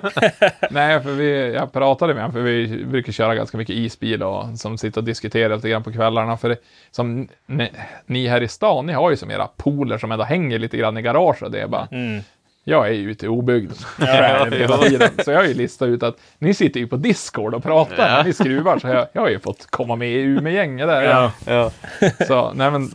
Nej, 0.70 1.00
för 1.00 1.10
vi, 1.10 1.54
jag 1.54 1.72
pratade 1.72 2.14
med 2.14 2.22
honom, 2.22 2.32
för 2.32 2.40
vi 2.40 2.84
brukar 2.84 3.12
köra 3.12 3.34
ganska 3.34 3.58
mycket 3.58 3.76
isbil 3.76 4.22
och 4.22 4.58
som 4.58 4.78
sitter 4.78 5.00
och 5.00 5.04
diskuterar 5.04 5.56
lite 5.56 5.68
grann 5.68 5.82
på 5.82 5.92
kvällarna. 5.92 6.36
För 6.36 6.48
det, 6.48 6.56
som 6.90 7.28
ni, 7.46 7.70
ni 8.06 8.28
här 8.28 8.40
i 8.40 8.48
stan, 8.48 8.86
ni 8.86 8.92
har 8.92 9.10
ju 9.10 9.16
som 9.16 9.30
era 9.30 9.46
pooler 9.46 9.98
som 9.98 10.12
ändå 10.12 10.24
hänger 10.24 10.58
lite 10.58 10.76
grann 10.76 10.96
i 10.96 11.02
garaget. 11.02 11.52
Det 11.52 11.60
är 11.60 11.66
bara, 11.66 11.88
Mm. 11.90 12.22
Jag 12.64 12.88
är 12.88 12.92
ju 12.92 13.10
ute 13.10 13.26
i 13.26 13.28
obygden 13.28 13.76
tränar 13.96 14.50
hela 14.50 14.78
tiden. 14.78 15.10
Så 15.24 15.30
jag 15.30 15.38
har 15.38 15.44
ju 15.46 15.54
listat 15.54 15.88
ut 15.88 16.02
att 16.02 16.16
ni 16.38 16.54
sitter 16.54 16.80
ju 16.80 16.86
på 16.86 16.96
Discord 16.96 17.54
och 17.54 17.62
pratar 17.62 17.96
när 18.16 18.24
ni 18.24 18.32
skruvar. 18.32 18.78
Så 18.78 18.86
jag, 18.88 19.06
jag 19.12 19.22
har 19.22 19.28
ju 19.28 19.38
fått 19.38 19.66
komma 19.70 19.96
med 19.96 20.08
i 20.10 20.14
Umeå-gänget 20.20 20.86
där. 20.88 21.02
Ja. 21.02 21.32
Ja. 21.46 21.70
Så, 22.26 22.52
nej 22.54 22.70
men, 22.70 22.90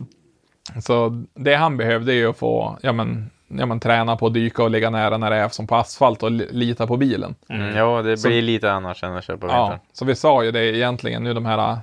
så 0.82 1.24
det 1.34 1.54
han 1.54 1.76
behövde 1.76 2.12
är 2.12 2.16
ju 2.16 2.30
att 2.30 2.36
få, 2.38 2.78
ja 2.82 2.92
men, 2.92 3.30
ja 3.48 3.66
men 3.66 3.80
träna 3.80 4.16
på 4.16 4.26
att 4.26 4.34
dyka 4.34 4.62
och 4.62 4.70
ligga 4.70 4.90
nära 4.90 5.16
när 5.18 5.30
det 5.30 5.36
är 5.36 5.48
som 5.48 5.66
på 5.66 5.76
asfalt 5.76 6.22
och 6.22 6.30
li- 6.30 6.48
lita 6.50 6.86
på 6.86 6.96
bilen. 6.96 7.34
Mm, 7.48 7.76
ja, 7.76 8.02
det 8.02 8.16
Så- 8.16 8.28
blir 8.28 8.42
lite 8.42 8.72
annars 8.72 9.02
än 9.04 9.16
att 9.16 9.24
köra 9.24 9.36
på 9.36 9.46
Ja, 9.46 9.62
vintern. 9.68 9.86
så 9.92 10.04
vi 10.04 10.14
sa 10.14 10.44
ju 10.44 10.50
det 10.50 10.64
egentligen 10.76 11.24
nu 11.24 11.34
de 11.34 11.46
här, 11.46 11.78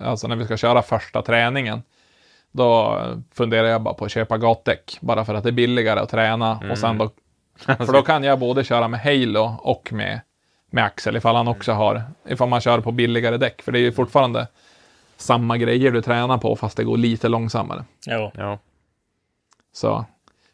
alltså 0.00 0.28
när 0.28 0.36
vi 0.36 0.44
ska 0.44 0.56
köra 0.56 0.82
första 0.82 1.22
träningen. 1.22 1.82
Då 2.52 3.00
funderar 3.34 3.68
jag 3.68 3.82
bara 3.82 3.94
på 3.94 4.04
att 4.04 4.10
köpa 4.10 4.38
gatdäck, 4.38 4.98
bara 5.00 5.24
för 5.24 5.34
att 5.34 5.42
det 5.42 5.50
är 5.50 5.52
billigare 5.52 6.00
att 6.00 6.08
träna. 6.08 6.60
Och 6.70 6.78
sen 6.78 6.98
då, 6.98 7.10
för 7.64 7.92
då 7.92 8.02
kan 8.02 8.24
jag 8.24 8.38
både 8.38 8.64
köra 8.64 8.88
med 8.88 9.00
Halo 9.00 9.56
och 9.62 9.92
med, 9.92 10.20
med 10.70 10.84
Axel 10.84 11.16
ifall 11.16 11.36
han 11.36 11.48
också 11.48 11.72
har, 11.72 12.02
ifall 12.28 12.48
man 12.48 12.60
kör 12.60 12.80
på 12.80 12.92
billigare 12.92 13.36
däck. 13.36 13.62
För 13.62 13.72
det 13.72 13.78
är 13.78 13.80
ju 13.80 13.92
fortfarande 13.92 14.46
samma 15.16 15.56
grejer 15.56 15.90
du 15.90 16.02
tränar 16.02 16.38
på 16.38 16.56
fast 16.56 16.76
det 16.76 16.84
går 16.84 16.96
lite 16.96 17.28
långsammare. 17.28 17.84
Jo. 18.06 18.30
Ja. 18.34 18.58
Så, 19.72 20.04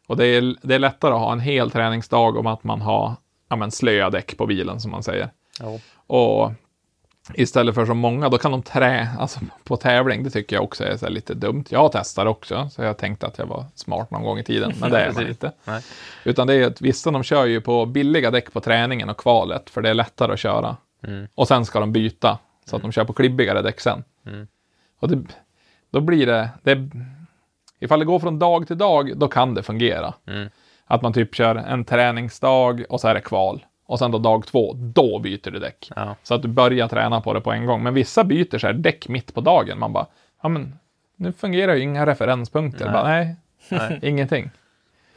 och 0.07 0.17
det 0.17 0.27
är, 0.27 0.57
det 0.63 0.75
är 0.75 0.79
lättare 0.79 1.15
att 1.15 1.21
ha 1.21 1.33
en 1.33 1.41
hel 1.41 1.71
träningsdag 1.71 2.37
om 2.37 2.47
att 2.47 2.65
man 2.65 2.81
har 2.81 3.15
ja, 3.49 3.57
men 3.57 3.71
slöa 3.71 4.11
däck 4.11 4.37
på 4.37 4.47
bilen 4.47 4.81
som 4.81 4.91
man 4.91 5.03
säger. 5.03 5.31
Ja. 5.61 5.79
Och 6.07 6.53
istället 7.35 7.75
för 7.75 7.87
så 7.87 7.95
många, 7.95 8.29
då 8.29 8.39
kan 8.39 8.51
de 8.51 8.63
trä, 8.63 9.09
alltså 9.19 9.41
på 9.65 9.77
tävling, 9.77 10.23
det 10.23 10.31
tycker 10.31 10.57
jag 10.57 10.65
också 10.65 10.85
är 10.85 10.99
här 11.03 11.11
lite 11.11 11.35
dumt. 11.35 11.65
Jag 11.69 11.93
testar 11.93 12.27
också, 12.27 12.69
så 12.73 12.83
jag 12.83 12.99
tänkte 12.99 13.27
att 13.27 13.39
jag 13.39 13.47
var 13.47 13.65
smart 13.75 14.11
någon 14.11 14.23
gång 14.23 14.39
i 14.39 14.45
tiden, 14.45 14.73
men 14.81 14.91
det 14.91 15.01
är 15.01 15.13
man 15.13 15.27
inte. 15.29 15.53
Nej. 15.65 15.83
Utan 16.25 16.47
det 16.47 16.55
är 16.55 16.67
att 16.67 16.81
vissa 16.81 17.11
de 17.11 17.23
kör 17.23 17.47
ju 17.47 17.61
på 17.61 17.87
billiga 17.87 18.31
däck 18.31 18.53
på 18.53 18.61
träningen 18.61 19.09
och 19.09 19.17
kvalet, 19.17 19.71
för 19.71 19.83
det 19.83 19.91
är 19.91 19.95
lättare 19.95 20.33
att 20.33 20.39
köra. 20.39 20.77
Mm. 21.07 21.29
Och 21.35 21.49
sen 21.49 21.65
ska 21.65 21.81
de 21.81 21.93
byta, 21.93 22.39
så 22.65 22.77
att 22.77 22.83
de 22.83 22.93
kör 22.93 23.05
på 23.05 23.13
klibbigare 23.13 23.63
däck 23.63 23.81
sen. 23.81 24.05
Mm. 24.27 24.47
Och 25.01 25.09
det, 25.09 25.23
då 25.91 26.01
blir 26.01 26.27
det, 26.27 26.49
det, 26.63 26.91
ifall 27.81 27.99
det 27.99 28.05
går 28.05 28.19
från 28.19 28.39
dag 28.39 28.67
till 28.67 28.79
dag, 28.79 29.13
då 29.17 29.29
kan 29.29 29.55
det 29.55 29.63
fungera. 29.63 30.15
Mm. 30.27 30.49
Att 30.87 31.03
man 31.03 31.13
typ 31.13 31.35
kör 31.35 31.55
en 31.55 31.85
träningsdag 31.85 32.85
och 32.89 33.01
så 33.01 33.09
är 33.09 33.15
det 33.15 33.21
kval. 33.21 33.65
Och 33.89 33.99
sen 33.99 34.11
då 34.11 34.19
dag 34.19 34.47
två, 34.47 34.73
då 34.77 35.19
byter 35.19 35.51
du 35.51 35.59
däck. 35.59 35.91
Ja. 35.97 36.17
Så 36.23 36.35
att 36.35 36.43
du 36.43 36.49
börjar 36.49 36.89
träna 36.89 37.21
på 37.21 37.33
det 37.33 37.41
på 37.41 37.53
en 37.53 37.67
gång. 37.67 37.83
Men 37.83 37.95
vissa 37.95 38.25
byter 38.25 38.59
så 38.59 38.67
här 38.67 38.75
däck 38.75 39.09
mitt 39.09 39.35
på 39.35 39.41
dagen. 39.41 39.79
Man 39.79 39.93
bara, 39.93 40.07
ja 40.43 40.49
men 40.49 40.79
nu 41.17 41.33
fungerar 41.33 41.75
ju 41.75 41.83
inga 41.83 42.07
referenspunkter. 42.07 42.85
Nej. 42.85 42.95
Bara, 42.95 43.09
nej, 43.09 43.37
Nej. 43.69 43.99
ingenting. 44.09 44.51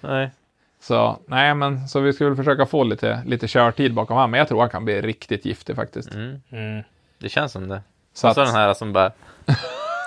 Nej. 0.02 0.32
Så 0.80 1.20
nej, 1.28 1.56
men 1.56 1.88
så 1.88 2.00
vi 2.00 2.14
ska 2.14 2.26
väl 2.26 2.36
försöka 2.36 2.66
få 2.66 2.84
lite, 2.84 3.24
lite 3.26 3.48
körtid 3.48 3.94
bakom 3.94 4.16
honom. 4.16 4.32
Men 4.32 4.38
jag 4.38 4.48
tror 4.48 4.60
han 4.60 4.70
kan 4.70 4.86
bli 4.86 5.02
riktigt 5.02 5.46
giftig 5.46 5.76
faktiskt. 5.76 6.14
Mm. 6.14 6.42
Mm. 6.50 6.84
Det 7.18 7.30
känns 7.30 7.52
som 7.52 7.68
det. 7.68 7.82
Så 8.14 8.28
och 8.28 8.36
så 8.36 8.42
att, 8.42 8.48
den 8.48 8.56
här 8.56 8.74
som 8.74 8.94
bara... 8.94 9.12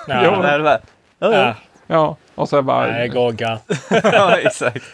Ja. 0.08 0.24
Jo. 0.24 0.30
Den 0.30 0.42
här 0.42 0.60
bara... 0.60 0.80
Ja. 1.18 1.54
ja, 1.86 2.16
och 2.34 2.48
så 2.48 2.62
bara, 2.62 2.86
Nej, 2.86 3.08
Gogga. 3.08 3.58
ja, 3.90 4.38
exakt. 4.38 4.84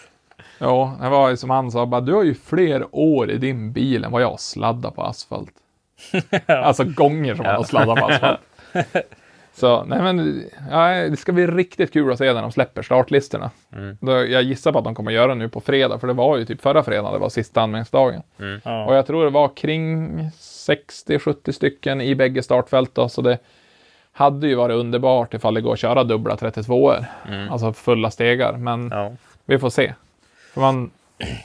Ja, 0.61 0.97
det 1.03 1.09
var 1.09 1.31
ju 1.31 1.37
som 1.37 1.51
han 1.51 1.71
sa, 1.71 1.87
bara, 1.87 2.01
du 2.01 2.13
har 2.15 2.23
ju 2.23 2.35
fler 2.35 2.87
år 2.93 3.31
i 3.31 3.39
din 3.39 3.73
bil 3.73 4.05
än 4.05 4.13
vad 4.13 4.23
jag 4.23 4.41
sladdar 4.41 4.91
på 4.91 5.03
asfalt. 5.03 5.53
Alltså 6.47 6.85
gånger 6.85 7.35
som 7.35 7.45
han 7.45 7.55
har 7.57 7.65
sladdat 7.65 7.99
på 7.99 8.07
asfalt. 8.07 8.41
Så 9.55 9.85
nej 9.85 10.03
men, 10.03 10.45
ja, 10.71 10.89
det 10.89 11.17
ska 11.17 11.33
bli 11.33 11.47
riktigt 11.47 11.93
kul 11.93 12.13
att 12.13 12.19
se 12.19 12.33
när 12.33 12.43
de 12.43 12.53
släpper 12.53 12.83
startlistorna. 12.83 13.51
Mm. 13.73 13.97
Jag 14.33 14.43
gissar 14.43 14.73
på 14.73 14.79
att 14.79 14.85
de 14.85 14.95
kommer 14.95 15.11
göra 15.13 15.35
nu 15.35 15.49
på 15.49 15.61
fredag, 15.61 15.99
för 15.99 16.07
det 16.07 16.13
var 16.13 16.37
ju 16.37 16.45
typ 16.45 16.61
förra 16.63 16.83
fredagen, 16.83 17.13
det 17.13 17.19
var 17.19 17.29
sista 17.29 17.61
anmälningsdagen. 17.63 18.23
Och 18.39 18.45
Ja. 18.65 18.95
jag 18.95 19.07
tror 19.07 19.25
det 19.25 19.31
var 19.31 19.49
kring 19.49 20.09
60-70 20.41 21.53
stycken 21.53 22.01
i 22.01 22.15
bägge 22.15 22.43
startfält 22.43 22.95
då, 22.95 23.09
så 23.09 23.23
det 23.23 23.39
hade 24.13 24.49
ju 24.49 24.55
varit 24.55 24.77
underbart 24.77 25.35
ifall 25.35 25.55
det 25.55 25.61
går 25.61 25.73
att 25.73 25.79
köra 25.79 26.05
dubbla 26.05 26.37
32 26.37 26.93
Mm. 27.29 27.51
alltså 27.51 27.73
fulla 27.73 28.11
stegar. 28.11 28.53
Men 28.57 28.89
Ja. 28.93 29.13
vi 29.45 29.59
får 29.59 29.71
se. 29.71 29.95
För 30.55 30.61
man, 30.61 30.91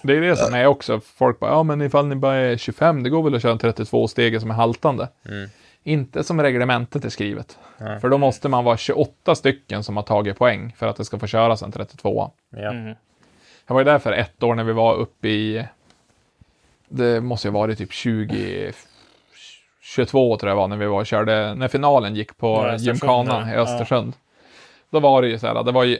det 0.03 0.14
är 0.14 0.22
det 0.22 0.36
som 0.36 0.53
är 0.53 0.66
också, 0.66 0.99
folk 0.99 1.39
bara, 1.39 1.51
ja 1.51 1.64
men 1.64 1.82
ifall 1.82 2.08
ni 2.08 2.16
bara 2.16 2.36
är 2.36 2.58
25, 2.58 3.03
det 3.03 3.10
går 3.10 3.24
väl 3.24 3.36
att 3.36 3.41
köra 3.41 3.51
en 3.51 3.58
32 3.58 4.08
stege 4.08 4.39
som 4.39 4.51
är 4.51 4.56
haltande. 4.56 5.10
Mm. 5.26 5.49
Inte 5.84 6.24
som 6.24 6.41
reglementet 6.41 7.06
är 7.06 7.10
skrivet. 7.10 7.58
Nej. 7.78 7.99
För 7.99 8.10
då 8.10 8.18
måste 8.18 8.49
man 8.49 8.64
vara 8.64 8.78
28 8.78 9.36
stycken 9.36 9.84
som 9.84 9.95
har 9.95 10.03
tagit 10.03 10.38
poäng 10.38 10.74
för 10.78 10.88
att 10.88 10.95
det 10.95 11.06
ska 11.06 11.20
få 11.20 11.28
köras 11.28 11.62
en 11.62 11.72
32. 11.72 12.32
Ja. 12.49 12.72
Mm. 12.72 12.95
Jag 13.68 13.74
var 13.74 13.82
ju 13.82 13.86
där 13.86 13.99
för 13.99 14.12
ett 14.12 14.43
år 14.43 14.56
när 14.56 14.64
vi 14.64 14.74
var 14.74 14.95
uppe 14.95 15.28
i, 15.28 15.66
det 16.89 17.22
måste 17.22 17.47
ju 17.47 17.51
ha 17.51 17.60
varit 17.60 17.78
typ 17.78 17.93
20, 17.93 18.71
22 19.82 20.38
tror 20.38 20.50
jag 20.50 20.55
var 20.55 20.67
när 20.67 20.78
vi 20.78 20.86
var 20.86 21.00
och 21.00 21.05
körde, 21.05 21.55
när 21.55 21.67
finalen 21.67 22.16
gick 22.16 22.38
på 22.38 22.47
Ja, 22.47 22.93
ja. 23.28 23.51
i 23.51 23.55
Östersund. 23.55 24.13
Då 24.89 25.00
var 25.00 25.21
det 25.21 25.28
ju 25.28 25.39
så 25.39 25.47
här, 25.47 25.63
det 25.63 25.71
var 25.71 25.84
ju 25.84 25.97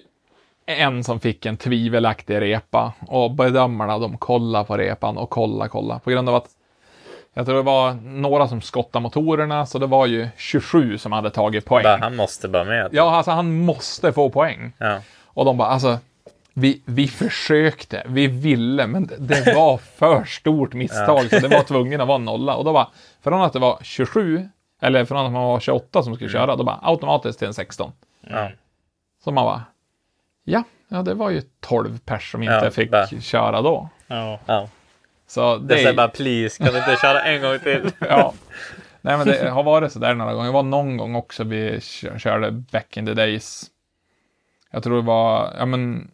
en 0.66 1.04
som 1.04 1.20
fick 1.20 1.46
en 1.46 1.58
tvivelaktig 1.58 2.42
repa 2.42 2.94
och 3.08 3.32
bedömarna 3.32 4.00
de 4.00 4.18
kollar 4.18 4.64
på 4.64 4.78
repan 4.78 5.18
och 5.18 5.30
kollar, 5.30 5.68
kollar 5.68 6.00
på 6.00 6.10
grund 6.10 6.30
av 6.30 6.36
att 6.36 6.48
jag 7.34 7.46
tror 7.46 7.56
det 7.56 7.62
var 7.62 7.94
några 8.04 8.48
som 8.48 8.62
skottade 8.62 9.04
motorerna 9.04 9.66
så 9.66 9.80
det 9.80 9.88
var 9.88 10.06
ju 10.06 10.28
27 10.38 10.98
som 10.98 11.12
hade 11.12 11.30
tagit 11.30 11.66
poäng. 11.66 11.84
Bara, 11.84 11.98
han 11.98 12.16
måste 12.16 12.48
bara 12.48 12.64
med. 12.64 12.90
Ja, 12.92 13.16
alltså 13.16 13.32
han 13.32 13.56
måste 13.60 14.14
få 14.14 14.30
poäng. 14.30 14.74
Ja. 14.78 15.00
Och 15.26 15.46
de 15.46 15.58
bara, 15.58 15.68
alltså, 15.68 15.98
vi, 16.54 16.82
vi 16.86 17.08
försökte, 17.08 18.04
vi 18.08 18.28
ville, 18.28 18.88
men 18.88 19.08
det- 19.08 19.18
det 19.46 19.54
var 19.56 19.78
för 19.78 20.24
stort 20.24 20.74
misstag 20.74 21.30
så 21.30 21.40
det 21.40 21.48
var 21.48 21.64
tvungen 21.64 22.02
att 22.02 22.08
vara 22.08 22.18
nolla. 22.18 22.56
Och 22.56 22.66
då 22.66 22.74
bara, 22.74 22.88
från 23.24 23.42
att 23.42 23.54
det 23.54 23.60
var 23.60 23.80
27, 23.82 24.50
eller 24.82 25.06
från 25.06 25.26
att 25.26 25.32
man 25.32 25.44
var 25.44 25.60
28 25.60 26.04
som 26.04 26.16
skulle 26.16 26.30
köra, 26.30 26.56
då 26.56 26.64
bara 26.64 26.80
automatiskt 26.82 27.40
till 27.40 27.48
en 27.48 27.54
16. 27.54 27.92
Ja. 28.30 28.50
Så 29.24 29.32
man 29.32 29.46
bara, 29.46 29.62
ja, 30.46 30.64
ja 30.88 31.02
det 31.02 31.14
var 31.14 31.30
ju 31.30 31.42
12 31.60 32.00
pers 32.00 32.32
som 32.32 32.44
inte 32.44 32.54
Ja, 32.64 32.72
fick 32.72 32.92
bara. 32.92 33.08
köra 33.08 33.62
då. 33.62 33.90
Ja. 34.08 34.40
Ja. 34.46 34.70
Så 35.28 35.58
Det 35.58 35.84
är 35.84 35.94
bara 35.94 36.08
please, 36.08 36.64
kan 36.64 36.74
du 36.74 36.80
inte 36.80 36.96
köra 37.02 37.22
en 37.24 37.42
gång 37.42 37.60
till? 37.60 37.92
ja. 38.00 38.34
Nej, 39.02 39.18
men 39.18 39.28
det 39.28 39.50
har 39.50 39.64
varit 39.64 39.92
så 39.92 40.00
där 40.00 40.14
några 40.14 40.34
gånger. 40.34 40.46
Det 40.48 40.54
var 40.54 40.64
någon 40.64 40.98
gång 40.98 41.16
också 41.16 41.44
vi 41.44 41.80
kö- 41.82 42.20
körde 42.20 42.52
back 42.52 42.98
in 42.98 43.06
the 43.06 43.14
days. 43.14 43.66
Jag 44.72 44.84
tror 44.84 44.96
det 44.96 45.02
var, 45.08 45.54
ja 45.58 45.66
men, 45.66 46.12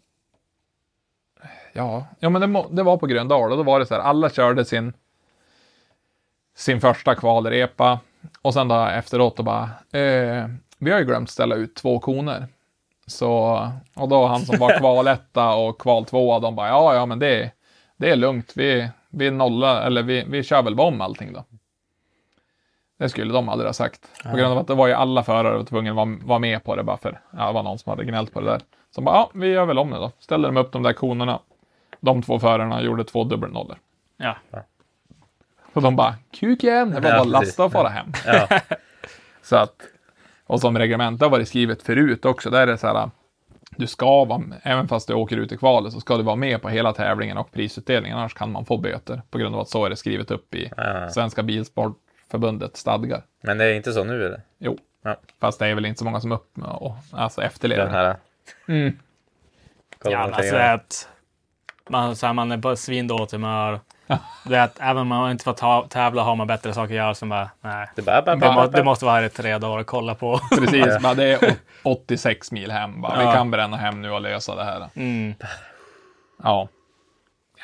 ja, 1.73 2.07
ja 2.19 2.29
men 2.29 2.41
det, 2.41 2.47
må, 2.47 2.69
det 2.69 2.83
var 2.83 2.97
på 2.97 3.07
Gröndal 3.07 3.51
och 3.51 3.57
då 3.57 3.63
var 3.63 3.79
det 3.79 3.85
så 3.85 3.93
här, 3.93 4.01
alla 4.01 4.29
körde 4.29 4.65
sin, 4.65 4.93
sin 6.55 6.81
första 6.81 7.15
kvalrepa 7.15 7.99
och 8.41 8.53
sen 8.53 8.67
då 8.67 8.75
efteråt 8.85 9.37
då 9.37 9.43
bara, 9.43 9.63
eh, 9.91 10.45
vi 10.77 10.91
har 10.91 10.99
ju 10.99 11.05
glömt 11.05 11.29
ställa 11.29 11.55
ut 11.55 11.75
två 11.75 11.99
koner. 11.99 12.47
Så, 13.11 13.67
och 13.95 14.09
då 14.09 14.25
han 14.25 14.39
som 14.39 14.59
var 14.59 14.77
kvaletta 14.79 15.53
och 15.53 15.81
kval 15.81 16.05
tvåa, 16.05 16.39
de 16.39 16.55
bara, 16.55 16.67
ja, 16.67 16.95
ja, 16.95 17.05
men 17.05 17.19
det, 17.19 17.51
det 17.97 18.09
är 18.09 18.15
lugnt, 18.15 18.53
vi, 18.55 18.89
vi 19.09 19.31
nollar, 19.31 19.81
eller 19.81 20.03
vi, 20.03 20.25
vi 20.27 20.43
kör 20.43 20.63
väl 20.63 20.79
om 20.79 21.01
allting 21.01 21.33
då. 21.33 21.43
Det 22.99 23.09
skulle 23.09 23.33
de 23.33 23.49
aldrig 23.49 23.67
ha 23.67 23.73
sagt. 23.73 24.01
På 24.23 24.37
grund 24.37 24.51
av 24.51 24.57
att 24.57 24.67
det 24.67 24.75
var 24.75 24.87
ju 24.87 24.93
alla 24.93 25.23
förare 25.23 25.57
var 25.57 25.63
tvungna 25.63 25.89
att 25.89 25.95
vara, 25.95 26.17
vara 26.23 26.39
med 26.39 26.63
på 26.63 26.75
det 26.75 26.83
bara 26.83 26.97
för 26.97 27.21
ja, 27.37 27.47
det 27.47 27.53
var 27.53 27.63
någon 27.63 27.79
som 27.79 27.89
hade 27.89 28.05
gnällt 28.05 28.33
på 28.33 28.39
det 28.41 28.45
där. 28.45 28.61
Så 28.95 29.01
bara, 29.01 29.15
ja, 29.15 29.31
vi 29.33 29.47
gör 29.47 29.65
väl 29.65 29.77
om 29.77 29.89
det 29.89 29.97
då. 29.97 30.11
Ställde 30.19 30.47
de 30.47 30.57
upp 30.57 30.71
de 30.71 30.83
där 30.83 30.93
konerna. 30.93 31.39
De 31.99 32.21
två 32.21 32.39
förarna 32.39 32.81
gjorde 32.81 33.03
två 33.03 33.23
dubbelnollor. 33.23 33.77
Ja. 34.17 34.35
Och 35.73 35.81
de 35.81 35.95
bara, 35.95 36.15
kuk 36.31 36.63
igen, 36.63 36.89
det 36.91 36.99
var 36.99 37.09
Ja, 37.09 37.15
bara 37.15 37.21
att 37.21 37.27
lasta 37.27 37.65
och 37.65 37.71
fara 37.71 37.89
hem. 37.89 38.13
Ja, 38.25 38.47
Så 39.41 39.55
att, 39.55 39.75
och 40.51 40.61
som 40.61 40.77
reglement, 40.77 41.19
det 41.19 41.25
har 41.25 41.29
varit 41.31 41.47
skrivet 41.47 41.83
förut 41.83 42.25
också, 42.25 42.49
där 42.49 42.61
är 42.61 42.67
det 42.67 42.77
så 42.77 42.87
här, 42.87 43.09
du 43.75 43.87
ska 43.87 44.25
vara, 44.25 44.41
även 44.63 44.87
fast 44.87 45.07
du 45.07 45.13
åker 45.13 45.37
ut 45.37 45.51
i 45.51 45.57
kvalet, 45.57 45.93
så 45.93 45.99
ska 45.99 46.17
du 46.17 46.23
vara 46.23 46.35
med 46.35 46.61
på 46.61 46.69
hela 46.69 46.93
tävlingen 46.93 47.37
och 47.37 47.51
prisutdelningen, 47.51 48.17
annars 48.17 48.33
kan 48.33 48.51
man 48.51 48.65
få 48.65 48.77
böter. 48.77 49.21
På 49.29 49.37
grund 49.37 49.55
av 49.55 49.61
att 49.61 49.69
så 49.69 49.85
är 49.85 49.89
det 49.89 49.95
skrivet 49.95 50.31
upp 50.31 50.55
i 50.55 50.71
Ja. 50.77 51.09
Svenska 51.09 51.43
Bilsportförbundet 51.43 52.77
stadgar. 52.77 53.23
men 53.43 53.57
det 53.57 53.65
är 53.65 53.73
inte 53.73 53.93
så 53.93 54.03
nu 54.03 54.25
eller? 54.25 54.41
Jo, 54.59 54.77
Ja. 55.03 55.15
fast 55.39 55.59
det 55.59 55.67
är 55.67 55.75
väl 55.75 55.85
inte 55.85 55.99
så 55.99 56.05
många 56.05 56.19
som 56.21 56.31
upp, 56.31 56.57
och, 56.63 56.95
alltså 57.11 57.41
efterlever 57.41 57.83
Den 57.83 57.91
det. 57.93 57.97
här. 57.97 58.15
Mm. 58.67 58.97
Ja, 60.03 60.17
alltså 60.17 60.41
tänker. 60.41 60.59
att 60.73 61.09
man, 61.89 62.15
så 62.15 62.25
här, 62.25 62.33
man 62.33 62.51
är 62.51 62.57
på 62.57 62.75
svindåligt 62.75 63.31
humör. 63.31 63.79
Det 64.43 64.55
är 64.57 64.63
att 64.63 64.77
även 64.79 64.97
om 64.97 65.07
man 65.07 65.31
inte 65.31 65.43
får 65.43 65.87
tävla 65.87 66.23
har 66.23 66.35
man 66.35 66.47
bättre 66.47 66.73
saker 66.73 66.93
att 66.93 66.97
göra. 66.97 67.15
Så 67.15 67.25
bara, 67.25 67.49
nej. 67.61 67.87
Det, 67.95 68.01
bara, 68.01 68.21
bara, 68.21 68.35
Det, 68.35 68.39
bara, 68.41 68.67
det 68.67 68.83
måste 68.83 69.05
vara 69.05 69.15
här 69.15 69.23
i 69.23 69.29
tre 69.29 69.57
dagar 69.57 69.77
och 69.79 69.85
kolla 69.87 70.15
på. 70.15 70.39
Precis, 70.57 70.99
bara, 71.01 71.13
det 71.13 71.33
är 71.33 71.49
å- 71.51 71.55
86 71.83 72.51
mil 72.51 72.71
hem. 72.71 73.01
Bara. 73.01 73.17
Vi 73.19 73.23
Ja. 73.23 73.33
kan 73.33 73.51
bränna 73.51 73.77
hem 73.77 74.01
nu 74.01 74.11
och 74.11 74.21
lösa 74.21 74.55
det 74.55 74.63
här. 74.63 74.87
Mm. 74.95 75.33
Ja. 76.43 76.67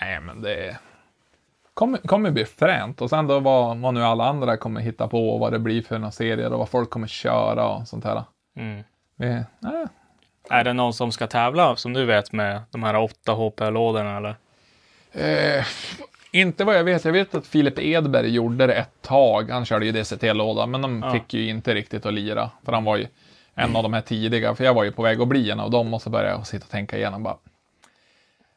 Nej, 0.02 0.20
men 0.20 0.42
det 0.42 0.78
kommer, 1.74 1.98
kommer 1.98 2.32
bli 2.32 2.46
fränt. 2.46 3.02
Och 3.02 3.10
sen 3.10 3.28
då 3.28 3.40
vad, 3.40 3.78
vad 3.78 3.94
nu 3.94 4.04
alla 4.04 4.26
andra 4.26 4.58
kommer 4.58 4.82
hitta 4.82 5.08
på 5.08 5.30
och 5.30 5.40
vad 5.40 5.52
det 5.52 5.60
blir 5.60 5.82
för 5.82 5.98
några 6.00 6.12
serier 6.12 6.54
och 6.54 6.60
vad 6.60 6.70
folk 6.70 6.90
kommer 6.90 7.08
köra 7.08 7.68
och 7.68 7.88
sånt 7.88 8.04
här. 8.06 8.24
Mm. 8.58 8.84
Vi, 9.16 9.44
nej, 9.60 9.86
Är 10.50 10.64
det 10.64 10.74
någon 10.74 10.94
som 10.94 11.12
ska 11.12 11.28
tävla, 11.28 11.76
som 11.76 11.94
du 11.94 12.06
vet, 12.06 12.32
med 12.32 12.62
de 12.72 12.84
här 12.84 12.96
åtta 12.96 13.32
HP-lådorna 13.32 14.18
eller? 14.18 14.36
Eh, 15.12 15.66
inte 16.32 16.64
vad 16.66 16.78
jag 16.78 16.84
vet. 16.84 17.06
Jag 17.06 17.12
vet 17.12 17.36
att 17.36 17.48
Filip 17.48 17.80
Edberg 17.80 18.30
gjorde 18.30 18.68
det 18.68 18.74
ett 18.74 19.02
tag. 19.02 19.50
Han 19.50 19.66
körde 19.66 19.86
ju 19.86 19.92
DCT-låda, 19.92 20.66
men 20.66 20.82
de 20.82 21.02
Ja. 21.04 21.12
fick 21.12 21.34
ju 21.34 21.50
inte 21.50 21.74
riktigt 21.74 22.06
att 22.06 22.14
lira. 22.14 22.50
För 22.66 22.72
han 22.72 22.84
var 22.84 22.98
ju 22.98 23.08
en 23.56 23.76
av 23.76 23.84
de 23.84 23.94
här 23.94 24.02
tidiga. 24.02 24.56
För 24.56 24.64
jag 24.64 24.74
var 24.74 24.84
ju 24.84 24.92
på 24.92 25.02
väg 25.02 25.22
att 25.22 25.28
bli 25.28 25.52
en 25.52 25.60
av 25.60 25.72
dem 25.72 25.94
och 25.94 26.02
så 26.02 26.10
började 26.10 26.32
jag 26.32 26.48
sitta 26.48 26.64
och 26.66 26.72
tänka 26.72 26.98
igenom 26.98 27.24
bara. 27.24 27.38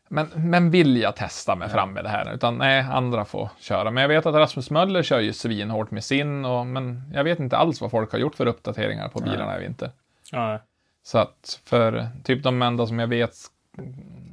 Men, 0.08 0.28
men 0.34 0.70
vill 0.70 0.96
jag 0.96 1.16
testa 1.16 1.56
mig 1.56 1.68
fram 1.68 1.92
med 1.92 2.04
det 2.04 2.08
här? 2.08 2.34
Utan 2.34 2.58
nej, 2.58 2.80
andra 2.92 3.24
får 3.24 3.48
köra. 3.60 3.90
Men 3.90 4.02
jag 4.02 4.08
vet 4.08 4.26
att 4.26 4.34
Rasmus 4.34 4.70
Möller 4.70 5.02
kör 5.02 5.20
ju 5.20 5.32
svinhårt 5.32 5.90
med 5.90 6.04
sin. 6.04 6.44
Och, 6.44 6.66
men 6.66 7.12
jag 7.14 7.24
vet 7.24 7.38
inte 7.40 7.56
alls 7.56 7.80
vad 7.80 7.90
folk 7.90 8.12
har 8.12 8.18
gjort 8.18 8.34
för 8.34 8.46
uppdateringar 8.46 9.08
på 9.08 9.20
bilarna 9.20 9.58
i 9.58 9.60
vinter. 9.60 9.90
Ja. 10.32 10.60
Så 11.02 11.18
att 11.18 11.60
för 11.64 12.08
typ 12.24 12.42
de 12.42 12.62
enda 12.62 12.86
som 12.86 12.98
jag 12.98 13.06
vet, 13.06 13.34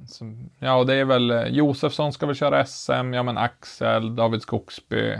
som, 0.08 0.50
ja 0.60 0.76
och 0.76 0.86
det 0.86 0.94
är 0.96 1.06
väl 1.06 1.32
eh, 1.32 1.44
Josefsson 1.48 2.14
ska 2.14 2.26
väl 2.26 2.36
köra 2.36 2.66
SM, 2.66 3.14
ja 3.14 3.24
men 3.24 3.38
Axel, 3.38 4.16
David 4.16 4.42
Skogsby, 4.42 5.18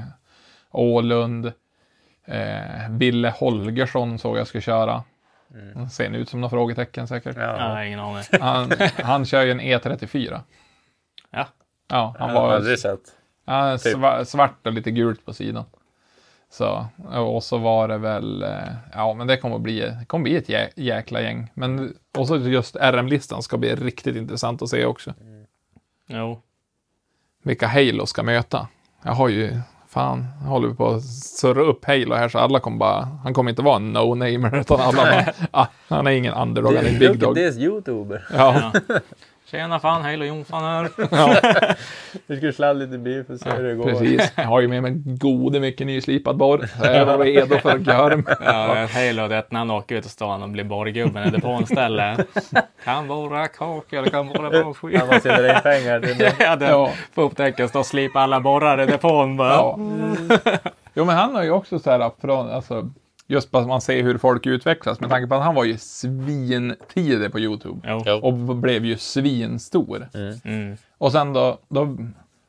Ålund, 0.72 1.46
eh, 2.26 2.90
Ville 2.90 3.30
Holgersson 3.30 4.20
såg 4.20 4.38
jag 4.38 4.48
ska 4.48 4.62
köra. 4.62 5.04
Han 5.76 5.90
ser 5.90 6.10
ut 6.16 6.30
som 6.30 6.42
några 6.42 6.50
frågetecken 6.50 7.08
säkert. 7.08 7.38
Ja. 7.38 7.58
Ja, 7.58 7.86
ingen 7.86 8.00
aning. 8.00 8.24
Han, 8.42 8.72
han 9.04 9.26
kör 9.26 9.42
ju 9.46 9.52
en 9.52 9.62
E34. 9.62 10.42
Ja. 11.32 11.48
Ja, 11.88 12.16
han 12.20 12.30
Jag 12.30 12.36
har 12.36 12.48
var 12.48 12.56
aldrig 12.56 12.80
sett. 12.80 13.00
ja, 13.46 13.78
typ. 13.78 13.94
sva, 13.94 14.26
svart 14.26 14.68
och 14.68 14.74
lite 14.74 14.92
gult 14.92 15.26
på 15.26 15.34
sidan. 15.34 15.66
Så, 16.50 16.86
och 17.14 17.44
så 17.44 17.58
var 17.58 17.88
det 17.88 17.98
väl, 17.98 18.44
eh, 18.44 18.50
ja 18.94 19.14
men 19.14 19.28
det 19.28 19.38
kommer 19.38 19.56
att 19.56 19.62
bli, 19.62 19.80
det 19.80 20.06
kommer 20.08 20.24
bli 20.24 20.36
ett 20.36 20.50
jä, 20.50 20.70
jäkla 20.76 21.22
gäng. 21.22 21.52
Men 21.54 21.94
och 22.18 22.28
så 22.28 22.38
just 22.38 22.76
RM-listan 22.76 23.42
ska 23.44 23.58
bli 23.58 23.76
riktigt 23.76 24.16
intressant 24.16 24.62
att 24.62 24.70
se 24.70 24.86
också. 24.86 25.14
Jo. 26.08 26.42
Vilka 27.44 27.68
Halo 27.68 28.06
ska 28.06 28.24
möta. 28.24 28.68
Jag 29.04 29.12
har 29.12 29.30
ju, 29.30 29.60
fan, 29.88 30.26
jag 30.42 30.50
håller 30.50 30.74
på 30.74 30.88
att 30.88 31.04
surra 31.06 31.62
upp 31.62 31.86
Halo 31.86 32.16
här 32.16 32.30
så 32.30 32.40
alla 32.40 32.60
kommer 32.60 32.78
bara, 32.78 33.08
han 33.24 33.34
kommer 33.34 33.50
inte 33.50 33.62
vara 33.62 33.76
en 33.76 33.94
no-namer 33.98 34.60
utan 34.62 34.80
alla 34.80 35.04
bara, 35.04 35.26
ah, 35.52 35.68
han 35.88 36.08
är 36.08 36.12
ingen 36.12 36.34
underdog, 36.34 36.76
han 36.76 36.86
är 36.86 36.90
en 36.90 37.00
big 37.00 37.20
dog. 37.20 37.36
this 37.36 37.58
youtuber. 37.58 38.28
Ja. 38.34 38.72
Tjena 39.52 39.80
fan, 39.80 40.02
hej 40.02 40.28
Jonsson 40.28 40.64
här. 40.64 40.90
Vi 42.28 42.38
skulle 42.38 42.54
sladda 42.54 42.74
lite 42.74 42.98
bil 42.98 43.24
för 43.24 43.34
att 43.34 43.42
se 43.42 43.50
hur 43.50 43.64
det 43.64 43.76
går. 43.76 43.86
precis. 43.86 44.32
Jag 44.36 44.44
har 44.44 44.62
ju 44.62 44.68
med 44.68 44.82
mig 44.84 44.92
gode 45.06 45.60
mycket 45.60 45.88
nyslipad 45.88 46.38
borr. 46.38 46.58
Så 46.80 46.86
jag 46.86 46.96
är 46.96 47.18
redo 47.18 47.58
för 47.58 47.78
görm. 47.78 48.26
Ja, 48.46 48.88
Halo, 48.94 49.28
det 49.28 49.52
när 49.52 49.60
han 49.60 49.72
åker 49.72 49.96
ut 49.96 50.06
och 50.06 50.12
stan 50.12 50.44
och 50.44 50.50
blir 50.50 50.64
borrgubben 50.64 51.28
i 51.28 51.32
depån-ställe. 51.32 52.18
Kan 52.84 53.08
vara 53.08 53.48
kakor, 53.48 54.06
kan 54.06 54.28
vara 54.28 54.64
borrskit. 54.64 55.00
Han 55.00 55.08
måste 55.08 55.30
dra 55.42 55.56
in 55.56 55.62
pengar 55.64 56.00
till 56.00 56.18
det. 56.18 56.34
Ja, 56.40 56.56
det 56.56 56.66
Ja. 56.70 56.90
får 57.14 57.22
upptäckas 57.24 57.72
då 57.72 57.84
slipa 57.84 58.20
alla 58.20 58.40
borrar 58.40 58.82
i 58.82 58.86
depån 58.86 59.38
bara. 59.38 59.54
Ja. 59.54 59.80
Jo, 60.94 61.06
men 61.06 61.16
han 61.16 61.36
har 61.36 61.44
ju 61.44 61.52
också 61.52 61.80
så 61.80 61.92
här 61.92 62.12
från, 62.22 62.50
alltså, 62.50 62.90
just 63.28 63.52
bara 63.52 63.62
att 63.62 63.68
man 63.68 63.82
ser 63.82 64.04
hur 64.04 64.18
folk 64.18 64.46
utvecklas, 64.46 65.00
med 65.00 65.10
tanke 65.10 65.28
på 65.28 65.36
att 65.36 65.44
han 65.44 65.56
var 65.56 65.64
ju 65.64 65.78
svintidig 65.78 67.32
på 67.32 67.40
YouTube. 67.40 68.02
Jo. 68.06 68.20
Och 68.22 68.34
blev 68.34 68.86
ju 68.86 68.98
svinstor. 68.98 70.10
Mm. 70.44 70.78
Och 70.98 71.12
sen 71.12 71.34
då, 71.34 71.60
då 71.68 71.98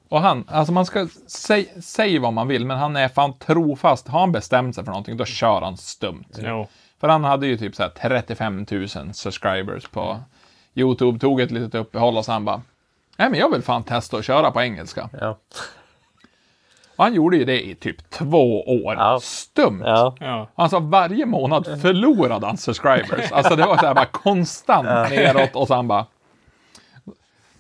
och 0.09 0.21
han, 0.21 0.45
alltså 0.49 0.73
man 0.73 0.87
ska 0.87 1.09
säga 1.27 1.69
säg 1.81 2.19
vad 2.19 2.33
man 2.33 2.49
vill, 2.49 2.67
men 2.67 2.79
han 2.79 2.97
är 2.97 3.09
fan 3.09 3.39
trofast. 3.39 4.09
Har 4.09 4.21
han 4.21 4.33
bestämt 4.33 4.75
sig 4.75 4.85
för 4.85 4.91
någonting, 4.91 5.17
då 5.17 5.25
kör 5.25 5.61
han 5.61 5.77
stumt. 5.77 6.39
Jo. 6.39 6.69
För 7.01 7.09
han 7.09 7.25
hade 7.25 7.47
ju 7.47 7.57
typ 7.57 7.75
så 7.75 7.83
här 7.83 7.91
35 7.91 8.67
000 8.71 8.89
subscribers 9.15 9.89
på 9.89 10.21
YouTube, 10.75 11.19
tog 11.19 11.41
ett 11.41 11.51
litet 11.51 11.75
uppehåll 11.75 12.17
och 12.17 12.25
sen 12.25 12.45
bara, 12.45 12.63
nej 13.17 13.31
men 13.31 13.41
jag 13.41 13.51
vill 13.51 13.63
fan 13.63 13.83
testa 13.83 14.17
att 14.17 14.25
köra 14.25 14.51
på 14.51 14.63
engelska. 14.63 15.11
Ja. 15.21 15.39
Och 16.99 17.05
han 17.05 17.15
gjorde 17.15 17.37
ju 17.37 17.45
det 17.45 17.67
i 17.69 17.75
typ 17.75 18.11
två 18.11 18.61
år, 18.85 18.95
Ja. 18.95 19.19
stumt. 19.23 19.83
Ja. 19.85 20.15
Ja. 20.21 20.49
Alltså 20.55 20.79
varje 20.79 21.27
månad 21.27 21.81
förlorade 21.83 22.47
han 22.47 22.57
subscribers. 22.57 23.33
Alltså 23.33 23.57
det 23.57 23.67
var 23.67 23.77
så 23.77 23.87
här 23.87 23.95
bara 23.95 24.05
konstant 24.07 24.87
neråt 25.11 25.57
och 25.57 25.69
sen 25.69 25.89
bara... 25.89 26.07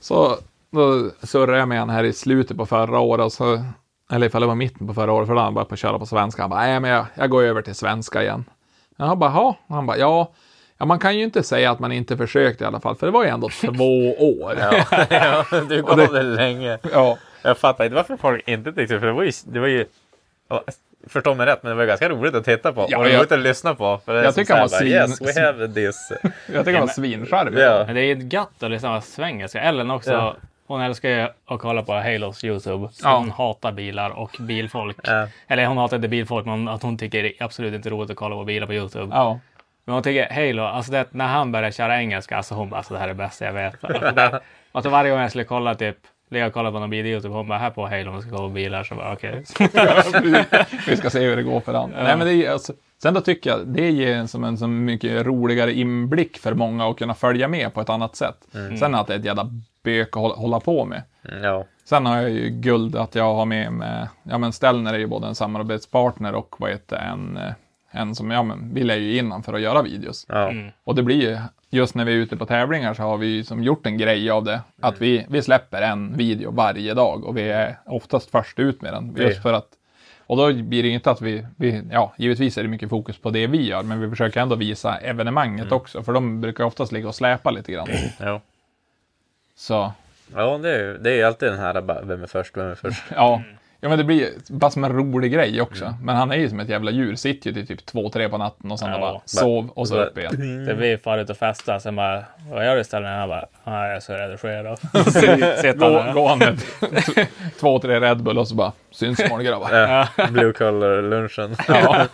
Så 0.00 0.36
då 0.70 1.10
surrade 1.26 1.58
jag 1.58 1.68
med 1.68 1.78
han 1.78 1.90
här 1.90 2.04
i 2.04 2.12
slutet 2.12 2.56
på 2.56 2.66
förra 2.66 2.98
året. 3.00 3.24
Och 3.24 3.32
så, 3.32 3.64
eller 4.12 4.26
ifall 4.26 4.40
det 4.40 4.46
var 4.46 4.54
mitten 4.54 4.86
på 4.86 4.94
förra 4.94 5.12
året, 5.12 5.26
för 5.28 5.34
då 5.34 5.40
han 5.40 5.54
börjat 5.54 5.68
på 5.68 5.74
att 5.74 5.78
köra 5.78 5.98
på 5.98 6.06
svenska. 6.06 6.42
Han 6.42 6.50
bara, 6.50 6.60
nej 6.60 6.80
men 6.80 6.90
jag, 6.90 7.06
jag 7.14 7.30
går 7.30 7.42
över 7.42 7.62
till 7.62 7.74
svenska 7.74 8.22
igen. 8.22 8.44
Jag 8.96 9.18
bara, 9.18 9.30
ja. 9.32 9.56
Han 9.68 9.86
bara, 9.86 9.96
ja. 9.98 10.32
Ja, 10.78 10.86
man 10.86 10.98
kan 10.98 11.16
ju 11.18 11.24
inte 11.24 11.42
säga 11.42 11.70
att 11.70 11.78
man 11.78 11.92
inte 11.92 12.16
försökte 12.16 12.64
i 12.64 12.66
alla 12.66 12.80
fall, 12.80 12.96
för 12.96 13.06
det 13.06 13.12
var 13.12 13.22
ju 13.24 13.28
ändå 13.30 13.48
två 13.48 14.14
år. 14.18 14.54
Ja. 14.60 15.04
ja. 15.50 15.60
Du 15.68 15.82
gav 15.82 15.96
det- 15.96 16.06
det 16.12 16.22
länge. 16.22 16.78
Ja. 16.92 17.18
Jag 17.42 17.58
fattar 17.58 17.84
inte 17.84 17.94
varför 17.96 18.16
folk 18.16 18.48
inte 18.48 18.72
tyckte 18.72 19.00
för 19.00 19.06
det 19.06 19.12
var 19.12 19.22
ju... 19.22 19.32
Det 19.46 19.60
var 19.60 19.66
ju 19.66 19.86
förstå 21.08 21.34
mig 21.34 21.46
rätt, 21.46 21.62
men 21.62 21.70
det 21.70 21.76
var 21.76 21.84
ganska 21.84 22.08
roligt 22.08 22.34
att 22.34 22.44
titta 22.44 22.72
på. 22.72 22.86
Ja, 22.88 22.98
och 22.98 23.08
jag- 23.08 23.18
roligt 23.18 23.32
att 23.32 23.38
lyssna 23.38 23.74
på. 23.74 24.00
För 24.04 24.14
det 24.14 24.22
jag 24.24 24.34
tycker 24.34 24.54
han 24.54 24.60
var 24.62 24.78
svin- 24.78 24.86
Yes, 24.88 25.20
we 25.36 25.42
have 25.42 25.68
this. 25.68 26.12
Jag 26.22 26.64
tycker 26.64 26.78
han 26.78 26.86
var 26.86 26.94
svincharmig. 26.94 27.60
Ja. 27.62 27.84
Men 27.86 27.94
det 27.94 28.00
är 28.00 28.16
ju 28.16 28.28
gött 28.32 28.62
att 28.62 28.70
lyssna 28.70 28.96
på 28.96 29.06
svengelska. 29.06 29.60
Ellen 29.60 29.90
också. 29.90 30.12
Ja. 30.12 30.36
Hon 30.66 30.80
älskar 30.80 31.08
ju 31.08 31.28
att 31.46 31.60
kolla 31.60 31.82
på 31.82 31.92
Halos 31.92 32.44
YouTube. 32.44 32.88
Så 32.92 33.08
Ja. 33.08 33.16
Hon 33.18 33.30
hatar 33.30 33.72
bilar 33.72 34.10
och 34.10 34.36
bilfolk. 34.40 34.96
Ja. 35.02 35.28
Eller 35.48 35.66
hon 35.66 35.76
hatar 35.76 35.96
inte 35.96 36.08
bilfolk, 36.08 36.46
men 36.46 36.68
att 36.68 36.82
hon 36.82 36.98
tycker 36.98 37.22
det 37.22 37.28
är 37.40 37.44
absolut 37.44 37.74
inte 37.74 37.90
roligt 37.90 38.10
att 38.10 38.16
kolla 38.16 38.34
på 38.36 38.44
bilar 38.44 38.66
på 38.66 38.74
YouTube. 38.74 39.14
Ja. 39.14 39.38
Men 39.84 39.94
hon 39.94 40.02
tycker 40.02 40.30
Halo, 40.46 40.62
alltså 40.62 40.92
det, 40.92 41.04
när 41.10 41.26
han 41.26 41.52
började 41.52 41.72
köra 41.72 41.98
engelska, 42.00 42.36
alltså 42.36 42.54
hon 42.54 42.70
bara, 42.70 42.76
alltså 42.76 42.94
det 42.94 43.00
här 43.00 43.06
är 43.06 43.08
det 43.08 43.14
bästa 43.14 43.44
jag 43.44 43.52
vet. 43.52 43.84
Alltså, 43.84 44.10
det, 44.10 44.40
alltså 44.72 44.90
varje 44.90 45.10
gång 45.10 45.20
jag 45.20 45.30
skulle 45.30 45.44
kolla 45.44 45.74
typ, 45.74 45.96
ligga 46.30 46.46
och 46.46 46.52
kolla 46.52 46.72
på 46.72 46.78
någon 46.78 46.90
bil 46.90 47.06
i 47.06 47.10
YouTube, 47.10 47.34
hon 47.34 47.48
bara, 47.48 47.58
här 47.58 47.70
på 47.70 47.86
Halo, 47.86 48.12
vi 48.16 48.20
ska 48.22 48.30
kolla 48.30 48.42
på 48.48 48.54
bilar. 48.54 48.84
Så 48.84 48.94
bara, 48.94 49.12
okej. 49.12 49.44
Vi 50.86 50.96
ska 50.96 51.10
se 51.10 51.20
hur 51.20 51.36
det 51.36 51.42
går 51.42 51.60
för 51.60 51.74
han. 51.74 51.90
Nej, 51.90 52.16
men 52.16 52.26
det 52.26 52.34
är, 52.46 52.50
alltså, 52.50 52.72
sen 53.02 53.14
då 53.14 53.20
tycker 53.20 53.50
jag 53.50 53.66
det 53.66 53.90
ger 53.90 54.14
en 54.16 54.28
som 54.28 54.44
en 54.44 54.58
så 54.58 54.66
mycket 54.66 55.26
roligare 55.26 55.72
inblick 55.72 56.38
för 56.38 56.54
många 56.54 56.88
att 56.90 56.96
kunna 56.96 57.14
följa 57.14 57.48
med 57.48 57.74
på 57.74 57.80
ett 57.80 57.88
annat 57.90 58.16
sätt. 58.16 58.36
Sen 58.78 58.94
att 58.94 59.06
det 59.06 59.14
är 59.14 59.18
ett 59.18 59.24
jävla 59.24 59.50
bök 59.82 60.08
att 60.08 60.14
hålla, 60.22 60.34
hålla 60.34 60.60
på 60.60 60.84
med. 60.84 61.02
Mm, 61.28 61.44
Ja. 61.44 61.64
Sen 61.84 62.06
har 62.06 62.16
jag 62.16 62.30
ju 62.30 62.48
guld 62.48 62.96
att 62.96 63.14
jag 63.14 63.34
har 63.34 63.44
med 63.46 63.72
mig, 63.72 64.06
ja 64.22 64.38
men 64.38 64.52
Stellner 64.52 64.94
är 64.94 64.98
ju 64.98 65.06
både 65.06 65.26
en 65.26 65.34
samarbetspartner 65.34 66.34
och 66.34 66.54
vad 66.58 66.70
heter 66.70 66.96
en, 66.96 67.38
en 67.90 68.14
som, 68.14 68.30
ja 68.30 68.42
men 68.42 68.74
vi 68.74 68.82
lär 68.84 68.96
ju 68.96 69.18
innan 69.18 69.42
för 69.42 69.52
att 69.54 69.60
göra 69.60 69.82
videos. 69.82 70.26
Ja. 70.28 70.50
Mm. 70.50 70.70
Och 70.84 70.94
det 70.94 71.02
blir 71.02 71.22
ju, 71.30 71.38
just 71.70 71.94
när 71.94 72.04
vi 72.04 72.12
är 72.12 72.16
ute 72.16 72.36
på 72.36 72.46
tävlingar 72.46 72.94
så 72.94 73.02
har 73.02 73.16
vi 73.16 73.44
som 73.44 73.62
gjort 73.62 73.86
en 73.86 73.98
grej 73.98 74.30
av 74.30 74.44
det. 74.44 74.60
Att 74.80 75.00
vi, 75.00 75.26
vi 75.28 75.42
släpper 75.42 75.82
en 75.82 76.16
video 76.16 76.50
varje 76.50 76.94
dag 76.94 77.24
och 77.24 77.36
vi 77.36 77.50
är 77.50 77.78
oftast 77.86 78.30
först 78.30 78.58
ut 78.58 78.82
med 78.82 78.92
den. 78.92 79.16
Just 79.16 79.42
för 79.42 79.52
att, 79.52 79.68
och 80.26 80.36
då 80.36 80.52
blir 80.52 80.82
det 80.82 80.88
inte 80.88 81.10
att 81.10 81.22
vi, 81.22 81.46
vi, 81.56 81.82
ja 81.92 82.14
givetvis 82.18 82.58
är 82.58 82.62
det 82.62 82.68
mycket 82.68 82.88
fokus 82.88 83.18
på 83.18 83.30
det 83.30 83.46
vi 83.46 83.66
gör, 83.68 83.82
men 83.82 84.00
vi 84.00 84.10
försöker 84.10 84.40
ändå 84.40 84.56
visa 84.56 84.96
evenemanget 84.96 85.72
också, 85.72 86.02
för 86.02 86.12
de 86.12 86.40
brukar 86.40 86.64
oftast 86.64 86.92
ligga 86.92 87.08
och 87.08 87.14
släpa 87.14 87.50
lite 87.50 87.72
grann. 87.72 87.88
Ja. 88.20 88.40
Så, 89.56 89.92
Ja, 90.34 90.58
det 90.58 90.74
är 90.74 90.78
ju 90.78 90.98
det 90.98 91.20
är 91.20 91.26
alltid 91.26 91.48
den 91.48 91.58
här 91.58 91.80
bara, 91.80 92.02
vem 92.02 92.22
är 92.22 92.26
först, 92.26 92.56
vem 92.56 92.70
är 92.70 92.74
först? 92.74 93.02
ja. 93.14 93.42
Ja 93.80 93.88
men 93.88 93.98
det 93.98 94.04
blir 94.04 94.28
bara 94.48 94.70
som 94.70 94.84
en 94.84 94.92
rolig 94.92 95.32
grej 95.32 95.60
också. 95.60 95.94
Men 96.02 96.16
han 96.16 96.30
är 96.32 96.36
ju 96.36 96.48
som 96.48 96.60
ett 96.60 96.68
jävla 96.68 96.90
djur, 96.90 97.14
sitter 97.14 97.50
ju 97.50 97.54
till 97.54 97.66
typ 97.66 97.86
två, 97.86 98.08
tre 98.10 98.28
på 98.28 98.38
natten 98.38 98.70
och 98.70 98.78
sen 98.78 98.90
Ja. 98.90 98.98
bara 99.00 99.20
sov 99.24 99.70
och 99.74 99.88
så 99.88 100.00
upp 100.02 100.18
igen. 100.18 100.66
Det 100.66 100.74
blir 100.74 100.96
far 100.96 101.18
ut 101.18 101.30
och 101.30 101.36
festa, 101.36 101.80
sen 101.80 101.96
bara, 101.96 102.24
vad 102.50 102.66
gör 102.66 102.74
du 102.74 102.80
istället? 102.80 103.08
Han 103.10 103.28
bara, 103.28 103.46
"Ja, 103.64 103.86
jag 103.88 104.02
ska 104.02 104.12
redigera. 104.14 104.76
Sitter 105.56 105.74
Gå, 105.78 105.84
han 105.98 106.06
där. 106.06 106.12
gå 106.12 106.28
han 106.28 106.38
med 106.38 106.58
två, 107.60 107.78
tre 107.78 108.00
Red 108.00 108.22
Bull 108.22 108.38
och 108.38 108.48
så 108.48 108.54
bara, 108.54 108.72
syns 108.90 109.20
imorgon 109.20 109.44
grabbar. 109.44 109.72
Ja, 109.74 110.08
Blue 110.30 110.52
collar 110.52 111.02
lunchen. 111.02 111.56
Ja. 111.68 112.06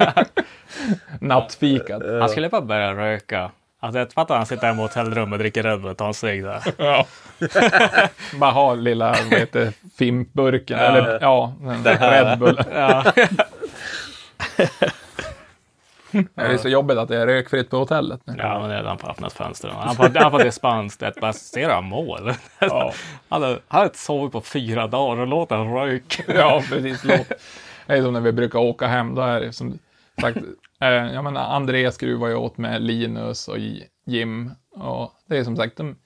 Nattfikad. 1.21 2.21
Han 2.21 2.29
skulle 2.29 2.49
bara 2.49 2.61
börja 2.61 2.93
röka. 2.95 3.51
Alltså 3.85 3.99
jag 3.99 4.13
fattar 4.13 4.37
han 4.37 4.47
sitter 4.47 4.67
hemma 4.67 4.77
på 4.77 4.83
hotellrum 4.83 5.33
och 5.33 5.39
dricker 5.39 5.63
Red 5.63 5.81
Bull 5.81 5.91
och 5.91 5.97
tar 5.97 6.07
en 6.07 6.15
cigg 6.15 6.45
där. 6.45 6.63
Ja. 6.79 7.07
Bara 8.39 8.51
ha 8.51 8.75
lilla, 8.75 9.09
vad 9.31 9.39
heter 9.41 9.73
fimpburken, 9.99 10.79
Ja. 10.79 10.85
eller 10.85 11.19
ja, 11.21 11.53
Red 11.85 12.39
Bull. 12.39 12.61
Ja. 12.75 13.05
Det 16.35 16.43
är 16.43 16.57
så 16.57 16.69
jobbigt 16.69 16.99
att 16.99 17.09
det 17.09 17.17
är 17.17 17.27
rökfritt 17.27 17.71
på 17.71 17.77
hotellet 17.77 18.21
nu. 18.25 18.35
ja, 18.39 18.61
men 18.61 18.69
det 18.71 18.77
är 18.77 18.83
han 18.85 18.99
får 18.99 19.11
öppna 19.11 19.27
ett 19.27 19.33
fönster. 19.33 19.69
Han 19.69 19.97
får, 19.97 20.11
han 20.21 20.31
får 20.31 20.39
dispens. 20.39 20.97
Det 20.97 21.07
är 21.07 21.21
bara, 21.21 21.33
ser 21.33 21.69
han 21.71 21.85
mål? 21.85 22.33
Ja. 22.59 22.93
Han 23.29 23.43
har, 23.43 23.49
han 23.69 23.79
har 23.79 23.85
inte 23.85 23.99
sovit 23.99 24.33
på 24.33 24.41
fyra 24.41 24.87
dagar 24.87 25.21
och 25.23 25.27
låter 25.27 25.57
han 25.57 25.75
röka. 25.75 26.23
Ja, 26.35 26.63
precis. 26.69 27.05
Låt. 27.05 27.29
Det 27.87 27.93
är 27.95 28.03
som 28.03 28.13
när 28.13 28.21
vi 28.21 28.33
brukar 28.33 28.59
åka 28.59 28.87
hem. 28.87 29.15
Då 29.15 29.23
är 29.23 29.41
det 29.41 29.53
som 29.53 29.79
sagt, 30.21 30.39
eh, 30.93 31.15
jag 31.15 31.25
menar, 31.25 31.55
André 31.57 31.93
skruvar 31.93 32.29
ju 32.29 32.35
åt 32.35 32.59
med 32.59 32.83
Linus 32.83 33.49
och 33.49 33.57
Jim. 34.07 34.51
Och 34.77 35.13
det 35.27 35.37
är 35.39 35.45
som 35.45 35.57
sagt, 35.57 35.77
de, 35.77 35.97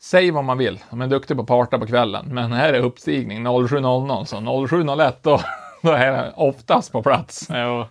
säg 0.00 0.30
vad 0.30 0.44
man 0.44 0.58
vill. 0.58 0.78
De 0.90 1.02
är 1.02 1.06
duktiga 1.06 1.36
på 1.36 1.42
att 1.42 1.48
parta 1.48 1.78
på 1.78 1.86
kvällen. 1.86 2.26
Men 2.34 2.52
här 2.52 2.72
är 2.72 2.80
uppstigning 2.80 3.46
07.00. 3.46 4.24
Så 4.24 4.36
07.01 4.36 5.12
då, 5.22 5.40
då 5.82 5.90
är 5.92 6.12
det 6.12 6.32
oftast 6.36 6.92
på 6.92 7.02
plats. 7.02 7.48
Jo. 7.52 7.84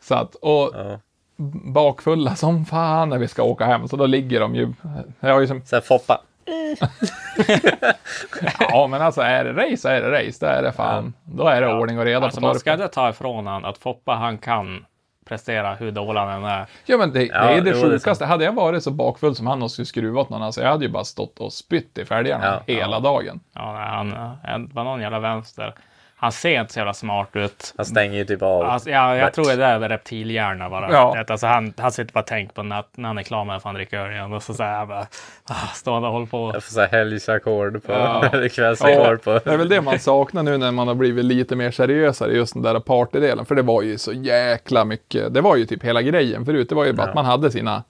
Så 0.00 0.14
att, 0.14 0.34
och 0.34 0.70
Ja. 0.74 0.98
bakfulla 1.72 2.34
som 2.34 2.64
fan 2.64 3.08
när 3.08 3.18
vi 3.18 3.28
ska 3.28 3.42
åka 3.42 3.64
hem. 3.64 3.88
Så 3.88 3.96
då 3.96 4.06
ligger 4.06 4.40
de 4.40 4.54
ju... 4.54 4.72
Jag 5.20 5.32
har 5.32 5.40
ju 5.40 5.46
som, 5.46 5.62
Så 5.64 5.76
här, 5.76 5.80
Foppa. 5.80 6.20
ja, 8.60 8.86
men 8.86 9.02
alltså 9.02 9.20
är 9.20 9.44
det 9.44 9.52
race 9.52 9.76
så 9.76 9.88
är 9.88 10.02
det 10.02 10.10
race. 10.26 10.46
Då 10.46 10.52
är 10.52 10.62
det 10.62 10.72
fan. 10.72 11.12
Då 11.24 11.46
är 11.48 11.60
det 11.60 11.74
ordning 11.74 11.98
och 11.98 12.04
reda 12.04 12.24
Alltså 12.24 12.40
på 12.40 12.46
man 12.46 12.58
ska 12.58 12.70
torpet. 12.70 12.84
inte 12.84 12.94
ta 12.94 13.08
ifrån 13.10 13.46
han 13.46 13.64
att 13.64 13.78
Foppa 13.78 14.14
han 14.14 14.38
kan 14.38 14.84
prestera 15.24 15.74
hur 15.74 15.90
dålig 15.90 16.20
han 16.20 16.28
än 16.30 16.44
är. 16.44 16.66
Ja, 16.86 16.96
men 16.96 17.12
det, 17.12 17.24
Ja, 17.26 17.46
det 17.46 17.52
är 17.54 17.60
det 17.60 17.70
jo, 17.70 17.88
det 17.88 17.90
sjukaste. 17.98 18.24
hade 18.26 18.44
jag 18.44 18.52
varit 18.52 18.82
så 18.82 18.90
bakfull 18.90 19.34
som 19.34 19.46
han 19.46 19.62
och 19.62 19.70
skulle 19.70 19.86
skruva 19.86 20.20
åt 20.20 20.30
någon, 20.30 20.42
alltså 20.42 20.60
jag 20.62 20.70
hade 20.70 20.84
ju 20.84 20.90
bara 20.90 21.04
stått 21.04 21.38
och 21.38 21.52
spytt 21.52 21.98
i 21.98 22.04
fälgarna 22.04 22.44
Ja, 22.66 22.74
hela 22.74 23.00
dagen. 23.00 23.40
Ja, 23.54 23.72
nej, 23.72 23.88
han, 23.88 24.36
han 24.44 24.70
var 24.72 24.84
någon 24.84 25.00
jävla 25.00 25.18
vänster. 25.20 25.74
Han 26.16 26.32
ser 26.32 26.60
inte 26.60 26.72
så 26.72 26.78
jävla 26.78 26.94
smart 26.94 27.28
ut. 27.32 27.74
Han 27.76 27.86
stänger 27.86 28.18
ju 28.18 28.24
typ 28.24 28.42
av. 28.42 28.62
Alltså, 28.62 28.90
ja, 28.90 29.16
jag 29.16 29.32
tror 29.32 29.56
det 29.56 29.64
är 29.64 29.80
reptilhjärna 29.80 30.70
bara. 30.70 30.92
Ja. 30.92 31.14
Det, 31.14 31.30
alltså, 31.32 31.46
han, 31.46 31.74
han 31.76 31.92
sitter 31.92 32.12
bara 32.12 32.20
och 32.20 32.26
tänker 32.26 32.54
på 32.54 32.62
när, 32.62 32.84
när 32.94 33.08
han 33.08 33.18
är 33.18 33.22
klar 33.22 33.44
med 33.44 33.56
att 33.56 33.64
han 33.64 33.74
dricker 33.74 33.98
öl 33.98 34.12
igen. 34.12 34.32
Och 34.32 34.42
så 34.42 34.54
säger 34.54 34.72
han 34.72 34.88
bara, 34.88 35.06
ah, 35.44 35.66
stående 35.74 36.08
och 36.08 36.14
håller 36.14 36.26
på. 36.26 36.50
Jag 36.54 36.64
får 36.64 36.72
så 36.72 36.80
här 36.80 36.88
helgsackord 36.88 37.82
på, 37.82 37.92
Ja. 37.92 38.24
eller 38.32 38.48
kvällsackord 38.48 39.22
på. 39.22 39.40
Det 39.44 39.50
är 39.52 39.56
väl 39.56 39.68
det 39.68 39.80
man 39.80 39.98
saknar 39.98 40.42
nu 40.42 40.58
när 40.58 40.72
man 40.72 40.88
har 40.88 40.94
blivit 40.94 41.24
lite 41.24 41.56
mer 41.56 41.70
seriösare, 41.70 42.32
just 42.32 42.54
den 42.54 42.62
där 42.62 42.80
partydelen. 42.80 43.46
För 43.46 43.54
det 43.54 43.62
var 43.62 43.82
ju 43.82 43.98
så 43.98 44.12
jäkla 44.12 44.84
mycket, 44.84 45.34
det 45.34 45.40
var 45.40 45.56
ju 45.56 45.66
typ 45.66 45.84
hela 45.84 46.02
grejen 46.02 46.44
förut. 46.44 46.68
Det 46.68 46.74
var 46.74 46.84
ju 46.84 46.92
bara 46.92 47.08
att 47.08 47.14
man 47.14 47.24
hade 47.24 47.50
sina 47.50 47.82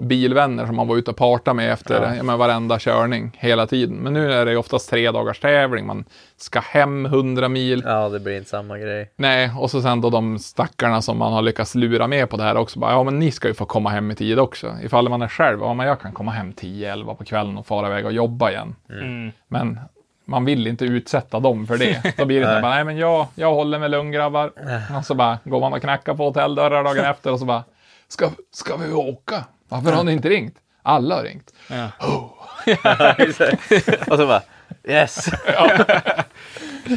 bilvänner 0.00 0.66
som 0.66 0.76
man 0.76 0.88
var 0.88 0.96
ute 0.96 1.10
och 1.10 1.16
parta 1.16 1.54
med 1.54 1.72
efter 1.72 2.14
ja. 2.16 2.22
men, 2.22 2.38
varenda 2.38 2.78
körning 2.78 3.36
hela 3.38 3.66
tiden. 3.66 3.96
Men 3.96 4.12
nu 4.12 4.32
är 4.32 4.46
det 4.46 4.56
oftast 4.56 4.90
tre 4.90 5.10
dagars 5.10 5.40
tävling, 5.40 5.86
man 5.86 6.04
ska 6.36 6.60
hem 6.60 7.06
100 7.06 7.48
mil. 7.48 7.82
Ja, 7.86 8.08
det 8.08 8.20
blir 8.20 8.36
inte 8.36 8.50
samma 8.50 8.78
grej. 8.78 9.10
Nej, 9.16 9.50
och 9.58 9.70
så 9.70 9.82
sen 9.82 10.00
då 10.00 10.10
de 10.10 10.38
stackarna 10.38 11.02
som 11.02 11.18
man 11.18 11.32
har 11.32 11.42
lyckats 11.42 11.74
lura 11.74 12.06
med 12.06 12.30
på 12.30 12.36
det 12.36 12.42
här 12.42 12.56
också. 12.56 12.78
Bara, 12.78 12.92
ja, 12.92 13.04
men 13.04 13.18
ni 13.18 13.30
ska 13.30 13.48
ju 13.48 13.54
få 13.54 13.64
komma 13.64 13.90
hem 13.90 14.10
i 14.10 14.14
tid 14.14 14.38
också. 14.38 14.76
Ifall 14.82 15.08
man 15.08 15.22
är 15.22 15.28
själv, 15.28 15.60
ja, 15.60 15.74
men 15.74 15.86
jag 15.86 16.00
kan 16.00 16.12
komma 16.12 16.30
hem 16.30 16.52
10-11 16.52 17.14
på 17.14 17.24
kvällen 17.24 17.58
och 17.58 17.66
fara 17.66 17.86
iväg 17.86 18.06
och 18.06 18.12
jobba 18.12 18.50
igen. 18.50 18.74
Mm. 18.90 19.32
Men 19.48 19.78
man 20.24 20.44
vill 20.44 20.66
inte 20.66 20.84
utsätta 20.84 21.40
dem 21.40 21.66
för 21.66 21.78
det. 21.78 22.14
Då 22.16 22.24
blir 22.24 22.40
det 22.40 22.46
så 22.46 22.52
här, 22.52 22.62
bara, 22.62 22.74
nej 22.74 22.84
men 22.84 22.96
jag, 22.96 23.26
jag 23.34 23.54
håller 23.54 23.78
med 23.78 23.90
lugn 23.90 24.12
grabbar. 24.12 24.52
Och 24.98 25.04
så 25.04 25.14
bara 25.14 25.38
går 25.44 25.60
man 25.60 25.72
och 25.72 25.80
knackar 25.80 26.14
på 26.14 26.24
hotelldörrar 26.24 26.84
dagen 26.84 27.04
efter 27.10 27.32
och 27.32 27.38
så 27.38 27.44
bara, 27.44 27.64
ska, 28.08 28.30
ska 28.52 28.76
vi 28.76 28.92
åka? 28.92 29.44
Varför 29.70 29.92
har 29.92 30.04
ni 30.04 30.12
inte 30.12 30.28
ringt? 30.28 30.54
Alla 30.82 31.14
har 31.14 31.22
ringt. 31.22 31.52
Ja. 31.68 31.88
och 34.10 34.16
så 34.18 34.26
bara, 34.26 34.42
yes! 34.84 35.26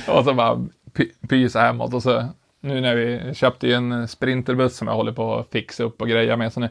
Och 0.08 0.24
så 0.24 0.34
bara 0.34 0.56
py- 0.94 1.28
pysa 1.30 1.62
hemåt 1.62 1.94
och 1.94 2.04
så 2.04 2.26
nu 2.60 2.82
när 2.82 2.96
vi 2.96 3.34
köpte 3.36 3.68
ju 3.68 3.74
en 3.74 4.08
sprinterbuss 4.08 4.78
som 4.78 4.88
jag 4.88 4.96
håller 4.96 5.12
på 5.12 5.36
att 5.36 5.52
fixa 5.52 5.84
upp 5.84 6.02
och 6.02 6.08
greja 6.10 6.38
med 6.38 6.54
så 6.54 6.60
nu 6.60 6.70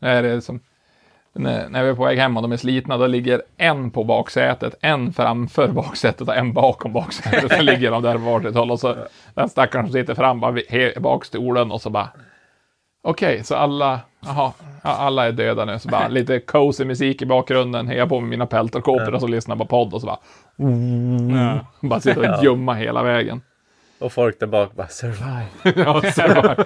är 0.00 0.22
det 0.22 0.42
som 0.42 0.60
när, 1.32 1.68
när 1.68 1.82
vi 1.82 1.88
är 1.90 1.94
på 1.94 2.04
väg 2.04 2.18
hem 2.18 2.36
och 2.36 2.42
de 2.42 2.52
är 2.52 2.56
slitna 2.56 2.96
då 2.96 3.06
ligger 3.06 3.42
en 3.56 3.90
på 3.90 4.04
baksätet, 4.04 4.74
en 4.80 5.12
framför 5.12 5.68
baksätet 5.68 6.28
och 6.28 6.36
en 6.36 6.52
bakom 6.52 6.92
baksätet. 6.92 7.52
Så 7.52 7.62
ligger 7.62 7.90
de 7.90 8.02
där 8.02 8.14
på 8.14 8.20
varsitt 8.24 8.54
håll 8.54 8.70
och 8.70 8.80
så 8.80 8.96
den 9.34 9.48
stackaren 9.48 9.86
som 9.86 9.92
sitter 9.92 10.14
fram 10.14 10.40
bara 10.40 10.52
he- 10.52 11.00
bak 11.00 11.24
stolen 11.24 11.72
och 11.72 11.82
så 11.82 11.90
bara 11.90 12.08
Okej, 13.02 13.44
så 13.44 13.54
alla, 13.56 14.00
jaha, 14.20 14.52
ja, 14.82 14.90
alla 14.90 15.26
är 15.26 15.32
döda 15.32 15.64
nu. 15.64 15.78
Så 15.78 15.88
bara 15.88 16.08
lite 16.08 16.38
cozy 16.40 16.84
musik 16.84 17.22
i 17.22 17.26
bakgrunden, 17.26 17.86
hejar 17.88 18.06
på 18.06 18.20
med 18.20 18.28
mina 18.30 18.46
peltorkåpor 18.46 19.14
och 19.14 19.20
så 19.20 19.26
lyssnar 19.26 19.56
på 19.56 19.66
podd 19.66 19.94
och 19.94 20.00
så 20.00 20.06
bara 20.06 20.18
Ja. 21.32 21.66
bara 21.88 22.00
sitter 22.00 22.34
och 22.38 22.44
ljumma 22.44 22.74
hela 22.74 23.02
vägen. 23.02 23.42
Och 23.98 24.12
folk 24.12 24.40
där 24.40 24.46
bak 24.46 24.72
bara, 24.74 24.88
survive. 24.88 25.46
Ja, 25.84 26.02
så 26.12 26.64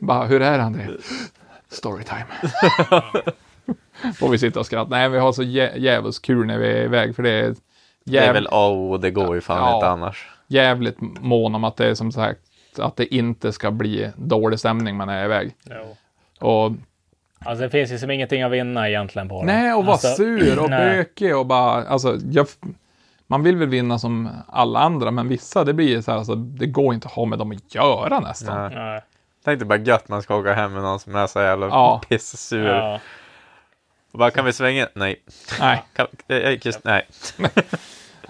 bara, 0.00 0.24
hur 0.26 0.42
är 0.42 0.58
han 0.58 0.72
det? 0.72 0.88
Storytime. 1.70 2.24
Får 4.18 4.28
vi 4.28 4.38
sitta 4.38 4.60
och 4.60 4.66
skratta. 4.66 4.90
Nej, 4.90 5.08
vi 5.08 5.18
har 5.18 5.32
så 5.32 5.42
jä- 5.42 6.20
kul 6.22 6.46
när 6.46 6.58
vi 6.58 6.66
är 6.72 6.84
iväg, 6.84 7.16
för 7.16 7.22
det 7.22 7.30
är 7.30 7.54
Det 8.04 8.18
är 8.18 8.22
jäv- 8.26 8.32
väl 8.32 8.48
A 8.50 8.66
och 8.68 9.00
det 9.00 9.10
går 9.10 9.34
ju 9.34 9.40
fan 9.40 9.58
Ja. 9.58 9.74
inte 9.74 9.88
annars. 9.88 10.28
jävligt 10.46 10.96
mån 11.00 11.54
om 11.54 11.64
att 11.64 11.76
det 11.76 11.86
är 11.86 11.94
som 11.94 12.12
sagt 12.12 12.40
att 12.78 12.96
det 12.96 13.14
inte 13.14 13.52
ska 13.52 13.70
bli 13.70 14.10
dålig 14.16 14.58
stämning 14.58 14.98
när 14.98 15.06
man 15.06 15.14
är 15.14 15.24
iväg. 15.24 15.54
Jo. 15.64 15.96
Och 16.48 16.72
Alltså 17.44 17.62
det 17.64 17.70
finns 17.70 17.92
ju 17.92 17.98
som 17.98 18.10
ingenting 18.10 18.42
att 18.42 18.52
vinna 18.52 18.88
egentligen 18.88 19.28
på 19.28 19.40
det. 19.40 19.46
nej, 19.46 19.72
och 19.72 19.84
vara 19.84 19.92
alltså, 19.92 20.14
sur 20.14 20.58
och 20.58 20.68
bökig 20.70 21.36
och 21.36 21.46
bara, 21.46 21.86
alltså, 21.86 22.16
jag, 22.30 22.46
man 23.26 23.42
vill 23.42 23.56
väl 23.56 23.68
vinna 23.68 23.98
som 23.98 24.28
alla 24.48 24.78
andra, 24.80 25.10
men 25.10 25.28
vissa, 25.28 25.64
det 25.64 25.72
blir 25.72 26.00
så 26.00 26.10
här, 26.10 26.18
alltså, 26.18 26.34
det 26.34 26.66
går 26.66 26.94
inte 26.94 27.06
att 27.08 27.14
ha 27.14 27.24
med 27.24 27.38
dem 27.38 27.50
att 27.52 27.74
göra 27.74 28.20
nästan. 28.20 28.72
Nej. 28.72 28.74
Nej. 28.84 29.00
Tänkte 29.44 29.64
bara 29.64 29.78
gött 29.78 30.08
man 30.08 30.22
ska 30.22 30.36
åka 30.36 30.52
hem 30.54 30.72
med 30.72 30.82
någon 30.82 31.00
som 31.00 31.14
är 31.14 31.26
så 31.26 31.40
jävla 31.40 31.66
Ja. 31.66 32.00
pissur. 32.08 32.66
Ja. 32.68 33.00
Och 34.12 34.18
bara, 34.18 34.30
kan 34.30 34.44
vi 34.44 34.52
svänga? 34.52 34.88
Nej. 34.94 35.22
Nej. 35.60 35.82
Kan, 35.92 36.06
just, 36.62 36.84
nej. 36.84 37.06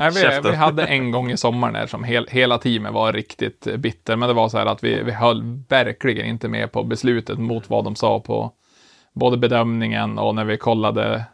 Nej, 0.02 0.40
vi, 0.42 0.50
vi 0.50 0.56
hade 0.56 0.84
en 0.84 1.10
gång 1.10 1.30
i 1.30 1.36
sommar 1.36 1.70
när 1.70 1.86
som 1.86 2.04
hel, 2.04 2.26
hela 2.30 2.58
teamet 2.58 2.92
var 2.92 3.12
riktigt 3.12 3.76
bitter, 3.76 4.16
men 4.16 4.28
det 4.28 4.34
var 4.34 4.48
så 4.48 4.58
här 4.58 4.66
att 4.66 4.84
vi, 4.84 5.02
vi 5.02 5.12
höll 5.12 5.62
verkligen 5.68 6.26
inte 6.26 6.48
med 6.48 6.72
på 6.72 6.84
beslutet 6.84 7.38
mot 7.38 7.70
vad 7.70 7.84
de 7.84 7.96
sa 7.96 8.20
på 8.20 8.52
både 9.12 9.36
bedömningen 9.36 10.18
och 10.18 10.34
när 10.34 10.44
vi 10.44 10.56
kollade. 10.56 11.24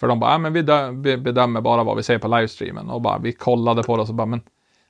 För 0.00 0.08
de 0.08 0.20
bara, 0.20 0.30
ja, 0.32 0.38
men 0.38 0.52
vi, 0.52 0.62
dö, 0.62 0.90
vi 0.90 1.16
bedömer 1.16 1.60
bara 1.60 1.84
vad 1.84 1.96
vi 1.96 2.02
ser 2.02 2.18
på 2.18 2.28
livestreamen 2.28 2.90
och 2.90 3.00
bara 3.00 3.18
vi 3.18 3.32
kollade 3.32 3.82
på 3.82 3.96
det 3.96 4.02
och 4.02 4.08
så 4.08 4.14
bara, 4.14 4.26
men 4.26 4.40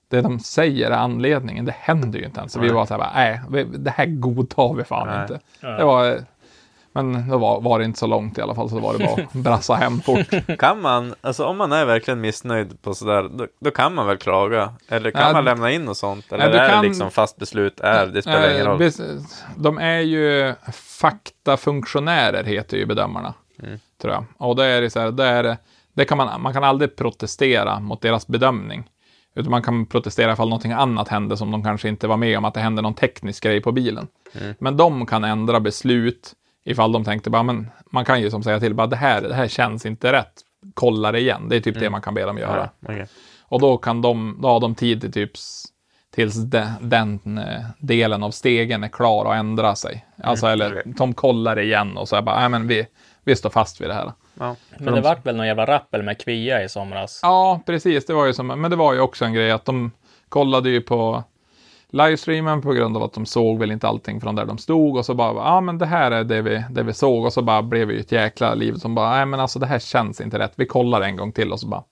det 0.09 0.21
de 0.21 0.39
säger 0.39 0.91
är 0.91 0.97
anledningen, 0.97 1.65
det 1.65 1.75
händer 1.79 2.19
ju 2.19 2.25
inte 2.25 2.41
ens. 2.41 2.53
Så 2.53 2.61
vi 2.61 2.69
var 2.69 2.87
så 2.87 2.99
här, 2.99 3.11
nej, 3.15 3.67
det 3.79 3.91
här 3.91 4.07
godtar 4.07 4.75
vi 4.75 4.85
fan 4.85 5.09
Nej. 5.09 5.23
inte. 5.23 5.41
Det 5.61 5.85
var, 5.85 6.19
men 6.95 7.13
det 7.31 7.37
var, 7.37 7.61
var 7.61 7.79
det 7.79 7.85
inte 7.85 7.99
så 7.99 8.07
långt 8.07 8.39
i 8.39 8.41
alla 8.41 8.55
fall, 8.55 8.71
så 8.71 8.79
var 8.79 8.93
det 8.93 8.99
bara 9.05 9.23
att 9.25 9.33
brassa 9.45 9.75
hem 9.75 10.01
fort. 10.01 10.59
Kan 10.59 10.81
man, 10.81 11.15
alltså 11.21 11.45
om 11.45 11.57
man 11.57 11.73
är 11.73 11.85
verkligen 11.85 12.21
missnöjd 12.21 12.83
på 12.83 12.95
sådär, 12.95 13.29
då, 13.33 13.47
då 13.61 13.71
kan 13.71 13.95
man 13.95 14.07
väl 14.07 14.17
klaga? 14.17 14.73
Eller 14.89 15.11
kan 15.11 15.23
Ja, 15.27 15.33
man 15.33 15.45
lämna 15.45 15.71
in 15.71 15.89
och 15.89 15.97
sånt? 15.97 16.33
Eller 16.33 16.45
Ja, 16.45 16.51
du 16.53 16.59
är 16.59 16.69
kan- 16.69 16.83
det 16.83 16.89
liksom 16.89 17.11
fast 17.11 17.37
beslut 17.39 17.81
är, 17.81 18.07
det 18.07 18.23
spelar 18.23 18.51
ingen 18.51 18.67
Eh, 18.67 18.79
roll? 18.79 18.91
De 19.57 19.79
är 19.79 19.99
ju 20.01 20.55
faktafunktionärer 21.45 22.45
heter 22.45 22.77
ju 22.77 22.87
bedömarna. 22.87 23.35
Mm. 23.63 23.79
Tror 24.03 24.13
jag. 24.15 24.25
Och 24.39 24.57
då 24.57 24.63
är 24.63 24.81
det 24.81 24.91
så 24.91 25.01
här, 25.01 25.11
då 25.11 25.23
är 25.23 25.43
det, 25.43 25.59
det 25.95 26.05
kan 26.05 26.19
man, 26.19 26.43
man 26.43 26.53
kan 26.53 26.65
aldrig 26.65 26.97
protestera 26.97 27.81
mot 27.81 28.01
deras 28.03 28.27
bedömning. 28.27 28.85
Utan 29.37 29.51
man 29.51 29.63
kan 29.63 29.87
protestera 29.87 30.33
ifall 30.33 30.49
någonting 30.49 30.73
annat 30.73 31.09
händer 31.09 31.37
som 31.37 31.51
de 31.51 31.63
kanske 31.65 31.89
inte 31.89 32.07
var 32.07 32.17
med 32.17 32.39
om, 32.39 32.45
att 32.45 32.55
det 32.55 32.61
händer 32.61 32.83
någon 32.83 32.95
teknisk 32.95 33.43
grej 33.43 33.61
på 33.61 33.73
bilen. 33.73 34.07
Men 34.59 34.77
de 34.77 35.07
kan 35.07 35.25
ändra 35.25 35.61
beslut 35.61 36.33
ifall 36.65 36.93
de 36.93 37.05
tänkte 37.05 37.31
bara, 37.31 37.43
men 37.43 37.71
man 37.91 38.05
kan 38.05 38.21
ju 38.21 38.31
som 38.31 38.43
säga 38.43 38.61
till, 38.61 38.75
bara 38.75 38.87
det 38.87 38.97
här, 38.97 39.23
det 39.23 39.35
här 39.35 39.49
känns 39.49 39.87
inte 39.87 40.13
rätt, 40.13 40.33
kolla 40.75 41.13
det 41.13 41.21
igen. 41.21 41.49
Det 41.49 41.57
är 41.57 41.61
typ 41.61 41.81
det 41.81 41.91
man 41.91 42.03
kan 42.03 42.15
be 42.15 42.25
dem 42.25 42.39
göra. 42.39 42.71
Ja, 42.81 42.89
okej. 42.93 43.07
Och 43.43 43.61
då 43.61 43.77
kan 43.77 44.03
de, 44.03 44.39
då 44.43 44.49
har 44.49 44.61
de 44.61 44.75
tid 44.75 45.01
till 45.01 45.13
typ 45.13 45.31
tills 46.15 46.35
de, 46.35 46.67
den 46.81 47.39
eh, 47.39 47.65
delen 47.79 48.23
av 48.23 48.31
stegen 48.31 48.85
är 48.85 48.89
klar 48.89 49.33
att 49.33 49.39
ändra 49.39 49.75
sig. 49.75 50.07
Alltså 50.23 50.47
eller 50.47 50.81
okej. 50.81 50.93
de 50.97 51.15
kollar 51.15 51.59
igen 51.59 51.97
och 51.97 52.09
så 52.09 52.17
är 52.17 52.23
bara, 52.23 52.41
nej 52.41 52.49
men 52.49 52.67
vi, 52.67 52.87
vi 53.25 53.37
står 53.37 53.51
fast 53.51 53.81
vid 53.81 53.89
det 53.89 53.95
här. 53.95 54.13
Ja. 54.39 54.57
Men 54.79 54.95
det 54.95 55.01
vart 55.01 55.27
väl 55.27 55.37
någon 55.37 55.47
jävla 55.47 55.67
rappel 55.67 56.03
med 56.03 56.19
kvia 56.19 56.65
i 56.65 56.69
somras? 56.69 57.21
Ja, 57.23 57.61
precis. 57.67 58.07
Det 58.07 58.13
var 58.13 58.27
ju 58.27 58.33
som, 58.33 58.47
men 58.47 58.71
det 58.71 58.77
var 58.77 58.95
ju 58.95 59.01
också 59.01 59.25
en 59.25 59.33
grej 59.33 59.51
att 59.51 59.65
de 59.65 59.91
kollade 60.29 60.71
ju 60.71 60.81
på 60.81 61.25
livestreamen 61.95 62.63
på 62.63 62.73
grund 62.73 62.97
av 62.97 63.03
att 63.03 63.13
de 63.13 63.27
såg 63.27 63.59
väl 63.59 63.71
inte 63.71 63.89
allting 63.89 64.21
från 64.21 64.35
där 64.35 64.45
de 64.45 64.59
stod 64.59 64.97
och 64.97 65.07
så 65.07 65.15
bara, 65.15 65.35
ja 65.35 65.61
men 65.61 65.79
det 65.79 65.87
här 65.87 66.11
är 66.11 66.25
det 66.25 66.43
vi, 66.43 66.65
det 66.71 66.83
vi 66.83 66.95
såg 66.95 67.25
och 67.25 67.33
så 67.33 67.43
bara 67.43 67.63
blev 67.63 67.89
det 67.89 67.95
ju 67.95 68.01
ett 68.01 68.13
jäkla 68.13 68.55
liv 68.55 68.75
som 68.75 68.95
bara, 68.95 69.11
nej 69.11 69.27
men 69.27 69.41
alltså 69.41 69.59
det 69.59 69.67
här 69.67 69.79
känns 69.79 70.21
inte 70.21 70.39
rätt. 70.39 70.53
Vi 70.57 70.67
kollar 70.67 71.01
en 71.01 71.17
gång 71.17 71.33
till 71.33 71.53
och 71.53 71.61
så 71.61 71.67
bara, 71.67 71.85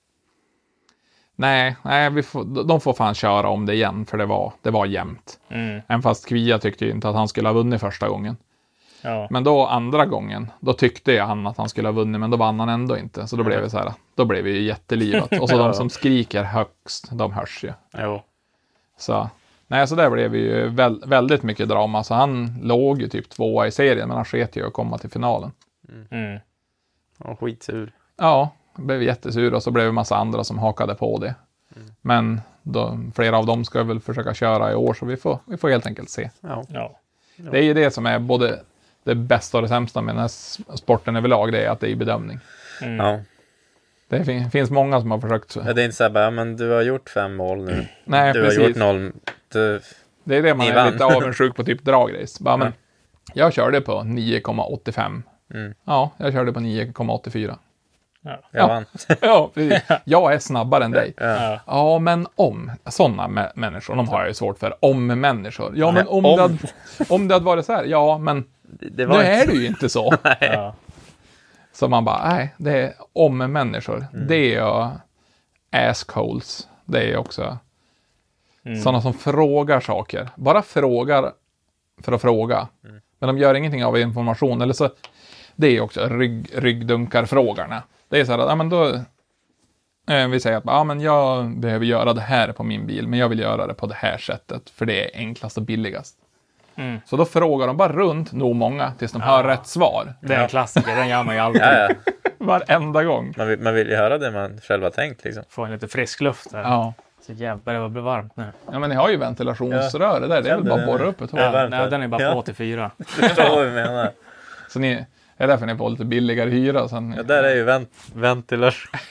nej, 1.37 1.77
nej, 1.83 2.11
vi 2.11 2.23
får, 2.23 2.65
de 2.65 2.81
får 2.81 2.93
fan 2.93 3.15
köra 3.15 3.49
om 3.49 3.66
det 3.66 3.74
igen 3.74 4.07
för 4.07 4.19
det 4.19 4.27
var, 4.27 4.53
det 4.62 4.70
var 4.70 4.87
jämnt. 4.87 5.39
Mm. 5.49 5.83
Även 5.87 6.03
fast 6.03 6.29
Kvia 6.29 6.59
tyckte 6.59 6.85
ju 6.85 6.91
inte 6.91 7.09
att 7.09 7.15
han 7.15 7.29
skulle 7.29 7.49
ha 7.49 7.55
vunnit 7.55 7.81
första 7.81 8.09
gången. 8.09 8.37
Ja. 9.03 9.27
Men 9.31 9.45
då 9.45 9.66
andra 9.66 10.07
gången, 10.07 10.51
då 10.61 10.73
tyckte 10.73 11.12
jag 11.12 11.27
han 11.27 11.47
att 11.47 11.59
han 11.59 11.69
skulle 11.69 11.89
ha 11.89 11.93
vunnit, 11.93 12.20
men 12.20 12.31
då 12.31 12.37
vann 12.37 12.61
han 12.61 12.69
ändå 12.69 12.99
inte. 12.99 13.27
Så 13.27 13.37
då 13.37 13.45
blev 13.45 13.62
det 13.62 13.70
så 13.70 13.79
här, 13.79 13.93
då 14.15 14.24
blev 14.24 14.45
det 14.45 14.51
ju 14.51 14.62
jättelivat. 14.62 15.41
Och 15.41 15.49
så 15.49 15.59
de 15.59 15.74
som 15.74 15.91
skriker 15.91 16.43
högst, 16.43 17.09
de 17.12 17.33
hörs 17.33 17.65
ju. 17.65 17.73
Jo. 17.99 18.23
Så, 18.99 19.31
nej, 19.73 19.89
så 19.89 19.94
där 19.94 20.11
blev 20.11 20.32
det 20.32 20.39
ju 20.39 20.69
väl, 20.69 21.03
väldigt 21.07 21.43
mycket 21.43 21.69
drama. 21.69 22.05
Så 22.05 22.15
han 22.15 22.59
låg 22.62 23.01
ju 23.01 23.09
typ 23.09 23.28
tvåa 23.31 23.66
i 23.66 23.70
serien, 23.70 24.09
men 24.09 24.16
han 24.16 24.24
sket 24.24 24.57
ju 24.57 24.66
att 24.66 24.73
komma 24.73 24.99
till 24.99 25.11
finalen. 25.11 25.53
Mm. 26.11 26.40
Ja, 27.19 27.36
skitsur. 27.36 27.93
Ja, 28.16 28.51
blev 28.77 29.03
jättesur 29.03 29.55
och 29.55 29.62
så 29.62 29.70
blev 29.70 29.85
det 29.85 29.89
en 29.89 29.94
massa 29.94 30.16
andra 30.16 30.44
som 30.44 30.59
hakade 30.59 30.94
på 30.94 31.19
det. 31.19 31.35
Men 32.01 32.40
då, 32.62 32.99
flera 33.15 33.39
av 33.39 33.47
dem 33.47 33.65
ska 33.65 33.82
väl 33.82 34.01
försöka 34.01 34.35
köra 34.35 34.73
i 34.73 34.74
år, 34.74 34.94
så 34.94 35.07
vi 35.07 35.16
får, 35.16 35.39
vi 35.47 35.57
får 35.57 35.69
helt 35.69 35.86
enkelt 35.86 36.11
se. 36.11 36.31
Ja. 36.40 36.65
Ja. 36.69 36.99
Det 37.36 37.59
är 37.59 37.62
ju 37.62 37.74
det 37.74 37.90
som 37.90 38.07
är 38.07 38.19
både 38.19 38.61
det 39.05 39.15
bästa 39.15 39.59
och 39.59 39.62
det 39.62 39.69
sämsta 39.69 40.03
med 40.03 40.15
den 40.15 40.20
här 40.20 40.31
sporten 40.77 41.16
överlag, 41.16 41.53
det 41.53 41.65
är 41.65 41.70
att 41.70 41.81
det 41.81 41.90
är 41.90 41.97
bedömning. 41.97 42.39
Mm. 42.82 42.97
ja. 42.97 43.20
Det 44.19 44.25
fin- 44.25 44.51
finns 44.51 44.71
många 44.71 45.01
som 45.01 45.11
har 45.11 45.19
försökt. 45.21 45.57
Ja, 45.67 45.73
Det 45.73 45.83
är 45.83 45.85
inte 45.85 45.97
så 45.97 46.03
här 46.05 46.11
bara, 46.11 46.31
men 46.31 46.57
du 46.57 46.71
har 46.71 46.83
gjort 46.83 47.11
fem 47.11 47.37
mål 47.37 47.65
nu. 47.65 47.87
Nej, 48.05 48.33
du 48.33 48.43
precis. 48.43 48.59
har 48.61 48.69
gjort 48.69 48.77
noll. 48.77 49.13
Du, 49.53 49.81
Det 50.25 50.37
är 50.37 50.43
det 50.43 50.55
man 50.55 50.67
Ni 50.67 50.73
är 50.73 50.77
vann. 50.77 50.93
lite 50.93 51.05
avundsjuk 51.05 51.57
på, 51.57 51.65
typ 51.65 51.83
dragrace. 51.85 52.45
Bara, 52.45 52.57
men 52.57 52.73
Ja. 53.35 53.45
jag 53.45 53.53
körde 53.53 53.81
på 53.81 54.03
9,85. 54.03 55.23
Mm. 55.55 55.75
Ja, 55.85 56.11
jag 56.17 56.33
körde 56.33 56.53
på 56.53 56.61
9,84. 56.61 57.59
jag 58.23 58.39
Ja. 58.51 58.67
vann. 58.67 58.85
Ja, 59.21 59.51
precis. 59.55 59.83
Jag 60.05 60.35
är 60.35 60.39
snabbare 60.39 60.85
än 60.85 60.91
dig. 60.91 61.15
Ja. 61.17 61.25
Ja. 61.27 61.61
Ja, 61.67 61.99
men 61.99 62.27
om. 62.35 62.71
Sådana 62.87 63.29
mä- 63.29 63.53
människor, 63.55 63.97
de 63.97 64.09
har 64.09 64.19
jag 64.19 64.29
ju 64.29 64.35
svårt 64.35 64.59
för. 64.59 64.75
Om-människor. 64.81 65.73
Ja, 65.77 65.91
men 65.93 66.07
om, 66.09 66.25
om. 66.25 66.37
Det 66.37 66.43
hade, 66.43 66.59
om 67.09 67.29
det 67.29 67.35
hade 67.35 67.45
varit 67.47 67.67
så 67.67 67.73
här. 67.73 67.85
Ja, 67.85 68.19
men 68.19 68.45
Det, 68.63 68.89
det 68.89 69.07
nu 69.07 69.13
var 69.13 69.23
är 69.23 69.35
inte... 69.41 69.47
det 69.53 69.59
ju 69.59 69.67
inte 69.67 69.89
så. 69.89 70.15
Ja. 70.41 70.75
Så 71.73 71.89
man 71.89 72.05
bara, 72.05 72.28
nej, 72.28 72.55
det 72.57 72.73
är 72.82 72.94
om-människor. 73.12 74.07
Mm. 74.12 74.27
Det 74.27 74.36
är 74.36 74.61
ju 74.61 74.89
assholes. 75.70 76.69
Det 76.85 77.12
är 77.12 77.16
också 77.16 77.59
Mm. 78.65 78.81
sådana 78.81 79.01
som 79.03 79.15
frågar 79.15 79.81
saker. 79.81 80.28
Bara 80.36 80.62
frågar 80.62 81.32
för 82.03 82.12
att 82.12 82.20
fråga. 82.20 82.69
Mm. 82.85 83.01
Men 83.19 83.27
de 83.27 83.39
gör 83.39 83.55
ingenting 83.55 83.85
av 83.85 83.99
information. 83.99 84.62
Eller 84.62 84.73
så, 84.73 84.90
det 85.57 85.66
är 85.77 85.81
också 85.81 86.09
rygg, 86.09 86.51
ryggdunkarfrågorna. 86.55 87.82
Det 88.09 88.20
är 88.20 88.24
så 88.24 88.32
här 88.32 88.39
att, 88.39 88.49
ja 88.49 88.55
men 88.55 88.69
då, 88.69 88.86
eh, 90.11 90.28
vi 90.28 90.40
säger 90.40 90.57
att, 90.57 90.65
ja 90.66 90.85
men 90.85 91.01
jag 91.01 91.59
behöver 91.59 91.86
göra 91.86 92.12
det 92.12 92.20
här 92.20 92.53
på 92.53 92.65
min 92.65 92.86
bil, 92.86 93.09
men 93.09 93.19
jag 93.19 93.28
vill 93.28 93.39
göra 93.39 93.66
det 93.66 93.74
på 93.74 93.86
det 93.86 93.94
här 93.94 94.19
sättet, 94.19 94.70
för 94.70 94.86
det 94.86 95.05
är 95.05 95.19
enklast 95.19 95.57
och 95.57 95.62
billigast. 95.62 96.16
Mm. 96.77 97.01
Så 97.05 97.16
då 97.16 97.24
frågar 97.24 97.66
de 97.66 97.77
bara 97.77 97.93
runt 97.93 98.32
nog 98.32 98.57
många 98.57 98.93
tills 98.99 99.12
de 99.12 99.20
har 99.23 99.44
rätt 99.44 99.66
svar. 99.66 100.15
Det 100.20 100.35
är 100.35 100.43
en 100.43 100.49
klassiker, 100.49 100.97
den 100.97 101.09
gör 101.09 101.23
man 101.23 101.35
ju 101.35 101.40
alltid. 101.44 101.62
Ja, 101.62 101.73
ja. 101.89 101.89
Varenda 102.39 103.05
gång. 103.05 103.35
Man, 103.36 103.49
vill, 103.49 103.59
man 103.59 103.74
vill 103.74 103.89
ju 103.89 103.97
höra 103.97 104.19
det 104.19 104.31
man 104.31 104.61
själv 104.69 104.82
har 104.82 104.90
tänkt 104.90 105.24
liksom. 105.24 105.44
Få 105.49 105.65
en 105.65 105.73
lite 105.73 105.89
frisk 105.89 106.20
luft 106.20 106.51
där. 106.51 106.62
Ja. 106.62 106.94
Så 107.27 107.32
jävlar 107.32 107.74
vad 107.74 107.82
det 107.82 107.89
blir 107.89 108.03
varmt 108.03 108.36
nu. 108.36 108.44
ja, 108.73 108.78
men 108.78 108.90
ni 108.90 108.97
har 108.97 109.09
ju 109.09 109.16
ventilationsrör 109.16 110.20
det 110.20 110.27
där. 110.28 110.43
Det 110.43 110.51
är 110.51 110.55
väl 110.55 110.65
bara 110.65 110.81
att 110.81 110.86
borra 110.86 111.05
upp 111.05 111.20
ett 111.20 111.31
hål. 111.31 111.40
Ja, 111.40 111.61
Ja, 111.62 111.69
nej, 111.69 111.78
här. 111.78 111.90
den 111.90 112.03
är 112.03 112.09
bara 112.09 112.23
Ja. 112.23 112.32
på 112.32 112.39
84. 112.39 112.90
Förstår 113.07 113.49
vad 113.57 113.65
vi 113.65 113.70
menar. 113.70 114.11
Så 114.69 114.78
ni, 114.78 115.05
är 115.36 115.47
därför 115.47 115.66
ni 115.66 115.77
får 115.77 115.90
lite 115.90 116.05
billigare 116.05 116.51
hyra. 116.51 116.89
Sen, 116.89 117.15
Ja, 117.16 117.23
där 117.23 117.43
är 117.44 117.55
ju 117.55 117.62
vent 117.65 117.90
ventilation. 118.15 118.93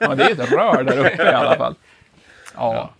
Ja, 0.00 0.14
det 0.14 0.24
är 0.24 0.30
ett 0.32 0.52
rör 0.52 0.82
där 0.82 0.98
uppe 0.98 1.22
i 1.22 1.34
alla 1.34 1.56
fall. 1.56 1.74
Ja. 2.56 2.90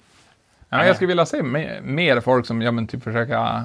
Ja, 0.68 0.86
jag 0.86 0.96
skulle 0.96 1.08
vilja 1.08 1.26
se 1.26 1.42
mer, 1.82 2.20
folk 2.20 2.46
som 2.46 2.62
ja, 2.62 2.70
men 2.70 2.86
typ 2.86 3.02
försöka 3.02 3.64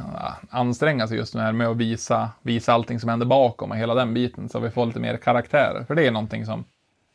anstränga 0.50 1.08
sig 1.08 1.18
just 1.18 1.36
med, 1.36 1.68
att 1.68 1.78
visa, 1.78 2.30
visa 2.42 2.74
allting 2.74 3.00
som 3.00 3.10
händer 3.10 3.26
bakom 3.26 3.72
och 3.72 3.78
hela 3.78 3.94
den 3.96 4.14
biten 4.14 4.50
så 4.50 4.60
vi 4.60 4.70
får 4.70 4.86
lite 4.86 5.00
mer 5.00 5.18
karaktärer. 5.18 5.84
För 5.88 5.96
det 5.96 6.08
är 6.08 6.12
någonting 6.12 6.46
som 6.46 6.66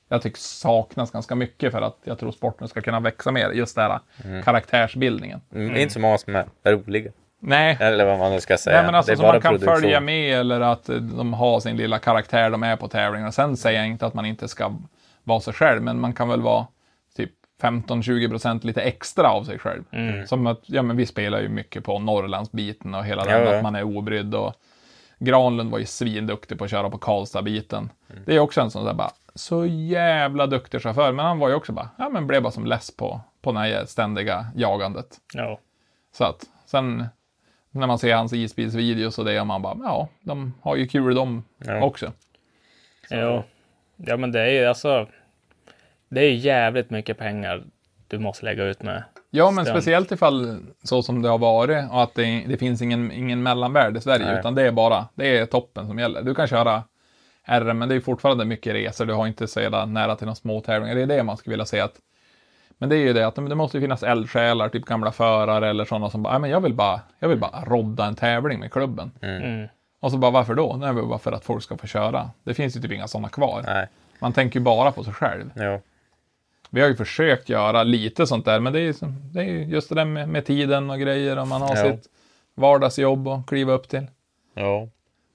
jag 0.09 0.23
tycker 0.23 0.39
saknas 0.39 1.11
ganska 1.11 1.35
mycket 1.35 1.73
för 1.73 1.83
att 1.83 1.99
jag 2.05 2.19
tror 2.19 2.31
sporten 2.33 2.69
ska 2.69 2.81
kunna 2.81 3.01
växa 3.01 3.31
mer. 3.31 3.51
Just 3.51 3.77
det 3.77 3.83
här 3.83 4.01
karaktärsbildningen. 4.43 5.41
Mm. 5.55 5.73
Det 5.73 5.81
är 5.81 5.83
inte 5.83 5.95
så 5.95 6.01
många 6.01 6.19
som 6.19 6.37
är 6.37 6.47
roliga. 6.65 7.11
Nej, 7.41 7.77
Eller 7.81 8.05
vad 8.05 8.19
man 8.19 8.33
nu 8.33 8.41
ska 8.41 8.57
säga. 8.57 8.77
Nej, 8.77 8.87
men 8.87 8.95
alltså 8.95 9.11
det 9.11 9.15
är 9.15 9.17
som 9.17 9.23
bara 9.23 9.33
man 9.33 9.41
kan 9.41 9.53
produktion. 9.53 9.75
följa 9.75 10.01
med 10.01 10.41
eller 10.41 10.61
att 10.61 10.87
de 11.01 11.33
har 11.33 11.61
sin 11.61 11.77
lilla 11.77 11.99
karaktär 11.99 12.51
de 12.51 12.63
är 12.63 12.77
på 12.77 12.89
tävlingarna. 12.89 13.33
Sen 13.33 13.57
säger 13.57 13.79
jag 13.79 13.89
inte 13.89 14.07
att 14.07 14.15
man 14.15 14.27
inte 14.27 14.49
ska 14.49 14.73
vara 15.25 15.41
sig 15.41 15.55
själv, 15.55 15.83
men 15.83 16.01
man 16.01 16.13
kan 16.13 16.29
väl 16.29 16.41
vara 16.43 16.67
15-20% 17.61 18.67
lite 18.67 18.83
extra 18.83 19.29
av 19.31 19.45
sig 19.45 19.59
själv. 19.59 19.85
Som 20.27 20.47
att, 20.47 20.61
ja 20.67 20.83
men 20.83 20.97
vi 20.97 21.07
spelar 21.07 21.41
ju 21.41 21.49
mycket 21.49 21.85
på 21.85 21.99
Norrlandsbiten 21.99 22.95
och 22.95 23.05
hela 23.05 23.25
den, 23.25 23.33
Ja, 23.43 23.51
ja. 23.51 23.57
att 23.57 23.63
man 23.63 23.75
är 23.75 23.83
obrydd 23.83 24.35
och 24.35 24.55
Granlund 25.19 25.71
var 25.71 25.79
ju 25.79 25.87
svinduktig 25.87 26.59
på 26.59 26.65
att 26.65 26.71
köra 26.71 26.91
på 26.91 26.99
Karlstad-biten. 26.99 27.91
Mm. 28.11 28.23
Det 28.27 28.35
är 28.37 28.39
också 28.41 28.61
en 28.61 28.71
sån 28.71 28.85
där 28.85 28.95
bara, 28.95 29.11
så 29.35 29.67
jävla 29.67 30.47
duktig 30.47 30.83
chaufför, 30.83 31.13
men 31.13 31.25
han 31.27 31.39
var 31.39 31.49
ju 31.49 31.55
också 31.55 31.73
bara, 31.73 31.89
ja 31.99 32.09
men 32.09 32.27
blev 32.27 32.43
bara 32.43 32.53
som 32.53 32.67
less 32.67 32.97
på, 32.97 33.21
på 33.43 33.53
det 33.53 33.59
här 33.59 33.85
ständiga 33.85 34.47
jagandet. 34.57 35.07
Ja. 35.35 35.59
Så 36.13 36.25
att 36.25 36.45
sen 36.67 37.07
när 37.71 37.87
man 37.87 37.99
ser 37.99 38.15
hans 38.15 38.33
isbilsvideos 38.33 39.19
och 39.19 39.25
det, 39.25 39.41
och 39.41 39.47
man 39.47 39.63
bara, 39.63 39.77
ja, 39.83 40.09
de 40.21 40.55
har 40.63 40.77
ju 40.77 40.87
kul 40.89 41.15
de 41.15 41.45
Ja. 41.59 41.83
också. 41.83 42.13
Jo. 43.11 43.43
Ja, 43.97 44.17
men 44.17 44.33
det 44.33 44.41
är 44.41 44.51
ju 44.51 44.65
alltså. 44.67 45.07
Det 46.09 46.21
är 46.21 46.25
ju 46.31 46.35
jävligt 46.37 46.91
mycket 46.91 47.19
pengar 47.19 47.65
du 48.09 48.19
måste 48.19 48.45
lägga 48.45 48.65
ut 48.65 48.83
med. 48.83 49.05
Ja, 49.31 49.51
men 49.51 49.65
Stämt. 49.65 49.77
speciellt 49.79 50.13
ifall 50.13 50.59
så 50.83 51.03
som 51.03 51.23
det 51.23 51.29
har 51.29 51.39
varit 51.39 51.91
och 51.91 52.03
att 52.03 52.15
det, 52.15 52.45
det 52.49 52.57
finns 52.57 52.83
ingen, 52.83 53.13
ingen 53.13 53.43
mellanvärld 53.43 53.97
i 53.97 54.01
Sverige, 54.01 54.27
Nej. 54.27 54.39
utan 54.39 54.55
det 54.55 54.63
är 54.63 54.73
bara, 54.73 55.09
det 55.15 55.39
är 55.39 55.47
toppen 55.47 55.87
som 55.87 55.99
gäller. 55.99 56.23
Du 56.23 56.35
kan 56.35 56.47
köra 56.49 56.83
RM, 57.47 57.79
men 57.79 57.89
det 57.89 57.95
är 57.95 58.01
fortfarande 58.01 58.45
mycket 58.45 58.75
resor, 58.75 59.07
du 59.07 59.13
har 59.15 59.27
inte 59.27 59.47
så 59.47 59.61
jävla 59.61 59.87
nära 59.87 60.17
till 60.17 60.27
några 60.27 60.35
små 60.35 60.61
tävlingar. 60.61 60.95
Det 60.95 61.03
är 61.03 61.07
det 61.07 61.23
man 61.23 61.37
skulle 61.37 61.53
vilja 61.53 61.67
se 61.67 61.81
att 61.81 61.95
men 62.81 62.89
det 62.89 62.97
är 62.97 63.01
ju 63.01 63.13
det 63.13 63.27
att 63.27 63.35
det 63.35 63.55
måste 63.55 63.77
ju 63.77 63.81
finnas 63.81 64.03
eldsjälar, 64.03 64.69
typ 64.69 64.85
gamla 64.85 65.13
förare 65.13 65.69
eller 65.71 65.85
sådana 65.85 66.11
som 66.11 66.23
bara, 66.23 66.33
"Nej, 66.33 66.41
men 66.41 66.51
jag 66.51 66.61
vill 66.61 66.75
bara, 66.75 67.01
jag 67.19 67.29
vill 67.29 67.39
bara 67.39 67.65
rodda 67.65 68.05
en 68.05 68.15
tävling 68.17 68.61
med 68.61 68.73
klubben. 68.73 69.11
Mm. 69.23 69.69
Och 70.01 70.11
så 70.11 70.17
bara, 70.19 70.31
varför 70.31 70.55
då? 70.55 70.77
Nej, 70.77 70.93
bara 70.93 71.19
för 71.19 71.33
att 71.33 71.45
folk 71.45 71.63
ska 71.63 71.77
få 71.77 71.87
köra. 71.87 72.31
Det 72.45 72.55
finns 72.55 72.77
ju 72.77 72.81
typ 72.81 72.93
inga 72.93 73.09
sådana 73.09 73.29
kvar. 73.29 73.63
Nej, 73.67 73.87
Man 74.19 74.33
tänker 74.33 74.61
ju 74.61 74.65
bara 74.65 74.93
på 74.93 75.05
sig 75.05 75.13
själv. 75.13 75.51
jo. 75.57 75.81
Vi 76.71 76.81
har 76.81 76.89
ju 76.89 76.97
försökt 76.97 77.49
göra 77.49 77.83
lite 77.83 78.27
sånt 78.27 78.45
där, 78.45 78.61
men 78.61 78.73
det 78.73 78.81
är 78.81 78.95
det 79.33 79.41
är 79.41 79.45
ju 79.45 79.65
just 79.65 79.89
det 79.89 79.95
där 79.95 80.05
med, 80.05 80.29
med 80.29 80.47
tiden 80.47 80.91
och 80.91 80.99
grejer 80.99 81.39
och 81.39 81.49
man 81.49 81.63
har 81.63 81.77
Ja. 81.77 81.83
sitt 81.83 82.05
vardagsjobb 82.55 83.29
att 83.29 83.47
kliva 83.47 83.73
upp 83.73 83.89
till. 83.89 84.07
Jo. 84.57 84.91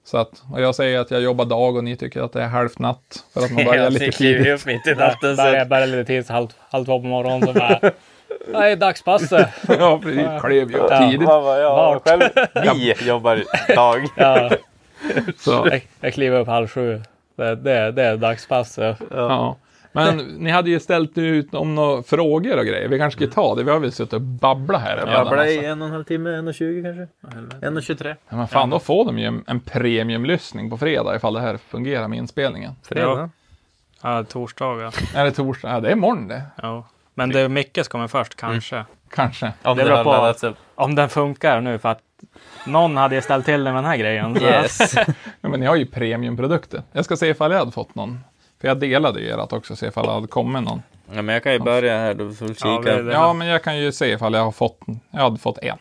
Så 0.06 0.18
att, 0.18 0.42
och 0.52 0.60
jag 0.60 0.74
säger 0.74 1.00
att 1.00 1.10
jag 1.10 1.20
jobbar 1.20 1.44
dag 1.44 1.76
och 1.76 1.84
ni 1.84 1.96
tycker 1.96 2.22
att 2.22 2.32
det 2.32 2.42
är 2.42 2.46
halvt 2.48 2.78
natt 2.78 3.24
för 3.34 3.40
att 3.40 3.50
man 3.52 3.64
börjar 3.70 3.90
lite 3.90 4.10
tidigt. 4.10 4.46
upp 4.60 4.66
mitt 4.66 4.86
i 4.86 4.94
natten. 4.94 5.36
Så... 5.36 5.42
börjar 5.42 5.86
lite 5.86 6.04
tidigt, 6.04 6.28
halv, 6.28 6.48
halv 6.70 6.84
två 6.84 7.00
på 7.00 7.06
morgonen. 7.06 7.46
Så 7.46 7.52
bara, 7.52 7.80
nej, 8.52 8.76
dagspasset. 8.76 9.48
ja, 9.68 10.00
precis. 10.02 10.26
Klev 10.42 10.70
ju 10.70 10.76
upp 10.78 10.86
Ja. 10.90 11.10
tidigt. 11.10 11.28
Vad 11.28 11.62
jag 11.62 11.70
Vart? 11.76 12.08
själv. 12.08 12.22
Vi 12.74 12.94
jobbar 13.08 13.42
dag. 13.74 14.04
Ja, 14.16 14.50
Så, 15.38 15.68
jag, 15.70 15.86
jag 16.00 16.14
kliver 16.14 16.40
upp 16.40 16.48
halv 16.48 16.68
sju. 16.68 17.02
Det, 17.36 17.54
det, 17.56 17.92
det 17.92 18.02
är 18.02 18.16
dagspasset. 18.16 18.96
ja. 19.10 19.56
Men 19.94 20.16
ni 20.16 20.50
hade 20.50 20.70
ju 20.70 20.80
ställt 20.80 21.18
ut 21.18 21.54
om 21.54 21.74
några 21.74 22.02
frågor 22.02 22.58
och 22.58 22.66
grejer. 22.66 22.88
Vi 22.88 22.98
kanske 22.98 23.24
ska 23.26 23.34
ta 23.34 23.54
det. 23.54 23.62
Vi 23.62 23.70
har 23.70 23.78
väl 23.78 23.92
suttit 23.92 24.12
och 24.12 24.20
babblat 24.20 24.80
här. 24.80 24.96
en 24.96 25.08
jävla 25.08 25.24
Babblar 25.24 25.46
i 25.46 25.64
en 25.64 25.82
och 25.82 25.88
en 25.88 25.92
halv 25.92 26.04
timme, 26.04 26.30
en 26.30 26.48
och 26.48 26.54
tjugo 26.54 26.82
kanske? 26.82 27.66
En 27.66 27.76
och 27.76 27.82
tjugotre. 27.82 28.16
Ja, 28.28 28.36
men 28.36 28.48
fan, 28.48 28.70
då 28.70 28.78
får 28.78 29.04
de 29.04 29.18
ju 29.18 29.26
en, 29.26 29.44
en 29.46 29.60
premiumlyssning 29.60 30.70
på 30.70 30.78
fredag 30.78 31.16
ifall 31.16 31.34
det 31.34 31.40
här 31.40 31.56
fungerar 31.56 32.08
med 32.08 32.18
inspelningen. 32.18 32.72
Fredag. 32.82 33.30
Ja, 34.02 34.24
torsdagar. 34.24 34.94
Är 35.14 35.24
det 35.24 35.30
torsdag? 35.30 35.70
Ja, 35.70 35.80
det 35.80 35.88
är 35.88 35.92
imorgon 35.92 36.28
det. 36.28 36.42
Ja. 36.62 36.88
Men 37.14 37.30
det 37.30 37.40
är 37.40 37.48
mycket 37.48 37.86
som 37.86 37.90
kommer 37.90 38.08
först 38.08 38.34
kanske. 38.34 38.84
Kanske. 39.10 39.52
Om 39.62 39.76
Det 39.76 39.84
det 39.84 39.90
beror 39.90 40.34
på. 40.34 40.54
Om 40.74 40.94
den 40.94 41.08
funkar 41.08 41.60
nu 41.60 41.78
för 41.78 41.88
att 41.88 42.00
någon 42.66 42.96
hade 42.96 43.22
ställt 43.22 43.44
till 43.44 43.64
det 43.64 43.72
med 43.72 43.74
den 43.74 43.84
här 43.84 43.96
grejen. 43.96 44.36
Så. 44.36 44.44
Yes. 44.44 44.94
Ja, 45.40 45.48
men 45.48 45.60
ni 45.60 45.66
har 45.66 45.76
ju 45.76 45.86
premiumprodukter. 45.86 46.82
Jag 46.92 47.04
ska 47.04 47.16
se 47.16 47.26
ifall 47.28 47.52
jag 47.52 47.58
hade 47.58 47.72
fått 47.72 47.94
någon. 47.94 48.20
För 48.60 48.68
jag 48.68 48.78
delade 48.80 49.20
ju 49.20 49.28
ert 49.30 49.52
också, 49.52 49.76
se 49.76 49.86
ifall 49.86 50.06
det 50.06 50.12
hade 50.12 50.26
kommit 50.26 50.62
någon. 50.62 50.82
Ja, 51.14 51.22
men 51.22 51.32
jag 51.32 51.42
kan 51.42 51.52
ju 51.52 51.58
börja 51.58 51.98
här, 51.98 52.14
du 52.14 52.34
får 52.34 52.48
kika. 52.48 52.68
Ja, 52.68 52.80
det- 52.84 53.02
det- 53.02 53.12
Ja, 53.12 53.32
men 53.32 53.46
jag 53.48 53.62
kan 53.64 53.78
ju 53.78 53.92
se 53.92 54.12
ifall 54.12 54.34
jag 54.34 54.44
har 54.44 54.52
fått, 54.52 54.78
jag 55.10 55.20
hade 55.20 55.38
fått 55.38 55.58
en. 55.58 55.78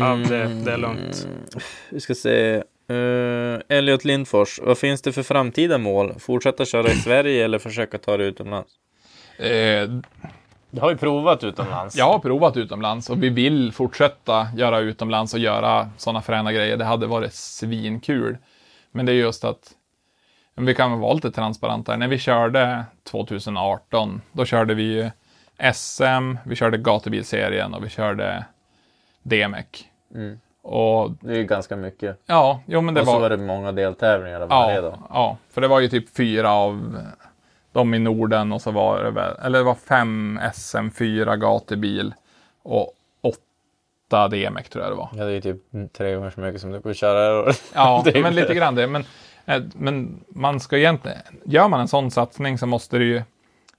Ja, 0.00 0.14
det, 0.28 0.64
det 0.64 0.72
är 0.72 0.78
lugnt. 0.78 1.28
Vi 1.90 2.00
ska 2.00 2.14
se. 2.14 2.62
Uh, 2.90 3.58
Elliot 3.68 4.04
Lindfors, 4.04 4.60
vad 4.62 4.78
finns 4.78 5.02
det 5.02 5.12
för 5.12 5.22
framtida 5.22 5.78
mål? 5.78 6.14
Fortsätta 6.18 6.64
köra 6.64 6.88
i 6.88 6.94
Sverige 6.94 7.44
eller 7.44 7.58
försöka 7.58 7.98
ta 7.98 8.16
det 8.16 8.24
utomlands? 8.24 8.70
Eh, 9.38 9.88
Du 10.70 10.80
har 10.80 10.90
ju 10.90 10.96
provat 10.96 11.44
utomlands. 11.44 11.96
jag 11.96 12.04
har 12.04 12.18
provat 12.18 12.56
utomlands 12.56 13.10
och 13.10 13.22
vi 13.22 13.28
vill 13.28 13.72
fortsätta 13.72 14.48
göra 14.56 14.78
utomlands 14.78 15.34
och 15.34 15.40
göra 15.40 15.90
sådana 15.96 16.22
fräna 16.22 16.52
grejer. 16.52 16.76
Det 16.76 16.84
hade 16.84 17.06
varit 17.06 17.34
svinkul. 17.34 18.36
Men 18.92 19.06
det 19.06 19.12
är 19.12 19.16
just 19.16 19.44
att 19.44 19.70
vi 20.64 20.74
kan 20.74 20.90
väl 20.90 21.00
vara 21.00 21.12
lite 21.14 21.30
transparenta. 21.30 21.92
här. 21.92 21.98
När 21.98 22.08
vi 22.08 22.18
körde 22.18 22.84
2018, 23.10 24.22
då 24.32 24.44
körde 24.44 24.74
vi 24.74 24.82
ju 24.82 25.10
SM, 25.74 26.36
vi 26.44 26.56
körde 26.56 26.78
gatubilserien 26.78 27.74
och 27.74 27.84
vi 27.84 27.88
körde 27.88 28.44
DMEC. 29.22 29.66
Mm. 30.14 30.40
Och 30.62 31.10
Det 31.20 31.32
är 31.32 31.36
ju 31.36 31.44
ganska 31.44 31.76
mycket. 31.76 32.18
ja, 32.26 32.60
jo 32.66 32.80
men 32.80 32.94
det 32.94 33.00
och 33.00 33.06
så 33.06 33.12
var... 33.12 33.20
var 33.20 33.30
det 33.30 33.36
många 33.36 33.72
deltävlingar 33.72 34.46
varje 34.46 34.74
Ja, 34.74 34.80
då. 34.80 34.98
ja, 35.10 35.36
för 35.50 35.60
det 35.60 35.68
var 35.68 35.80
ju 35.80 35.88
typ 35.88 36.16
fyra 36.16 36.50
av 36.52 36.96
de 37.72 37.94
i 37.94 37.98
Norden 37.98 38.52
och 38.52 38.62
så 38.62 38.70
var 38.70 39.04
det 39.04 39.10
väl, 39.10 39.36
eller 39.44 39.58
det 39.58 39.64
var 39.64 39.74
fem 39.74 40.40
SM, 40.54 40.90
fyra 40.98 41.36
gatubil 41.36 42.14
och 42.62 42.92
åtta 43.22 44.28
DMEC 44.28 44.68
tror 44.68 44.84
jag 44.84 44.92
det 44.92 44.96
var. 44.96 45.08
Ja, 45.12 45.24
det 45.24 45.30
är 45.30 45.34
ju 45.34 45.40
typ 45.40 45.92
tre 45.92 46.14
gånger 46.14 46.30
så 46.30 46.40
mycket 46.40 46.60
som 46.60 46.72
du 46.72 46.80
får 46.80 46.92
köra 46.94 47.40
år. 47.40 47.52
Ja, 47.74 48.04
men 48.14 48.34
lite 48.34 48.54
grann 48.54 48.74
det. 48.74 48.86
Men, 48.86 49.04
men 49.74 50.24
man 50.28 50.60
ska 50.60 50.78
egentligen, 50.78 51.18
gör 51.44 51.68
man 51.68 51.80
en 51.80 51.88
sån 51.88 52.10
satsning 52.10 52.58
så 52.58 52.66
måste 52.66 52.98
du 52.98 53.04
ju, 53.06 53.22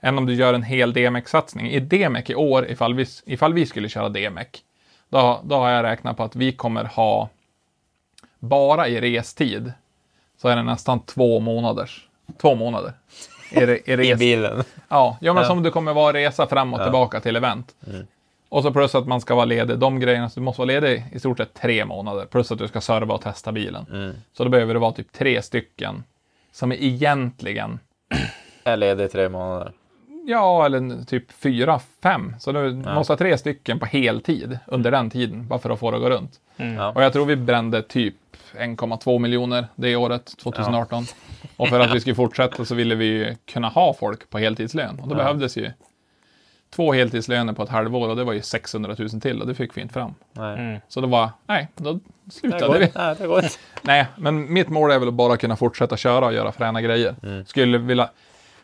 än 0.02 0.18
om 0.18 0.26
du 0.26 0.34
gör 0.34 0.54
en 0.54 0.64
hel 0.64 0.94
DMEC-satsning. 0.94 1.70
I 1.72 1.80
DMEC 1.80 2.30
i 2.30 2.36
år, 2.36 2.68
ifall 2.68 2.94
vi, 2.94 3.06
ifall 3.26 3.54
vi 3.54 3.66
skulle 3.66 3.90
köra 3.90 4.10
DMEC, 4.10 4.48
då, 5.10 5.42
då 5.44 5.56
har 5.56 5.70
jag 5.70 5.84
räknat 5.84 6.18
på 6.18 6.24
att 6.24 6.36
vi 6.36 6.52
kommer 6.52 6.84
ha, 6.84 7.30
bara 8.40 8.88
i 8.88 9.02
restid, 9.02 9.74
så 10.42 10.48
är 10.48 10.56
det 10.56 10.64
nästan 10.64 11.00
två 11.00 11.40
månaders, 11.40 12.08
två 12.42 12.56
månader. 12.56 12.94
I, 13.52 13.60
re- 13.60 14.02
i, 14.02 14.10
I 14.12 14.16
bilen. 14.16 14.64
Ja, 14.90 15.18
ja 15.22 15.34
men 15.34 15.44
Ja. 15.44 15.48
som 15.50 15.64
du 15.64 15.72
kommer 15.72 15.94
vara 15.94 16.14
resa 16.14 16.48
fram 16.48 16.74
och 16.74 16.84
tillbaka 16.84 17.20
till 17.20 17.36
event. 17.36 17.76
Och 18.50 18.64
så 18.64 18.72
plus 18.72 18.96
att 18.96 19.08
man 19.08 19.22
ska 19.22 19.36
vara 19.36 19.46
ledig. 19.46 19.80
De 19.80 20.00
grejerna, 20.00 20.30
så 20.30 20.40
du 20.40 20.44
måste 20.44 20.60
vara 20.62 20.68
ledig 20.68 21.06
i 21.12 21.20
stort 21.20 21.38
sett 21.38 21.54
tre 21.54 21.86
månader. 21.86 22.26
Plus 22.26 22.52
att 22.52 22.58
du 22.58 22.68
ska 22.68 22.82
serva 22.82 23.14
och 23.16 23.22
testa 23.22 23.52
bilen. 23.52 23.86
Så 24.38 24.44
då 24.44 24.50
behöver 24.50 24.74
det 24.74 24.80
vara 24.80 24.92
typ 24.92 25.12
tre 25.12 25.42
stycken 25.42 26.04
som 26.52 26.72
är 26.72 26.76
egentligen, 26.76 27.80
är 28.64 28.78
ledig 28.78 29.04
i 29.04 29.08
tre 29.08 29.30
månader. 29.30 29.72
ja 30.28 30.66
eller 30.66 31.06
typ 31.06 31.32
fyra, 31.32 31.80
fem. 32.04 32.36
Så 32.40 32.52
du 32.52 32.72
måste 32.74 33.14
ha 33.14 33.18
tre 33.18 33.38
stycken 33.38 33.80
på 33.80 33.86
heltid 33.86 34.60
under 34.68 34.92
den 34.92 35.10
tiden. 35.10 35.48
Bara 35.48 35.60
för 35.60 35.70
att 35.70 35.80
få 35.80 35.92
det 35.92 35.98
att 35.98 36.04
gå 36.04 36.10
runt. 36.10 36.32
Ja. 36.56 36.92
Och 36.92 37.04
jag 37.04 37.14
tror 37.14 37.26
vi 37.26 37.36
brände 37.36 37.82
typ 37.82 38.16
1,2 38.58 39.20
miljoner 39.20 39.68
det 39.76 39.96
året, 39.96 40.38
2018. 40.44 41.06
Och 41.58 41.68
för 41.68 41.80
att 41.80 41.96
vi 41.96 42.00
skulle 42.02 42.16
fortsätta 42.16 42.66
så 42.66 42.76
ville 42.76 42.96
vi 42.96 43.06
ju 43.06 43.36
kunna 43.46 43.68
ha 43.68 43.94
folk 43.94 44.30
på 44.30 44.38
heltidslön. 44.38 45.00
Och 45.00 45.08
då 45.08 45.16
behövdes 45.16 45.58
ju 45.58 45.72
två 46.70 46.94
heltidslöner 46.94 47.54
på 47.54 47.64
ett 47.64 47.70
halvår 47.70 48.10
och 48.10 48.16
det 48.16 48.24
var 48.24 48.34
ju 48.34 48.42
600 48.42 48.96
000 49.00 49.10
till 49.10 49.42
och 49.42 49.48
det 49.48 49.56
fick 49.56 49.78
vi 49.78 49.82
inte 49.82 49.94
fram. 49.94 50.14
Nej. 50.34 50.60
Mm. 50.60 50.80
Så 50.88 51.02
det 51.02 51.08
var, 51.08 51.30
nej, 51.48 51.68
då 51.76 51.94
Det 51.94 52.32
slutade 52.32 52.68
går, 52.68 52.80
vi. 52.80 52.92
nej, 52.96 53.16
det 53.20 53.28
går 53.28 53.44
inte. 53.44 53.56
Nej, 53.82 54.06
men 54.18 54.54
mitt 54.54 54.70
mål 54.70 54.92
är 54.92 55.00
väl 55.00 55.08
att 55.08 55.14
bara 55.14 55.38
kunna 55.38 55.56
fortsätta 55.56 55.98
köra 55.98 56.26
och 56.26 56.34
göra 56.34 56.52
fräna 56.52 56.82
grejer. 56.82 57.16
Skulle 57.46 57.78
vilja, 57.78 58.10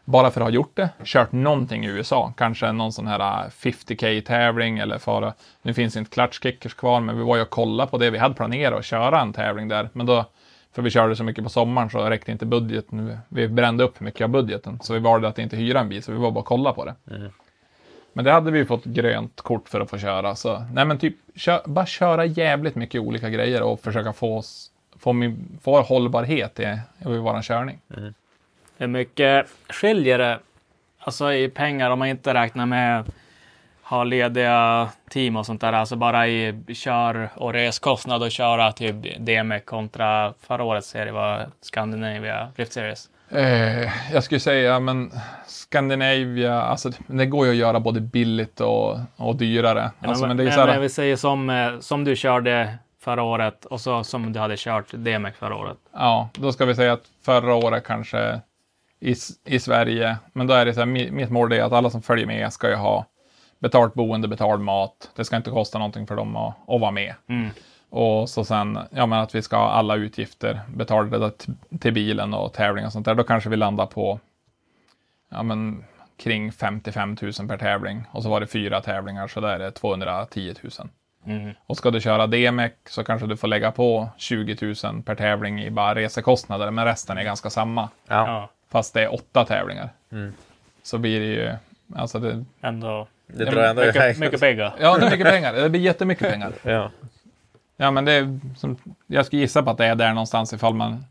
bara 0.05 0.31
för 0.31 0.41
att 0.41 0.45
ha 0.47 0.51
gjort 0.51 0.75
det, 0.75 0.89
kört 1.03 1.31
någonting 1.31 1.85
i 1.85 1.87
USA. 1.87 2.33
Kanske 2.37 2.71
någon 2.71 2.93
sån 2.93 3.07
här 3.07 3.19
äh, 3.19 3.49
50k 3.49 4.21
tävling 4.21 4.79
eller 4.79 4.97
fara. 4.97 5.33
Nu 5.61 5.73
finns 5.73 5.97
inte 5.97 6.11
clutchkickers 6.11 6.73
kvar, 6.73 6.99
men 6.99 7.17
vi 7.17 7.23
var 7.23 7.35
ju 7.35 7.41
och 7.41 7.49
kollade 7.49 7.91
på 7.91 7.97
det. 7.97 8.09
Vi 8.09 8.17
hade 8.17 8.35
planerat 8.35 8.79
att 8.79 8.85
köra 8.85 9.21
en 9.21 9.33
tävling 9.33 9.67
där, 9.67 9.89
men 9.93 10.05
då, 10.05 10.25
för 10.75 10.81
vi 10.81 10.89
körde 10.89 11.15
så 11.15 11.23
mycket 11.23 11.43
på 11.43 11.49
sommaren 11.49 11.89
så 11.89 12.09
räckte 12.09 12.31
inte 12.31 12.45
budgeten. 12.45 13.17
Vi 13.29 13.47
brände 13.47 13.83
upp 13.83 13.99
mycket 13.99 14.21
av 14.21 14.29
budgeten, 14.29 14.79
så 14.81 14.93
vi 14.93 14.99
valde 14.99 15.27
att 15.27 15.39
inte 15.39 15.55
hyra 15.55 15.79
en 15.79 15.89
bil, 15.89 16.03
så 16.03 16.11
vi 16.11 16.17
var 16.17 16.31
bara 16.31 16.39
och 16.39 16.45
kolla 16.45 16.73
på 16.73 16.85
det. 16.85 16.95
Men 18.13 18.25
det 18.25 18.31
hade 18.31 18.51
vi 18.51 18.59
ju 18.59 18.65
fått 18.65 18.85
grönt 18.85 19.41
kort 19.41 19.69
för 19.69 19.81
att 19.81 19.89
få 19.89 19.97
köra. 19.97 20.35
Så, 20.35 20.65
nej 20.73 20.85
men 20.85 20.97
typ, 20.97 21.15
kö, 21.35 21.59
bara 21.65 21.85
köra 21.85 22.25
jävligt 22.25 22.75
mycket 22.75 23.01
olika 23.01 23.29
grejer 23.29 23.61
och 23.61 23.79
försöka 23.79 24.13
få, 24.13 24.37
oss, 24.37 24.71
få, 24.99 25.13
min, 25.13 25.59
få 25.63 25.81
hållbarhet 25.81 26.59
i, 26.59 26.63
i 26.99 27.17
vår 27.17 27.41
körning. 27.41 27.79
Mm. 27.97 28.13
Hur 28.77 28.87
mycket 28.87 29.47
skiljer 29.69 30.17
det 30.17 30.39
alltså 30.99 31.33
i 31.33 31.49
pengar 31.49 31.89
om 31.89 31.99
man 31.99 32.07
inte 32.07 32.33
räknar 32.33 32.65
med 32.65 33.03
ha 33.83 34.03
lediga 34.03 34.89
team 35.09 35.35
och 35.35 35.45
sånt 35.45 35.61
där. 35.61 35.73
Alltså 35.73 35.95
bara 35.95 36.27
i 36.27 36.55
kör 36.73 37.29
och 37.35 37.53
reskostnad 37.53 38.23
och 38.23 38.31
köra 38.31 38.71
typ 38.71 38.95
DME 39.19 39.59
kontra 39.59 40.33
förra 40.39 40.63
årets 40.63 40.87
serie 40.87 41.11
var 41.11 41.47
Scandinavia 41.61 42.51
Drift 42.55 42.73
Series. 42.73 43.09
Eh, 43.33 43.89
jag 44.13 44.23
skulle 44.23 44.39
säga, 44.39 44.79
men 44.79 45.11
Scandinavia, 45.47 46.61
alltså 46.61 46.91
det 47.07 47.25
går 47.25 47.45
ju 47.45 47.51
att 47.51 47.57
göra 47.57 47.79
både 47.79 48.01
billigt 48.01 48.59
och, 48.61 48.97
och 49.15 49.35
dyrare. 49.35 49.91
Alltså, 50.01 50.27
men 50.27 50.37
det 50.37 50.43
är 50.43 50.45
ju 50.45 50.51
så 50.51 50.59
men 50.59 50.69
här, 50.69 50.79
vi 50.79 50.89
säger 50.89 51.15
som, 51.15 51.49
eh, 51.49 51.79
som 51.79 52.03
du 52.03 52.15
körde 52.15 52.77
förra 53.01 53.23
året 53.23 53.65
och 53.65 53.81
så 53.81 54.03
som 54.03 54.33
du 54.33 54.39
hade 54.39 54.55
kört 54.57 54.91
DME 54.91 55.31
förra 55.31 55.55
året. 55.55 55.77
ja, 55.93 56.29
då 56.33 56.51
ska 56.51 56.65
vi 56.65 56.75
säga 56.75 56.93
att 56.93 57.03
förra 57.25 57.53
året 57.55 57.83
kanske 57.83 58.41
i, 58.99 59.15
i 59.45 59.59
Sverige, 59.59 60.17
men 60.33 60.47
då 60.47 60.53
är 60.53 60.65
det 60.65 60.73
så 60.73 60.79
här, 60.79 60.87
mi- 60.87 61.11
mitt 61.11 61.29
mål 61.29 61.51
är 61.53 61.63
att 61.63 61.73
alla 61.73 61.89
som 61.89 62.01
följer 62.01 62.25
med 62.27 62.53
ska 62.53 62.69
ju 62.69 62.75
ha 62.75 63.05
betalt 63.59 63.93
boende, 63.93 64.27
betald 64.27 64.61
mat. 64.61 65.11
Det 65.15 65.25
ska 65.25 65.35
inte 65.35 65.49
kosta 65.49 65.77
någonting 65.77 66.07
för 66.07 66.15
dem 66.15 66.35
att, 66.35 66.55
att 66.67 66.81
vara 66.81 66.91
med. 66.91 67.13
Mm. 67.29 67.49
Och 67.95 68.29
så 68.29 68.45
sen, 68.45 68.79
ja 68.89 69.05
men 69.05 69.19
att 69.19 69.35
vi 69.35 69.41
ska 69.41 69.57
ha 69.57 69.71
alla 69.71 69.95
utgifter 69.95 70.61
betalade 70.67 71.31
till 71.79 71.93
bilen 71.93 72.33
och 72.33 72.53
tävling 72.53 72.85
och 72.85 72.91
sånt 72.91 73.05
där. 73.05 73.15
Då 73.15 73.23
kanske 73.23 73.49
vi 73.49 73.55
landar 73.55 73.85
på, 73.85 74.19
ja 75.31 75.43
men 75.43 75.83
kring 76.17 76.51
55 76.51 77.17
000 77.21 77.47
per 77.47 77.57
tävling. 77.57 78.03
Och 78.11 78.23
så 78.23 78.29
var 78.29 78.39
det 78.39 78.47
fyra 78.47 78.81
tävlingar, 78.81 79.27
så 79.27 79.41
där 79.41 79.49
är 79.49 79.59
det 79.59 79.71
210 79.71 80.53
000. 80.61 80.71
Mm. 81.25 81.53
Och 81.65 81.77
ska 81.77 81.91
du 81.91 82.01
köra 82.01 82.27
DMEC 82.27 82.71
så 82.89 83.03
kanske 83.03 83.27
du 83.27 83.37
får 83.37 83.47
lägga 83.47 83.71
på 83.71 84.09
20 84.17 84.75
000 84.83 85.03
per 85.03 85.15
tävling 85.15 85.63
i 85.63 85.69
bara 85.69 85.95
resekostnader, 85.95 86.71
men 86.71 86.85
resten 86.85 87.17
är 87.17 87.23
ganska 87.23 87.49
samma. 87.49 87.89
Ja. 88.07 88.49
Fast 88.71 88.93
det 88.93 89.03
är 89.03 89.13
åtta 89.13 89.45
tävlingar. 89.45 89.89
Mm. 90.11 90.33
Så 90.83 90.97
blir 90.97 91.19
det 91.19 91.25
ju, 91.25 91.51
alltså 91.95 92.19
det, 92.19 92.45
ändå 92.61 93.07
Det 93.27 93.45
drar 93.45 93.63
ändå 93.63 93.81
mycket, 93.85 94.17
mycket 94.19 94.39
pengar. 94.39 94.73
ja 94.79 94.97
det 94.97 95.05
är 95.05 95.11
mycket 95.11 95.27
pengar. 95.27 95.53
Det 95.53 95.69
blir 95.69 95.81
jättemycket 95.81 96.31
pengar. 96.31 96.51
Ja. 96.63 96.91
Ja, 97.77 97.91
men 97.91 98.05
det 98.05 98.11
är 98.11 98.39
som, 98.57 98.77
jag 99.07 99.25
skulle 99.25 99.41
gissa 99.41 99.63
på 99.63 99.69
att 99.69 99.77
det 99.77 99.85
är 99.85 99.95
där 99.95 100.09
någonstans 100.13 100.53
ifall 100.53 100.73
man, 100.73 101.05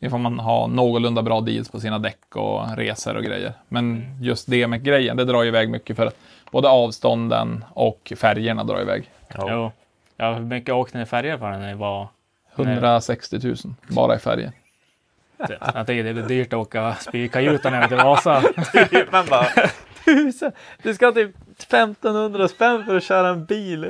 ifall 0.00 0.20
man 0.20 0.38
har 0.38 0.68
någorlunda 0.68 1.22
bra 1.22 1.40
deals 1.40 1.68
på 1.68 1.80
sina 1.80 1.98
däck 1.98 2.36
och 2.36 2.76
resor 2.76 3.16
och 3.16 3.24
grejer. 3.24 3.52
Men 3.68 4.04
just 4.20 4.50
det 4.50 4.66
med 4.66 4.84
grejen, 4.84 5.16
det 5.16 5.24
drar 5.24 5.44
iväg 5.44 5.70
mycket 5.70 5.96
för 5.96 6.06
att 6.06 6.16
både 6.50 6.68
avstånden 6.68 7.64
och 7.70 8.12
färgerna 8.16 8.64
drar 8.64 8.80
iväg. 8.80 9.10
Ja. 9.34 9.46
Jo. 9.50 9.72
Ja, 10.16 10.32
hur 10.34 10.44
mycket 10.44 10.74
åkte 10.74 10.98
ni 10.98 11.06
färger 11.06 11.38
för 11.38 11.50
när 11.50 11.66
ni 11.66 11.74
var? 11.74 12.08
160 12.56 13.38
000 13.42 13.56
bara 13.88 14.16
i 14.16 14.18
färger. 14.18 14.52
Jag 15.74 15.86
tycker 15.86 16.04
det 16.04 16.12
blir 16.14 16.22
dyrt 16.22 16.52
att 16.52 16.58
åka 16.58 16.94
spykajutan 16.94 17.74
över 17.74 17.88
till 17.88 17.96
Vasa. 17.96 18.42
Man 19.12 19.26
bara, 19.30 19.46
tusen, 20.04 20.52
du 20.82 20.94
ska 20.94 21.12
typ 21.12 21.30
1500 21.62 22.48
spänn 22.48 22.84
för 22.84 22.96
att 22.96 23.04
köra 23.04 23.28
en 23.28 23.44
bil. 23.44 23.86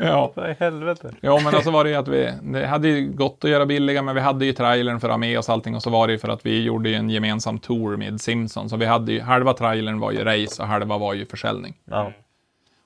Ja. 0.00 0.32
Vad 0.36 0.50
i 0.50 0.56
helvete. 0.58 1.14
Ja, 1.20 1.40
men 1.44 1.54
alltså 1.54 1.70
var 1.70 1.84
det 1.84 1.90
ju 1.90 1.96
att 1.96 2.08
vi, 2.08 2.32
det 2.42 2.66
hade 2.66 2.88
ju 2.88 3.12
gått 3.12 3.44
att 3.44 3.50
göra 3.50 3.66
billiga, 3.66 4.02
men 4.02 4.14
vi 4.14 4.20
hade 4.20 4.46
ju 4.46 4.52
trailern 4.52 5.00
för 5.00 5.08
att 5.08 5.12
ha 5.12 5.18
med 5.18 5.38
oss 5.38 5.48
allting 5.48 5.74
och 5.74 5.82
så 5.82 5.90
var 5.90 6.06
det 6.06 6.12
ju 6.12 6.18
för 6.18 6.28
att 6.28 6.46
vi 6.46 6.62
gjorde 6.62 6.88
ju 6.88 6.94
en 6.94 7.10
gemensam 7.10 7.58
tour 7.58 7.96
med 7.96 8.20
Simpson. 8.20 8.68
Så 8.68 8.76
vi 8.76 8.86
hade 8.86 9.12
ju, 9.12 9.20
halva 9.20 9.52
trailern 9.52 10.00
var 10.00 10.12
ju 10.12 10.24
race 10.24 10.62
och 10.62 10.68
halva 10.68 10.98
var 10.98 11.14
ju 11.14 11.26
försäljning. 11.26 11.74
Ja. 11.84 12.12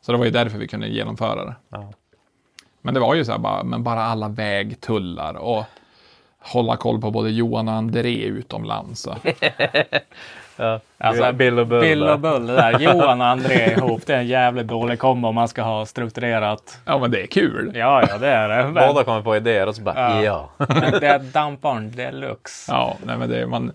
Så 0.00 0.12
det 0.12 0.18
var 0.18 0.24
ju 0.24 0.30
därför 0.30 0.58
vi 0.58 0.68
kunde 0.68 0.88
genomföra 0.88 1.44
det. 1.44 1.54
Ja. 1.68 1.92
Men 2.82 2.94
det 2.94 3.00
var 3.00 3.14
ju 3.14 3.24
så 3.24 3.32
här 3.32 3.38
bara, 3.38 3.64
men 3.64 3.82
bara 3.82 4.02
alla 4.02 4.28
vägtullar 4.28 5.34
och 5.34 5.64
hålla 6.38 6.76
koll 6.76 7.00
på 7.00 7.10
både 7.10 7.30
Johan 7.30 7.68
och 7.68 7.74
André 7.74 8.24
utomlands. 8.24 9.08
Ja. 10.56 10.80
Alltså, 10.98 11.32
Bill 11.32 11.58
och 11.58 11.66
Bull. 11.66 11.80
Bill 11.80 12.00
där. 12.00 12.12
och 12.12 12.20
Bull, 12.20 12.46
det 12.46 12.54
där. 12.56 12.78
Johan 12.78 13.20
och 13.20 13.26
André 13.26 13.72
ihop, 13.72 14.06
det 14.06 14.14
är 14.14 14.18
en 14.18 14.26
jävligt 14.26 14.66
dålig 14.66 14.98
kombo 14.98 15.28
om 15.28 15.34
man 15.34 15.48
ska 15.48 15.62
ha 15.62 15.86
strukturerat. 15.86 16.78
Ja, 16.84 16.98
men 16.98 17.10
det 17.10 17.22
är 17.22 17.26
kul. 17.26 17.72
Ja, 17.74 18.04
ja, 18.08 18.18
det 18.18 18.28
är 18.28 18.48
det. 18.48 18.70
Men, 18.70 18.74
Båda 18.88 19.04
kommer 19.04 19.22
på 19.22 19.36
idéer 19.36 19.66
och 19.66 19.76
så 19.76 19.82
bara, 19.82 19.94
Ja. 20.22 20.22
ja. 20.58 20.66
men 20.68 20.92
det 21.00 21.06
är 21.06 21.18
damparen 21.18 21.92
deluxe. 21.92 22.72
Ja, 22.72 22.96
nej 23.04 23.16
men 23.18 23.28
det 23.28 23.40
är 23.40 23.46
man... 23.46 23.72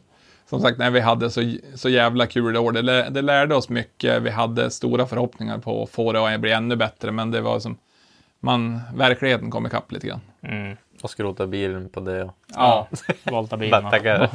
som 0.49 0.59
sagt, 0.59 0.77
nej, 0.77 0.91
vi 0.91 0.99
hade 0.99 1.29
så, 1.29 1.53
så 1.75 1.89
jävla 1.89 2.25
kul 2.25 2.55
i 2.55 2.59
år. 2.59 2.71
Det, 2.71 3.09
det 3.09 3.21
lärde 3.21 3.55
oss 3.55 3.69
mycket. 3.69 4.21
Vi 4.21 4.29
hade 4.29 4.71
stora 4.71 5.05
förhoppningar 5.05 5.57
på 5.57 5.83
att 5.83 5.89
få 5.89 6.11
det 6.11 6.33
att 6.33 6.39
bli 6.39 6.51
ännu 6.51 6.75
bättre, 6.75 7.11
men 7.11 7.31
det 7.31 7.41
var 7.41 7.59
som 7.59 7.77
man, 8.39 8.81
verkligheten 8.95 9.51
kom 9.51 9.65
ikapp 9.65 9.91
lite 9.91 10.07
grann. 10.07 10.21
Mm. 10.41 10.77
Och 11.01 11.09
skrota 11.09 11.47
bilen 11.47 11.89
på 11.89 11.99
det. 11.99 12.23
Och... 12.23 12.33
Ja, 12.55 12.87
Volta 13.23 13.57
bilen. 13.57 13.83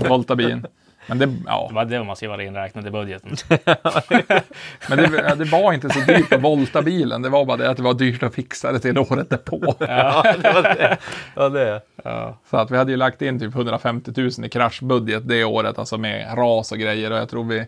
Volta 0.08 0.36
bilen. 0.36 0.66
Men 1.06 1.18
det, 1.18 1.34
ja, 1.46 1.66
Det 1.68 1.74
var 1.74 1.84
det 1.84 2.04
måste 2.04 2.24
ju 2.24 2.28
vara 2.28 2.42
inräknat 2.42 2.86
i 2.86 2.90
budgeten. 2.90 3.36
men 4.88 4.98
det, 4.98 5.34
det 5.34 5.44
var 5.44 5.72
inte 5.72 5.90
så 5.90 6.00
dyrt 6.00 6.32
att 6.32 6.42
volta 6.42 6.82
bilen. 6.82 7.22
Det 7.22 7.28
var 7.28 7.44
bara 7.44 7.56
det 7.56 7.70
att 7.70 7.76
det 7.76 7.82
var 7.82 7.94
dyrt 7.94 8.22
att 8.22 8.34
fixa 8.34 8.72
det 8.72 8.78
till 8.78 8.98
året 8.98 9.30
därpå. 9.30 9.74
Ja, 9.78 10.34
det 10.42 10.52
var 10.52 10.62
det. 10.78 10.98
Ja, 11.36 11.48
det. 11.48 11.80
Ja. 12.04 12.38
Så 12.50 12.56
att 12.56 12.70
vi 12.70 12.76
hade 12.76 12.90
ju 12.90 12.96
lagt 12.96 13.22
in 13.22 13.40
typ 13.40 13.54
150 13.54 14.12
000 14.16 14.30
i 14.44 14.48
kraschbudget 14.48 15.28
det 15.28 15.44
året, 15.44 15.78
alltså 15.78 15.98
med 15.98 16.38
ras 16.38 16.72
och 16.72 16.78
grejer. 16.78 17.10
Och 17.10 17.18
jag 17.18 17.28
tror 17.28 17.44
vi, 17.44 17.66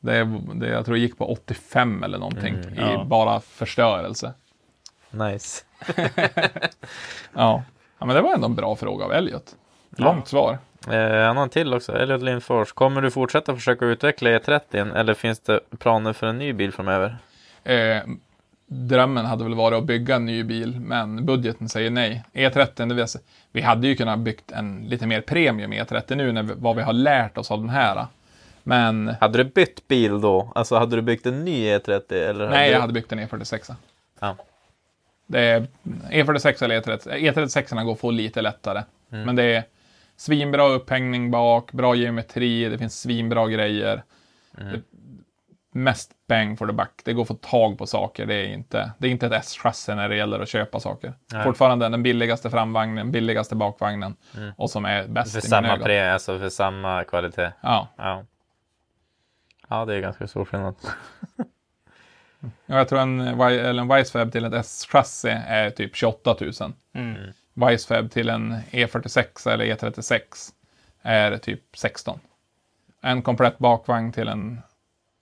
det, 0.00 0.40
det, 0.54 0.68
jag 0.68 0.84
tror 0.84 0.94
det 0.94 1.00
gick 1.00 1.18
på 1.18 1.32
85 1.32 2.02
eller 2.02 2.18
någonting 2.18 2.54
i 2.54 2.76
ja. 2.76 3.04
bara 3.04 3.40
förstörelse. 3.40 4.32
Nice. 5.10 5.64
Ja. 7.38 7.62
ja, 7.98 8.06
men 8.06 8.16
det 8.16 8.22
var 8.22 8.34
ändå 8.34 8.46
en 8.46 8.54
bra 8.54 8.76
fråga 8.76 9.04
av 9.04 9.12
Elliot. 9.12 9.56
Långt 9.96 10.28
svar. 10.28 10.58
Eh, 10.90 11.28
annan 11.30 11.48
till 11.48 11.74
också. 11.74 11.92
Elliot 11.92 12.22
Lindfors. 12.22 12.72
Kommer 12.72 13.02
du 13.02 13.10
fortsätta 13.10 13.54
försöka 13.54 13.84
utveckla 13.84 14.30
E30 14.30 14.96
eller 14.96 15.14
finns 15.14 15.40
det 15.40 15.60
planer 15.78 16.12
för 16.12 16.26
en 16.26 16.38
ny 16.38 16.52
bil 16.52 16.72
framöver? 16.72 17.16
Eh, 17.64 17.98
drömmen 18.66 19.26
hade 19.26 19.44
väl 19.44 19.54
varit 19.54 19.78
att 19.78 19.84
bygga 19.84 20.16
en 20.16 20.26
ny 20.26 20.44
bil, 20.44 20.80
men 20.80 21.26
budgeten 21.26 21.68
säger 21.68 21.90
nej. 21.90 22.24
E30, 22.32 22.88
det 22.88 22.94
vill 22.94 23.08
säga, 23.08 23.22
vi 23.52 23.60
hade 23.60 23.86
ju 23.88 23.96
kunnat 23.96 24.18
byggt 24.18 24.52
en 24.52 24.84
lite 24.88 25.06
mer 25.06 25.20
premium 25.20 25.72
E30 25.72 26.14
nu, 26.14 26.32
när 26.32 26.42
vi, 26.42 26.54
vad 26.56 26.76
vi 26.76 26.82
har 26.82 26.92
lärt 26.92 27.38
oss 27.38 27.50
av 27.50 27.60
den 27.60 27.70
här. 27.70 28.06
Men 28.62 29.14
Hade 29.20 29.38
du 29.38 29.44
bytt 29.44 29.88
bil 29.88 30.20
då? 30.20 30.52
Alltså 30.54 30.76
hade 30.76 30.96
du 30.96 31.02
byggt 31.02 31.26
en 31.26 31.44
ny 31.44 31.76
E30? 31.76 32.12
Eller 32.12 32.50
nej, 32.50 32.68
du... 32.68 32.72
jag 32.72 32.80
hade 32.80 32.92
byggt 32.92 33.12
en 33.12 33.20
E46. 33.20 33.74
Ja. 34.20 34.36
Det 35.26 35.40
är 35.40 35.66
E46 36.10 36.64
eller 36.64 36.80
E30. 36.80 37.32
E36 37.32 37.84
går 37.84 37.92
att 37.92 38.00
få 38.00 38.10
lite 38.10 38.42
lättare. 38.42 38.82
Men 39.08 39.36
det 39.36 39.42
är 39.44 39.64
svinbra 40.16 40.68
upphängning 40.68 41.30
bak, 41.30 41.72
bra 41.72 41.94
geometri, 41.94 42.68
det 42.68 42.78
finns 42.78 43.00
svinbra 43.00 43.48
grejer. 43.48 44.02
Det, 44.50 44.82
mest 45.76 46.10
bang 46.28 46.58
for 46.58 46.66
the 46.66 46.72
buck. 46.72 47.00
Det 47.04 47.12
går 47.12 47.22
att 47.22 47.28
få 47.28 47.34
tag 47.34 47.78
på 47.78 47.86
saker. 47.86 48.26
Det 48.26 48.34
är 48.34 48.48
inte, 48.48 48.92
det 48.98 49.06
är 49.06 49.10
inte 49.10 49.26
ett 49.26 49.32
S-chassi 49.32 49.94
när 49.94 50.08
det 50.08 50.16
gäller 50.16 50.40
att 50.40 50.48
köpa 50.48 50.80
saker. 50.80 51.14
Nej. 51.32 51.44
Fortfarande 51.44 51.88
den 51.88 52.02
billigaste 52.02 52.50
framvagnen, 52.50 53.12
billigaste 53.12 53.54
bakvagnen 53.54 54.16
och 54.56 54.70
som 54.70 54.84
är 54.84 55.08
bäst 55.08 55.32
För 55.32 55.38
i 55.38 55.42
samma 55.42 55.68
ögon. 55.68 55.84
pre, 55.84 56.12
alltså 56.12 56.38
för 56.38 56.48
samma 56.48 57.04
kvalitet. 57.04 57.52
Ja. 57.60 57.88
Ja. 57.96 58.24
Ja, 59.68 59.84
det 59.84 59.94
är 59.94 60.00
ganska 60.00 60.26
stor 60.26 60.44
skillnad. 60.44 60.74
ja, 62.66 62.76
jag 62.76 62.88
tror 62.88 63.00
en, 63.00 63.20
en 63.20 63.94
Wisefab 63.94 64.32
till 64.32 64.44
ett 64.44 64.54
S-chassi 64.54 65.28
är 65.46 65.70
typ 65.70 65.96
28 65.96 66.36
000. 66.40 66.52
Mm. 66.94 67.32
Wisefab 67.56 68.10
till 68.10 68.28
en 68.28 68.52
E46 68.70 69.50
eller 69.50 69.64
E36 69.64 70.52
är 71.02 71.36
typ 71.36 71.60
16. 71.76 72.20
En 73.02 73.22
komplett 73.22 73.58
bakvagn 73.58 74.12
till 74.12 74.28
en 74.28 74.60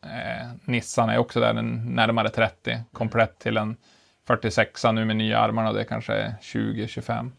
eh, 0.05 0.49
Nissan 0.65 1.09
är 1.11 1.19
också 1.19 1.41
där 1.41 1.55
en 1.55 1.95
närmare 1.95 2.29
30. 2.29 2.79
Komplett 2.93 3.39
till 3.39 3.57
en 3.57 3.77
46 4.27 4.85
nu 4.93 5.05
med 5.05 5.17
nya 5.17 5.39
armarna, 5.39 5.73
det 5.73 5.85
kanske 5.85 6.15
är 6.15 6.35
20-25. 6.43 7.31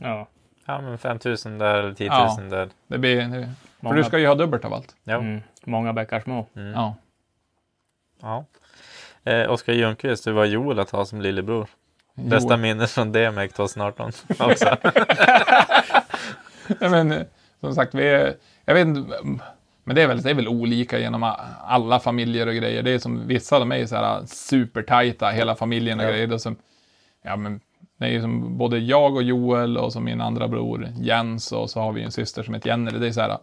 Ja. 0.00 0.28
Ja, 0.66 0.80
men 0.80 0.98
5000 0.98 1.58
där 1.58 1.74
eller 1.78 1.94
10 1.94 2.08
000 2.10 2.18
Ja. 2.20 2.42
där. 2.56 2.68
Det 2.86 2.98
blir, 2.98 3.20
för 3.30 3.48
Många- 3.80 3.96
du 3.96 4.04
ska 4.04 4.18
ju 4.18 4.26
ha 4.26 4.34
dubbelt 4.34 4.64
av 4.64 4.72
allt. 4.74 4.96
Ja. 5.04 5.14
Mm. 5.16 5.40
Många 5.64 5.92
bäckar 5.92 6.20
små. 6.20 6.46
Ja. 6.52 6.96
ja. 8.20 8.44
Eh, 9.24 9.50
Oskar 9.50 9.72
Ljungqvist, 9.72 10.24
du 10.24 10.32
var 10.32 10.44
Joel 10.44 10.78
att 10.78 10.90
ha 10.90 11.04
som 11.04 11.20
lillebror. 11.20 11.68
Bästa 12.14 12.56
minne 12.56 12.86
från 12.86 13.12
DMX 13.12 13.54
2018 13.54 14.12
också. 14.38 14.76
Ja, 16.80 16.88
men, 16.90 17.24
som 17.60 17.74
sagt, 17.74 17.94
vi 17.94 18.08
är, 18.08 18.34
jag 18.64 18.74
vet 18.74 18.86
inte, 18.86 19.16
men 19.84 19.96
det 19.96 20.02
är, 20.02 20.06
väl, 20.06 20.22
det 20.22 20.30
är 20.30 20.34
väl 20.34 20.48
olika 20.48 20.98
genom 20.98 21.34
alla 21.66 22.00
familjer 22.00 22.46
och 22.46 22.54
grejer. 22.54 22.82
Det 22.82 22.90
är 22.90 22.98
som 22.98 23.26
vissa 23.26 23.64
mig 23.64 23.82
är 23.82 23.86
så 23.86 23.96
här 23.96 24.22
supertajta, 24.26 25.28
hela 25.30 25.54
familjen 25.54 26.00
och 26.00 26.04
Ja. 26.06 26.10
grejer. 26.10 26.26
Det 26.26 26.34
är 26.34 26.38
som, 26.38 26.56
ja, 27.24 27.36
men, 27.36 27.60
det 27.98 28.04
är 28.06 28.10
ju 28.10 28.20
som 28.20 28.58
både 28.58 28.78
jag 28.78 29.14
och 29.16 29.22
Joel 29.22 29.78
och 29.78 29.92
som 29.92 30.04
min 30.04 30.20
andra 30.20 30.48
bror 30.48 30.88
Jens 31.00 31.52
och 31.52 31.70
så 31.70 31.80
har 31.80 31.92
vi 31.92 32.02
en 32.02 32.12
syster 32.12 32.42
som 32.42 32.54
heter 32.54 32.68
Jenny. 32.68 32.90
Det 32.90 33.06
är 33.06 33.12
så 33.12 33.20
här, 33.20 33.38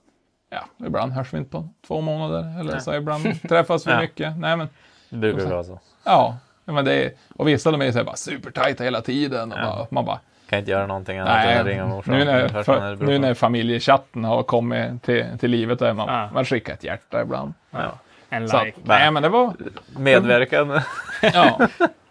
ja, 0.49 0.85
ibland 0.87 1.11
hörs 1.11 1.33
vi 1.33 1.37
inte 1.37 1.49
på 1.51 1.69
två 1.87 2.01
månader 2.01 2.59
eller 2.59 2.79
så 2.79 2.93
ibland 2.95 3.41
träffas 3.49 3.87
vi 3.87 3.91
Ja. 3.95 4.01
mycket. 4.01 4.37
Nej, 4.37 4.57
men, 4.57 4.69
Det 5.09 5.17
brukar 5.17 5.45
vara 5.49 5.63
så. 5.63 5.79
ja, 6.03 6.37
men 6.71 6.85
det 6.85 6.93
är, 7.05 7.11
och 7.35 7.47
vissa 7.47 7.69
av 7.69 7.77
mig 7.79 7.87
är 7.87 7.91
så 7.91 7.97
här 7.97 8.05
bara 8.05 8.15
supertajta 8.15 8.83
hela 8.83 9.01
tiden. 9.01 9.51
Och 9.51 9.57
Ja. 9.59 9.63
bara, 9.65 9.87
man 9.91 10.05
bara, 10.05 10.19
Kan 10.49 10.59
inte 10.59 10.71
göra 10.71 10.87
någonting 10.87 11.17
annat 11.19 11.45
än 11.45 11.59
att 11.59 11.65
ringa 11.67 11.83
Nej, 11.85 11.95
morsan. 11.95 12.13
nu 12.17 12.25
när, 12.25 12.63
för, 12.63 12.89
nu 12.89 12.95
brorsan. 12.95 13.21
när 13.21 13.33
familjechatten 13.33 14.23
har 14.23 14.43
kommit 14.43 15.03
till, 15.03 15.25
till 15.39 15.51
livet, 15.51 15.81
är 15.81 15.93
man, 15.93 16.07
Ja. 16.13 16.29
man 16.33 16.45
skickar 16.45 16.73
ett 16.73 16.83
hjärta 16.83 17.21
ibland. 17.21 17.53
Ja. 17.71 17.91
En 18.29 18.49
Så 18.49 18.57
att, 18.57 18.65
like. 18.65 18.77
nej, 18.83 19.11
men 19.11 19.23
det 19.23 19.29
var, 19.29 19.53
Medverkan. 19.97 20.69
ja, 21.33 21.59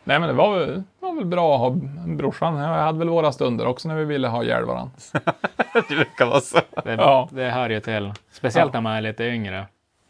nej, 0.05 0.19
men 0.19 0.23
det 0.23 0.33
var, 0.33 0.59
väl- 0.59 0.75
det 0.75 1.07
var 1.07 1.15
väl 1.15 1.25
bra 1.25 1.55
att 1.55 1.61
ha 1.61 1.71
brorsan. 2.07 2.57
Jag 2.57 2.69
hade 2.69 2.99
väl 2.99 3.09
våra 3.09 3.33
stunder 3.33 3.67
också 3.67 3.89
när 3.89 3.97
vi 3.97 4.05
ville 4.05 4.29
ha 4.29 4.43
ihjäl 4.45 4.65
varandra. 4.65 4.91
det 5.73 5.89
brukar 5.95 6.27
vara 6.27 6.41
så. 6.41 6.59
Det, 6.85 6.93
Ja. 6.95 7.29
det 7.33 7.51
hör 7.51 7.71
ju 7.71 7.81
till. 7.81 8.13
Speciellt 8.33 8.73
när 8.73 8.81
man 8.81 8.93
är 8.97 9.01
lite 9.01 9.25
yngre. 9.25 9.67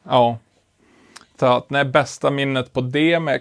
Ja. 0.08 0.36
Så 1.40 1.46
att 1.46 1.70
nej, 1.70 1.84
bästa 1.84 2.30
minnet 2.30 2.72
på 2.72 2.80
DMEC, 2.80 3.40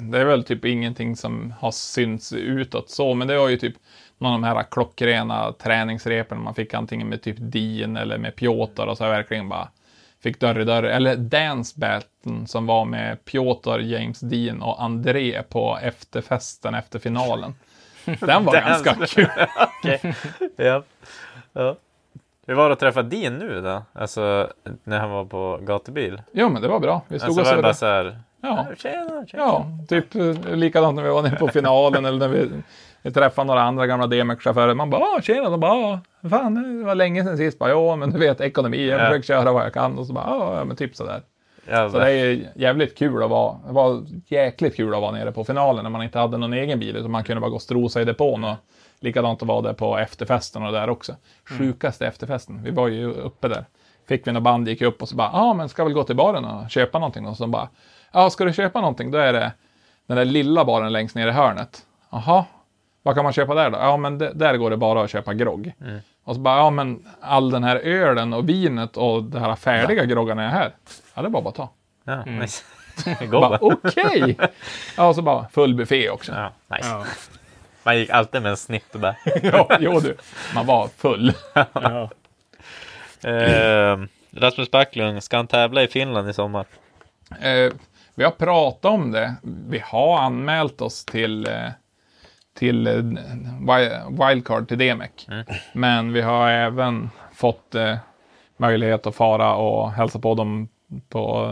det 0.00 0.18
är 0.18 0.24
väl 0.24 0.44
typ 0.44 0.64
ingenting 0.64 1.16
som 1.16 1.54
har 1.60 1.70
synts 1.70 2.32
utåt 2.32 2.90
så, 2.90 3.14
men 3.14 3.28
det 3.28 3.38
var 3.38 3.48
ju 3.48 3.56
typ 3.56 3.74
någon 4.18 4.32
av 4.32 4.40
de 4.40 4.46
här 4.46 4.66
klockrena 4.70 5.52
träningsrepen 5.52 6.42
man 6.42 6.54
fick 6.54 6.74
antingen 6.74 7.08
med 7.08 7.22
typ 7.22 7.36
Dean 7.38 7.96
eller 7.96 8.18
med 8.18 8.36
Piotr 8.36 8.86
och 8.86 8.98
så 8.98 9.04
verkligen 9.04 9.48
bara 9.48 9.68
fick 10.22 10.40
dörr 10.40 10.60
i 10.60 10.64
dörr. 10.64 10.82
Eller 10.82 11.16
Dance 11.16 11.80
Battlen 11.80 12.46
som 12.46 12.66
var 12.66 12.84
med 12.84 13.24
Piotr, 13.24 13.78
James 13.80 14.20
Dean 14.20 14.62
och 14.62 14.82
André 14.82 15.42
på 15.42 15.78
efterfesten 15.82 16.74
efter 16.74 16.98
finalen. 16.98 17.54
Den 18.04 18.44
var 18.44 18.52
ganska 18.52 18.94
kul. 19.06 19.28
Okej. 19.78 20.14
ja. 20.56 20.82
ja. 21.52 21.76
Hur 22.46 22.54
var 22.54 22.68
det 22.68 22.72
att 22.72 22.80
träffa 22.80 23.02
Dean 23.02 23.38
nu 23.38 23.60
då? 23.60 23.82
Alltså 23.92 24.52
när 24.84 25.00
han 25.00 25.10
var 25.10 25.24
på 25.24 25.58
gatubil? 25.62 26.22
Jo, 26.32 26.48
men 26.48 26.62
det 26.62 26.68
var 26.68 26.80
bra. 26.80 27.02
Vi 27.08 27.18
stod 27.18 27.28
Alltså 27.28 27.40
och 27.40 27.62
var 27.62 28.04
det 28.04 28.16
Ja. 28.42 28.66
Tjena, 28.76 29.26
tjena. 29.26 29.42
Ja, 29.42 29.66
typ 29.88 30.14
eh, 30.14 30.54
likadant 30.56 30.96
när 30.96 31.02
vi 31.02 31.08
var 31.10 31.22
nere 31.22 31.36
på 31.36 31.48
finalen 31.48 32.04
eller 32.04 32.18
när 32.18 32.28
vi, 32.28 32.50
vi 33.02 33.10
träffade 33.10 33.46
några 33.46 33.62
andra 33.62 33.86
gamla 33.86 34.06
DMX-chaufförer. 34.06 34.74
Man 34.74 34.90
bara, 34.90 35.02
"Ah, 35.02 35.20
tjena, 35.22 35.50
de 35.50 35.60
bara, 35.60 35.72
"Ah, 35.72 36.00
fan, 36.30 36.78
det 36.78 36.84
var 36.84 36.94
länge 36.94 37.24
sedan 37.24 37.36
sist. 37.36 37.58
Bara, 37.58 37.70
ja, 37.70 37.96
men 37.96 38.10
du 38.10 38.18
vet, 38.18 38.40
ekonomi, 38.40 38.86
jag 38.88 39.00
Ja. 39.00 39.04
försöker 39.06 39.26
köra 39.26 39.52
vad 39.52 39.64
jag 39.64 39.72
kan. 39.74 39.98
Och 39.98 40.06
så 40.06 40.12
bara, 40.12 40.24
"Ah, 40.24 40.58
ja, 40.58 40.64
men 40.64 40.76
typ 40.76 40.96
sådär. 40.96 41.22
Ja, 41.70 41.90
Så 41.90 41.98
det 41.98 42.10
är 42.10 42.52
jävligt 42.54 42.98
kul 42.98 43.22
att 43.22 43.30
vara, 43.30 43.56
det 43.66 43.72
var 43.72 44.02
jäkligt 44.26 44.76
kul 44.76 44.94
att 44.94 45.00
vara 45.00 45.10
nere 45.12 45.32
på 45.32 45.44
finalen 45.44 45.82
när 45.82 45.90
man 45.90 46.02
inte 46.02 46.18
hade 46.18 46.36
någon 46.36 46.52
egen 46.52 46.78
bil, 46.80 46.96
utan 46.96 47.10
man 47.10 47.24
kunde 47.24 47.40
bara 47.40 47.50
gå 47.50 47.56
och 47.56 47.62
strosa 47.62 48.00
i 48.02 48.04
depån. 48.04 48.44
Och 48.44 48.56
likadant 49.00 49.42
att 49.42 49.48
vara 49.48 49.60
där 49.60 49.72
på 49.72 49.98
efterfesten 49.98 50.62
och 50.62 50.72
där 50.72 50.90
också. 50.90 51.14
Sjukaste 51.58 52.06
efterfesten, 52.06 52.62
vi 52.62 52.70
var 52.70 52.88
ju 52.88 53.12
uppe 53.12 53.48
där. 53.48 53.64
Fick 54.08 54.26
vi 54.26 54.32
några 54.32 54.40
band, 54.42 54.68
gick 54.68 54.82
upp 54.82 55.02
och 55.02 55.08
så 55.08 55.16
bara, 55.16 55.30
ja 55.32 55.40
ah, 55.40 55.54
men 55.54 55.68
ska 55.68 55.84
väl 55.84 55.92
gå 55.92 56.04
till 56.04 56.16
baren 56.16 56.44
och 56.44 56.70
köpa 56.70 56.98
någonting? 56.98 57.26
Och 57.26 57.36
så 57.36 57.46
bara, 57.46 57.68
ja 58.12 58.30
ska 58.30 58.44
du 58.44 58.52
köpa 58.52 58.80
någonting 58.80 59.10
då 59.10 59.18
är 59.18 59.32
det 59.32 59.52
den 60.06 60.16
där 60.16 60.24
lilla 60.24 60.64
baren 60.64 60.92
längst 60.92 61.14
ner 61.16 61.28
i 61.28 61.30
hörnet. 61.30 61.82
Jaha, 62.10 62.44
vad 63.02 63.14
kan 63.14 63.24
man 63.24 63.32
köpa 63.32 63.54
där 63.54 63.70
då? 63.70 63.78
Ja 63.78 63.96
men 63.96 64.18
det, 64.18 64.32
där 64.34 64.56
går 64.56 64.70
det 64.70 64.76
bara 64.76 65.02
att 65.04 65.10
köpa 65.10 65.34
grogg. 65.34 65.72
Och 66.24 66.34
så 66.34 66.40
bara, 66.40 66.56
ja 66.56 66.70
men 66.70 67.06
all 67.20 67.50
den 67.50 67.64
här 67.64 67.76
ölen 67.76 68.32
och 68.32 68.48
vinet 68.48 68.96
och 68.96 69.22
de 69.22 69.38
här 69.38 69.54
färdiga 69.56 70.04
groggarna 70.04 70.44
är 70.44 70.48
här. 70.48 70.72
Ja 71.14 71.22
det 71.22 71.28
är 71.28 71.30
bara 71.30 71.48
att 71.48 71.54
ta. 71.54 71.68
Ja, 72.04 72.24
nice. 72.24 72.64
Bara, 73.30 73.40
bara. 73.40 73.58
Okej! 73.60 74.38
Ja, 74.96 75.08
och 75.08 75.14
så 75.14 75.22
bara 75.22 75.48
full 75.48 75.74
buffé 75.74 76.10
också. 76.10 76.32
Ja, 76.32 76.76
nice. 76.76 76.88
Ja. 76.88 77.04
Man 77.82 77.98
gick 77.98 78.10
alltid 78.10 78.42
med 78.42 78.50
en 78.50 78.56
snitt 78.56 78.92
bara. 78.92 79.16
Ja, 79.42 79.68
jo 79.80 80.00
du. 80.00 80.16
Man 80.54 80.66
var 80.66 80.88
full. 80.96 81.32
Ja. 81.72 82.10
Eh, 83.30 83.98
Rasmus 84.30 84.70
Backlund, 84.70 85.22
ska 85.22 85.36
han 85.36 85.46
tävla 85.46 85.82
i 85.82 85.88
Finland 85.88 86.30
i 86.30 86.32
sommar? 86.32 86.66
Eh, 87.40 87.72
vi 88.14 88.24
har 88.24 88.30
pratat 88.30 88.84
om 88.84 89.10
det. 89.10 89.34
Vi 89.42 89.78
har 89.78 90.18
anmält 90.18 90.80
oss 90.80 91.04
till, 91.04 91.46
eh, 91.46 91.68
till 92.54 92.86
eh, 92.86 92.92
wi- 93.60 94.28
wildcard 94.28 94.68
till 94.68 94.78
DMEC. 94.78 95.10
Men 95.72 96.12
vi 96.12 96.20
har 96.20 96.48
även 96.50 97.10
fått 97.34 97.74
eh, 97.74 97.96
möjlighet 98.56 99.06
att 99.06 99.14
fara 99.14 99.54
och 99.54 99.92
hälsa 99.92 100.18
på 100.18 100.34
dem 100.34 100.68
på, 101.08 101.46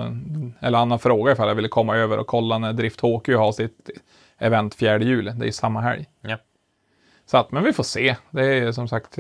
eller 0.61 0.79
annan 0.79 0.99
fråga 0.99 1.33
ifall 1.33 1.49
jag 1.49 1.55
ville 1.55 1.69
komma 1.69 1.97
över 1.97 2.19
och 2.19 2.27
kolla 2.27 2.59
när 2.59 2.73
Drift 2.73 3.01
HQ 3.01 3.29
har 3.29 3.53
sitt 3.53 3.91
event 4.39 4.75
4 4.75 4.99
juli. 5.01 5.31
Det 5.31 5.47
är 5.47 5.53
samma 5.53 5.81
helg. 5.81 6.07
Ja. 6.21 6.37
Så 7.27 7.37
att, 7.37 7.53
men 7.53 7.65
vi 7.65 7.73
får 7.73 7.83
se. 7.83 8.17
Det 8.31 8.45
är 8.45 8.73
som 8.73 8.89
sagt, 8.89 9.19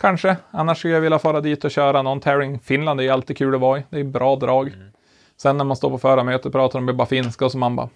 Kanske. 0.00 0.36
Annars 0.50 0.78
skulle 0.78 0.94
jag 0.94 1.00
vilja 1.00 1.18
fara 1.18 1.40
dit 1.40 1.64
och 1.64 1.70
köra 1.70 2.02
någon 2.02 2.20
tävling. 2.20 2.60
Finland 2.60 3.00
är 3.00 3.04
ju 3.04 3.10
alltid 3.10 3.36
kul 3.38 3.54
att 3.54 3.60
vara 3.60 3.78
i. 3.78 3.82
Det 3.90 4.00
är 4.00 4.04
bra 4.04 4.36
drag. 4.36 4.72
Sen 5.36 5.56
när 5.56 5.64
man 5.64 5.76
står 5.76 5.90
på 5.90 5.98
förarmötet 5.98 6.52
pratar 6.52 6.78
de 6.80 6.96
bara 6.96 7.06
finska 7.06 7.44
och 7.44 7.52
så 7.52 7.58
man 7.58 7.76
bara 7.76 7.88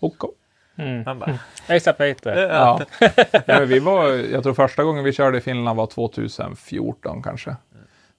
okej. 0.00 0.30
Mm. 0.76 1.02
Man 1.04 1.18
bara, 1.18 1.38
Peter. 1.92 2.36
Ja. 2.48 2.80
ja, 3.30 3.42
men 3.46 3.68
vi 3.68 3.78
var, 3.78 4.08
jag 4.08 4.42
tror 4.42 4.54
första 4.54 4.84
gången 4.84 5.04
vi 5.04 5.12
körde 5.12 5.38
i 5.38 5.40
Finland 5.40 5.76
var 5.76 5.86
2014 5.86 7.22
kanske. 7.22 7.56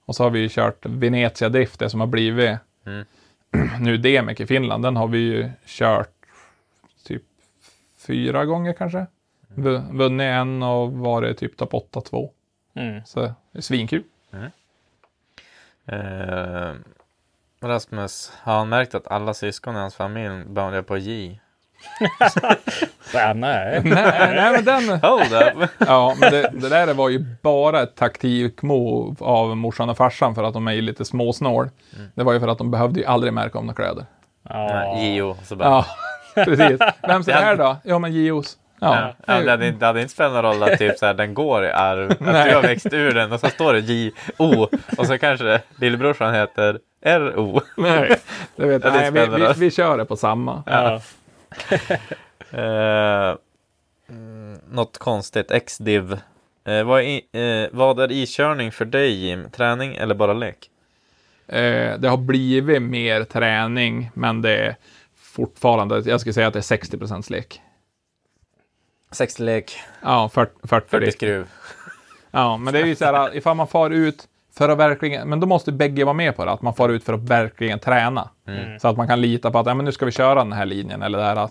Och 0.06 0.16
så 0.16 0.24
har 0.24 0.30
vi 0.30 0.40
ju 0.40 0.50
kört 0.50 0.86
Venezia 0.86 1.50
Drift, 1.50 1.80
det 1.80 1.90
som 1.90 2.00
har 2.00 2.08
blivit 2.08 2.58
Mm. 2.86 3.06
nu 3.80 3.98
Demek 3.98 4.40
i 4.40 4.45
Finland. 4.48 4.84
Den 4.84 4.95
har 4.98 5.08
vi 5.08 5.18
ju 5.18 5.50
kört 5.66 6.10
typ 7.08 7.24
fyra 8.08 8.45
gånger 8.45 8.74
kanske. 8.74 9.06
V- 9.48 9.82
Vunnit 9.91 10.26
en 10.26 10.64
och 10.64 10.91
varit 10.94 11.38
typ 11.38 11.58
topp 11.58 11.74
8-2. 11.74 12.30
Mm. 12.76 13.02
Så 13.06 13.20
det 13.20 13.34
är 13.52 13.62
svinkul. 13.62 14.04
eh, 15.86 16.72
Rasmus, 17.64 18.31
har 18.44 18.53
han 18.57 18.69
märkt 18.69 18.95
att 18.95 19.07
alla 19.11 19.34
syskon 19.34 19.76
i 19.76 19.80
hans 19.80 19.95
familj 19.95 20.45
börjar 20.45 20.81
på 20.81 20.98
J? 20.98 21.40
Ja, 23.14 23.34
nej. 23.34 23.81
nej, 23.84 24.35
nej, 24.35 24.52
men 24.52 24.65
den... 24.65 24.90
Hold 25.02 25.34
up! 25.34 25.69
Ja, 25.77 26.15
men 26.19 26.31
det, 26.31 26.49
det 26.53 26.69
där 26.69 26.94
var 26.94 27.10
ju 27.10 27.26
bara 27.41 27.81
ett 27.81 27.95
taktikmove 27.95 29.15
av 29.19 29.57
morsan 29.57 29.90
och 29.90 29.98
farsan 29.98 30.35
för 30.35 30.44
att 30.44 30.53
de 30.53 30.68
är 30.68 30.72
ju 30.72 30.81
lite 30.81 31.06
småsnål. 31.06 31.69
Det 32.15 32.23
var 32.23 32.34
ju 32.34 32.40
för 32.40 32.48
att 32.48 32.57
de 32.57 32.72
behövde 32.72 32.99
ju 32.99 33.06
aldrig 33.06 33.34
märka 33.34 33.57
om 33.60 33.65
några 33.65 33.76
kläder. 33.84 34.06
Ja. 34.49 34.98
Gio. 34.99 35.38
Så 35.44 35.56
bara, 35.56 35.69
Ja, 35.69 35.85
precis. 36.45 36.80
Vems 37.02 37.27
är 37.27 37.34
det 37.34 37.40
här 37.40 37.56
då? 37.56 37.77
Ja, 37.84 37.99
men 37.99 38.14
Gios. 38.14 38.57
Ja, 38.80 39.14
Ja, 39.27 39.34
det, 39.41 39.52
hade, 39.52 39.68
inte- 39.68 39.80
det 39.80 39.85
hade 39.85 40.02
inte 40.02 40.14
spelat 40.14 40.34
någon 40.34 40.44
roll 40.44 40.64
att 40.64 40.80
typ, 40.80 40.98
så 40.98 41.06
här, 41.06 41.14
den 41.14 41.34
går 41.34 41.65
i 41.65 41.72
arv, 41.72 42.11
att 42.11 42.19
du 42.19 42.56
har 42.56 42.61
växt 42.61 42.94
ur 42.94 43.14
den 43.14 43.31
och 43.31 43.40
så 43.40 43.48
står 43.49 43.73
det 43.73 43.80
J-O 43.80 44.68
och 44.98 45.07
så 45.07 45.18
kanske 45.18 45.61
lillebrorsan 45.80 46.34
heter 46.34 46.80
R-O. 47.06 47.62
nej. 47.78 48.20
Det 48.56 48.66
vet 48.66 48.84
Ja, 48.84 49.04
jag. 49.04 49.14
det 49.14 49.28
Nej, 49.30 49.40
vi, 49.40 49.46
vi, 49.48 49.54
vi 49.58 49.72
kör 49.72 49.98
det 49.98 50.06
på 50.06 50.16
samma. 50.18 50.64
Ja. 50.66 51.02
Mm, 54.10 54.54
något 54.72 54.98
konstigt, 54.98 55.52
X-div. 55.52 56.18
Eh, 56.66 56.84
vad, 56.84 57.02
är, 57.02 57.38
eh, 57.64 57.70
vad 57.72 58.00
är 58.00 58.12
iskörning 58.12 58.72
för 58.72 58.86
dig 58.86 59.12
Jim? 59.12 59.50
Träning 59.52 59.96
eller 59.96 60.16
bara 60.16 60.34
lek? 60.34 60.70
Eh, 61.48 62.00
det 62.00 62.08
har 62.10 62.18
blivit 62.18 62.82
mer 62.82 63.24
träning, 63.24 64.12
men 64.14 64.42
det 64.42 64.58
är 64.58 64.76
fortfarande, 65.18 66.00
jag 66.00 66.20
skulle 66.20 66.34
säga 66.34 66.48
att 66.48 66.54
det 66.54 66.60
är 66.60 66.62
60 66.62 66.98
procents 66.98 67.30
lek. 67.30 67.62
60 69.12 69.44
lek, 69.44 69.80
Ja, 70.02 70.30
40, 70.30 70.52
40, 70.68 70.88
40 70.90 71.06
lek. 71.06 71.14
skruv. 71.16 71.48
Ja, 72.32 72.58
men 72.58 72.74
det 72.74 72.80
är 72.80 72.86
ju 72.86 72.96
så 72.96 73.06
här, 73.06 73.36
ifall 73.36 73.56
man 73.56 73.68
far 73.68 73.90
ut 73.90 74.28
för 74.58 74.70
att 74.70 74.78
verkligen, 74.78 75.30
men 75.30 75.40
då 75.40 75.48
måste 75.48 75.72
bägge 75.72 76.04
vara 76.04 76.14
med 76.14 76.36
på 76.36 76.46
det, 76.46 76.52
att 76.52 76.62
man 76.62 76.74
far 76.74 76.90
ut 76.90 77.04
för 77.04 77.14
att 77.14 77.30
verkligen 77.30 77.80
träna. 77.80 78.30
Mm. 78.48 78.80
Så 78.80 78.88
att 78.88 78.98
man 78.98 79.08
kan 79.08 79.22
lita 79.22 79.52
på 79.52 79.60
att, 79.60 79.66
ja 79.66 79.74
men 79.74 79.86
nu 79.86 79.92
ska 79.92 80.06
vi 80.06 80.12
köra 80.12 80.36
den 80.36 80.54
här 80.54 80.66
linjen 80.66 81.02
eller 81.02 81.18
det 81.18 81.24
här. 81.24 81.50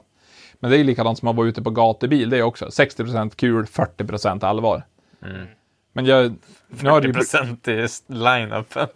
Men 0.60 0.70
det 0.70 0.76
är 0.76 0.78
ju 0.78 0.84
likadant 0.84 1.18
som 1.18 1.28
att 1.28 1.36
vara 1.36 1.46
ute 1.46 1.62
på 1.62 1.70
gatubil, 1.70 2.30
det 2.30 2.38
är 2.38 2.42
också 2.42 2.66
60% 2.66 3.36
kul, 3.36 3.64
40% 3.64 4.44
allvar. 4.44 4.82
Mm. 5.22 5.46
Men 5.92 6.06
jag, 6.06 6.34
nu 6.68 6.90
har 6.90 7.00
det 7.00 7.06
ju, 7.06 7.12
40% 7.12 7.70
i 7.70 8.12
line-upen. 8.12 8.88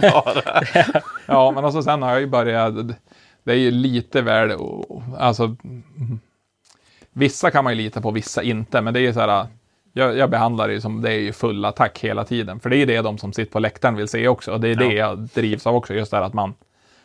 bara. 0.00 0.62
ja, 1.26 1.50
men 1.50 1.64
alltså 1.64 1.82
sen 1.82 2.02
har 2.02 2.10
jag 2.10 2.20
ju 2.20 2.26
börjat, 2.26 2.74
det 3.44 3.52
är 3.52 3.56
ju 3.56 3.70
lite 3.70 4.22
väl, 4.22 4.52
alltså, 5.18 5.44
mm, 5.44 6.20
vissa 7.12 7.50
kan 7.50 7.64
man 7.64 7.76
ju 7.76 7.82
lita 7.82 8.00
på, 8.00 8.10
vissa 8.10 8.42
inte, 8.42 8.80
men 8.80 8.94
det 8.94 9.00
är 9.00 9.02
ju 9.02 9.12
så 9.12 9.20
här, 9.20 9.46
jag, 9.92 10.16
jag 10.16 10.30
behandlar 10.30 10.68
det 10.68 10.80
som 10.80 11.02
det 11.02 11.12
är 11.12 11.18
ju 11.18 11.32
full 11.32 11.64
attack 11.64 11.98
hela 11.98 12.24
tiden, 12.24 12.60
för 12.60 12.70
det 12.70 12.76
är 12.76 12.86
det 12.86 13.00
de 13.00 13.18
som 13.18 13.32
sitter 13.32 13.52
på 13.52 13.58
läktaren 13.58 13.94
vill 13.96 14.08
se 14.08 14.28
också, 14.28 14.52
och 14.52 14.60
det 14.60 14.68
är 14.68 14.74
det 14.74 14.92
jag 14.94 15.18
drivs 15.18 15.66
av 15.66 15.74
också, 15.74 15.94
just 15.94 16.10
det 16.10 16.16
här 16.16 16.24
att 16.24 16.34
man, 16.34 16.54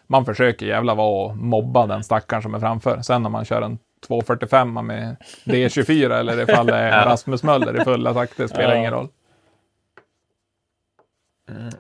man 0.08 0.26
försöker 0.26 0.66
jävla 0.66 0.96
vara 0.96 1.26
och 1.26 1.38
mobba 1.38 1.88
den 1.88 2.04
stackaren 2.04 2.42
som 2.44 2.56
är 2.56 2.60
framför. 2.60 3.02
Sen 3.02 3.26
om 3.26 3.32
man 3.32 3.46
kör 3.46 3.62
en 3.62 3.80
245 4.08 4.74
med 4.88 5.16
D24 5.46 6.14
eller 6.20 6.42
ifall 6.50 6.66
det 6.66 6.76
är 6.76 7.00
Ja. 7.00 7.06
Rasmus 7.06 7.44
Möller 7.44 7.82
i 7.82 7.84
full 7.84 8.08
attack, 8.08 8.30
det 8.38 8.48
spelar 8.48 8.72
Ja. 8.74 8.78
ingen 8.80 8.92
roll. 8.94 9.08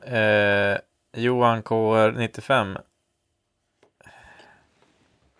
Eh, 0.05 0.77
Johan 1.17 1.61
KR 1.63 2.11
95. 2.11 2.77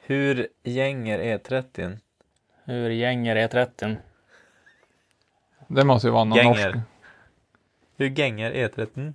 Hur 0.07 0.47
gänger 0.63 1.19
E30? 1.19 1.97
Hur 2.65 2.89
gänger 2.89 3.35
E30? 3.35 3.95
Det 5.67 5.83
måste 5.83 6.07
ju 6.07 6.11
vara 6.13 6.23
någon 6.23 6.37
Gänger. 6.37 6.65
norsk. 6.73 6.77
Hur 7.97 8.09
gänger 8.19 8.51
E30? 8.51 9.13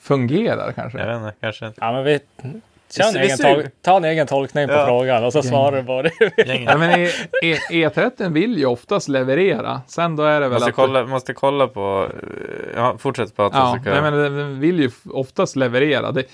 Fungerar 0.00 0.72
kanske? 0.72 0.98
Jag 0.98 1.06
vet 1.06 1.16
inte, 1.16 1.34
kanske 1.40 1.66
inte. 1.66 1.78
Ja, 1.80 1.92
men 1.92 2.04
vi... 2.04 2.20
Kör 2.90 3.04
en 3.08 3.12
Vi 3.14 3.18
egen 3.20 3.36
tol- 3.38 3.70
ta 3.82 3.96
en 3.96 4.04
egen 4.04 4.26
tolkning 4.26 4.66
på 4.68 4.72
Ja. 4.74 4.86
frågan 4.86 5.24
och 5.24 5.32
så 5.32 5.42
svarar 5.42 5.76
du 5.76 5.84
på 5.84 6.02
det. 6.02 6.10
Ja, 6.64 6.78
men 6.78 6.90
e, 7.00 7.08
e, 7.42 7.56
E30 7.70 8.32
vill 8.32 8.58
ju 8.58 8.66
oftast 8.66 9.08
leverera. 9.08 9.80
Sen 9.86 10.16
då 10.16 10.22
är 10.22 10.40
det 10.40 10.48
väl 10.48 10.52
Måste 10.52 10.68
att... 10.70 10.74
kolla, 10.76 11.06
måste 11.06 11.32
kolla 11.34 11.66
på... 11.68 12.08
Ja, 12.76 12.98
fortsätt 12.98 13.36
prata 13.36 13.56
Ja, 13.58 13.78
nej, 13.84 13.94
jag... 13.94 14.02
men 14.02 14.12
den 14.36 14.60
vill 14.60 14.80
ju 14.80 14.90
oftast 15.10 15.56
leverera. 15.56 16.12
Det, 16.12 16.24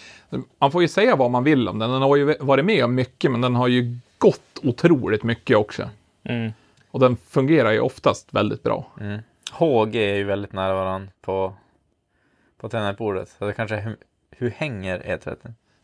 man 0.59 0.71
får 0.73 0.83
ju 0.83 0.89
säga 0.89 1.17
vad 1.17 1.31
man 1.31 1.45
vill 1.45 1.69
om 1.69 1.79
den. 1.79 1.91
Den 1.91 2.03
har 2.03 2.17
ju 2.17 2.37
varit 2.41 2.65
med 2.65 2.85
om 2.85 2.95
mycket, 2.95 3.31
men 3.31 3.41
den 3.41 3.55
har 3.57 3.69
ju 3.69 3.99
gått 4.19 4.41
otroligt 4.63 5.23
mycket 5.23 5.57
också. 5.57 5.89
Mm. 6.25 6.53
Och 6.91 7.01
den 7.01 7.17
fungerar 7.31 7.71
ju 7.71 7.81
oftast 7.81 8.29
väldigt 8.35 8.63
bra. 8.63 8.87
Mm. 9.01 9.21
HG 9.51 9.97
är 9.97 10.15
ju 10.15 10.25
väldigt 10.25 10.53
nära 10.53 10.75
varandra 10.75 11.13
på, 11.21 11.55
på 12.61 12.69
tangentbordet. 12.69 13.29
Så 13.39 13.47
det 13.47 13.53
kanske 13.53 13.77
är 13.77 13.81
hur, 13.81 13.97
hur 14.31 14.51
hänger 14.51 14.99
E30? 14.99 15.37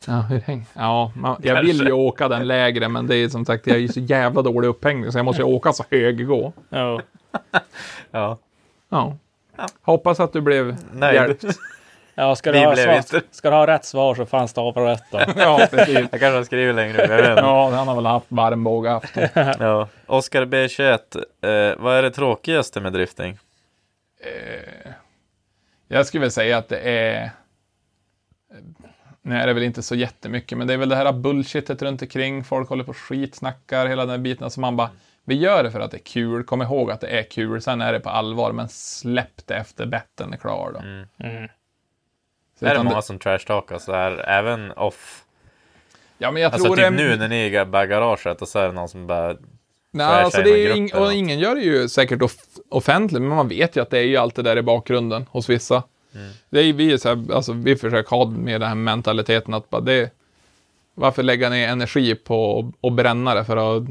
Ja, 0.07 0.21
hur 0.21 0.41
häng? 0.41 0.67
Ja, 0.75 1.13
man, 1.17 1.41
jag 1.43 1.63
vill 1.63 1.87
ju 1.87 1.93
åka 1.93 2.29
den 2.29 2.47
lägre, 2.47 2.89
men 2.89 3.07
det 3.07 3.17
är 3.17 3.29
som 3.29 3.45
sagt, 3.45 3.67
jag 3.67 3.77
är 3.77 3.81
ju 3.81 3.89
så 3.89 4.01
jävla 4.01 4.43
dålig 4.43 4.69
upphängning, 4.69 5.13
så 5.13 5.19
jag 5.19 5.25
måste 5.25 5.43
ju 5.43 5.49
åka 5.49 5.73
så 5.73 5.85
hög 5.91 6.27
gå. 6.27 6.53
Ja. 6.69 7.01
Ja, 8.11 8.39
Ja. 8.89 9.17
Hoppas 9.83 10.21
att 10.21 10.33
du 10.33 10.41
blev 10.41 10.77
nöjd. 10.93 11.15
hjälpt. 11.15 11.45
Ja, 12.15 12.37
ska 12.37 12.53
du, 12.53 12.59
ha 12.59 12.75
blev 12.75 12.85
svar, 12.85 12.97
inte. 12.97 13.21
ska 13.31 13.51
du 13.51 13.57
ha 13.57 13.67
rätt 13.67 13.85
svar 13.85 14.15
så 14.15 14.27
fan 14.27 14.49
stava 14.49 14.91
rätt 14.93 15.03
då. 15.11 15.21
Ja, 15.37 15.69
precis. 15.71 15.95
Jag 15.95 16.11
kanske 16.11 16.29
har 16.37 16.45
skrivit 16.45 16.75
längre 16.75 17.05
upp, 17.05 17.11
jag 17.11 17.17
vet 17.17 17.29
inte. 17.31 17.41
Ja, 17.43 17.71
han 17.71 17.89
har 17.89 17.95
väl 17.95 18.07
haft 18.07 18.27
varmbåge 18.29 18.91
haft. 18.91 19.17
Ja. 19.59 19.89
Oskar 20.07 20.45
B21, 20.45 20.99
eh, 21.41 21.83
vad 21.83 21.97
är 21.97 22.03
det 22.03 22.11
tråkigaste 22.11 22.81
med 22.81 22.93
drifting? 22.93 23.39
Eh, 24.27 24.93
jag 25.89 26.07
skulle 26.07 26.21
väl 26.21 26.31
säga 26.31 26.59
att 26.59 26.69
det 26.69 26.79
är... 26.79 27.31
Nej, 29.23 29.45
det 29.45 29.51
är 29.51 29.55
väl 29.55 29.63
inte 29.63 29.83
så 29.83 29.95
jättemycket, 29.95 30.59
men 30.59 30.67
det 30.67 30.73
är 30.75 30.79
väl 30.79 30.89
det 30.89 30.97
här 30.97 31.13
bullshitet 31.13 31.83
runt 31.83 32.03
omkring. 32.03 32.45
Folk 32.45 32.69
håller 32.69 32.85
på 32.85 32.91
och 32.91 32.97
skitsnackar, 32.97 33.87
hela 33.87 34.07
den 34.07 34.23
biten. 34.23 34.51
Så 34.51 34.61
man 34.61 34.77
bara, 34.77 34.91
vi 35.25 35.35
gör 35.35 35.63
det 35.63 35.71
för 35.71 35.81
att 35.81 35.91
det 35.91 35.97
är 35.97 36.05
kul. 36.05 36.45
Kom 36.45 36.63
ihåg 36.63 36.91
att 36.91 37.01
det 37.01 37.09
är 37.09 37.23
kul, 37.23 37.63
sen 37.63 37.81
är 37.81 37.93
det 37.93 38.01
på 38.01 38.11
allvar. 38.11 38.53
Men 38.53 38.69
släpp 38.69 39.47
det 39.47 39.55
efter 39.55 39.87
betten 39.87 40.33
är 40.33 40.37
klar 40.37 40.71
då. 40.75 40.79
Mm. 40.79 41.07
Mm. 41.19 41.49
Så 42.59 42.67
är 42.67 42.75
det 42.75 42.83
många 42.83 43.03
som 43.03 43.19
trashtalkar 43.19 43.79
så 43.79 43.93
här, 43.93 44.29
även 44.29 44.73
off? 44.73 45.25
Ja, 46.19 46.31
men 46.31 46.43
jag 46.43 46.53
Alltså 46.53 46.67
tror 46.67 46.77
typ 46.77 46.85
det... 46.85 46.91
nu 46.91 47.17
när 47.17 47.29
ni 47.29 47.37
är 47.37 47.47
i 47.47 47.51
garaget 47.87 48.43
och 48.43 48.49
så 48.49 48.59
är 48.59 48.67
det 48.67 48.73
någon 48.73 48.89
som 48.89 49.07
bara... 49.07 49.37
Nej, 49.93 50.07
alltså 50.25 50.43
det 50.43 50.51
är 50.67 50.75
ing- 50.77 50.95
och 50.95 51.13
ingen 51.13 51.39
gör 51.39 51.55
det 51.55 51.61
ju 51.61 51.89
säkert 51.89 52.23
off 52.23 52.37
offentligt, 52.69 53.23
men 53.23 53.31
man 53.37 53.49
vet 53.49 53.77
ju 53.77 53.81
att 53.83 53.91
det 53.91 53.99
är 53.99 54.03
ju 54.03 54.17
allt 54.17 54.35
det 54.35 54.43
där 54.43 54.57
i 54.59 54.63
bakgrunden 54.63 55.27
hos 55.31 55.49
vissa. 55.49 55.83
Mm. 56.15 56.31
Det 56.51 56.61
är 56.61 56.73
vi, 56.73 56.99
så 56.99 57.09
här, 57.09 57.33
alltså, 57.35 57.53
vi 57.53 57.77
försöker 57.77 58.11
ha 58.17 58.27
med 58.27 58.61
den 58.61 58.69
här 58.69 58.75
mentaliteten 58.77 59.55
att 59.55 59.71
bara 59.71 59.81
det, 59.81 60.11
varför 60.95 61.23
lägga 61.23 61.49
ner 61.51 61.69
energi 61.69 62.15
på 62.15 62.73
att 62.83 62.93
bränna 62.93 63.35
det 63.35 63.45
för 63.45 63.77
att 63.77 63.85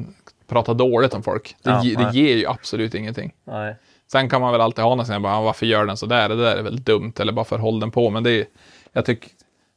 prata 0.48 0.74
dåligt 0.74 1.14
om 1.14 1.24
folk? 1.24 1.56
Det, 1.64 1.70
Ja, 1.70 1.84
ge- 1.84 1.96
det 1.96 2.12
ger 2.20 2.36
ju 2.36 2.48
absolut 2.48 2.94
ingenting. 2.96 3.32
Nej. 3.44 3.76
Sen 4.12 4.30
kan 4.30 4.42
man 4.42 4.52
väl 4.52 4.62
alltid 4.62 4.84
ha 4.84 4.96
någon 4.96 5.22
bara, 5.22 5.38
"Ah, 5.38 5.42
varför 5.42 5.66
gör 5.66 5.86
den 5.86 5.98
så 5.98 6.06
där? 6.06 6.30
Det 6.30 6.36
där 6.36 6.56
är 6.58 6.62
väl 6.62 6.84
dumt, 6.84 7.14
eller 7.20 7.34
bara 7.34 7.46
för 7.46 7.58
håll 7.60 7.80
den 7.80 7.92
på. 7.92 8.10
Men 8.10 8.24
det 8.24 8.32
är, 8.32 8.46
jag 8.94 9.06
tycker, 9.06 9.30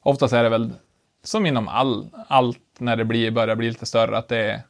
oftast 0.03 0.33
är 0.35 0.43
det 0.43 0.49
väl 0.49 0.71
som 1.25 1.47
inom 1.47 1.69
all, 1.69 2.07
allt 2.29 2.59
när 2.79 2.97
det 2.97 3.05
blir, 3.05 3.31
börjar 3.31 3.57
bli 3.57 3.69
lite 3.69 3.87
större, 3.87 4.19
att 4.19 4.29
det 4.29 4.37
är 4.39 4.61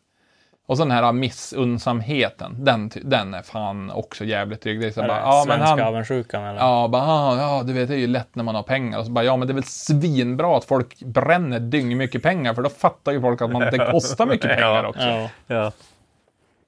och 0.69 0.77
så 0.77 0.83
den 0.83 0.91
här 0.91 1.13
missunnsamheten, 1.13 2.65
den, 2.65 2.91
den 3.03 3.35
är 3.35 3.43
fan 3.43 3.91
också 3.91 4.25
jävligt 4.25 4.61
trygg. 4.61 4.81
Det 4.81 4.87
är 4.87 4.91
så 4.91 5.01
bara, 5.01 5.15
det 5.15 5.21
ja 5.21 5.45
men 5.49 5.59
svenska 5.59 5.85
han, 5.85 5.95
avundsjukan 5.95 6.45
eller? 6.45 6.61
ja, 6.61 6.89
bara, 6.89 7.03
ah, 7.03 7.37
ja, 7.37 7.63
du 7.67 7.73
vet, 7.73 7.89
det 7.89 7.95
är 7.95 7.99
ju 7.99 8.07
lätt 8.07 8.35
när 8.35 8.45
man 8.45 8.55
har 8.55 8.63
pengar. 8.63 8.99
Och 8.99 9.07
så 9.07 9.11
bara, 9.11 9.25
ja, 9.25 9.37
men 9.37 9.49
det 9.49 9.53
är 9.53 9.55
väl 9.55 9.65
svinbra 9.65 10.57
att 10.57 10.65
folk 10.65 11.01
bränner 11.01 11.61
dyng 11.61 11.97
mycket 11.97 12.23
pengar, 12.23 12.55
för 12.55 12.63
då 12.63 12.69
fattar 12.69 13.13
ju 13.13 13.21
folk 13.21 13.43
att 13.43 13.51
man, 13.51 13.61
det 13.61 13.91
kostar 13.93 14.27
mycket 14.27 14.51
pengar 14.57 14.85
också. 14.85 15.07
Ja. 15.07 15.31
Ja. 15.47 15.73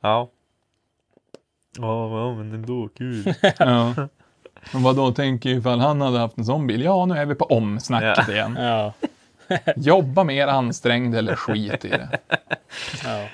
Ja. 0.02 0.28
Ja, 1.78 2.34
men 2.34 2.52
ändå 2.52 2.88
kul. 2.88 3.34
Ja. 3.58 3.94
Men 4.72 4.82
vad 4.82 4.96
då 4.96 5.12
tänker 5.12 5.50
ifall 5.50 5.80
han 5.80 6.00
hade 6.00 6.18
haft 6.18 6.38
en 6.38 6.44
sån 6.44 6.66
bil? 6.66 6.82
Ja, 6.82 7.06
nu 7.06 7.14
är 7.18 7.26
vi 7.26 7.34
på 7.34 7.44
omsnacket 7.44 8.28
igen. 8.28 8.58
Ja. 8.60 8.92
Jobba 9.76 10.24
mer 10.24 10.46
ansträngd 10.46 11.14
eller 11.14 11.36
skit 11.36 11.84
i 11.84 11.88
det. 11.88 12.08
Ja. 13.04 13.26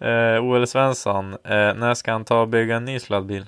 Eh, 0.00 0.44
OL 0.44 0.66
Svensson, 0.66 1.32
eh, 1.32 1.74
när 1.74 1.94
ska 1.94 2.12
han 2.12 2.24
ta 2.24 2.40
och 2.40 2.48
bygga 2.48 2.76
en 2.76 2.84
ny 2.84 2.98
sladdbil? 3.00 3.46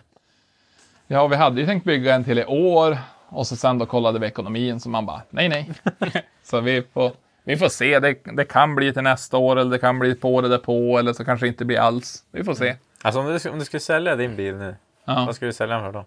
Ja, 1.07 1.27
vi 1.27 1.37
hade 1.37 1.61
ju 1.61 1.67
tänkt 1.67 1.85
bygga 1.85 2.15
en 2.15 2.25
till 2.25 2.39
i 2.39 2.45
år 2.45 2.99
Och 3.29 3.47
så 3.47 3.57
sen 3.57 3.79
då 3.79 3.87
kollade 3.87 4.19
vi 4.19 4.27
ekonomin 4.27 4.81
så 4.81 4.89
man 4.89 5.07
bara, 5.07 5.23
nej 5.31 5.49
nej. 5.49 5.71
så 6.43 6.61
vi 6.61 6.83
får, 6.93 7.13
vi 7.45 7.57
får 7.57 7.69
se, 7.69 7.99
det, 8.01 8.17
det 8.25 8.45
kan 8.45 8.75
bli 8.75 8.93
till 8.93 9.03
nästa 9.03 9.37
år 9.37 9.57
eller 9.59 9.71
det 9.71 9.79
kan 9.79 9.99
bli 9.99 10.15
på 10.15 10.35
året 10.35 10.51
därpå 10.51 10.99
eller 10.99 11.13
så 11.13 11.25
kanske 11.25 11.47
det 11.47 11.49
inte 11.49 11.65
blir 11.65 11.79
alls. 11.79 12.25
Vi 12.33 12.45
får 12.45 12.55
se. 12.55 12.77
Alltså 13.03 13.21
om 13.21 13.27
du, 13.27 13.51
om 13.51 13.59
du 13.59 13.65
skulle 13.65 13.81
sälja 13.81 14.17
din 14.17 14.37
bil 14.37 14.55
nu, 14.57 14.77
Ja. 15.05 15.25
vad 15.27 15.35
skulle 15.35 15.49
du 15.49 15.53
sälja 15.53 15.77
den 15.77 15.85
för 15.85 15.93
då? 15.93 16.05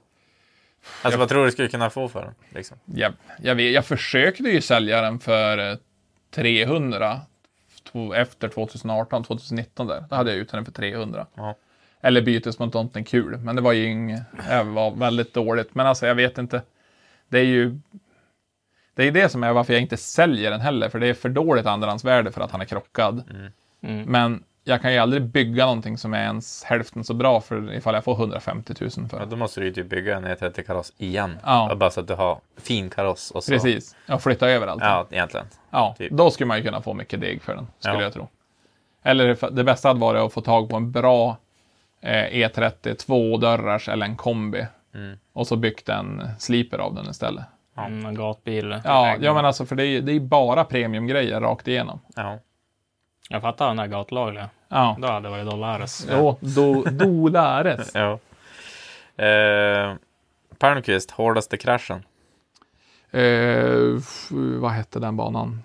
Alltså 1.01 1.19
vad 1.19 1.29
tror 1.29 1.39
du 1.39 1.45
du 1.45 1.51
skulle 1.51 1.67
kunna 1.67 1.89
få 1.89 2.07
för 2.07 2.21
den? 2.21 2.33
Liksom? 2.49 2.77
Jag, 2.85 3.13
jag, 3.41 3.55
vet, 3.55 3.73
jag 3.73 3.85
försökte 3.85 4.43
ju 4.43 4.61
sälja 4.61 5.01
den 5.01 5.19
för 5.19 5.71
eh, 5.71 5.77
300 6.35 7.19
efter 8.15 8.47
2018, 8.47 9.23
2019 9.23 9.87
där. 9.87 10.03
Då 10.09 10.15
hade 10.15 10.31
jag 10.31 10.39
ut 10.39 10.51
den 10.51 10.65
för 10.65 10.71
300. 10.71 11.27
Ja. 11.35 11.55
Eller 12.01 12.21
bytes 12.21 12.59
mot 12.59 12.73
någonting 12.73 13.03
kul. 13.03 13.37
Men 13.37 13.55
det 13.55 13.61
var 13.61 13.71
ju 13.71 13.85
inget, 13.85 14.23
det 14.49 14.63
var 14.63 14.91
väldigt 14.91 15.33
dåligt. 15.33 15.75
Men 15.75 15.87
alltså 15.87 16.07
jag 16.07 16.15
vet 16.15 16.37
inte. 16.37 16.61
Det 17.27 17.39
är 17.39 17.45
ju 17.45 17.79
det 18.93 19.03
är 19.03 19.11
det 19.11 19.29
som 19.29 19.43
är 19.43 19.53
varför 19.53 19.73
jag 19.73 19.81
inte 19.81 19.97
säljer 19.97 20.51
den 20.51 20.61
heller. 20.61 20.89
För 20.89 20.99
det 20.99 21.07
är 21.07 21.13
för 21.13 21.29
dåligt 21.29 21.65
andrahandsvärde 21.65 22.31
för 22.31 22.41
att 22.41 22.51
han 22.51 22.61
är 22.61 22.65
krockad. 22.65 23.23
Mm. 23.81 24.03
Men 24.03 24.43
jag 24.63 24.81
kan 24.81 24.93
ju 24.93 24.99
aldrig 24.99 25.23
bygga 25.23 25.65
någonting 25.65 25.97
som 25.97 26.13
är 26.13 26.23
ens 26.23 26.63
hälften 26.63 27.03
så 27.03 27.13
bra 27.13 27.41
för 27.41 27.73
ifall 27.73 27.93
jag 27.93 28.03
får 28.03 28.13
150 28.13 28.73
000 28.81 28.89
för 29.09 29.19
Ja, 29.19 29.25
då 29.25 29.35
måste 29.35 29.59
du 29.59 29.65
ju 29.65 29.73
typ 29.73 29.89
bygga 29.89 30.17
en 30.17 30.25
E30 30.25 30.61
kaross 30.63 30.93
igen. 30.97 31.37
Ja. 31.43 31.75
Bara 31.75 31.89
så 31.91 31.99
att 31.99 32.07
du 32.07 32.13
har 32.13 32.39
fin 32.57 32.89
kaross. 32.89 33.31
Och 33.31 33.43
så. 33.43 33.51
Precis. 33.51 33.95
Jag 34.05 34.23
flyttar 34.23 34.47
över 34.47 34.67
allt. 34.67 34.81
Ja, 34.83 35.07
egentligen. 35.11 35.45
Ja, 35.69 35.95
Typ. 35.97 36.11
då 36.11 36.31
skulle 36.31 36.47
man 36.47 36.57
ju 36.57 36.63
kunna 36.63 36.81
få 36.81 36.93
mycket 36.93 37.21
deg 37.21 37.41
för 37.41 37.55
den, 37.55 37.67
skulle 37.79 37.95
Ja. 37.95 38.01
jag 38.01 38.13
tro. 38.13 38.27
Eller 39.03 39.51
det 39.51 39.63
bästa 39.63 39.87
hade 39.87 39.99
varit 39.99 40.21
att 40.21 40.33
få 40.33 40.41
tag 40.41 40.69
på 40.69 40.75
en 40.75 40.91
bra 40.91 41.37
eh, 42.01 42.11
E30 42.33 42.93
tvådörrars 42.95 43.89
eller 43.89 44.05
en 44.05 44.15
kombi. 44.15 44.65
Mm. 44.95 45.17
Och 45.33 45.47
så 45.47 45.55
byggt 45.55 45.89
en 45.89 46.27
sleeper 46.39 46.77
av 46.77 46.95
den 46.95 47.09
istället. 47.09 47.45
Mm, 47.77 48.05
en 48.05 48.15
gatbil. 48.15 48.81
Ja, 48.85 49.15
ja 49.21 49.33
men 49.33 49.45
alltså 49.45 49.65
för 49.65 49.75
det 49.75 49.83
är 49.83 49.87
ju 49.87 50.01
det 50.01 50.11
är 50.11 50.13
ju 50.13 50.19
bara 50.19 50.63
premiumgrejer 50.63 51.41
rakt 51.41 51.67
igenom. 51.67 51.99
Ja. 52.15 52.39
Jag 53.31 53.41
fattar 53.41 53.67
den 53.67 53.77
där 53.77 53.87
gatlagliga. 53.87 54.49
Ja. 54.69 54.95
Då 54.99 55.07
hade 55.07 55.27
det 55.27 55.29
varit 55.29 55.45
dollares. 55.51 56.07
Jo, 56.11 56.37
do, 56.39 56.83
dolares. 56.83 57.91
ja. 57.95 58.19
Eh, 59.25 59.95
Palmqvist, 60.57 61.11
hårdaste 61.11 61.57
kraschen. 61.57 62.03
eh, 63.11 63.99
vad 64.59 64.71
hette 64.71 64.99
den 64.99 65.17
banan? 65.17 65.61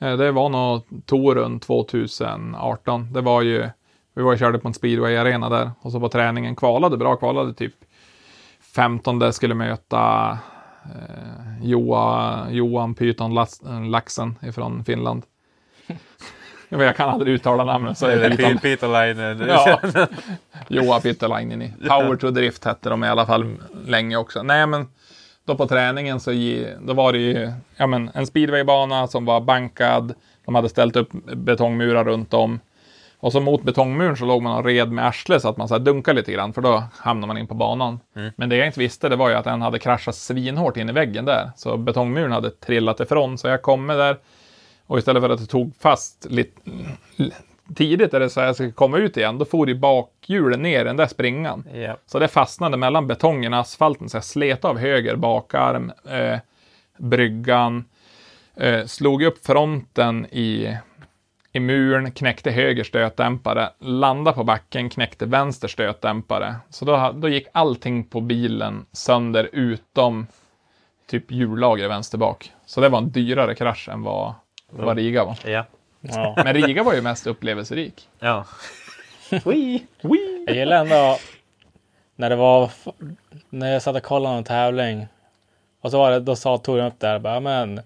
Eh, 0.00 0.16
det 0.16 0.32
var 0.32 0.48
nog 0.48 0.82
Torun 1.06 1.60
2018. 1.60 3.12
Det 3.12 3.20
var 3.20 3.42
ju, 3.42 3.68
vi 4.14 4.22
var 4.22 4.32
och 4.32 4.38
körde 4.38 4.58
på 4.58 4.68
en 4.68 4.74
speedway-arena 4.74 5.48
där 5.48 5.70
och 5.80 5.92
så 5.92 6.00
på 6.00 6.08
träningen 6.08 6.56
kvalade 6.56 6.96
bra, 6.96 7.16
kvalade 7.16 7.54
typ 7.54 7.74
15 8.74 9.32
skulle 9.32 9.54
möta 9.54 10.38
eh, 10.84 11.62
Joa, 11.68 12.46
Johan 12.50 12.94
Python 12.94 13.32
Las- 13.38 13.88
Laxen 13.90 14.38
ifrån 14.42 14.84
Finland. 14.84 15.22
Jag 16.68 16.78
vet, 16.78 16.86
Jag 16.86 16.96
kan 16.96 17.08
aldrig 17.08 17.34
uttala 17.34 17.64
namnet 17.64 17.98
så 17.98 18.06
är 18.06 18.16
det 18.16 18.28
lite 18.28 18.58
Peterline. 18.62 19.48
Ja. 19.48 19.80
Joa 20.68 21.00
Pittelainen 21.00 21.72
Power 21.88 22.16
to 22.16 22.30
Drift 22.30 22.64
hette 22.64 22.88
de 22.88 23.04
i 23.04 23.08
alla 23.08 23.26
fall 23.26 23.56
länge 23.86 24.16
också. 24.16 24.42
Nej, 24.42 24.66
men 24.66 24.88
då 25.46 25.56
på 25.56 25.66
träningen 25.66 26.20
så 26.20 26.30
då 26.80 26.92
var 26.92 27.12
det 27.12 27.18
ju 27.18 27.52
ja, 27.76 27.86
men 27.86 28.10
en 28.14 28.26
speedwaybana 28.26 29.06
som 29.06 29.24
var 29.24 29.40
bankad. 29.40 30.14
De 30.44 30.54
hade 30.54 30.68
ställt 30.68 30.96
upp 30.96 31.12
betongmurar 31.34 32.04
runt 32.04 32.34
om. 32.34 32.60
Och 33.18 33.32
så 33.32 33.40
mot 33.40 33.62
betongmuren 33.62 34.16
så 34.16 34.24
låg 34.24 34.42
man 34.42 34.58
och 34.58 34.64
red 34.64 34.92
med 34.92 35.06
arslet 35.06 35.42
så 35.42 35.48
att 35.48 35.56
man 35.56 35.68
så 35.68 35.74
här 35.74 35.80
dunkade 35.80 36.16
lite 36.16 36.32
grann 36.32 36.52
för 36.52 36.62
då 36.62 36.82
hamnade 36.98 37.26
man 37.26 37.38
in 37.38 37.46
på 37.46 37.54
banan. 37.54 38.00
Men 38.36 38.48
det 38.48 38.56
jag 38.56 38.66
inte 38.66 38.80
visste 38.80 39.08
det 39.08 39.16
var 39.16 39.28
ju 39.28 39.34
att 39.34 39.44
den 39.44 39.62
hade 39.62 39.78
kraschat 39.78 40.14
svinhårt 40.14 40.76
in 40.76 40.88
i 40.88 40.92
väggen 40.92 41.24
där. 41.24 41.50
Så 41.56 41.76
betongmuren 41.76 42.32
hade 42.32 42.50
trillat 42.50 43.00
ifrån 43.00 43.38
så 43.38 43.48
jag 43.48 43.62
kom 43.62 43.86
med 43.86 43.98
där 43.98 44.16
och 44.86 44.98
istället 44.98 45.22
för 45.22 45.30
att 45.30 45.40
det 45.40 45.46
tog 45.46 45.76
fast 45.80 46.26
lite 46.30 46.60
tidigt 47.74 48.10
det 48.10 48.30
så 48.30 48.40
jag 48.40 48.54
skulle 48.54 48.72
komma 48.72 48.98
ut 48.98 49.16
igen, 49.16 49.38
då 49.38 49.44
for 49.44 49.68
ju 49.68 49.74
bakhjulen 49.74 50.62
ner 50.62 50.84
den 50.84 50.96
där 50.96 51.06
springan. 51.06 51.64
ja. 51.74 51.96
Så 52.06 52.18
det 52.18 52.28
fastnade 52.28 52.76
mellan 52.76 53.06
betongen 53.06 53.52
och 53.52 53.60
asfalten, 53.60 54.08
så 54.08 54.16
jag 54.16 54.24
slet 54.24 54.64
av 54.64 54.78
höger 54.78 55.16
bakarm, 55.16 55.92
eh, 56.10 56.38
bryggan, 56.98 57.84
eh, 58.56 58.84
slog 58.84 59.22
upp 59.22 59.46
fronten 59.46 60.26
i, 60.26 60.76
i 61.52 61.60
muren, 61.60 62.12
knäckte 62.12 62.50
höger 62.50 62.84
stötdämpare, 62.84 63.70
landade 63.78 64.36
på 64.36 64.44
backen, 64.44 64.90
knäckte 64.90 65.26
vänster 65.26 65.68
stötdämpare. 65.68 66.54
Så 66.70 66.84
då, 66.84 67.12
då 67.14 67.28
gick 67.28 67.46
allting 67.52 68.04
på 68.04 68.20
bilen 68.20 68.86
sönder 68.92 69.48
utom 69.52 70.26
typ 71.06 71.30
hjullager 71.30 71.88
vänster 71.88 72.18
bak. 72.18 72.52
Så 72.66 72.80
det 72.80 72.88
var 72.88 72.98
en 72.98 73.10
dyrare 73.10 73.54
krasch 73.54 73.88
än 73.88 74.02
vad, 74.02 74.34
vad 74.76 74.96
Riga 74.96 75.24
var. 75.24 75.36
Ja. 75.44 75.64
Ja. 76.00 76.34
Men 76.44 76.54
Riga 76.54 76.82
var 76.82 76.94
ju 76.94 77.00
mest 77.02 77.26
upplevelserik. 77.26 78.08
ja. 78.20 78.44
Jag 80.46 80.56
gillar 80.56 80.76
ändå 80.76 81.18
när 82.16 82.30
det 82.30 82.36
var 82.36 82.70
när 83.50 83.72
jag 83.72 83.82
satt 83.82 83.96
och 83.96 84.02
kollade 84.02 84.36
en 84.36 84.44
tävling 84.44 85.06
och 85.80 85.90
så 85.90 85.98
var 85.98 86.10
det, 86.10 86.20
då 86.20 86.36
sa 86.36 86.58
Torbjörn 86.58 86.86
upp 86.86 87.00
där 87.00 87.18
bara, 87.18 87.40
men 87.40 87.80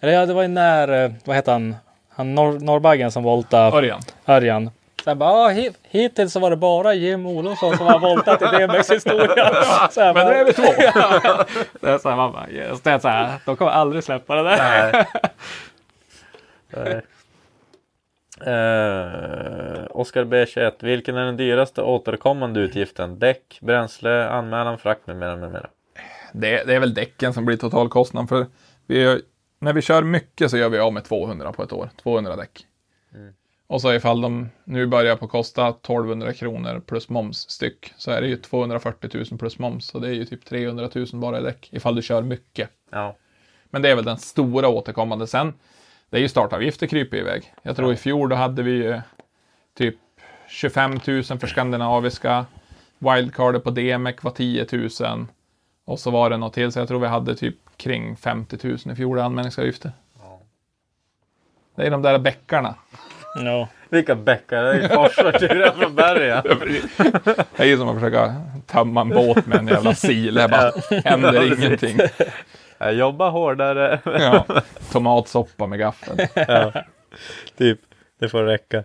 eller 0.00 0.12
ja, 0.12 0.26
det 0.26 0.34
var 0.34 0.42
ju 0.42 0.48
när, 0.48 1.04
eh, 1.04 1.10
vad 1.24 1.36
heter 1.36 1.52
han, 1.52 1.76
han 2.08 2.34
norr, 2.34 2.58
norrbaggen 2.60 3.10
som 3.10 3.22
voltade 3.22 3.76
Örjan. 3.76 4.00
Örjan. 4.26 4.70
Sen 5.04 5.18
bara, 5.18 5.30
ah, 5.30 5.50
hi- 5.50 5.74
hittills 5.82 6.32
så 6.32 6.40
var 6.40 6.50
det 6.50 6.56
bara 6.56 6.94
Jim 6.94 7.26
Olofsson 7.26 7.76
som 7.76 7.86
har 7.86 7.98
voltat 7.98 8.42
i 8.42 8.44
DMX-historien. 8.44 9.54
Så 9.90 10.00
jag 10.00 10.14
Men 10.14 10.26
nu 10.26 10.32
är 10.32 10.44
vi 10.44 10.52
två. 10.52 10.62
det 11.80 11.90
är 11.90 11.98
så 11.98 12.08
här, 12.08 12.16
man 12.16 12.32
bara, 12.32 12.50
yes, 12.50 12.80
det 12.82 12.90
är 12.90 12.98
så 12.98 13.08
här, 13.08 13.32
de 13.44 13.56
kommer 13.56 13.72
aldrig 13.72 14.04
släppa 14.04 14.34
det 14.34 14.42
där. 14.42 14.92
Nej. 14.92 15.06
Nej. 16.70 17.02
Eh, 18.40 19.86
Oskar 19.90 20.24
B21. 20.24 20.72
Vilken 20.80 21.16
är 21.16 21.24
den 21.24 21.36
dyraste 21.36 21.82
återkommande 21.82 22.60
utgiften? 22.60 23.18
Däck, 23.18 23.58
bränsle, 23.62 24.28
anmälan, 24.28 24.78
frakt 24.78 25.06
med 25.06 25.16
mera, 25.16 25.36
med 25.36 25.52
mera. 25.52 25.70
Det, 26.32 26.64
det 26.64 26.74
är 26.74 26.80
väl 26.80 26.94
däcken 26.94 27.34
som 27.34 27.44
blir 27.44 27.56
totalkostnaden. 27.56 28.28
För 28.28 28.46
vi, 28.86 29.22
när 29.58 29.72
vi 29.72 29.82
kör 29.82 30.02
mycket 30.02 30.50
så 30.50 30.56
gör 30.56 30.68
vi 30.68 30.78
av 30.78 30.92
med 30.92 31.04
200 31.04 31.52
på 31.52 31.62
ett 31.62 31.72
år. 31.72 31.90
200 32.02 32.36
däck. 32.36 32.66
Och 33.66 33.80
så 33.80 33.92
ifall 33.94 34.20
de 34.20 34.48
nu 34.64 34.86
börjar 34.86 35.16
på 35.16 35.28
kosta 35.28 35.68
1200 35.68 36.32
kronor 36.32 36.80
plus 36.86 37.08
moms 37.08 37.50
styck 37.50 37.92
så 37.96 38.10
är 38.10 38.20
det 38.20 38.28
ju 38.28 38.36
240 38.36 39.10
000 39.30 39.38
plus 39.38 39.58
moms. 39.58 39.86
Så 39.86 39.98
det 39.98 40.08
är 40.08 40.12
ju 40.12 40.24
typ 40.24 40.44
300 40.44 40.90
000 40.94 41.06
bara 41.12 41.38
i 41.38 41.42
däck 41.42 41.68
ifall 41.72 41.96
du 41.96 42.02
kör 42.02 42.22
mycket. 42.22 42.70
Ja. 42.90 43.16
Men 43.70 43.82
det 43.82 43.90
är 43.90 43.94
väl 43.94 44.04
den 44.04 44.18
stora 44.18 44.68
återkommande. 44.68 45.26
Sen, 45.26 45.54
det 46.10 46.16
är 46.16 46.20
ju 46.20 46.28
startavgifter 46.28 46.86
kryper 46.86 47.16
iväg. 47.16 47.54
Jag 47.62 47.76
tror 47.76 47.92
i 47.92 47.96
fjol 47.96 48.28
då 48.28 48.36
hade 48.36 48.62
vi 48.62 48.70
ju 48.70 49.00
typ 49.78 49.96
25 50.48 51.00
000 51.06 51.22
för 51.22 51.46
skandinaviska. 51.46 52.46
Wildcardet 52.98 53.64
på 53.64 53.70
DMEC 53.70 54.16
var 54.22 54.30
10 54.30 54.66
000. 54.72 55.26
Och 55.84 56.00
så 56.00 56.10
var 56.10 56.30
det 56.30 56.36
något 56.36 56.54
till, 56.54 56.72
så 56.72 56.78
jag 56.78 56.88
tror 56.88 57.00
vi 57.00 57.06
hade 57.06 57.34
typ 57.34 57.56
kring 57.76 58.16
50 58.16 58.58
000 58.62 58.78
i 58.92 58.94
fjol 58.94 59.18
i 59.18 59.20
anmälningsavgifter. 59.20 59.92
Det 61.74 61.86
är 61.86 61.90
de 61.90 62.02
där 62.02 62.18
bäckarna. 62.18 62.74
Ja. 63.44 63.68
Vilka 63.88 64.14
bäckar? 64.14 64.62
Det 64.62 64.70
är 64.70 64.82
ju 64.82 64.88
forsar 64.88 65.32
till 65.32 65.82
från 65.82 65.94
bergen. 65.94 66.42
Det 67.56 67.62
är 67.62 67.66
ju 67.66 67.76
som 67.76 67.88
att 67.88 67.94
försöka 67.94 68.34
tömma 68.66 69.00
en 69.00 69.08
båt 69.08 69.46
med 69.46 69.58
en 69.58 69.68
jävla 69.68 69.94
sil. 70.04 70.34
Det 70.34 70.48
bara 70.48 70.72
händer 71.04 71.58
ingenting. 71.58 71.98
Jag 72.78 72.94
jobbar 72.94 73.30
hårdare. 73.30 74.00
Ja. 74.04 74.46
Tomatsoppa 74.92 75.66
med 75.66 75.78
gaffel. 75.78 76.28
ja. 76.34 76.72
Typ. 77.56 77.80
Det 78.18 78.28
får 78.28 78.42
räcka. 78.42 78.84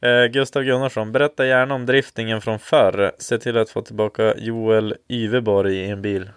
Eh, 0.00 0.24
Gustav 0.32 0.62
Gunnarsson, 0.62 1.12
berätta 1.12 1.46
gärna 1.46 1.74
om 1.74 1.86
driftingen 1.86 2.40
från 2.40 2.58
förr. 2.58 3.12
Se 3.18 3.38
till 3.38 3.58
att 3.58 3.70
få 3.70 3.82
tillbaka 3.82 4.34
Joel 4.36 4.94
Yveborg 5.08 5.76
i 5.76 5.90
en 5.90 6.02
bil. 6.02 6.30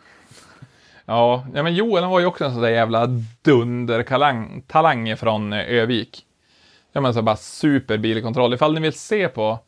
Ja, 1.06 1.46
ja 1.54 1.64
men 1.64 1.76
Joel 1.76 2.06
var 2.06 2.20
ju 2.20 2.26
också 2.26 2.46
en 2.46 2.52
sån 2.52 2.62
där 2.62 2.70
jävla 2.70 3.08
dundertalang 3.42 4.64
talang 4.68 5.18
från 5.18 5.54
eh, 5.54 5.60
Övik. 5.60 6.26
Ja 6.92 7.02
men 7.02 7.14
så 7.14 7.22
bara 7.22 7.36
superbilkontroll. 7.36 8.54
Ifall 8.54 8.74
ni 8.74 8.82
vill 8.82 8.94
se 8.94 9.28
på 9.28 9.60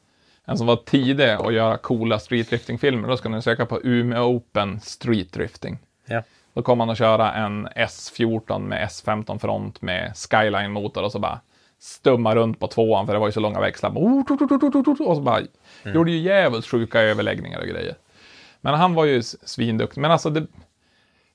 en 0.45 0.57
som 0.57 0.67
var 0.67 0.75
tidig 0.75 1.39
och 1.39 1.53
göra 1.53 1.77
coola 1.77 2.19
streetdrifting-filmer, 2.19 3.07
då 3.07 3.17
ska 3.17 3.29
ni 3.29 3.41
söka 3.41 3.65
på 3.65 3.81
Umeå 3.83 4.23
Open 4.23 4.79
Street 4.79 5.33
Drifting. 5.33 5.77
Ja. 6.05 6.23
Då 6.53 6.61
kommer 6.61 6.85
man 6.85 6.89
att 6.89 6.97
köra 6.97 7.33
en 7.33 7.67
S14 7.67 8.59
med 8.59 8.87
S15 8.87 9.39
front 9.39 9.81
med 9.81 10.11
Skyline-motor 10.15 11.03
och 11.03 11.11
så 11.11 11.19
bara 11.19 11.39
stumma 11.79 12.35
runt 12.35 12.59
på 12.59 12.67
tvåan 12.67 13.05
för 13.05 13.13
det 13.13 13.19
var 13.19 13.27
ju 13.27 13.31
så 13.31 13.39
långa 13.39 13.59
växlar. 13.59 13.89
Och 15.07 15.15
så 15.15 15.21
bara 15.21 15.41
gjorde 15.83 16.11
ju 16.11 16.17
jävligt 16.17 16.65
sjuka 16.65 17.01
överläggningar 17.01 17.59
och 17.59 17.67
grejer. 17.67 17.95
Men 18.61 18.73
han 18.73 18.93
var 18.93 19.05
ju 19.05 19.21
svinduktig. 19.21 20.01
Men 20.01 20.11
alltså 20.11 20.29
det, 20.29 20.47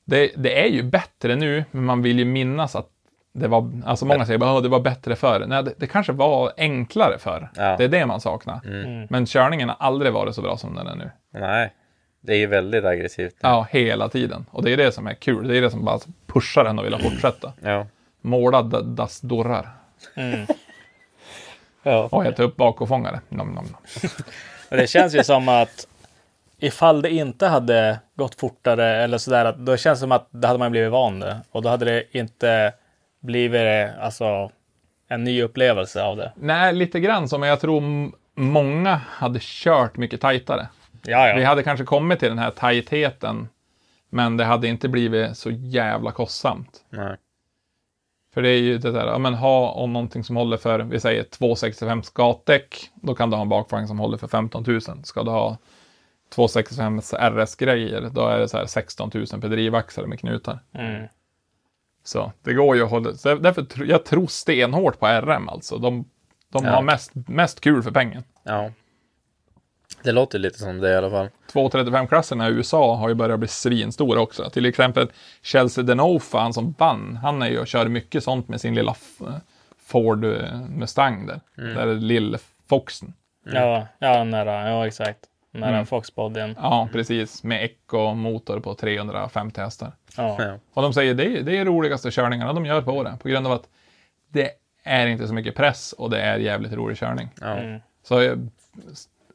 det, 0.05 0.31
det 0.36 0.62
är 0.62 0.69
ju 0.69 0.82
bättre 0.82 1.36
nu, 1.36 1.65
men 1.70 1.85
man 1.85 2.03
vill 2.03 2.19
ju 2.19 2.24
minnas 2.24 2.77
att 2.77 2.89
det 3.32 3.49
var, 3.49 3.70
alltså 3.86 4.07
många 4.07 4.27
säger 4.27 4.57
att 4.57 4.62
det 4.62 4.69
var 4.69 4.81
bättre 4.81 5.16
förr. 5.16 5.45
Nej, 5.49 5.62
det, 5.62 5.74
det 5.77 5.86
kanske 5.86 6.12
var 6.12 6.53
enklare 6.57 7.19
förr. 7.19 7.51
Ja. 7.57 7.77
Det 7.77 7.85
är 7.85 7.89
det 7.89 8.07
man 8.07 8.20
saknar. 8.20 8.61
Mm. 8.66 9.07
Men 9.11 9.27
körningen 9.27 9.69
har 9.69 9.77
aldrig 9.81 10.12
varit 10.12 10.35
så 10.35 10.43
bra 10.43 10.57
som 10.57 10.74
den 10.74 10.86
är 10.86 10.95
nu. 10.95 11.11
Nej. 11.31 11.73
Det 12.20 12.32
är 12.32 12.36
ju 12.36 12.47
väldigt 12.47 12.85
aggressivt. 12.85 13.35
Ja, 13.40 13.66
hela 13.70 14.09
tiden. 14.09 14.47
Och 14.51 14.62
det 14.62 14.73
är 14.73 14.77
det 14.77 14.93
som 14.93 15.07
är 15.07 15.15
kul. 15.15 15.49
Det 15.49 15.57
är 15.57 15.62
det 15.62 15.70
som 15.70 15.85
bara 15.85 15.99
pushar 16.27 16.65
en 16.65 16.78
att 16.78 16.85
vilja 16.85 16.99
fortsätta. 16.99 17.53
Ja. 17.62 17.86
Måla 18.20 18.62
das 18.62 19.20
dörrar. 19.20 19.69
Mm. 20.15 20.47
Ja. 21.82 22.09
Och 22.12 22.27
äta 22.27 22.43
upp 22.43 22.57
bakåfångare. 22.57 23.20
Nom, 23.28 23.47
nom, 23.47 23.65
nom. 23.65 23.77
Och 24.70 24.77
det 24.77 24.86
känns 24.86 25.15
ju 25.15 25.24
som 25.24 25.49
att 25.49 25.86
ifall 26.59 27.03
det 27.03 27.11
inte 27.11 27.47
hade 27.47 27.99
gått 28.15 28.35
fortare 28.35 29.03
eller 29.03 29.19
sådär, 29.19 29.55
då 29.59 29.77
känns 29.77 29.99
det 29.99 30.01
som 30.01 30.12
att 30.12 30.28
då 30.31 30.49
hade 30.49 30.59
man 30.59 30.70
blivit 30.70 30.90
van 30.90 31.20
det. 31.20 31.40
Och 31.51 31.62
då 31.62 31.69
hade 31.69 31.85
det 31.85 32.05
inte 32.11 32.73
blivit 33.20 33.90
alltså, 34.01 34.51
en 35.09 35.24
ny 35.24 35.43
upplevelse 35.43 36.03
av 36.03 36.16
det. 36.16 36.32
Nej, 36.36 36.73
lite 36.73 37.01
grann 37.01 37.28
som 37.28 37.43
jag 37.43 37.61
tror 37.61 38.12
många 38.35 39.01
hade 39.09 39.39
kört 39.43 39.97
mycket 39.97 40.20
tajtare. 40.20 40.69
Ja, 41.03 41.33
Vi 41.37 41.45
hade 41.45 41.62
kanske 41.62 41.85
kommit 41.85 42.19
till 42.19 42.29
den 42.29 42.39
här 42.39 42.51
tajtheten. 42.51 43.49
Men 44.11 44.37
det 44.37 44.45
hade 44.45 44.69
inte 44.69 44.89
blivit 44.89 45.37
så 45.37 45.51
jävla 45.51 46.12
kostsamt. 46.12 46.85
Nej. 46.91 47.16
För 48.35 48.43
det 48.43 48.49
är 48.49 48.59
ju 48.61 48.79
det 48.79 48.91
där, 48.93 49.07
ja 49.07 49.19
men 49.19 49.35
ha 49.35 49.70
om 49.70 49.93
någonting 49.93 50.25
som 50.25 50.37
håller 50.37 50.57
för, 50.57 50.79
vi 50.81 51.01
säger 51.01 51.23
265 51.23 52.03
gatdäck, 52.15 52.91
då 52.95 53.15
kan 53.15 53.31
du 53.31 53.37
ha 53.37 53.43
en 53.43 53.49
bakvagn 53.49 53.89
som 53.89 53.99
håller 53.99 54.19
för 54.19 54.29
15 54.29 54.65
000. 54.66 54.81
Ska 55.05 55.23
du 55.23 55.31
ha 55.31 55.57
265 56.35 57.01
RS-grejer, 57.19 58.11
då 58.12 58.27
är 58.27 58.39
det 58.39 58.49
så 58.49 58.57
här 58.59 58.66
16 58.66 59.11
000 59.15 59.27
per 59.27 59.49
drivaxel 59.49 60.07
med 60.07 60.20
knutar. 60.20 60.59
Mm. 60.73 61.07
Så 62.05 62.33
det 62.43 62.55
går 62.55 62.77
ju 62.77 62.85
att 62.85 62.91
hålla, 62.91 63.12
så 63.15 63.35
därför 63.35 63.85
jag 63.85 64.05
tror 64.05 64.27
stenhårt 64.27 64.99
på 64.99 65.07
RM 65.07 65.49
alltså. 65.49 65.79
De, 65.79 66.05
de 66.53 66.65
Ja. 66.65 66.70
har 66.70 66.83
mest, 66.83 67.11
mest 67.15 67.61
kul 67.61 67.83
för 67.83 67.91
pengen. 67.91 68.23
Ja. 68.43 68.70
Det 70.09 70.12
låter 70.12 70.39
lite 70.39 70.59
som 70.59 70.80
det 70.80 70.90
i 70.90 70.97
alla 70.97 71.10
fall. 71.10 71.28
235-klasserna 71.52 72.48
i 72.48 72.52
USA 72.52 72.97
har 72.97 73.09
ju 73.09 73.14
börjat 73.14 73.39
bli 73.39 73.48
svinstora 73.48 74.20
också. 74.20 74.51
Till 74.51 74.66
exempel 74.66 75.10
Chelsea 75.43 75.85
Denofa, 75.85 76.39
han 76.39 76.52
som 76.52 76.74
vann, 76.78 77.16
han 77.22 77.43
är 77.43 77.48
ju 77.48 77.59
och 77.59 77.66
kör 77.66 77.89
mycket 77.89 78.24
sånt 78.24 78.48
med 78.48 78.60
sin 78.60 78.74
lilla 78.74 78.94
Ford 79.86 80.24
eh, 80.24 80.60
Mustang 80.68 81.26
där. 81.26 81.40
Där 81.55 81.86
är 81.86 81.94
lill 81.94 82.36
Foxen. 82.68 83.12
Ja, 83.52 83.86
ja, 83.98 84.24
där, 84.24 84.47
ja 84.47 84.86
exakt. 84.86 85.18
Den 85.52 85.60
där 85.60 85.68
Mm. 85.68 85.86
Foxbodyn. 85.86 86.55
Ja, 86.62 86.89
precis. 86.93 87.44
Med 87.44 87.64
Echo-motor 87.64 88.60
på 88.60 88.74
350 88.74 89.60
hästar. 89.60 89.93
Ja. 90.16 90.59
Och 90.74 90.82
de 90.82 90.93
säger 90.93 91.14
det 91.14 91.24
är, 91.24 91.43
det 91.43 91.56
är 91.59 91.64
roligaste 91.64 92.10
körningarna 92.10 92.52
de 92.52 92.66
gör 92.66 92.82
på 92.82 92.93
året. 92.93 93.22
På 93.22 93.28
grund 93.28 93.47
av 93.47 93.52
att 93.52 93.68
det 94.28 94.51
är 94.85 95.06
inte 95.06 95.28
så 95.28 95.35
mycket 95.35 95.55
press 95.55 95.93
och 95.93 96.10
det 96.10 96.20
är 96.20 96.39
jävligt 96.39 96.72
rolig 96.72 96.98
körning. 96.98 97.28
Ja. 97.40 97.56
Mm. 97.56 97.80
Så 98.02 98.20
eh, 98.20 98.36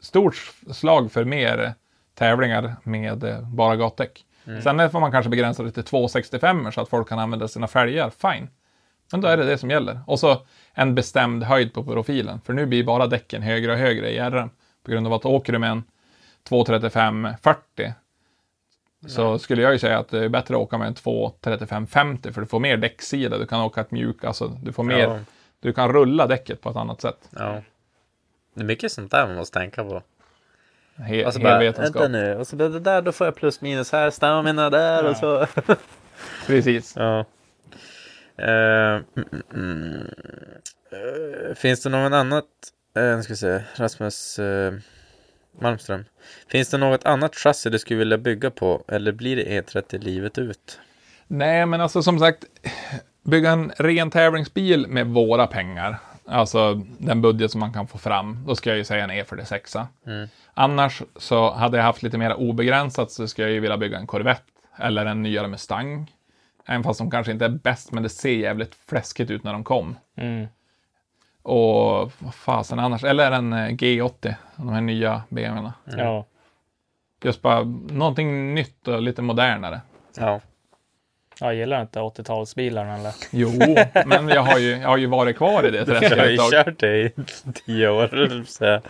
stort 0.03 0.35
slag 0.71 1.11
för 1.11 1.25
mer 1.25 1.73
tävlingar 2.15 2.75
med 2.83 3.23
eh, 3.23 3.41
bara 3.49 3.75
gatdäck. 3.75 4.25
Sen 4.63 4.89
får 4.89 4.99
man 4.99 5.11
kanske 5.11 5.29
begränsa 5.29 5.63
det 5.63 5.71
till 5.71 5.83
265 5.83 6.71
så 6.71 6.81
att 6.81 6.89
folk 6.89 7.09
kan 7.09 7.19
använda 7.19 7.47
sina 7.47 7.67
fälgar. 7.67 8.09
Fine. 8.09 8.49
Men 9.11 9.21
då 9.21 9.27
är 9.27 9.37
det 9.37 9.45
det 9.45 9.57
som 9.57 9.69
gäller. 9.69 9.99
Och 10.07 10.19
så 10.19 10.41
en 10.73 10.95
bestämd 10.95 11.43
höjd 11.43 11.73
på 11.73 11.83
profilen. 11.83 12.41
För 12.45 12.53
nu 12.53 12.65
blir 12.65 12.83
bara 12.83 13.07
däcken 13.07 13.41
högre 13.41 13.71
och 13.71 13.77
högre 13.77 14.11
i 14.11 14.19
RM. 14.19 14.49
På 14.83 14.91
grund 14.91 15.07
av 15.07 15.13
att 15.13 15.25
åker 15.25 15.53
du 15.53 15.59
med 15.59 15.69
en 15.71 15.83
235 16.43 17.27
40 17.41 17.93
så 19.07 19.39
skulle 19.39 19.61
jag 19.61 19.73
ju 19.73 19.79
säga 19.79 19.99
att 19.99 20.09
det 20.09 20.25
är 20.25 20.29
bättre 20.29 20.55
att 20.55 20.61
åka 20.61 20.77
med 20.77 20.87
en 20.87 20.93
235 20.93 21.87
50 21.87 22.31
för 22.31 22.41
du 22.41 22.47
får 22.47 22.59
mer 22.59 22.77
däcksida. 22.77 23.37
Du 23.37 23.45
kan 23.45 23.61
åka 23.61 23.81
ett 23.81 23.91
mjuk, 23.91 24.23
alltså 24.23 24.47
du 24.47 24.73
får 24.73 24.83
mer. 24.83 25.07
Ja. 25.07 25.19
Du 25.59 25.73
kan 25.73 25.93
rulla 25.93 26.27
däcket 26.27 26.61
på 26.61 26.69
ett 26.69 26.75
annat 26.75 27.01
sätt. 27.01 27.29
ja. 27.31 27.61
Det 28.53 28.61
är 28.61 28.65
mycket 28.65 28.91
sånt 28.91 29.11
där 29.11 29.27
man 29.27 29.35
måste 29.35 29.59
tänka 29.59 29.83
på. 29.83 30.03
He, 30.95 31.25
Och 31.25 31.33
så 31.33 31.39
bara, 31.39 31.59
vänta 31.59 32.07
nu, 32.07 32.35
och 32.35 32.47
så 32.47 32.55
det 32.55 32.79
där, 32.79 33.01
då 33.01 33.11
får 33.11 33.27
jag 33.27 33.35
plus 33.35 33.61
minus 33.61 33.91
här, 33.91 34.09
stamina 34.09 34.69
där 34.69 35.09
och 35.09 35.17
så. 35.17 35.47
Precis. 36.47 36.93
Ja. 36.95 37.25
Eh, 38.37 39.01
mm, 39.15 39.43
mm. 39.53 40.07
Eh, 40.91 41.55
finns 41.55 41.83
det 41.83 41.89
något 41.89 42.13
annat, 42.13 42.45
uh, 42.97 43.21
ska 43.21 43.33
vi 43.33 43.37
se, 43.37 43.61
Rasmus 43.75 44.39
eh, 44.39 44.73
Malmström. 45.59 46.05
Finns 46.47 46.69
det 46.69 46.77
något 46.77 47.05
annat 47.05 47.35
chassi 47.35 47.69
du 47.69 47.79
skulle 47.79 47.99
vilja 47.99 48.17
bygga 48.17 48.51
på 48.51 48.83
eller 48.87 49.11
blir 49.11 49.35
det 49.35 49.61
E30 49.61 49.99
livet 49.99 50.37
ut? 50.37 50.79
Nej, 51.27 51.65
men 51.65 51.81
alltså 51.81 52.03
som 52.03 52.19
sagt, 52.19 52.45
bygga 53.23 53.51
en 53.51 53.71
ren 53.77 54.11
tävlingsbil 54.11 54.87
med 54.87 55.07
våra 55.07 55.47
pengar, 55.47 55.99
alltså 56.25 56.81
den 56.97 57.21
budget 57.21 57.51
som 57.51 57.59
man 57.59 57.73
kan 57.73 57.87
få 57.87 57.97
fram, 57.97 58.45
då 58.47 58.55
ska 58.55 58.69
jag 58.69 58.77
ju 58.77 58.83
säga 58.83 59.03
en 59.03 59.11
E46. 59.11 59.85
Mm. 60.05 60.29
Annars 60.53 61.01
så 61.15 61.51
hade 61.51 61.77
jag 61.77 61.83
haft 61.83 62.03
lite 62.03 62.17
mer 62.17 62.33
obegränsat 62.33 63.11
så 63.11 63.27
skulle 63.27 63.47
jag 63.47 63.53
ju 63.53 63.59
vilja 63.59 63.77
bygga 63.77 63.97
en 63.97 64.07
Corvette 64.07 64.43
eller 64.77 65.05
en 65.05 65.23
nyare 65.23 65.47
Mustang. 65.47 66.11
Även 66.65 66.83
fast 66.83 66.99
de 66.99 67.11
kanske 67.11 67.31
inte 67.31 67.45
är 67.45 67.49
bäst, 67.49 67.91
men 67.91 68.03
det 68.03 68.09
ser 68.09 68.35
jävligt 68.35 68.75
fläskigt 68.75 69.31
ut 69.31 69.43
när 69.43 69.53
de 69.53 69.63
kom. 69.63 69.95
Mm. 70.15 70.47
Och 71.41 72.11
vad 72.19 72.33
fasen 72.33 72.79
annars, 72.79 73.03
eller 73.03 73.31
en 73.31 73.53
eh, 73.53 73.69
G80, 73.69 74.35
de 74.55 74.69
här 74.69 74.81
nya 74.81 75.23
BMWna. 75.29 75.73
Ja. 75.85 76.25
Just 77.23 77.41
bara 77.41 77.63
någonting 77.89 78.53
nytt 78.53 78.87
och 78.87 79.01
lite 79.01 79.21
modernare. 79.21 79.81
Ja. 80.17 80.41
Jag 81.39 81.55
gillar 81.55 81.81
inte 81.81 81.99
80-talsbilarna 81.99 82.99
eller? 82.99 83.13
Jo, 83.31 83.49
men 84.05 84.27
jag 84.27 84.41
har 84.41 84.59
ju, 84.59 84.69
jag 84.77 84.89
har 84.89 84.97
ju 84.97 85.05
varit 85.07 85.37
kvar 85.37 85.67
i 85.67 85.71
det 85.71 85.77
Jag 85.87 85.95
har 86.17 86.25
ju 86.25 86.37
träsket 86.37 86.51
kört 86.65 86.79
det 86.79 86.97
i 86.97 87.11
tio 87.65 87.89
år. 87.89 88.43
Så 88.47 88.63
jag 88.63 88.81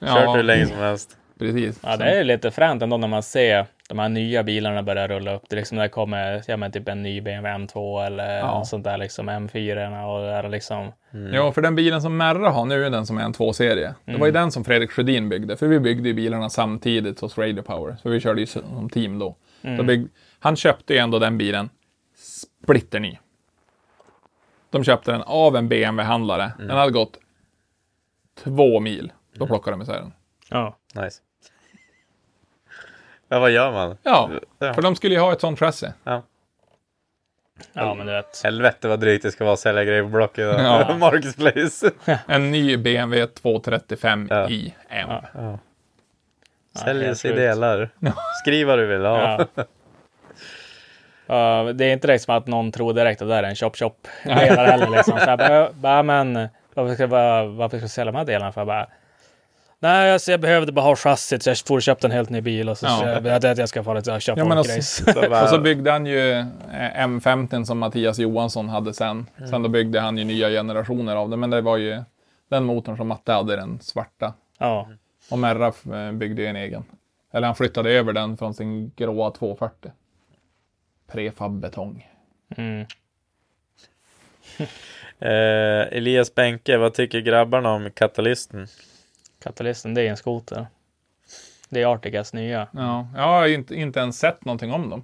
kört 0.00 0.36
hur 0.36 0.42
länge 0.42 0.66
som 0.66 0.78
helst. 0.78 1.16
precis. 1.38 1.80
Ja, 1.82 1.96
det 1.96 2.04
är 2.04 2.24
lite 2.24 2.50
fränt 2.50 2.82
ändå 2.82 2.96
när 2.96 3.08
man 3.08 3.22
ser 3.22 3.66
de 3.88 3.98
här 3.98 4.08
nya 4.08 4.42
bilarna 4.42 4.82
börja 4.82 5.08
rulla 5.08 5.34
upp. 5.34 5.42
Det 5.48 5.56
liksom 5.56 5.76
när 5.76 5.82
det 5.82 5.88
kommer, 5.88 6.42
ja 6.46 6.56
men 6.56 6.72
typ 6.72 6.88
en 6.88 7.02
ny 7.02 7.20
BMW 7.20 7.66
M2 7.66 8.06
eller 8.06 8.38
Ja. 8.38 8.64
sånt 8.64 8.84
där 8.84 8.98
liksom 8.98 9.30
M4 9.30 10.04
och 10.04 10.22
det 10.22 10.32
är 10.32 10.48
liksom. 10.48 10.92
Ja, 11.32 11.52
för 11.52 11.62
den 11.62 11.74
bilen 11.74 12.02
som 12.02 12.16
Merra 12.16 12.50
har 12.50 12.64
nu 12.64 12.86
är 12.86 12.90
den 12.90 13.06
som 13.06 13.18
är 13.18 13.22
en 13.22 13.32
2-serie. 13.34 13.94
Det 14.04 14.16
var 14.16 14.26
ju 14.26 14.32
den 14.32 14.52
som 14.52 14.64
Fredrik 14.64 14.90
Sjödin 14.90 15.28
byggde, 15.28 15.56
för 15.56 15.66
vi 15.66 15.80
byggde 15.80 16.08
ju 16.08 16.14
bilarna 16.14 16.50
samtidigt 16.50 17.20
hos 17.20 17.38
Radio 17.38 17.62
Power. 17.62 17.96
Så 18.02 18.08
vi 18.08 18.20
körde 18.20 18.40
ju 18.40 18.46
som 18.46 18.90
team 18.90 19.18
då. 19.18 19.36
då 19.76 19.82
bygg... 19.82 20.08
Han 20.40 20.56
köpte 20.56 20.92
ju 20.94 20.98
ändå 20.98 21.18
den 21.18 21.38
bilen 21.38 21.68
splitterny. 22.62 23.18
De 24.70 24.84
köpte 24.84 25.12
den 25.12 25.22
av 25.22 25.56
en 25.56 25.68
BMW-handlare. 25.68 26.52
Den 26.58 26.70
hade 26.70 26.92
gått 26.92 27.18
två 28.44 28.80
mil. 28.80 29.12
Då 29.34 29.46
plockade 29.46 29.74
de 29.76 29.82
isär 29.82 29.94
den. 29.94 30.12
Ja. 30.48 30.76
Nice. 30.94 31.22
Ja, 33.28 33.38
vad 33.40 33.50
gör 33.50 33.72
man? 33.72 33.96
Ja, 34.02 34.30
Ja. 34.58 34.74
för 34.74 34.82
de 34.82 34.96
skulle 34.96 35.14
ju 35.14 35.20
ha 35.20 35.32
ett 35.32 35.40
sånt 35.40 35.58
chassi. 35.58 35.86
Ja. 36.04 36.22
Ja, 37.72 37.94
men 37.94 38.06
du 38.06 38.12
vet. 38.12 38.42
Helvete 38.44 38.88
vad 38.88 39.00
drygt 39.00 39.22
det 39.22 39.32
ska 39.32 39.44
vara 39.44 39.52
att 39.54 39.60
sälja 39.60 39.84
grejer 39.84 40.02
på 40.02 40.08
Blocket. 40.08 40.44
Ja. 40.58 40.96
Marketplace. 41.00 41.90
En 42.26 42.50
ny 42.50 42.76
BMW 42.76 43.26
235 43.26 44.26
Ja. 44.30 44.48
i 44.48 44.74
M. 44.88 45.10
Ja. 45.34 45.58
I 46.74 47.14
sjukt. 47.14 47.22
delar. 47.22 47.90
Skriv 48.42 48.66
vad 48.66 48.78
du 48.78 48.86
vill 48.86 49.04
ha. 49.04 49.46
Ja, 51.26 51.72
det 51.74 51.84
är 51.84 51.92
inte 51.92 52.06
direkt 52.06 52.24
som 52.24 52.34
att 52.36 52.46
någon 52.46 52.72
tror 52.72 52.92
direkt 52.92 53.22
att 53.22 53.28
det 53.28 53.34
är 53.34 53.42
en 53.42 53.54
chop 53.54 53.76
chop 53.76 54.08
delar 54.24 54.64
heller 54.66 54.88
liksom. 54.90 55.18
Så 55.18 55.30
jag 55.30 55.38
bara, 55.38 55.72
bara, 55.72 56.02
men 56.02 56.48
varför 56.74 56.94
ska, 56.94 57.02
jag- 57.02 57.48
varför 57.48 57.76
ska 57.78 57.84
jag 57.84 57.90
sälja 57.90 58.12
de 58.12 58.18
här 58.18 58.24
delarna? 58.24 58.52
För 58.52 58.60
jag 58.60 58.68
bara, 58.68 58.86
Nej, 59.78 60.12
alltså 60.12 60.30
jag 60.30 60.40
behövde 60.40 60.72
bara 60.72 60.84
ha 60.84 60.96
chassit 60.96 61.42
så 61.42 61.50
jag 61.50 61.58
får 61.58 61.80
köpa 61.80 62.06
en 62.06 62.10
helt 62.12 62.30
ny 62.30 62.40
bil 62.40 62.68
och 62.68 62.78
så 62.78 62.86
Ja. 62.86 62.98
så 63.22 63.28
jag 63.28 63.46
att 63.46 63.58
jag 63.58 63.68
ska 63.68 63.82
få 63.84 63.94
lite 63.94 64.20
köpa 64.20 64.40
Ja, 64.40 64.54
alltså- 64.56 64.72
grejs. 64.72 65.04
Så 65.14 65.30
bara, 65.30 65.42
Och 65.42 65.48
så 65.48 65.58
byggde 65.58 65.90
han 65.90 66.06
ju 66.06 66.30
eh, 66.30 66.46
M50 67.06 67.64
som 67.64 67.78
Mattias 67.78 68.18
Johansson 68.18 68.68
hade 68.68 68.94
sen. 68.94 69.26
Sen 69.50 69.62
då 69.62 69.68
byggde 69.68 70.00
han 70.00 70.18
ju 70.18 70.24
nya 70.24 70.48
generationer 70.48 71.16
av 71.16 71.28
det, 71.30 71.36
men 71.36 71.50
det 71.50 71.60
var 71.60 71.76
ju 71.76 72.02
den 72.50 72.64
motorn 72.64 72.96
som 72.96 73.08
Matte 73.08 73.32
hade, 73.32 73.56
den 73.56 73.78
svarta. 73.80 74.32
Ja, 74.58 74.88
Och 75.30 75.38
Merra 75.38 75.66
eh, 76.06 76.12
byggde 76.12 76.42
ju 76.42 76.48
en 76.48 76.56
egen. 76.56 76.84
Eller 77.32 77.46
han 77.46 77.56
flyttade 77.56 77.90
över 77.90 78.12
den 78.12 78.36
från 78.36 78.54
sin 78.54 78.92
gråa 78.96 79.30
240. 79.30 79.90
Prefab 81.12 81.60
betong. 81.60 82.08
mm. 82.56 82.80
eh, 85.18 85.96
Elias 85.98 86.34
Benke, 86.34 86.76
vad 86.76 86.94
tycker 86.94 87.20
grabbarna 87.20 87.70
om 87.72 87.90
katalysten? 87.90 88.66
Katalysten, 89.42 89.94
det 89.94 90.02
är 90.02 90.10
en 90.10 90.16
skoter. 90.16 90.66
Det 91.68 91.82
är 91.82 91.94
Articas 91.94 92.32
nya. 92.32 92.68
Ja, 92.72 93.08
jag 93.16 93.22
har 93.22 93.46
inte, 93.46 93.74
inte 93.74 94.00
ens 94.00 94.18
sett 94.18 94.44
någonting 94.44 94.72
om 94.72 94.90
dem. 94.90 95.02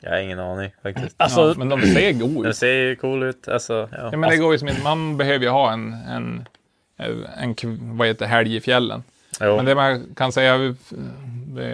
Jag 0.00 0.10
har 0.10 0.18
ingen 0.18 0.38
aning 0.38 0.70
faktiskt. 0.82 1.14
Alltså, 1.18 1.48
ja, 1.48 1.54
men 1.56 1.68
de 1.68 1.82
ser 1.82 2.12
go 2.12 2.42
Den 2.42 2.50
ut. 2.50 2.56
ser 2.56 2.72
ju 2.72 2.96
cool 2.96 3.22
ut. 3.22 3.48
Alltså, 3.48 3.88
ja. 3.92 4.08
Ja, 4.12 4.16
men 4.16 4.30
det 4.30 4.36
går 4.36 4.52
ju 4.52 4.58
som 4.58 4.68
inte, 4.68 4.82
man 4.82 5.16
behöver 5.16 5.44
ju 5.44 5.50
ha 5.50 5.72
en, 5.72 5.92
en, 5.92 6.48
en, 6.96 7.56
vad 7.96 8.08
heter 8.08 8.26
helg 8.26 8.56
i 8.56 8.60
fjällen. 8.60 9.02
Jo. 9.40 9.56
Men 9.56 9.64
det 9.64 9.74
man 9.74 10.14
kan 10.14 10.32
säga, 10.32 10.56
vi, 10.58 10.74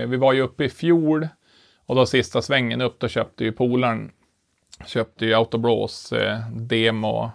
vi 0.07 0.17
var 0.17 0.33
ju 0.33 0.41
uppe 0.41 0.65
i 0.65 0.69
fjol 0.69 1.29
och 1.87 1.97
då 1.97 2.07
sista 2.07 2.43
svängen 2.43 2.81
upp, 2.81 2.99
då 2.99 3.09
köpte 3.09 3.45
ju 3.45 3.53
polaren, 3.53 4.13
köpte 4.87 5.27
ju 5.27 5.35
Autobros 5.35 6.13
eh, 6.13 6.39
Demo 6.53 7.31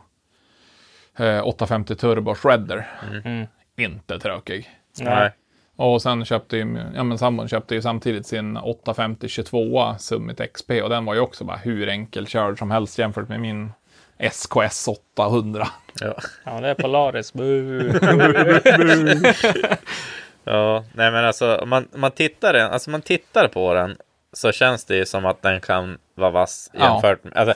eh, 1.18 1.48
850 1.48 1.96
Turbo 1.96 2.36
Shredder. 2.36 2.88
Mm. 3.26 3.48
Inte 3.78 4.20
tråkig. 4.20 4.70
Nej. 5.00 5.32
Och 5.76 6.02
sen 6.02 6.26
köpte 6.26 6.58
ju, 6.58 6.86
ja 6.96 7.04
men 7.04 7.18
sambon 7.18 7.48
köpte 7.48 7.76
ju 7.76 7.82
samtidigt 7.82 8.28
sin 8.28 8.58
850 8.58 9.28
22 9.28 9.96
Summit 10.00 10.42
XP 10.54 10.72
och 10.84 10.90
den 10.90 11.06
var 11.06 11.14
ju 11.14 11.20
också 11.20 11.44
bara 11.44 11.58
hur 11.58 11.90
enkelkörd 11.90 12.58
som 12.58 12.72
helst 12.72 13.00
jämfört 13.00 13.30
med 13.30 13.40
min 13.40 13.72
SKS 14.18 14.88
800. 14.88 15.68
Ja. 16.00 16.16
Ja, 16.44 16.62
det 16.62 16.70
är 16.70 16.74
Polaris. 16.74 17.34
Ja, 20.44 20.84
nej 20.94 21.12
men 21.12 21.26
alltså 21.26 21.56
om 21.56 21.70
man, 21.70 21.88
man 21.96 22.12
tittar 22.12 22.54
den, 22.54 22.72
alltså 22.72 22.90
man 22.90 23.02
tittar 23.02 23.48
på 23.48 23.74
den 23.74 23.98
så 24.40 24.52
känns 24.52 24.86
det 24.86 24.96
ju 24.96 25.06
som 25.06 25.26
att 25.26 25.42
den 25.42 25.62
kan 25.62 25.98
vara 26.16 26.32
vass 26.32 26.72
jämfört 26.74 27.24
med, 27.24 27.34
alltså 27.38 27.56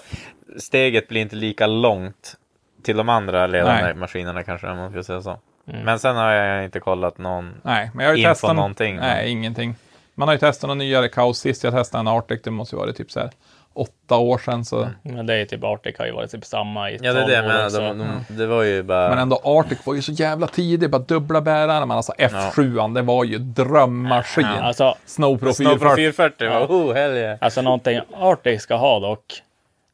steget 0.57 1.07
blir 1.07 1.22
inte 1.22 1.35
lika 1.35 1.68
långt 1.68 2.35
till 2.84 2.97
de 2.97 3.10
andra 3.10 3.47
ledande 3.47 3.84
Nej. 3.84 3.93
maskinerna 3.93 4.43
kanske 4.43 4.68
om 4.68 4.77
man 4.77 4.91
ska 4.91 5.03
säga 5.03 5.22
så. 5.22 5.39
Men 5.65 5.99
sen 5.99 6.15
har 6.15 6.31
jag 6.31 6.64
inte 6.64 6.80
kollat 6.80 7.18
någon. 7.18 7.53
Nej, 7.61 7.91
men 7.93 8.03
jag 8.03 8.11
har 8.11 8.18
ju 8.18 8.22
Info 8.23 8.34
testat 8.34 8.55
någonting, 8.55 8.95
Nej, 8.95 9.23
men- 9.23 9.31
ingenting. 9.31 9.76
Man 10.15 10.27
har 10.27 10.35
ju 10.35 10.39
testat 10.39 10.68
någon 10.68 10.77
nyare 10.77 11.07
kaos. 11.10 11.39
Sist 11.39 11.64
jag 11.64 11.73
testade 11.73 11.99
en 11.99 12.07
Arctic, 12.07 12.41
det 12.43 12.51
måste 12.51 12.76
ju 12.76 12.80
vara 12.80 12.93
typ 12.93 13.11
så 13.11 13.19
här 13.19 13.31
åtta 13.74 14.18
år 14.18 14.38
sedan. 14.38 14.66
Så. 14.66 14.90
Men 15.02 15.26
det 15.26 15.34
är 15.36 15.45
typ 15.45 15.64
Arctic 15.64 15.98
har 15.98 16.06
ju 16.06 16.12
varit 16.12 16.32
typ 16.32 16.45
samma 16.45 16.91
i 16.91 17.00
Ja, 17.02 17.14
det 17.14 17.22
är 17.24 17.28
det 17.28 17.34
jag 17.34 17.44
12 17.44 17.45
år 17.45 17.54
menar. 17.54 17.66
också. 17.66 17.80
De, 17.80 17.98
de, 18.28 18.38
det 18.38 18.48
var 18.48 18.64
ju 18.64 18.84
bara... 18.84 19.10
Men 19.10 19.18
ändå 19.18 19.41
Arctic 19.44 19.86
var 19.86 19.94
ju 19.94 20.02
så 20.02 20.12
jävla 20.12 20.48
tidig, 20.48 20.90
bara 20.90 21.02
dubbla 21.02 21.41
bärare. 21.41 21.86
Men 21.86 21.98
alltså 21.98 22.14
F7, 22.18 22.94
det 22.94 23.02
var 23.02 23.24
ju 23.24 23.38
drömmaskin. 23.38 24.45
Alltså, 24.45 24.95
Snowpro 25.06 25.54
Snowpro 25.54 25.95
440. 25.95 25.95
440 25.95 26.50
var, 26.50 26.66
oh 26.66 26.94
hell 26.94 27.12
yeah. 27.14 27.38
alltså 27.41 27.62
någonting 27.62 28.00
Arctic 28.20 28.62
ska 28.62 28.76
ha 28.76 29.00
dock. 29.00 29.41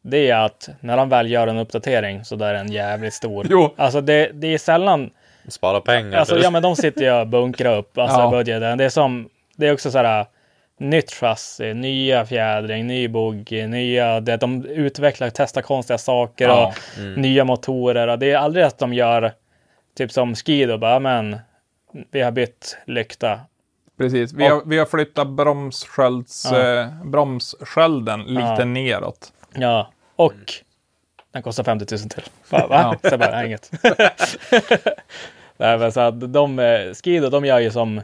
Det 0.02 0.30
är 0.30 0.46
att 0.46 0.70
när 0.80 0.98
de 0.98 1.10
väl 1.10 1.32
gör 1.32 1.48
en 1.48 1.58
uppdatering 1.58 2.26
så 2.26 2.36
där 2.36 2.48
är 2.50 2.54
den 2.54 2.72
jävligt 2.72 3.14
stor. 3.14 3.48
Jo. 3.50 3.74
Alltså 3.78 4.02
det, 4.02 4.30
det 4.34 4.54
är 4.54 4.58
sällan 4.58 5.10
Spara 5.48 5.82
pengar. 5.82 6.20
Alltså, 6.20 6.40
ja, 6.40 6.50
men 6.50 6.64
de 6.64 6.76
sitter 6.76 7.02
ju 7.02 7.12
och 7.12 7.28
bunkrar 7.28 7.78
upp 7.78 7.98
alltså, 7.98 8.20
Ja. 8.20 8.30
budgeten. 8.32 8.78
Det 8.78 8.86
är 8.86 8.90
som, 8.90 9.30
det 9.56 9.68
är 9.68 9.74
också 9.74 9.92
så 9.92 9.98
här 9.98 10.26
nytt 10.80 11.12
chassi, 11.12 11.74
nya 11.74 12.26
fjädring, 12.26 12.88
ny 12.88 13.08
bogey, 13.08 13.68
nya, 13.68 14.20
det, 14.20 14.38
de 14.38 14.66
utvecklar, 14.66 15.30
testar 15.34 15.62
konstiga 15.62 15.98
saker 15.98 16.48
Ja. 16.48 16.68
och 16.68 17.18
nya 17.18 17.46
motorer. 17.46 18.08
Och 18.08 18.20
det 18.20 18.32
är 18.32 18.38
aldrig 18.38 18.66
att 18.66 18.78
de 18.80 18.94
gör 18.94 19.34
typ 19.98 20.12
som 20.12 20.36
Skido, 20.36 20.78
bara 20.78 21.00
men 21.00 21.38
vi 22.12 22.22
har 22.22 22.32
bytt 22.32 22.78
lykta. 22.86 23.40
Precis, 23.98 24.34
vi 24.34 24.48
har, 24.48 24.62
vi 24.66 24.78
har 24.78 24.86
flyttat 24.86 25.28
bromsskölds, 25.28 26.48
Ja. 26.52 26.80
eh, 26.82 26.88
bromsskölden 27.04 28.24
lite 28.24 28.56
Ja. 28.60 28.66
neråt. 28.66 29.34
Ja, 29.54 29.92
och 30.16 30.34
den 31.32 31.44
kostar 31.44 31.64
50 31.64 31.96
000 31.96 32.10
till. 32.10 32.24
Va? 32.50 32.68
va? 32.68 32.96
Så 33.02 33.08
jag 33.10 33.20
bara, 33.20 33.46
inget. 33.46 33.72
Nej, 35.58 35.78
men 35.78 35.92
så 35.92 36.00
att 36.00 36.34
de, 36.34 36.60
eh, 36.60 36.94
Skido, 37.04 37.30
de 37.30 37.46
gör 37.46 37.60
ju 37.60 37.72
som 37.72 38.02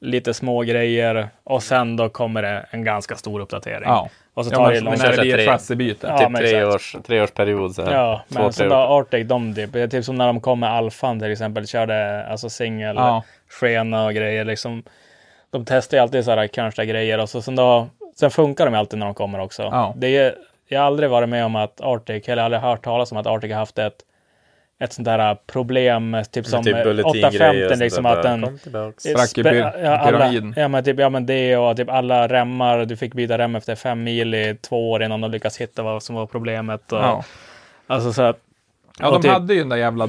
lite 0.00 0.34
små 0.34 0.62
grejer 0.62 1.28
och 1.44 1.62
sen 1.62 1.96
då 1.96 2.08
kommer 2.08 2.42
det 2.42 2.66
en 2.70 2.84
ganska 2.84 3.16
stor 3.16 3.40
uppdatering. 3.40 3.88
Ja. 3.88 4.08
Och 4.34 4.46
så 4.46 4.52
Ja, 4.52 4.56
tar 4.56 4.68
det 4.68 4.74
men, 4.74 4.84
lång 4.84 4.94
när 4.98 5.36
det 5.36 5.46
chassibyte. 5.46 6.06
Ja, 6.06 6.18
typ 6.18 6.28
men 6.30 6.40
tre 6.40 6.64
års, 6.64 6.96
tre 7.06 7.22
års 7.22 7.30
period 7.30 7.74
så 7.74 7.82
här. 7.82 7.94
Ja, 7.94 8.22
Två, 8.28 8.34
men 8.42 8.52
tre 8.52 8.68
så 8.68 8.74
då. 8.74 8.76
Arctic, 8.76 9.28
de 9.28 9.54
typ, 9.54 9.72
det 9.72 9.80
är 9.80 9.88
typ 9.88 10.04
som 10.04 10.16
när 10.16 10.26
de 10.26 10.40
kom 10.40 10.60
med 10.60 10.70
Alfan 10.70 11.20
till 11.20 11.32
exempel, 11.32 11.66
körde 11.66 12.26
alltså 12.26 12.48
singel, 12.50 12.96
Ja. 12.96 13.22
skena 13.48 14.04
och 14.04 14.14
grejer 14.14 14.44
liksom. 14.44 14.82
De 15.50 15.64
testar 15.64 15.96
ju 15.96 16.02
alltid 16.02 16.24
så 16.24 16.30
här 16.30 16.46
kanske 16.46 16.86
grejer 16.86 17.18
och 17.18 17.28
så 17.28 17.42
sen 17.42 17.56
då, 17.56 17.86
sen 18.16 18.30
funkar 18.30 18.64
de 18.66 18.74
alltid 18.74 18.98
när 18.98 19.06
de 19.06 19.14
kommer 19.14 19.40
också. 19.40 19.62
Ja. 19.62 19.94
Det 19.96 20.16
är, 20.16 20.34
jag 20.68 20.80
har 20.80 20.86
aldrig 20.86 21.10
varit 21.10 21.28
med 21.28 21.44
om 21.44 21.56
att 21.56 21.80
Arctic, 21.80 22.28
eller 22.28 22.42
aldrig 22.42 22.62
hört 22.62 22.84
talas 22.84 23.12
om 23.12 23.18
att 23.18 23.26
Arctic 23.26 23.50
har 23.52 23.58
haft 23.58 23.78
ett 23.78 23.96
ett 24.80 24.92
sånt 24.92 25.04
där 25.06 25.34
problem, 25.46 26.16
typ 26.32 26.46
som 26.46 26.64
typ 26.64 26.76
eh, 26.76 26.82
bulletingrejer 26.82 27.26
850, 27.28 27.64
och 27.64 27.68
sånt 27.68 27.80
liksom 27.80 28.06
att 28.06 28.22
den... 28.22 28.58
Sprack 28.98 29.38
i 29.38 29.42
pyramiden. 29.42 30.54
ja, 30.56 30.68
men 30.68 30.84
typ, 30.84 30.98
ja, 30.98 31.08
men 31.08 31.26
det 31.26 31.56
och 31.56 31.76
typ 31.76 31.88
alla 31.90 32.28
remmar. 32.28 32.84
Du 32.84 32.96
fick 32.96 33.14
byta 33.14 33.38
rem 33.38 33.56
efter 33.56 33.74
fem 33.74 34.04
mil 34.04 34.34
i 34.34 34.56
två 34.62 34.90
år 34.90 35.02
innan 35.02 35.20
de 35.20 35.30
lyckas 35.30 35.56
hitta 35.56 35.82
vad 35.82 36.02
som 36.02 36.16
var 36.16 36.26
problemet. 36.26 36.92
Och, 36.92 36.98
Ja. 36.98 37.24
Alltså 37.86 38.12
så 38.12 38.22
att, 38.22 38.38
Ja, 38.98 39.10
de 39.10 39.22
typ- 39.22 39.30
hade 39.32 39.54
ju 39.54 39.60
den 39.60 39.68
där 39.68 39.76
jävla... 39.76 40.08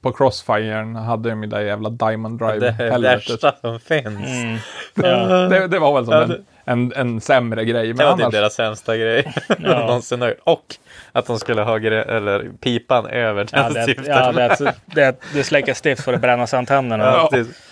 På 0.00 0.12
Crossfiren 0.12 0.96
hade 0.96 1.28
de 1.30 1.42
ju 1.42 1.48
det 1.48 1.56
där 1.56 1.62
jävla 1.64 1.88
Diamond 1.90 2.38
Det 2.38 2.44
är 2.46 2.60
det 2.60 2.70
Drive-helvetet. 2.70 3.30
värsta 3.30 3.52
som 3.60 3.80
finns. 3.80 4.06
mm, 4.06 4.58
ja, 4.94 5.26
Det, 5.48 5.66
det 5.68 5.78
var 5.78 5.94
väl 5.94 6.04
som 6.04 6.14
Ja, 6.14 6.22
en, 6.24 6.44
en, 6.64 6.92
en 6.96 7.20
sämre 7.20 7.64
grej. 7.64 7.86
Det 7.88 7.94
Men 7.94 8.06
var 8.06 8.14
typ 8.14 8.22
annars, 8.24 8.34
deras 8.34 8.54
sämsta 8.54 8.96
grej 8.96 9.32
Ja. 9.48 9.78
någonsin. 9.86 10.22
Och 10.44 10.76
att 11.14 11.26
de 11.26 11.38
skulle 11.38 11.62
ha 11.62 11.78
gre- 11.78 12.08
eller 12.16 12.50
pipan 12.60 13.06
över 13.06 13.46
ja, 13.52 13.62
den 13.62 13.72
det, 13.72 13.84
syften. 13.84 14.04
ja, 14.06 14.32
det, 14.32 14.74
det, 14.86 15.16
det 15.34 15.44
släcker 15.44 15.74
stift 15.74 16.02
för 16.04 16.12
att 16.12 16.20
bränna 16.20 16.46
sig 16.46 16.58
antennerna. 16.58 17.04
Ja, 17.04 17.16
Ja. 17.16 17.28
precis. 17.32 17.62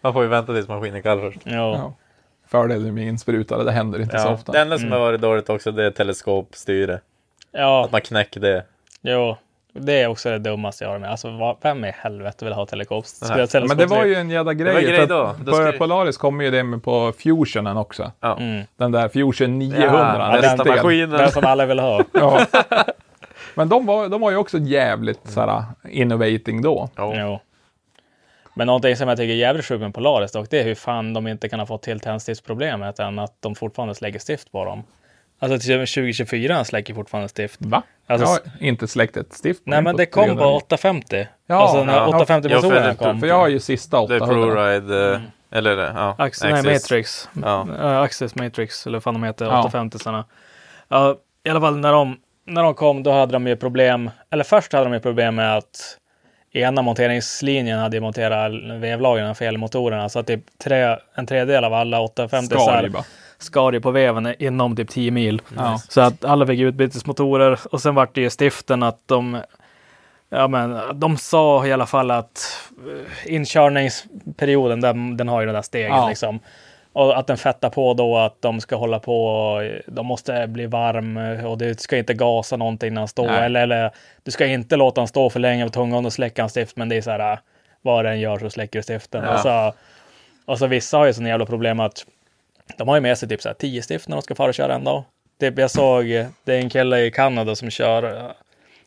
Man 0.00 0.12
får 0.12 0.22
ju 0.22 0.28
vänta 0.28 0.52
tills 0.54 0.68
maskinen 0.68 0.96
är 0.96 1.00
kall 1.02 1.20
först. 1.20 1.38
Jo. 1.44 1.52
Ja. 1.54 1.94
fördelen 2.48 2.94
med 2.94 3.04
insprutade, 3.06 3.64
det 3.64 3.72
händer 3.72 4.00
inte 4.02 4.18
så 4.18 4.28
Ja. 4.28 4.32
ofta. 4.32 4.52
Det 4.52 4.60
enda 4.60 4.78
som 4.78 4.92
har 4.92 4.98
varit 4.98 5.20
dåligt 5.20 5.48
också 5.50 5.72
det 5.72 5.84
är 5.86 5.90
teleskopstyre. 5.90 7.00
Ja, 7.52 7.84
Att 7.84 7.92
man 7.92 8.00
knäcker 8.00 8.40
det. 8.40 8.64
jo. 9.02 9.36
Det 9.72 9.92
är 9.92 10.06
också 10.06 10.30
det 10.30 10.38
dummaste 10.38 10.84
jag 10.84 10.90
har 10.90 10.98
med. 10.98 11.10
Alltså, 11.10 11.30
vad, 11.30 11.56
vem 11.62 11.84
i 11.84 11.92
helvete 11.96 12.44
vill 12.44 12.54
ha 12.54 12.66
telekops? 12.66 13.20
Nej. 13.20 13.30
Spela 13.30 13.46
teleskop? 13.46 13.78
Men 13.78 13.88
det 13.88 13.96
var 13.96 14.04
ju 14.04 14.14
en 14.14 14.30
jävla 14.30 14.54
grej. 14.54 14.74
var 14.74 14.80
grej 14.80 15.06
då. 15.06 15.34
Då 15.44 15.52
på 15.52 15.78
Polaris 15.78 16.16
kommer 16.16 16.44
ju 16.44 16.50
det 16.50 16.62
med 16.62 16.82
på 16.82 17.12
Fusionen 17.18 17.76
också. 17.76 18.12
Ja. 18.20 18.36
Mm. 18.36 18.64
Den 18.76 18.92
där 18.92 19.08
Fusion 19.08 19.58
900. 19.58 19.88
Ja, 19.92 20.40
den 20.40 20.56
riktiga. 20.56 20.74
maskinen. 20.74 21.10
Den 21.10 21.30
som 21.30 21.44
alla 21.44 21.66
vill 21.66 21.78
ha. 21.78 22.04
Ja. 22.12 22.46
Men 23.54 23.68
de 23.68 23.86
var, 23.86 24.08
de 24.08 24.20
var 24.20 24.30
ju 24.30 24.36
också 24.36 24.58
jävligt 24.58 25.30
såhär, 25.30 25.62
innovating 25.90 26.62
då. 26.62 26.88
Jo. 26.96 27.38
Men 28.54 28.66
någonting 28.66 28.96
som 28.96 29.08
jag 29.08 29.18
tycker 29.18 29.32
är 29.32 29.36
jävligt 29.36 29.66
sjukt 29.66 29.80
med 29.80 29.94
Polaris 29.94 30.32
dock, 30.32 30.50
det 30.50 30.60
är 30.60 30.64
hur 30.64 30.74
fan 30.74 31.14
de 31.14 31.26
inte 31.26 31.48
kan 31.48 31.58
ha 31.58 31.66
fått 31.66 31.82
till 31.82 32.00
tändstiftsproblemet 32.00 32.98
än 32.98 33.18
att 33.18 33.36
de 33.40 33.54
fortfarande 33.54 33.94
släcker 33.94 34.18
stift 34.18 34.52
på 34.52 34.64
dem. 34.64 34.84
Alltså 35.42 35.58
till 35.58 35.78
2024 35.78 36.64
släcker 36.64 36.94
fortfarande 36.94 37.28
stift. 37.28 37.56
Va? 37.58 37.82
Alltså, 38.06 38.26
jag 38.26 38.32
har 38.32 38.40
inte 38.58 38.88
släckt 38.88 39.16
ett 39.16 39.32
stift. 39.32 39.62
Nej 39.64 39.82
men 39.82 39.96
det 39.96 40.06
kom 40.06 40.24
300. 40.24 40.44
på 40.44 40.50
850. 40.50 41.26
Ja, 41.46 41.56
alltså 41.56 41.84
när 41.84 41.96
ja. 41.96 42.06
850 42.06 42.48
Ja, 42.50 42.60
för 42.60 42.68
motorerna 42.68 42.94
kom. 42.94 43.20
För 43.20 43.26
jag 43.26 43.38
har 43.38 43.48
ju 43.48 43.60
sista 43.60 44.06
Det 44.06 44.14
är 44.16 44.22
800. 44.22 44.46
ProRide, 44.46 45.14
eh, 45.14 45.20
eller 45.58 45.76
ja, 45.76 46.14
Ax 46.18 46.42
nej, 46.42 46.52
Axis. 46.52 46.66
Matrix. 46.66 47.28
Ja. 47.42 47.66
Uh, 47.70 47.86
Access 47.86 48.34
Matrix, 48.34 48.86
eller 48.86 48.96
vad 48.96 49.02
fan 49.02 49.14
de 49.14 49.22
heter, 49.22 49.44
Ja. 49.44 49.58
850 49.58 49.98
sarna. 49.98 50.24
Ja, 50.88 51.16
I 51.44 51.50
alla 51.50 51.60
fall 51.60 51.78
när 51.78 51.92
de, 51.92 52.16
när 52.46 52.62
de 52.62 52.74
kom, 52.74 53.02
då 53.02 53.12
hade 53.12 53.32
de 53.32 53.46
ju 53.46 53.56
problem. 53.56 54.10
Eller 54.30 54.44
först 54.44 54.72
hade 54.72 54.84
de 54.84 54.92
ju 54.92 55.00
problem 55.00 55.34
med 55.34 55.56
att 55.56 55.98
ena 56.52 56.82
monteringslinjen 56.82 57.78
hade 57.78 57.96
ju 57.96 58.00
monterat 58.00 58.52
vevlagren 58.80 59.34
fel 59.34 59.54
i 59.54 59.58
motorerna. 59.58 60.08
Så 60.08 60.18
att 60.18 60.26
typ 60.26 60.44
tre, 60.64 60.96
en 61.14 61.26
tredjedel 61.26 61.64
av 61.64 61.74
alla 61.74 62.00
850 62.00 62.54
Skar 62.54 62.58
sar 62.58 62.88
bara. 62.88 63.04
Skar 63.42 63.72
ju 63.72 63.80
på 63.80 63.90
veven 63.90 64.34
inom 64.38 64.76
typ 64.76 64.90
10 64.90 65.10
mil. 65.10 65.42
Ja. 65.56 65.78
Så 65.88 66.00
att 66.00 66.24
alla 66.24 66.46
fick 66.46 66.60
utbytesmotorer 66.60 67.58
och 67.70 67.80
sen 67.80 67.94
vart 67.94 68.14
det 68.14 68.20
ju 68.20 68.30
stiften 68.30 68.82
att 68.82 69.00
de 69.06 69.40
Ja 70.34 70.48
men 70.48 70.80
de 70.94 71.16
sa 71.16 71.66
i 71.66 71.72
alla 71.72 71.86
fall 71.86 72.10
att 72.10 72.62
eh, 72.88 73.34
inkörningsperioden, 73.34 74.80
den, 74.80 75.16
den 75.16 75.28
har 75.28 75.40
ju 75.40 75.46
det 75.46 75.52
där 75.52 75.62
steget 75.62 75.90
Ja. 75.90 76.08
liksom. 76.08 76.40
Och 76.92 77.18
att 77.18 77.26
den 77.26 77.36
fettar 77.36 77.70
på 77.70 77.94
då 77.94 78.18
att 78.18 78.42
de 78.42 78.60
ska 78.60 78.76
hålla 78.76 78.98
på, 78.98 79.58
de 79.86 80.06
måste 80.06 80.46
bli 80.46 80.66
varm 80.66 81.16
och 81.46 81.58
du 81.58 81.74
ska 81.74 81.98
inte 81.98 82.14
gasa 82.14 82.56
någonting 82.56 82.94
när 82.94 83.00
han 83.00 83.08
står. 83.08 83.30
Eller, 83.30 83.62
eller 83.62 83.90
du 84.22 84.30
ska 84.30 84.46
inte 84.46 84.76
låta 84.76 85.00
han 85.00 85.08
stå 85.08 85.30
för 85.30 85.40
länge 85.40 85.64
på 85.64 85.70
tungan 85.70 86.06
och 86.06 86.12
släcka 86.12 86.42
en 86.42 86.48
stift. 86.48 86.76
Men 86.76 86.88
det 86.88 86.96
är 86.96 87.02
så 87.02 87.10
här, 87.10 87.38
vad 87.82 88.04
den 88.04 88.20
gör 88.20 88.38
så 88.38 88.50
släcker 88.50 88.78
du 88.78 88.82
stiften. 88.82 89.24
Ja. 89.24 89.34
Och, 89.34 89.40
så, 89.40 89.72
och 90.44 90.58
så 90.58 90.66
vissa 90.66 90.98
har 90.98 91.06
ju 91.06 91.12
sån 91.12 91.26
jävla 91.26 91.46
problem 91.46 91.80
att 91.80 92.06
de 92.78 92.88
har 92.88 92.94
ju 92.96 93.00
med 93.00 93.18
sig 93.18 93.28
typ 93.28 93.42
så 93.42 93.48
här 93.48 93.54
10 93.54 93.82
stift 93.82 94.08
när 94.08 94.16
de 94.16 94.22
ska 94.22 94.34
fara 94.34 94.48
och 94.48 94.54
köra 94.54 94.74
en 94.74 94.84
dag. 94.84 95.04
Typ 95.40 95.58
jag 95.58 95.70
såg, 95.70 96.04
det 96.44 96.54
är 96.54 96.58
en 96.58 96.70
kille 96.70 97.00
i 97.00 97.10
Kanada 97.10 97.54
som 97.54 97.70
kör, 97.70 98.32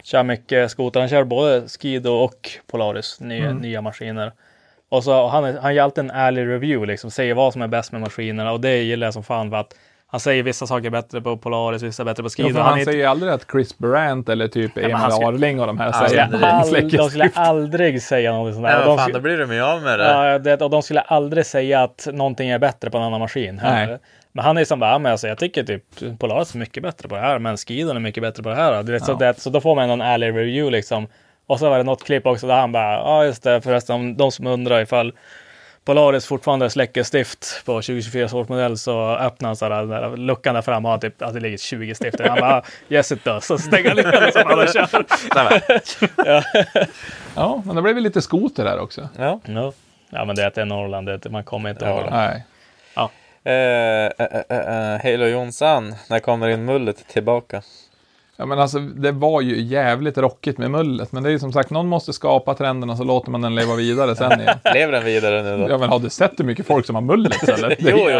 kör 0.03 0.23
mycket 0.23 0.71
skoter. 0.71 0.99
Han 0.99 1.09
kör 1.09 1.23
både 1.23 1.67
Skido 1.67 2.09
och 2.11 2.49
Polaris, 2.67 3.19
nya, 3.19 3.53
nya 3.53 3.81
maskiner. 3.81 4.31
Och 4.89 5.03
så 5.03 5.27
han, 5.27 5.45
är- 5.45 5.57
han 5.59 5.75
gör 5.75 5.83
alltid 5.83 6.03
en 6.03 6.11
ärlig 6.11 6.41
review, 6.47 6.85
liksom, 6.91 7.11
säger 7.11 7.33
vad 7.33 7.53
som 7.53 7.61
är 7.61 7.67
bäst 7.67 7.91
med 7.91 8.01
maskinerna. 8.01 8.51
Och 8.51 8.61
det 8.61 8.77
gillar 8.83 9.07
jag 9.07 9.13
som 9.13 9.23
fan 9.23 9.49
för 9.49 9.57
att 9.57 9.75
han 10.07 10.19
säger 10.19 10.43
vissa 10.43 10.67
saker 10.67 10.89
bättre 10.89 11.21
på 11.21 11.37
Polaris, 11.37 11.83
vissa 11.83 12.05
bättre 12.05 12.23
på 12.23 12.29
Ja, 12.37 12.43
Skido. 12.43 12.53
för 12.55 12.61
han 12.61 12.73
han 12.73 12.85
säger 12.85 12.97
ju 12.99 13.05
aldrig 13.05 13.33
att 13.33 13.45
Chris 13.51 13.77
Brandt 13.77 14.29
eller 14.29 14.47
typ 14.47 14.77
Emil 14.77 14.93
han 14.93 15.11
ska- 15.11 15.27
Arling 15.27 15.59
och 15.59 15.67
de 15.67 15.79
här 15.79 15.85
Ja, 16.01 16.07
säger 16.09 16.97
de 16.97 17.09
skulle 17.09 17.31
aldrig 17.33 18.01
säga 18.01 18.31
någonting 18.31 18.53
sånt 18.53 18.65
där. 18.67 18.77
Nej, 18.77 18.85
de 18.85 18.97
fan, 18.97 19.11
då 19.13 19.19
blir 19.19 19.37
de 19.37 19.53
ju 19.55 19.61
av 19.61 19.81
med 19.81 19.99
det. 19.99 20.05
Ja, 20.05 20.39
det, 20.39 20.61
och 20.61 20.69
de 20.69 20.81
skulle 20.83 20.99
aldrig 21.01 21.45
säga 21.45 21.83
att 21.83 22.07
någonting 22.13 22.49
är 22.49 22.59
bättre 22.59 22.89
på 22.89 22.97
en 22.97 23.03
annan 23.03 23.19
maskin. 23.19 23.59
Nej. 23.63 23.97
Men 24.31 24.45
han 24.45 24.57
är 24.57 24.65
som 24.65 24.79
bara, 24.79 24.91
ja, 24.91 24.99
men 24.99 25.11
alltså, 25.11 25.27
jag 25.27 25.37
tycker 25.37 25.63
typ 25.63 25.83
Polaris 26.19 26.53
är 26.55 26.59
mycket 26.59 26.83
bättre 26.83 27.09
på 27.09 27.15
det 27.15 27.21
här, 27.21 27.39
men 27.39 27.57
Skidon 27.57 27.95
är 27.95 27.99
mycket 27.99 28.23
bättre 28.23 28.43
på 28.43 28.49
det 28.49 28.55
här. 28.55 28.83
Du 28.83 28.91
vet, 28.91 29.05
så, 29.05 29.11
Ja. 29.11 29.15
det, 29.27 29.39
så 29.39 29.49
då 29.49 29.61
får 29.61 29.75
man 29.75 29.89
en 29.89 30.01
ärlig 30.01 30.27
review 30.27 30.71
liksom. 30.71 31.07
Och 31.47 31.59
så 31.59 31.69
var 31.69 31.77
det 31.77 31.83
något 31.83 32.03
klipp 32.03 32.25
också 32.25 32.47
där 32.47 32.55
han 32.55 32.71
bara, 32.71 32.93
ja 32.93 33.25
just 33.25 33.43
det, 33.43 33.61
förresten, 33.61 33.95
om 33.95 34.17
de 34.17 34.31
som 34.31 34.47
undrar 34.47 34.81
ifall 34.81 35.13
Polaris 35.85 36.25
fortfarande 36.25 36.69
släcker 36.69 37.03
stift 37.03 37.61
på 37.65 37.71
2024 37.73 38.25
års 38.39 38.49
modell 38.49 38.77
så 38.77 39.09
öppnar 39.15 39.49
han 39.49 39.55
så 39.55 39.69
där, 39.69 39.75
den 39.77 39.89
där 39.89 40.17
luckan 40.17 40.55
där 40.55 40.61
fram 40.61 40.85
och 40.85 40.91
har 40.91 40.97
typ 40.97 41.21
att 41.21 41.33
det 41.33 41.39
ligger 41.39 41.57
20 41.57 41.95
stift. 41.95 42.19
Han 42.27 42.39
bara, 42.39 42.63
yes 42.89 43.11
it 43.11 43.23
does. 43.23 43.45
Så 43.45 43.57
stänger 43.57 43.87
han 43.89 43.95
ner 43.97 44.31
som 44.31 44.51
alla 44.51 44.67
kör. 44.67 45.05
Men, 45.35 46.87
Ja, 47.35 47.61
men 47.65 47.75
det 47.75 47.81
blev 47.81 47.95
väl 47.95 48.03
lite 48.03 48.21
skoter 48.21 48.63
där 48.63 48.79
också. 48.79 49.09
ja. 49.17 49.39
Ja. 49.45 49.73
Ja, 50.09 50.25
men 50.25 50.35
det 50.35 50.43
är 50.43 50.47
att 50.47 50.55
det 50.55 50.61
är 50.61 50.65
Norrland, 50.65 51.07
det 51.07 51.25
är, 51.25 51.29
man 51.29 51.43
kommer 51.43 51.69
inte 51.69 51.85
Ja. 51.85 51.91
ihåg 51.91 52.03
det. 52.03 52.09
Nej. 52.09 52.43
Eh, 53.47 54.05
eh, 54.19 54.41
eh, 54.49 54.93
eh, 54.93 55.01
Halo 55.03 55.25
Jonsson, 55.25 55.95
när 56.09 56.19
kommer 56.19 56.47
in 56.49 56.65
mullet 56.65 57.07
tillbaka? 57.07 57.61
Ja, 58.37 58.45
men 58.45 58.59
alltså, 58.59 58.79
det 58.79 59.11
var 59.11 59.41
ju 59.41 59.61
jävligt 59.61 60.17
rockigt 60.17 60.57
med 60.57 60.71
mullet, 60.71 61.11
men 61.11 61.23
det 61.23 61.29
är 61.29 61.31
ju 61.31 61.39
som 61.39 61.53
sagt, 61.53 61.69
någon 61.69 61.87
måste 61.87 62.13
skapa 62.13 62.53
trenderna 62.53 62.97
så 62.97 63.03
låter 63.03 63.31
man 63.31 63.41
den 63.41 63.55
leva 63.55 63.75
vidare 63.75 64.15
sen 64.15 64.39
igen. 64.41 64.57
Lever 64.73 64.91
den 64.91 65.05
vidare 65.05 65.43
nu 65.43 65.57
då? 65.57 65.69
Ja, 65.69 65.77
men 65.77 65.89
har 65.89 65.99
du 65.99 66.09
sett 66.09 66.39
hur 66.39 66.45
mycket 66.45 66.67
folk 66.67 66.85
som 66.85 66.95
har 66.95 67.01
mullet? 67.01 67.45
Det 67.45 67.75
Jo, 67.79 67.97
jo, 68.11 68.19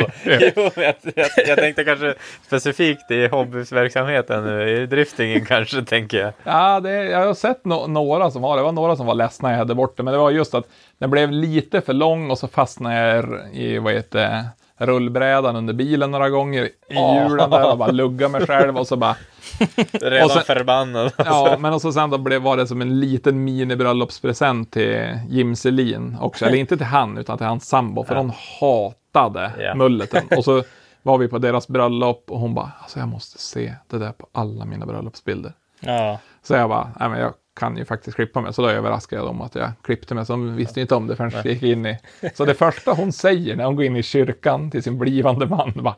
jo 0.55 0.69
jag, 0.75 0.93
jag, 1.15 1.27
jag 1.47 1.57
tänkte 1.57 1.83
kanske 1.83 2.13
specifikt 2.45 3.11
i 3.11 3.27
hobbyverksamheten 3.27 4.43
nu, 4.45 4.69
i 4.69 4.85
driftingen 4.85 5.45
kanske, 5.47 5.81
tänker 5.83 6.17
jag. 6.17 6.33
Ja, 6.43 6.79
det, 6.79 6.91
jag 7.03 7.25
har 7.25 7.33
sett 7.33 7.63
no- 7.63 7.87
några 7.87 8.31
som 8.31 8.43
har 8.43 8.57
det. 8.57 8.63
var 8.63 8.71
några 8.71 8.95
som 8.95 9.05
var 9.05 9.15
ledsna 9.15 9.51
jag 9.51 9.57
hade 9.57 9.75
bort 9.75 9.97
det, 9.97 10.03
men 10.03 10.11
det 10.11 10.17
var 10.17 10.31
just 10.31 10.53
att 10.53 10.65
den 10.97 11.09
blev 11.09 11.31
lite 11.31 11.81
för 11.81 11.93
lång 11.93 12.31
och 12.31 12.37
så 12.37 12.47
fastnade 12.47 12.95
jag 12.95 13.25
i, 13.53 13.77
vad 13.77 13.93
heter 13.93 14.19
det, 14.19 14.45
rullbrädan 14.85 15.55
under 15.55 15.73
bilen 15.73 16.11
några 16.11 16.29
gånger 16.29 16.63
i 16.63 16.95
hjulen 16.95 17.49
där 17.49 17.71
och 17.71 17.77
bara 17.77 17.91
lugga 17.91 18.27
mig 18.29 18.47
själv 18.47 18.77
och 18.77 18.87
så 18.87 18.95
bara 18.95 19.15
Redan 20.01 20.29
sen- 20.29 20.43
förbannad. 20.43 21.11
Ja, 21.17 21.57
men 21.59 21.73
och 21.73 21.81
så 21.81 21.91
sen 21.93 22.09
då 22.09 22.17
blev, 22.17 22.41
var 22.41 22.57
det 22.57 22.67
som 22.67 22.81
en 22.81 22.99
liten 22.99 23.43
mini-bröllopspresent 23.47 24.71
till 24.71 25.19
Jim 25.29 25.55
Selin 25.55 26.17
också. 26.21 26.45
Eller 26.45 26.57
inte 26.57 26.77
till 26.77 26.85
han, 26.85 27.17
utan 27.17 27.37
till 27.37 27.47
hans 27.47 27.67
sambo, 27.67 28.03
för 28.03 28.15
hon 28.15 28.31
hatade 28.59 29.51
Ja. 29.59 29.75
mulleten. 29.75 30.23
Och 30.37 30.43
så 30.43 30.63
var 31.01 31.17
vi 31.17 31.27
på 31.27 31.37
deras 31.37 31.67
bröllop 31.67 32.25
och 32.31 32.39
hon 32.39 32.53
bara, 32.53 32.71
alltså 32.79 32.99
jag 32.99 33.07
måste 33.07 33.39
se 33.39 33.73
det 33.87 33.97
där 33.97 34.11
på 34.11 34.27
alla 34.31 34.65
mina 34.65 34.85
bröllopsbilder. 34.85 35.53
Ja, 35.79 36.19
Så 36.43 36.53
jag 36.53 36.69
bara, 36.69 36.91
nej 36.99 37.09
men 37.09 37.19
jag 37.19 37.33
kan 37.59 37.77
ju 37.77 37.85
faktiskt 37.85 38.15
klippa 38.15 38.41
mig. 38.41 38.53
Så 38.53 38.61
då 38.61 38.69
överraskade 38.69 39.19
jag 39.21 39.27
dem 39.29 39.41
att 39.41 39.55
jag 39.55 39.71
klippte 39.81 40.15
mig. 40.15 40.25
Så 40.25 40.33
de 40.33 40.55
visste 40.55 40.81
inte 40.81 40.95
om 40.95 41.07
det 41.07 41.15
förrän 41.15 41.31
jag 41.35 41.45
gick 41.45 41.63
in 41.63 41.85
i... 41.85 41.99
Så 42.35 42.45
det 42.45 42.53
första 42.53 42.91
hon 42.93 43.11
säger 43.11 43.55
när 43.55 43.65
hon 43.65 43.75
går 43.75 43.85
in 43.85 43.95
i 43.95 44.03
kyrkan 44.03 44.71
till 44.71 44.83
sin 44.83 44.97
blivande 44.99 45.45
man, 45.45 45.71
bara, 45.75 45.95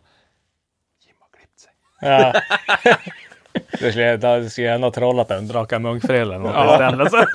Jim 1.06 1.16
har 1.20 1.38
klippt 1.40 1.60
sig. 1.60 1.72
ja. 2.02 2.34
Du 3.80 3.92
skulle, 4.50 4.74
ändå 4.74 4.88
ha 4.88 4.92
trollat 4.92 5.32
en 5.32 5.48
Draka 5.48 5.80
Munkfrill 5.80 6.22
eller 6.22 6.40
något 6.40 6.54
Ja. 6.54 7.26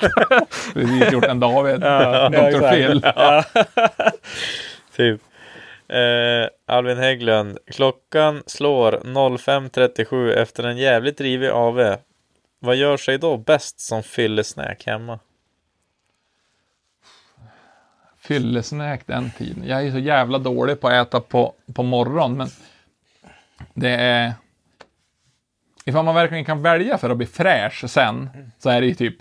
Precis 0.73 1.11
gjort 1.11 1.23
en 1.23 1.39
David, 1.39 1.83
Ja, 1.83 2.29
Dr. 2.29 2.71
Phil. 2.71 3.01
Ja. 3.15 3.43
Typ. 4.95 5.21
Eh, 5.87 6.47
Alvin 6.65 6.97
Hägglund, 6.97 7.57
klockan 7.71 8.43
slår 8.45 8.91
05.37 8.91 10.33
efter 10.33 10.63
en 10.63 10.77
jävligt 10.77 11.21
rivig 11.21 11.49
AV. 11.49 11.95
Vad 12.59 12.75
gör 12.75 12.97
sig 12.97 13.17
då 13.17 13.37
bäst 13.37 13.79
som 13.79 14.03
fyllesnack 14.03 14.83
hemma? 14.85 15.19
fyllesnack 18.23 19.01
den 19.05 19.31
tiden. 19.31 19.63
Jag 19.67 19.87
är 19.87 19.91
så 19.91 19.99
jävla 19.99 20.37
dålig 20.37 20.81
på 20.81 20.87
att 20.87 21.07
äta 21.07 21.19
på, 21.19 21.53
på 21.73 21.83
morgonen, 21.83 22.37
men 22.37 22.47
det 23.73 23.89
är... 23.89 24.33
Ifall 25.85 26.05
man 26.05 26.15
verkligen 26.15 26.45
kan 26.45 26.61
välja 26.61 26.97
för 26.97 27.09
att 27.09 27.17
bli 27.17 27.25
fräsch 27.25 27.89
sen, 27.89 28.29
så 28.59 28.69
är 28.69 28.81
det 28.81 28.87
ju 28.87 28.93
typ 28.93 29.15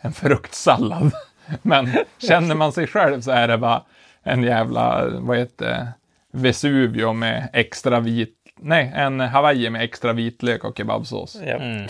en 0.00 0.12
fruktsallad. 0.12 1.12
Men 1.62 1.90
känner 2.18 2.54
man 2.54 2.72
sig 2.72 2.86
själv 2.86 3.20
så 3.20 3.30
är 3.30 3.48
det 3.48 3.58
bara 3.58 3.82
en 4.22 4.42
jävla, 4.42 5.08
vad 5.10 5.38
heter 5.38 5.66
det, 5.66 5.88
Vesuvio 6.30 7.12
med 7.12 7.48
extra 7.52 8.00
vit, 8.00 8.34
nej, 8.56 8.92
en 8.94 9.20
Hawaii 9.20 9.70
med 9.70 9.82
extra 9.82 10.12
vitlök 10.12 10.64
och 10.64 10.76
kebabsås. 10.76 11.36
Ja, 11.46 11.54
Mm. 11.56 11.86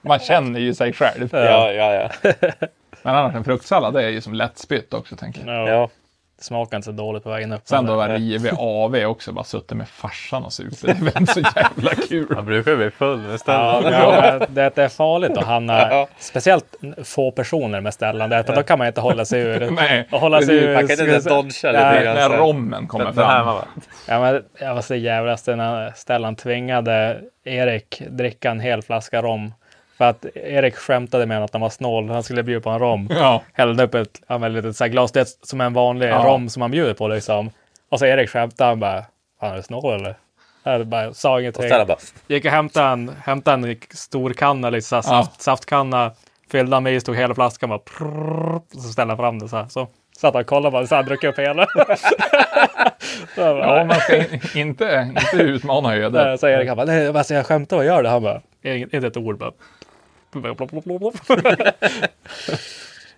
Man 0.00 0.18
känner 0.18 0.60
ju 0.60 0.74
sig 0.74 0.92
själv. 0.92 1.28
ja, 1.32 1.72
ja. 1.72 2.08
ja. 2.22 2.50
Men 3.02 3.14
annars 3.14 3.34
en 3.34 3.44
fruktsallad, 3.44 3.94
det 3.94 4.04
är 4.04 4.08
ju 4.08 4.20
som 4.20 4.34
lättspytt 4.34 4.94
också, 4.94 5.16
tänker 5.16 5.46
jag. 5.46 5.68
Ja. 5.68 5.88
Smakar 6.40 6.76
inte 6.76 6.84
så 6.86 6.92
dåligt 6.92 7.22
på 7.22 7.30
vägen 7.30 7.52
upp. 7.52 7.60
Sen 7.64 7.86
då 7.86 7.96
var 7.96 8.08
rivig 8.08 8.52
AV 8.58 8.96
också, 9.04 9.32
bara 9.32 9.44
suttit 9.44 9.76
med 9.76 9.88
farsan 9.88 10.44
och 10.44 10.52
supit. 10.52 10.80
Det 10.82 11.18
inte 11.20 11.32
så 11.32 11.40
jävla 11.56 11.90
kul. 12.08 12.26
Man 12.34 12.44
brukar 12.46 12.76
bli 12.76 12.90
full 12.90 13.18
med 13.18 13.32
Ja, 13.32 13.38
Stellan. 13.38 13.92
ja, 13.92 14.36
men 14.38 14.54
det, 14.54 14.72
det 14.74 14.82
är 14.82 14.88
farligt 14.88 15.38
att 15.38 15.44
hamna, 15.46 15.90
Ja. 15.90 16.08
speciellt 16.18 16.76
få 17.04 17.30
personer 17.30 17.80
med 17.80 17.94
Stellan, 17.94 18.30
där, 18.30 18.42
för 18.42 18.56
då 18.56 18.62
kan 18.62 18.78
man 18.78 18.86
inte 18.86 19.00
hålla 19.00 19.24
sig 19.24 19.40
ur. 19.40 19.70
Nej, 19.70 20.08
Och 20.12 20.20
hålla 20.20 20.42
sig 20.42 20.56
ur 20.56 20.74
Man 20.74 20.82
kan 20.88 20.90
inte 21.00 21.04
ens 21.04 21.24
dodga 21.24 21.72
lite 21.72 22.14
när 22.14 22.28
rommen 22.36 22.86
kommer 22.86 23.12
fram. 23.12 23.56
Ja, 24.08 24.20
men 24.20 24.42
jag 24.60 24.74
var 24.74 24.82
så 24.82 24.94
jävlaste 24.94 25.56
när 25.56 25.92
Stellan 25.96 26.36
tvingade 26.36 27.20
Erik 27.44 28.02
dricka 28.10 28.50
en 28.50 28.60
hel 28.60 28.82
flaska 28.82 29.22
rom. 29.22 29.52
För 29.98 30.04
att 30.04 30.26
Erik 30.34 30.76
skämtade 30.76 31.26
med 31.26 31.44
att 31.44 31.52
han 31.52 31.60
var 31.62 31.70
snål. 31.70 32.08
Han 32.10 32.22
skulle 32.22 32.42
bjuda 32.42 32.60
på 32.60 32.70
en 32.70 32.78
rom. 32.78 33.08
Ja, 33.10 33.42
Hällde 33.52 33.84
upp 33.84 33.94
ett, 33.94 34.20
ja, 34.28 34.38
men 34.38 34.52
litet 34.52 34.76
så 34.76 34.84
här 34.84 34.88
glas. 34.88 35.12
Det 35.12 35.28
som 35.42 35.60
en 35.60 35.72
vanlig 35.72 36.08
Ja. 36.08 36.24
rom 36.26 36.48
som 36.48 36.60
man 36.60 36.70
bjuder 36.70 36.94
på 36.94 37.08
liksom. 37.08 37.50
Och 37.90 37.98
så 37.98 38.06
Erik 38.06 38.30
skämtade. 38.30 38.70
Han 38.70 38.80
bara, 38.80 39.04
fan 39.40 39.52
är 39.52 39.56
du 39.56 39.62
snål 39.62 39.94
eller? 39.94 40.14
Jag 40.62 40.86
bara, 40.86 41.14
sa 41.14 41.40
ingenting. 41.40 41.68
Bara, 41.68 41.96
Gick 42.26 42.44
och 42.44 42.50
hämtade 42.50 42.88
en, 42.88 43.10
hämtade 43.22 43.68
en 43.70 43.76
stor 43.90 44.30
kanna, 44.32 44.70
liksom, 44.70 45.02
så 45.02 45.08
här, 45.10 45.16
Ja. 45.18 45.24
saft, 45.24 45.42
saftkanna. 45.42 46.12
Fyllde 46.50 46.76
han 46.76 46.82
med 46.82 46.94
is, 46.94 47.04
tog 47.04 47.16
hela 47.16 47.34
flaskan 47.34 47.68
bara, 47.68 47.78
prrrr, 47.78 48.54
och 48.56 48.64
så 48.72 48.80
ställde 48.80 49.10
han 49.12 49.18
fram 49.18 49.38
det 49.38 49.48
så 49.48 49.56
här. 49.56 49.66
Så 49.68 49.88
satt 50.18 50.34
han 50.34 50.40
och 50.42 50.46
kollade 50.46 50.70
bara, 50.72 50.86
så 50.86 50.94
han 50.94 51.04
druckit 51.04 51.30
upp 51.30 51.38
hela. 51.38 51.66
bara, 53.36 53.78
ja 53.78 53.84
man 53.84 54.00
ska 54.00 54.16
in, 54.16 54.40
inte, 54.54 55.12
inte 55.32 55.36
utmana 55.42 55.96
ödet. 55.96 56.40
Så 56.40 56.48
Erik 56.48 56.68
han 56.68 56.76
bara, 56.76 56.86
nej 56.86 57.08
alltså, 57.08 57.34
jag 57.34 57.46
skämtar, 57.46 57.76
vad 57.76 57.86
gör 57.86 58.02
du? 58.02 58.08
Han 58.08 58.22
bara, 58.22 58.40
"Inget- 58.62 58.92
inte 58.94 59.06
ett 59.06 59.16
ord 59.16 59.38
bara. 59.38 59.50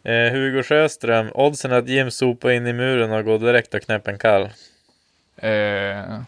Eh, 0.02 0.32
Hugo 0.32 0.62
Sjöström, 0.62 1.30
oddsen 1.34 1.72
att 1.72 1.88
Jim 1.88 2.10
sopar 2.10 2.50
in 2.50 2.66
i 2.66 2.72
muren 2.72 3.12
och 3.12 3.24
går 3.24 3.38
direkt 3.38 3.74
och 3.74 3.82
knäpper 3.82 4.12
en 4.12 4.18
kall. 4.18 4.48
Eh, 5.36 6.20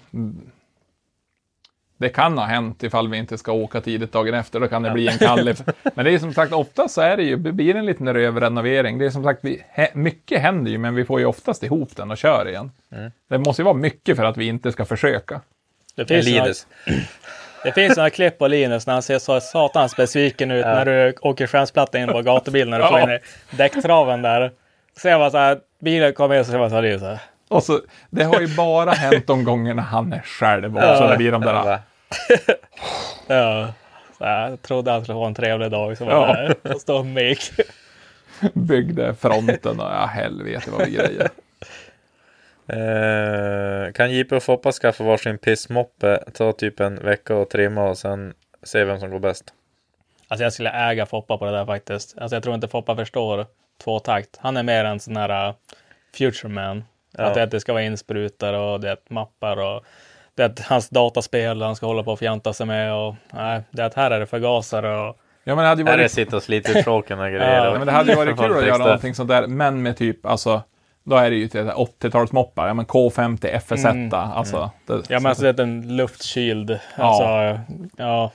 det 2.01 2.09
kan 2.09 2.39
ha 2.39 2.45
hänt 2.45 2.83
ifall 2.83 3.09
vi 3.09 3.19
inte 3.19 3.39
ska 3.39 3.53
åka 3.53 3.81
tidigt 3.81 4.13
dagen 4.13 4.35
efter. 4.35 4.61
Då 4.61 4.69
kan 4.69 4.83
det 4.83 4.91
bli 4.91 5.09
en 5.09 5.19
kalle. 5.27 5.55
Men 5.95 6.05
det 6.05 6.15
är 6.15 6.19
som 6.19 6.35
sagt, 6.35 6.53
oftast 6.53 6.95
så 6.95 7.01
är 7.01 7.17
det 7.17 7.23
ju, 7.23 7.37
det 7.37 7.53
blir 7.53 7.77
en 7.77 7.87
liten 7.87 8.15
rövrenovering. 8.15 8.99
Det 8.99 9.07
är 9.07 9.11
som 9.11 9.25
sagt, 9.25 9.41
vi, 9.43 9.65
he, 9.69 9.91
mycket 9.95 10.41
händer 10.41 10.71
ju, 10.71 10.79
men 10.79 10.95
vi 10.95 11.05
får 11.05 11.21
ju 11.21 11.27
oftast 11.27 11.63
ihop 11.63 11.97
den 11.97 12.11
och 12.11 12.19
kör 12.19 12.49
igen. 12.49 12.71
Det 13.29 13.39
måste 13.39 13.63
ju 13.63 13.65
vara 13.65 13.75
mycket 13.75 14.17
för 14.17 14.25
att 14.25 14.37
vi 14.37 14.47
inte 14.47 14.73
ska 14.73 14.85
försöka. 14.85 15.41
Det 15.95 16.07
finns, 16.07 16.27
några. 16.27 16.53
det 17.65 17.73
finns 17.73 17.97
några 17.97 18.11
klipp 18.11 18.39
på 18.39 18.47
Linus 18.47 18.87
när 18.87 18.95
han 18.95 19.03
ser 19.03 19.19
så 19.19 19.41
satans 19.41 19.97
besviken 19.97 20.51
ut 20.51 20.65
när 20.65 20.85
du 20.85 21.15
åker 21.21 21.47
skämsplatta 21.47 21.99
in 21.99 22.09
på 22.09 22.23
gatubilen 22.23 22.71
när 22.71 22.79
du 22.79 22.87
får 22.89 22.99
Ja. 22.99 23.05
in 23.05 23.11
i 23.11 23.19
däcktraven 23.51 24.23
där. 24.23 24.51
Ser 24.97 25.19
man 25.19 25.31
så 25.31 25.39
här, 25.39 25.59
bilen 25.81 26.13
kommer 26.13 26.35
in 26.39 26.45
så 26.45 26.51
ser 26.51 26.59
man 26.59 26.71
så 26.71 26.77
här, 26.81 26.99
så 26.99 27.05
här. 27.07 27.19
Och 27.49 27.63
så, 27.63 27.81
det 28.11 28.25
har 28.25 28.41
ju 28.41 28.57
bara 28.57 28.91
hänt 28.91 29.27
de 29.27 29.45
gångerna 29.45 29.83
han 29.83 30.13
är 30.13 30.21
själv 30.23 30.77
också. 30.77 31.07
Det 31.09 31.17
blir 31.17 31.33
de 31.33 31.41
där, 31.43 31.79
Ja. 33.27 33.69
Så 34.19 34.25
här, 34.25 34.49
jag 34.51 34.63
trodde 34.63 34.91
han 34.91 35.03
skulle 35.05 35.15
få 35.17 35.25
en 35.25 35.35
trevlig 35.35 35.71
dag. 35.71 35.99
Så 35.99 36.05
var 36.05 36.13
Ja. 36.13 36.27
där. 36.63 36.75
Och 36.75 36.81
stå 36.81 36.97
och 36.99 37.07
mik. 37.07 37.41
byggde 38.55 39.15
fronten 39.15 39.81
och 39.81 39.87
ja, 39.93 40.07
helvete 40.07 40.71
vad 40.71 40.87
vi 40.87 40.93
grejer. 40.95 41.29
Eh, 42.73 43.93
kan 43.93 44.11
JP 44.11 44.37
och 44.37 44.43
Foppa 44.43 44.73
skaffa 44.73 45.05
varsin 45.05 45.39
pissmoppe, 45.39 46.25
ta 46.35 46.53
typ 46.53 46.81
en 46.81 46.97
vecka 46.97 47.37
och 47.37 47.51
trimma 47.51 47.89
och 47.89 47.99
sen 47.99 48.35
se 48.63 48.85
vem 48.85 49.01
som 49.01 49.11
går 49.11 49.19
bäst? 49.19 49.45
Alltså 50.29 50.45
jag 50.45 50.53
skulle 50.53 50.71
äga 50.71 51.07
Foppa 51.07 51.39
på 51.39 51.45
det 51.45 51.51
där 51.51 51.67
faktiskt. 51.67 52.19
Alltså 52.19 52.37
jag 52.37 52.43
tror 52.43 52.55
inte 52.55 52.69
Foppa 52.69 52.97
förstår 52.97 53.47
tvåtakt. 53.85 54.37
Han 54.41 54.57
är 54.57 54.63
mer 54.63 54.85
en 54.85 55.01
sån 55.01 55.17
här 55.17 55.49
uh, 55.49 55.55
future 56.19 56.53
man. 56.53 56.85
Ja. 57.17 57.25
Att 57.25 57.35
det, 57.35 57.43
att 57.43 57.51
det 57.51 57.61
ska 57.61 57.73
vara 57.73 57.83
insprutare 57.83 58.59
och 58.59 58.81
det 58.81 58.91
är 58.91 58.97
mappar 59.09 59.57
och 59.57 59.85
det 60.35 60.43
är 60.43 60.47
att 60.47 60.61
hans 60.61 60.89
dataspel 60.89 61.63
han 61.63 61.77
ska 61.77 61.87
hålla 61.87 62.03
på 62.03 62.13
och 62.13 62.19
fjanta 62.19 62.53
sig 62.53 62.67
med 62.67 62.95
och 62.95 63.15
nej, 63.33 63.63
det 63.71 63.83
är 63.83 63.87
att 63.87 63.95
här 63.95 64.11
är 64.11 64.21
det 64.21 64.27
förgasare 64.27 65.09
och 65.09 65.17
Ja, 65.45 65.55
men 65.55 65.63
det 65.63 65.69
hade 65.69 65.83
ju 65.83 65.87
Här 65.87 65.95
är 65.95 65.99
varit 65.99 66.13
sitta 66.13 66.37
och 66.37 66.43
slita 66.43 66.79
ut 66.79 66.85
tråken 66.85 67.19
och 67.21 67.27
grejer. 67.31 67.65
Ja, 67.65 67.79
men 67.79 67.87
det 67.87 67.93
hade 67.93 68.11
ju 68.11 68.17
varit 68.17 68.39
kul 68.39 68.57
att 68.57 68.67
göra 68.67 68.79
någonting 68.79 69.15
sånt 69.15 69.29
där, 69.29 69.47
men 69.47 69.83
med 69.83 69.97
typ, 69.97 70.27
alltså, 70.27 70.63
då 71.05 71.17
är 71.17 71.31
det 71.31 71.37
ju 71.37 71.49
till 71.49 71.61
80-talsmoppar, 71.61 72.67
ja 72.67 72.75
men 72.75 72.87
K50 72.87 73.59
FS1, 73.59 73.91
Mm. 73.91 74.15
alltså. 74.15 74.71
Det, 74.87 74.95
ja 75.09 75.21
men 75.21 75.27
alltså 75.27 75.53
det 75.53 75.63
är 75.63 75.67
en 75.67 75.97
luftkyld. 75.97 76.79
Alltså, 76.97 77.61
ja. 77.97 78.33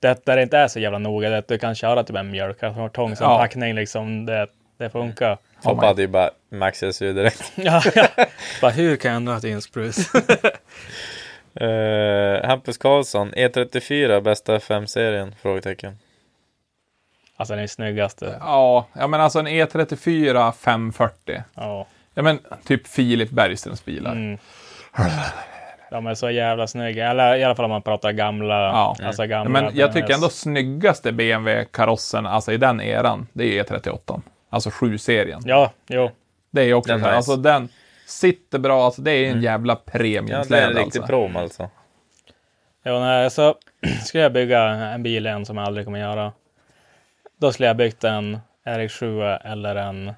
Det 0.00 0.24
där 0.26 0.36
det 0.36 0.42
inte 0.42 0.58
är 0.58 0.68
så 0.68 0.80
jävla 0.80 0.98
noga. 0.98 1.30
Det 1.30 1.38
att 1.38 1.48
du 1.48 1.58
kan 1.58 1.74
köra 1.74 2.02
typ 2.04 2.16
en 2.16 2.30
mjölkkartong 2.30 3.16
som 3.16 3.24
Ja. 3.30 3.38
packning 3.38 3.74
liksom. 3.74 4.26
Det, 4.26 4.46
det 4.78 4.90
funkar. 4.90 5.38
Foppa 5.64 5.86
hade 5.86 6.02
ju 6.02 6.08
bara 6.08 6.30
Max 6.50 6.78
SU 6.92 7.12
direkt. 7.12 7.52
Ja, 7.56 7.82
ja. 7.94 8.06
Bara, 8.60 8.70
hur 8.70 8.96
kan 8.96 9.10
jag 9.10 9.16
ändra 9.16 9.40
till 9.40 9.50
insprut? 9.50 9.96
Eh, 11.60 12.46
Hampus 12.48 12.78
Karlsson, 12.78 13.32
E34 13.32 14.20
bästa 14.20 14.56
FM-serien? 14.56 15.34
Frågetecken. 15.42 15.98
Alltså 17.36 17.56
den 17.56 17.68
snyggaste. 17.68 18.36
Ja, 18.40 18.86
ja 18.92 19.06
men 19.06 19.20
alltså 19.20 19.38
en 19.38 19.48
E34 19.48 20.52
540. 20.52 21.42
Ja. 21.54 21.86
Ja 22.18 22.22
men 22.22 22.38
typ 22.64 22.86
Filip 22.86 23.30
Bergströms 23.30 23.84
bilar. 23.84 24.12
Mm. 24.12 24.38
De 25.90 26.06
är 26.06 26.14
så 26.14 26.30
jävla 26.30 26.66
snygga. 26.66 27.10
Eller 27.10 27.36
i 27.36 27.44
alla 27.44 27.54
fall 27.54 27.64
om 27.64 27.70
man 27.70 27.82
pratar 27.82 28.12
gamla. 28.12 28.54
Ja. 28.54 28.96
Alltså 29.02 29.22
Ja, 29.22 29.26
gamla 29.26 29.60
men 29.62 29.76
jag 29.76 29.92
tycker 29.92 30.14
ändå 30.14 30.28
snyggaste 30.28 31.12
BMW-karossen, 31.12 32.26
alltså 32.26 32.52
i 32.52 32.56
den 32.56 32.80
eran, 32.80 33.26
det 33.32 33.58
är 33.58 33.64
E38. 33.64 34.20
Alltså 34.50 34.70
7-serien. 34.70 35.40
Ja, 35.44 35.72
jo. 35.86 36.10
Det 36.50 36.62
är 36.62 36.74
också 36.74 36.92
Den 36.92 37.00
så 37.00 37.06
här, 37.06 37.12
är 37.12 37.16
alltså 37.16 37.36
den 37.36 37.68
sitter 38.06 38.58
bra, 38.58 38.84
alltså 38.84 39.02
det 39.02 39.10
är 39.10 39.30
en 39.30 39.42
jävla 39.42 39.76
Ja, 39.84 40.44
det 40.48 40.58
är 40.58 40.62
en 40.62 40.68
riktig 40.68 40.82
alltså. 40.82 41.02
prom 41.02 41.36
alltså. 41.36 41.70
Ja, 42.82 43.00
nej, 43.00 43.30
så 43.30 43.54
skulle 44.04 44.22
jag 44.22 44.32
bygga 44.32 44.62
en 44.64 45.02
bil 45.02 45.26
igen 45.26 45.46
som 45.46 45.56
jag 45.56 45.66
aldrig 45.66 45.86
kommer 45.86 45.98
göra. 45.98 46.32
Då 47.40 47.52
skulle 47.52 47.66
jag 47.66 47.76
byggt 47.76 48.04
en 48.04 48.38
RX7 48.66 49.38
eller 49.44 49.76
en, 49.76 50.12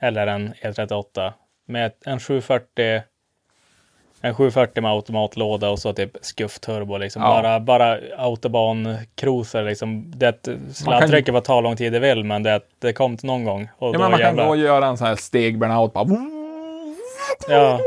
eller 0.00 0.26
en 0.26 0.54
E38 0.54 1.32
med 1.66 1.92
en 2.06 2.20
740 2.20 3.02
en 4.22 4.34
740 4.34 4.82
med 4.82 4.90
automatlåda 4.92 5.70
och 5.70 5.78
så 5.78 5.92
typ 5.92 6.16
skuffturbo 6.20 6.96
liksom. 6.98 7.22
Ja. 7.22 7.28
Bara, 7.28 7.60
bara 7.60 7.98
autobahn-cruiser 8.18 9.64
liksom. 9.64 10.12
Det 10.16 10.48
sladdtrycket 10.74 11.34
får 11.34 11.40
ta 11.40 11.60
lång 11.60 11.76
tid 11.76 11.92
det 11.92 11.98
vill, 11.98 12.24
men 12.24 12.42
det, 12.42 12.60
det 12.78 12.92
kom 12.92 13.16
till 13.16 13.26
någon 13.26 13.44
gång. 13.44 13.68
Och 13.78 13.88
Ja, 13.88 13.92
då 13.92 13.98
men 13.98 14.10
man 14.10 14.20
kan 14.20 14.28
jävlar. 14.28 14.44
gå 14.44 14.50
och 14.50 14.56
göra 14.56 14.86
en 14.86 14.96
sån 14.96 15.06
här 15.06 15.14
steg-burnout, 15.16 15.92
bara 15.92 16.06
Ja, 17.48 17.80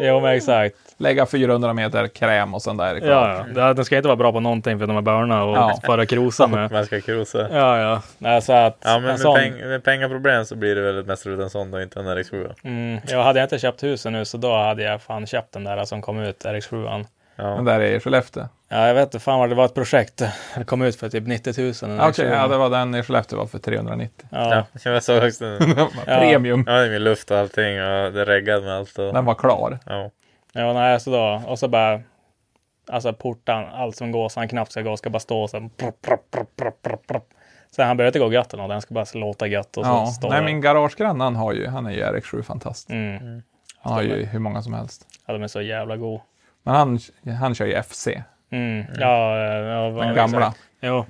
jo 0.00 0.20
men 0.20 0.34
exakt. 0.36 0.76
Lägga 0.98 1.26
400 1.26 1.72
meter 1.72 2.08
kräm 2.08 2.54
och 2.54 2.62
sen 2.62 2.76
där 2.76 2.86
är 2.90 2.94
det 2.94 3.00
klart. 3.00 3.46
Ja, 3.54 3.60
ja. 3.60 3.74
Den 3.74 3.84
ska 3.84 3.96
inte 3.96 4.08
vara 4.08 4.16
bra 4.16 4.32
på 4.32 4.40
någonting 4.40 4.78
för 4.78 4.86
de 4.86 4.96
är 4.96 5.00
börna 5.00 5.44
och 5.44 5.56
Ja. 5.56 5.78
bara 5.86 6.06
cruisa 6.06 6.46
med. 6.46 6.72
Man 6.72 6.86
ska 6.86 7.00
cruisa. 7.00 7.48
Ja, 7.52 7.78
ja. 7.78 8.02
Nej, 8.18 8.42
så 8.42 8.52
att 8.52 8.76
Ja, 8.80 8.88
men 8.90 8.96
en 8.96 9.02
med, 9.02 9.20
sån, 9.20 9.34
peng 9.34 9.52
med 9.68 9.84
pengaproblem 9.84 10.44
så 10.44 10.56
blir 10.56 10.74
det 10.74 10.80
väl 10.92 11.04
mest 11.04 11.26
roligt 11.26 11.40
en 11.40 11.50
sån 11.50 11.74
och 11.74 11.82
inte 11.82 12.00
en 12.00 12.06
RX7. 12.08 12.52
mm, 12.64 13.00
jag 13.08 13.22
hade 13.22 13.38
jag 13.38 13.44
inte 13.44 13.58
köpt 13.58 13.82
huset 13.82 14.12
nu 14.12 14.24
så 14.24 14.36
då 14.36 14.56
hade 14.56 14.82
jag 14.82 15.02
fan 15.02 15.26
köpt 15.26 15.52
den 15.52 15.64
där 15.64 15.84
som 15.84 16.02
kom 16.02 16.18
ut, 16.20 16.44
RX7. 16.44 17.04
Ja. 17.38 17.44
Den 17.44 17.64
där 17.64 17.80
är 17.80 17.92
i 17.96 18.00
Skellefteå. 18.00 18.42
Ja, 18.68 18.86
jag 18.86 18.94
vet 18.94 19.04
inte 19.04 19.18
fan 19.18 19.38
vad 19.38 19.48
det 19.48 19.54
var 19.54 19.64
ett 19.64 19.74
projekt. 19.74 20.22
Det 20.56 20.64
kom 20.64 20.82
ut 20.82 20.96
för 20.96 21.08
typ 21.08 21.26
90 21.26 21.54
000. 21.62 21.72
den 21.80 22.00
Okej, 22.00 22.24
RX7. 22.24 22.32
ja, 22.34 22.48
det 22.48 22.56
var 22.56 22.70
den 22.70 22.94
i 22.94 23.02
Skellefteå 23.02 23.38
var 23.38 23.46
för 23.46 23.58
390. 23.58 24.26
ja. 24.30 24.64
Ja, 24.84 24.90
jag 24.90 25.02
såg 25.02 25.24
också 25.24 25.44
den. 25.44 25.76
Premium. 26.04 26.64
Ja, 26.66 26.72
det 26.72 26.86
är 26.86 26.90
med 26.90 27.02
luft 27.02 27.30
och 27.30 27.38
allting 27.38 27.82
och 27.82 28.12
det 28.12 28.20
är 28.20 28.24
reggad 28.24 28.62
med 28.64 28.74
allt. 28.76 28.98
Och... 28.98 29.14
Den 29.14 29.24
var 29.24 29.34
klar. 29.34 29.78
Ja. 29.86 30.10
Ja, 30.56 30.72
nej, 30.72 31.00
så 31.00 31.10
då. 31.10 31.42
Och 31.46 31.58
så 31.58 31.68
bara 31.68 32.00
Alltså 32.90 33.12
portan, 33.12 33.64
allt 33.72 33.96
som 33.96 34.12
går 34.12 34.28
så 34.28 34.40
han 34.40 34.48
knappt 34.48 34.72
ska 34.72 34.82
gå 34.82 34.96
ska 34.96 35.10
bara 35.10 35.18
stå 35.20 35.48
så 35.48 35.60
här, 35.60 35.68
prop, 35.76 36.00
prop, 36.02 37.06
prop. 37.08 37.24
Så 37.70 37.82
han 37.82 37.96
behöver 37.96 38.08
inte 38.08 38.18
gå 38.18 38.32
gött 38.32 38.52
eller 38.52 38.62
något, 38.62 38.70
den 38.70 38.80
ska 38.80 38.94
bara 38.94 39.04
låta 39.14 39.46
gött 39.46 39.76
och 39.76 39.84
så 39.84 39.90
Ja. 39.90 40.06
står 40.06 40.30
Nej, 40.30 40.44
min 40.44 40.60
garagegranne 40.60 41.24
han 41.24 41.36
har 41.36 41.52
ju, 41.52 41.66
han 41.66 41.86
är 41.86 41.90
ju 41.90 42.02
RX7 42.02 42.42
fantast. 42.42 42.90
Mm. 42.90 43.42
Han 43.78 43.92
har 43.92 44.02
ju 44.02 44.24
hur 44.24 44.38
många 44.38 44.62
som 44.62 44.74
helst. 44.74 45.06
Ja, 45.26 45.32
de 45.32 45.42
är 45.42 45.48
så 45.48 45.60
jävla 45.62 45.96
god. 45.96 46.20
Men 46.62 46.74
han, 46.74 46.98
han 47.40 47.54
kör 47.54 47.66
ju 47.66 47.82
FC, 47.82 48.08
Mm. 48.50 48.84
Ja, 48.98 49.38
ja, 49.38 49.90
vad- 49.90 50.06
den 50.06 50.14
gamla, 50.14 50.54
Jo. 50.80 51.06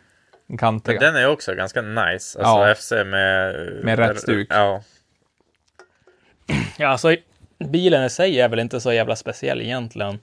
kantiga. 0.58 1.00
den 1.00 1.16
är 1.16 1.28
också 1.30 1.54
ganska 1.54 1.82
nice. 1.82 2.38
Alltså 2.38 2.68
Ja. 2.68 2.74
FC 2.74 2.90
med... 3.04 3.54
Med 3.84 3.98
rätt 3.98 4.20
stuk. 4.20 4.48
Ja. 4.50 4.80
Ja, 6.78 6.88
alltså 6.88 7.16
bilen 7.58 8.04
i 8.04 8.10
sig 8.10 8.40
är 8.40 8.48
väl 8.48 8.58
inte 8.58 8.80
så 8.80 8.92
jävla 8.92 9.16
speciell 9.16 9.60
egentligen. 9.62 10.18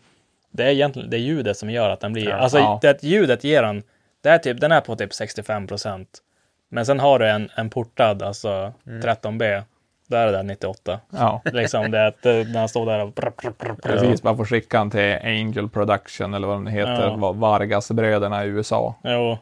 Det 0.51 0.63
är 0.63 0.69
egentligen 0.69 1.09
det 1.09 1.17
är 1.17 1.21
ljudet 1.21 1.57
som 1.57 1.69
gör 1.69 1.89
att 1.89 1.99
den 1.99 2.13
blir... 2.13 2.29
Ja. 2.29 2.35
Alltså 2.35 2.57
Ja. 2.57 2.79
det 2.81 3.03
ljudet 3.03 3.43
ger 3.43 3.61
den... 3.63 3.83
Det 4.21 4.29
är 4.29 4.37
typ, 4.37 4.61
den 4.61 4.71
är 4.71 4.81
på 4.81 4.95
typ 4.95 5.13
65 5.13 5.67
procent. 5.67 6.09
Men 6.69 6.85
sen 6.85 6.99
har 6.99 7.19
du 7.19 7.29
en, 7.29 7.49
en 7.55 7.69
portad, 7.69 8.23
alltså 8.23 8.73
13B. 8.85 9.63
Där 10.07 10.27
är 10.27 10.31
det 10.31 10.43
98. 10.43 10.99
Ja, 11.09 11.41
Liksom 11.45 11.91
det, 11.91 12.07
att, 12.07 12.25
eh, 12.25 12.33
när 12.33 12.59
han 12.59 12.69
står 12.69 12.85
där 12.85 12.99
och... 12.99 13.15
Precis. 13.83 14.23
Man 14.23 14.37
får 14.37 14.45
skicka 14.45 14.77
han 14.77 14.91
till 14.91 15.17
Angel 15.23 15.69
Production 15.69 16.33
eller 16.33 16.47
vad 16.47 16.55
de 16.55 16.67
heter, 16.67 17.01
Ja. 17.01 17.15
var 17.15 17.33
Vargas-bröderna 17.33 18.45
i 18.45 18.47
USA. 18.47 18.95
Jo. 19.03 19.37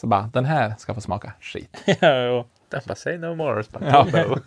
Så 0.00 0.06
bara, 0.06 0.30
den 0.32 0.44
här 0.44 0.74
ska 0.78 0.94
få 0.94 1.00
smaka 1.00 1.32
skit. 1.40 1.76
Ja, 2.00 2.22
jo. 2.22 2.44
Den 2.68 2.80
bara, 2.86 2.94
say 2.94 3.18
no 3.18 3.34
more. 3.34 3.62
Så 3.64 3.70
bara, 3.78 3.84
Ja. 3.90 4.06
"No." 4.12 4.38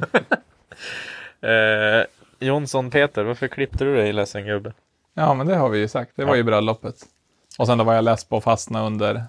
Jonsson 2.41 2.91
Peter, 2.91 3.23
varför 3.23 3.47
klippte 3.47 3.83
du 3.83 3.95
dig 3.95 4.13
ledsen 4.13 4.45
gubbe? 4.45 4.73
Ja, 5.13 5.33
men 5.33 5.47
det 5.47 5.55
har 5.55 5.69
vi 5.69 5.79
ju 5.79 5.87
sagt. 5.87 6.11
Det 6.15 6.25
var 6.25 6.35
ju 6.35 6.43
bröllopet. 6.43 6.95
Och 7.59 7.67
sen 7.67 7.77
då 7.77 7.83
var 7.83 7.93
jag 7.93 8.03
less 8.03 8.23
på 8.23 8.37
att 8.37 8.43
fastna 8.43 8.85
under, 8.85 9.23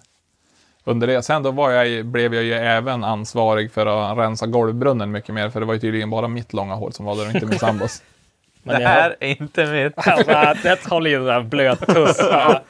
under 0.84 1.06
det. 1.06 1.22
Sen 1.22 1.42
då 1.42 1.50
var 1.50 1.70
jag, 1.70 1.88
ju- 1.88 2.02
blev 2.02 2.34
jag 2.34 2.42
ju 2.44 2.52
även 2.54 3.04
ansvarig 3.04 3.72
för 3.72 3.86
att 4.12 4.18
rensa 4.18 4.46
golvbrunnen 4.46 5.10
mycket 5.10 5.34
mer, 5.34 5.50
för 5.50 5.60
det 5.60 5.66
var 5.66 5.74
ju 5.74 5.80
tydligen 5.80 6.10
bara 6.10 6.28
mitt 6.28 6.52
långa 6.52 6.74
hår 6.74 6.90
som 6.90 7.06
var 7.06 7.16
där 7.16 7.28
och 7.28 7.34
inte 7.34 7.46
min 7.46 7.58
sambos. 7.58 8.02
Men 8.62 8.80
det 8.80 8.86
här 8.88 9.16
är 9.20 9.26
inte 9.42 9.66
mitt. 9.66 9.92
Alltså, 10.08 10.54
det 10.62 10.86
håller 10.88 11.10
ju 11.10 11.24
där 11.24 11.40
blöt 11.40 11.86
tuss. 11.86 12.18
Ja. 12.30 12.62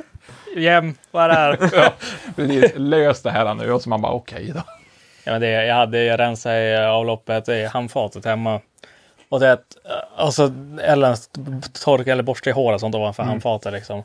Jäm, 0.56 0.94
vad 1.10 1.24
är 1.24 1.28
det 1.28 1.34
här? 1.34 1.58
ja, 1.72 1.92
precis. 2.36 2.72
Lös 2.76 3.22
det 3.22 3.30
här 3.30 3.54
nu. 3.54 3.72
Och 3.72 3.82
så 3.82 3.88
man 3.88 4.02
bara, 4.02 4.12
okej 4.12 4.52
då. 4.54 4.62
Ja, 5.24 5.32
men 5.32 5.40
det, 5.40 5.50
jag 5.66 5.74
hade 5.74 6.04
jag 6.04 6.18
rensat 6.20 6.50
i 6.52 6.76
avloppet 6.76 7.48
i 7.48 7.64
handfatet 7.64 8.24
hemma. 8.24 8.60
Och 9.32 9.40
det, 9.40 9.58
alltså, 10.16 10.52
eller 10.82 11.16
torka 11.84 12.12
eller 12.12 12.22
borsta 12.22 12.50
i 12.50 12.52
håret 12.52 12.80
sånt 12.80 12.94
ovanför 12.94 13.22
handfatet 13.22 13.72
liksom. 13.72 14.04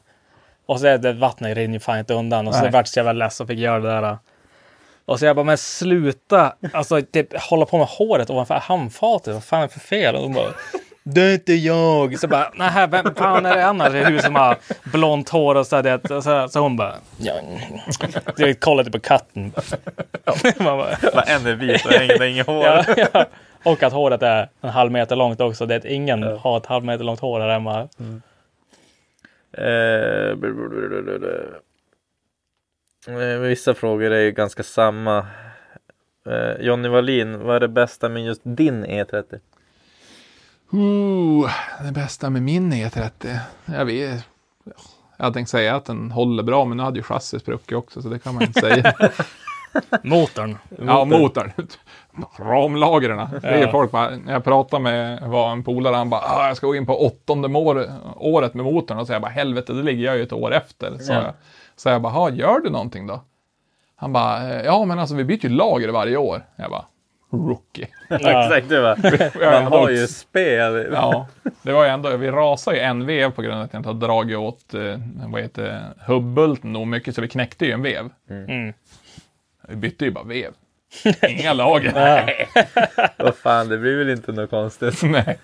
Och 0.65 0.79
så 0.79 0.87
är 0.87 0.97
det 0.97 1.13
vattnet 1.13 1.57
rinner 1.57 1.79
fan 1.79 1.99
inte 1.99 2.13
undan 2.13 2.47
och 2.47 2.55
så 2.55 2.69
vart 2.69 2.95
jag 2.95 3.03
väl 3.03 3.17
less 3.17 3.41
och 3.41 3.47
fick 3.47 3.59
göra 3.59 3.79
det 3.79 3.87
där. 4.01 4.17
Och 5.05 5.19
så 5.19 5.25
jag 5.25 5.35
bara, 5.35 5.43
men 5.43 5.57
sluta! 5.57 6.55
Alltså 6.73 7.01
typ 7.01 7.39
hålla 7.41 7.65
på 7.65 7.77
med 7.77 7.87
håret 7.87 8.29
ovanför 8.29 8.55
handfatet, 8.55 9.33
vad 9.33 9.43
fan 9.43 9.59
är 9.59 9.67
det 9.67 9.73
för 9.73 9.79
fel? 9.79 10.15
Och 10.15 10.21
de 10.21 10.33
bara, 10.33 10.53
det 11.03 11.21
är 11.21 11.33
inte 11.33 11.53
jag! 11.53 12.19
Så 12.19 12.27
bara, 12.27 12.51
nej, 12.55 12.87
vem 12.87 13.15
fan 13.15 13.45
är 13.45 13.55
det 13.55 13.65
annars 13.65 13.93
i 13.93 14.03
huset 14.03 14.25
som 14.25 14.35
har 14.35 14.57
blont 14.83 15.29
hår 15.29 15.55
och 15.55 15.67
så, 15.67 15.81
det, 15.81 16.11
och 16.11 16.23
så, 16.23 16.49
så 16.49 16.59
hon 16.59 16.77
bara, 16.77 16.95
ja. 17.17 17.33
Direkt 18.37 18.63
kollade 18.63 18.91
på 18.91 18.99
katten. 18.99 19.53
Man 20.57 20.77
bara, 20.77 20.97
Bara 21.13 21.23
en 21.23 21.47
är 21.47 21.55
vit 21.55 21.85
och 21.85 21.93
en 21.93 22.19
har 22.19 22.25
inget 22.25 22.47
hår. 22.47 22.63
Ja, 22.65 22.83
ja. 23.13 23.25
Och 23.71 23.83
att 23.83 23.93
håret 23.93 24.21
är 24.21 24.49
en 24.61 24.69
halv 24.69 24.91
meter 24.91 25.15
långt 25.15 25.41
också. 25.41 25.65
Det 25.65 25.73
är 25.75 25.79
att 25.79 25.85
ingen 25.85 26.23
har 26.23 26.57
ett 26.57 26.65
halv 26.65 26.85
meter 26.85 27.03
långt 27.03 27.19
hår 27.19 27.39
här 27.39 27.49
hemma. 27.49 27.81
Eh, 29.51 30.35
bl- 30.35 30.69
bl- 30.69 31.53
Eh, 33.07 33.39
Vissa 33.39 33.73
frågor 33.73 34.11
är 34.11 34.19
ju 34.21 34.31
ganska 34.31 34.63
samma. 34.63 35.27
Eh, 36.29 36.51
Jonny 36.65 36.87
Wallin, 36.87 37.39
vad 37.39 37.55
är 37.55 37.59
det 37.59 37.67
bästa 37.67 38.09
med 38.09 38.25
just 38.25 38.41
din 38.43 38.85
E 38.85 39.03
E30? 39.03 39.39
Ooh, 40.71 41.51
det 41.85 41.91
bästa 41.91 42.29
med 42.29 42.41
min 42.41 42.73
E30. 42.73 43.37
Jag 43.65 43.85
vet. 43.85 44.23
Jag 45.17 45.23
hade 45.25 45.33
tänkt 45.33 45.49
säga 45.49 45.75
att 45.75 45.85
den 45.85 46.11
håller 46.11 46.43
bra, 46.43 46.65
men 46.65 46.77
nu 46.77 46.83
hade 46.83 46.99
ju 46.99 47.03
chassit 47.03 47.41
spruckit 47.41 47.77
också, 47.77 48.01
så 48.01 48.09
det 48.09 48.19
kan 48.19 48.33
man 48.35 48.43
inte 48.43 48.59
säga. 48.61 48.93
Motorn. 50.03 50.57
ja, 50.85 51.05
motorn. 51.05 51.51
Ramlagren. 52.39 53.27
Det 53.41 53.47
är 53.47 53.57
ju 53.57 53.63
Ja. 53.63 53.71
folk 53.71 53.91
bara, 53.91 54.09
när 54.09 54.33
jag 54.33 54.43
pratade 54.43 54.83
med 54.83 55.21
var 55.21 55.51
en 55.51 55.63
polare, 55.63 55.95
han 55.95 56.09
bara, 56.09 56.21
ah, 56.21 56.47
jag 56.47 56.57
ska 56.57 56.67
gå 56.67 56.75
in 56.75 56.85
på 56.85 57.05
åttonde 57.05 57.47
år, 57.47 57.87
året 58.15 58.53
med 58.53 58.65
motorn. 58.65 58.97
Och 58.97 59.07
så 59.07 59.13
jag 59.13 59.21
bara, 59.21 59.31
helvete, 59.31 59.73
det 59.73 59.83
ligger 59.83 60.05
jag 60.05 60.17
ju 60.17 60.23
ett 60.23 60.33
år 60.33 60.53
efter. 60.53 60.97
Så, 60.97 61.13
Ja. 61.13 61.21
jag, 61.21 61.33
så 61.75 61.89
jag 61.89 62.01
bara, 62.01 62.13
"Ha, 62.13 62.29
gör 62.29 62.59
du 62.59 62.69
någonting 62.69 63.07
då? 63.07 63.21
Han 63.95 64.13
bara, 64.13 64.49
"Eh, 64.53 64.61
ja 64.65 64.85
men 64.85 64.99
alltså 64.99 65.15
vi 65.15 65.23
byter 65.23 65.43
ju 65.45 65.49
lager 65.49 65.89
varje 65.89 66.17
år. 66.17 66.41
Jag 66.55 66.69
bara, 66.71 66.85
rookie. 67.31 67.87
Ja. 68.09 68.15
Exakt, 68.45 68.69
det 68.69 68.81
var. 68.81 69.61
Man 69.61 69.71
har 69.71 69.89
ju 69.89 70.07
spel. 70.07 70.87
Ja, 70.93 71.27
det 71.61 71.71
var 71.73 71.83
ju 71.83 71.89
ändå, 71.89 72.17
vi 72.17 72.31
rasade 72.31 72.77
ju 72.77 72.83
en 72.83 73.05
vev 73.05 73.31
på 73.31 73.41
grund 73.41 73.55
av 73.57 73.61
att 73.63 73.73
jag 73.73 73.79
inte 73.79 73.89
hade 73.89 74.05
dragit 74.05 74.37
åt, 74.37 74.73
eh, 74.73 74.81
vad 75.27 75.41
heter 75.41 75.81
hubbulten 76.05 76.73
nog 76.73 76.87
mycket, 76.87 77.15
så 77.15 77.21
vi 77.21 77.27
knäckte 77.27 77.65
ju 77.65 77.71
en 77.71 77.81
vev. 77.81 78.09
Mm. 78.29 78.73
Vi 79.69 79.75
bytte 79.75 80.05
ju 80.05 80.11
bara 80.11 80.23
vev. 80.23 80.51
Inga 81.29 81.53
lager. 81.53 81.93
Vad 83.23 83.35
fan, 83.35 83.69
det 83.69 83.77
blir 83.77 83.97
väl 83.97 84.09
inte 84.09 84.31
något 84.31 84.49
konstigt. 84.49 85.03
Nej, 85.03 85.37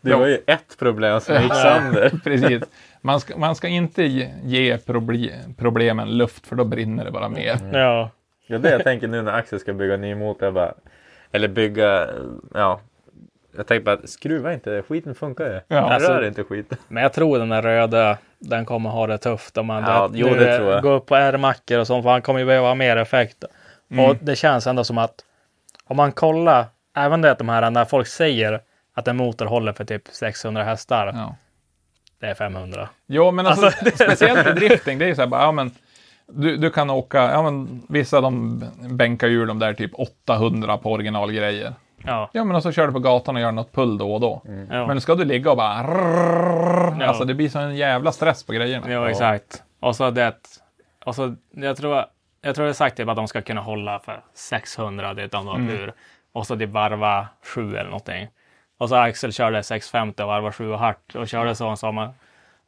Det 0.00 0.14
var 0.14 0.26
ju 0.26 0.38
ett 0.46 0.78
problem 0.78 1.20
som 1.20 1.42
gick 1.42 1.54
sönder. 1.54 2.12
precis. 2.24 2.62
Man 3.00 3.20
ska, 3.20 3.36
man 3.36 3.56
ska 3.56 3.68
inte 3.68 4.02
ge, 4.02 4.76
proble- 4.76 5.54
problemen 5.58 6.18
luft, 6.18 6.46
för 6.46 6.56
då 6.56 6.64
brinner 6.64 7.04
det 7.04 7.10
bara 7.10 7.28
mer. 7.28 7.58
Ja. 7.72 8.10
Ja, 8.46 8.58
det 8.58 8.70
jag 8.70 8.84
tänker 8.84 9.08
nu 9.08 9.22
när 9.22 9.32
Axel 9.32 9.60
ska 9.60 9.72
bygga 9.72 9.96
ny 9.96 10.14
motor. 10.14 10.50
Bara, 10.50 10.74
eller 11.32 11.48
bygga, 11.48 12.08
ja. 12.54 12.80
Jag 13.56 13.66
tänker 13.66 13.84
bara, 13.84 14.06
skruva 14.06 14.52
inte, 14.54 14.82
skiten 14.88 15.14
funkar 15.14 15.44
ju. 15.44 15.60
Ja, 15.68 15.76
Rör 15.80 15.90
alltså- 15.90 16.24
inte 16.26 16.44
skiten. 16.44 16.78
Men 16.88 17.02
jag 17.02 17.12
tror 17.12 17.38
den 17.38 17.48
där 17.48 17.62
röda, 17.62 18.18
den 18.38 18.64
kommer 18.64 18.90
ha 18.90 19.06
det 19.06 19.18
tufft. 19.18 19.58
Om 19.58 19.66
man 19.66 19.82
Ja, 19.82 20.08
det, 20.12 20.18
jo, 20.18 20.28
det 20.34 20.58
tror 20.58 20.72
jag. 20.72 20.82
Gå 20.82 20.90
upp 20.92 21.06
på 21.06 21.16
R-mackor 21.16 21.78
och 21.78 21.86
sånt, 21.86 22.02
för 22.04 22.10
han 22.10 22.22
kommer 22.22 22.40
ju 22.40 22.46
behöva 22.46 22.68
ha 22.68 22.74
mer 22.74 22.96
effekt. 22.96 23.44
Mm. 23.90 24.04
Och 24.10 24.16
det 24.20 24.36
känns 24.36 24.66
ändå 24.66 24.84
som 24.84 24.98
att 24.98 25.14
om 25.84 25.96
man 25.96 26.12
kollar, 26.12 26.64
även 26.96 27.20
det 27.22 27.30
att 27.30 27.38
de 27.38 27.48
här, 27.48 27.70
när 27.70 27.84
folk 27.84 28.06
säger 28.06 28.60
att 28.94 29.08
en 29.08 29.16
motor 29.16 29.46
håller 29.46 29.72
för 29.72 29.84
typ 29.84 30.02
600 30.12 30.62
hästar, 30.62 31.06
Ja. 31.06 31.36
det 32.20 32.26
är 32.26 32.34
500. 32.34 32.88
Jo, 33.06 33.30
men 33.30 33.46
alltså, 33.46 33.70
speciellt 33.94 34.46
i 34.46 34.52
drifting, 34.52 34.98
det 34.98 35.04
är 35.04 35.08
ju 35.08 35.14
så 35.14 35.20
här 35.22 35.28
bara, 35.28 35.42
ja 35.42 35.52
men 35.52 35.70
du, 36.26 36.56
du 36.56 36.70
kan 36.70 36.90
åka, 36.90 37.18
ja 37.30 37.42
men 37.42 37.82
vissa 37.88 38.20
de 38.20 38.64
bänkar 38.90 39.28
ur 39.28 39.46
de 39.46 39.58
där 39.58 39.74
typ 39.74 39.90
800 39.94 40.78
på 40.78 40.92
originalgrejer. 40.92 41.74
Ja. 42.06 42.30
Ja, 42.32 42.44
men 42.44 42.56
och 42.56 42.62
så 42.62 42.72
kör 42.72 42.86
du 42.86 42.92
på 42.92 42.98
gatan 42.98 43.36
och 43.36 43.42
gör 43.42 43.52
något 43.52 43.72
pull 43.72 43.98
då 43.98 44.14
och 44.14 44.20
då. 44.20 44.42
Ja. 44.70 44.86
Men 44.86 45.00
ska 45.00 45.14
du 45.14 45.24
ligga 45.24 45.50
och 45.50 45.56
bara... 45.56 45.86
Ja. 47.00 47.06
Alltså 47.06 47.24
det 47.24 47.34
blir 47.34 47.48
så 47.48 47.58
en 47.58 47.76
jävla 47.76 48.12
stress 48.12 48.42
på 48.44 48.52
grejerna. 48.52 48.90
Ja, 48.90 49.10
exakt. 49.10 49.62
Och 49.80 49.96
så 49.96 50.10
det, 50.10 50.34
och 51.04 51.14
så 51.14 51.34
jag 51.50 51.76
tror, 51.76 52.04
jag 52.44 52.54
tror 52.54 52.66
är 52.66 52.72
sagt 52.72 52.96
typ 52.96 53.08
att 53.08 53.16
de 53.16 53.28
ska 53.28 53.42
kunna 53.42 53.60
hålla 53.60 53.98
för 53.98 54.20
600, 54.34 55.14
det 55.14 55.22
ett 55.22 55.34
annat 55.34 55.58
ur. 55.58 55.92
Och 56.32 56.46
så 56.46 56.54
det 56.54 56.66
varva 56.66 57.28
7 57.42 57.76
eller 57.76 57.84
någonting. 57.84 58.28
Och 58.78 58.84
Och 58.84 58.88
så 58.88 58.94
Axel 58.94 59.32
körde 59.32 59.62
650 59.62 60.22
och 60.22 60.28
varvar 60.28 60.52
7 60.52 60.72
hårt 60.72 61.14
och 61.14 61.28
körde 61.28 61.54
så 61.54 61.68
en 61.68 61.76
sommar. 61.76 62.10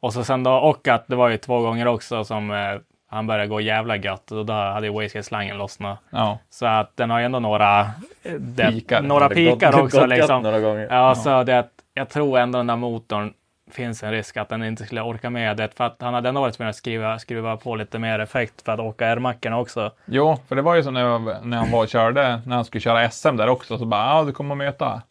Och 0.01 0.12
så 0.12 0.24
sen 0.24 0.43
då, 0.43 0.53
och 0.53 0.89
att 0.89 1.09
det 1.09 1.16
var 1.16 1.28
ju 1.28 1.36
två 1.36 1.61
gånger 1.61 1.86
också 1.86 2.24
som 2.24 2.51
eh, 2.51 2.78
han 3.09 3.27
började 3.27 3.47
gå 3.47 3.61
jävla 3.61 3.97
gött 3.97 4.32
och 4.32 4.47
då 4.47 4.53
hade 4.53 4.86
ju 4.86 4.93
wastegate-slangen 4.93 5.59
lossnat. 5.59 5.98
Ja. 6.11 6.39
Så 6.51 6.66
att 6.66 6.97
den 6.97 7.11
har 7.11 7.19
ju 7.19 7.24
ändå 7.24 7.39
några 7.39 7.81
eh, 8.23 8.32
det, 8.32 8.66
Pikar. 8.66 9.03
Några 9.03 9.28
pikar 9.28 9.81
också 9.81 10.01
gått 10.01 10.09
liksom. 10.09 10.43
några 10.43 10.61
gånger. 10.61 10.89
Ja, 10.90 11.15
så 11.15 11.43
det 11.43 11.69
jag 11.94 12.09
tror 12.09 12.39
ändå 12.39 12.59
den 12.59 12.66
där 12.66 12.77
motorn 12.77 13.32
finns 13.70 14.02
en 14.02 14.10
risk 14.12 14.36
att 14.36 14.48
den 14.48 14.64
inte 14.64 14.84
skulle 14.86 15.02
orka 15.02 15.30
med 15.30 15.56
det. 15.56 15.68
För 15.76 15.84
att 15.84 15.97
han 16.01 16.14
hade 16.14 16.28
ändå 16.28 16.40
varit 16.40 16.55
tvungen 16.55 16.70
att 16.70 16.76
skriva, 16.76 17.18
skruva 17.18 17.56
på 17.56 17.74
lite 17.76 17.98
mer 17.98 18.18
effekt 18.18 18.62
för 18.62 18.72
att 18.72 18.80
åka 18.80 19.06
R-mackorna 19.06 19.59
också. 19.59 19.93
Jo, 20.05 20.38
för 20.48 20.56
det 20.56 20.62
var 20.62 20.74
ju 20.74 20.82
som 20.82 20.94
när, 20.94 21.01
jag, 21.01 21.47
när 21.47 21.56
han 21.56 21.70
var 21.70 21.82
och 21.82 21.88
körde, 21.88 22.40
när 22.47 22.56
han 22.56 22.64
skulle 22.64 22.80
köra 22.80 23.10
SM 23.10 23.36
där 23.36 23.48
också, 23.48 23.78
så 23.78 23.84
bara, 23.84 24.06
ja 24.18 24.24
du 24.24 24.32
kommer 24.32 24.55
att 24.55 24.59
möta 24.59 25.02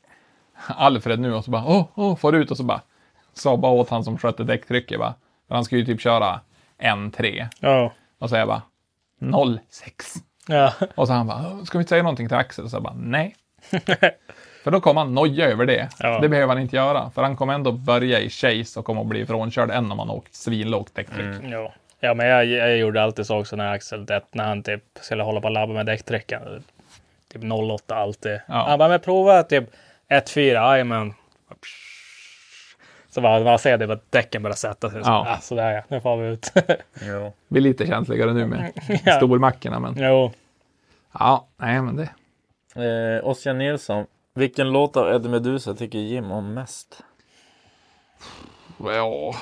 Alfred 0.67 1.19
nu 1.19 1.33
och 1.33 1.45
så 1.45 1.51
bara, 1.51 1.63
åh, 1.65 1.85
åh, 1.95 2.15
får 2.15 2.35
ut 2.35 2.51
och 2.51 2.57
så 2.57 2.63
bara, 2.63 2.81
sa 3.33 3.57
bara 3.57 3.71
åt 3.71 3.89
han 3.89 4.03
som 4.03 4.17
skötte 4.17 4.43
däcktrycket 4.43 4.99
bara, 4.99 5.13
för 5.47 5.55
han 5.55 5.65
skulle 5.65 5.81
ju 5.81 5.85
typ 5.85 6.01
köra 6.01 6.39
en 6.77 7.11
3 7.11 7.47
Ja. 7.59 7.91
och 8.19 8.29
så 8.29 8.35
jag 8.35 8.47
bara, 8.47 8.61
06. 9.69 10.13
Ja. 10.47 10.73
Och 10.95 11.07
så 11.07 11.13
han 11.13 11.27
bara, 11.27 11.37
"Åh, 11.51 11.63
ska 11.63 11.77
vi 11.77 11.81
inte 11.81 11.89
säga 11.89 12.03
någonting 12.03 12.27
till 12.27 12.37
Axel? 12.37 12.63
Och 12.65 12.69
så 12.71 12.75
jag 12.75 12.83
bara, 12.83 12.93
nej. 12.97 13.35
för 14.65 14.71
då 14.71 14.81
kommer 14.81 15.01
han 15.01 15.13
noja 15.13 15.45
över 15.49 15.65
det. 15.65 15.89
Ja. 15.99 16.19
Det 16.19 16.29
behöver 16.29 16.53
han 16.53 16.61
inte 16.61 16.75
göra, 16.75 17.09
för 17.09 17.23
han 17.23 17.35
kommer 17.35 17.53
ändå 17.53 17.71
börja 17.71 18.19
i 18.19 18.29
chase 18.29 18.79
och 18.79 18.85
kommer 18.85 19.01
att 19.01 19.07
bli 19.07 19.25
frånkörd 19.25 19.71
än 19.71 19.91
om 19.91 19.99
han 19.99 20.09
åkt 20.09 20.35
svinlågt 20.35 20.95
däcktryck. 20.95 21.35
Ja. 21.43 21.73
ja, 21.99 22.13
men 22.13 22.27
jag, 22.27 22.45
jag 22.45 22.77
gjorde 22.77 23.03
alltid 23.03 23.25
så 23.25 23.39
också 23.39 23.55
när 23.55 23.73
Axel, 23.73 24.05
det, 24.05 24.21
när 24.31 24.43
han 24.43 24.63
typ 24.63 24.83
skulle 25.01 25.23
hålla 25.23 25.41
på 25.41 25.47
och 25.47 25.53
labba 25.53 25.73
med 25.73 25.85
däcktrycken. 25.85 26.41
Typ 27.33 27.41
08 27.71 27.95
alltid. 27.95 28.39
Ja. 28.47 28.65
Han 28.67 28.79
bara, 28.79 28.89
men 28.89 28.99
prova 28.99 29.43
typ 29.43 29.63
1-4, 30.09 30.39
jajamän. 30.39 31.13
Så 33.09 33.21
bara, 33.21 33.39
man 33.43 33.59
ser 33.59 33.77
det 33.77 33.93
att 33.93 34.11
däcken 34.11 34.43
börjar 34.43 34.55
sätta 34.55 34.89
sig. 34.89 35.03
Så, 35.03 35.09
Ja. 35.09 35.27
ah, 35.29 35.37
sådär 35.41 35.71
ja, 35.71 35.81
nu 35.87 36.01
får 36.01 36.17
vi 36.17 36.27
ut. 36.27 36.51
Jo. 37.01 37.33
Blir 37.47 37.61
lite 37.61 37.87
känsligare 37.87 38.33
nu 38.33 38.45
med 38.47 38.71
Ja. 39.05 39.11
stormackorna, 39.13 39.79
men 39.79 39.95
jo. 39.97 40.31
ja, 41.19 41.47
nej 41.57 41.81
men 41.81 41.95
det. 41.95 42.09
Eh, 43.17 43.27
Ossian 43.27 43.57
Nilsson. 43.57 44.05
Vilken 44.35 44.71
låt 44.71 44.97
av 44.97 45.13
Eddie 45.13 45.29
Meduza 45.29 45.73
tycker 45.73 45.99
Jim 45.99 46.31
om 46.31 46.53
mest? 46.53 47.03
Ja, 48.77 49.35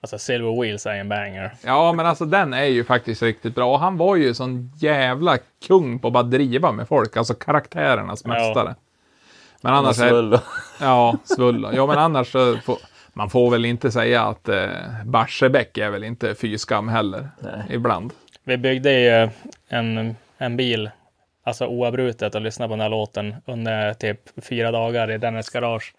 Alltså 0.00 0.18
Silver 0.18 0.60
Wheels 0.62 0.86
är 0.86 0.94
en 0.94 1.08
banger. 1.08 1.54
Ja, 1.64 1.92
men 1.92 2.06
alltså 2.06 2.24
den 2.24 2.52
är 2.54 2.64
ju 2.64 2.84
faktiskt 2.84 3.22
riktigt 3.22 3.54
bra. 3.54 3.72
Och 3.72 3.80
han 3.80 3.96
var 3.96 4.16
ju 4.16 4.34
sån 4.34 4.72
jävla 4.76 5.38
kung 5.66 5.98
på 5.98 6.06
att 6.06 6.12
bara 6.12 6.22
driva 6.22 6.72
med 6.72 6.88
folk. 6.88 7.16
Alltså 7.16 7.34
karaktärernas 7.34 8.22
Ja. 8.24 8.28
mästare. 8.30 8.74
Men 9.60 9.74
annars 9.74 9.98
är... 10.00 10.08
Svull. 10.08 10.38
Ja, 10.80 11.16
Svulla. 11.24 11.72
Ja, 11.74 11.86
men 11.86 11.98
annars 11.98 12.32
så 12.32 12.56
får... 12.56 12.78
Man 13.12 13.30
får 13.30 13.50
väl 13.50 13.64
inte 13.64 13.90
säga 13.90 14.22
att 14.22 14.48
eh, 14.48 14.66
Barsebäck 15.04 15.78
är 15.78 15.90
väl 15.90 16.04
inte 16.04 16.34
fy 16.34 16.58
skam 16.58 16.88
heller. 16.88 17.28
Nej. 17.38 17.62
Ibland. 17.70 18.12
Vi 18.44 18.56
byggde 18.56 18.92
ju 19.00 19.28
en, 19.68 20.16
en 20.38 20.56
bil, 20.56 20.90
alltså 21.44 21.66
oavbrutet 21.66 22.34
och 22.34 22.40
lyssnade 22.40 22.68
på 22.68 22.72
den 22.72 22.80
här 22.80 22.88
låten 22.88 23.34
under 23.46 23.94
typ 23.94 24.44
fyra 24.44 24.70
dagar 24.70 25.10
i 25.10 25.18
Dennis 25.18 25.50
garage. 25.50 25.94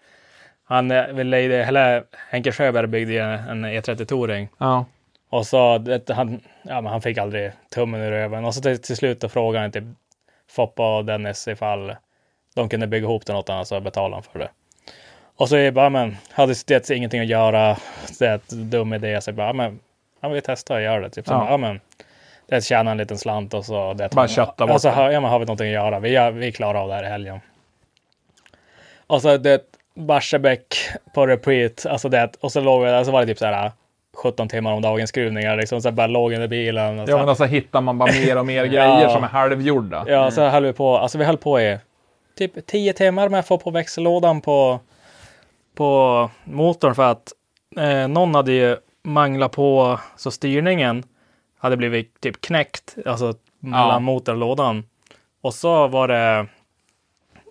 Han, 0.64 0.90
eh, 0.90 1.06
vi 1.06 1.24
lejde, 1.24 1.64
eller 1.64 2.04
Henke 2.30 2.52
Sjöberg 2.52 2.86
byggde 2.86 3.12
ju 3.12 3.20
en 3.20 3.64
E30 3.66 4.04
Touring 4.04 4.48
Ja. 4.58 4.84
och 5.30 5.46
så 5.46 5.78
det, 5.78 6.10
han, 6.10 6.40
ja, 6.62 6.80
men 6.80 6.92
han 6.92 7.02
fick 7.02 7.18
aldrig 7.18 7.52
tummen 7.74 8.00
ur 8.00 8.10
röven 8.10 8.44
och 8.44 8.54
så 8.54 8.60
till, 8.60 8.78
till 8.82 8.96
slut 8.96 9.20
då 9.20 9.28
frågade 9.28 9.64
han 9.64 9.72
typ 9.72 9.84
Foppa 10.50 10.96
och 10.96 11.04
Dennis 11.04 11.48
ifall 11.48 11.94
de 12.54 12.68
kunde 12.68 12.86
bygga 12.86 13.04
ihop 13.04 13.26
den 13.26 13.36
åt 13.36 13.48
honom 13.48 13.66
så 13.66 13.80
betalade 13.80 14.14
han 14.16 14.22
för 14.22 14.38
det. 14.38 14.48
Och 15.36 15.48
så 15.48 15.56
är 15.56 15.60
jag 15.60 15.74
bara, 15.74 15.90
men 15.90 16.16
hade 16.30 16.54
det 16.66 16.90
ingenting 16.90 17.20
att 17.20 17.26
göra, 17.26 17.76
det 18.18 18.26
är 18.26 18.34
ett 18.34 18.48
dum 18.48 18.92
idé, 18.92 19.20
så 19.20 19.28
jag 19.30 19.34
bara, 19.36 19.52
men 19.52 19.78
ja, 20.20 20.28
vi 20.28 20.40
testar 20.40 20.74
och 20.74 20.82
gör 20.82 21.00
det. 21.00 21.10
Typ. 21.10 21.26
Så 21.26 21.32
Ja. 21.32 21.38
bara, 21.38 21.50
ja, 21.50 21.56
men 21.56 21.80
det 22.48 22.64
tjänar 22.64 22.90
en 22.92 22.98
liten 22.98 23.18
slant 23.18 23.54
och 23.54 23.64
så 23.64 23.94
det 23.94 24.14
Bara 24.14 24.28
kötta 24.28 24.66
bort 24.66 24.70
alltså, 24.72 24.88
har, 24.88 25.10
ja, 25.10 25.20
men 25.20 25.30
har 25.30 25.38
vi 25.38 25.44
någonting 25.44 25.66
att 25.66 25.72
göra? 25.72 26.00
Vi, 26.00 26.08
gör- 26.08 26.30
vi 26.30 26.52
klarar 26.52 26.80
av 26.82 26.88
det 26.88 26.94
här 26.94 27.04
i 27.04 27.08
helgen. 27.08 27.40
Och 29.06 29.22
så 29.22 29.36
det 29.36 29.60
Barsebäck 29.94 30.74
på 31.14 31.26
repeat, 31.26 31.86
alltså 31.86 32.08
det, 32.08 32.30
och 32.40 32.52
så 32.52 32.60
låg 32.60 32.82
vi 32.84 32.90
där, 32.90 33.04
så 33.04 33.10
var 33.10 33.20
det 33.20 33.26
typ 33.26 33.38
så 33.38 33.46
här 33.46 33.72
17 34.16 34.48
timmar 34.48 34.72
om 34.72 34.82
dagen 34.82 35.06
skruvningar, 35.08 35.56
liksom, 35.56 35.80
så 35.82 35.90
bara 35.90 36.06
låg 36.06 36.32
under 36.32 36.48
bilen. 36.48 36.98
Och 36.98 37.06
så, 37.08 37.12
Ja, 37.12 37.18
men 37.18 37.28
alltså 37.28 37.44
hittar 37.44 37.80
man 37.80 37.98
bara 37.98 38.12
mer 38.12 38.38
och 38.38 38.46
mer 38.46 38.64
grejer 38.66 39.02
Ja. 39.02 39.10
som 39.10 39.24
är 39.24 39.28
halvgjorda. 39.28 40.04
Ja, 40.08 40.30
så 40.30 40.48
höll 40.48 40.64
vi 40.64 40.72
på. 40.72 40.96
Alltså 40.98 41.18
vi 41.18 41.24
höll 41.24 41.36
på 41.36 41.60
i 41.60 41.78
typ 42.38 42.66
10 42.66 42.92
timmar 42.92 43.28
med 43.28 43.40
att 43.40 43.46
få 43.46 43.58
på 43.58 43.70
växellådan 43.70 44.40
på, 44.40 44.80
på 45.74 46.30
motorn 46.44 46.94
för 46.94 47.10
att 47.10 47.32
eh, 47.78 48.08
någon 48.08 48.34
hade 48.34 48.52
ju 48.52 48.76
manglat 49.04 49.52
på 49.52 50.00
så 50.16 50.30
styrningen 50.30 51.02
hade 51.58 51.76
blivit 51.76 52.20
typ 52.20 52.40
knäckt, 52.40 52.96
alltså 53.06 53.34
mellan 53.58 53.88
Ja. 53.88 53.98
motorn 53.98 54.34
och 54.34 54.40
lådan. 54.40 54.84
Och 55.40 55.54
så 55.54 55.86
var 55.88 56.08
det 56.08 56.46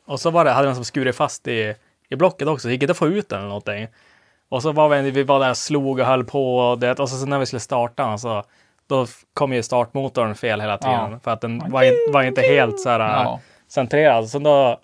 och 0.06 0.20
så 0.20 0.30
var 0.30 0.46
det, 0.46 0.52
hade 0.52 0.68
den 0.68 0.76
som 0.76 0.86
skurit 0.86 1.16
fast 1.16 1.48
i, 1.48 1.76
i 2.10 2.16
blocket 2.16 2.48
också, 2.48 2.62
så 2.68 2.70
gick 2.70 2.80
det 2.80 2.84
inte 2.84 2.92
att 2.92 2.98
få 2.98 3.08
ut 3.08 3.30
den 3.30 3.40
eller 3.40 3.48
någonting. 3.48 3.88
Och 4.50 4.62
så 4.62 4.72
var 4.72 4.90
vi, 4.90 5.12
vi 5.12 5.24
var 5.24 5.40
där 5.40 5.50
och 5.50 5.58
slog 5.58 6.00
och 6.00 6.06
höll 6.06 6.24
på 6.24 6.58
och 6.58 6.80
det, 6.80 7.00
och 7.00 7.10
så, 7.10 7.18
så 7.18 7.26
när 7.26 7.40
vi 7.40 7.46
skulle 7.46 7.60
starta 7.60 8.08
den 8.08 8.20
så 8.20 8.44
då 8.88 9.06
kom 9.34 9.54
ju 9.54 9.64
startmotorn 9.64 10.36
fel 10.36 10.62
hela 10.62 10.78
tiden 10.78 11.12
Ja. 11.12 11.20
för 11.24 11.32
att 11.32 11.42
den 11.42 11.60
var, 11.72 12.12
var 12.14 12.24
inte 12.24 12.42
helt 12.42 12.80
så 12.80 12.90
här 12.90 13.00
Ja. 13.00 13.40
centrerad. 13.68 14.30
Så 14.30 14.40
då 14.40 14.80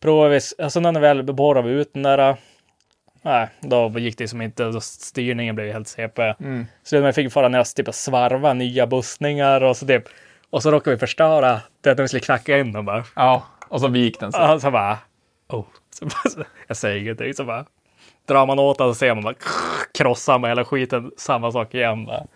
provade 0.00 0.30
vi, 0.34 0.40
alltså 0.64 0.80
när 0.80 0.92
vi 0.92 1.00
väl 1.00 1.22
borrade 1.22 1.68
vi 1.68 1.74
ut 1.74 1.94
den 1.94 2.02
där, 2.02 2.36
nej, 3.22 3.48
då 3.60 3.92
gick 3.98 4.18
det 4.18 4.28
som 4.28 4.42
inte, 4.42 4.64
då 4.64 4.80
styrningen 4.80 5.54
blev 5.54 5.72
helt 5.72 5.88
CP. 5.88 6.22
Mm. 6.40 6.66
Så 6.82 7.00
vi 7.00 7.12
fick 7.12 7.32
fara 7.32 7.48
ner 7.48 7.60
och 7.60 7.66
typ 7.66 7.94
svarva 7.94 8.54
nya 8.54 8.86
bussningar 8.86 9.60
och 9.64 9.76
så 9.76 9.86
typ, 9.86 10.04
och 10.50 10.62
så 10.62 10.70
råkade 10.70 10.96
vi 10.96 11.00
förstöra 11.00 11.60
det 11.80 11.94
när 11.94 12.02
vi 12.02 12.08
skulle 12.08 12.20
knacka 12.20 12.58
in 12.58 12.72
dem 12.72 12.84
bara. 12.84 13.04
ja. 13.16 13.42
Och 13.68 13.80
så 13.80 13.88
vik 13.88 14.20
den 14.20 14.32
sig. 14.32 14.52
Och 14.54 14.60
så 14.60 14.70
bara, 14.70 14.98
oh. 15.48 15.64
Så 15.90 16.04
bara, 16.04 16.46
jag 16.66 16.76
säger 16.76 17.00
ingenting, 17.00 17.34
så 17.34 17.44
bara 17.44 17.64
drar 18.28 18.46
man 18.46 18.58
åt 18.58 18.78
den 18.78 18.86
och 18.88 18.96
ser 18.96 19.14
man 19.14 19.24
bara 19.24 19.34
krossar 19.98 20.38
med 20.38 20.50
hela 20.50 20.64
skiten, 20.64 21.10
samma 21.16 21.52
sak 21.52 21.74
igen 21.74 22.04
bara. 22.04 22.26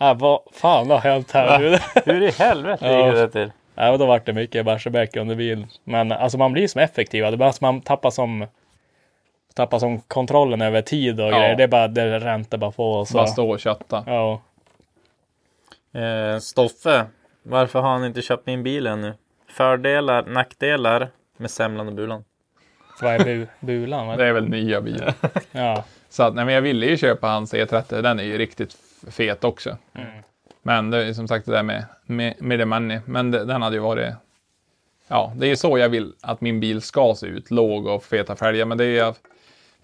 Äh, 0.00 0.14
vad 0.18 0.40
fan 0.52 0.90
har 0.90 0.98
hänt 0.98 1.30
här 1.32 1.58
nu? 1.58 1.78
Hur 2.04 2.22
i 2.22 2.30
helvete 2.30 2.86
Ja. 2.86 3.06
gick 3.06 3.14
det 3.14 3.28
till? 3.28 3.52
Ja, 3.74 3.90
och 3.90 3.98
då 3.98 4.06
vart 4.06 4.26
det 4.26 4.32
mycket 4.32 4.64
Barsebäck 4.64 5.16
under 5.16 5.34
bil. 5.34 5.66
Men 5.84 6.12
alltså 6.12 6.38
man 6.38 6.52
blir 6.52 6.68
som 6.68 6.80
effektiv. 6.80 7.22
Det 7.22 7.28
är 7.28 7.36
bara 7.36 7.48
att 7.48 7.60
man 7.60 7.80
tappar 7.80 8.10
som 8.10 8.46
tappar 9.56 9.78
som 9.78 10.00
kontrollen 10.00 10.62
över 10.62 10.82
tid 10.82 11.20
och 11.20 11.26
Ja. 11.26 11.38
grejer. 11.38 11.56
Det 11.56 11.62
är 11.62 11.68
bara, 11.68 11.88
det 11.88 12.18
räntar 12.20 12.58
bara 12.58 12.70
på. 12.70 12.92
Och 12.92 13.08
så. 13.08 13.14
Bara 13.14 13.26
stå 13.26 13.50
och 13.50 13.60
kötta. 13.60 14.04
Ja. 14.06 14.40
Eh, 16.00 16.38
Stoffe. 16.38 17.06
Varför 17.42 17.80
har 17.80 17.88
han 17.90 18.04
inte 18.04 18.22
köpt 18.22 18.46
min 18.46 18.62
bil 18.62 18.86
ännu? 18.86 19.14
Fördelar, 19.48 20.22
nackdelar 20.26 21.08
med 21.36 21.50
semlan 21.50 21.86
och 21.88 21.92
bulan. 21.94 22.24
Vad 23.02 23.14
är 23.14 23.24
bu 23.24 23.46
bulan? 23.60 24.06
va? 24.06 24.16
Det 24.16 24.26
är 24.26 24.32
väl 24.32 24.48
nya 24.48 24.80
bilar. 24.80 25.14
Ja. 25.52 25.84
Så 26.08 26.22
att, 26.22 26.34
nej, 26.34 26.44
men 26.44 26.54
jag 26.54 26.62
ville 26.62 26.86
ju 26.86 26.96
köpa 26.96 27.26
hans 27.28 27.54
E30. 27.54 28.02
Den 28.02 28.20
är 28.20 28.24
ju 28.24 28.38
riktigt 28.38 28.76
fet 29.10 29.44
också. 29.44 29.76
Men 30.62 30.90
det 30.90 31.04
är 31.06 31.12
som 31.12 31.28
sagt 31.28 31.46
det 31.46 31.52
där 31.52 31.62
med, 31.62 31.84
med, 32.06 32.34
med 32.38 32.58
the 32.58 32.64
money. 32.64 33.00
Men 33.04 33.30
det, 33.30 33.44
den 33.44 33.62
hade 33.62 33.76
ju 33.76 33.82
varit... 33.82 34.14
Ja, 35.08 35.32
det 35.36 35.46
är 35.46 35.48
ju 35.48 35.56
så 35.56 35.78
jag 35.78 35.88
vill 35.88 36.12
att 36.20 36.40
min 36.40 36.60
bil 36.60 36.82
ska 36.82 37.14
se 37.16 37.26
ut. 37.26 37.50
Låg 37.50 37.86
och 37.86 38.04
feta 38.04 38.36
fälgar. 38.36 38.64
Men 38.64 38.78
det 38.78 38.98
är... 38.98 39.14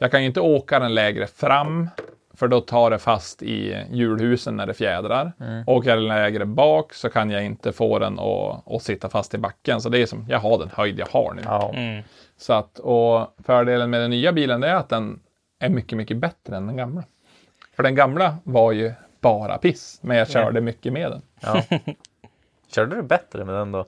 Jag 0.02 0.10
kan 0.10 0.20
ju 0.20 0.26
inte 0.26 0.40
åka 0.40 0.78
den 0.78 0.94
lägre 0.94 1.26
fram. 1.26 1.90
För 2.34 2.48
då 2.48 2.60
tar 2.60 2.90
det 2.90 2.98
fast 2.98 3.42
i 3.42 3.86
hjulhusen 3.90 4.56
när 4.56 4.66
det 4.66 4.74
fjädrar. 4.74 5.32
Åker 5.66 5.90
jag 5.90 5.98
den 5.98 6.08
lägre 6.08 6.46
bak 6.46 6.94
så 6.94 7.10
kan 7.10 7.30
jag 7.30 7.44
inte 7.44 7.72
få 7.72 7.98
den 7.98 8.18
att, 8.18 8.72
att 8.72 8.82
sitta 8.82 9.08
fast 9.08 9.34
i 9.34 9.38
backen. 9.38 9.80
Så 9.80 9.88
det 9.88 9.98
är 9.98 10.06
som, 10.06 10.26
jag 10.28 10.38
har 10.38 10.58
den 10.58 10.70
höjd 10.74 10.98
jag 10.98 11.06
har 11.06 11.34
nu. 11.34 11.42
Ja. 11.44 11.72
Mm. 11.74 12.02
Så 12.36 12.52
att, 12.52 12.78
och 12.78 13.36
fördelen 13.44 13.90
med 13.90 14.00
den 14.00 14.10
nya 14.10 14.32
bilen 14.32 14.62
är 14.62 14.74
att 14.74 14.88
den 14.88 15.20
är 15.60 15.68
mycket, 15.68 15.98
mycket 15.98 16.16
bättre 16.16 16.56
än 16.56 16.66
den 16.66 16.76
gamla. 16.76 17.04
För 17.76 17.82
den 17.82 17.94
gamla 17.94 18.36
var 18.44 18.72
ju 18.72 18.92
bara 19.20 19.58
piss, 19.58 19.98
men 20.02 20.16
jag 20.16 20.30
körde 20.30 20.60
mycket 20.60 20.92
med 20.92 21.10
den. 21.10 21.22
ja. 21.40 21.62
Körde 22.74 22.96
du 22.96 23.02
bättre 23.02 23.44
med 23.44 23.54
den 23.54 23.72
då? 23.72 23.86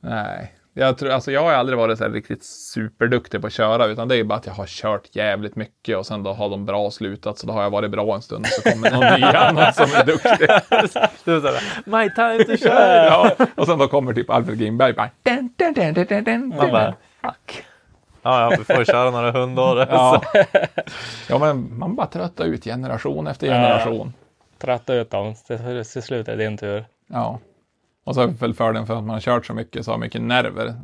Nej, 0.00 0.52
jag, 0.78 0.98
tror, 0.98 1.10
alltså 1.10 1.32
jag 1.32 1.42
har 1.42 1.52
aldrig 1.52 1.78
varit 1.78 1.98
så 1.98 2.04
här 2.04 2.10
riktigt 2.10 2.44
superduktig 2.44 3.40
på 3.40 3.46
att 3.46 3.52
köra, 3.52 3.86
utan 3.86 4.08
det 4.08 4.16
är 4.16 4.24
bara 4.24 4.38
att 4.38 4.46
jag 4.46 4.52
har 4.52 4.66
kört 4.66 5.16
jävligt 5.16 5.56
mycket 5.56 5.96
och 5.96 6.06
sen 6.06 6.22
då 6.22 6.32
har 6.32 6.48
de 6.50 6.66
bra 6.66 6.90
slutat, 6.90 7.38
så 7.38 7.46
då 7.46 7.52
har 7.52 7.62
jag 7.62 7.70
varit 7.70 7.90
bra 7.90 8.14
en 8.14 8.22
stund 8.22 8.44
och 8.44 8.50
så 8.50 8.70
kommer 8.70 8.90
någon 8.90 9.20
ny 9.20 9.26
annan 9.26 9.72
som 9.74 9.84
är 9.84 10.04
duktig. 10.04 10.48
Du 11.24 11.36
är 11.36 11.40
såhär, 11.40 11.60
my 11.84 12.10
time 12.10 12.44
to 12.44 12.62
shine! 12.64 13.06
Ja, 13.06 13.30
och 13.54 13.66
sen 13.66 13.78
då 13.78 13.88
kommer 13.88 14.14
typ 14.14 14.30
Alfred 14.30 14.58
Grimberg 14.58 14.92
bara... 14.92 15.10
Dun, 15.22 15.50
dun, 15.56 15.72
dun, 15.72 15.94
dun, 15.94 16.06
dun, 16.06 16.24
dun, 16.24 16.48
Man 16.48 16.70
bara, 16.70 16.94
fuck. 17.22 17.64
Ja, 18.22 18.40
ja, 18.42 18.56
vi 18.58 18.74
får 18.74 18.84
köra 18.84 19.10
några 19.10 19.30
hundår. 19.30 19.86
Ja. 19.90 20.22
ja, 21.28 21.38
men 21.38 21.78
man 21.78 21.96
bara 21.96 22.06
tröttar 22.06 22.44
ut 22.44 22.64
generation 22.64 23.26
efter 23.26 23.46
generation. 23.46 24.12
Tratta 24.58 24.94
ut 24.94 25.10
dem. 25.10 25.34
Till, 25.46 25.84
till 25.92 26.02
slut 26.02 26.28
är 26.28 26.36
det 26.36 26.44
din 26.44 26.58
tur. 26.58 26.84
Ja. 27.06 27.38
Och 28.04 28.14
så 28.14 28.20
är 28.20 28.26
väl 28.26 28.54
fördelen 28.54 28.86
för 28.86 28.96
att 28.96 29.04
man 29.04 29.14
har 29.14 29.20
kört 29.20 29.46
så 29.46 29.54
mycket 29.54 29.84
så 29.84 29.90
har 29.90 29.98
mycket 29.98 30.22
nerver 30.22 30.74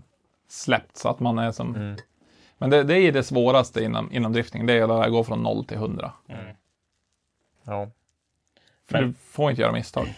släppt 0.49 0.97
så 0.97 1.09
att 1.09 1.21
man 1.21 1.39
är 1.39 1.53
som... 1.53 1.75
Mm. 1.75 1.97
Men 2.59 2.71
det, 2.71 2.83
det 2.83 2.99
är 2.99 3.13
det 3.13 3.23
svåraste 3.23 3.85
inom, 3.85 4.13
inom 4.13 4.33
drifting, 4.33 4.67
det 4.67 4.73
är 4.73 5.03
att 5.03 5.11
gå 5.11 5.25
från 5.25 5.43
0 5.43 5.65
till 5.65 5.77
100. 5.77 6.13
Ja. 7.65 7.89
För 8.89 8.99
Men- 8.99 9.09
du 9.09 9.15
får 9.31 9.51
inte 9.51 9.63
göra 9.63 9.73
misstag. 9.73 10.15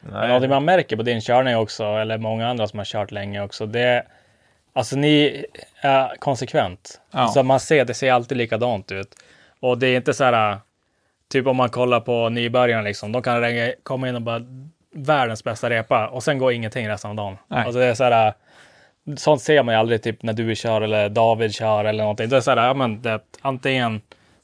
Men 0.00 0.12
Nej. 0.12 0.26
någonting 0.28 0.50
man 0.50 0.64
märker 0.64 0.96
på 0.96 1.02
din 1.02 1.20
körning 1.20 1.56
också, 1.56 1.84
eller 1.84 2.18
många 2.18 2.48
andra 2.48 2.66
som 2.66 2.78
har 2.78 2.84
kört 2.84 3.10
länge 3.10 3.42
också, 3.42 3.66
det 3.66 3.80
är 3.80 4.08
alltså 4.72 4.96
ni 4.96 5.44
är 5.80 6.16
konsekvent. 6.16 7.00
Ja. 7.10 7.28
Så 7.28 7.42
man 7.42 7.60
ser, 7.60 7.84
det 7.84 7.94
ser 7.94 8.12
alltid 8.12 8.38
likadant 8.38 8.92
ut. 8.92 9.14
Och 9.60 9.78
det 9.78 9.86
är 9.86 9.96
inte 9.96 10.14
så 10.14 10.24
här, 10.24 10.58
typ 11.28 11.46
om 11.46 11.56
man 11.56 11.68
kollar 11.68 12.00
på 12.00 12.28
nybörjarna 12.28 12.82
liksom, 12.82 13.12
de 13.12 13.22
kan 13.22 13.42
komma 13.82 14.08
in 14.08 14.14
och 14.14 14.22
bara 14.22 14.40
världens 14.92 15.44
bästa 15.44 15.70
repa 15.70 16.06
och 16.08 16.22
sen 16.22 16.38
går 16.38 16.52
ingenting 16.52 16.88
resten 16.88 17.10
av 17.10 17.16
dagen. 17.16 17.36
Nej. 17.48 17.64
Alltså 17.64 17.78
det 17.78 17.86
är 17.86 17.94
så 17.94 18.04
här, 18.04 18.32
sånt 19.16 19.40
ser 19.42 19.62
man 19.62 19.74
ju 19.74 19.78
aldrig 19.80 20.02
typ 20.02 20.22
när 20.22 20.32
du 20.32 20.54
kör 20.54 20.80
eller 20.80 21.08
David 21.08 21.54
kör 21.54 21.84
eller 21.84 22.02
någonting. 22.04 22.28
Det 22.28 22.36
är 22.36 22.40
så 22.40 22.50
här, 22.50 22.66
ja 22.66 22.74
men 22.74 23.02
det, 23.02 23.20
antingen 23.40 24.00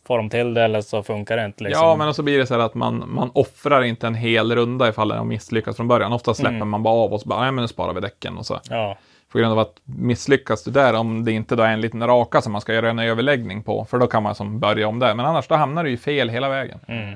får 0.06 0.18
de 0.18 0.30
till 0.30 0.54
det 0.54 0.62
eller 0.62 0.80
så 0.80 1.02
funkar 1.02 1.36
det 1.36 1.44
inte. 1.44 1.64
Liksom. 1.64 1.86
Ja, 1.86 1.96
men 1.96 2.14
så 2.14 2.22
blir 2.22 2.38
det 2.38 2.46
så 2.46 2.54
här 2.54 2.60
att 2.60 2.74
man, 2.74 3.04
man 3.06 3.30
offrar 3.34 3.82
inte 3.82 4.06
en 4.06 4.14
hel 4.14 4.54
runda 4.56 4.88
ifall 4.88 5.08
de 5.08 5.28
misslyckas 5.28 5.76
från 5.76 5.88
början. 5.88 6.12
Ofta 6.12 6.34
släpper 6.34 6.54
Mm. 6.56 6.68
man 6.68 6.82
bara 6.82 6.94
av 6.94 7.12
och 7.12 7.20
så 7.20 7.28
bara, 7.28 7.40
nej 7.40 7.52
men 7.52 7.62
nu 7.62 7.68
sparar 7.68 7.92
vi 7.94 8.00
däcken 8.00 8.38
och 8.38 8.46
så. 8.46 8.60
Ja, 8.70 8.96
På 9.32 9.38
grund 9.38 9.52
av 9.52 9.58
att 9.58 9.74
misslyckas 9.84 10.64
du 10.64 10.70
där, 10.70 10.94
om 10.94 11.24
det 11.24 11.32
inte 11.32 11.56
då 11.56 11.62
är 11.62 11.72
en 11.72 11.80
liten 11.80 12.06
raka 12.06 12.40
som 12.40 12.52
man 12.52 12.60
ska 12.60 12.74
göra 12.74 12.90
en 12.90 12.98
överläggning 12.98 13.62
på, 13.62 13.84
för 13.84 13.98
då 13.98 14.06
kan 14.06 14.22
man 14.22 14.34
som 14.34 14.60
börja 14.60 14.88
om 14.88 14.98
där. 14.98 15.14
Men 15.14 15.26
annars 15.26 15.48
då 15.48 15.54
hamnar 15.54 15.84
du 15.84 15.90
ju 15.90 15.96
fel 15.96 16.28
hela 16.28 16.48
vägen. 16.48 16.80
mm. 16.88 17.14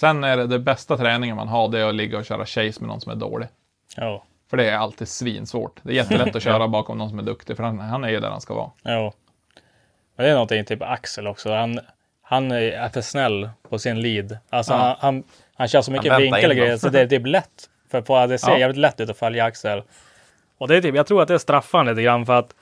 Sen 0.00 0.24
är 0.24 0.36
det, 0.36 0.46
det 0.46 0.58
bästa 0.58 0.96
träningen 0.96 1.36
man 1.36 1.48
har, 1.48 1.68
det 1.68 1.80
är 1.80 1.88
att 1.88 1.94
ligga 1.94 2.18
och 2.18 2.24
köra 2.24 2.46
chase 2.46 2.80
med 2.80 2.88
någon 2.88 3.00
som 3.00 3.12
är 3.12 3.16
dålig. 3.16 3.48
ja, 3.96 4.24
För 4.50 4.56
det 4.56 4.70
är 4.70 4.76
alltid 4.76 5.08
svinsvårt. 5.08 5.80
Det 5.82 5.90
är 5.92 5.94
jättelätt 5.96 6.36
att 6.36 6.42
köra 6.50 6.68
bakom 6.68 6.98
någon 6.98 7.10
som 7.10 7.18
är 7.18 7.22
duktig, 7.22 7.56
för 7.56 7.64
han, 7.64 7.78
han 7.78 8.04
är 8.04 8.08
ju 8.08 8.20
där 8.20 8.30
han 8.30 8.40
ska 8.40 8.54
vara. 8.54 8.70
ja. 8.82 9.12
Men 10.16 10.24
det 10.24 10.30
är 10.30 10.34
någonting 10.34 10.64
typ 10.64 10.82
Axel 10.82 11.26
också. 11.26 11.52
Han, 11.54 11.80
han 12.22 12.52
är 12.52 12.88
för 12.88 13.00
snäll 13.00 13.50
på 13.68 13.78
sin 13.78 14.00
lead. 14.00 14.38
Alltså 14.50 14.72
Ja. 14.72 14.78
han, 14.78 14.96
han, 15.00 15.24
han 15.54 15.68
kör 15.68 15.82
så 15.82 15.92
mycket 15.92 16.20
vinkel 16.20 16.50
och 16.50 16.56
grejer 16.56 16.76
så 16.76 16.88
det 16.88 17.00
är 17.00 17.06
typ 17.06 17.26
lätt. 17.26 17.68
För 17.90 18.00
på, 18.00 18.26
det 18.26 18.38
ser 18.38 18.50
Ja. 18.50 18.58
jävligt 18.58 18.76
lätt 18.78 19.00
ut 19.00 19.10
att 19.10 19.16
följa 19.18 19.44
Axel. 19.44 19.82
Och 20.58 20.68
det 20.68 20.76
är 20.76 20.82
typ, 20.82 20.94
jag 20.94 21.06
tror 21.06 21.22
att 21.22 21.28
det 21.28 21.34
är 21.34 21.38
straffande 21.38 21.92
lite 21.92 22.02
grann 22.02 22.26
för 22.26 22.32
att 22.38 22.54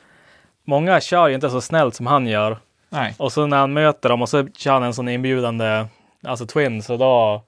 många 0.65 1.01
kör 1.01 1.29
ju 1.29 1.35
inte 1.35 1.51
så 1.51 1.61
snällt 1.61 1.95
som 1.95 2.07
han 2.07 2.27
gör. 2.27 2.59
Nej. 2.89 3.15
Och 3.19 3.33
så 3.33 3.47
när 3.47 3.57
han 3.57 3.73
möter 3.73 4.09
dem 4.09 4.23
och 4.23 4.29
så 4.29 4.47
kör 4.49 4.73
han 4.73 4.83
en 4.83 4.95
sån 4.95 5.09
inbjudande, 5.09 5.85
alltså 6.23 6.47
twin, 6.47 6.83
så 6.83 6.97
då 6.97 7.43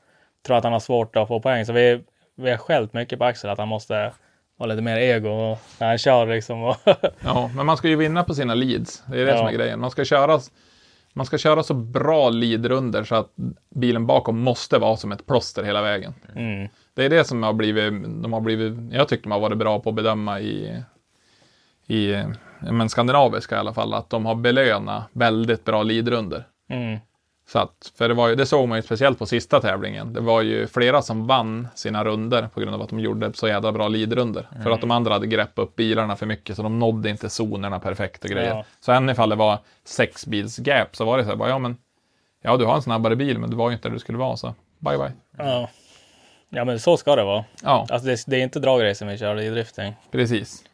tror 0.46 0.54
jag 0.54 0.58
att 0.58 0.64
han 0.64 0.72
har 0.72 0.80
svårt 0.80 1.16
att 1.16 1.28
få 1.28 1.40
poäng. 1.40 1.64
Så 1.66 1.72
vi, 1.72 2.02
vi 2.36 2.50
har 2.50 2.56
skällt 2.58 2.92
mycket 2.92 3.18
på 3.18 3.24
Axel 3.24 3.50
att 3.50 3.58
han 3.58 3.68
måste 3.68 4.12
ha 4.58 4.66
lite 4.66 4.82
mer 4.82 4.96
ego 4.96 5.56
när 5.80 5.88
han 5.88 5.98
kör 5.98 6.26
liksom. 6.26 6.62
Och 6.64 6.76
Ja, 7.24 7.50
men 7.56 7.66
man 7.66 7.76
ska 7.76 7.88
ju 7.88 7.96
vinna 7.96 8.24
på 8.24 8.34
sina 8.34 8.54
leads. 8.54 9.02
Det 9.06 9.20
är 9.20 9.24
det 9.24 9.30
Ja. 9.32 9.38
som 9.38 9.46
är 9.46 9.52
grejen. 9.52 9.80
Man 9.80 9.90
ska 9.90 10.04
köra, 10.04 10.40
man 11.12 11.26
ska 11.26 11.38
köra 11.38 11.62
så 11.62 11.74
bra 11.74 12.30
leadrunder 12.30 13.04
så 13.04 13.14
att 13.14 13.30
bilen 13.74 14.06
bakom 14.06 14.40
måste 14.40 14.78
vara 14.78 14.96
som 14.96 15.12
ett 15.12 15.26
plåster 15.26 15.62
hela 15.62 15.82
vägen. 15.82 16.14
mm, 16.36 16.68
Det 16.94 17.04
är 17.04 17.08
det 17.10 17.24
som 17.24 17.42
har 17.42 17.52
blivit, 17.52 17.92
de 18.22 18.32
har 18.32 18.40
blivit, 18.40 18.92
jag 18.94 19.08
tycker 19.08 19.22
de 19.22 19.32
har 19.32 19.40
varit 19.40 19.58
bra 19.58 19.80
på 19.80 19.88
att 19.88 19.94
bedöma 19.96 20.40
i, 20.40 20.82
i 21.86 22.10
ja, 22.62 22.72
men 22.72 22.88
skandinaviska 22.88 23.54
i 23.54 23.58
alla 23.58 23.74
fall, 23.74 23.94
att 23.94 24.10
de 24.10 24.26
har 24.26 24.34
belönat 24.34 25.04
väldigt 25.12 25.64
bra 25.64 25.82
leadrunder. 25.82 26.44
mm, 26.70 26.98
Så 27.52 27.58
att, 27.58 27.92
för 27.94 28.08
det, 28.08 28.14
var 28.14 28.28
ju, 28.28 28.34
det 28.34 28.46
såg 28.46 28.68
man 28.68 28.78
ju 28.78 28.82
speciellt 28.82 29.18
på 29.18 29.26
sista 29.26 29.60
tävlingen. 29.60 30.12
Det 30.12 30.20
var 30.20 30.42
ju 30.42 30.66
flera 30.66 31.02
som 31.02 31.26
vann 31.26 31.68
sina 31.74 32.04
runder 32.04 32.48
på 32.54 32.60
grund 32.60 32.74
av 32.74 32.82
att 32.82 32.88
de 32.88 33.00
gjorde 33.00 33.32
så 33.32 33.48
jävla 33.48 33.72
bra 33.72 33.88
leadrunder. 33.88 34.46
För 34.62 34.70
att 34.70 34.80
de 34.80 34.90
andra 34.90 35.12
hade 35.12 35.26
greppat 35.26 35.58
upp 35.62 35.76
bilarna 35.76 36.16
för 36.16 36.26
mycket 36.26 36.56
så 36.56 36.62
de 36.62 36.78
nådde 36.78 37.10
inte 37.10 37.28
zonerna 37.28 37.80
perfekt 37.80 38.24
och 38.24 38.30
grejer. 38.30 38.54
Ja. 38.54 38.64
Så 38.80 38.92
än 38.92 39.10
ifall 39.10 39.28
det 39.28 39.36
var 39.36 39.58
sex 39.84 40.26
bils 40.26 40.58
gap 40.58 40.96
så 40.96 41.04
var 41.04 41.18
det 41.18 41.24
så 41.24 41.30
här, 41.30 41.36
bara, 41.36 41.48
ja 41.48 41.58
men, 41.58 41.76
ja 42.42 42.56
du 42.56 42.64
har 42.64 42.74
en 42.74 42.82
snabbare 42.82 43.16
bil 43.16 43.38
men 43.38 43.50
du 43.50 43.56
var 43.56 43.70
ju 43.70 43.74
inte 43.76 43.88
där 43.88 43.92
du 43.92 43.98
skulle 43.98 44.18
vara 44.18 44.36
så 44.36 44.54
bye 44.78 44.98
bye. 44.98 45.12
ja. 45.38 45.68
ja, 46.48 46.64
men 46.64 46.80
så 46.80 46.96
ska 46.96 47.16
det 47.16 47.24
vara. 47.24 47.44
Ja, 47.62 47.86
Alltså 47.90 48.08
det, 48.08 48.24
det 48.26 48.36
är 48.36 48.42
inte 48.42 48.60
dragracing 48.60 49.08
vi 49.08 49.18
kör, 49.18 49.34
det 49.34 49.44
är 49.44 49.50
drifting. 49.50 49.94
precis. 50.10 50.64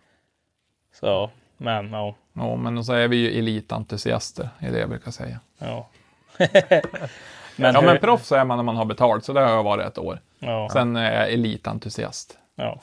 Så, 1.01 1.31
men 1.57 1.93
ja. 1.93 2.15
Ja, 2.33 2.57
men 2.57 2.85
så 2.85 2.93
är 2.93 3.09
vi 3.09 3.17
ju 3.17 3.39
elitentusiaster, 3.39 4.49
är 4.59 4.73
det 4.73 4.79
jag 4.79 4.89
brukar 4.89 5.11
säga. 5.11 5.41
ja. 5.59 5.89
men, 7.57 7.75
Ja, 7.75 7.81
hur- 7.81 7.87
men 7.87 7.99
proffs 7.99 8.33
är 8.33 8.45
man 8.45 8.59
när 8.59 8.63
man 8.63 8.77
har 8.77 8.85
betalt, 8.85 9.25
så 9.25 9.33
det 9.33 9.41
har 9.41 9.51
jag 9.51 9.63
varit 9.63 9.87
ett 9.87 9.99
år. 9.99 10.21
ja, 10.39 10.69
Sen 10.73 10.97
är 10.97 11.21
jag 11.21 11.33
elitentusiast. 11.33 12.39
ja. 12.55 12.81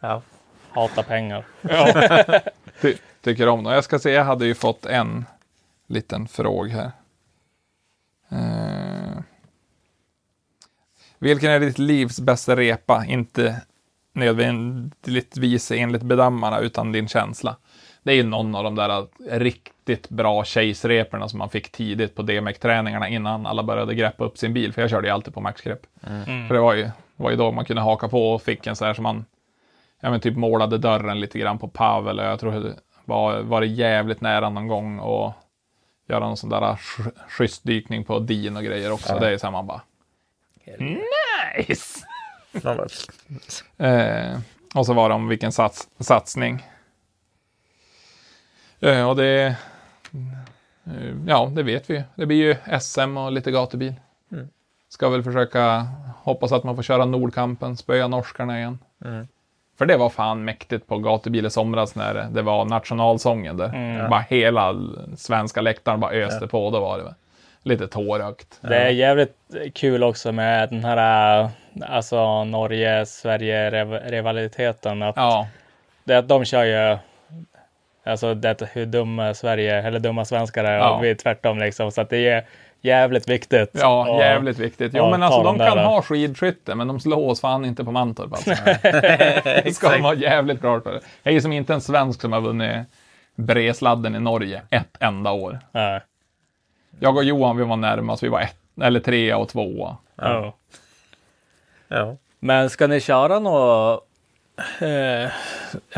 Ja. 0.00 0.22
Hata 0.70 1.02
pengar. 1.02 1.44
Ty 2.80 2.94
tycker 3.22 3.48
om 3.48 3.64
dem. 3.64 3.72
Jag 3.72 3.84
ska 3.84 3.98
se, 3.98 4.10
jag 4.10 4.24
hade 4.24 4.46
ju 4.46 4.54
fått 4.54 4.86
en 4.86 5.24
liten 5.86 6.28
fråga 6.28 6.74
här. 6.76 6.90
Eh, 8.30 9.18
vilken 11.18 11.50
är 11.50 11.60
ditt 11.60 11.78
livs 11.78 12.20
bästa 12.20 12.56
repa? 12.56 13.04
Inte 13.06 13.62
nödvändigtvis 14.12 15.70
enligt 15.70 16.02
bedömarna, 16.02 16.58
utan 16.58 16.92
din 16.92 17.08
känsla. 17.08 17.56
Det 18.02 18.12
är 18.12 18.16
ju 18.16 18.22
någon 18.22 18.54
av 18.54 18.64
de 18.64 18.74
där 18.74 19.06
riktigt 19.30 20.08
bra 20.08 20.44
chase-reporna 20.44 21.28
som 21.28 21.38
man 21.38 21.50
fick 21.50 21.72
tidigt 21.72 22.14
på 22.14 22.22
DMEC-träningarna 22.22 23.08
innan 23.08 23.46
alla 23.46 23.62
började 23.62 23.94
greppa 23.94 24.24
upp 24.24 24.38
sin 24.38 24.54
bil. 24.54 24.72
För 24.72 24.80
jag 24.80 24.90
körde 24.90 25.08
ju 25.08 25.14
alltid 25.14 25.34
på 25.34 25.40
maxgrepp. 25.40 25.80
Mm. 26.06 26.48
För 26.48 26.54
det 26.54 26.60
var, 26.60 26.74
ju, 26.74 26.82
det 26.82 26.92
var 27.16 27.30
ju 27.30 27.36
då 27.36 27.52
man 27.52 27.64
kunde 27.64 27.82
haka 27.82 28.08
på 28.08 28.32
och 28.32 28.42
fick 28.42 28.66
en 28.66 28.76
så 28.76 28.84
här 28.84 28.94
som 28.94 29.02
man 29.02 29.24
ja, 30.00 30.10
men 30.10 30.20
typ 30.20 30.36
målade 30.36 30.78
dörren 30.78 31.20
lite 31.20 31.38
grann 31.38 31.58
på 31.58 31.68
Pavel. 31.68 32.18
och 32.18 32.24
Jag 32.24 32.40
tror 32.40 32.52
det 32.52 32.74
var, 33.04 33.40
var 33.40 33.60
det 33.60 33.66
jävligt 33.66 34.20
nära 34.20 34.50
någon 34.50 34.66
gång 34.68 34.98
och 34.98 35.32
göra 36.08 36.20
någon 36.26 36.36
sån 36.36 36.50
där 36.50 36.60
sch- 36.60 37.12
schysst 37.28 37.64
dykning 37.64 38.04
på 38.04 38.18
Dean 38.18 38.56
och 38.56 38.62
grejer 38.64 38.92
också. 38.92 39.18
Det 39.18 39.30
är 39.30 39.38
så 39.38 39.46
här 39.46 39.52
man 39.52 39.66
bara 39.66 39.80
nice! 40.78 42.00
Eh, 43.76 44.38
och 44.74 44.86
så 44.86 44.92
var 44.94 45.08
det 45.08 45.14
om 45.14 45.28
vilken 45.28 45.52
sats, 45.52 45.88
satsning. 45.98 46.64
Eh, 48.80 49.08
och 49.08 49.16
det, 49.16 49.56
eh, 50.84 51.14
ja, 51.26 51.50
det 51.54 51.62
vet 51.62 51.90
vi 51.90 51.94
ju. 51.94 52.02
Det 52.14 52.26
blir 52.26 52.36
ju 52.36 52.56
SM 52.80 53.16
och 53.16 53.32
lite 53.32 53.50
gatubil. 53.50 53.94
Mm. 54.32 54.48
Ska 54.88 55.08
väl 55.08 55.22
försöka 55.22 55.86
hoppas 56.22 56.52
att 56.52 56.64
man 56.64 56.76
får 56.76 56.82
köra 56.82 57.04
Nordkampen, 57.04 57.76
spöa 57.76 58.08
norskarna 58.08 58.58
igen. 58.58 58.78
Mm. 59.04 59.28
För 59.78 59.86
det 59.86 59.96
var 59.96 60.10
fan 60.10 60.44
mäktigt 60.44 60.86
på 60.86 60.98
gatubil 60.98 61.46
i 61.46 61.50
somras 61.50 61.94
när 61.94 62.14
det 62.14 62.42
var 62.42 62.64
nationalsången 62.64 63.56
där. 63.56 63.68
Mm. 63.68 64.10
Bara 64.10 64.24
hela 64.28 64.74
svenska 65.16 65.60
läktaren 65.60 66.00
bara 66.00 66.12
öste 66.12 66.46
på. 66.46 66.70
Då 66.70 66.80
var 66.80 66.98
det 66.98 67.14
lite 67.62 67.86
tårögt. 67.86 68.58
Det 68.60 68.76
är 68.76 68.90
jävligt 68.90 69.36
kul 69.74 70.02
också 70.02 70.32
med 70.32 70.70
den 70.70 70.84
här 70.84 71.40
äh, 71.40 71.48
alltså 71.94 72.44
Norge-Sverige-rivaliteten. 72.44 75.02
Att, 75.02 75.16
Ja, 75.16 75.48
det, 76.04 76.18
att 76.18 76.28
de 76.28 76.44
kör 76.44 76.64
ju 76.64 76.98
alltså 78.08 78.34
det, 78.34 78.62
hur 78.72 78.86
dumma 78.86 79.34
Sverige 79.34 79.82
eller 79.82 79.98
dumma 79.98 80.24
svenskar 80.24 80.64
är 80.64 80.78
Ja. 80.78 80.90
och 80.90 81.04
vi 81.04 81.10
är 81.10 81.14
tvärtom 81.14 81.58
liksom. 81.58 81.92
Så 81.92 82.00
att 82.00 82.10
det 82.10 82.28
är 82.28 82.44
jävligt 82.80 83.28
viktigt. 83.28 83.70
ja 83.72 84.10
Och- 84.14 84.20
jävligt 84.20 84.58
viktigt. 84.58 84.92
Jo, 84.94 85.04
ja, 85.04 85.10
men 85.10 85.22
alltså 85.22 85.42
de 85.42 85.58
de 85.58 85.66
kan 85.66 85.76
där. 85.76 85.84
ha 85.84 86.02
skidskytte, 86.02 86.74
men 86.74 86.88
de 86.88 87.00
slår 87.00 87.28
oss 87.30 87.40
fan 87.40 87.64
inte 87.64 87.84
på 87.84 87.92
Mantorp 87.92 88.32
alltså. 88.32 88.50
Det 89.64 89.74
ska 89.74 89.88
de 89.90 90.02
vara 90.02 90.14
jävligt 90.14 90.60
klart 90.60 90.82
för. 90.82 90.92
Jag 90.92 91.00
är 91.22 91.32
ju 91.32 91.40
som 91.40 91.52
inte 91.52 91.74
en 91.74 91.80
svensk 91.80 92.20
som 92.20 92.32
har 92.32 92.40
vunnit 92.40 92.86
Bresladden 93.34 94.14
i 94.14 94.20
Norge 94.20 94.62
ett 94.70 94.96
enda 95.00 95.30
år. 95.32 95.58
Ja. 95.72 96.00
Jag 97.00 97.16
och 97.16 97.24
Johan, 97.24 97.56
vi 97.56 97.64
var 97.64 97.76
närmast. 97.76 98.22
Vi 98.22 98.28
var 98.28 98.40
ett, 98.40 98.56
eller 98.82 99.00
trea 99.00 99.36
och 99.36 99.48
tvåa. 99.48 99.96
Ja. 100.16 100.54
ja. 101.88 102.16
Men 102.40 102.70
ska 102.70 102.86
ni 102.86 103.00
köra 103.00 103.38
något 103.38 104.07
eh, 104.80 105.30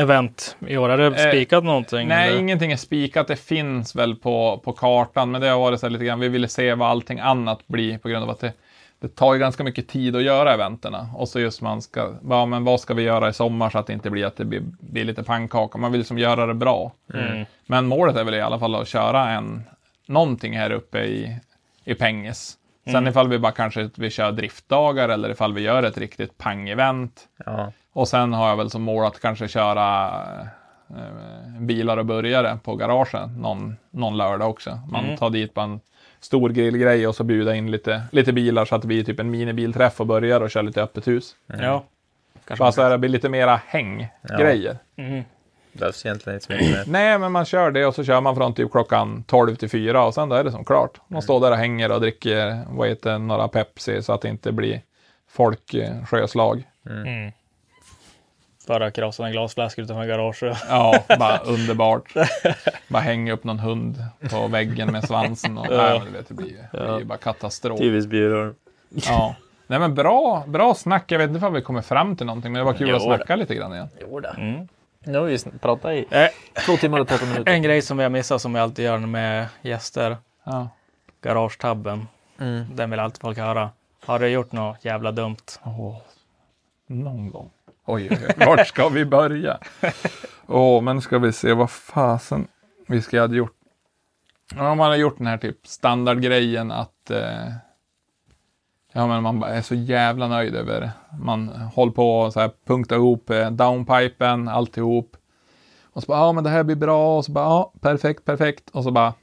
event 0.01 0.57
i 0.67 0.77
år? 0.77 0.89
Har 0.89 0.97
du 0.97 1.05
Eh, 1.05 1.13
spikat 1.29 1.63
någonting? 1.63 2.07
Nej, 2.07 2.29
eller? 2.29 2.39
ingenting 2.39 2.71
är 2.71 2.77
spikat. 2.77 3.27
Det 3.27 3.35
finns 3.35 3.95
väl 3.95 4.15
på, 4.15 4.61
på 4.63 4.73
kartan, 4.73 5.31
men 5.31 5.41
det 5.41 5.47
har 5.47 5.59
varit 5.59 5.79
så 5.79 5.85
här 5.85 5.91
lite 5.91 6.05
grann. 6.05 6.19
Vi 6.19 6.29
ville 6.29 6.47
se 6.47 6.73
vad 6.73 6.89
allting 6.89 7.19
annat 7.19 7.67
blir 7.67 7.97
på 7.97 8.09
grund 8.09 8.23
av 8.23 8.29
att 8.29 8.39
det, 8.39 8.53
det 8.99 9.15
tar 9.15 9.33
ju 9.33 9.39
ganska 9.39 9.63
mycket 9.63 9.87
tid 9.87 10.15
att 10.15 10.23
göra 10.23 10.53
eventerna. 10.53 11.09
Och 11.15 11.29
så 11.29 11.39
just 11.39 11.61
man 11.61 11.81
ska, 11.81 12.13
ja, 12.29 12.45
men 12.45 12.63
vad 12.63 12.79
ska 12.79 12.93
vi 12.93 13.03
göra 13.03 13.29
i 13.29 13.33
sommar 13.33 13.69
så 13.69 13.77
att 13.77 13.87
det 13.87 13.93
inte 13.93 14.09
blir 14.09 14.25
att 14.25 14.35
det 14.37 14.45
blir, 14.45 14.61
blir 14.79 15.03
lite 15.03 15.23
pannkaka. 15.23 15.77
Man 15.77 15.91
vill 15.91 15.99
liksom 15.99 16.17
göra 16.17 16.45
det 16.45 16.53
bra. 16.53 16.91
Mm. 17.13 17.45
Men 17.65 17.85
målet 17.87 18.15
är 18.15 18.23
väl 18.23 18.33
i 18.33 18.41
alla 18.41 18.59
fall 18.59 18.75
att 18.75 18.87
köra 18.87 19.29
en, 19.29 19.63
någonting 20.07 20.57
här 20.57 20.71
uppe 20.71 20.99
i, 20.99 21.37
i 21.85 21.93
Penges. 21.93 22.57
Sen 22.91 23.07
ifall 23.07 23.27
vi 23.27 23.39
bara 23.39 23.51
kanske 23.51 23.89
vi 23.95 24.09
kör 24.09 24.31
driftdagar 24.31 25.09
eller 25.09 25.29
ifall 25.29 25.53
vi 25.53 25.61
gör 25.61 25.83
ett 25.83 25.97
riktigt 25.97 26.37
pang-event. 26.37 27.11
ja. 27.45 27.71
Och 27.93 28.07
sen 28.07 28.33
har 28.33 28.49
jag 28.49 28.57
väl 28.57 28.69
som 28.69 28.81
mål 28.81 29.05
att 29.05 29.19
kanske 29.19 29.47
köra 29.47 30.11
eh, 30.89 31.59
bilar 31.59 31.97
och 31.97 32.05
burgare 32.05 32.57
på 32.63 32.75
garagen 32.75 33.41
någon, 33.41 33.75
någon 33.91 34.17
lördag 34.17 34.49
också. 34.49 34.79
Man 34.91 35.05
Mm. 35.05 35.17
tar 35.17 35.29
dit 35.29 35.53
bara 35.53 35.65
en 35.65 35.79
stor 36.19 36.49
grillgrej 36.49 37.07
och 37.07 37.15
så 37.15 37.23
bjuda 37.23 37.55
in 37.55 37.71
lite, 37.71 38.01
lite 38.11 38.33
bilar 38.33 38.65
så 38.65 38.75
att 38.75 38.81
det 38.81 38.87
blir 38.87 39.03
typ 39.03 39.19
en 39.19 39.31
minibilträff 39.31 39.99
och 39.99 40.07
börjar 40.07 40.41
och 40.41 40.51
köra 40.51 40.63
lite 40.63 40.83
öppet 40.83 41.07
hus. 41.07 41.35
Ja. 41.47 41.83
Bara 42.57 42.71
så 42.71 42.81
här, 42.81 42.89
det 42.89 42.97
blir 42.97 43.09
lite 43.09 43.29
mera 43.29 43.61
hänggrejer. 43.67 44.77
Mm. 44.95 45.23
Behövs 45.73 46.05
egentligen 46.05 46.35
inte 46.35 46.45
så 46.45 46.53
mycket. 46.53 46.87
Nej, 46.87 47.19
men 47.19 47.31
man 47.31 47.45
kör 47.45 47.71
det 47.71 47.85
och 47.85 47.95
så 47.95 48.03
kör 48.03 48.21
man 48.21 48.35
från 48.35 48.53
typ 48.53 48.71
klockan 48.71 49.23
12 49.27 49.55
till 49.55 49.69
4 49.69 50.05
och 50.05 50.13
sen 50.13 50.29
då 50.29 50.35
är 50.35 50.43
det 50.43 50.51
som 50.51 50.65
klart. 50.65 50.99
Man 51.07 51.21
står 51.21 51.39
där 51.39 51.51
och 51.51 51.57
hänger 51.57 51.91
och 51.91 52.01
dricker, 52.01 52.61
vad 52.69 52.87
heter 52.89 53.17
några 53.17 53.47
Pepsi 53.47 54.01
så 54.01 54.13
att 54.13 54.21
det 54.21 54.29
inte 54.29 54.51
blir 54.51 54.81
folk 55.29 55.73
eh, 55.73 56.05
sjöslag. 56.05 56.63
Mm. 56.89 57.31
Bara 58.67 58.91
krossa 58.91 59.25
en 59.25 59.31
glasflaska 59.31 59.81
utanför 59.81 60.05
garaget. 60.05 60.57
Ja, 60.69 61.03
bara 61.19 61.37
underbart. 61.37 62.13
Bara 62.87 62.99
hänga 63.01 63.33
upp 63.33 63.43
någon 63.43 63.59
hund 63.59 64.03
på 64.29 64.47
väggen 64.47 64.91
med 64.91 65.03
svansen 65.03 65.57
och 65.57 65.67
nej, 65.69 65.99
men 65.99 66.05
du 66.07 66.11
vet, 66.17 66.27
det 66.27 66.33
blir, 66.33 66.47
ju- 66.47 66.57
det 66.71 66.99
ju 66.99 67.05
bara 67.05 67.17
katastrof. 67.17 67.79
Typiskt 67.79 68.09
Bjurholm. 68.09 68.55
Ja. 68.89 69.35
Nej 69.67 69.79
men 69.79 69.95
bra, 69.95 70.43
bra 70.47 70.75
snack. 70.75 71.11
Jag 71.11 71.19
vet 71.19 71.29
inte 71.29 71.45
om 71.45 71.53
vi 71.53 71.61
kommer 71.61 71.81
fram 71.81 72.15
till 72.15 72.25
någonting, 72.25 72.51
men 72.51 72.59
det 72.59 72.65
var 72.65 72.73
kul 72.73 72.89
Jo, 72.89 72.95
att 72.95 73.01
snacka 73.03 73.35
lite 73.35 73.55
grann 73.55 73.73
igen. 73.73 73.89
Mm. 74.37 74.67
Nu 75.03 75.17
har 75.17 75.25
vi 75.25 75.37
pratat 75.59 75.91
i 75.91 76.05
Eh, 76.11 76.27
två 76.65 76.77
timmar 76.77 76.99
och 76.99 77.07
13 77.07 77.29
minuter. 77.29 77.51
En 77.53 77.61
grej 77.61 77.81
som 77.81 77.97
vi 77.97 78.03
har 78.03 78.09
missat 78.09 78.41
som 78.41 78.53
vi 78.53 78.59
alltid 78.59 78.85
gör 78.85 78.97
med 78.97 79.47
gäster. 79.61 80.17
Ja. 80.43 80.69
Garagetabben. 81.21 82.07
Mm. 82.39 82.65
Den 82.75 82.89
vill 82.91 82.99
alltid 82.99 83.21
folk 83.21 83.37
höra. 83.37 83.69
Har 84.05 84.19
du 84.19 84.27
gjort 84.27 84.51
något 84.51 84.85
jävla 84.85 85.11
dumt? 85.11 85.35
Åh, 85.63 85.97
någon 86.87 87.31
gång. 87.31 87.49
Oj, 87.91 88.07
oj, 88.11 88.17
oj. 88.27 88.45
Vart 88.45 88.67
ska 88.67 88.89
vi 88.89 89.05
börja? 89.05 89.57
Åh, 90.47 90.81
men 90.81 91.01
ska 91.01 91.19
vi 91.19 91.31
se 91.31 91.53
vad 91.53 91.71
fasen 91.71 92.47
vi 92.87 93.01
ska 93.01 93.19
ha 93.19 93.27
gjort. 93.27 93.55
Ja, 94.55 94.75
man 94.75 94.89
har 94.89 94.95
gjort 94.95 95.17
den 95.17 95.27
här 95.27 95.37
typ 95.37 95.67
standardgrejen 95.67 96.71
att 96.71 97.11
eh, 97.11 97.51
ja, 98.93 99.07
men 99.07 99.23
man 99.23 99.39
bara 99.39 99.51
är 99.51 99.61
så 99.61 99.75
jävla 99.75 100.27
nöjd 100.27 100.55
över 100.55 100.91
man 101.19 101.47
håller 101.47 101.91
på 101.91 102.19
och 102.19 102.33
så 102.33 102.39
här 102.39 102.51
punkta 102.65 102.95
ihop 102.95 103.29
eh, 103.29 103.51
downpipen, 103.51 104.47
alltihop. 104.47 105.17
Och 105.93 106.03
så 106.03 106.07
bara, 106.07 106.19
ja 106.19 106.31
men 106.31 106.43
det 106.43 106.49
här 106.49 106.63
blir 106.63 106.75
bra 106.75 107.17
och 107.17 107.25
så 107.25 107.31
bara, 107.31 107.45
ja 107.45 107.73
perfekt, 107.81 108.25
perfekt. 108.25 108.69
Och 108.69 108.83
så 108.83 108.91
bara, 108.91 109.13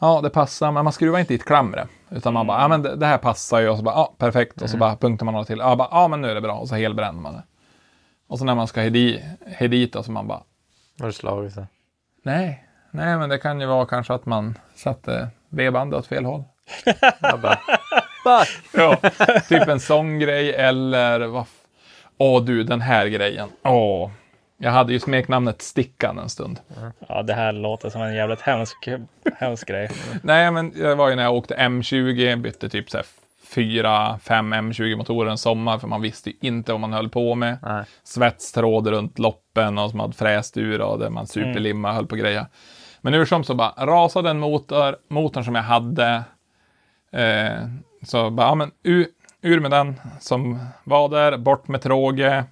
ja 0.00 0.20
det 0.22 0.30
passar, 0.30 0.72
men 0.72 0.84
man 0.84 0.92
skruvar 0.92 1.18
inte 1.18 1.32
i 1.32 1.36
ett 1.36 1.44
klamre. 1.44 1.88
Utan 2.10 2.34
man 2.34 2.46
bara, 2.46 2.60
ja 2.60 2.68
men 2.68 2.82
det, 2.82 2.96
det 2.96 3.06
här 3.06 3.18
passar 3.18 3.60
ju 3.60 3.68
och 3.68 3.76
så 3.76 3.82
bara, 3.82 3.94
ja 3.94 4.14
perfekt. 4.18 4.62
Och 4.62 4.70
så 4.70 4.76
bara 4.76 4.96
punktar 4.96 5.24
man 5.24 5.32
några 5.34 5.44
till, 5.44 5.58
ja, 5.58 5.76
bara, 5.76 5.88
ja 5.90 6.08
men 6.08 6.20
nu 6.20 6.30
är 6.30 6.34
det 6.34 6.40
bra. 6.40 6.54
Och 6.58 6.68
så 6.68 6.74
helbränner 6.74 7.20
man 7.20 7.32
det. 7.34 7.42
Och 8.28 8.38
så 8.38 8.44
när 8.44 8.54
man 8.54 8.66
ska 8.66 8.82
ha 8.82 8.90
di- 8.90 9.22
ha 9.58 9.68
dit 9.68 9.92
då, 9.92 10.02
så 10.02 10.12
man 10.12 10.26
bara, 10.28 10.42
Har 11.00 11.06
du 11.06 11.12
slagit 11.12 11.52
sig? 11.54 11.66
nej, 12.22 12.64
nej 12.90 13.18
men 13.18 13.28
det 13.28 13.38
kan 13.38 13.60
ju 13.60 13.66
vara 13.66 13.86
kanske 13.86 14.14
att 14.14 14.26
man 14.26 14.58
satte 14.74 15.28
V-bandet 15.48 15.98
åt 16.00 16.06
fel 16.06 16.24
håll. 16.24 16.44
Bara, 18.24 18.44
Ja, 18.74 18.96
typ 19.48 19.68
en 19.68 19.80
sån 19.80 20.18
grej 20.18 20.54
eller 20.54 21.26
vad... 21.26 21.44
Åh 22.18 22.42
du, 22.44 22.62
den 22.64 22.80
här 22.80 23.06
grejen. 23.06 23.48
Åh. 23.64 24.10
Jag 24.58 24.70
hade 24.70 24.92
ju 24.92 25.00
smeknamnet 25.00 25.62
Stickan 25.62 26.18
en 26.18 26.28
stund. 26.28 26.60
Ja, 27.08 27.22
det 27.22 27.34
här 27.34 27.52
låter 27.52 27.90
som 27.90 28.02
en 28.02 28.14
jävligt 28.14 28.40
hemsk, 28.40 28.88
hemsk 29.36 29.68
grej. 29.68 29.90
Nej, 30.22 30.50
men 30.50 30.70
det 30.70 30.94
var 30.94 31.08
ju 31.08 31.16
när 31.16 31.22
jag 31.22 31.34
åkte 31.34 31.54
M20, 31.54 32.36
bytte 32.36 32.68
typ 32.68 32.90
så 32.90 32.96
här 32.96 33.06
fyra, 33.48 34.18
fem 34.18 34.54
M20-motorer 34.54 35.30
en 35.30 35.38
sommar, 35.38 35.78
för 35.78 35.88
man 35.88 36.02
visste 36.02 36.30
ju 36.30 36.36
inte 36.40 36.72
vad 36.72 36.80
man 36.80 36.92
höll 36.92 37.08
på 37.08 37.34
med. 37.34 37.58
nej. 37.62 37.84
Svetstråd 38.04 38.86
runt 38.86 39.18
loppen 39.18 39.78
och 39.78 39.90
som 39.90 40.00
hade 40.00 40.12
fräst 40.12 40.56
ur 40.56 40.80
och 40.80 40.98
där 40.98 41.10
man 41.10 41.26
superlimma 41.26 41.92
höll 41.92 42.06
på 42.06 42.16
greja. 42.16 42.46
Men 43.00 43.14
hur 43.14 43.24
som 43.24 43.44
så 43.44 43.54
bara 43.54 43.86
rasade 43.86 44.30
en 44.30 44.38
motor, 44.38 44.96
motorn 45.08 45.44
som 45.44 45.54
jag 45.54 45.62
hade. 45.62 46.22
Eh, 47.12 47.68
så 48.02 48.30
bara, 48.30 48.46
ja 48.46 48.54
men 48.54 48.70
ur, 48.82 49.06
ur 49.42 49.60
med 49.60 49.70
den 49.70 50.00
som 50.20 50.58
var 50.84 51.08
där, 51.08 51.36
bort 51.36 51.68
med 51.68 51.82
tråge. 51.82 52.44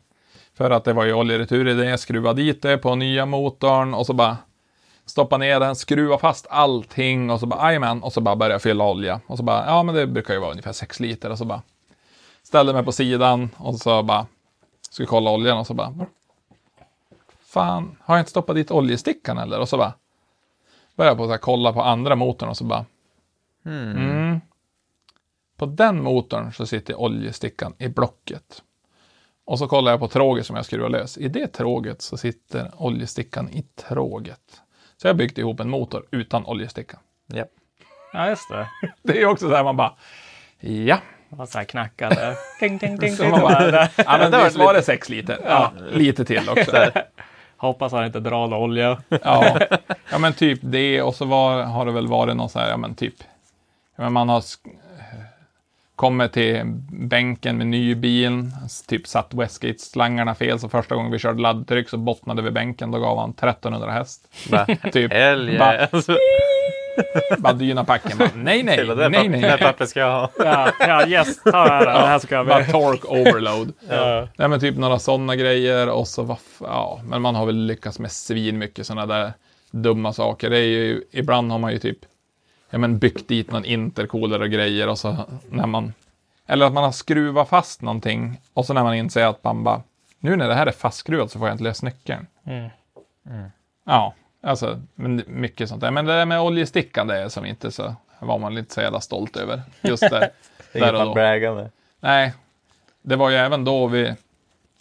För 0.55 0.70
att 0.70 0.85
det 0.85 0.93
var 0.93 1.05
ju 1.05 1.14
oljeretur 1.14 1.68
i 1.68 1.74
det, 1.74 1.98
skruva 1.98 2.32
dit 2.32 2.62
det 2.62 2.78
på 2.78 2.94
nya 2.94 3.26
motorn 3.26 3.94
och 3.94 4.06
så 4.06 4.12
bara 4.12 4.36
stoppa 5.06 5.39
ner 5.39 5.60
den, 5.60 5.76
skruva 5.76 6.18
fast 6.18 6.47
allting 6.51 7.31
och 7.31 7.40
så 7.40 7.47
bara, 7.47 7.68
jajamän, 7.68 8.02
och 8.02 8.12
så 8.12 8.20
bara 8.20 8.36
börja 8.36 8.59
fylla 8.59 8.85
olja. 8.85 9.20
Och 9.26 9.36
så 9.36 9.43
bara, 9.43 9.66
ja 9.66 9.82
men 9.82 9.94
det 9.94 10.06
brukar 10.06 10.35
ju 10.35 10.40
vara 10.40 10.51
ungefär 10.51 10.72
6 10.72 11.01
liter 11.01 11.31
och 11.31 11.39
så 11.39 11.44
bara 11.44 11.62
ställde 12.43 12.72
mig 12.72 12.85
på 12.85 12.93
sidan 12.93 13.51
och 13.56 13.74
så 13.74 14.02
bara 14.02 14.26
skulle 14.90 15.06
kolla 15.06 15.31
oljan 15.31 15.59
och 15.59 15.66
så 15.66 15.74
bara, 15.74 15.94
fan, 17.47 17.97
har 18.01 18.14
jag 18.16 18.20
inte 18.20 18.31
stoppat 18.31 18.56
dit 18.56 18.70
oljestickan 18.70 19.39
eller? 19.39 19.60
Och 19.60 19.68
så 19.68 19.76
bara, 19.76 19.93
började 20.97 21.20
jag 21.20 21.28
på 21.28 21.35
att 21.35 21.40
kolla 21.40 21.72
på 21.72 21.82
andra 21.82 22.16
motorn 22.16 22.48
och 22.48 22.56
så 22.56 22.64
bara, 22.64 22.85
Mm. 23.66 23.97
mm. 23.97 24.40
På 25.56 25.66
den 25.66 26.02
motorn 26.02 26.52
så 26.52 26.66
sitter 26.66 27.01
oljestickan 27.01 27.74
i 27.78 27.89
blocket. 27.89 28.62
Och 29.47 29.59
så 29.59 29.66
kollar 29.69 29.91
jag 29.91 30.01
på 30.01 30.09
tråget 30.09 30.47
som 30.47 30.57
jag 30.57 30.65
skruvar 30.65 30.89
lös. 30.89 31.19
I 31.19 31.29
det 31.29 31.47
tråget 31.49 32.03
så 32.03 32.16
sitter 32.16 32.71
oljestickan 32.77 33.49
i 33.51 33.62
tråget. 33.89 34.41
Så 34.97 35.07
jag 35.07 35.16
byggde 35.16 35.41
ihop 35.41 35.61
en 35.61 35.71
motor 35.71 36.07
utan 36.11 36.47
oljesticka. 36.47 36.99
Japp. 37.27 37.49
Ja, 38.12 38.29
just 38.29 38.49
det. 38.51 38.69
Det 39.03 39.23
är 39.23 39.27
också 39.27 39.49
så 39.49 39.55
här 39.55 39.65
man 39.65 39.77
bara, 39.77 39.95
ja. 40.61 40.99
Var 41.29 41.47
så 41.47 41.59
här 41.59 41.65
knackade. 41.65 42.37
Ding, 42.61 42.79
ding, 42.79 42.97
ding, 42.99 43.16
Så 43.16 43.23
ding. 43.23 43.31
man 43.31 43.41
bara, 43.41 43.89
ja 43.97 44.19
men 44.19 44.31
Det 44.31 44.37
var 44.37 44.45
visst 44.45 44.57
var 44.57 44.75
det 44.75 44.83
sex 44.83 45.09
liter? 45.09 45.39
Ja, 45.45 45.73
lite 45.93 46.25
till 46.25 46.49
också. 46.49 46.91
Hoppas 47.57 47.93
han 47.93 48.05
inte 48.05 48.21
drar 48.21 48.47
någon 48.47 48.53
olja. 48.53 49.03
Ja. 49.09 49.59
ja, 50.11 50.19
men 50.19 50.33
typ 50.33 50.59
det 50.62 51.03
och 51.03 51.15
så 51.15 51.25
var, 51.25 51.62
har 51.62 51.87
det 51.87 51.93
väl 51.93 52.07
varit 52.07 52.37
någon 52.37 52.49
så 52.51 52.59
här, 52.59 52.71
ja 52.71 52.77
men 52.77 52.95
typ, 52.95 53.15
ja, 53.97 54.03
men 54.03 54.12
man 54.12 54.29
har 54.29 54.43
kommit 55.97 56.33
till 56.33 56.63
bänken 56.93 57.59
med 57.59 57.66
ny 57.66 57.95
bil, 57.95 58.51
typ 58.89 59.06
satt 59.06 59.35
Westgate-slangarna 59.35 60.35
fel, 60.35 60.59
så 60.59 60.69
första 60.69 60.95
gången 60.95 61.13
vi 61.13 61.19
körde 61.19 61.43
laddtryck 61.43 61.89
så 61.89 61.97
bottnade 61.97 62.43
vi 62.43 62.51
bänken, 62.51 62.90
då 62.90 62.98
gav 62.98 63.19
han 63.19 63.31
1300 63.31 63.90
häst. 63.90 64.29
Bara, 64.51 64.66
Typ, 64.66 65.11
Bara- 65.59 65.87
alltså, 65.93 66.16
bara 67.39 67.53
dynapacken, 67.53 68.19
bara, 68.19 68.29
nej 68.35 68.63
nej, 68.63 68.87
nej 68.87 69.09
nej, 69.11 69.29
nej, 69.29 69.40
det 69.40 69.59
pappret 69.59 69.89
ska 69.89 70.01
jag 70.01 70.11
ha. 70.13 70.31
Ja, 70.39 70.71
ja 70.81 71.06
yes, 71.06 71.43
ta 71.43 71.51
det 71.64 71.69
här. 71.69 71.85
Det 72.03 72.06
här 72.06 72.19
ska 72.19 72.35
jag 72.35 72.47
bara 72.47 72.59
med. 72.59 72.71
torque 72.73 73.09
overload. 73.09 73.73
Ja. 73.90 74.29
Nej 74.37 74.48
men 74.48 74.61
typ 74.61 74.77
några 74.77 74.98
sådana 74.98 75.37
grejer 75.37 75.89
och 75.89 76.09
så 76.09 76.23
vad 76.23 76.37
f- 76.37 76.59
ja, 76.61 77.01
men 77.05 77.23
man 77.23 77.35
har 77.35 77.47
väl 77.47 77.66
lyckats 77.66 77.98
med 77.98 78.13
svin 78.13 78.59
mycket 78.59 78.87
sådana 78.87 79.06
där 79.14 79.32
dumma 79.71 80.13
saker. 80.13 80.51
Det 80.51 80.59
är 80.59 80.63
ju, 80.63 81.03
ibland 81.13 81.51
har 81.53 81.59
man 81.59 81.73
ju 81.73 81.79
typ, 81.79 81.98
ja 82.74 82.78
men 82.78 82.98
byggt 82.98 83.28
dit 83.28 83.51
någon 83.51 83.64
intercooler 83.64 84.40
och 84.40 84.51
grejer 84.51 84.88
och 84.88 84.98
så 84.98 85.16
när 85.51 85.66
man, 85.66 85.94
eller 86.46 86.66
att 86.66 86.72
man 86.72 86.85
har 86.85 86.93
skruvat 86.93 87.48
fast 87.48 87.82
någonting 87.82 88.40
och 88.54 88.66
så 88.66 88.72
när 88.74 88.82
man 88.82 88.94
inser 88.94 89.27
att 89.27 89.44
man 89.44 89.64
bara, 89.64 89.82
nu 90.19 90.36
när 90.36 90.48
det 90.48 90.54
här 90.54 90.66
är 90.66 90.72
fastskruvat 90.72 91.30
så 91.30 91.38
får 91.38 91.48
jag 91.48 91.54
inte 91.54 91.64
lös 91.64 91.82
nyckeln. 91.82 92.27
Mm. 92.46 92.70
Ja, 93.85 94.14
alltså 94.43 94.80
men 94.94 95.22
mycket 95.27 95.69
sånt 95.69 95.80
där. 95.80 95.90
Men 95.90 96.04
det 96.04 96.12
där 96.12 96.27
med 96.27 96.40
oljestickan 96.40 97.06
det 97.06 97.19
är 97.19 97.28
som 97.28 97.46
inte 97.46 97.70
så, 97.70 97.94
var 98.19 98.38
man 98.38 98.59
inte 98.59 98.74
så 98.74 98.80
jävla 98.80 99.01
stolt 99.01 99.36
över. 99.36 99.62
Just 99.82 100.01
där, 100.11 100.30
Det 100.72 100.78
där 100.78 100.94
och 100.94 101.14
då. 101.16 101.54
med. 101.54 101.70
Nej, 102.01 102.32
det 103.03 103.16
var 103.16 103.30
ju 103.30 103.36
även 103.36 103.64
då 103.64 103.86
vi 103.86 104.14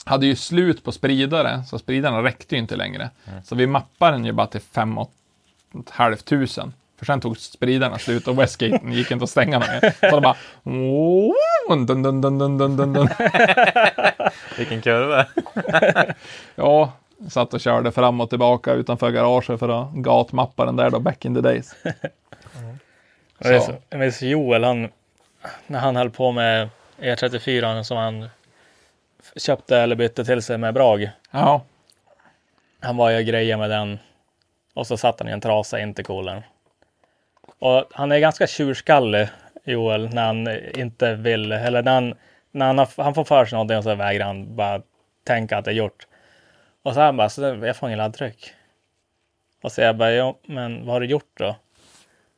hade 0.05 0.25
ju 0.25 0.35
slut 0.35 0.83
på 0.83 0.91
spridare, 0.91 1.63
så 1.63 1.79
spridarna 1.79 2.23
räckte 2.23 2.55
ju 2.55 2.61
inte 2.61 2.75
längre. 2.75 3.09
Så 3.43 3.55
vi 3.55 3.67
mappade 3.67 4.11
den 4.11 4.25
ju 4.25 4.31
bara 4.31 4.47
till 4.47 4.61
fem 4.61 4.97
och 4.97 5.11
ett 5.79 5.89
halvt 5.89 6.25
tusen. 6.25 6.73
För 7.03 7.13
sen 7.13 7.21
tog 7.21 7.37
spridarna 7.37 7.97
slut 7.99 8.27
och 8.27 8.39
Westgaten 8.39 8.91
gick 8.91 9.11
inte 9.11 9.23
att 9.23 9.29
stänga 9.29 9.59
mer. 9.59 9.93
Så 10.09 10.15
det 10.15 10.21
bara... 10.21 10.35
Dun, 11.69 11.85
dun, 11.85 12.03
dun, 12.03 12.21
dun, 12.21 12.39
dun, 12.39 12.57
dun, 12.57 12.77
dun, 12.77 12.93
dun. 12.93 13.09
Vilken 14.57 14.81
kurva. 14.81 15.25
Ja, 16.55 16.91
satt 17.29 17.53
och 17.53 17.61
körde 17.61 17.91
fram 17.91 18.21
och 18.21 18.29
tillbaka 18.29 18.73
utanför 18.73 19.11
garaget 19.11 19.59
för 19.59 19.69
att 19.81 19.91
gatmappa 19.93 20.65
den 20.65 20.75
där 20.75 20.89
då 20.89 20.99
back 20.99 21.25
in 21.25 21.35
the 21.35 21.41
days. 21.41 21.75
Är 23.39 23.59
Så. 23.59 23.65
så- 23.65 23.75
Jag 23.89 23.99
minns 23.99 24.21
Joel, 24.21 24.63
han, 24.63 24.89
när 25.67 25.79
han 25.79 25.95
höll 25.95 26.09
på 26.09 26.31
med 26.31 26.69
E34 26.99 27.83
som 27.83 27.97
han 27.97 28.29
köpte 29.37 29.77
eller 29.77 29.95
bytte 29.95 30.25
till 30.25 30.41
sig 30.41 30.57
med 30.57 30.73
Brag. 30.73 31.09
Ja, 31.31 31.61
Han 32.79 32.97
var 32.97 33.09
ju 33.11 33.23
grejade 33.23 33.59
med 33.59 33.69
den 33.69 33.99
och 34.73 34.87
så 34.87 34.97
satt 34.97 35.19
han 35.19 35.29
i 35.29 35.31
en 35.31 35.41
trasa 35.41 35.79
in 35.79 35.93
till 35.93 36.05
coolern. 36.05 36.41
Och 37.59 37.85
han 37.91 38.11
är 38.11 38.19
ganska 38.19 38.47
tjurskallig, 38.47 39.27
Joel, 39.63 40.09
när 40.13 40.25
han 40.25 40.47
inte 40.79 41.15
vill, 41.15 41.51
eller 41.51 41.83
när 41.83 41.93
han, 41.93 42.13
när 42.51 42.65
han, 42.65 42.77
har, 42.77 43.03
han 43.03 43.13
får 43.13 43.23
för 43.23 43.45
sig 43.45 43.55
någonting 43.55 43.77
och 43.77 43.83
så 43.83 43.95
vägrar 43.95 44.25
han 44.25 44.55
bara 44.55 44.81
tänka 45.27 45.57
att 45.57 45.65
det 45.65 45.71
är 45.71 45.75
gjort. 45.75 46.07
Och 46.83 46.93
så 46.93 46.99
han 46.99 47.17
bara, 47.17 47.29
så 47.29 47.41
jag 47.41 47.75
får 47.75 47.89
ingen 47.89 47.97
laddtryck. 47.97 48.53
Och 49.63 49.71
så 49.71 49.81
jag 49.81 49.95
bara, 49.97 50.11
ja, 50.11 50.37
men 50.47 50.85
vad 50.85 50.93
har 50.95 50.99
du 51.01 51.05
gjort 51.07 51.31
då? 51.39 51.55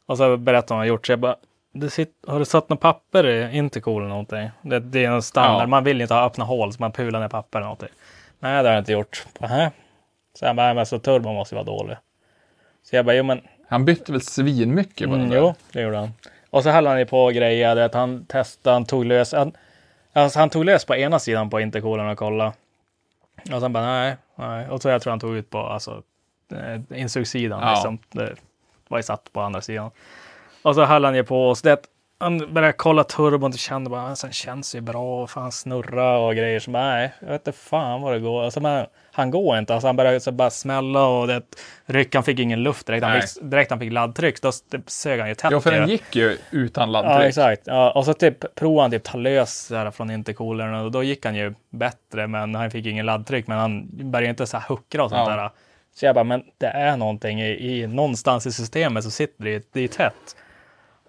Och 0.06 0.18
så 0.18 0.38
berättar 0.38 0.76
han 0.76 0.78
vad 0.78 0.78
han 0.78 0.80
har 0.80 0.86
gjort, 0.86 1.06
så 1.06 1.12
jag 1.12 1.20
bara, 1.20 1.36
det 1.74 1.90
sitt, 1.90 2.14
har 2.28 2.40
du 2.40 2.46
satt 2.46 2.70
något 2.70 2.80
papper 2.80 3.28
i 3.28 3.58
intercool 3.58 4.02
eller 4.02 4.10
någonting? 4.10 4.50
Det, 4.62 4.80
det 4.80 5.06
är 5.06 5.12
en 5.12 5.22
standard, 5.22 5.62
Ja. 5.64 5.68
man 5.68 5.84
vill 5.84 6.02
inte 6.02 6.14
ha 6.14 6.26
öppna 6.26 6.46
hål 6.46 6.74
så 6.74 6.78
man 6.80 6.92
pular 6.92 7.20
ner 7.20 7.28
papper 7.28 7.60
eller 7.60 7.66
någonting. 7.66 7.90
Nej, 8.40 8.64
det 8.64 8.70
har 8.70 8.74
jag 8.74 8.82
inte 8.82 8.92
gjort. 8.92 9.26
Nähä. 9.40 9.72
Så 10.34 10.46
han 10.46 10.56
bara, 10.56 10.66
"Nej, 10.66 10.76
men 10.76 10.86
så 10.86 11.00
turbo 11.00 11.34
måste 11.34 11.56
ju 11.56 11.64
vara 11.64 11.78
dålig. 11.78 11.98
Så 12.84 12.96
jag 12.96 13.06
bara, 13.06 13.16
jo 13.16 13.24
men 13.24 13.42
han 13.68 13.86
bytte 13.86 14.12
väl 14.12 14.22
svinmycket 14.22 15.08
Mm, 15.08 15.30
där. 15.30 15.38
jo, 15.38 15.54
det 15.72 15.82
gjorde 15.82 15.98
han. 15.98 16.14
Och 16.50 16.64
så 16.64 16.70
höll 16.70 16.88
han 16.88 17.00
ju 17.00 17.06
på 17.06 17.24
och 17.24 17.34
grejade. 17.34 17.86
Att 17.86 17.94
han 17.94 18.26
testade, 18.26 18.74
han 18.76 18.86
tog 18.86 19.06
lös. 19.06 19.34
Han, 19.34 19.52
alltså 20.14 20.40
han 20.40 20.50
tog 20.50 20.66
lös 20.66 20.86
på 20.86 20.96
ena 20.96 21.20
sidan 21.20 21.50
på 21.50 21.60
intercoolen 21.60 22.10
och 22.10 22.18
kollade. 22.18 22.52
Och 23.54 23.60
sen 23.62 23.74
bara, 23.74 23.86
nej, 23.86 24.16
Nej. 24.36 24.70
Och 24.70 24.82
så 24.82 24.90
jag 24.90 25.02
tror 25.02 25.12
han 25.12 25.20
tog 25.20 25.36
ut 25.36 25.50
på 25.50 25.58
alltså, 25.60 26.02
eh, 26.52 27.00
insugssidan. 27.02 27.62
Ja. 27.62 27.72
Liksom. 27.72 27.98
Det 28.12 28.36
var 28.88 28.98
ju 29.00 29.04
satt 29.04 29.34
på 29.34 29.42
andra 29.42 29.62
sidan. 29.62 29.92
Och 30.62 30.76
så 30.76 30.86
höll 30.86 31.06
han 31.06 31.16
ju 31.16 31.24
på 31.24 31.50
oss. 31.50 31.62
Det, 31.62 31.78
han 32.18 32.54
började 32.54 32.74
kolla 32.74 33.04
turbon 33.04 33.52
och 33.52 33.58
kände 33.60 33.90
bara, 33.90 34.12
"Ah, 34.12 34.16
sen 34.16 34.32
känns 34.32 34.76
ju 34.76 34.82
bra, 34.82 35.24
och 35.24 35.30
fan 35.30 35.52
snurra 35.52 36.18
och 36.18 36.36
grejer. 36.36 36.60
Så 36.60 36.72
bara, 36.72 36.84
nej, 36.84 37.14
jag 37.20 37.28
vet 37.28 37.48
inte 37.48 37.60
fan 37.60 38.02
vad 38.02 38.14
det 38.14 38.20
går. 38.20 38.44
Alltså, 38.44 38.60
men, 38.62 38.86
han 39.16 39.32
går 39.32 39.58
inte, 39.58 39.74
alltså, 39.74 39.88
han 39.88 39.96
började 39.96 40.20
så 40.20 40.32
bara 40.32 40.50
smälla 40.50 41.06
och 41.06 41.28
det, 41.28 41.42
ryck, 41.86 42.16
han 42.16 42.24
fick 42.24 42.40
ingen 42.40 42.64
luft 42.64 42.88
direkt. 42.88 43.06
Han 43.06 43.22
fick, 43.22 43.42
direkt 43.42 43.70
han 43.70 43.80
fick 43.80 43.92
laddtryck, 43.94 44.42
då 44.42 44.52
typ, 44.72 44.90
sög 44.90 45.20
han 45.20 45.30
ju 45.30 45.36
tätt. 45.36 45.52
Ja, 45.52 45.62
för 45.62 45.72
den 45.72 45.90
gick 45.90 46.16
ju 46.16 46.38
utan 46.52 46.92
Ja, 46.94 47.02
laddtryck. 47.02 47.30
exakt. 47.30 47.62
Ja, 47.66 47.92
och 47.92 48.06
så 48.06 48.14
typ 48.14 48.56
provade 48.56 48.82
han 48.82 48.92
typ 48.92 49.04
ta 49.04 49.18
lös 49.18 49.72
från 49.94 50.12
intercoolern 50.12 50.74
och 50.74 50.92
då 50.92 51.04
gick 51.04 51.26
han 51.26 51.36
ju 51.36 51.54
bättre, 51.70 52.28
men 52.28 52.56
han 52.56 52.72
fick 52.72 52.86
ingen 52.86 53.06
laddtryck. 53.06 53.48
Men 53.48 53.58
han 53.58 53.88
började 54.12 54.30
inte 54.30 54.48
så 54.48 54.58
här 54.58 54.66
huckra 54.70 55.04
och 55.04 55.10
sånt 55.10 55.30
Ja. 55.30 55.36
där. 55.36 55.50
Så 55.96 56.06
jag 56.06 56.16
bara, 56.16 56.24
men 56.24 56.44
det 56.58 56.68
är 56.68 56.98
någonting 56.98 57.42
i, 57.42 57.82
i 57.82 57.88
någonstans 57.88 58.46
i 58.48 58.52
systemet 58.52 59.04
så 59.04 59.12
sitter 59.12 59.44
det, 59.44 59.70
det 59.74 59.82
är 59.82 59.88
tätt. 59.88 60.36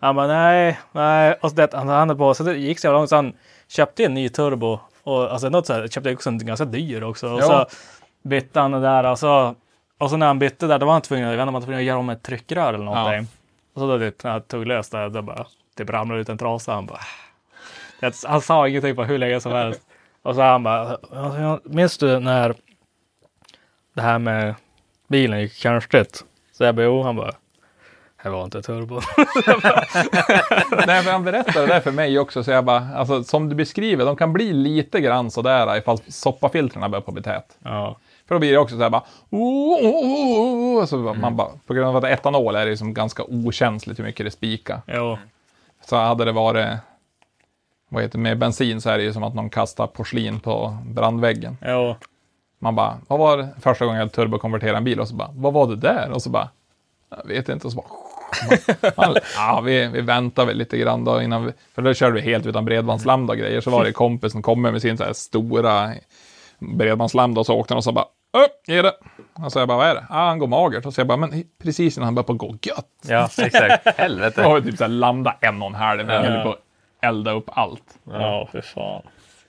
Han 0.00 0.16
bara, 0.16 0.26
nej, 0.26 0.78
nej. 0.92 1.34
Och 1.40 1.50
så 1.50 1.56
det, 1.56 1.68
han 1.72 1.88
hade 1.88 2.14
på, 2.16 2.34
så 2.34 2.42
det 2.42 2.54
gick 2.56 2.78
så 2.80 2.92
långt 2.92 3.08
så 3.08 3.16
han 3.16 3.32
köpte 3.68 4.04
en 4.04 4.14
ny 4.14 4.28
turbo. 4.28 4.78
Och 5.02 5.32
alltså 5.32 5.48
något 5.48 5.66
så 5.66 5.72
här, 5.72 5.88
köpte 5.88 6.12
också 6.12 6.30
en 6.30 6.38
ganska 6.46 6.64
dyr 6.64 7.02
också. 7.02 7.28
Och 7.28 7.40
Ja. 7.40 7.44
så 7.46 7.66
bytte 8.28 8.60
han 8.60 8.70
det 8.72 8.80
där 8.80 9.10
och 9.10 9.18
så, 9.18 9.54
och 9.98 10.10
så 10.10 10.16
när 10.16 10.26
han 10.26 10.38
bytte 10.38 10.66
där, 10.66 10.78
då 10.78 10.86
var 10.86 10.92
han 10.92 11.02
tvungen, 11.02 11.24
jag 11.24 11.30
vet 11.30 11.36
inte 11.36 11.42
om 11.48 11.54
han 11.54 11.54
var 11.54 11.60
tvungen 11.66 11.80
att 11.80 11.84
göra 11.86 11.98
om 11.98 12.10
ett 12.10 12.22
tryckrör 12.22 12.74
eller 12.74 12.84
någonting. 12.84 13.26
Och 13.74 13.80
så 13.80 13.86
då 13.86 13.98
typ, 13.98 14.24
när 14.24 14.32
jag 14.32 14.48
tog 14.48 14.66
lös 14.66 14.90
det, 14.90 15.08
då 15.08 15.22
bara, 15.22 15.46
typ 15.76 15.90
ramlade 15.90 16.20
ut 16.20 16.28
en 16.28 16.38
trasa. 16.38 16.72
Han 16.72 16.86
bara, 16.86 17.00
det, 18.00 18.14
han 18.26 18.40
sa 18.40 18.68
ingenting 18.68 18.96
på 18.96 19.04
hur 19.04 19.18
länge 19.18 19.40
som 19.40 19.52
helst. 19.52 19.80
Och 20.22 20.34
så 20.34 20.40
han 20.42 20.62
bara, 20.62 20.98
"Ja, 21.12 21.60
minns 21.64 21.98
du 21.98 22.20
när 22.20 22.54
det 23.94 24.02
här 24.02 24.18
med 24.18 24.54
bilen 25.08 25.40
gick 25.40 25.62
konstigt? 25.62 26.24
Så 26.52 26.64
jag 26.64 26.74
bara, 26.74 26.84
jo, 26.86 27.02
han 27.02 27.16
bara, 27.16 27.32
det 28.22 28.28
var 28.30 28.44
inte 28.44 28.62
turbo. 28.62 28.94
Nej, 30.86 31.02
för 31.02 31.10
han 31.12 31.24
berättade 31.24 31.66
det 31.66 31.80
för 31.80 31.90
mig 31.92 32.18
också, 32.18 32.44
så 32.44 32.50
jag 32.50 32.64
bara, 32.64 32.88
alltså 32.96 33.24
som 33.24 33.48
du 33.48 33.54
beskriver, 33.54 34.04
de 34.04 34.16
kan 34.16 34.32
bli 34.32 34.52
lite 34.52 35.00
grann 35.00 35.30
sådär 35.30 35.76
ifall 35.76 35.98
soppafiltren 36.08 36.90
börjar 36.90 37.02
på 37.02 37.12
bli 37.12 37.22
tät. 37.22 37.58
ja. 37.62 37.96
För 38.28 38.34
då 38.34 38.38
blir 38.38 38.52
det 38.52 38.58
också 38.58 38.76
så 38.76 38.82
här 38.82 38.90
bara, 38.90 39.04
oh, 39.30 39.74
oh, 39.74 40.04
oh, 40.04 40.78
oh. 40.80 40.84
Så 40.84 40.96
man 40.96 41.36
bara, 41.36 41.48
på 41.66 41.74
grund 41.74 41.88
av 41.88 41.96
att 41.96 42.04
etanol 42.04 42.56
är 42.56 42.64
det 42.64 42.70
liksom 42.70 42.94
ganska 42.94 43.24
okänsligt 43.24 43.98
hur 43.98 44.04
mycket 44.04 44.26
det 44.26 44.30
spikar. 44.30 44.82
Jo, 44.86 45.18
Så 45.84 45.96
hade 45.96 46.24
det 46.24 46.32
varit, 46.32 46.66
vad 47.88 48.02
heter 48.02 48.18
med 48.18 48.38
bensin 48.38 48.80
så 48.80 48.90
är 48.90 48.98
det 48.98 49.04
ju 49.04 49.12
som 49.12 49.22
att 49.22 49.34
någon 49.34 49.50
kastar 49.50 49.86
porslin 49.86 50.40
på 50.40 50.76
brandväggen. 50.86 51.56
jo. 51.66 51.94
Man 52.58 52.74
bara, 52.74 52.98
vad 53.08 53.18
var 53.18 53.36
det 53.36 53.48
första 53.60 53.84
gången 53.84 54.00
jag 54.00 54.12
turbokonverterade 54.12 54.78
en 54.78 54.84
bil? 54.84 55.00
Och 55.00 55.08
så 55.08 55.14
bara, 55.14 55.30
vad 55.34 55.52
var 55.52 55.66
det 55.66 55.76
där? 55.76 56.10
Och 56.10 56.22
så 56.22 56.30
bara, 56.30 56.48
jag 57.10 57.28
vet 57.28 57.48
inte. 57.48 57.66
Och 57.66 57.72
så 57.72 57.76
bara, 57.76 57.86
man, 58.96 59.16
ja, 59.36 59.60
vi, 59.60 59.86
vi 59.86 60.00
väntar 60.00 60.46
väl 60.46 60.56
lite 60.56 60.78
grann 60.78 61.04
då 61.04 61.22
innan 61.22 61.44
vi, 61.46 61.52
för 61.74 61.82
då 61.82 61.94
körde 61.94 62.14
vi 62.14 62.20
helt 62.20 62.46
utan 62.46 62.64
bredbandslambda 62.64 63.32
och 63.32 63.38
grejer. 63.38 63.60
Så 63.60 63.70
var 63.70 63.84
det 63.84 63.92
kompis 63.92 64.32
som 64.32 64.42
kom 64.42 64.62
med 64.62 64.82
sin 64.82 64.98
så 64.98 65.04
här 65.04 65.12
stora 65.12 65.92
bredbandslambda 66.58 67.40
och 67.40 67.46
så 67.46 67.54
åkte 67.54 67.74
han 67.74 67.78
och 67.78 67.84
så 67.84 67.92
bara, 67.92 68.06
upp, 68.44 68.62
ge 68.66 68.82
det. 68.82 68.94
Och 69.32 69.52
så 69.52 69.58
jag 69.58 69.68
bara, 69.68 69.78
vad 69.78 69.86
är 69.86 69.94
det? 69.94 70.06
Ah, 70.10 70.28
han 70.28 70.38
går 70.38 70.46
magert. 70.46 70.86
Och 70.86 70.94
så 70.94 71.00
jag 71.00 71.06
bara, 71.08 71.16
men 71.18 71.44
precis 71.62 71.96
innan 71.96 72.04
han 72.04 72.14
började 72.14 72.26
på 72.26 72.32
att 72.32 72.38
gå 72.38 72.56
gött. 72.62 72.86
Ja, 73.02 73.28
exakt. 73.38 73.98
Helvete. 73.98 74.42
var 74.42 74.60
typ 74.60 74.76
så 74.76 74.84
här 74.84 74.90
en 75.40 75.62
och 75.62 75.68
en 75.68 75.74
halv. 75.74 76.10
Jag 76.10 76.22
höll 76.22 76.42
på 76.42 76.50
att 76.50 76.58
elda 77.00 77.30
upp 77.30 77.50
allt. 77.52 77.98
Ja, 78.04 78.48
för 78.52 78.60
fan. 78.60 79.02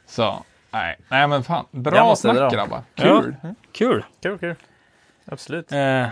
Så, 0.06 0.44
nej, 0.72 0.98
nej 1.10 1.28
men 1.28 1.44
fan, 1.44 1.66
Jag 1.72 1.82
bra 1.84 2.16
snack 2.16 2.54
grabbar. 2.54 2.82
Kul. 2.96 3.36
Kul. 3.72 4.06
Kul, 4.22 4.38
kul. 4.40 4.56
Absolut. 5.26 5.72
Eh, 5.72 6.08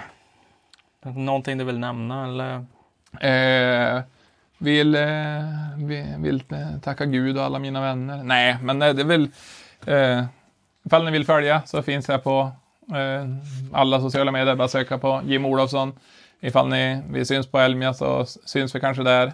någonting 1.03 1.57
du 1.57 1.63
vill 1.63 1.79
nämna 1.79 2.23
eller? 2.27 2.65
Eh, 3.21 4.01
vill, 4.57 4.95
eh, 4.95 5.03
vill, 5.77 6.15
vill 6.17 6.43
eh, 6.49 6.79
tacka 6.83 7.05
Gud 7.05 7.37
och 7.37 7.43
alla 7.43 7.59
mina 7.59 7.81
vänner. 7.81 8.23
Nej, 8.23 8.57
men 8.61 8.81
eh, 8.81 8.93
det 8.93 9.01
är 9.01 9.05
väl... 9.05 9.29
Eh, 9.85 10.25
ifall 10.85 11.05
ni 11.05 11.11
vill 11.11 11.25
följa 11.25 11.61
så 11.65 11.81
finns 11.81 12.09
jag 12.09 12.23
på 12.23 12.51
alla 13.73 14.01
sociala 14.01 14.31
medier. 14.31 14.55
Bara 14.55 14.67
söka 14.67 14.97
på 14.97 15.21
Jim 15.25 15.45
Olofsson. 15.45 15.93
Ifall 16.39 16.69
ni 16.69 17.01
vi 17.09 17.25
syns 17.25 17.47
på 17.47 17.59
Elmia 17.59 17.93
så 17.93 18.25
syns 18.25 18.75
vi 18.75 18.79
kanske 18.79 19.03
där. 19.03 19.33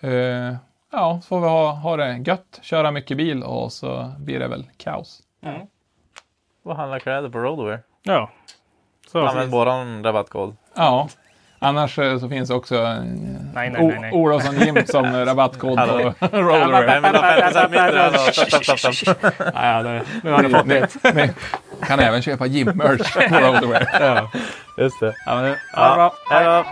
Eh, 0.00 0.56
ja, 0.92 1.20
så 1.22 1.28
får 1.28 1.40
vi 1.40 1.46
ha, 1.46 1.72
ha 1.72 1.96
det 1.96 2.22
gött, 2.26 2.58
köra 2.62 2.90
mycket 2.90 3.16
bil 3.16 3.42
och 3.42 3.72
så 3.72 4.12
blir 4.18 4.38
det 4.40 4.48
väl 4.48 4.66
kaos. 4.76 5.22
Och 6.64 6.76
handla 6.76 7.00
kläder 7.00 7.28
på 7.28 7.38
Roadwear. 7.38 7.82
Ja. 8.02 8.30
Så. 9.08 9.26
Använd 9.26 9.50
våran 9.50 10.04
rabattkod. 10.04 10.56
Ja, 10.74 11.08
annars 11.64 11.98
eh, 11.98 12.18
så 12.18 12.28
finns 12.28 12.50
också 12.50 12.74
eh, 12.74 12.94
Nej, 13.54 13.70
nej. 13.70 14.12
Olofsson 14.12 14.54
Jim 14.60 14.86
som 14.86 15.24
rabattkod 15.26 15.76
på 15.78 16.14
Roadwear. 16.32 16.86
Vem 16.86 17.02
vill 17.02 17.14
ha 17.14 17.22
50 17.22 17.52
cent 17.52 17.70
mindre? 17.70 17.98
Hallå, 18.00 18.18
stopp, 18.18 18.62
stopp, 18.62 18.78
stopp, 18.78 18.94
stopp. 18.94 19.18
Ja, 19.54 19.82
det, 19.82 20.02
nu 20.22 20.30
har 20.32 20.42
du 20.42 20.50
fått 20.50 20.68
det. 20.68 21.14
Ni 21.14 21.30
kan 21.86 22.00
även 22.00 22.22
köpa 22.22 22.46
Jim-merch 22.46 23.14
på. 23.60 23.74
Ja. 24.00 24.30
Just 24.78 25.00
det. 25.00 25.14
Ja, 25.26 25.34
men, 25.34 25.44
det- 25.44 25.50
ja, 25.50 25.56
Ja, 25.88 25.94
bra. 25.94 26.14
hej 26.30 26.44
då. 26.44 26.64